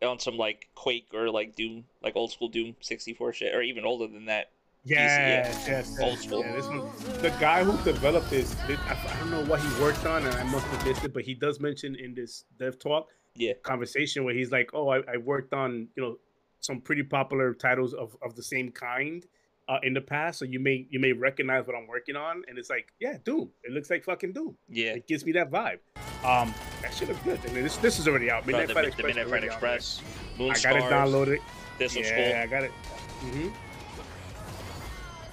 on 0.03 0.20
some 0.20 0.38
like 0.38 0.68
Quake 0.76 1.07
or 1.14 1.30
like 1.32 1.56
Doom, 1.56 1.86
like 2.03 2.16
old 2.16 2.32
school 2.32 2.48
Doom 2.49 2.76
64 2.82 3.34
shit, 3.34 3.56
or 3.56 3.62
even 3.64 3.84
older 3.86 4.07
than 4.07 4.26
that. 4.26 4.52
Yeah, 4.88 5.48
yes, 5.68 5.98
Old 5.99 6.20
school. 6.20 6.41
Yeah, 6.41 6.52
this 6.56 6.68
one, 6.68 6.82
the 7.24 7.32
guy 7.40 7.64
who 7.64 7.76
developed 7.84 8.30
this, 8.30 8.56
I 8.70 9.18
don't 9.20 9.32
know 9.32 9.44
what 9.45 9.60
he 9.60 9.82
worked 9.82 10.06
on, 10.06 10.24
and 10.24 10.36
I 10.36 10.44
must 10.44 10.64
have 10.68 10.86
missed 10.86 11.03
it, 11.03 11.12
but 11.12 11.24
he 11.24 11.34
does 11.34 11.60
mention 11.60 11.95
in 11.95 12.14
this 12.14 12.44
dev 12.60 12.78
talk 12.78 13.07
Yeah. 13.34 13.53
conversation 13.64 14.26
where 14.26 14.36
he's 14.36 14.52
like, 14.52 14.70
"Oh, 14.76 14.90
I, 14.90 14.98
I 15.12 15.18
worked 15.18 15.56
on 15.56 15.88
you 15.95 16.03
know 16.03 16.18
some 16.66 16.82
pretty 16.82 17.04
popular 17.04 17.54
titles 17.54 17.94
of, 17.94 18.16
of 18.22 18.36
the 18.36 18.44
same 18.44 18.72
kind 18.72 19.26
uh, 19.68 19.80
in 19.84 19.94
the 19.94 20.02
past, 20.02 20.40
so 20.40 20.46
you 20.46 20.60
may 20.60 20.86
you 20.90 21.00
may 21.00 21.12
recognize 21.12 21.68
what 21.68 21.76
I'm 21.76 21.88
working 21.88 22.16
on." 22.16 22.44
And 22.48 22.58
it's 22.58 22.70
like, 22.70 22.94
yeah, 23.00 23.18
Doom. 23.24 23.50
It 23.64 23.72
looks 23.72 23.90
like 23.90 24.04
fucking 24.04 24.34
Doom. 24.34 24.58
Yeah. 24.70 24.94
It 24.94 25.08
gives 25.08 25.26
me 25.26 25.32
that 25.34 25.52
vibe. 25.52 25.80
Um, 26.24 26.54
that 26.82 26.94
shit 26.94 27.08
looks 27.08 27.22
good. 27.22 27.40
I 27.48 27.52
mean, 27.54 27.64
this 27.64 27.78
this 27.78 28.00
is 28.00 28.08
already 28.08 28.30
out. 28.32 28.46
Bro, 28.46 28.58
Midnight 28.58 28.68
the, 28.68 28.74
Fight 28.74 28.82
the 28.84 28.88
Express. 28.90 29.08
Midnight 29.08 29.26
Fight 29.26 29.32
already 29.32 29.50
out 29.50 29.62
there. 29.62 29.76
Express, 29.76 30.02
Moon 30.38 30.50
I 30.50 30.54
got 30.54 30.60
Stars. 30.60 30.84
it 30.84 30.88
downloaded. 30.94 31.40
This 31.78 31.96
was 31.96 32.10
yeah, 32.10 32.42
I 32.44 32.48
got 32.48 32.64
it. 32.64 32.72
hmm 32.72 33.48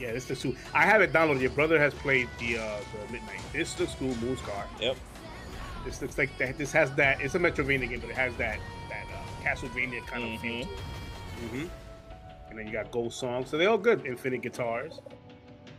Yeah, 0.01 0.13
this 0.13 0.31
is 0.31 0.43
cool. 0.43 0.55
I 0.75 0.85
have 0.85 1.01
it 1.03 1.13
downloaded. 1.13 1.41
Your 1.41 1.51
brother 1.51 1.79
has 1.79 1.95
played 1.95 2.29
the 2.39 2.59
uh 2.59 2.77
the 3.07 3.13
Midnight. 3.13 3.41
This 3.53 3.79
looks 3.79 3.95
cool. 3.95 4.15
Moonscar. 4.15 4.67
cool. 4.79 4.87
Yep. 4.89 4.97
This 5.85 6.01
looks 6.01 6.17
like 6.17 6.37
that. 6.39 6.59
This 6.59 6.73
has 6.73 6.93
that. 6.93 7.21
It's 7.21 7.35
a 7.35 7.39
Metroidvania 7.39 7.89
game, 7.89 8.01
but 8.01 8.11
it 8.11 8.17
has 8.17 8.35
that 8.37 8.59
that 8.89 9.07
uh, 9.13 9.45
Castlevania 9.45 10.07
kind 10.07 10.35
of 10.35 10.41
feel 10.41 10.69
to 11.49 11.49
it. 11.49 11.51
hmm 11.51 11.67
And 12.51 12.59
then 12.59 12.67
you 12.67 12.73
got 12.73 12.91
Ghost 12.91 13.19
Song. 13.21 13.45
So 13.47 13.57
they're 13.59 13.71
all 13.71 13.79
good. 13.79 14.05
Infinite 14.07 14.43
Guitars. 14.43 15.01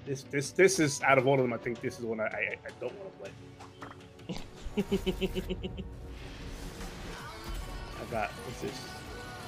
This 0.05 0.23
this 0.23 0.51
this 0.51 0.79
is 0.79 1.01
out 1.03 1.17
of 1.17 1.27
all 1.27 1.35
of 1.35 1.41
them. 1.41 1.53
I 1.53 1.57
think 1.57 1.79
this 1.81 1.97
is 1.99 2.05
one 2.05 2.19
I 2.19 2.25
I, 2.25 2.57
I 2.65 2.69
don't 2.79 2.93
want 2.99 3.13
to 3.13 3.19
play. 3.19 3.31
I 8.01 8.05
got 8.11 8.29
what's 8.45 8.61
this? 8.61 8.79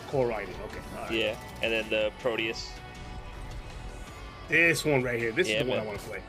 Core 0.07 0.27
Riding. 0.27 0.55
Okay. 0.65 0.79
right. 0.95 1.11
Yeah. 1.11 1.35
And 1.61 1.73
then 1.73 1.89
the 1.89 2.11
Prodeus. 2.19 2.69
This 4.47 4.85
one 4.85 5.03
right 5.03 5.19
here. 5.19 5.31
This 5.31 5.49
Yeah, 5.49 5.59
is 5.61 5.65
the 5.65 5.71
one 5.71 5.79
I 5.79 5.85
want 5.85 5.99
to 5.99 6.05
play. 6.05 6.21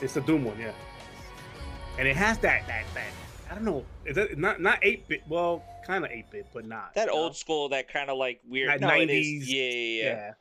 It's 0.00 0.14
the 0.14 0.20
Doom 0.20 0.44
one, 0.44 0.58
yeah. 0.58 0.72
And 1.98 2.06
it 2.08 2.16
has 2.16 2.38
that 2.38 2.66
that 2.66 2.84
that. 2.94 3.06
I 3.50 3.54
don't 3.54 3.64
know. 3.64 3.84
Is 4.04 4.16
it 4.16 4.38
not 4.38 4.60
not 4.60 4.78
eight 4.82 5.06
bit? 5.08 5.22
Well, 5.28 5.62
kind 5.86 6.04
of 6.04 6.10
eight 6.10 6.30
bit, 6.30 6.46
but 6.52 6.66
not 6.66 6.94
That 6.94 7.06
you 7.08 7.14
know? 7.14 7.22
old 7.22 7.36
school, 7.36 7.68
that 7.70 7.88
kind 7.88 8.10
of 8.10 8.18
like 8.18 8.40
weird. 8.48 8.70
That 8.70 8.80
no. 8.80 8.88
90s, 8.88 9.44
Yeah, 9.46 9.62
yeah, 9.62 10.02
yeah. 10.04 10.32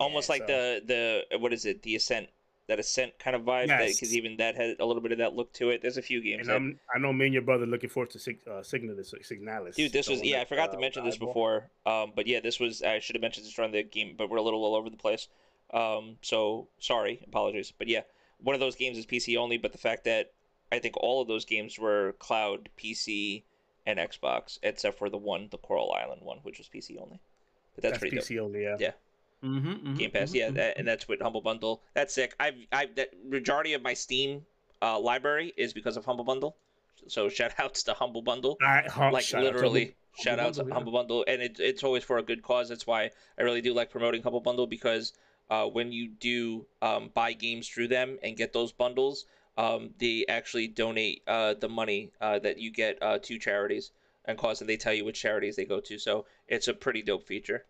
Almost 0.00 0.28
Yeah, 0.28 0.32
like 0.32 0.42
so- 0.42 0.46
the 0.46 1.24
the 1.30 1.38
what 1.38 1.52
is 1.52 1.64
it? 1.64 1.82
The 1.82 1.96
Ascent. 1.96 2.28
That 2.68 2.78
Ascent 2.78 3.18
kind 3.18 3.34
of 3.34 3.42
vibe. 3.42 3.68
Because 3.68 4.02
Yes. 4.02 4.12
even 4.12 4.36
that 4.36 4.54
had 4.54 4.76
a 4.78 4.84
little 4.84 5.00
bit 5.02 5.10
of 5.12 5.18
that 5.18 5.34
look 5.34 5.52
to 5.54 5.70
it. 5.70 5.80
There's 5.80 5.96
a 5.96 6.02
few 6.02 6.20
games. 6.20 6.40
And 6.40 6.48
that- 6.48 6.54
I'm, 6.56 6.80
I 6.94 6.98
know 6.98 7.12
me 7.14 7.24
and 7.26 7.32
your 7.32 7.42
brother 7.42 7.64
looking 7.66 7.88
forward 7.88 8.10
to 8.10 8.18
Sig, 8.18 8.40
uh, 8.46 8.60
Signalis. 8.62 9.14
Signalis. 9.24 9.74
Dude, 9.74 9.92
this 9.92 10.06
was 10.08 10.22
yeah. 10.22 10.42
I 10.42 10.44
forgot 10.44 10.68
uh, 10.68 10.72
to 10.72 10.78
mention 10.78 11.04
this 11.04 11.16
before. 11.16 11.70
Um, 11.86 12.12
but 12.14 12.26
yeah, 12.26 12.40
this 12.40 12.60
was 12.60 12.82
I 12.82 12.98
should 13.00 13.16
have 13.16 13.22
mentioned 13.22 13.46
this 13.46 13.54
during 13.54 13.72
the 13.72 13.82
game, 13.82 14.14
but 14.16 14.28
we're 14.28 14.36
a 14.36 14.42
little 14.42 14.62
all 14.64 14.74
over 14.74 14.90
the 14.90 14.96
place. 14.98 15.28
Um, 15.72 16.16
so 16.22 16.68
sorry, 16.78 17.20
apologies. 17.26 17.72
But 17.76 17.88
yeah, 17.88 18.02
one 18.42 18.54
of 18.54 18.60
those 18.60 18.76
games 18.76 18.98
is 18.98 19.06
PC 19.06 19.36
only. 19.36 19.56
But 19.58 19.72
the 19.72 19.78
fact 19.78 20.04
that 20.04 20.32
I 20.70 20.78
think 20.78 20.96
all 20.98 21.22
of 21.22 21.28
those 21.28 21.46
games 21.46 21.78
were 21.78 22.12
cloud, 22.18 22.68
PC, 22.78 23.42
and 23.88 23.98
Xbox, 23.98 24.58
except 24.62 24.98
for 24.98 25.08
the 25.08 25.16
one, 25.16 25.48
the 25.50 25.56
Coral 25.56 25.92
Island 25.92 26.20
one, 26.22 26.38
which 26.42 26.58
was 26.58 26.68
PC 26.68 27.00
only. 27.00 27.20
But 27.74 27.82
that's, 27.82 27.92
That's, 27.92 27.98
pretty 27.98 28.16
dope. 28.16 28.24
PC 28.26 28.38
only, 28.38 28.62
yeah. 28.62 28.76
Yeah. 28.78 28.90
Mm-hmm, 29.42 29.94
Game 29.94 30.10
Pass, 30.10 30.34
yeah, 30.34 30.50
that, 30.50 30.76
and 30.76 30.86
that's 30.86 31.08
with 31.08 31.22
Humble 31.22 31.40
Bundle. 31.40 31.80
That's 31.94 32.12
sick. 32.12 32.34
I've, 32.38 32.56
I've 32.70 32.94
that 32.96 33.10
majority 33.24 33.72
of 33.72 33.82
my 33.82 33.94
Steam 33.94 34.44
uh, 34.82 34.98
library 34.98 35.54
is 35.56 35.72
because 35.72 35.96
of 35.96 36.04
Humble 36.04 36.24
Bundle. 36.24 36.56
So 37.06 37.28
shout 37.28 37.52
outs 37.58 37.84
to 37.84 37.94
Humble 37.94 38.22
Bundle 38.22 38.58
like 38.60 39.32
literally 39.32 39.94
shout 40.18 40.40
outs 40.40 40.58
to 40.58 40.64
Bundle, 40.64 40.68
yeah. 40.68 40.74
Humble 40.74 40.92
Bundle, 40.92 41.24
and 41.28 41.40
it, 41.40 41.60
it's 41.60 41.84
always 41.84 42.02
for 42.02 42.18
a 42.18 42.22
good 42.22 42.42
cause. 42.42 42.68
That's 42.68 42.86
why 42.86 43.12
I 43.38 43.42
really 43.42 43.62
do 43.62 43.72
like 43.72 43.90
promoting 43.90 44.22
Humble 44.22 44.40
Bundle 44.40 44.66
because 44.66 45.12
uh, 45.48 45.66
when 45.66 45.92
you 45.92 46.08
do 46.08 46.66
um, 46.82 47.10
buy 47.14 47.32
games 47.32 47.68
through 47.68 47.88
them 47.88 48.18
and 48.24 48.36
get 48.36 48.52
those 48.52 48.72
bundles, 48.72 49.24
um, 49.58 49.90
they 49.98 50.24
actually 50.28 50.68
donate 50.68 51.22
uh, 51.26 51.52
the 51.60 51.68
money 51.68 52.12
uh, 52.20 52.38
that 52.38 52.58
you 52.58 52.70
get 52.72 52.96
uh, 53.02 53.18
to 53.18 53.38
charities 53.38 53.90
and 54.24 54.38
cause, 54.38 54.60
and 54.60 54.70
they 54.70 54.76
tell 54.76 54.94
you 54.94 55.04
which 55.04 55.20
charities 55.20 55.56
they 55.56 55.64
go 55.66 55.80
to. 55.80 55.98
So 55.98 56.24
it's 56.46 56.68
a 56.68 56.72
pretty 56.74 57.02
dope 57.02 57.26
feature. 57.26 57.64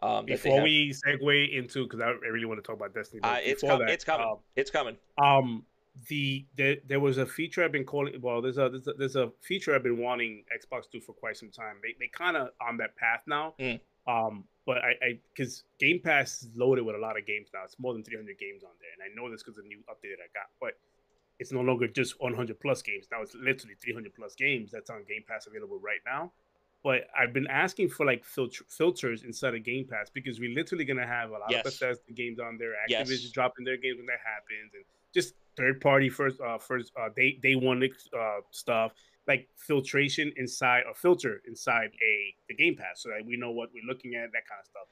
Um, 0.00 0.26
Before 0.26 0.62
we 0.62 0.92
segue 1.06 1.52
into, 1.58 1.84
because 1.84 2.00
I 2.00 2.10
really 2.30 2.44
want 2.44 2.58
to 2.62 2.66
talk 2.66 2.76
about 2.76 2.94
Destiny. 2.94 3.22
uh, 3.22 3.38
it's 3.42 3.62
com- 3.62 3.80
that, 3.80 3.90
it's 3.90 4.04
coming, 4.04 4.26
um, 4.26 4.36
it's 4.54 4.70
coming. 4.70 4.96
um 5.18 5.64
the 6.10 6.44
there, 6.58 6.76
there 6.86 7.00
was 7.00 7.16
a 7.16 7.24
feature 7.24 7.64
I've 7.64 7.72
been 7.72 7.86
calling 7.86 8.20
well 8.20 8.42
there's 8.42 8.58
a 8.58 8.68
there's 8.68 8.86
a, 8.86 8.92
there's 8.92 9.16
a 9.16 9.32
feature 9.40 9.74
I've 9.74 9.82
been 9.82 9.96
wanting 9.96 10.44
Xbox 10.52 10.82
to 10.90 10.98
do 10.98 11.00
for 11.00 11.14
quite 11.14 11.38
some 11.38 11.50
time 11.50 11.76
they, 11.82 11.94
they 11.98 12.08
kind 12.08 12.36
of 12.36 12.50
on 12.60 12.76
that 12.76 12.94
path 12.96 13.22
now 13.26 13.54
Mm. 13.58 13.80
um 14.06 14.44
but 14.66 14.76
I 14.84 14.90
I 15.02 15.18
because 15.34 15.64
Game 15.80 15.98
Pass 16.04 16.42
is 16.42 16.50
loaded 16.54 16.84
with 16.84 16.96
a 16.96 16.98
lot 16.98 17.16
of 17.18 17.24
games 17.26 17.48
now 17.54 17.60
it's 17.64 17.78
more 17.78 17.94
than 17.94 18.02
300 18.04 18.38
games 18.38 18.62
on 18.62 18.72
there 18.78 18.90
and 18.92 19.00
I 19.02 19.08
know 19.16 19.30
this 19.32 19.42
because 19.42 19.56
of 19.56 19.64
the 19.64 19.68
new 19.68 19.78
update 19.88 20.12
that 20.12 20.22
I 20.22 20.28
got 20.34 20.50
but 20.60 20.76
it's 21.38 21.52
no 21.52 21.60
longer 21.60 21.86
just 21.86 22.20
100 22.20 22.58
plus 22.60 22.82
games 22.82 23.06
now 23.10 23.22
it's 23.22 23.34
literally 23.34 23.74
300 23.82 24.14
plus 24.14 24.34
games 24.34 24.70
that's 24.70 24.90
on 24.90 25.04
Game 25.08 25.22
Pass 25.28 25.46
available 25.46 25.78
right 25.78 26.00
now 26.06 26.32
but 26.84 27.08
I've 27.18 27.32
been 27.32 27.48
asking 27.48 27.88
for 27.88 28.06
like 28.06 28.24
filter, 28.24 28.64
filters 28.68 29.24
inside 29.24 29.54
of 29.54 29.64
Game 29.64 29.86
Pass 29.90 30.08
because 30.12 30.38
we're 30.38 30.54
literally 30.54 30.84
gonna 30.84 31.06
have 31.06 31.30
a 31.30 31.32
lot 31.32 31.50
Yes. 31.50 31.66
of 31.66 31.72
Bethesda 31.72 32.12
games 32.12 32.38
on 32.38 32.58
there 32.58 32.74
Yes. 32.88 33.08
Activision 33.08 33.32
dropping 33.32 33.64
their 33.64 33.76
games 33.76 33.96
when 33.98 34.06
that 34.06 34.20
happens 34.24 34.72
and 34.74 34.84
just 35.14 35.34
third 35.56 35.80
party 35.80 36.08
first 36.10 36.40
uh 36.40 36.58
first 36.58 36.92
uh 37.00 37.08
day 37.16 37.38
day 37.42 37.54
one 37.54 37.82
uh 37.82 38.40
stuff 38.50 38.92
like 39.26 39.48
filtration 39.56 40.32
inside 40.36 40.82
or 40.86 40.94
filter 40.94 41.40
inside 41.48 41.90
a 42.02 42.34
the 42.48 42.54
game 42.54 42.76
pass 42.76 43.02
so 43.02 43.08
that 43.08 43.24
we 43.26 43.36
know 43.36 43.50
what 43.50 43.70
we're 43.72 43.82
looking 43.88 44.14
at 44.14 44.30
that 44.32 44.46
kind 44.48 44.60
of 44.60 44.66
stuff 44.66 44.86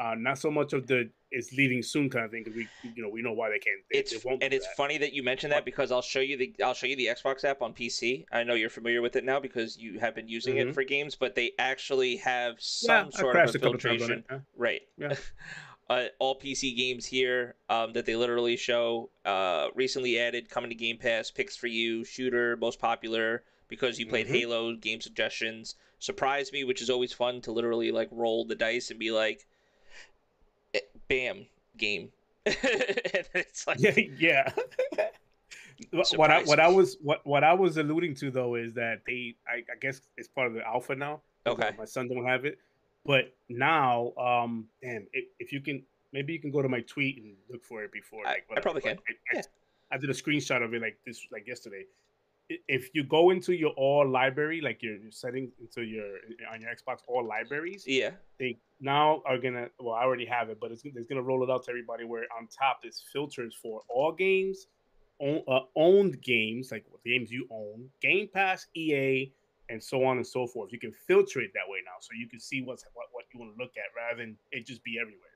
uh 0.00 0.14
not 0.16 0.38
so 0.38 0.50
much 0.50 0.72
of 0.72 0.86
the 0.86 1.08
it's 1.30 1.52
leaving 1.52 1.82
soon 1.82 2.10
kind 2.10 2.24
of 2.24 2.30
thing 2.30 2.42
because 2.42 2.56
we 2.56 2.68
you 2.82 3.02
know 3.02 3.08
we 3.08 3.22
know 3.22 3.32
why 3.32 3.48
they 3.50 3.58
can't 3.58 3.76
they, 3.92 3.98
it's 3.98 4.10
they 4.12 4.20
won't 4.24 4.42
and 4.42 4.52
it's 4.52 4.66
that. 4.66 4.76
funny 4.76 4.98
that 4.98 5.12
you 5.12 5.22
mentioned 5.22 5.52
that 5.52 5.64
because 5.64 5.92
I'll 5.92 6.02
show 6.02 6.20
you 6.20 6.36
the 6.36 6.52
I'll 6.64 6.74
show 6.74 6.86
you 6.86 6.96
the 6.96 7.06
Xbox 7.06 7.44
app 7.44 7.62
on 7.62 7.72
PC. 7.72 8.24
I 8.32 8.42
know 8.42 8.54
you're 8.54 8.70
familiar 8.70 9.02
with 9.02 9.14
it 9.14 9.24
now 9.24 9.38
because 9.38 9.76
you 9.78 10.00
have 10.00 10.14
been 10.14 10.26
using 10.28 10.56
it 10.56 10.68
Mhm. 10.68 10.74
for 10.74 10.82
games, 10.82 11.14
but 11.14 11.34
they 11.36 11.52
actually 11.58 12.16
have 12.16 12.54
some 12.58 13.08
I 13.08 13.10
sort 13.10 13.36
of 13.36 13.42
a 13.44 13.48
a 13.50 13.52
couple 13.60 13.78
times 13.78 14.02
on 14.02 14.08
filtration. 14.08 14.18
it, 14.18 14.24
yeah. 14.30 14.38
Right. 14.56 14.82
Yeah. 14.96 15.14
uh, 15.90 16.06
all 16.18 16.34
PC 16.38 16.76
games 16.76 17.06
here 17.06 17.54
um, 17.68 17.92
that 17.92 18.06
they 18.06 18.16
literally 18.16 18.56
show 18.56 19.10
uh, 19.24 19.68
recently 19.74 20.18
added 20.18 20.48
coming 20.48 20.70
to 20.70 20.76
Game 20.76 20.98
Pass 20.98 21.30
picks 21.30 21.56
for 21.56 21.66
you 21.68 22.04
shooter 22.04 22.56
most 22.56 22.78
popular 22.80 23.44
because 23.68 23.98
you 24.00 24.06
played 24.06 24.26
Mhm. 24.26 24.30
Halo 24.30 24.74
game 24.76 25.00
suggestions 25.00 25.76
surprise 26.00 26.50
me 26.52 26.64
which 26.64 26.80
is 26.80 26.88
always 26.90 27.12
fun 27.12 27.40
to 27.42 27.52
literally 27.52 27.92
like 27.92 28.08
roll 28.10 28.44
the 28.46 28.54
dice 28.54 28.90
and 28.90 28.98
be 28.98 29.10
like 29.10 29.46
bam 31.10 31.44
game 31.76 32.08
it's 32.46 33.66
like 33.66 33.78
yeah 34.18 34.50
yeah 34.98 35.08
what 36.14 36.30
I 36.30 36.42
what 36.44 36.60
I 36.60 36.68
was 36.68 36.96
what 37.02 37.26
what 37.26 37.42
I 37.42 37.52
was 37.52 37.76
alluding 37.76 38.14
to 38.16 38.30
though 38.30 38.54
is 38.54 38.72
that 38.74 39.00
they 39.06 39.34
I, 39.48 39.56
I 39.56 39.76
guess 39.80 40.00
it's 40.16 40.28
part 40.28 40.46
of 40.46 40.54
the 40.54 40.66
alpha 40.66 40.94
now. 40.94 41.20
Okay. 41.46 41.70
My 41.78 41.84
son 41.86 42.06
don't 42.08 42.24
have 42.26 42.44
it, 42.44 42.58
but 43.04 43.32
now 43.48 44.12
um 44.16 44.66
damn 44.82 45.06
if, 45.12 45.24
if 45.38 45.52
you 45.52 45.60
can 45.60 45.82
maybe 46.12 46.32
you 46.34 46.38
can 46.38 46.50
go 46.50 46.60
to 46.62 46.68
my 46.68 46.80
tweet 46.82 47.16
and 47.18 47.34
look 47.50 47.64
for 47.64 47.82
it 47.82 47.92
before. 47.92 48.26
I- 48.26 48.30
Like, 48.48 48.58
I 48.58 48.60
probably 48.60 48.82
can. 48.82 48.98
I, 48.98 49.12
I- 49.12 49.36
Yeah. 49.36 49.42
I 49.92 49.96
did 49.98 50.08
a 50.10 50.14
screenshot 50.14 50.62
of 50.62 50.72
it 50.74 50.80
like 50.82 50.98
this 51.04 51.26
like 51.32 51.46
yesterday. 51.48 51.84
If 52.68 52.90
you 52.94 53.04
go 53.04 53.30
into 53.30 53.54
your 53.54 53.70
all 53.76 54.08
library, 54.08 54.60
like 54.60 54.82
your 54.82 54.96
your 54.96 55.12
settings 55.12 55.52
into 55.60 55.82
your 55.82 56.18
on 56.52 56.60
your 56.60 56.70
Xbox 56.70 56.98
all 57.06 57.24
libraries, 57.26 57.84
yeah. 57.86 58.10
they 58.38 58.58
now 58.80 59.22
are 59.26 59.38
gonna 59.38 59.68
well 59.78 59.94
i 59.94 60.02
already 60.02 60.24
have 60.24 60.48
it 60.48 60.58
but 60.58 60.72
it's, 60.72 60.82
it's 60.84 61.06
gonna 61.06 61.22
roll 61.22 61.44
it 61.44 61.50
out 61.50 61.62
to 61.62 61.70
everybody 61.70 62.04
where 62.04 62.24
on 62.36 62.48
top 62.48 62.80
is 62.82 63.04
filters 63.12 63.54
for 63.54 63.82
all 63.90 64.10
games 64.10 64.68
own, 65.20 65.42
uh, 65.46 65.60
owned 65.76 66.20
games 66.22 66.72
like 66.72 66.86
games 67.04 67.30
you 67.30 67.46
own 67.50 67.86
game 68.00 68.26
pass 68.32 68.66
ea 68.74 69.30
and 69.70 69.82
so 69.82 70.04
on 70.04 70.16
and 70.16 70.26
so 70.26 70.46
forth. 70.46 70.72
You 70.72 70.80
can 70.80 70.92
filter 70.92 71.40
it 71.40 71.52
that 71.54 71.68
way 71.68 71.78
now 71.84 71.96
so 72.00 72.10
you 72.18 72.28
can 72.28 72.40
see 72.40 72.60
what's 72.60 72.84
what, 72.94 73.06
what 73.12 73.24
you 73.32 73.40
want 73.40 73.56
to 73.56 73.62
look 73.62 73.72
at 73.76 73.94
rather 73.96 74.20
than 74.20 74.36
it 74.50 74.66
just 74.66 74.82
be 74.82 74.98
everywhere 75.00 75.29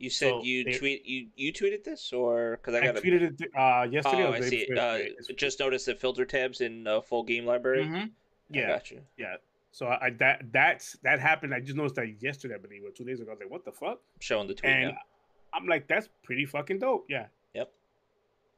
you 0.00 0.10
said 0.10 0.30
So 0.30 0.42
you 0.42 0.64
they- 0.64 0.72
tweet 0.78 1.06
you 1.06 1.28
you 1.36 1.52
tweeted 1.52 1.84
this 1.84 2.12
or 2.12 2.56
because 2.56 2.74
I 2.74 2.78
i, 2.78 2.86
got 2.86 2.96
it 2.96 3.04
tweeted 3.04 3.40
it 3.40 3.50
uh 3.56 3.86
yesterday 3.90 4.24
oh 4.24 4.32
I 4.32 4.40
see 4.40 4.66
before 4.68 4.82
uh, 4.82 4.98
just 5.36 5.60
noticed 5.60 5.86
the 5.86 5.94
filter 5.94 6.24
tabs 6.24 6.60
in 6.60 6.86
uh, 6.86 7.00
full 7.00 7.22
game 7.22 7.44
library 7.46 7.84
Mhm. 7.84 8.04
I 8.06 8.10
yeah 8.50 8.66
got 8.68 8.90
you 8.90 9.00
yeah 9.16 9.36
so 9.72 9.86
I 9.86 10.10
that 10.18 10.50
that's 10.50 10.96
that 11.04 11.20
happened. 11.20 11.54
I 11.54 11.60
just 11.60 11.76
noticed 11.76 11.94
that 11.94 12.20
yesterday, 12.20 12.56
I 12.56 12.58
believe, 12.58 12.82
or 12.84 12.90
two 12.90 13.04
days 13.04 13.20
ago. 13.20 13.30
I 13.30 13.34
was 13.34 13.40
like, 13.40 13.50
"What 13.52 13.64
the 13.64 13.70
fuck?" 13.70 14.00
showing 14.18 14.48
the 14.48 14.54
tweet 14.54 14.72
and 14.72 14.88
now. 14.88 14.98
I'm 15.52 15.68
like, 15.68 15.86
that's 15.86 16.08
pretty 16.24 16.44
fucking 16.44 16.80
dope. 16.80 17.06
Yeah. 17.08 17.26
Yep. 17.54 17.70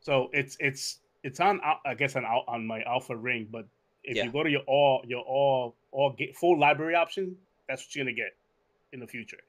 So 0.01 0.31
it's 0.33 0.57
it's 0.59 1.01
it's 1.23 1.39
on 1.39 1.61
I 1.85 1.93
guess 1.95 2.17
on 2.17 2.25
on 2.25 2.67
my 2.67 2.83
alpha 2.85 3.15
ring, 3.15 3.47
but 3.53 3.67
if 4.05 4.17
Yeah. 4.17 4.25
you 4.25 4.33
go 4.33 4.43
to 4.43 4.49
your 4.49 4.63
all 4.63 5.03
your 5.07 5.21
all 5.23 5.75
all 5.91 6.11
get 6.13 6.35
full 6.35 6.59
library 6.59 6.95
option, 6.95 7.37
that's 7.69 7.83
what 7.85 7.95
you're 7.95 8.07
gonna 8.07 8.15
get 8.17 8.35
in 8.95 9.01
the 9.01 9.07
future. 9.07 9.41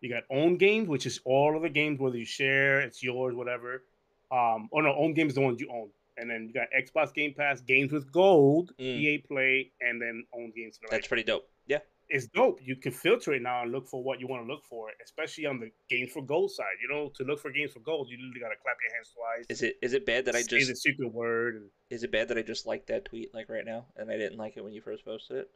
You 0.00 0.10
got 0.10 0.24
own 0.30 0.56
games, 0.58 0.88
which 0.88 1.06
is 1.06 1.20
all 1.24 1.56
of 1.56 1.62
the 1.62 1.68
games 1.68 1.98
whether 1.98 2.16
you 2.16 2.24
share, 2.24 2.80
it's 2.80 3.02
yours, 3.02 3.34
whatever. 3.34 3.82
Um, 4.30 4.68
oh 4.72 4.80
no, 4.80 4.94
own 4.94 5.14
games 5.14 5.30
is 5.30 5.34
the 5.36 5.40
ones 5.40 5.60
you 5.60 5.68
own, 5.72 5.88
and 6.16 6.30
then 6.30 6.46
you 6.48 6.52
got 6.54 6.68
Xbox 6.76 7.12
Game 7.14 7.34
Pass, 7.34 7.60
games 7.62 7.90
with 7.92 8.10
gold, 8.12 8.72
Mm. 8.78 8.84
EA 9.00 9.18
Play, 9.18 9.72
and 9.80 10.00
then 10.00 10.24
own 10.34 10.52
games. 10.54 10.78
the 10.78 10.86
That's 10.90 11.02
right- 11.04 11.08
pretty 11.08 11.22
dope. 11.24 11.48
Yeah. 11.66 11.78
it's 12.10 12.26
dope. 12.28 12.58
You 12.62 12.74
can 12.76 12.90
filter 12.92 13.34
it 13.34 13.42
now 13.42 13.62
and 13.62 13.70
look 13.72 13.86
for 13.86 14.02
what 14.02 14.18
you 14.20 14.26
want 14.26 14.42
to 14.46 14.50
look 14.50 14.64
for, 14.64 14.90
especially 15.04 15.44
on 15.44 15.60
the 15.60 15.70
games 15.90 16.10
for 16.12 16.22
gold 16.22 16.50
side. 16.50 16.76
You 16.80 16.88
know, 16.88 17.10
to 17.16 17.22
look 17.24 17.38
for 17.38 17.50
games 17.50 17.72
for 17.72 17.80
gold, 17.80 18.08
you 18.08 18.16
literally 18.16 18.40
gotta 18.40 18.56
clap 18.62 18.76
your 18.82 18.94
hands 18.94 19.10
twice. 19.14 19.44
Is 19.50 19.62
it 19.62 19.76
is 19.82 19.92
it 19.92 20.06
bad 20.06 20.24
that 20.26 20.34
I 20.34 20.40
say 20.42 20.58
just 20.58 20.68
the 20.70 20.76
secret 20.76 21.12
word? 21.12 21.56
And, 21.56 21.70
is 21.90 22.04
it 22.04 22.10
bad 22.12 22.28
that 22.28 22.38
I 22.38 22.42
just 22.42 22.64
liked 22.66 22.86
that 22.86 23.04
tweet 23.06 23.34
like 23.34 23.48
right 23.50 23.64
now 23.64 23.86
and 23.96 24.10
I 24.10 24.16
didn't 24.16 24.38
like 24.38 24.56
it 24.56 24.64
when 24.64 24.72
you 24.72 24.80
first 24.80 25.04
posted 25.04 25.36
it? 25.38 25.50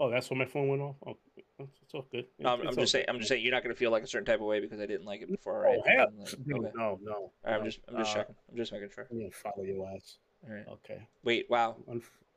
Oh, 0.00 0.10
that's 0.10 0.28
when 0.30 0.38
my 0.38 0.46
phone 0.46 0.68
went 0.68 0.82
off. 0.82 0.96
Oh, 1.06 1.16
it's, 1.58 1.94
all 1.94 2.06
good. 2.10 2.24
No, 2.38 2.50
I'm, 2.54 2.66
I'm 2.66 2.74
just 2.74 2.90
saying. 2.90 3.04
I'm 3.08 3.18
just 3.18 3.28
saying 3.28 3.42
you're 3.44 3.52
not 3.52 3.62
gonna 3.62 3.74
feel 3.74 3.90
like 3.90 4.02
a 4.02 4.06
certain 4.06 4.26
type 4.26 4.40
of 4.40 4.46
way 4.46 4.58
because 4.60 4.80
I 4.80 4.86
didn't 4.86 5.04
like 5.06 5.20
it 5.22 5.30
before, 5.30 5.60
right? 5.60 5.78
Oh 5.78 5.88
hell, 5.88 6.06
Like, 6.18 6.34
no, 6.46 6.56
okay. 6.56 6.70
no, 6.74 6.98
no. 7.02 7.12
All 7.12 7.32
right, 7.44 7.54
I'm 7.54 7.64
just 7.64 7.80
I'm 7.88 7.98
just 7.98 8.10
Uh, 8.12 8.14
checking. 8.20 8.34
I'm 8.50 8.56
just 8.56 8.72
making 8.72 8.88
sure. 8.94 9.06
I'm 9.10 9.18
gonna 9.18 9.30
follow 9.30 9.62
your 9.62 9.86
ass. 9.94 10.16
All 10.48 10.54
right. 10.54 10.66
Okay. 10.68 11.06
Wait. 11.22 11.46
Wow. 11.50 11.76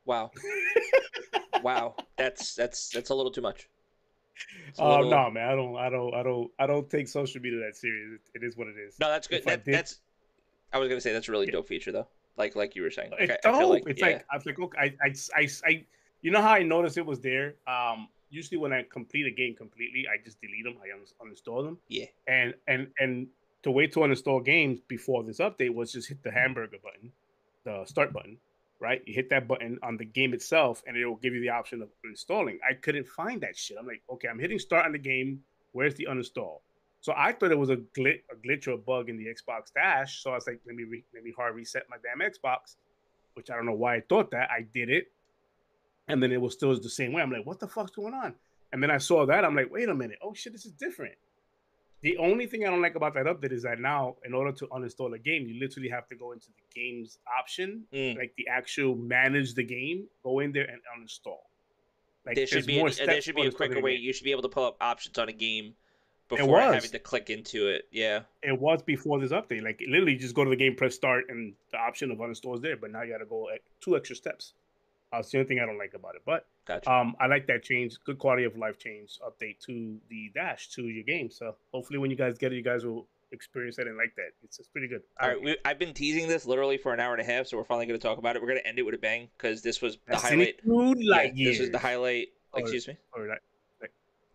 Wow. 0.04 0.30
Wow. 1.62 1.94
That's 2.18 2.54
that's 2.54 2.90
that's 2.90 3.10
a 3.10 3.14
little 3.14 3.32
too 3.32 3.40
much. 3.40 3.68
Oh 4.78 4.96
little- 4.96 5.10
no, 5.10 5.30
man! 5.30 5.48
I 5.48 5.54
don't, 5.54 5.76
I 5.76 5.88
don't, 5.88 6.14
I 6.14 6.22
don't, 6.22 6.50
I 6.58 6.66
don't 6.66 6.90
take 6.90 7.08
social 7.08 7.40
media 7.40 7.60
that 7.60 7.76
serious. 7.76 8.20
It, 8.34 8.42
is 8.42 8.56
what 8.56 8.66
it 8.66 8.74
is. 8.76 8.98
No, 9.00 9.08
that's 9.08 9.26
good. 9.28 9.40
If 9.40 9.48
I 9.48 9.56
did- 9.56 9.74
that's. 9.74 10.00
I 10.72 10.78
was 10.78 10.88
gonna 10.88 11.00
say 11.00 11.12
that's 11.12 11.28
a 11.28 11.32
really 11.32 11.46
Yeah. 11.46 11.52
dope 11.52 11.68
feature 11.68 11.92
though. 11.92 12.08
Like 12.36 12.56
like 12.56 12.74
you 12.74 12.82
were 12.82 12.90
saying. 12.90 13.12
Like, 13.12 13.30
It's 13.30 13.46
I, 13.46 13.48
I 13.48 13.52
dope. 13.52 13.60
feel 13.60 13.68
like 13.70 13.84
it's 13.86 14.00
yeah. 14.00 14.06
like 14.06 14.24
I 14.30 14.36
was 14.36 14.44
like, 14.44 14.58
okay, 14.58 14.78
I, 14.78 14.84
I, 15.06 15.14
I, 15.36 15.48
I, 15.64 15.84
you 16.24 16.30
know 16.30 16.40
how 16.40 16.52
I 16.52 16.62
noticed 16.62 16.96
it 16.96 17.04
was 17.04 17.20
there. 17.20 17.54
Um, 17.66 18.08
usually 18.30 18.56
when 18.56 18.72
I 18.72 18.82
complete 18.90 19.26
a 19.26 19.30
game 19.30 19.54
completely, 19.54 20.06
I 20.08 20.16
just 20.24 20.40
delete 20.40 20.64
them. 20.64 20.76
I 20.82 20.88
un- 20.96 21.30
uninstall 21.30 21.64
them. 21.64 21.78
Yeah. 21.88 22.06
And 22.26 22.54
and 22.66 22.88
and 22.98 23.28
to 23.62 23.70
wait 23.70 23.92
to 23.92 24.00
uninstall 24.00 24.42
games 24.42 24.80
before 24.88 25.22
this 25.22 25.38
update 25.38 25.74
was 25.74 25.92
just 25.92 26.08
hit 26.08 26.22
the 26.22 26.30
hamburger 26.30 26.78
button, 26.82 27.12
the 27.64 27.84
start 27.84 28.14
button, 28.14 28.38
right? 28.80 29.02
You 29.06 29.12
hit 29.12 29.28
that 29.30 29.46
button 29.46 29.78
on 29.82 29.98
the 29.98 30.06
game 30.06 30.32
itself, 30.32 30.82
and 30.86 30.96
it 30.96 31.04
will 31.04 31.16
give 31.16 31.34
you 31.34 31.40
the 31.40 31.50
option 31.50 31.82
of 31.82 31.90
installing. 32.04 32.58
I 32.68 32.72
couldn't 32.72 33.06
find 33.06 33.42
that 33.42 33.54
shit. 33.54 33.76
I'm 33.78 33.86
like, 33.86 34.02
okay, 34.10 34.28
I'm 34.28 34.38
hitting 34.38 34.58
start 34.58 34.86
on 34.86 34.92
the 34.92 34.98
game. 34.98 35.40
Where's 35.72 35.94
the 35.94 36.08
uninstall? 36.10 36.60
So 37.02 37.12
I 37.14 37.32
thought 37.32 37.52
it 37.52 37.58
was 37.58 37.68
a 37.68 37.76
glitch, 37.76 38.22
a 38.32 38.36
glitch 38.36 38.66
or 38.66 38.72
a 38.72 38.78
bug 38.78 39.10
in 39.10 39.18
the 39.18 39.26
Xbox 39.26 39.74
Dash. 39.74 40.22
So 40.22 40.30
I 40.30 40.36
was 40.36 40.46
like, 40.46 40.60
let 40.66 40.74
me 40.74 40.84
re- 40.84 41.04
let 41.12 41.22
me 41.22 41.34
hard 41.36 41.54
reset 41.54 41.82
my 41.90 41.98
damn 42.02 42.26
Xbox, 42.26 42.76
which 43.34 43.50
I 43.50 43.56
don't 43.56 43.66
know 43.66 43.72
why 43.74 43.96
I 43.96 44.00
thought 44.00 44.30
that. 44.30 44.48
I 44.50 44.62
did 44.62 44.88
it, 44.88 45.08
and 46.08 46.22
then 46.22 46.32
it 46.32 46.40
was 46.40 46.52
still 46.54 46.74
the 46.78 46.88
same 46.88 47.12
way. 47.12 47.22
I'm 47.22 47.30
like, 47.30 47.46
what 47.46 47.60
the 47.60 47.68
fuck's 47.68 47.92
going 47.92 48.14
on? 48.14 48.34
And 48.72 48.82
then 48.82 48.90
I 48.90 48.98
saw 48.98 49.24
that. 49.26 49.44
I'm 49.44 49.54
like, 49.54 49.70
wait 49.70 49.88
a 49.88 49.94
minute. 49.94 50.18
Oh 50.22 50.34
shit, 50.34 50.52
this 50.52 50.66
is 50.66 50.72
different. 50.72 51.14
The 52.00 52.18
only 52.18 52.46
thing 52.46 52.66
I 52.66 52.70
don't 52.70 52.82
like 52.82 52.96
about 52.96 53.14
that 53.14 53.24
update 53.24 53.52
is 53.52 53.62
that 53.62 53.78
now, 53.80 54.16
in 54.26 54.34
order 54.34 54.52
to 54.52 54.66
uninstall 54.66 55.14
a 55.14 55.18
game, 55.18 55.46
you 55.46 55.58
literally 55.58 55.88
have 55.88 56.06
to 56.08 56.16
go 56.16 56.32
into 56.32 56.48
the 56.48 56.80
game's 56.80 57.18
option, 57.38 57.84
Mm. 57.94 58.18
like 58.18 58.34
the 58.36 58.46
actual 58.48 58.94
manage 58.94 59.54
the 59.54 59.62
game, 59.64 60.06
go 60.22 60.40
in 60.40 60.52
there 60.52 60.64
and 60.64 60.80
uninstall. 60.94 61.38
Like 62.26 62.36
there 62.36 62.46
should 62.46 62.66
be 62.66 62.78
more 62.78 62.88
an, 62.88 63.06
there 63.06 63.20
should 63.22 63.36
be 63.36 63.46
a 63.46 63.52
quicker 63.52 63.80
way. 63.80 63.94
You 63.96 64.12
should 64.12 64.24
be 64.24 64.32
able 64.32 64.42
to 64.42 64.48
pull 64.48 64.64
up 64.66 64.76
options 64.80 65.18
on 65.18 65.28
a 65.28 65.32
game 65.32 65.74
before 66.28 66.60
having 66.60 66.90
to 66.90 66.98
click 66.98 67.30
into 67.30 67.68
it. 67.68 67.86
Yeah. 67.90 68.20
It 68.42 68.58
was 68.58 68.82
before 68.82 69.18
this 69.20 69.32
update. 69.32 69.62
Like 69.62 69.80
literally, 69.88 70.16
just 70.16 70.34
go 70.34 70.42
to 70.44 70.50
the 70.50 70.56
game, 70.56 70.74
press 70.74 70.94
start, 70.94 71.24
and 71.28 71.54
the 71.70 71.78
option 71.78 72.10
of 72.10 72.18
uninstall 72.18 72.54
is 72.56 72.60
there. 72.60 72.76
But 72.76 72.92
now 72.92 73.02
you 73.02 73.12
got 73.12 73.18
to 73.18 73.26
go 73.26 73.48
at 73.50 73.60
two 73.80 73.96
extra 73.96 74.16
steps. 74.16 74.54
It's 75.20 75.30
the 75.30 75.38
only 75.38 75.48
thing 75.48 75.60
I 75.60 75.66
don't 75.66 75.78
like 75.78 75.94
about 75.94 76.14
it. 76.14 76.22
But 76.24 76.46
Gotcha. 76.66 76.90
um, 76.90 77.14
I 77.20 77.26
like 77.26 77.46
that 77.46 77.62
change. 77.62 77.96
Good 78.04 78.18
quality 78.18 78.44
of 78.44 78.56
life 78.56 78.78
change 78.78 79.18
update 79.24 79.58
to 79.66 79.98
the 80.08 80.30
dash 80.34 80.68
to 80.70 80.82
your 80.82 81.04
game. 81.04 81.30
So 81.30 81.56
hopefully, 81.72 81.98
when 81.98 82.10
you 82.10 82.16
guys 82.16 82.38
get 82.38 82.52
it, 82.52 82.56
you 82.56 82.62
guys 82.62 82.84
will 82.84 83.06
experience 83.32 83.76
that 83.76 83.86
and 83.86 83.96
like 83.96 84.14
that. 84.16 84.30
It's, 84.42 84.58
it's 84.58 84.68
pretty 84.68 84.88
good. 84.88 85.02
All 85.20 85.28
right, 85.28 85.36
like 85.36 85.44
we, 85.44 85.56
I've 85.64 85.78
been 85.78 85.92
teasing 85.92 86.28
this 86.28 86.46
literally 86.46 86.78
for 86.78 86.94
an 86.94 87.00
hour 87.00 87.12
and 87.12 87.20
a 87.20 87.24
half, 87.24 87.46
so 87.46 87.56
we're 87.56 87.64
finally 87.64 87.86
going 87.86 87.98
to 87.98 88.02
talk 88.06 88.18
about 88.18 88.36
it. 88.36 88.42
We're 88.42 88.48
going 88.48 88.60
to 88.60 88.66
end 88.66 88.78
it 88.78 88.82
with 88.82 88.94
a 88.94 88.98
bang 88.98 89.28
because 89.36 89.60
this 89.60 89.82
was 89.82 89.98
the 90.06 90.16
highlight. 90.16 90.62
2 90.64 90.94
yeah, 90.98 91.30
this 91.34 91.60
is 91.60 91.70
the 91.70 91.78
highlight. 91.78 92.28
Or- 92.52 92.60
excuse 92.60 92.88
me. 92.88 92.96
Or 93.12 93.26
that- 93.26 93.42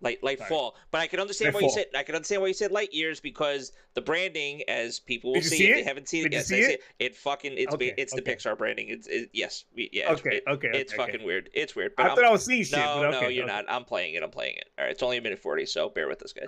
Light 0.01 0.23
light 0.23 0.38
Sorry. 0.38 0.47
fall, 0.49 0.76
but 0.91 1.01
I 1.01 1.07
can 1.07 1.19
understand 1.19 1.53
why 1.53 1.59
Light 1.59 1.65
you 1.67 1.71
said 1.73 1.85
I 1.93 2.03
can 2.03 2.15
understand 2.15 2.41
why 2.41 2.47
you 2.47 2.53
said 2.53 2.71
light 2.71 2.93
years 2.93 3.19
because 3.19 3.73
the 3.95 4.01
branding, 4.01 4.61
as 4.69 4.97
people 4.97 5.34
will 5.34 5.41
see, 5.41 5.57
see 5.57 5.67
if 5.69 5.76
they 5.76 5.84
haven't 5.84 6.07
seen 6.07 6.23
Did 6.23 6.34
it, 6.34 6.35
yet. 6.38 6.45
see 6.45 6.59
it? 6.61 6.69
it. 6.71 6.81
It 6.99 7.15
fucking 7.17 7.53
it's 7.57 7.73
Okay, 7.73 7.93
it's 7.97 8.13
okay. 8.13 8.21
the 8.23 8.31
Pixar 8.35 8.57
branding. 8.57 8.88
It's 8.88 9.07
it, 9.07 9.30
yes, 9.34 9.65
we, 9.76 9.89
yeah. 9.91 10.03
it's- 10.03 10.19
Okay, 10.21 10.38
it- 10.38 10.43
okay, 10.47 10.69
it's 10.73 10.93
okay, 10.93 11.03
fucking 11.11 11.26
weird. 11.26 11.49
It's 11.53 11.76
weird, 11.76 11.97
but 11.97 12.05
I 12.05 12.09
I'm, 12.09 12.15
thought 12.15 12.23
I 12.23 12.31
was 12.31 12.45
seeing 12.45 12.63
shit. 12.63 12.80
no, 12.80 13.11
no, 13.11 13.27
you're 13.27 13.45
not. 13.45 13.65
I'm 13.67 13.84
playing 13.84 14.13
it. 14.15 14.23
I'm 14.23 14.31
playing 14.31 14.55
it. 14.55 14.69
All 14.77 14.85
right, 14.85 14.91
it's 14.91 15.03
only 15.03 15.17
a 15.17 15.21
minute 15.21 15.39
forty, 15.39 15.65
so 15.65 15.89
bear 15.89 16.07
with 16.07 16.23
us, 16.23 16.31
guys. 16.31 16.47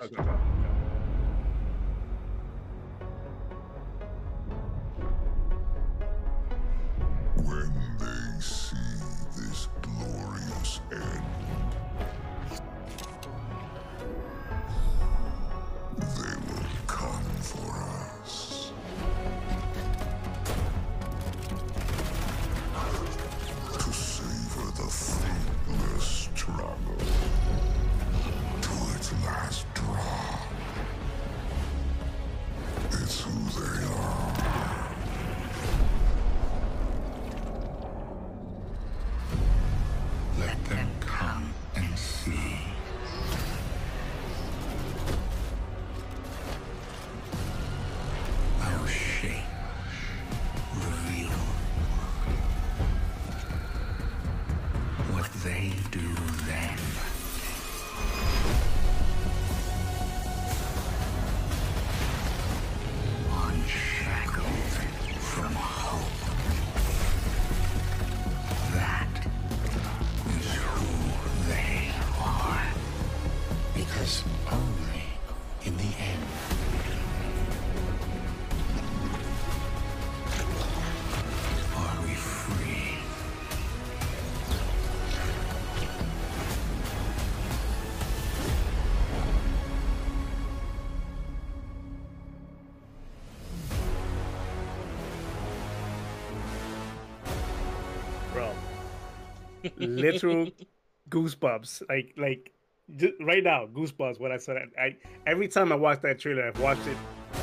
Literal 99.96 100.50
goosebumps. 101.08 101.82
Like 101.88 102.14
like 102.16 102.52
just 102.96 103.14
right 103.20 103.42
now, 103.42 103.66
goosebumps. 103.66 104.18
When 104.20 104.32
I 104.32 104.36
said 104.38 104.56
it, 104.56 104.68
I 104.78 104.96
every 105.26 105.48
time 105.48 105.72
I 105.72 105.76
watch 105.76 106.00
that 106.02 106.18
trailer, 106.18 106.46
I've 106.48 106.60
watched 106.60 106.86
it 106.86 106.96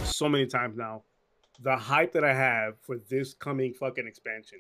so 0.04 0.28
many 0.30 0.46
times 0.48 0.76
now. 0.78 1.04
The 1.62 1.76
hype 1.76 2.14
that 2.14 2.24
I 2.24 2.34
have 2.34 2.76
for 2.82 2.98
this 3.10 3.34
coming 3.34 3.74
fucking 3.74 4.08
expansion 4.08 4.60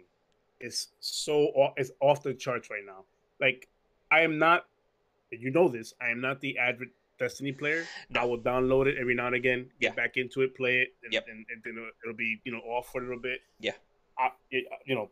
is 0.59 0.89
so 0.99 1.33
o- 1.55 1.73
is 1.77 1.91
off 2.01 2.23
the 2.23 2.33
charts 2.33 2.69
right 2.69 2.83
now. 2.85 3.05
Like 3.39 3.67
I 4.11 4.21
am 4.21 4.37
not, 4.37 4.65
you 5.31 5.51
know 5.51 5.69
this. 5.69 5.93
I 6.01 6.09
am 6.09 6.19
not 6.21 6.41
the 6.41 6.57
avid 6.57 6.89
Destiny 7.19 7.51
player. 7.51 7.85
I 8.15 8.23
will 8.23 8.37
download 8.39 8.87
it 8.87 8.97
every 8.97 9.13
now 9.13 9.25
and 9.27 9.35
again, 9.35 9.69
get 9.81 9.91
Yeah. 9.91 9.95
back 9.95 10.15
into 10.15 10.39
it, 10.41 10.55
play 10.55 10.79
it, 10.83 10.93
and, 11.03 11.11
Yep. 11.11 11.25
and, 11.29 11.45
and 11.51 11.61
then 11.65 11.73
it'll, 11.73 11.89
it'll 12.05 12.17
be 12.17 12.39
you 12.45 12.51
know 12.53 12.59
off 12.59 12.91
for 12.93 12.99
a 12.99 13.03
little 13.03 13.19
bit. 13.19 13.41
Yeah. 13.59 13.73
I, 14.17 14.29
it, 14.51 14.65
you 14.85 14.95
know, 14.95 15.09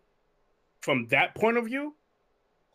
from 0.81 1.07
that 1.09 1.35
point 1.35 1.57
of 1.57 1.65
view, 1.65 1.95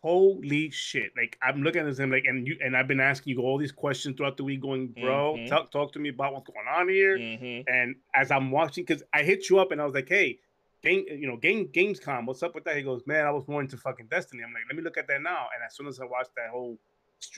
holy 0.02 0.68
shit! 0.70 1.12
Like 1.16 1.38
I'm 1.42 1.62
looking 1.62 1.80
at 1.82 1.86
this 1.86 1.98
and 2.00 2.10
like, 2.12 2.24
and 2.26 2.46
you 2.46 2.56
and 2.60 2.76
I've 2.76 2.88
been 2.88 3.00
asking 3.00 3.36
you 3.36 3.42
all 3.42 3.56
these 3.56 3.72
questions 3.72 4.16
throughout 4.16 4.36
the 4.36 4.44
week, 4.44 4.60
going, 4.60 4.88
bro, 4.88 5.36
Mhm. 5.38 5.48
talk 5.48 5.70
talk 5.70 5.92
to 5.92 5.98
me 5.98 6.08
about 6.10 6.32
what's 6.34 6.46
going 6.50 6.66
on 6.68 6.88
here. 6.88 7.18
Mm-hmm. 7.18 7.68
And 7.72 7.96
as 8.14 8.30
I'm 8.30 8.50
watching, 8.50 8.84
because 8.84 9.02
I 9.14 9.22
hit 9.22 9.48
you 9.48 9.58
up 9.60 9.70
and 9.72 9.80
I 9.80 9.84
was 9.84 9.94
like, 9.94 10.08
hey, 10.08 10.38
game, 10.82 11.04
you 11.08 11.26
know, 11.28 11.36
game 11.36 11.68
Gamescom, 11.68 12.26
what's 12.26 12.42
up 12.42 12.54
with 12.54 12.64
that? 12.64 12.76
He 12.76 12.82
goes, 12.82 13.02
man, 13.06 13.24
I 13.26 13.30
was 13.30 13.46
more 13.46 13.60
into 13.60 13.76
fucking 13.76 14.06
Destiny. 14.06 14.42
I'm 14.42 14.52
like, 14.52 14.64
let 14.68 14.76
me 14.76 14.82
look 14.82 14.98
at 14.98 15.06
that 15.08 15.22
now. 15.22 15.46
And 15.54 15.64
as 15.64 15.76
soon 15.76 15.86
as 15.86 16.00
I 16.00 16.04
watched 16.04 16.34
that 16.36 16.50
whole 16.50 16.78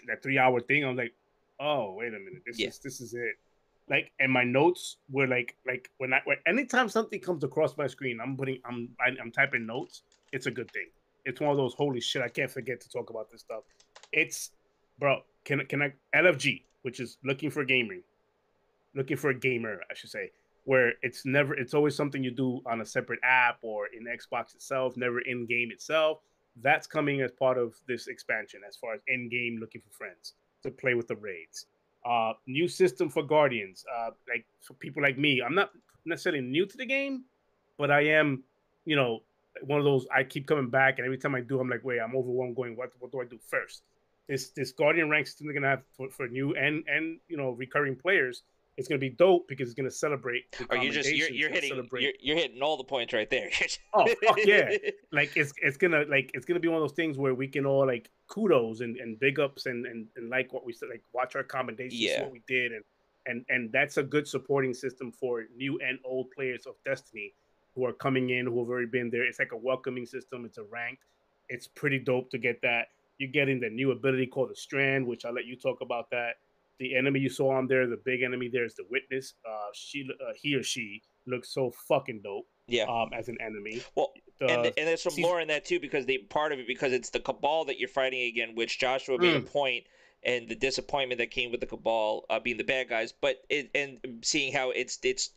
that 0.07 0.23
three 0.23 0.39
hour 0.39 0.61
thing, 0.61 0.85
I 0.85 0.89
was 0.89 0.97
like, 0.97 1.15
oh, 1.61 1.93
wait 1.95 2.09
a 2.09 2.19
minute, 2.19 2.43
this 2.47 2.59
Yeah. 2.59 2.69
is 2.69 2.79
this 2.79 3.01
is 3.01 3.15
it. 3.15 3.35
Like, 3.87 4.13
and 4.19 4.33
my 4.33 4.45
notes 4.45 4.97
were 5.11 5.27
like, 5.27 5.57
like 5.67 5.91
when 5.99 6.15
I 6.15 6.23
when 6.25 6.39
anytime 6.47 6.89
something 6.89 7.21
comes 7.21 7.45
across 7.45 7.77
my 7.77 7.87
screen, 7.87 8.19
I'm 8.23 8.35
putting, 8.35 8.59
I'm 8.65 8.89
I, 8.99 9.11
I'm 9.21 9.31
typing 9.31 9.67
notes. 9.67 10.03
It's 10.33 10.47
a 10.47 10.51
good 10.51 10.71
thing. 10.71 10.89
It's 11.25 11.41
one 11.41 11.51
of 11.51 11.57
those 11.57 11.75
holy 11.75 12.01
shit. 12.01 12.23
I 12.23 12.29
can't 12.29 12.51
forget 12.51 12.81
to 12.81 12.89
talk 12.89 13.11
about 13.11 13.31
this 13.31 13.41
stuff. 13.41 13.65
It's 14.13 14.51
bro. 14.99 15.21
Can 15.45 15.65
can 15.67 15.83
I 15.83 15.93
LFG, 16.15 16.63
which 16.83 17.01
is 17.01 17.19
looking 17.25 17.51
for 17.51 17.65
gaming, 17.65 18.03
looking 18.95 19.17
for 19.17 19.31
a 19.31 19.35
gamer, 19.35 19.81
I 19.91 19.95
should 19.95 20.11
say, 20.11 20.31
where 20.65 20.95
it's 21.03 21.27
never, 21.27 21.55
it's 21.55 21.75
always 21.75 21.95
something 21.95 22.23
you 22.23 22.31
do 22.31 22.61
on 22.67 22.81
a 22.81 22.87
separate 22.87 23.21
app 23.23 23.59
or 23.63 23.89
in 23.89 24.05
Xbox 24.05 24.55
itself, 24.55 24.97
never 24.97 25.21
in 25.21 25.47
game 25.47 25.71
itself. 25.71 26.19
That's 26.63 26.87
coming 26.87 27.21
as 27.21 27.33
part 27.33 27.59
of 27.59 27.75
this 27.87 28.07
expansion, 28.07 28.61
as 28.67 28.77
far 28.77 28.95
as 28.95 29.01
in 29.09 29.29
game 29.29 29.59
looking 29.61 29.81
for 29.81 29.91
friends 29.91 30.35
to 30.63 30.71
play 30.71 30.95
with 30.95 31.09
the 31.09 31.17
raids. 31.17 31.67
Uh, 32.09 32.35
new 32.47 32.69
system 32.69 33.09
for 33.09 33.23
Guardians, 33.23 33.85
uh, 33.95 34.11
like 34.29 34.47
for 34.61 34.75
people 34.75 35.03
like 35.03 35.19
me. 35.19 35.43
I'm 35.45 35.55
not 35.55 35.71
necessarily 36.05 36.43
new 36.43 36.67
to 36.67 36.77
the 36.77 36.87
game, 36.87 37.25
but 37.77 37.91
I 37.91 38.03
am, 38.03 38.45
you 38.85 38.95
know, 38.95 39.23
one 39.63 39.79
of 39.79 39.85
those. 39.85 40.07
I 40.15 40.25
keep 40.25 40.47
coming 40.47 40.69
back, 40.71 40.99
and 40.99 41.07
every 41.07 41.19
time 41.19 41.35
I 41.35 41.41
do, 41.41 41.61
I'm 41.61 41.69
like, 41.69 41.85
wait, 41.85 42.01
I'm 42.01 42.17
overwhelmed. 42.17 42.57
Going, 42.57 42.77
what? 42.77 42.91
What 42.99 43.13
do 43.13 43.21
I 43.21 43.25
do 43.25 43.39
first? 43.49 43.83
This 44.29 44.51
this 44.51 44.73
Guardian 44.73 45.11
rank 45.11 45.27
system 45.27 45.47
they're 45.47 45.55
gonna 45.55 45.69
have 45.69 45.83
for, 45.97 46.11
for 46.11 46.29
new 46.29 46.55
and 46.55 46.83
and 46.89 47.21
you 47.29 47.37
know 47.37 47.51
recurring 47.51 47.95
players. 47.97 48.43
It's 48.77 48.89
gonna 48.89 48.99
be 48.99 49.11
dope 49.11 49.47
because 49.47 49.69
it's 49.69 49.75
gonna 49.77 49.91
celebrate. 49.91 50.45
Are 50.71 50.77
you 50.77 50.91
just 50.91 51.13
you're, 51.15 51.31
you're 51.31 51.51
hitting 51.51 51.89
you're, 51.93 52.13
you're 52.19 52.37
hitting 52.37 52.61
all 52.61 52.77
the 52.77 52.83
points 52.85 53.13
right 53.13 53.31
there. 53.31 53.49
Oh 53.95 54.07
fuck 54.27 54.39
yeah! 54.45 54.71
like 55.13 55.37
it's 55.37 55.53
it's 55.63 55.77
gonna 55.77 56.05
like 56.09 56.33
it's 56.35 56.45
gonna 56.45 56.59
be 56.59 56.67
one 56.67 56.79
of 56.79 56.83
those 56.83 56.97
things 56.97 57.17
where 57.17 57.35
we 57.35 57.47
can 57.47 57.67
all 57.67 57.87
like 57.87 58.11
kudos 58.27 58.81
and, 58.81 58.97
and 58.97 59.21
big 59.21 59.39
ups 59.39 59.67
and, 59.67 59.87
and 59.87 60.09
and 60.17 60.29
like 60.31 60.53
what 60.53 60.67
we 60.67 60.73
said 60.73 60.89
like 60.91 61.03
watch 61.13 61.37
our 61.37 61.45
commendations 61.45 62.01
Yeah. 62.01 62.23
what 62.23 62.33
we 62.33 62.43
did 62.49 62.73
and 62.73 62.83
and 63.27 63.45
and 63.49 63.71
that's 63.71 63.97
a 63.99 64.03
good 64.03 64.27
supporting 64.27 64.75
system 64.75 65.13
for 65.13 65.45
new 65.55 65.79
and 65.87 65.99
old 66.05 66.31
players 66.33 66.67
of 66.67 66.75
Destiny 66.85 67.33
who 67.75 67.85
are 67.87 67.93
coming 67.93 68.31
in 68.31 68.47
who 68.47 68.59
have 68.61 68.69
already 68.69 68.87
been 68.87 69.11
there. 69.11 69.25
It's 69.25 69.39
like 69.39 69.53
a 69.53 69.57
welcoming 69.57 70.07
system. 70.07 70.45
It's 70.45 70.59
a 70.59 70.65
ranked. 70.65 71.03
It's 71.49 71.67
pretty 71.67 71.99
dope 71.99 72.31
to 72.31 72.39
get 72.39 72.61
that. 72.63 72.89
You're 73.19 73.31
getting 73.31 73.61
the 73.61 73.71
new 73.71 73.91
ability 73.93 74.27
called 74.27 74.51
the 74.51 74.57
Strand, 74.57 75.07
which 75.07 75.25
I'll 75.25 75.33
let 75.35 75.47
you 75.47 75.57
talk 75.57 75.81
about 75.81 76.11
that. 76.11 76.37
The 76.79 76.97
enemy 76.97 77.21
you 77.21 77.29
saw 77.29 77.51
on 77.57 77.67
there, 77.69 77.87
the 77.87 78.01
big 78.05 78.23
enemy 78.23 78.49
there 78.49 78.65
is 78.65 78.75
the 78.75 78.85
Witness. 78.91 79.35
Uh, 79.49 79.67
she, 79.73 80.09
uh, 80.21 80.33
he 80.35 80.55
or 80.57 80.63
she 80.63 81.03
looks 81.27 81.53
so 81.53 81.71
fucking 81.89 82.21
dope. 82.25 82.47
Yeah. 82.67 82.85
Um, 82.85 83.11
as 83.13 83.29
an 83.29 83.37
enemy. 83.41 83.83
Well, 83.95 84.13
The, 84.41 84.47
and, 84.51 84.67
and 84.67 84.75
there's 84.89 85.03
some 85.03 85.13
season- 85.13 85.25
lore 85.31 85.41
in 85.41 85.49
that 85.49 85.65
too 85.67 85.79
because 85.79 86.07
the 86.07 86.19
part 86.19 86.51
of 86.53 86.59
it 86.59 86.67
because 86.67 86.93
it's 86.93 87.11
the 87.11 87.21
cabal 87.21 87.67
that 87.67 87.79
you're 87.79 87.89
fighting 87.91 88.23
again, 88.23 88.55
which 88.55 88.79
Joshua 88.79 89.19
made 89.19 89.37
a 89.37 89.41
Mm. 89.41 89.47
point 89.53 89.85
and 90.25 90.49
the 90.49 90.55
disappointment 90.57 91.19
that 91.19 91.31
came 91.31 91.51
with 91.51 91.61
the 91.61 91.67
cabal 91.67 92.25
uh, 92.31 92.41
being 92.41 92.57
the 92.57 92.65
bad 92.65 92.89
guys, 92.89 93.13
but 93.13 93.37
it 93.51 93.71
and 93.75 93.99
seeing 94.23 94.51
how 94.53 94.71
it's 94.71 94.99
it's 95.03 95.31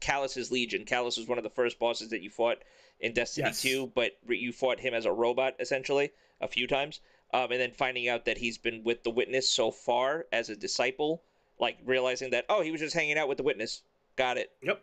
Calus's 0.00 0.50
Legion. 0.50 0.84
Callus 0.84 1.16
was 1.16 1.26
one 1.26 1.38
of 1.38 1.44
the 1.44 1.50
first 1.50 1.78
bosses 1.78 2.10
that 2.10 2.22
you 2.22 2.30
fought 2.30 2.58
in 3.00 3.12
Destiny 3.12 3.48
Yes. 3.48 3.62
2, 3.62 3.92
but 3.94 4.12
you 4.28 4.52
fought 4.52 4.80
him 4.80 4.94
as 4.94 5.04
a 5.06 5.12
robot 5.12 5.54
essentially 5.58 6.12
a 6.40 6.48
few 6.48 6.66
times. 6.66 7.00
Um, 7.32 7.52
and 7.52 7.60
then 7.60 7.70
finding 7.72 8.08
out 8.08 8.24
that 8.24 8.38
he's 8.38 8.58
been 8.58 8.82
with 8.82 9.04
the 9.04 9.10
Witness 9.10 9.48
so 9.48 9.70
far 9.70 10.26
as 10.32 10.48
a 10.50 10.56
disciple, 10.56 11.22
like 11.58 11.78
realizing 11.84 12.30
that 12.30 12.44
oh 12.48 12.60
he 12.62 12.70
was 12.72 12.80
just 12.80 12.94
hanging 12.94 13.18
out 13.18 13.28
with 13.28 13.36
the 13.38 13.44
Witness. 13.44 13.82
Got 14.16 14.36
it 14.36 14.50
Yep. 14.62 14.82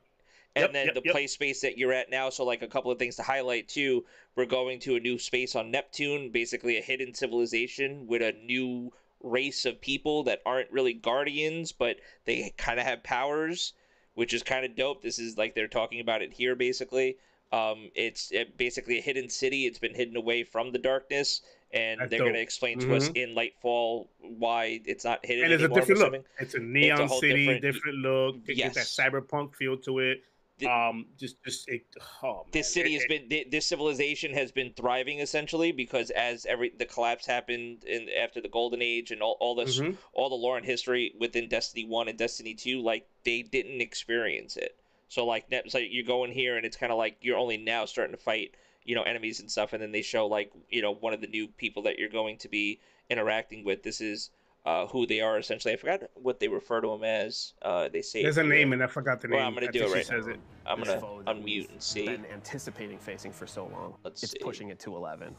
and 0.55 0.63
Yep, 0.63 0.73
then 0.73 0.85
yep, 0.87 0.95
the 0.95 1.01
yep. 1.05 1.11
play 1.13 1.27
space 1.27 1.61
that 1.61 1.77
you're 1.77 1.91
at 1.93 2.09
now. 2.09 2.29
So, 2.29 2.45
like 2.45 2.61
a 2.61 2.67
couple 2.67 2.89
of 2.91 2.97
things 2.97 3.17
to 3.17 3.23
highlight 3.23 3.67
too. 3.67 4.05
We're 4.35 4.45
going 4.45 4.79
to 4.81 4.95
a 4.95 4.99
new 4.99 5.19
space 5.19 5.55
on 5.55 5.71
Neptune, 5.71 6.29
basically 6.31 6.77
a 6.77 6.81
hidden 6.81 7.13
civilization 7.13 8.07
with 8.07 8.21
a 8.21 8.31
new 8.31 8.93
race 9.21 9.65
of 9.65 9.81
people 9.81 10.23
that 10.23 10.41
aren't 10.45 10.71
really 10.71 10.93
guardians, 10.93 11.71
but 11.71 11.97
they 12.25 12.53
kind 12.57 12.79
of 12.79 12.85
have 12.85 13.03
powers, 13.03 13.73
which 14.17 14.33
is 14.33 14.41
kind 14.41 14.65
of 14.65 14.75
dope. 14.75 15.03
This 15.03 15.19
is 15.19 15.37
like 15.37 15.53
they're 15.53 15.67
talking 15.67 15.99
about 15.99 16.23
it 16.23 16.33
here, 16.33 16.55
basically. 16.55 17.17
Um, 17.51 17.91
it's 17.93 18.31
uh, 18.33 18.45
basically 18.57 18.97
a 18.97 19.01
hidden 19.01 19.29
city. 19.29 19.67
It's 19.67 19.77
been 19.77 19.93
hidden 19.93 20.17
away 20.17 20.43
from 20.43 20.71
the 20.71 20.79
darkness, 20.79 21.41
and 21.71 21.99
That's 22.01 22.09
they're 22.09 22.19
going 22.21 22.33
to 22.33 22.41
explain 22.41 22.79
to 22.79 22.95
us 22.95 23.09
Mhm. 23.09 23.15
in 23.15 23.35
Lightfall 23.35 24.07
why 24.17 24.81
it's 24.85 25.05
not 25.05 25.23
hidden 25.23 25.43
and 25.45 25.53
it's 25.53 25.61
a 25.61 25.65
anymore. 25.65 25.79
I'm 25.81 25.85
different 25.87 26.13
look. 26.13 26.25
It's 26.39 26.55
a 26.55 26.59
neon 26.59 27.07
whole 27.07 27.21
city, 27.21 27.45
different- 27.45 27.61
different, 27.61 27.97
look. 27.99 28.35
It 28.47 28.55
gets 28.55 28.75
Yes. 28.75 28.95
that 28.95 29.11
cyberpunk 29.11 29.53
feel 29.55 29.77
to 29.77 29.99
it. 29.99 30.23
The- 30.59 30.67
um, 30.67 31.05
just, 31.19 31.43
just 31.43 31.69
it. 31.69 31.83
Oh, 32.23 32.37
man. 32.37 32.45
this 32.51 32.73
city 32.73 32.91
It- 32.95 33.01
has 33.01 33.03
it- 33.09 33.29
been 33.29 33.49
this 33.51 33.65
civilization 33.67 34.33
has 34.33 34.51
been 34.51 34.73
thriving 34.73 35.19
essentially 35.19 35.71
because 35.71 36.09
as 36.11 36.45
every 36.47 36.69
the 36.69 36.85
collapse 36.85 37.25
happened 37.27 37.83
in 37.83 38.09
after 38.09 38.41
the 38.41 38.47
golden 38.49 38.81
age 38.81 39.11
and 39.11 39.21
all, 39.21 39.37
all 39.39 39.53
this 39.55 39.79
Mhm. 39.79 39.97
all 40.13 40.29
the 40.29 40.35
lore 40.35 40.57
and 40.57 40.65
history 40.65 41.13
within 41.19 41.47
destiny 41.47 41.85
1 41.85 42.07
and 42.07 42.17
destiny 42.17 42.55
2 42.55 42.81
like 42.81 43.07
they 43.23 43.43
didn't 43.43 43.81
experience 43.81 44.57
it 44.57 44.79
so 45.09 45.25
like 45.25 45.49
net 45.51 45.69
so 45.71 45.77
you 45.77 46.01
go 46.03 46.23
in 46.23 46.31
here 46.31 46.57
and 46.57 46.65
it's 46.65 46.77
kind 46.77 46.91
of 46.91 46.97
like 46.97 47.17
you're 47.21 47.37
only 47.37 47.57
now 47.57 47.85
starting 47.85 48.15
to 48.15 48.21
fight 48.21 48.55
you 48.83 48.95
know 48.95 49.03
enemies 49.03 49.39
and 49.39 49.51
stuff 49.51 49.73
and 49.73 49.81
then 49.83 49.91
they 49.91 50.01
show 50.01 50.25
like 50.25 50.51
you 50.69 50.81
know 50.81 50.91
one 50.91 51.13
of 51.13 51.21
the 51.21 51.27
new 51.27 51.47
people 51.47 51.83
that 51.83 51.99
you're 51.99 52.09
going 52.09 52.37
to 52.37 52.47
be 52.49 52.79
interacting 53.11 53.63
with 53.63 53.83
this 53.83 54.01
is 54.01 54.31
uh, 54.67 54.85
who 54.87 55.07
they 55.07 55.21
are 55.21 55.37
essentially 55.39 55.73
i 55.73 55.77
forgot 55.77 56.01
what 56.15 56.41
they 56.41 56.47
refer 56.49 56.81
to 56.81 56.89
them 56.89 57.03
as 57.05 57.53
uh, 57.61 57.87
they 57.87 58.01
say 58.01 58.21
There's 58.21 58.37
a 58.37 58.43
name, 58.43 58.73
and 58.73 58.83
I 58.83 58.87
forgot 58.87 59.21
the 59.21 59.29
name. 59.29 59.37
Well, 59.37 59.47
I'm 59.47 59.53
gonna 59.53 59.67
I 59.67 59.71
do 59.71 59.79
think 59.79 59.91
it 59.91 59.95
right 59.95 60.05
says 60.05 60.27
now. 60.27 60.33
it. 60.33 60.39
i'm 60.65 60.79
This 60.81 60.89
gonna 60.89 61.23
unmute 61.33 61.69
and 61.71 61.81
see 61.81 62.05
Been 62.05 62.25
anticipating 62.33 62.97
facing 62.97 63.31
for 63.31 63.47
so 63.47 63.67
long. 63.67 63.93
Let's 64.03 64.21
it's 64.23 64.33
see. 64.33 64.39
pushing 64.39 64.67
it 64.69 64.79
to 64.79 64.95
11. 64.97 65.33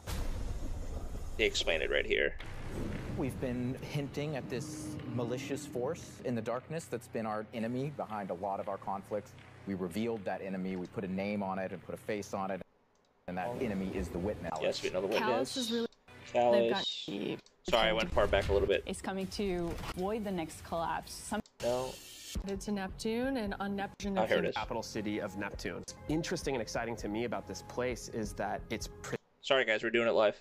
they 1.36 1.44
explain 1.44 1.82
it 1.82 1.90
right 1.90 2.06
here 2.06 2.34
We've 3.18 3.38
been 3.40 3.76
hinting 3.82 4.36
at 4.36 4.48
this 4.48 4.94
malicious 5.14 5.66
force 5.66 6.20
in 6.24 6.34
the 6.34 6.40
darkness 6.40 6.84
that's 6.84 7.08
been 7.08 7.26
our 7.26 7.44
enemy 7.52 7.92
behind 7.96 8.30
a 8.30 8.34
lot 8.34 8.60
of 8.60 8.68
our 8.68 8.76
conflicts. 8.76 9.32
We 9.66 9.74
revealed 9.74 10.24
that 10.24 10.40
enemy, 10.40 10.76
we 10.76 10.86
put 10.86 11.02
a 11.04 11.12
name 11.12 11.42
on 11.42 11.58
it 11.58 11.72
and 11.72 11.84
put 11.84 11.94
a 11.96 11.98
face 11.98 12.32
on 12.32 12.52
it, 12.52 12.62
and 13.26 13.36
that 13.36 13.50
enemy 13.60 13.90
is 13.92 14.08
the 14.08 14.18
witness. 14.20 14.52
Yes, 14.62 14.82
we 14.84 14.90
know 14.90 15.00
the 15.00 15.08
witness. 15.08 15.28
Calus 15.28 15.56
is 15.56 15.72
really. 15.72 15.88
They've 16.32 16.72
got 16.72 16.84
Calus. 16.84 17.38
The 17.70 17.76
Sorry, 17.76 17.88
I 17.90 17.92
went 17.92 18.10
far 18.12 18.26
back 18.26 18.48
a 18.48 18.52
little 18.52 18.68
bit. 18.68 18.82
is 18.86 19.00
coming 19.02 19.26
to 19.28 19.70
avoid 19.96 20.24
the 20.24 20.30
next 20.30 20.64
collapse. 20.64 21.12
Some 21.12 21.40
No. 21.62 21.92
headed 22.42 22.60
to 22.62 22.72
Neptune, 22.72 23.36
and 23.36 23.54
on 23.54 23.72
ah, 23.72 23.76
Neptune, 23.76 24.18
Oh, 24.18 24.24
here 24.26 24.38
it 24.38 24.44
is. 24.46 24.54
Capital 24.54 24.82
city 24.82 25.20
of 25.20 25.36
Neptune. 25.36 25.84
Interesting 26.08 26.54
and 26.54 26.62
exciting 26.62 26.96
to 26.96 27.08
me 27.08 27.24
about 27.24 27.46
this 27.46 27.62
place 27.68 28.08
is 28.08 28.32
that 28.34 28.60
it's 28.70 28.88
pre- 29.02 29.18
Sorry, 29.42 29.64
guys, 29.64 29.82
we're 29.82 29.90
doing 29.90 30.08
it 30.08 30.12
live. 30.12 30.40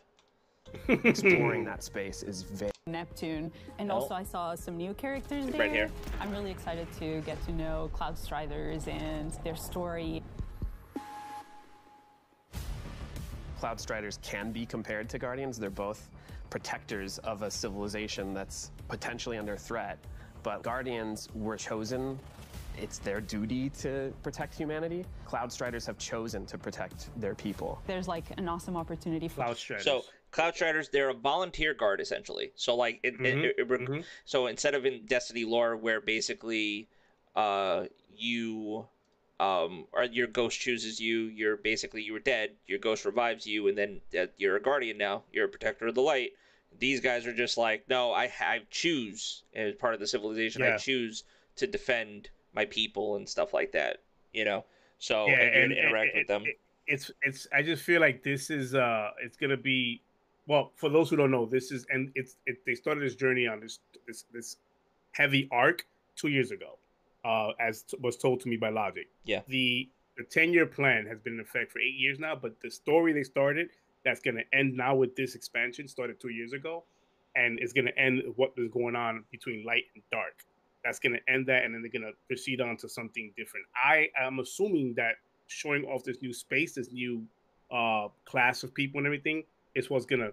exploring 1.06 1.64
that 1.64 1.82
space 1.82 2.24
is 2.24 2.44
very 2.44 2.72
Neptune, 2.88 3.52
and 3.80 3.88
No. 3.90 3.96
also 3.96 4.14
I 4.16 4.24
saw 4.24 4.54
some 4.56 4.76
new 4.78 4.94
characters 4.94 5.46
there. 5.48 5.60
Right 5.62 5.72
here. 5.72 5.90
I'm 6.20 6.32
really 6.32 6.52
excited 6.52 6.88
to 7.00 7.22
get 7.22 7.42
to 7.46 7.52
know 7.54 7.90
Cloud 7.94 8.18
Striders 8.18 8.88
and 8.88 9.32
their 9.44 9.56
story. 9.56 10.24
Cloud 13.60 13.80
Striders 13.80 14.20
can 14.22 14.52
be 14.52 14.66
compared 14.66 15.10
to 15.10 15.18
Guardians. 15.18 15.58
They're 15.58 15.70
both 15.70 16.10
protectors 16.50 17.18
of 17.20 17.42
a 17.42 17.52
civilization 17.52 18.34
that's 18.34 18.72
potentially 18.88 19.38
under 19.38 19.58
threat. 19.58 19.98
But 20.44 20.64
Guardians 20.64 21.28
were 21.34 21.58
chosen. 21.58 22.20
It's 22.80 23.00
their 23.00 23.20
duty 23.22 23.70
to 23.82 24.14
protect 24.24 24.54
humanity. 24.56 25.04
Cloud 25.26 25.52
Striders 25.52 25.86
have 25.88 25.98
chosen 25.98 26.46
to 26.46 26.58
protect 26.58 27.10
their 27.20 27.34
people. 27.36 27.82
There's 27.88 28.08
like 28.08 28.26
an 28.38 28.48
awesome 28.48 28.78
opportunity 28.78 29.28
for 29.28 29.44
Cloud 29.44 29.58
Striders. 29.58 29.84
So, 29.84 30.04
Cloud 30.32 30.56
Striders, 30.56 30.90
they're 30.90 31.10
a 31.10 31.14
volunteer 31.14 31.74
guard 31.74 32.00
essentially. 32.00 32.52
So, 32.56 32.76
like, 32.76 33.00
it, 33.04 33.16
it- 33.16 33.20
Mhm, 33.20 33.44
it- 33.46 33.56
it 33.58 33.70
rec- 33.70 33.82
mhm. 33.82 34.04
so 34.26 34.46
instead 34.48 34.76
of 34.76 34.86
in 34.86 35.06
Destiny 35.06 35.44
lore, 35.44 35.76
where 35.76 36.00
basically, 36.02 36.88
uh, 37.36 37.86
you, 38.16 38.88
um, 39.40 39.86
or 39.94 40.04
your 40.04 40.28
ghost 40.28 40.60
chooses 40.60 41.00
you, 41.00 41.24
you're 41.26 41.58
basically 41.58 42.02
you 42.02 42.14
were 42.14 42.20
dead. 42.20 42.52
Your 42.66 42.80
ghost 42.80 43.06
revives 43.06 43.46
you, 43.46 43.68
and 43.68 43.78
then 43.78 44.02
uh, 44.18 44.28
you're 44.38 44.56
a 44.56 44.62
guardian 44.62 44.98
now. 44.98 45.24
You're 45.32 45.46
a 45.46 45.50
protector 45.50 45.88
of 45.88 45.96
the 45.96 46.02
light. 46.02 46.32
These 46.80 47.02
guys 47.02 47.26
are 47.26 47.34
just 47.34 47.58
like, 47.58 47.88
no, 47.90 48.12
I 48.12 48.32
I 48.42 48.62
choose 48.72 49.44
as 49.56 49.76
part 49.76 49.94
of 49.94 50.00
the 50.00 50.08
civilization. 50.08 50.62
I 50.64 50.78
choose 50.78 51.24
to 51.58 51.68
defend 51.68 52.30
my 52.54 52.66
people 52.66 53.16
and 53.16 53.28
stuff 53.28 53.54
like 53.54 53.72
that. 53.74 54.02
You 54.34 54.46
know. 54.46 54.66
So 55.00 55.28
yeah, 55.28 55.36
and 55.42 55.56
and, 55.56 55.72
interact 55.74 56.14
and- 56.14 56.20
with 56.20 56.28
them. 56.28 56.44
and 56.44 56.54
it's 56.88 57.12
it's. 57.22 57.48
I 57.54 57.62
just 57.62 57.84
feel 57.84 58.02
like 58.02 58.24
this 58.24 58.50
is 58.50 58.74
uh, 58.74 59.12
it's 59.24 59.38
gonna 59.38 59.58
be, 59.58 60.02
well, 60.48 60.72
for 60.76 60.90
those 60.90 61.10
who 61.10 61.16
don't 61.16 61.32
know, 61.32 61.46
this 61.46 61.72
is 61.72 61.86
and 61.90 62.12
it's 62.16 62.38
it. 62.46 62.66
They 62.66 62.76
started 62.76 63.04
this 63.04 63.16
journey 63.16 63.46
on 63.46 63.60
this 63.60 63.80
this 64.08 64.26
this 64.34 64.58
heavy 65.12 65.48
arc 65.52 65.86
two 66.16 66.30
years 66.30 66.52
ago, 66.52 66.78
uh, 67.26 67.50
as 67.60 67.84
t- 67.84 67.98
was 68.02 68.18
told 68.18 68.40
to 68.42 68.50
me 68.50 68.58
by 68.58 68.70
Logic. 68.70 69.08
Yeah. 69.26 69.42
The 69.48 69.90
the 70.18 70.24
ten 70.24 70.52
year 70.52 70.66
plan 70.66 71.06
has 71.06 71.20
been 71.20 71.34
in 71.34 71.40
effect 71.40 71.72
for 71.72 71.80
eight 71.80 71.96
years 71.96 72.20
now, 72.20 72.36
but 72.36 72.60
the 72.62 72.72
story 72.72 73.14
they 73.14 73.24
started 73.24 73.70
that's 74.04 74.20
gonna 74.20 74.44
end 74.54 74.76
now 74.76 74.96
with 74.96 75.16
this 75.16 75.36
expansion 75.36 75.88
started 75.88 76.20
two 76.20 76.30
years 76.30 76.54
ago, 76.54 76.84
and 77.36 77.60
it's 77.60 77.74
gonna 77.74 77.92
end 77.98 78.24
what 78.36 78.54
is 78.58 78.70
going 78.70 78.96
on 78.96 79.24
between 79.32 79.66
light 79.66 79.84
and 79.94 80.04
dark. 80.12 80.46
That's 80.84 81.00
gonna 81.00 81.20
end 81.28 81.48
that, 81.48 81.66
and 81.66 81.74
then 81.74 81.82
they're 81.82 81.92
gonna 81.92 82.14
proceed 82.28 82.62
on 82.62 82.78
to 82.78 82.90
something 82.90 83.32
different. 83.38 83.66
I 83.76 84.10
am 84.20 84.40
assuming 84.40 84.94
that 84.96 85.16
showing 85.48 85.84
off 85.86 86.04
this 86.04 86.22
new 86.22 86.34
space, 86.34 86.74
this 86.76 86.92
new 86.92 87.24
uh 87.70 88.08
class 88.26 88.64
of 88.64 88.74
people 88.74 89.00
and 89.00 89.06
everything, 89.06 89.44
is 89.76 89.90
what's 89.90 90.06
gonna 90.06 90.32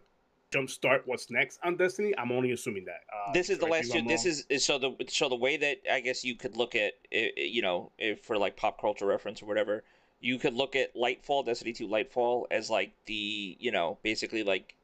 jumpstart 0.54 1.02
what's 1.06 1.30
next 1.30 1.58
on 1.64 1.76
Destiny. 1.76 2.12
I'm 2.18 2.32
only 2.32 2.52
assuming 2.52 2.84
that. 2.84 3.00
Uh, 3.12 3.32
this 3.32 3.50
is 3.50 3.58
the 3.58 3.66
last 3.66 3.94
if 3.94 4.06
This 4.06 4.24
is, 4.24 4.46
is 4.48 4.64
so 4.64 4.78
the 4.78 4.94
so 5.08 5.28
the 5.28 5.36
way 5.36 5.56
that 5.56 5.78
I 5.90 6.00
guess 6.00 6.24
you 6.24 6.34
could 6.34 6.56
look 6.56 6.74
at 6.74 6.92
it, 7.10 7.34
you 7.36 7.62
know, 7.62 7.90
if 7.98 8.20
for 8.24 8.38
like 8.38 8.56
pop 8.56 8.80
culture 8.80 9.06
reference 9.06 9.42
or 9.42 9.46
whatever, 9.46 9.84
you 10.20 10.38
could 10.38 10.54
look 10.54 10.76
at 10.76 10.94
Lightfall, 10.94 11.44
Destiny 11.44 11.72
Two 11.72 11.88
Lightfall 11.88 12.44
as 12.50 12.70
like 12.70 12.92
the 13.06 13.56
you 13.58 13.72
know 13.72 13.98
basically 14.02 14.42
like 14.42 14.74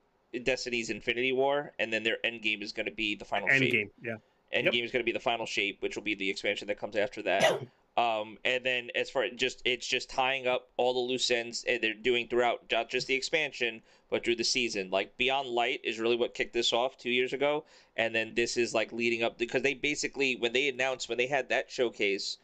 Destiny's 0.44 0.90
Infinity 0.90 1.32
War, 1.32 1.72
and 1.78 1.92
then 1.92 2.02
their 2.02 2.18
end 2.24 2.42
game 2.42 2.62
is 2.62 2.72
going 2.72 2.86
to 2.86 2.92
be 2.92 3.14
the 3.14 3.24
final 3.24 3.48
End 3.48 3.58
shape. 3.58 3.72
game, 3.72 3.90
yeah. 4.02 4.16
End 4.52 4.64
Yep. 4.64 4.72
game 4.72 4.84
is 4.84 4.90
going 4.92 5.00
to 5.00 5.04
be 5.06 5.12
the 5.12 5.20
final 5.20 5.46
shape, 5.46 5.80
which 5.80 5.96
will 5.96 6.02
be 6.02 6.14
the 6.14 6.28
expansion 6.28 6.68
that 6.68 6.78
comes 6.78 6.96
after 6.96 7.22
that. 7.22 7.60
um, 8.00 8.38
and 8.46 8.64
then 8.64 8.88
as 8.94 9.10
far 9.10 9.24
as 9.24 9.32
just 9.36 9.60
it's 9.66 9.86
just 9.86 10.08
tying 10.08 10.46
up 10.46 10.70
all 10.78 10.94
the 10.94 11.00
loose 11.00 11.30
ends 11.30 11.64
and 11.68 11.82
they're 11.82 11.92
doing 11.92 12.28
throughout 12.28 12.60
not 12.72 12.88
just 12.88 13.06
the 13.06 13.14
expansion 13.14 13.82
but 14.08 14.24
through 14.24 14.36
the 14.36 14.44
season. 14.44 14.90
Like 14.90 15.18
Beyond 15.18 15.48
Light 15.48 15.80
is 15.84 15.98
really 15.98 16.16
what 16.16 16.32
kicked 16.32 16.54
this 16.54 16.72
off 16.72 16.96
two 16.96 17.10
years 17.10 17.34
ago, 17.34 17.64
and 17.96 18.14
then 18.14 18.34
this 18.34 18.56
is 18.56 18.72
like 18.72 18.90
leading 18.90 19.22
up 19.22 19.36
because 19.36 19.62
they 19.62 19.74
basically 19.74 20.34
when 20.34 20.54
they 20.54 20.68
announced 20.68 21.10
when 21.10 21.18
they 21.18 21.26
had 21.26 21.50
that 21.50 21.70
showcase. 21.70 22.38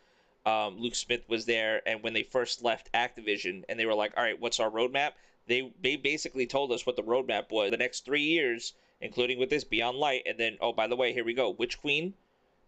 Um, 0.44 0.78
Luke 0.78 0.94
Smith 0.94 1.28
was 1.28 1.46
there, 1.46 1.82
and 1.88 2.04
when 2.04 2.12
they 2.12 2.22
first 2.22 2.62
left 2.62 2.92
Activision, 2.92 3.64
and 3.68 3.80
they 3.80 3.86
were 3.86 3.96
like, 3.96 4.12
"All 4.16 4.22
right, 4.22 4.40
what's 4.40 4.60
our 4.60 4.70
roadmap?" 4.70 5.12
They 5.48 5.72
they 5.80 5.96
basically 5.96 6.46
told 6.46 6.70
us 6.70 6.86
what 6.86 6.96
the 6.96 7.02
roadmap 7.02 7.50
was. 7.50 7.70
The 7.70 7.76
next 7.76 8.04
three 8.04 8.22
years, 8.22 8.74
including 9.00 9.38
with 9.40 9.50
this 9.50 9.64
Beyond 9.64 9.96
Light, 9.96 10.22
and 10.26 10.38
then 10.38 10.58
oh 10.60 10.72
by 10.72 10.86
the 10.86 10.96
way, 10.96 11.12
here 11.12 11.24
we 11.24 11.34
go, 11.34 11.50
Witch 11.50 11.78
Queen. 11.80 12.14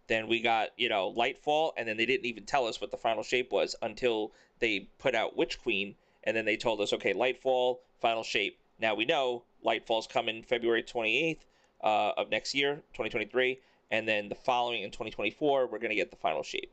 Then 0.09 0.27
we 0.29 0.41
got 0.41 0.71
you 0.77 0.89
know 0.89 1.15
Lightfall, 1.17 1.73
and 1.77 1.87
then 1.87 1.97
they 1.97 2.07
didn't 2.07 2.27
even 2.27 2.45
tell 2.45 2.67
us 2.67 2.81
what 2.81 2.91
the 2.91 2.97
final 2.97 3.23
shape 3.23 3.53
was 3.53 3.77
until 3.83 4.33
they 4.59 4.89
put 4.99 5.15
out 5.15 5.37
Witch 5.37 5.61
Queen, 5.63 5.95
and 6.25 6.37
then 6.37 6.45
they 6.45 6.57
told 6.57 6.81
us 6.81 6.93
okay, 6.93 7.15
Lightfall, 7.15 7.79
final 8.01 8.23
shape. 8.23 8.59
Now 8.81 8.95
we 8.95 9.05
know 9.05 9.45
Lightfall's 9.65 10.07
coming 10.07 10.43
February 10.43 10.83
twenty 10.83 11.23
eighth 11.23 11.45
uh, 11.83 12.13
of 12.17 12.31
next 12.31 12.55
year, 12.55 12.83
twenty 12.95 13.11
twenty 13.11 13.27
three, 13.27 13.61
and 13.91 14.09
then 14.09 14.29
the 14.29 14.35
following 14.35 14.83
in 14.83 14.91
twenty 14.91 15.11
twenty 15.11 15.31
four, 15.31 15.67
we're 15.67 15.79
gonna 15.79 15.95
get 15.95 16.11
the 16.11 16.17
final 16.17 16.43
shape 16.43 16.73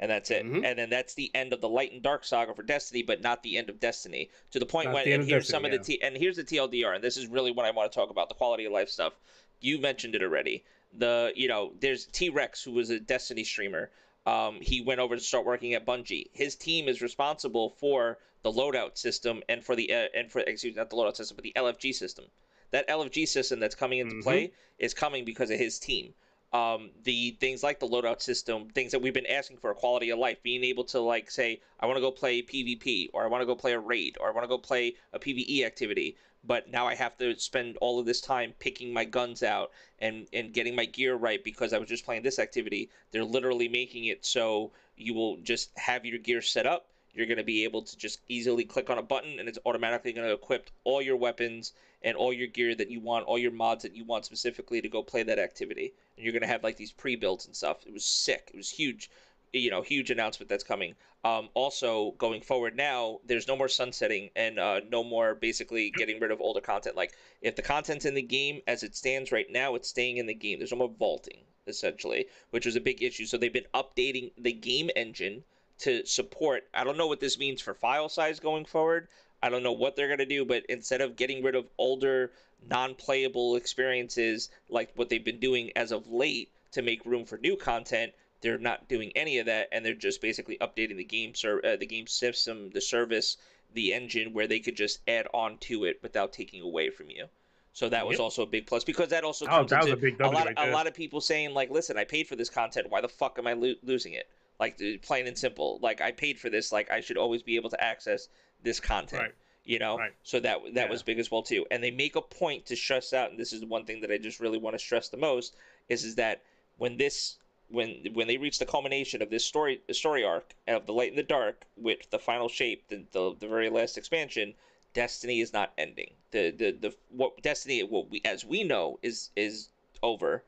and 0.00 0.10
that's 0.10 0.30
it. 0.30 0.44
Mhm. 0.44 0.64
And 0.64 0.78
then 0.78 0.90
that's 0.90 1.14
the 1.14 1.30
end 1.34 1.52
of 1.52 1.60
the 1.60 1.68
Light 1.68 1.92
and 1.92 2.02
Dark 2.02 2.24
saga 2.24 2.54
for 2.54 2.62
Destiny, 2.62 3.02
but 3.02 3.22
not 3.22 3.42
the 3.42 3.56
end 3.56 3.70
of 3.70 3.80
Destiny. 3.80 4.28
To 4.50 4.58
the 4.58 4.66
point 4.66 4.86
Not 4.86 4.94
when 4.94 5.04
the 5.04 5.12
and 5.12 5.24
here's 5.24 5.44
Destiny, 5.44 5.56
some 5.56 5.64
of 5.64 5.70
the 5.70 5.78
T 5.78 6.02
and 6.02 6.16
here's 6.16 6.36
the 6.36 6.44
TLDR, 6.44 6.96
and 6.96 7.04
this 7.04 7.16
is 7.16 7.26
really 7.26 7.50
what 7.52 7.64
I 7.64 7.70
want 7.70 7.90
to 7.90 7.96
talk 7.96 8.10
about 8.10 8.28
the 8.28 8.34
quality 8.34 8.64
of 8.64 8.72
life 8.72 8.88
stuff. 8.88 9.14
You 9.60 9.78
mentioned 9.78 10.14
it 10.14 10.22
already. 10.22 10.64
The 10.96 11.32
you 11.34 11.48
know 11.48 11.72
there's 11.80 12.06
T 12.06 12.28
Rex 12.28 12.62
who 12.62 12.72
was 12.72 12.90
a 12.90 13.00
Destiny 13.00 13.44
streamer. 13.44 13.90
Um, 14.26 14.58
he 14.60 14.80
went 14.80 15.00
over 15.00 15.16
to 15.16 15.20
start 15.20 15.44
working 15.44 15.74
at 15.74 15.84
Bungie. 15.84 16.28
His 16.32 16.56
team 16.56 16.88
is 16.88 17.02
responsible 17.02 17.70
for 17.78 18.18
the 18.42 18.50
loadout 18.50 18.96
system 18.96 19.42
and 19.48 19.62
for 19.62 19.76
the 19.76 19.92
uh, 19.92 20.06
and 20.14 20.30
for 20.30 20.40
excuse 20.40 20.74
me, 20.74 20.78
not 20.78 20.90
the 20.90 20.96
loadout 20.96 21.16
system, 21.16 21.36
but 21.36 21.44
the 21.44 21.52
LFG 21.56 21.94
system. 21.94 22.24
That 22.70 22.88
LFG 22.88 23.28
system 23.28 23.60
that's 23.60 23.74
coming 23.74 23.98
into 23.98 24.16
Mhm. 24.16 24.22
play 24.22 24.52
is 24.78 24.94
coming 24.94 25.24
because 25.24 25.50
of 25.50 25.58
his 25.58 25.78
team 25.78 26.14
um, 26.54 26.90
the 27.02 27.32
things 27.40 27.64
like 27.64 27.80
the 27.80 27.88
loadout 27.88 28.22
system, 28.22 28.68
things 28.68 28.92
that 28.92 29.00
we've 29.00 29.12
been 29.12 29.26
asking 29.26 29.56
for, 29.56 29.74
quality 29.74 30.10
of 30.10 30.20
life, 30.20 30.40
being 30.44 30.62
able 30.62 30.84
to 30.84 31.00
like 31.00 31.28
say, 31.28 31.60
I 31.80 31.86
want 31.86 31.96
to 31.96 32.00
go 32.00 32.12
play 32.12 32.42
PvP, 32.42 33.10
or 33.12 33.24
I 33.24 33.26
want 33.26 33.42
to 33.42 33.46
go 33.46 33.56
play 33.56 33.72
a 33.72 33.80
raid, 33.80 34.16
or 34.20 34.28
I 34.28 34.30
want 34.30 34.44
to 34.44 34.48
go 34.48 34.58
play 34.58 34.94
a 35.12 35.18
PvE 35.18 35.66
activity, 35.66 36.16
but 36.46 36.70
now 36.70 36.86
I 36.86 36.94
have 36.94 37.16
to 37.18 37.38
spend 37.38 37.76
all 37.78 37.98
of 37.98 38.06
this 38.06 38.20
time 38.20 38.54
picking 38.58 38.92
my 38.92 39.04
guns 39.04 39.42
out 39.42 39.70
and 39.98 40.26
and 40.32 40.52
getting 40.52 40.74
my 40.74 40.84
gear 40.84 41.14
right 41.14 41.42
because 41.42 41.72
I 41.72 41.78
was 41.78 41.88
just 41.88 42.04
playing 42.04 42.22
this 42.22 42.38
activity. 42.38 42.90
They're 43.10 43.24
literally 43.24 43.68
making 43.68 44.06
it 44.06 44.24
so 44.24 44.72
you 44.96 45.14
will 45.14 45.38
just 45.38 45.70
have 45.76 46.04
your 46.04 46.18
gear 46.18 46.42
set 46.42 46.66
up. 46.66 46.86
You're 47.12 47.26
going 47.26 47.38
to 47.38 47.44
be 47.44 47.64
able 47.64 47.82
to 47.82 47.96
just 47.96 48.20
easily 48.28 48.64
click 48.64 48.90
on 48.90 48.98
a 48.98 49.02
button 49.02 49.38
and 49.38 49.48
it's 49.48 49.58
automatically 49.64 50.12
going 50.12 50.26
to 50.26 50.34
equip 50.34 50.68
all 50.82 51.00
your 51.00 51.16
weapons 51.16 51.72
and 52.02 52.16
all 52.16 52.32
your 52.32 52.48
gear 52.48 52.74
that 52.74 52.90
you 52.90 53.00
want, 53.00 53.24
all 53.26 53.38
your 53.38 53.52
mods 53.52 53.82
that 53.84 53.94
you 53.94 54.04
want 54.04 54.24
specifically 54.26 54.80
to 54.80 54.88
go 54.88 55.02
play 55.02 55.22
that 55.22 55.38
activity. 55.38 55.94
And 56.16 56.24
you're 56.24 56.32
going 56.32 56.42
to 56.42 56.48
have 56.48 56.64
like 56.64 56.76
these 56.76 56.92
pre-builds 56.92 57.46
and 57.46 57.54
stuff. 57.54 57.86
It 57.86 57.92
was 57.92 58.04
sick. 58.04 58.50
It 58.52 58.56
was 58.56 58.70
huge. 58.70 59.10
You 59.60 59.70
know, 59.70 59.82
huge 59.82 60.10
announcement 60.10 60.48
that's 60.48 60.64
coming. 60.64 60.94
Um, 61.22 61.48
also, 61.54 62.10
going 62.18 62.40
forward 62.40 62.76
now, 62.76 63.20
there's 63.24 63.48
no 63.48 63.56
more 63.56 63.68
sunsetting 63.68 64.30
and 64.34 64.58
uh, 64.58 64.80
no 64.90 65.04
more 65.04 65.34
basically 65.34 65.90
getting 65.90 66.20
rid 66.20 66.30
of 66.30 66.40
older 66.40 66.60
content. 66.60 66.96
Like, 66.96 67.12
if 67.40 67.54
the 67.56 67.62
content's 67.62 68.04
in 68.04 68.14
the 68.14 68.22
game 68.22 68.62
as 68.66 68.82
it 68.82 68.96
stands 68.96 69.30
right 69.32 69.46
now, 69.50 69.74
it's 69.74 69.88
staying 69.88 70.16
in 70.16 70.26
the 70.26 70.34
game. 70.34 70.58
There's 70.58 70.72
no 70.72 70.78
more 70.78 70.94
vaulting, 70.98 71.38
essentially, 71.66 72.26
which 72.50 72.66
was 72.66 72.76
a 72.76 72.80
big 72.80 73.02
issue. 73.02 73.26
So 73.26 73.38
they've 73.38 73.52
been 73.52 73.66
updating 73.74 74.32
the 74.36 74.52
game 74.52 74.90
engine 74.96 75.44
to 75.78 76.04
support. 76.04 76.64
I 76.74 76.84
don't 76.84 76.98
know 76.98 77.06
what 77.06 77.20
this 77.20 77.38
means 77.38 77.60
for 77.60 77.74
file 77.74 78.08
size 78.08 78.40
going 78.40 78.64
forward. 78.64 79.08
I 79.42 79.50
don't 79.50 79.62
know 79.62 79.72
what 79.72 79.94
they're 79.94 80.08
going 80.08 80.18
to 80.18 80.26
do, 80.26 80.44
but 80.44 80.64
instead 80.68 81.00
of 81.00 81.16
getting 81.16 81.42
rid 81.42 81.54
of 81.54 81.68
older, 81.78 82.32
non 82.68 82.94
playable 82.94 83.56
experiences 83.56 84.50
like 84.68 84.90
what 84.94 85.08
they've 85.08 85.24
been 85.24 85.40
doing 85.40 85.70
as 85.76 85.92
of 85.92 86.10
late 86.10 86.50
to 86.72 86.82
make 86.82 87.04
room 87.04 87.24
for 87.24 87.38
new 87.38 87.56
content, 87.56 88.12
they're 88.44 88.58
not 88.58 88.88
doing 88.88 89.10
any 89.16 89.38
of 89.38 89.46
that, 89.46 89.68
and 89.72 89.84
they're 89.84 89.94
just 89.94 90.20
basically 90.20 90.58
updating 90.58 90.96
the 90.96 91.04
game 91.04 91.34
ser- 91.34 91.64
uh, 91.64 91.76
the 91.76 91.86
game 91.86 92.06
system, 92.06 92.70
the 92.70 92.80
service, 92.80 93.38
the 93.72 93.92
engine, 93.94 94.32
where 94.34 94.46
they 94.46 94.60
could 94.60 94.76
just 94.76 95.00
add 95.08 95.26
on 95.32 95.56
to 95.58 95.84
it 95.84 95.98
without 96.02 96.32
taking 96.32 96.60
away 96.60 96.90
from 96.90 97.08
you. 97.10 97.26
So 97.72 97.88
that 97.88 98.06
was 98.06 98.18
Yep. 98.18 98.20
also 98.22 98.42
a 98.42 98.46
big 98.46 98.66
plus 98.66 98.84
because 98.84 99.08
that 99.08 99.24
also 99.24 99.46
Oh, 99.46 99.48
comes 99.48 99.70
that 99.70 99.80
into 99.80 99.94
a 99.94 99.96
big 99.96 100.20
a 100.20 100.28
lot. 100.28 100.44
right 100.46 100.54
a 100.58 100.70
lot 100.70 100.86
of 100.86 100.94
people 100.94 101.20
saying 101.22 101.54
like, 101.54 101.70
"Listen, 101.70 101.96
I 101.96 102.04
paid 102.04 102.28
for 102.28 102.36
this 102.36 102.50
content. 102.50 102.90
Why 102.90 103.00
the 103.00 103.08
fuck 103.08 103.36
am 103.38 103.46
I 103.48 103.54
lo- 103.54 103.74
losing 103.82 104.12
it?" 104.12 104.28
Like 104.60 104.78
plain 105.02 105.26
and 105.26 105.36
simple. 105.36 105.78
Like 105.82 106.00
I 106.02 106.12
paid 106.12 106.38
for 106.38 106.50
this. 106.50 106.70
Like 106.70 106.90
I 106.90 107.00
should 107.00 107.16
always 107.16 107.42
be 107.42 107.56
able 107.56 107.70
to 107.70 107.82
access 107.82 108.28
this 108.62 108.78
content. 108.78 109.22
Right. 109.22 109.34
You 109.64 109.78
know. 109.80 109.96
Right. 109.98 110.12
So 110.22 110.38
that 110.40 110.58
that 110.74 110.84
Yeah. 110.84 110.90
was 110.90 111.02
big 111.02 111.18
as 111.18 111.30
well 111.30 111.42
too. 111.42 111.66
And 111.70 111.82
they 111.82 111.90
make 111.90 112.14
a 112.14 112.20
point 112.22 112.66
to 112.66 112.76
stress 112.76 113.12
out, 113.14 113.30
and 113.30 113.40
this 113.40 113.52
is 113.54 113.60
the 113.60 113.66
one 113.66 113.86
thing 113.86 114.02
that 114.02 114.12
I 114.12 114.18
just 114.18 114.38
really 114.38 114.58
want 114.58 114.74
to 114.74 114.78
stress 114.78 115.08
the 115.08 115.16
most 115.16 115.56
is 115.88 116.04
is 116.04 116.14
that 116.16 116.42
when 116.76 116.96
this 116.98 117.38
when 117.68 118.06
when 118.12 118.26
they 118.28 118.36
reach 118.36 118.58
the 118.58 118.66
culmination 118.66 119.22
of 119.22 119.30
this 119.30 119.44
story 119.44 119.80
story 119.92 120.22
arc 120.24 120.54
of 120.68 120.86
the 120.86 120.92
light 120.92 121.10
and 121.10 121.18
the 121.18 121.22
dark 121.22 121.64
with 121.76 122.08
the 122.10 122.18
final 122.18 122.48
shape, 122.48 122.88
the 122.88 123.04
the, 123.12 123.34
the 123.38 123.48
very 123.48 123.68
last 123.70 123.96
expansion, 123.98 124.54
Destiny 124.92 125.40
is 125.40 125.52
not 125.52 125.72
ending. 125.78 126.12
The 126.30 126.50
the 126.50 126.70
the 126.72 126.94
what 127.10 127.40
Destiny 127.42 127.82
what 127.82 128.10
we 128.10 128.20
as 128.24 128.44
we 128.44 128.64
know 128.64 128.98
is 129.02 129.30
is 129.36 129.68
over, 130.02 130.44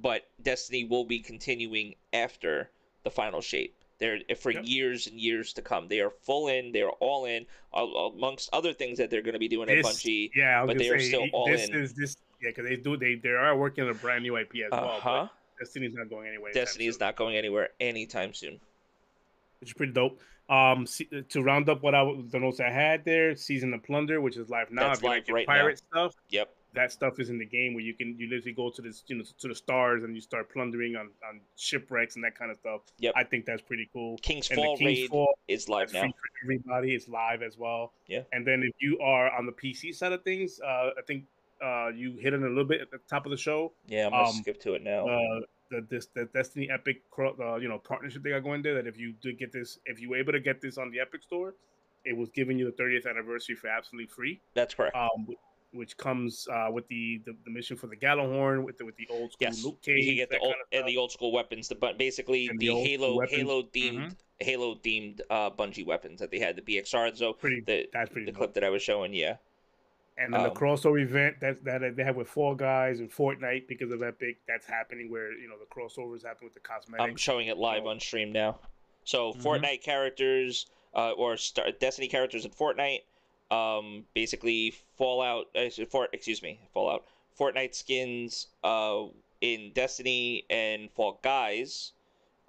but 0.00 0.28
Destiny 0.42 0.84
will 0.84 1.04
be 1.04 1.18
continuing 1.18 1.94
after 2.12 2.70
the 3.02 3.10
final 3.10 3.40
shape. 3.40 3.74
They're 3.98 4.20
for 4.36 4.50
Yep. 4.50 4.64
years 4.66 5.06
and 5.06 5.20
years 5.20 5.52
to 5.52 5.62
come. 5.62 5.86
They 5.88 6.00
are 6.00 6.10
full 6.10 6.48
in. 6.48 6.72
They 6.72 6.82
are 6.82 6.90
all 6.98 7.24
in, 7.24 7.46
amongst 7.72 8.50
other 8.52 8.72
things 8.72 8.98
that 8.98 9.10
they're 9.10 9.22
going 9.22 9.34
to 9.34 9.38
be 9.38 9.46
doing 9.48 9.68
at 9.68 9.76
This, 9.76 9.86
Bungie. 9.86 10.30
yeah, 10.34 10.66
but 10.66 10.76
they 10.78 10.88
are 10.88 10.98
still 10.98 11.28
all 11.32 11.46
this 11.46 11.68
in. 11.68 11.74
is 11.76 11.94
this. 11.94 12.16
Yeah, 12.40 12.50
because 12.50 12.64
they 12.68 12.76
do 12.76 12.96
they 12.96 13.14
they 13.16 13.28
are 13.28 13.56
working 13.56 13.84
on 13.84 13.90
a 13.90 13.94
brand 13.94 14.24
new 14.24 14.36
IP 14.36 14.56
as 14.66 14.72
Uh 14.72 14.98
well. 15.04 15.30
Destiny's 15.62 15.94
not 15.94 16.10
going 16.10 16.26
anywhere. 16.28 16.52
Destiny 16.52 16.86
is 16.86 16.98
not 16.98 17.16
going 17.16 17.36
anywhere 17.36 17.70
anytime 17.80 18.34
soon. 18.34 18.58
Which 19.60 19.70
is 19.70 19.74
pretty 19.74 19.92
dope. 19.92 20.20
Um, 20.48 20.86
se- 20.86 21.08
to 21.30 21.42
round 21.42 21.68
up 21.68 21.82
what 21.82 21.94
I 21.94 22.04
the 22.30 22.40
notes 22.40 22.58
I 22.60 22.68
had 22.70 23.04
there, 23.04 23.36
season 23.36 23.72
of 23.74 23.82
plunder, 23.84 24.20
which 24.20 24.36
is 24.36 24.50
live 24.50 24.70
now. 24.72 24.88
That's 24.88 24.98
if 24.98 25.04
you 25.04 25.10
live 25.10 25.18
like 25.28 25.34
right 25.34 25.46
now. 25.48 25.54
pirate 25.54 25.78
stuff, 25.78 26.14
Yep. 26.30 26.52
that 26.74 26.90
stuff 26.90 27.20
is 27.20 27.30
in 27.30 27.38
the 27.38 27.46
game 27.46 27.74
where 27.74 27.82
you 27.84 27.94
can 27.94 28.18
you 28.18 28.28
literally 28.28 28.52
go 28.52 28.68
to 28.70 28.82
this 28.82 29.04
you 29.06 29.16
know 29.16 29.24
to 29.38 29.48
the 29.48 29.54
stars 29.54 30.02
and 30.02 30.14
you 30.16 30.20
start 30.20 30.52
plundering 30.52 30.96
on 30.96 31.10
on 31.28 31.40
shipwrecks 31.56 32.16
and 32.16 32.24
that 32.24 32.36
kind 32.36 32.50
of 32.50 32.56
stuff. 32.56 32.80
Yep. 32.98 33.12
I 33.16 33.22
think 33.22 33.46
that's 33.46 33.62
pretty 33.62 33.88
cool. 33.92 34.18
King's 34.20 34.50
And 34.50 34.56
Fall 34.58 34.76
King's 34.76 34.98
raid 35.02 35.10
Fall 35.10 35.38
is 35.46 35.68
live 35.68 35.92
now. 35.92 36.02
for 36.02 36.12
everybody. 36.44 36.94
It's 36.96 37.08
live 37.08 37.42
as 37.42 37.56
well. 37.56 37.92
Yeah. 38.08 38.22
And 38.32 38.44
then 38.44 38.62
if 38.64 38.74
you 38.80 38.98
are 38.98 39.30
on 39.30 39.46
the 39.46 39.52
PC 39.52 39.94
side 39.94 40.12
of 40.12 40.22
things, 40.24 40.60
uh, 40.60 40.90
I 40.98 41.02
think 41.06 41.24
uh, 41.64 41.90
you 41.94 42.16
hit 42.16 42.34
it 42.34 42.42
a 42.42 42.48
little 42.48 42.64
bit 42.64 42.80
at 42.80 42.90
the 42.90 42.98
top 43.08 43.24
of 43.26 43.30
the 43.30 43.36
show. 43.38 43.72
Yeah, 43.86 44.06
I'm 44.06 44.10
gonna 44.10 44.24
um, 44.28 44.34
skip 44.34 44.60
to 44.62 44.74
it 44.74 44.82
now. 44.82 45.06
Uh, 45.06 45.40
the 45.72 45.86
this 45.90 46.06
the 46.14 46.26
Destiny 46.34 46.68
Epic 46.70 47.02
uh, 47.18 47.56
you 47.56 47.68
know 47.68 47.78
partnership 47.78 48.22
they 48.22 48.30
got 48.30 48.44
going 48.44 48.62
there. 48.62 48.74
That 48.74 48.86
if 48.86 48.98
you 48.98 49.12
did 49.22 49.38
get 49.38 49.52
this, 49.52 49.78
if 49.86 50.00
you 50.00 50.10
were 50.10 50.16
able 50.16 50.32
to 50.32 50.40
get 50.40 50.60
this 50.60 50.78
on 50.78 50.90
the 50.90 51.00
Epic 51.00 51.22
Store, 51.22 51.54
it 52.04 52.16
was 52.16 52.28
giving 52.30 52.58
you 52.58 52.64
the 52.70 52.82
30th 52.82 53.08
anniversary 53.08 53.56
for 53.56 53.68
absolutely 53.68 54.06
free. 54.08 54.40
That's 54.54 54.74
correct. 54.74 54.94
Um, 54.96 55.26
which 55.74 55.96
comes 55.96 56.46
uh, 56.52 56.68
with 56.70 56.86
the, 56.88 57.22
the 57.24 57.34
the 57.46 57.50
mission 57.50 57.76
for 57.78 57.86
the 57.86 57.96
Gjallarhorn 57.96 58.62
with 58.62 58.76
the 58.76 58.84
with 58.84 58.96
the 58.96 59.06
old 59.10 59.32
school 59.32 59.38
yes, 59.48 59.64
Luke 59.64 59.78
you 59.86 59.94
Cage. 59.94 60.16
get 60.16 60.28
the 60.30 60.38
old 60.38 60.52
kind 60.52 60.62
of 60.72 60.78
and 60.80 60.88
the 60.88 60.98
old 60.98 61.10
school 61.10 61.32
weapons. 61.32 61.66
The 61.68 61.74
but 61.74 61.96
basically 61.98 62.48
the, 62.48 62.58
the 62.58 62.74
Halo. 62.74 63.20
Halo 63.28 63.62
themed 63.62 63.98
Mhm. 64.10 64.16
Halo 64.40 64.74
themed 64.74 65.20
uh, 65.30 65.50
Bungie 65.50 65.86
weapons 65.86 66.20
that 66.20 66.30
they 66.30 66.38
had. 66.40 66.56
The 66.56 66.62
BXR, 66.62 67.16
so 67.16 67.32
Pretty- 67.32 67.60
the 67.60 67.88
that's 67.92 68.10
pretty 68.10 68.26
the 68.26 68.32
dope. 68.32 68.38
clip 68.38 68.54
that 68.54 68.64
I 68.64 68.70
was 68.70 68.82
showing. 68.82 69.14
Yeah. 69.14 69.36
And 70.18 70.32
then 70.34 70.42
the 70.42 70.50
Um, 70.50 70.56
crossover 70.56 71.00
event 71.00 71.40
that 71.40 71.64
that 71.64 71.96
they 71.96 72.04
have 72.04 72.16
with 72.16 72.28
Fall 72.28 72.54
Guys 72.54 73.00
and 73.00 73.10
Fortnite 73.10 73.66
because 73.66 73.90
of 73.90 74.02
Epic, 74.02 74.36
that's 74.46 74.66
happening 74.66 75.10
where 75.10 75.32
you 75.32 75.48
know 75.48 75.56
the 75.58 75.64
crossovers 75.66 76.22
happen 76.24 76.44
with 76.44 76.54
the 76.54 76.60
cosmetics. 76.60 77.08
I'm 77.10 77.16
showing 77.16 77.48
it 77.48 77.56
live 77.56 77.86
on 77.86 77.98
stream 77.98 78.30
now. 78.32 78.58
So 79.04 79.32
Mhm. 79.32 79.42
Fortnite 79.42 79.82
characters 79.82 80.66
uh, 80.94 81.12
or 81.12 81.38
Star- 81.38 81.70
Destiny 81.72 82.06
characters 82.08 82.44
in 82.44 82.50
Fortnite, 82.50 83.02
um, 83.50 84.06
basically 84.12 84.72
Fallout. 84.98 85.46
Uh, 85.56 85.70
for, 85.90 86.08
excuse 86.12 86.42
me, 86.42 86.60
Fallout. 86.74 87.06
Fortnite 87.38 87.74
skins 87.74 88.48
uh, 88.62 89.06
in 89.40 89.72
Destiny 89.72 90.44
and 90.50 90.90
Fall 90.92 91.18
Guys. 91.22 91.92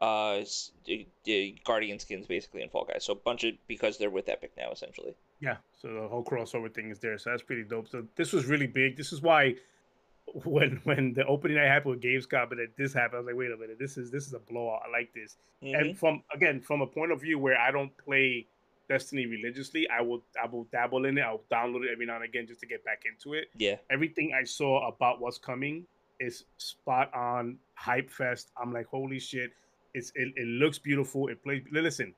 Uh, 0.02 0.44
the- 0.84 1.08
the 1.24 1.52
Guardian 1.64 1.98
skins 2.00 2.28
basically 2.28 2.62
in 2.62 2.68
Fall 2.70 2.84
Guys. 2.84 3.06
So 3.06 3.14
a 3.14 3.16
bunch 3.16 3.46
of 3.46 3.54
because 3.68 3.98
they're 3.98 4.10
with 4.10 4.28
Epic 4.28 4.52
now 4.58 4.70
essentially. 4.72 5.16
Yeah, 5.44 5.58
so 5.74 5.94
the 5.94 6.08
whole 6.08 6.24
crossover 6.24 6.74
thing 6.74 6.90
is 6.90 7.00
there, 7.00 7.18
so 7.18 7.32
that's 7.32 7.44
pretty 7.44 7.64
dope. 7.64 7.90
So 7.90 8.06
this 8.16 8.32
was 8.32 8.46
really 8.46 8.68
big. 8.68 8.96
This 8.96 9.12
is 9.12 9.22
why 9.22 9.56
when 10.46 10.80
when 10.86 11.14
the 11.14 11.26
opening 11.26 11.58
night 11.58 11.68
happened 11.68 11.96
with 11.96 12.02
Gamescom 12.02 12.52
and 12.52 12.60
then 12.62 12.70
this 12.78 12.94
happened, 12.94 13.16
I 13.16 13.20
was 13.20 13.26
like, 13.28 13.36
wait 13.36 13.52
a 13.52 13.58
minute, 13.58 13.78
this 13.78 13.98
is 13.98 14.10
this 14.10 14.26
is 14.26 14.34
a 14.34 14.40
blowout. 14.40 14.84
I 14.88 14.92
like 14.92 15.14
this. 15.14 15.36
Mhm. 15.62 15.78
And 15.80 15.98
from 15.98 16.24
again, 16.34 16.62
from 16.62 16.82
a 16.82 16.88
point 16.88 17.12
of 17.12 17.20
view 17.20 17.38
where 17.38 17.60
I 17.60 17.72
don't 17.72 17.92
play 17.98 18.48
Destiny 18.90 19.26
religiously. 19.26 19.88
I 19.90 20.02
will 20.02 20.24
I 20.42 20.46
will 20.46 20.66
dabble 20.66 21.06
in 21.06 21.18
it. 21.18 21.22
I'll 21.22 21.44
download 21.52 21.84
it 21.86 21.90
every 21.92 22.06
now 22.06 22.16
and 22.16 22.26
again 22.26 22.48
just 22.48 22.60
to 22.62 22.68
get 22.68 22.84
back 22.84 23.04
into 23.10 23.34
it. 23.34 23.48
Yeah. 23.58 23.78
Everything 23.90 24.34
I 24.40 24.44
saw 24.44 24.88
about 24.88 25.22
what's 25.22 25.38
coming 25.38 25.86
is 26.20 26.46
spot 26.58 27.14
on, 27.14 27.58
hype 27.76 28.10
fest. 28.10 28.52
I'm 28.62 28.74
like, 28.74 28.88
holy 28.88 29.20
shit! 29.20 29.52
It's 29.94 30.12
it, 30.16 30.34
it 30.36 30.48
looks 30.48 30.80
beautiful. 30.80 31.30
It 31.30 31.42
plays. 31.44 31.64
Listen, 31.72 32.14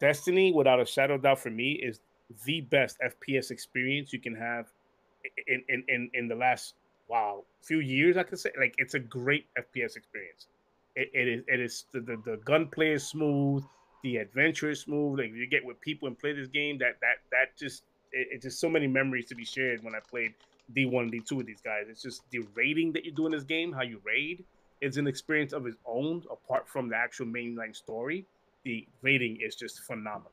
Destiny, 0.00 0.52
without 0.52 0.80
a 0.80 0.86
shadow 0.86 1.14
of 1.14 1.22
doubt, 1.22 1.38
for 1.38 1.50
me, 1.50 1.72
is 1.72 2.00
the 2.44 2.62
best 2.62 2.98
FPS 3.00 3.50
experience 3.50 4.12
you 4.12 4.20
can 4.20 4.34
have 4.34 4.66
in 5.46 5.62
in 5.68 5.84
in, 5.88 6.10
in 6.14 6.28
the 6.28 6.34
last 6.34 6.74
wow 7.08 7.44
few 7.62 7.80
years. 7.80 8.16
I 8.16 8.22
could 8.22 8.38
say 8.38 8.50
like 8.58 8.74
it's 8.78 8.94
a 8.94 8.98
great 8.98 9.46
FPS 9.58 9.96
experience. 9.96 10.46
It, 10.96 11.10
it 11.12 11.28
is 11.28 11.44
it 11.48 11.60
is 11.60 11.84
the, 11.92 12.00
the 12.00 12.16
the 12.24 12.36
gunplay 12.44 12.92
is 12.92 13.06
smooth, 13.06 13.64
the 14.02 14.18
adventure 14.18 14.70
is 14.70 14.80
smooth. 14.80 15.18
Like 15.18 15.32
you 15.32 15.46
get 15.46 15.64
with 15.64 15.80
people 15.80 16.08
and 16.08 16.18
play 16.18 16.32
this 16.32 16.48
game, 16.48 16.78
that 16.78 17.00
that 17.00 17.18
that 17.30 17.56
just 17.58 17.82
it, 18.12 18.28
it's 18.30 18.44
just 18.44 18.60
so 18.60 18.68
many 18.68 18.86
memories 18.86 19.26
to 19.26 19.34
be 19.34 19.44
shared 19.44 19.82
when 19.82 19.94
I 19.94 20.00
played 20.00 20.34
D 20.74 20.86
one 20.86 21.10
D 21.10 21.20
two 21.20 21.36
with 21.36 21.46
these 21.46 21.60
guys. 21.60 21.86
It's 21.88 22.02
just 22.02 22.22
the 22.30 22.40
raiding 22.54 22.92
that 22.92 23.04
you 23.04 23.12
do 23.12 23.26
in 23.26 23.32
this 23.32 23.44
game, 23.44 23.72
how 23.72 23.82
you 23.82 24.00
raid, 24.04 24.44
is 24.80 24.96
an 24.96 25.06
experience 25.06 25.52
of 25.52 25.66
its 25.66 25.76
own 25.86 26.22
apart 26.30 26.68
from 26.68 26.88
the 26.88 26.96
actual 26.96 27.26
mainline 27.26 27.74
story. 27.74 28.24
The 28.64 28.86
raiding 29.02 29.40
is 29.42 29.56
just 29.56 29.80
phenomenal. 29.80 30.32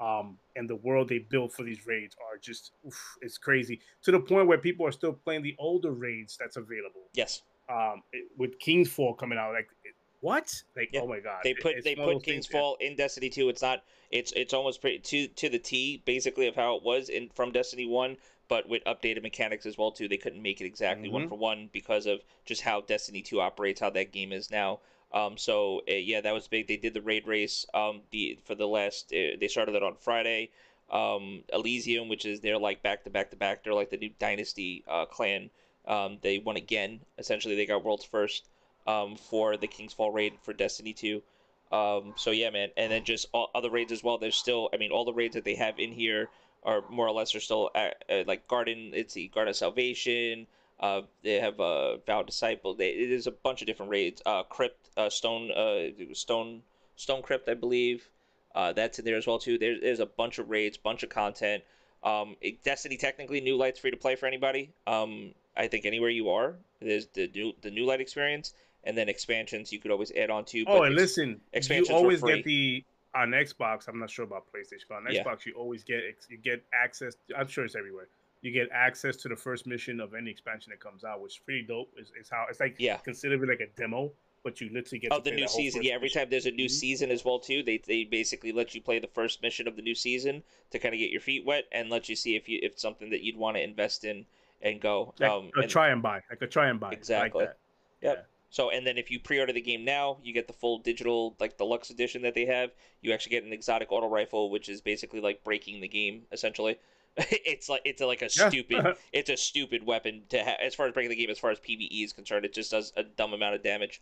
Um, 0.00 0.38
and 0.54 0.68
the 0.70 0.76
world 0.76 1.08
they 1.08 1.18
built 1.18 1.52
for 1.52 1.64
these 1.64 1.86
raids 1.86 2.14
are 2.30 2.38
just 2.38 2.72
oof, 2.86 3.16
it's 3.20 3.36
crazy 3.36 3.80
to 4.02 4.12
the 4.12 4.20
point 4.20 4.46
where 4.46 4.58
people 4.58 4.86
are 4.86 4.92
still 4.92 5.12
playing 5.12 5.42
the 5.42 5.56
older 5.58 5.90
raids 5.90 6.36
that's 6.38 6.56
available. 6.56 7.08
Yes. 7.14 7.42
Um, 7.68 8.02
it- 8.12 8.28
with 8.36 8.58
King's 8.60 8.88
Fall 8.90 9.12
coming 9.14 9.38
out, 9.38 9.52
like 9.54 9.68
it- 9.84 9.94
what? 10.20 10.62
Like 10.76 10.90
Yeah. 10.92 11.00
oh 11.02 11.08
my 11.08 11.20
god, 11.20 11.40
They 11.42 11.54
put 11.54 11.76
it's 11.76 11.84
they 11.84 11.94
put 11.96 12.22
King's 12.22 12.46
Fall 12.46 12.76
in 12.80 12.94
Destiny 12.96 13.28
2. 13.28 13.48
It's 13.48 13.62
not 13.62 13.84
it's 14.10 14.32
it's 14.32 14.54
almost 14.54 14.80
pretty 14.80 14.98
to 15.00 15.26
to 15.28 15.48
the 15.48 15.58
T 15.58 16.02
basically 16.04 16.46
of 16.46 16.54
how 16.54 16.76
it 16.76 16.82
was 16.82 17.08
in 17.08 17.28
from 17.30 17.50
Destiny 17.52 17.86
1, 17.86 18.16
but 18.48 18.68
with 18.68 18.82
updated 18.84 19.22
mechanics 19.22 19.66
as 19.66 19.76
well 19.78 19.90
too. 19.92 20.06
They 20.08 20.16
couldn't 20.16 20.42
make 20.42 20.60
it 20.60 20.64
exactly 20.64 21.08
one 21.08 21.26
Mhm. 21.26 21.28
for 21.30 21.38
one 21.38 21.68
because 21.72 22.06
of 22.06 22.22
just 22.44 22.62
how 22.62 22.80
Destiny 22.82 23.20
2 23.22 23.40
operates, 23.40 23.80
how 23.80 23.90
that 23.90 24.12
game 24.12 24.32
is 24.32 24.48
now. 24.50 24.80
Um, 25.12 25.38
so 25.38 25.82
uh, 25.88 25.94
yeah, 25.94 26.20
that 26.20 26.34
was 26.34 26.48
big. 26.48 26.68
They 26.68 26.76
did 26.76 26.94
the 26.94 27.02
raid 27.02 27.26
race. 27.26 27.66
Um, 27.72 28.02
the 28.10 28.38
for 28.44 28.54
the 28.54 28.66
last 28.66 29.12
uh, 29.12 29.36
they 29.40 29.48
started 29.48 29.74
it 29.74 29.82
on 29.82 29.94
Friday. 29.94 30.50
Um, 30.90 31.44
Elysium, 31.52 32.08
which 32.08 32.24
is 32.24 32.40
they're 32.40 32.58
like 32.58 32.82
back 32.82 33.04
to 33.04 33.10
back 33.10 33.30
to 33.30 33.36
back. 33.36 33.64
They're 33.64 33.74
like 33.74 33.90
the 33.90 33.96
new 33.96 34.10
Dynasty 34.18 34.84
uh, 34.88 35.06
clan. 35.06 35.50
Um, 35.86 36.18
they 36.20 36.38
won 36.38 36.56
again. 36.56 37.00
Essentially, 37.18 37.56
they 37.56 37.66
got 37.66 37.84
world's 37.84 38.04
first 38.04 38.48
um, 38.86 39.16
for 39.16 39.56
the 39.56 39.66
King's 39.66 39.92
Fall 39.92 40.10
raid 40.10 40.34
for 40.42 40.52
Destiny 40.52 40.92
2. 40.92 41.22
Um, 41.70 42.14
so 42.16 42.30
yeah, 42.30 42.50
man, 42.50 42.70
and 42.76 42.90
then 42.90 43.04
just 43.04 43.26
all 43.32 43.50
other 43.54 43.70
raids 43.70 43.92
as 43.92 44.02
well. 44.02 44.18
There's 44.18 44.36
still, 44.36 44.70
I 44.72 44.78
mean, 44.78 44.90
all 44.90 45.04
the 45.04 45.12
raids 45.12 45.34
that 45.34 45.44
they 45.44 45.54
have 45.54 45.78
in 45.78 45.92
here 45.92 46.30
are 46.64 46.82
more 46.88 47.06
or 47.06 47.12
less 47.12 47.34
are 47.34 47.40
still 47.40 47.70
at, 47.74 48.04
uh, 48.10 48.24
like 48.26 48.48
Garden. 48.48 48.92
It's 48.94 49.14
the 49.14 49.28
Garden 49.28 49.50
of 49.50 49.56
Salvation. 49.56 50.46
Uh, 50.80 51.02
they 51.24 51.40
have 51.40 51.58
uh, 51.60 51.96
Vow 52.06 52.22
Disciple. 52.22 52.74
They, 52.74 52.90
it 52.90 53.10
is 53.10 53.26
a 53.26 53.32
bunch 53.32 53.60
of 53.62 53.66
different 53.66 53.90
raids. 53.90 54.22
Uh, 54.24 54.44
Crypt, 54.44 54.90
uh, 54.96 55.10
Stone, 55.10 55.50
uh, 55.50 55.88
Stone, 56.14 56.62
Stone 56.96 57.22
Crypt, 57.22 57.48
I 57.48 57.54
believe. 57.54 58.08
Uh, 58.54 58.72
that's 58.72 58.98
in 58.98 59.04
there 59.04 59.16
as 59.16 59.26
well 59.26 59.38
too. 59.38 59.58
There's 59.58 59.80
there's 59.80 60.00
a 60.00 60.06
bunch 60.06 60.38
of 60.38 60.50
raids, 60.50 60.76
bunch 60.76 61.02
of 61.02 61.10
content. 61.10 61.62
Um, 62.02 62.36
it- 62.40 62.62
Destiny 62.62 62.96
technically 62.96 63.40
new 63.40 63.56
light's 63.56 63.78
free 63.80 63.90
to 63.90 63.96
play 63.96 64.14
for 64.16 64.26
anybody. 64.26 64.70
Um, 64.86 65.34
I 65.56 65.66
think 65.66 65.84
anywhere 65.84 66.10
you 66.10 66.30
are, 66.30 66.54
there's 66.80 67.06
the 67.08 67.28
new 67.34 67.52
the 67.60 67.70
new 67.70 67.84
light 67.84 68.00
experience, 68.00 68.54
and 68.84 68.96
then 68.96 69.08
expansions 69.08 69.72
you 69.72 69.80
could 69.80 69.90
always 69.90 70.12
add 70.12 70.30
on 70.30 70.44
to. 70.46 70.64
Oh, 70.66 70.78
but 70.78 70.82
and 70.84 70.92
ex- 70.94 71.02
listen, 71.02 71.28
you 71.28 71.38
expansions 71.52 71.88
were 71.90 71.96
always 71.96 72.22
get 72.22 72.44
the 72.44 72.84
on 73.14 73.30
Xbox. 73.30 73.88
I'm 73.88 73.98
not 73.98 74.10
sure 74.10 74.24
about 74.24 74.44
PlayStation, 74.52 74.84
but 74.88 74.96
on 74.96 75.06
Yeah. 75.10 75.24
Xbox, 75.24 75.44
you 75.44 75.54
always 75.54 75.82
get 75.82 76.02
you 76.30 76.36
get 76.38 76.64
access. 76.72 77.14
I'm 77.36 77.48
sure 77.48 77.64
it's 77.64 77.74
everywhere. 77.74 78.08
You 78.40 78.52
get 78.52 78.68
access 78.72 79.16
to 79.16 79.28
the 79.28 79.36
first 79.36 79.66
mission 79.66 80.00
of 80.00 80.14
any 80.14 80.30
expansion 80.30 80.70
that 80.70 80.80
comes 80.80 81.02
out, 81.04 81.20
which 81.20 81.34
is 81.34 81.38
pretty 81.38 81.62
dope. 81.62 81.92
Is, 81.98 82.12
is 82.20 82.28
how 82.30 82.46
it's 82.48 82.60
like 82.60 82.76
Yeah. 82.78 82.96
consider 82.98 83.34
it 83.42 83.48
like 83.48 83.60
a 83.60 83.66
demo, 83.78 84.12
but 84.44 84.60
you 84.60 84.70
literally 84.72 85.00
get 85.00 85.12
Oh, 85.12 85.18
to 85.18 85.24
the 85.30 85.32
new 85.36 85.48
season. 85.48 85.82
Yeah, 85.82 85.94
every 85.94 86.06
mission. 86.06 86.22
time 86.22 86.30
there's 86.30 86.46
a 86.46 86.52
new 86.52 86.66
Mhm. 86.66 86.70
season 86.70 87.10
as 87.10 87.24
well 87.24 87.40
too. 87.40 87.62
They 87.64 87.78
they 87.78 88.04
basically 88.04 88.52
let 88.52 88.74
you 88.74 88.80
play 88.80 89.00
the 89.00 89.08
first 89.08 89.42
mission 89.42 89.66
of 89.66 89.74
the 89.74 89.82
new 89.82 89.94
season 89.94 90.44
to 90.70 90.78
kind 90.78 90.94
of 90.94 90.98
get 91.00 91.10
your 91.10 91.20
feet 91.20 91.44
wet 91.44 91.66
and 91.72 91.90
let 91.90 92.08
you 92.08 92.14
see 92.14 92.36
if 92.36 92.48
you 92.48 92.60
if 92.62 92.72
it's 92.72 92.82
something 92.82 93.10
that 93.10 93.22
you'd 93.22 93.36
want 93.36 93.56
to 93.56 93.62
invest 93.62 94.04
in 94.04 94.24
and 94.62 94.80
go. 94.80 95.14
Like 95.18 95.30
um, 95.30 95.50
a 95.56 95.60
and- 95.62 95.70
try 95.70 95.88
and 95.88 96.00
buy, 96.00 96.22
like 96.30 96.40
a 96.40 96.46
try 96.46 96.68
and 96.68 96.78
buy, 96.78 96.92
Exactly. 96.92 97.46
Like. 97.46 97.56
Yep. 98.02 98.28
So 98.50 98.70
and 98.70 98.86
then 98.86 98.96
if 98.98 99.10
you 99.10 99.18
pre-order 99.18 99.52
the 99.52 99.60
game 99.60 99.84
now, 99.84 100.18
you 100.22 100.32
get 100.32 100.46
the 100.46 100.52
full 100.54 100.78
digital 100.78 101.34
like 101.40 101.58
deluxe 101.58 101.90
edition 101.90 102.22
that 102.22 102.34
they 102.34 102.46
have. 102.46 102.70
You 103.02 103.12
actually 103.12 103.30
get 103.30 103.42
an 103.42 103.52
exotic 103.52 103.90
auto 103.90 104.08
rifle, 104.08 104.48
which 104.48 104.68
is 104.68 104.80
basically 104.80 105.20
like 105.20 105.42
breaking 105.42 105.80
the 105.80 105.88
game 105.88 106.24
essentially. 106.30 106.78
it's 107.30 107.68
like 107.68 107.82
it's 107.84 108.00
like 108.00 108.22
a 108.22 108.28
Yeah. 108.36 108.48
stupid 108.48 108.96
it's 109.12 109.28
a 109.30 109.36
stupid 109.36 109.84
weapon 109.84 110.22
to 110.28 110.38
have 110.42 110.56
as 110.62 110.74
far 110.74 110.86
as 110.86 110.92
breaking 110.92 111.10
the 111.10 111.16
game 111.16 111.30
as 111.30 111.38
far 111.38 111.50
as 111.50 111.58
PvE 111.58 112.04
is 112.04 112.12
concerned. 112.12 112.44
It 112.44 112.52
just 112.54 112.70
does 112.70 112.92
a 112.96 113.02
dumb 113.02 113.32
amount 113.32 113.54
of 113.56 113.62
damage. 113.62 114.00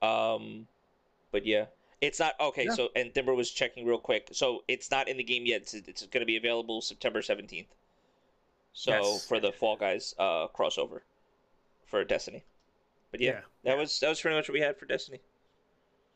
Um, 0.00 0.66
but 1.32 1.44
yeah. 1.46 1.66
It's 2.00 2.18
not 2.18 2.34
okay. 2.40 2.64
Yeah. 2.66 2.74
So 2.74 2.88
and 2.96 3.14
Timber 3.14 3.34
was 3.34 3.50
checking 3.50 3.86
real 3.86 3.98
quick. 3.98 4.28
So 4.32 4.64
it's 4.68 4.90
not 4.90 5.08
in 5.08 5.16
the 5.16 5.22
game 5.24 5.46
yet. 5.46 5.62
It's, 5.62 5.74
it's 5.74 6.06
going 6.06 6.20
to 6.22 6.26
be 6.26 6.36
available 6.36 6.80
September 6.82 7.22
seventeenth. 7.22 7.68
So 8.72 8.90
Yes. 8.90 9.26
for 9.26 9.38
the 9.40 9.52
Fall 9.52 9.76
Guys 9.76 10.14
uh, 10.18 10.48
crossover 10.48 11.00
for 11.86 12.02
Destiny. 12.04 12.42
But 13.10 13.20
yeah, 13.20 13.30
Yeah. 13.30 13.40
that 13.64 13.78
was 13.78 14.00
that 14.00 14.08
was 14.08 14.20
pretty 14.20 14.36
much 14.36 14.48
what 14.48 14.54
we 14.54 14.60
had 14.60 14.76
for 14.78 14.86
Destiny. 14.86 15.20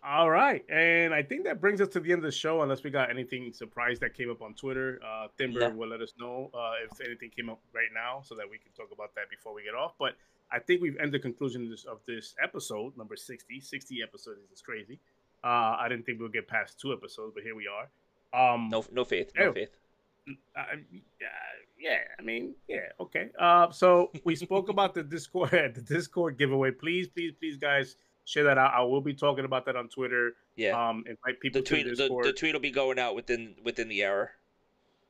All 0.09 0.31
right, 0.31 0.65
and 0.71 1.13
I 1.13 1.25
think 1.25 1.43
that 1.45 1.61
brings 1.61 1.81
us 1.81 1.89
to 1.89 2.01
the 2.01 2.13
end 2.13 2.21
of 2.21 2.31
the 2.31 2.31
show. 2.31 2.63
Unless 2.63 2.85
we 2.85 2.91
got 2.91 3.11
anything 3.11 3.53
surprise 3.53 3.99
that 3.99 4.15
came 4.15 4.31
up 4.31 4.41
on 4.41 4.55
Twitter, 4.55 5.01
uh, 5.05 5.27
Timber 5.37 5.59
No. 5.61 5.71
will 5.71 5.89
let 5.89 6.01
us 6.01 6.13
know 6.17 6.49
uh, 6.55 6.75
if 6.89 7.01
anything 7.05 7.31
came 7.37 7.51
up 7.51 7.59
right 7.75 7.89
now, 7.93 8.21
so 8.23 8.37
that 8.37 8.49
we 8.49 8.57
can 8.57 8.71
talk 8.77 8.93
about 8.93 9.17
that 9.17 9.29
before 9.31 9.53
we 9.53 9.65
get 9.65 9.75
off. 9.75 9.95
But 9.99 10.15
I 10.53 10.61
think 10.61 10.81
we've 10.81 10.97
ended 10.99 11.15
the 11.15 11.19
conclusion 11.19 11.65
of 11.65 11.71
this, 11.71 11.85
of 11.87 11.99
this 12.07 12.37
episode, 12.41 12.97
number 12.97 13.17
60. 13.17 13.59
60 13.59 14.01
episodes 14.01 14.39
is 14.53 14.63
crazy. 14.63 15.01
Uh, 15.43 15.75
I 15.81 15.87
didn't 15.89 16.07
think 16.07 16.21
we'll 16.21 16.29
get 16.29 16.47
past 16.47 16.79
two 16.81 16.93
episodes, 16.93 17.33
but 17.35 17.43
here 17.43 17.57
we 17.57 17.67
are. 17.67 17.89
Um, 18.55 18.69
No 18.71 18.85
no 18.93 19.05
faith, 19.05 19.33
no 19.37 19.47
Oh. 19.47 19.53
faith. 19.55 19.71
uh, 20.57 20.63
yeah, 21.81 21.99
I 22.17 22.23
mean, 22.23 22.55
yeah, 22.69 22.91
okay. 23.01 23.31
Uh, 23.37 23.71
so 23.73 24.13
we 24.25 24.37
spoke 24.37 24.69
about 24.69 24.95
the 24.95 25.03
Discord, 25.03 25.51
the 25.75 25.81
Discord 25.83 26.39
giveaway. 26.39 26.71
Please, 26.71 27.09
please, 27.09 27.33
please, 27.41 27.57
guys, 27.57 27.97
share 28.27 28.45
that 28.45 28.59
out. 28.59 28.75
I 28.75 28.83
will 28.83 29.01
be 29.01 29.15
talking 29.15 29.47
about 29.47 29.65
that 29.67 29.77
on 29.77 29.89
Twitter. 29.89 30.35
Yeah. 30.57 30.77
Um, 30.77 31.05
invite 31.07 31.41
people 31.41 31.63
the 31.63 31.65
to 31.67 31.75
tweet 31.75 31.85
the 31.85 31.91
the, 31.91 31.97
Discord. 31.97 32.25
the 32.27 32.33
tweet 32.35 32.53
will 32.53 32.61
be 32.61 32.71
going 32.71 32.99
out 32.99 33.15
within 33.15 33.55
within 33.65 33.89
the 33.89 34.05
hour. 34.05 34.33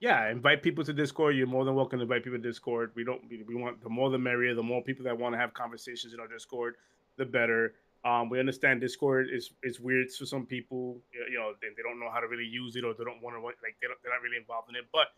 yeah, 0.00 0.30
invite 0.30 0.62
people 0.62 0.84
to 0.84 0.92
Discord. 0.92 1.34
You're 1.36 1.46
more 1.46 1.64
than 1.64 1.74
welcome 1.74 1.98
to 1.98 2.02
invite 2.02 2.22
people 2.22 2.38
to 2.38 2.42
Discord. 2.42 2.92
We 2.94 3.02
don't, 3.04 3.22
we, 3.30 3.42
we 3.48 3.54
want 3.54 3.82
the 3.82 3.88
more 3.88 4.10
the 4.10 4.18
merrier. 4.18 4.54
The 4.54 4.62
more 4.62 4.82
people 4.82 5.04
that 5.04 5.18
want 5.18 5.34
to 5.34 5.38
have 5.38 5.54
conversations 5.54 6.12
in 6.14 6.20
our 6.20 6.28
Discord, 6.28 6.76
the 7.16 7.24
better. 7.24 7.74
Um, 8.04 8.28
we 8.28 8.38
understand 8.38 8.80
Discord 8.82 9.28
is 9.32 9.50
is 9.64 9.80
weird 9.80 10.12
for 10.12 10.26
some 10.26 10.46
people. 10.46 11.00
You 11.12 11.24
you 11.32 11.38
know, 11.38 11.54
they, 11.60 11.68
they 11.76 11.82
don't 11.82 11.98
know 11.98 12.10
how 12.12 12.20
to 12.20 12.28
really 12.28 12.44
use 12.44 12.76
it, 12.76 12.84
or 12.84 12.94
they 12.94 13.02
don't 13.04 13.22
want 13.22 13.34
to 13.36 13.42
like 13.42 13.56
they 13.80 13.88
don't, 13.88 13.98
they're 14.02 14.12
not 14.12 14.22
really 14.22 14.36
involved 14.36 14.68
in 14.68 14.76
it. 14.76 14.84
But 14.92 15.08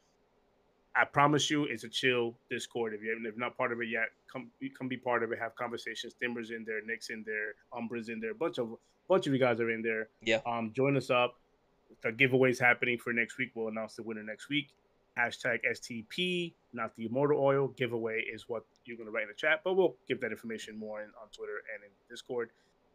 I 0.98 1.04
promise 1.04 1.48
you, 1.48 1.64
it's 1.64 1.84
a 1.84 1.88
chill 1.88 2.34
Discord. 2.50 2.92
If 2.92 3.02
you 3.02 3.16
if 3.16 3.22
you're 3.22 3.38
not 3.38 3.56
part 3.56 3.72
of 3.72 3.80
it 3.80 3.88
yet, 3.88 4.08
come 4.30 4.50
come 4.76 4.88
be 4.88 4.96
part 4.96 5.22
of 5.22 5.30
it. 5.30 5.38
Have 5.38 5.54
conversations. 5.54 6.14
Timbers 6.20 6.50
in 6.50 6.64
there, 6.66 6.80
Nick's 6.84 7.10
in 7.10 7.22
there, 7.24 7.54
Umbra's 7.72 8.08
in 8.08 8.18
there. 8.18 8.32
A 8.32 8.34
bunch 8.34 8.58
of 8.58 8.76
bunch 9.08 9.28
of 9.28 9.32
you 9.32 9.38
guys 9.38 9.60
are 9.60 9.70
in 9.70 9.80
there. 9.80 10.08
Yeah. 10.22 10.40
Um, 10.44 10.72
join 10.74 10.96
us 10.96 11.08
up. 11.08 11.36
The 12.02 12.10
giveaway's 12.10 12.58
happening 12.58 12.98
for 12.98 13.12
next 13.12 13.38
week. 13.38 13.52
We'll 13.54 13.68
announce 13.68 13.94
the 13.94 14.02
winner 14.02 14.24
next 14.24 14.48
week. 14.48 14.70
Hashtag 15.16 15.60
STP, 15.72 16.52
not 16.72 16.94
the 16.96 17.06
immortal 17.06 17.40
oil 17.40 17.68
giveaway 17.68 18.20
is 18.20 18.48
what 18.48 18.64
you're 18.84 18.96
gonna 18.96 19.10
write 19.10 19.22
in 19.22 19.28
the 19.28 19.34
chat. 19.34 19.60
But 19.62 19.74
we'll 19.74 19.94
give 20.08 20.20
that 20.20 20.32
information 20.32 20.76
more 20.76 21.00
in, 21.00 21.10
on 21.22 21.28
Twitter 21.32 21.62
and 21.74 21.84
in 21.84 21.90
Discord. 22.10 22.50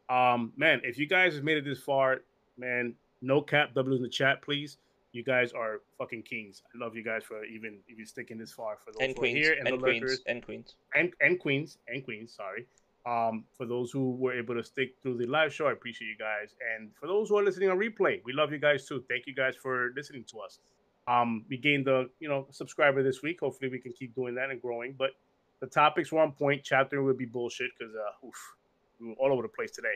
Um, 0.09 0.51
man, 0.57 0.81
if 0.83 0.97
you 0.97 1.07
guys 1.07 1.35
have 1.35 1.43
made 1.45 1.57
it 1.57 1.63
this 1.63 1.79
far, 1.79 2.21
man, 2.57 2.95
no 3.21 3.41
cap 3.41 3.73
W 3.73 3.95
in 3.95 4.03
the 4.03 4.09
chat, 4.09 4.41
please. 4.41 4.77
You 5.13 5.23
guys 5.23 5.51
are 5.53 5.81
fucking 5.99 6.23
kings. 6.23 6.63
I 6.73 6.83
love 6.83 6.95
you 6.95 7.03
guys 7.03 7.23
for 7.23 7.45
even 7.45 7.77
even 7.87 8.05
sticking 8.05 8.37
this 8.39 8.51
far. 8.51 8.77
For 8.83 8.91
those 8.91 9.01
And 9.01 9.15
queens, 9.15 9.37
here 9.37 9.53
and, 9.53 9.67
and 9.67 9.77
the 9.77 9.81
queens, 9.81 10.01
lurkers, 10.01 10.23
and 10.27 10.43
queens. 10.43 10.75
and 10.95 11.13
and 11.21 11.39
queens 11.39 11.77
and 11.87 12.03
queens. 12.03 12.33
Sorry. 12.35 12.65
Um, 13.05 13.43
for 13.55 13.65
those 13.67 13.91
who 13.91 14.15
were 14.15 14.33
able 14.33 14.55
to 14.55 14.63
stick 14.63 14.95
through 15.01 15.17
the 15.17 15.27
live 15.27 15.53
show, 15.53 15.67
I 15.67 15.73
appreciate 15.73 16.07
you 16.07 16.17
guys. 16.17 16.55
And 16.73 16.89
for 16.99 17.05
those 17.05 17.29
who 17.29 17.37
are 17.37 17.43
listening 17.43 17.69
on 17.69 17.77
replay, 17.77 18.21
we 18.25 18.33
love 18.33 18.51
you 18.51 18.59
guys 18.59 18.87
too. 18.87 19.03
Thank 19.07 19.27
you 19.27 19.35
guys 19.35 19.55
for 19.55 19.91
listening 19.95 20.23
to 20.31 20.39
us. 20.39 20.59
Um, 21.07 21.45
we 21.49 21.57
gained 21.57 21.85
the 21.85 22.09
you 22.19 22.27
know 22.27 22.47
subscriber 22.49 23.03
this 23.03 23.21
week. 23.21 23.39
Hopefully, 23.41 23.69
we 23.69 23.79
can 23.79 23.93
keep 23.93 24.15
doing 24.15 24.33
that 24.35 24.49
and 24.49 24.59
growing. 24.61 24.95
But 24.97 25.11
the 25.59 25.67
topics 25.67 26.11
were 26.11 26.21
on 26.21 26.31
point. 26.31 26.61
Chapter 26.63 27.03
would 27.03 27.19
be 27.19 27.25
bullshit 27.25 27.69
because 27.77 27.93
uh, 27.93 28.25
oof, 28.27 28.55
we 28.99 29.09
were 29.09 29.13
all 29.19 29.31
over 29.31 29.43
the 29.43 29.47
place 29.47 29.69
today. 29.69 29.95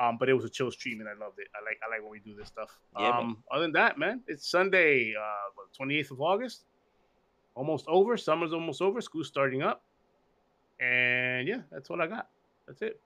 Um, 0.00 0.16
but 0.18 0.28
it 0.28 0.34
was 0.34 0.44
a 0.44 0.48
chill 0.48 0.70
stream 0.70 1.00
and 1.00 1.08
I 1.08 1.12
loved 1.12 1.38
it. 1.40 1.48
I 1.54 1.64
like 1.64 1.78
I 1.84 1.90
like 1.90 2.02
when 2.02 2.10
we 2.12 2.20
do 2.20 2.36
this 2.36 2.46
stuff. 2.48 2.76
Yeah, 2.98 3.18
um, 3.18 3.42
other 3.50 3.62
than 3.62 3.72
that, 3.72 3.98
man, 3.98 4.20
it's 4.28 4.48
Sunday, 4.48 5.12
uh, 5.18 5.62
twenty 5.76 5.96
eighth 5.98 6.12
of 6.12 6.20
August, 6.20 6.64
almost 7.54 7.84
over. 7.88 8.16
Summer's 8.16 8.52
almost 8.52 8.80
over. 8.80 9.00
School's 9.00 9.26
starting 9.26 9.62
up, 9.62 9.82
and 10.80 11.48
yeah, 11.48 11.62
that's 11.70 11.90
what 11.90 12.00
I 12.00 12.06
got. 12.06 12.28
That's 12.66 12.82
it. 12.82 13.00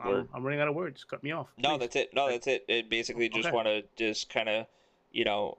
I'm, 0.00 0.28
I'm 0.32 0.44
running 0.44 0.60
out 0.60 0.68
of 0.68 0.74
words. 0.76 1.02
Cut 1.04 1.22
me 1.24 1.32
off. 1.32 1.48
No, 1.58 1.76
that's 1.76 1.96
it. 1.96 2.14
No, 2.14 2.30
that's 2.30 2.46
it. 2.46 2.64
It 2.68 2.88
basically 2.88 3.28
just 3.28 3.48
Okay. 3.48 3.54
want 3.54 3.66
to 3.66 3.82
just 3.96 4.32
kind 4.32 4.48
of, 4.48 4.66
you 5.10 5.24
know, 5.24 5.54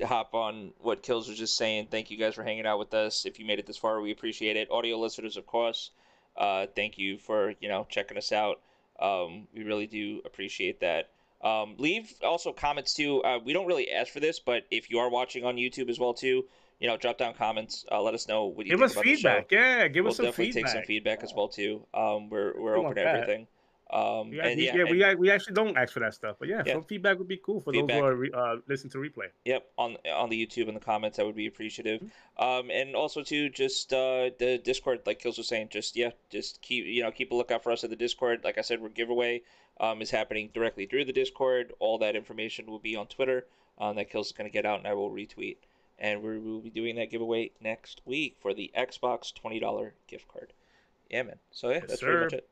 uh, 0.00 0.04
hop 0.04 0.34
on 0.34 0.72
what 0.80 1.02
Kills 1.02 1.28
was 1.28 1.38
just 1.38 1.56
saying. 1.56 1.88
Thank 1.92 2.10
you 2.10 2.18
guys 2.18 2.34
for 2.34 2.42
hanging 2.42 2.66
out 2.66 2.80
with 2.80 2.92
us. 2.94 3.24
If 3.24 3.38
you 3.38 3.46
made 3.46 3.60
it 3.60 3.66
this 3.66 3.76
far, 3.76 4.00
we 4.00 4.10
appreciate 4.10 4.56
it. 4.56 4.68
Audio 4.70 4.98
listeners, 4.98 5.36
of 5.36 5.46
course, 5.46 5.92
uh, 6.36 6.66
thank 6.74 6.98
you 6.98 7.18
for 7.18 7.54
you 7.60 7.68
know 7.68 7.86
checking 7.88 8.18
us 8.18 8.32
out. 8.32 8.60
Um, 8.98 9.46
we 9.54 9.62
really 9.64 9.86
do 9.86 10.20
appreciate 10.24 10.80
that. 10.80 11.10
Um, 11.42 11.76
leave 11.78 12.12
also 12.22 12.52
comments 12.52 12.94
too. 12.94 13.22
Uh, 13.22 13.38
we 13.44 13.52
don't 13.52 13.66
really 13.66 13.90
ask 13.90 14.12
for 14.12 14.20
this, 14.20 14.40
but 14.40 14.64
if 14.70 14.90
you 14.90 14.98
are 14.98 15.08
watching 15.08 15.44
on 15.44 15.56
YouTube 15.56 15.88
as 15.88 15.98
well 15.98 16.14
too, 16.14 16.44
you 16.80 16.88
know, 16.88 16.96
drop 16.96 17.18
down 17.18 17.34
comments. 17.34 17.84
Uh, 17.90 18.00
let 18.02 18.14
us 18.14 18.28
know 18.28 18.46
what 18.46 18.66
you 18.66 18.72
Give 18.72 18.80
think 18.80 18.86
us 18.90 18.92
about 18.92 19.04
feedback. 19.04 19.48
the 19.48 19.56
show. 19.56 19.62
Yeah, 19.62 19.88
give 19.88 20.04
we'll 20.04 20.10
us 20.10 20.16
some 20.16 20.26
feedback. 20.26 20.38
We'll 20.38 20.46
definitely 20.46 20.62
take 20.62 20.68
some 20.68 20.82
feedback 20.86 21.22
as 21.22 21.32
well 21.34 21.48
too. 21.48 21.86
Um, 21.94 22.30
we're 22.30 22.60
we're 22.60 22.74
Something 22.76 22.90
open 22.90 22.96
to 22.96 23.04
like 23.04 23.14
everything. 23.14 23.46
Um, 23.90 24.32
Yeah, 24.32 24.46
and 24.46 24.58
we, 24.58 24.66
yeah, 24.66 24.74
yeah, 24.74 24.80
and- 24.82 25.18
we, 25.18 25.28
we 25.28 25.30
actually 25.30 25.54
don't 25.54 25.76
ask 25.78 25.92
for 25.94 26.00
that 26.00 26.12
stuff, 26.12 26.36
but 26.38 26.48
yeah, 26.48 26.62
Yeah. 26.66 26.74
some 26.74 26.84
feedback 26.84 27.18
would 27.18 27.28
be 27.28 27.38
cool 27.38 27.60
for 27.60 27.72
Feedback. 27.72 27.96
those 27.96 28.00
who 28.00 28.04
are 28.06 28.14
re- 28.14 28.30
uh, 28.34 28.56
listening 28.66 28.90
to 28.90 28.98
replay. 28.98 29.28
Yep, 29.46 29.66
on 29.78 29.96
on 30.12 30.28
the 30.28 30.46
YouTube 30.46 30.68
and 30.68 30.76
the 30.76 30.80
comments, 30.80 31.16
that 31.16 31.24
would 31.24 31.34
be 31.36 31.46
appreciative. 31.46 32.00
Mm-hmm. 32.02 32.42
Um, 32.44 32.70
and 32.70 32.94
also 32.94 33.22
too, 33.22 33.48
just 33.48 33.92
uh, 33.94 34.30
the 34.38 34.58
Discord, 34.62 35.00
like 35.06 35.20
Kills 35.20 35.38
was 35.38 35.48
saying, 35.48 35.68
just 35.70 35.96
yeah, 35.96 36.10
just 36.28 36.60
keep 36.60 36.84
you 36.84 37.02
know 37.02 37.10
keep 37.10 37.32
a 37.32 37.34
lookout 37.34 37.62
for 37.62 37.72
us 37.72 37.82
at 37.82 37.90
the 37.90 37.96
Discord. 37.96 38.44
Like 38.44 38.58
I 38.58 38.62
said, 38.62 38.80
we're 38.80 38.90
giveaway 38.90 39.42
um 39.80 40.02
is 40.02 40.10
happening 40.10 40.50
directly 40.52 40.84
through 40.86 41.04
the 41.06 41.12
Discord. 41.12 41.72
All 41.78 41.98
that 41.98 42.14
information 42.16 42.66
will 42.66 42.80
be 42.80 42.94
on 42.96 43.06
Twitter. 43.06 43.46
Um, 43.78 43.96
that 43.96 44.10
Kills 44.10 44.26
is 44.26 44.32
gonna 44.32 44.50
get 44.50 44.66
out, 44.66 44.78
and 44.80 44.86
I 44.88 44.92
will 44.94 45.10
retweet. 45.10 45.56
And 46.00 46.22
we 46.22 46.38
will 46.38 46.60
be 46.60 46.70
doing 46.70 46.96
that 46.96 47.10
giveaway 47.10 47.52
next 47.60 48.02
week 48.04 48.36
for 48.40 48.52
the 48.52 48.70
Xbox 48.76 49.32
twenty 49.34 49.58
dollar 49.60 49.94
gift 50.08 50.28
card. 50.28 50.52
Yeah, 51.10 51.22
man. 51.22 51.38
So 51.52 51.68
yeah, 51.70 51.76
Yes, 51.76 51.84
that's 51.88 52.02
pretty 52.02 52.24
much 52.24 52.32
it. 52.34 52.48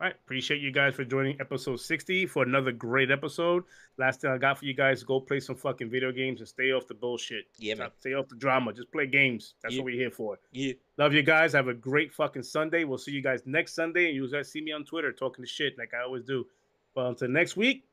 All 0.00 0.06
right, 0.06 0.14
appreciate 0.24 0.62
you 0.62 0.72
guys 0.72 0.94
for 0.94 1.04
joining 1.04 1.38
episode 1.42 1.78
60 1.78 2.24
for 2.24 2.42
another 2.42 2.72
great 2.72 3.10
episode. 3.10 3.64
Last 3.98 4.22
thing 4.22 4.30
I 4.30 4.38
got 4.38 4.58
for 4.58 4.64
you 4.64 4.72
guys, 4.72 5.02
go 5.02 5.20
play 5.20 5.40
some 5.40 5.56
fucking 5.56 5.90
video 5.90 6.10
games 6.10 6.40
and 6.40 6.48
stay 6.48 6.72
off 6.72 6.86
the 6.86 6.94
bullshit. 6.94 7.44
Yeah, 7.58 7.74
man. 7.74 7.90
Stay 7.98 8.14
off 8.14 8.26
the 8.28 8.36
drama. 8.36 8.72
Just 8.72 8.90
play 8.92 9.06
games. 9.06 9.56
That's 9.62 9.74
Yeah. 9.74 9.80
what 9.82 9.86
we're 9.92 10.00
here 10.00 10.10
for. 10.10 10.38
Yeah. 10.52 10.72
Love 10.96 11.12
you 11.12 11.22
guys. 11.22 11.52
Have 11.52 11.68
a 11.68 11.74
great 11.74 12.14
fucking 12.14 12.44
Sunday. 12.44 12.84
We'll 12.84 12.96
see 12.96 13.12
you 13.12 13.20
guys 13.20 13.42
next 13.44 13.74
Sunday. 13.74 14.06
And 14.06 14.14
you 14.14 14.26
guys 14.30 14.50
see 14.50 14.62
me 14.62 14.72
on 14.72 14.86
Twitter 14.86 15.12
talking 15.12 15.44
to 15.44 15.48
shit 15.48 15.76
like 15.76 15.92
I 15.92 16.00
always 16.02 16.24
do. 16.24 16.46
But 16.94 17.04
until 17.06 17.28
next 17.28 17.58
week, 17.58 17.84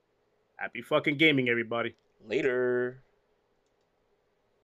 happy 0.55 0.81
fucking 0.81 1.17
gaming, 1.17 1.49
everybody. 1.49 1.93
Later. 2.25 3.01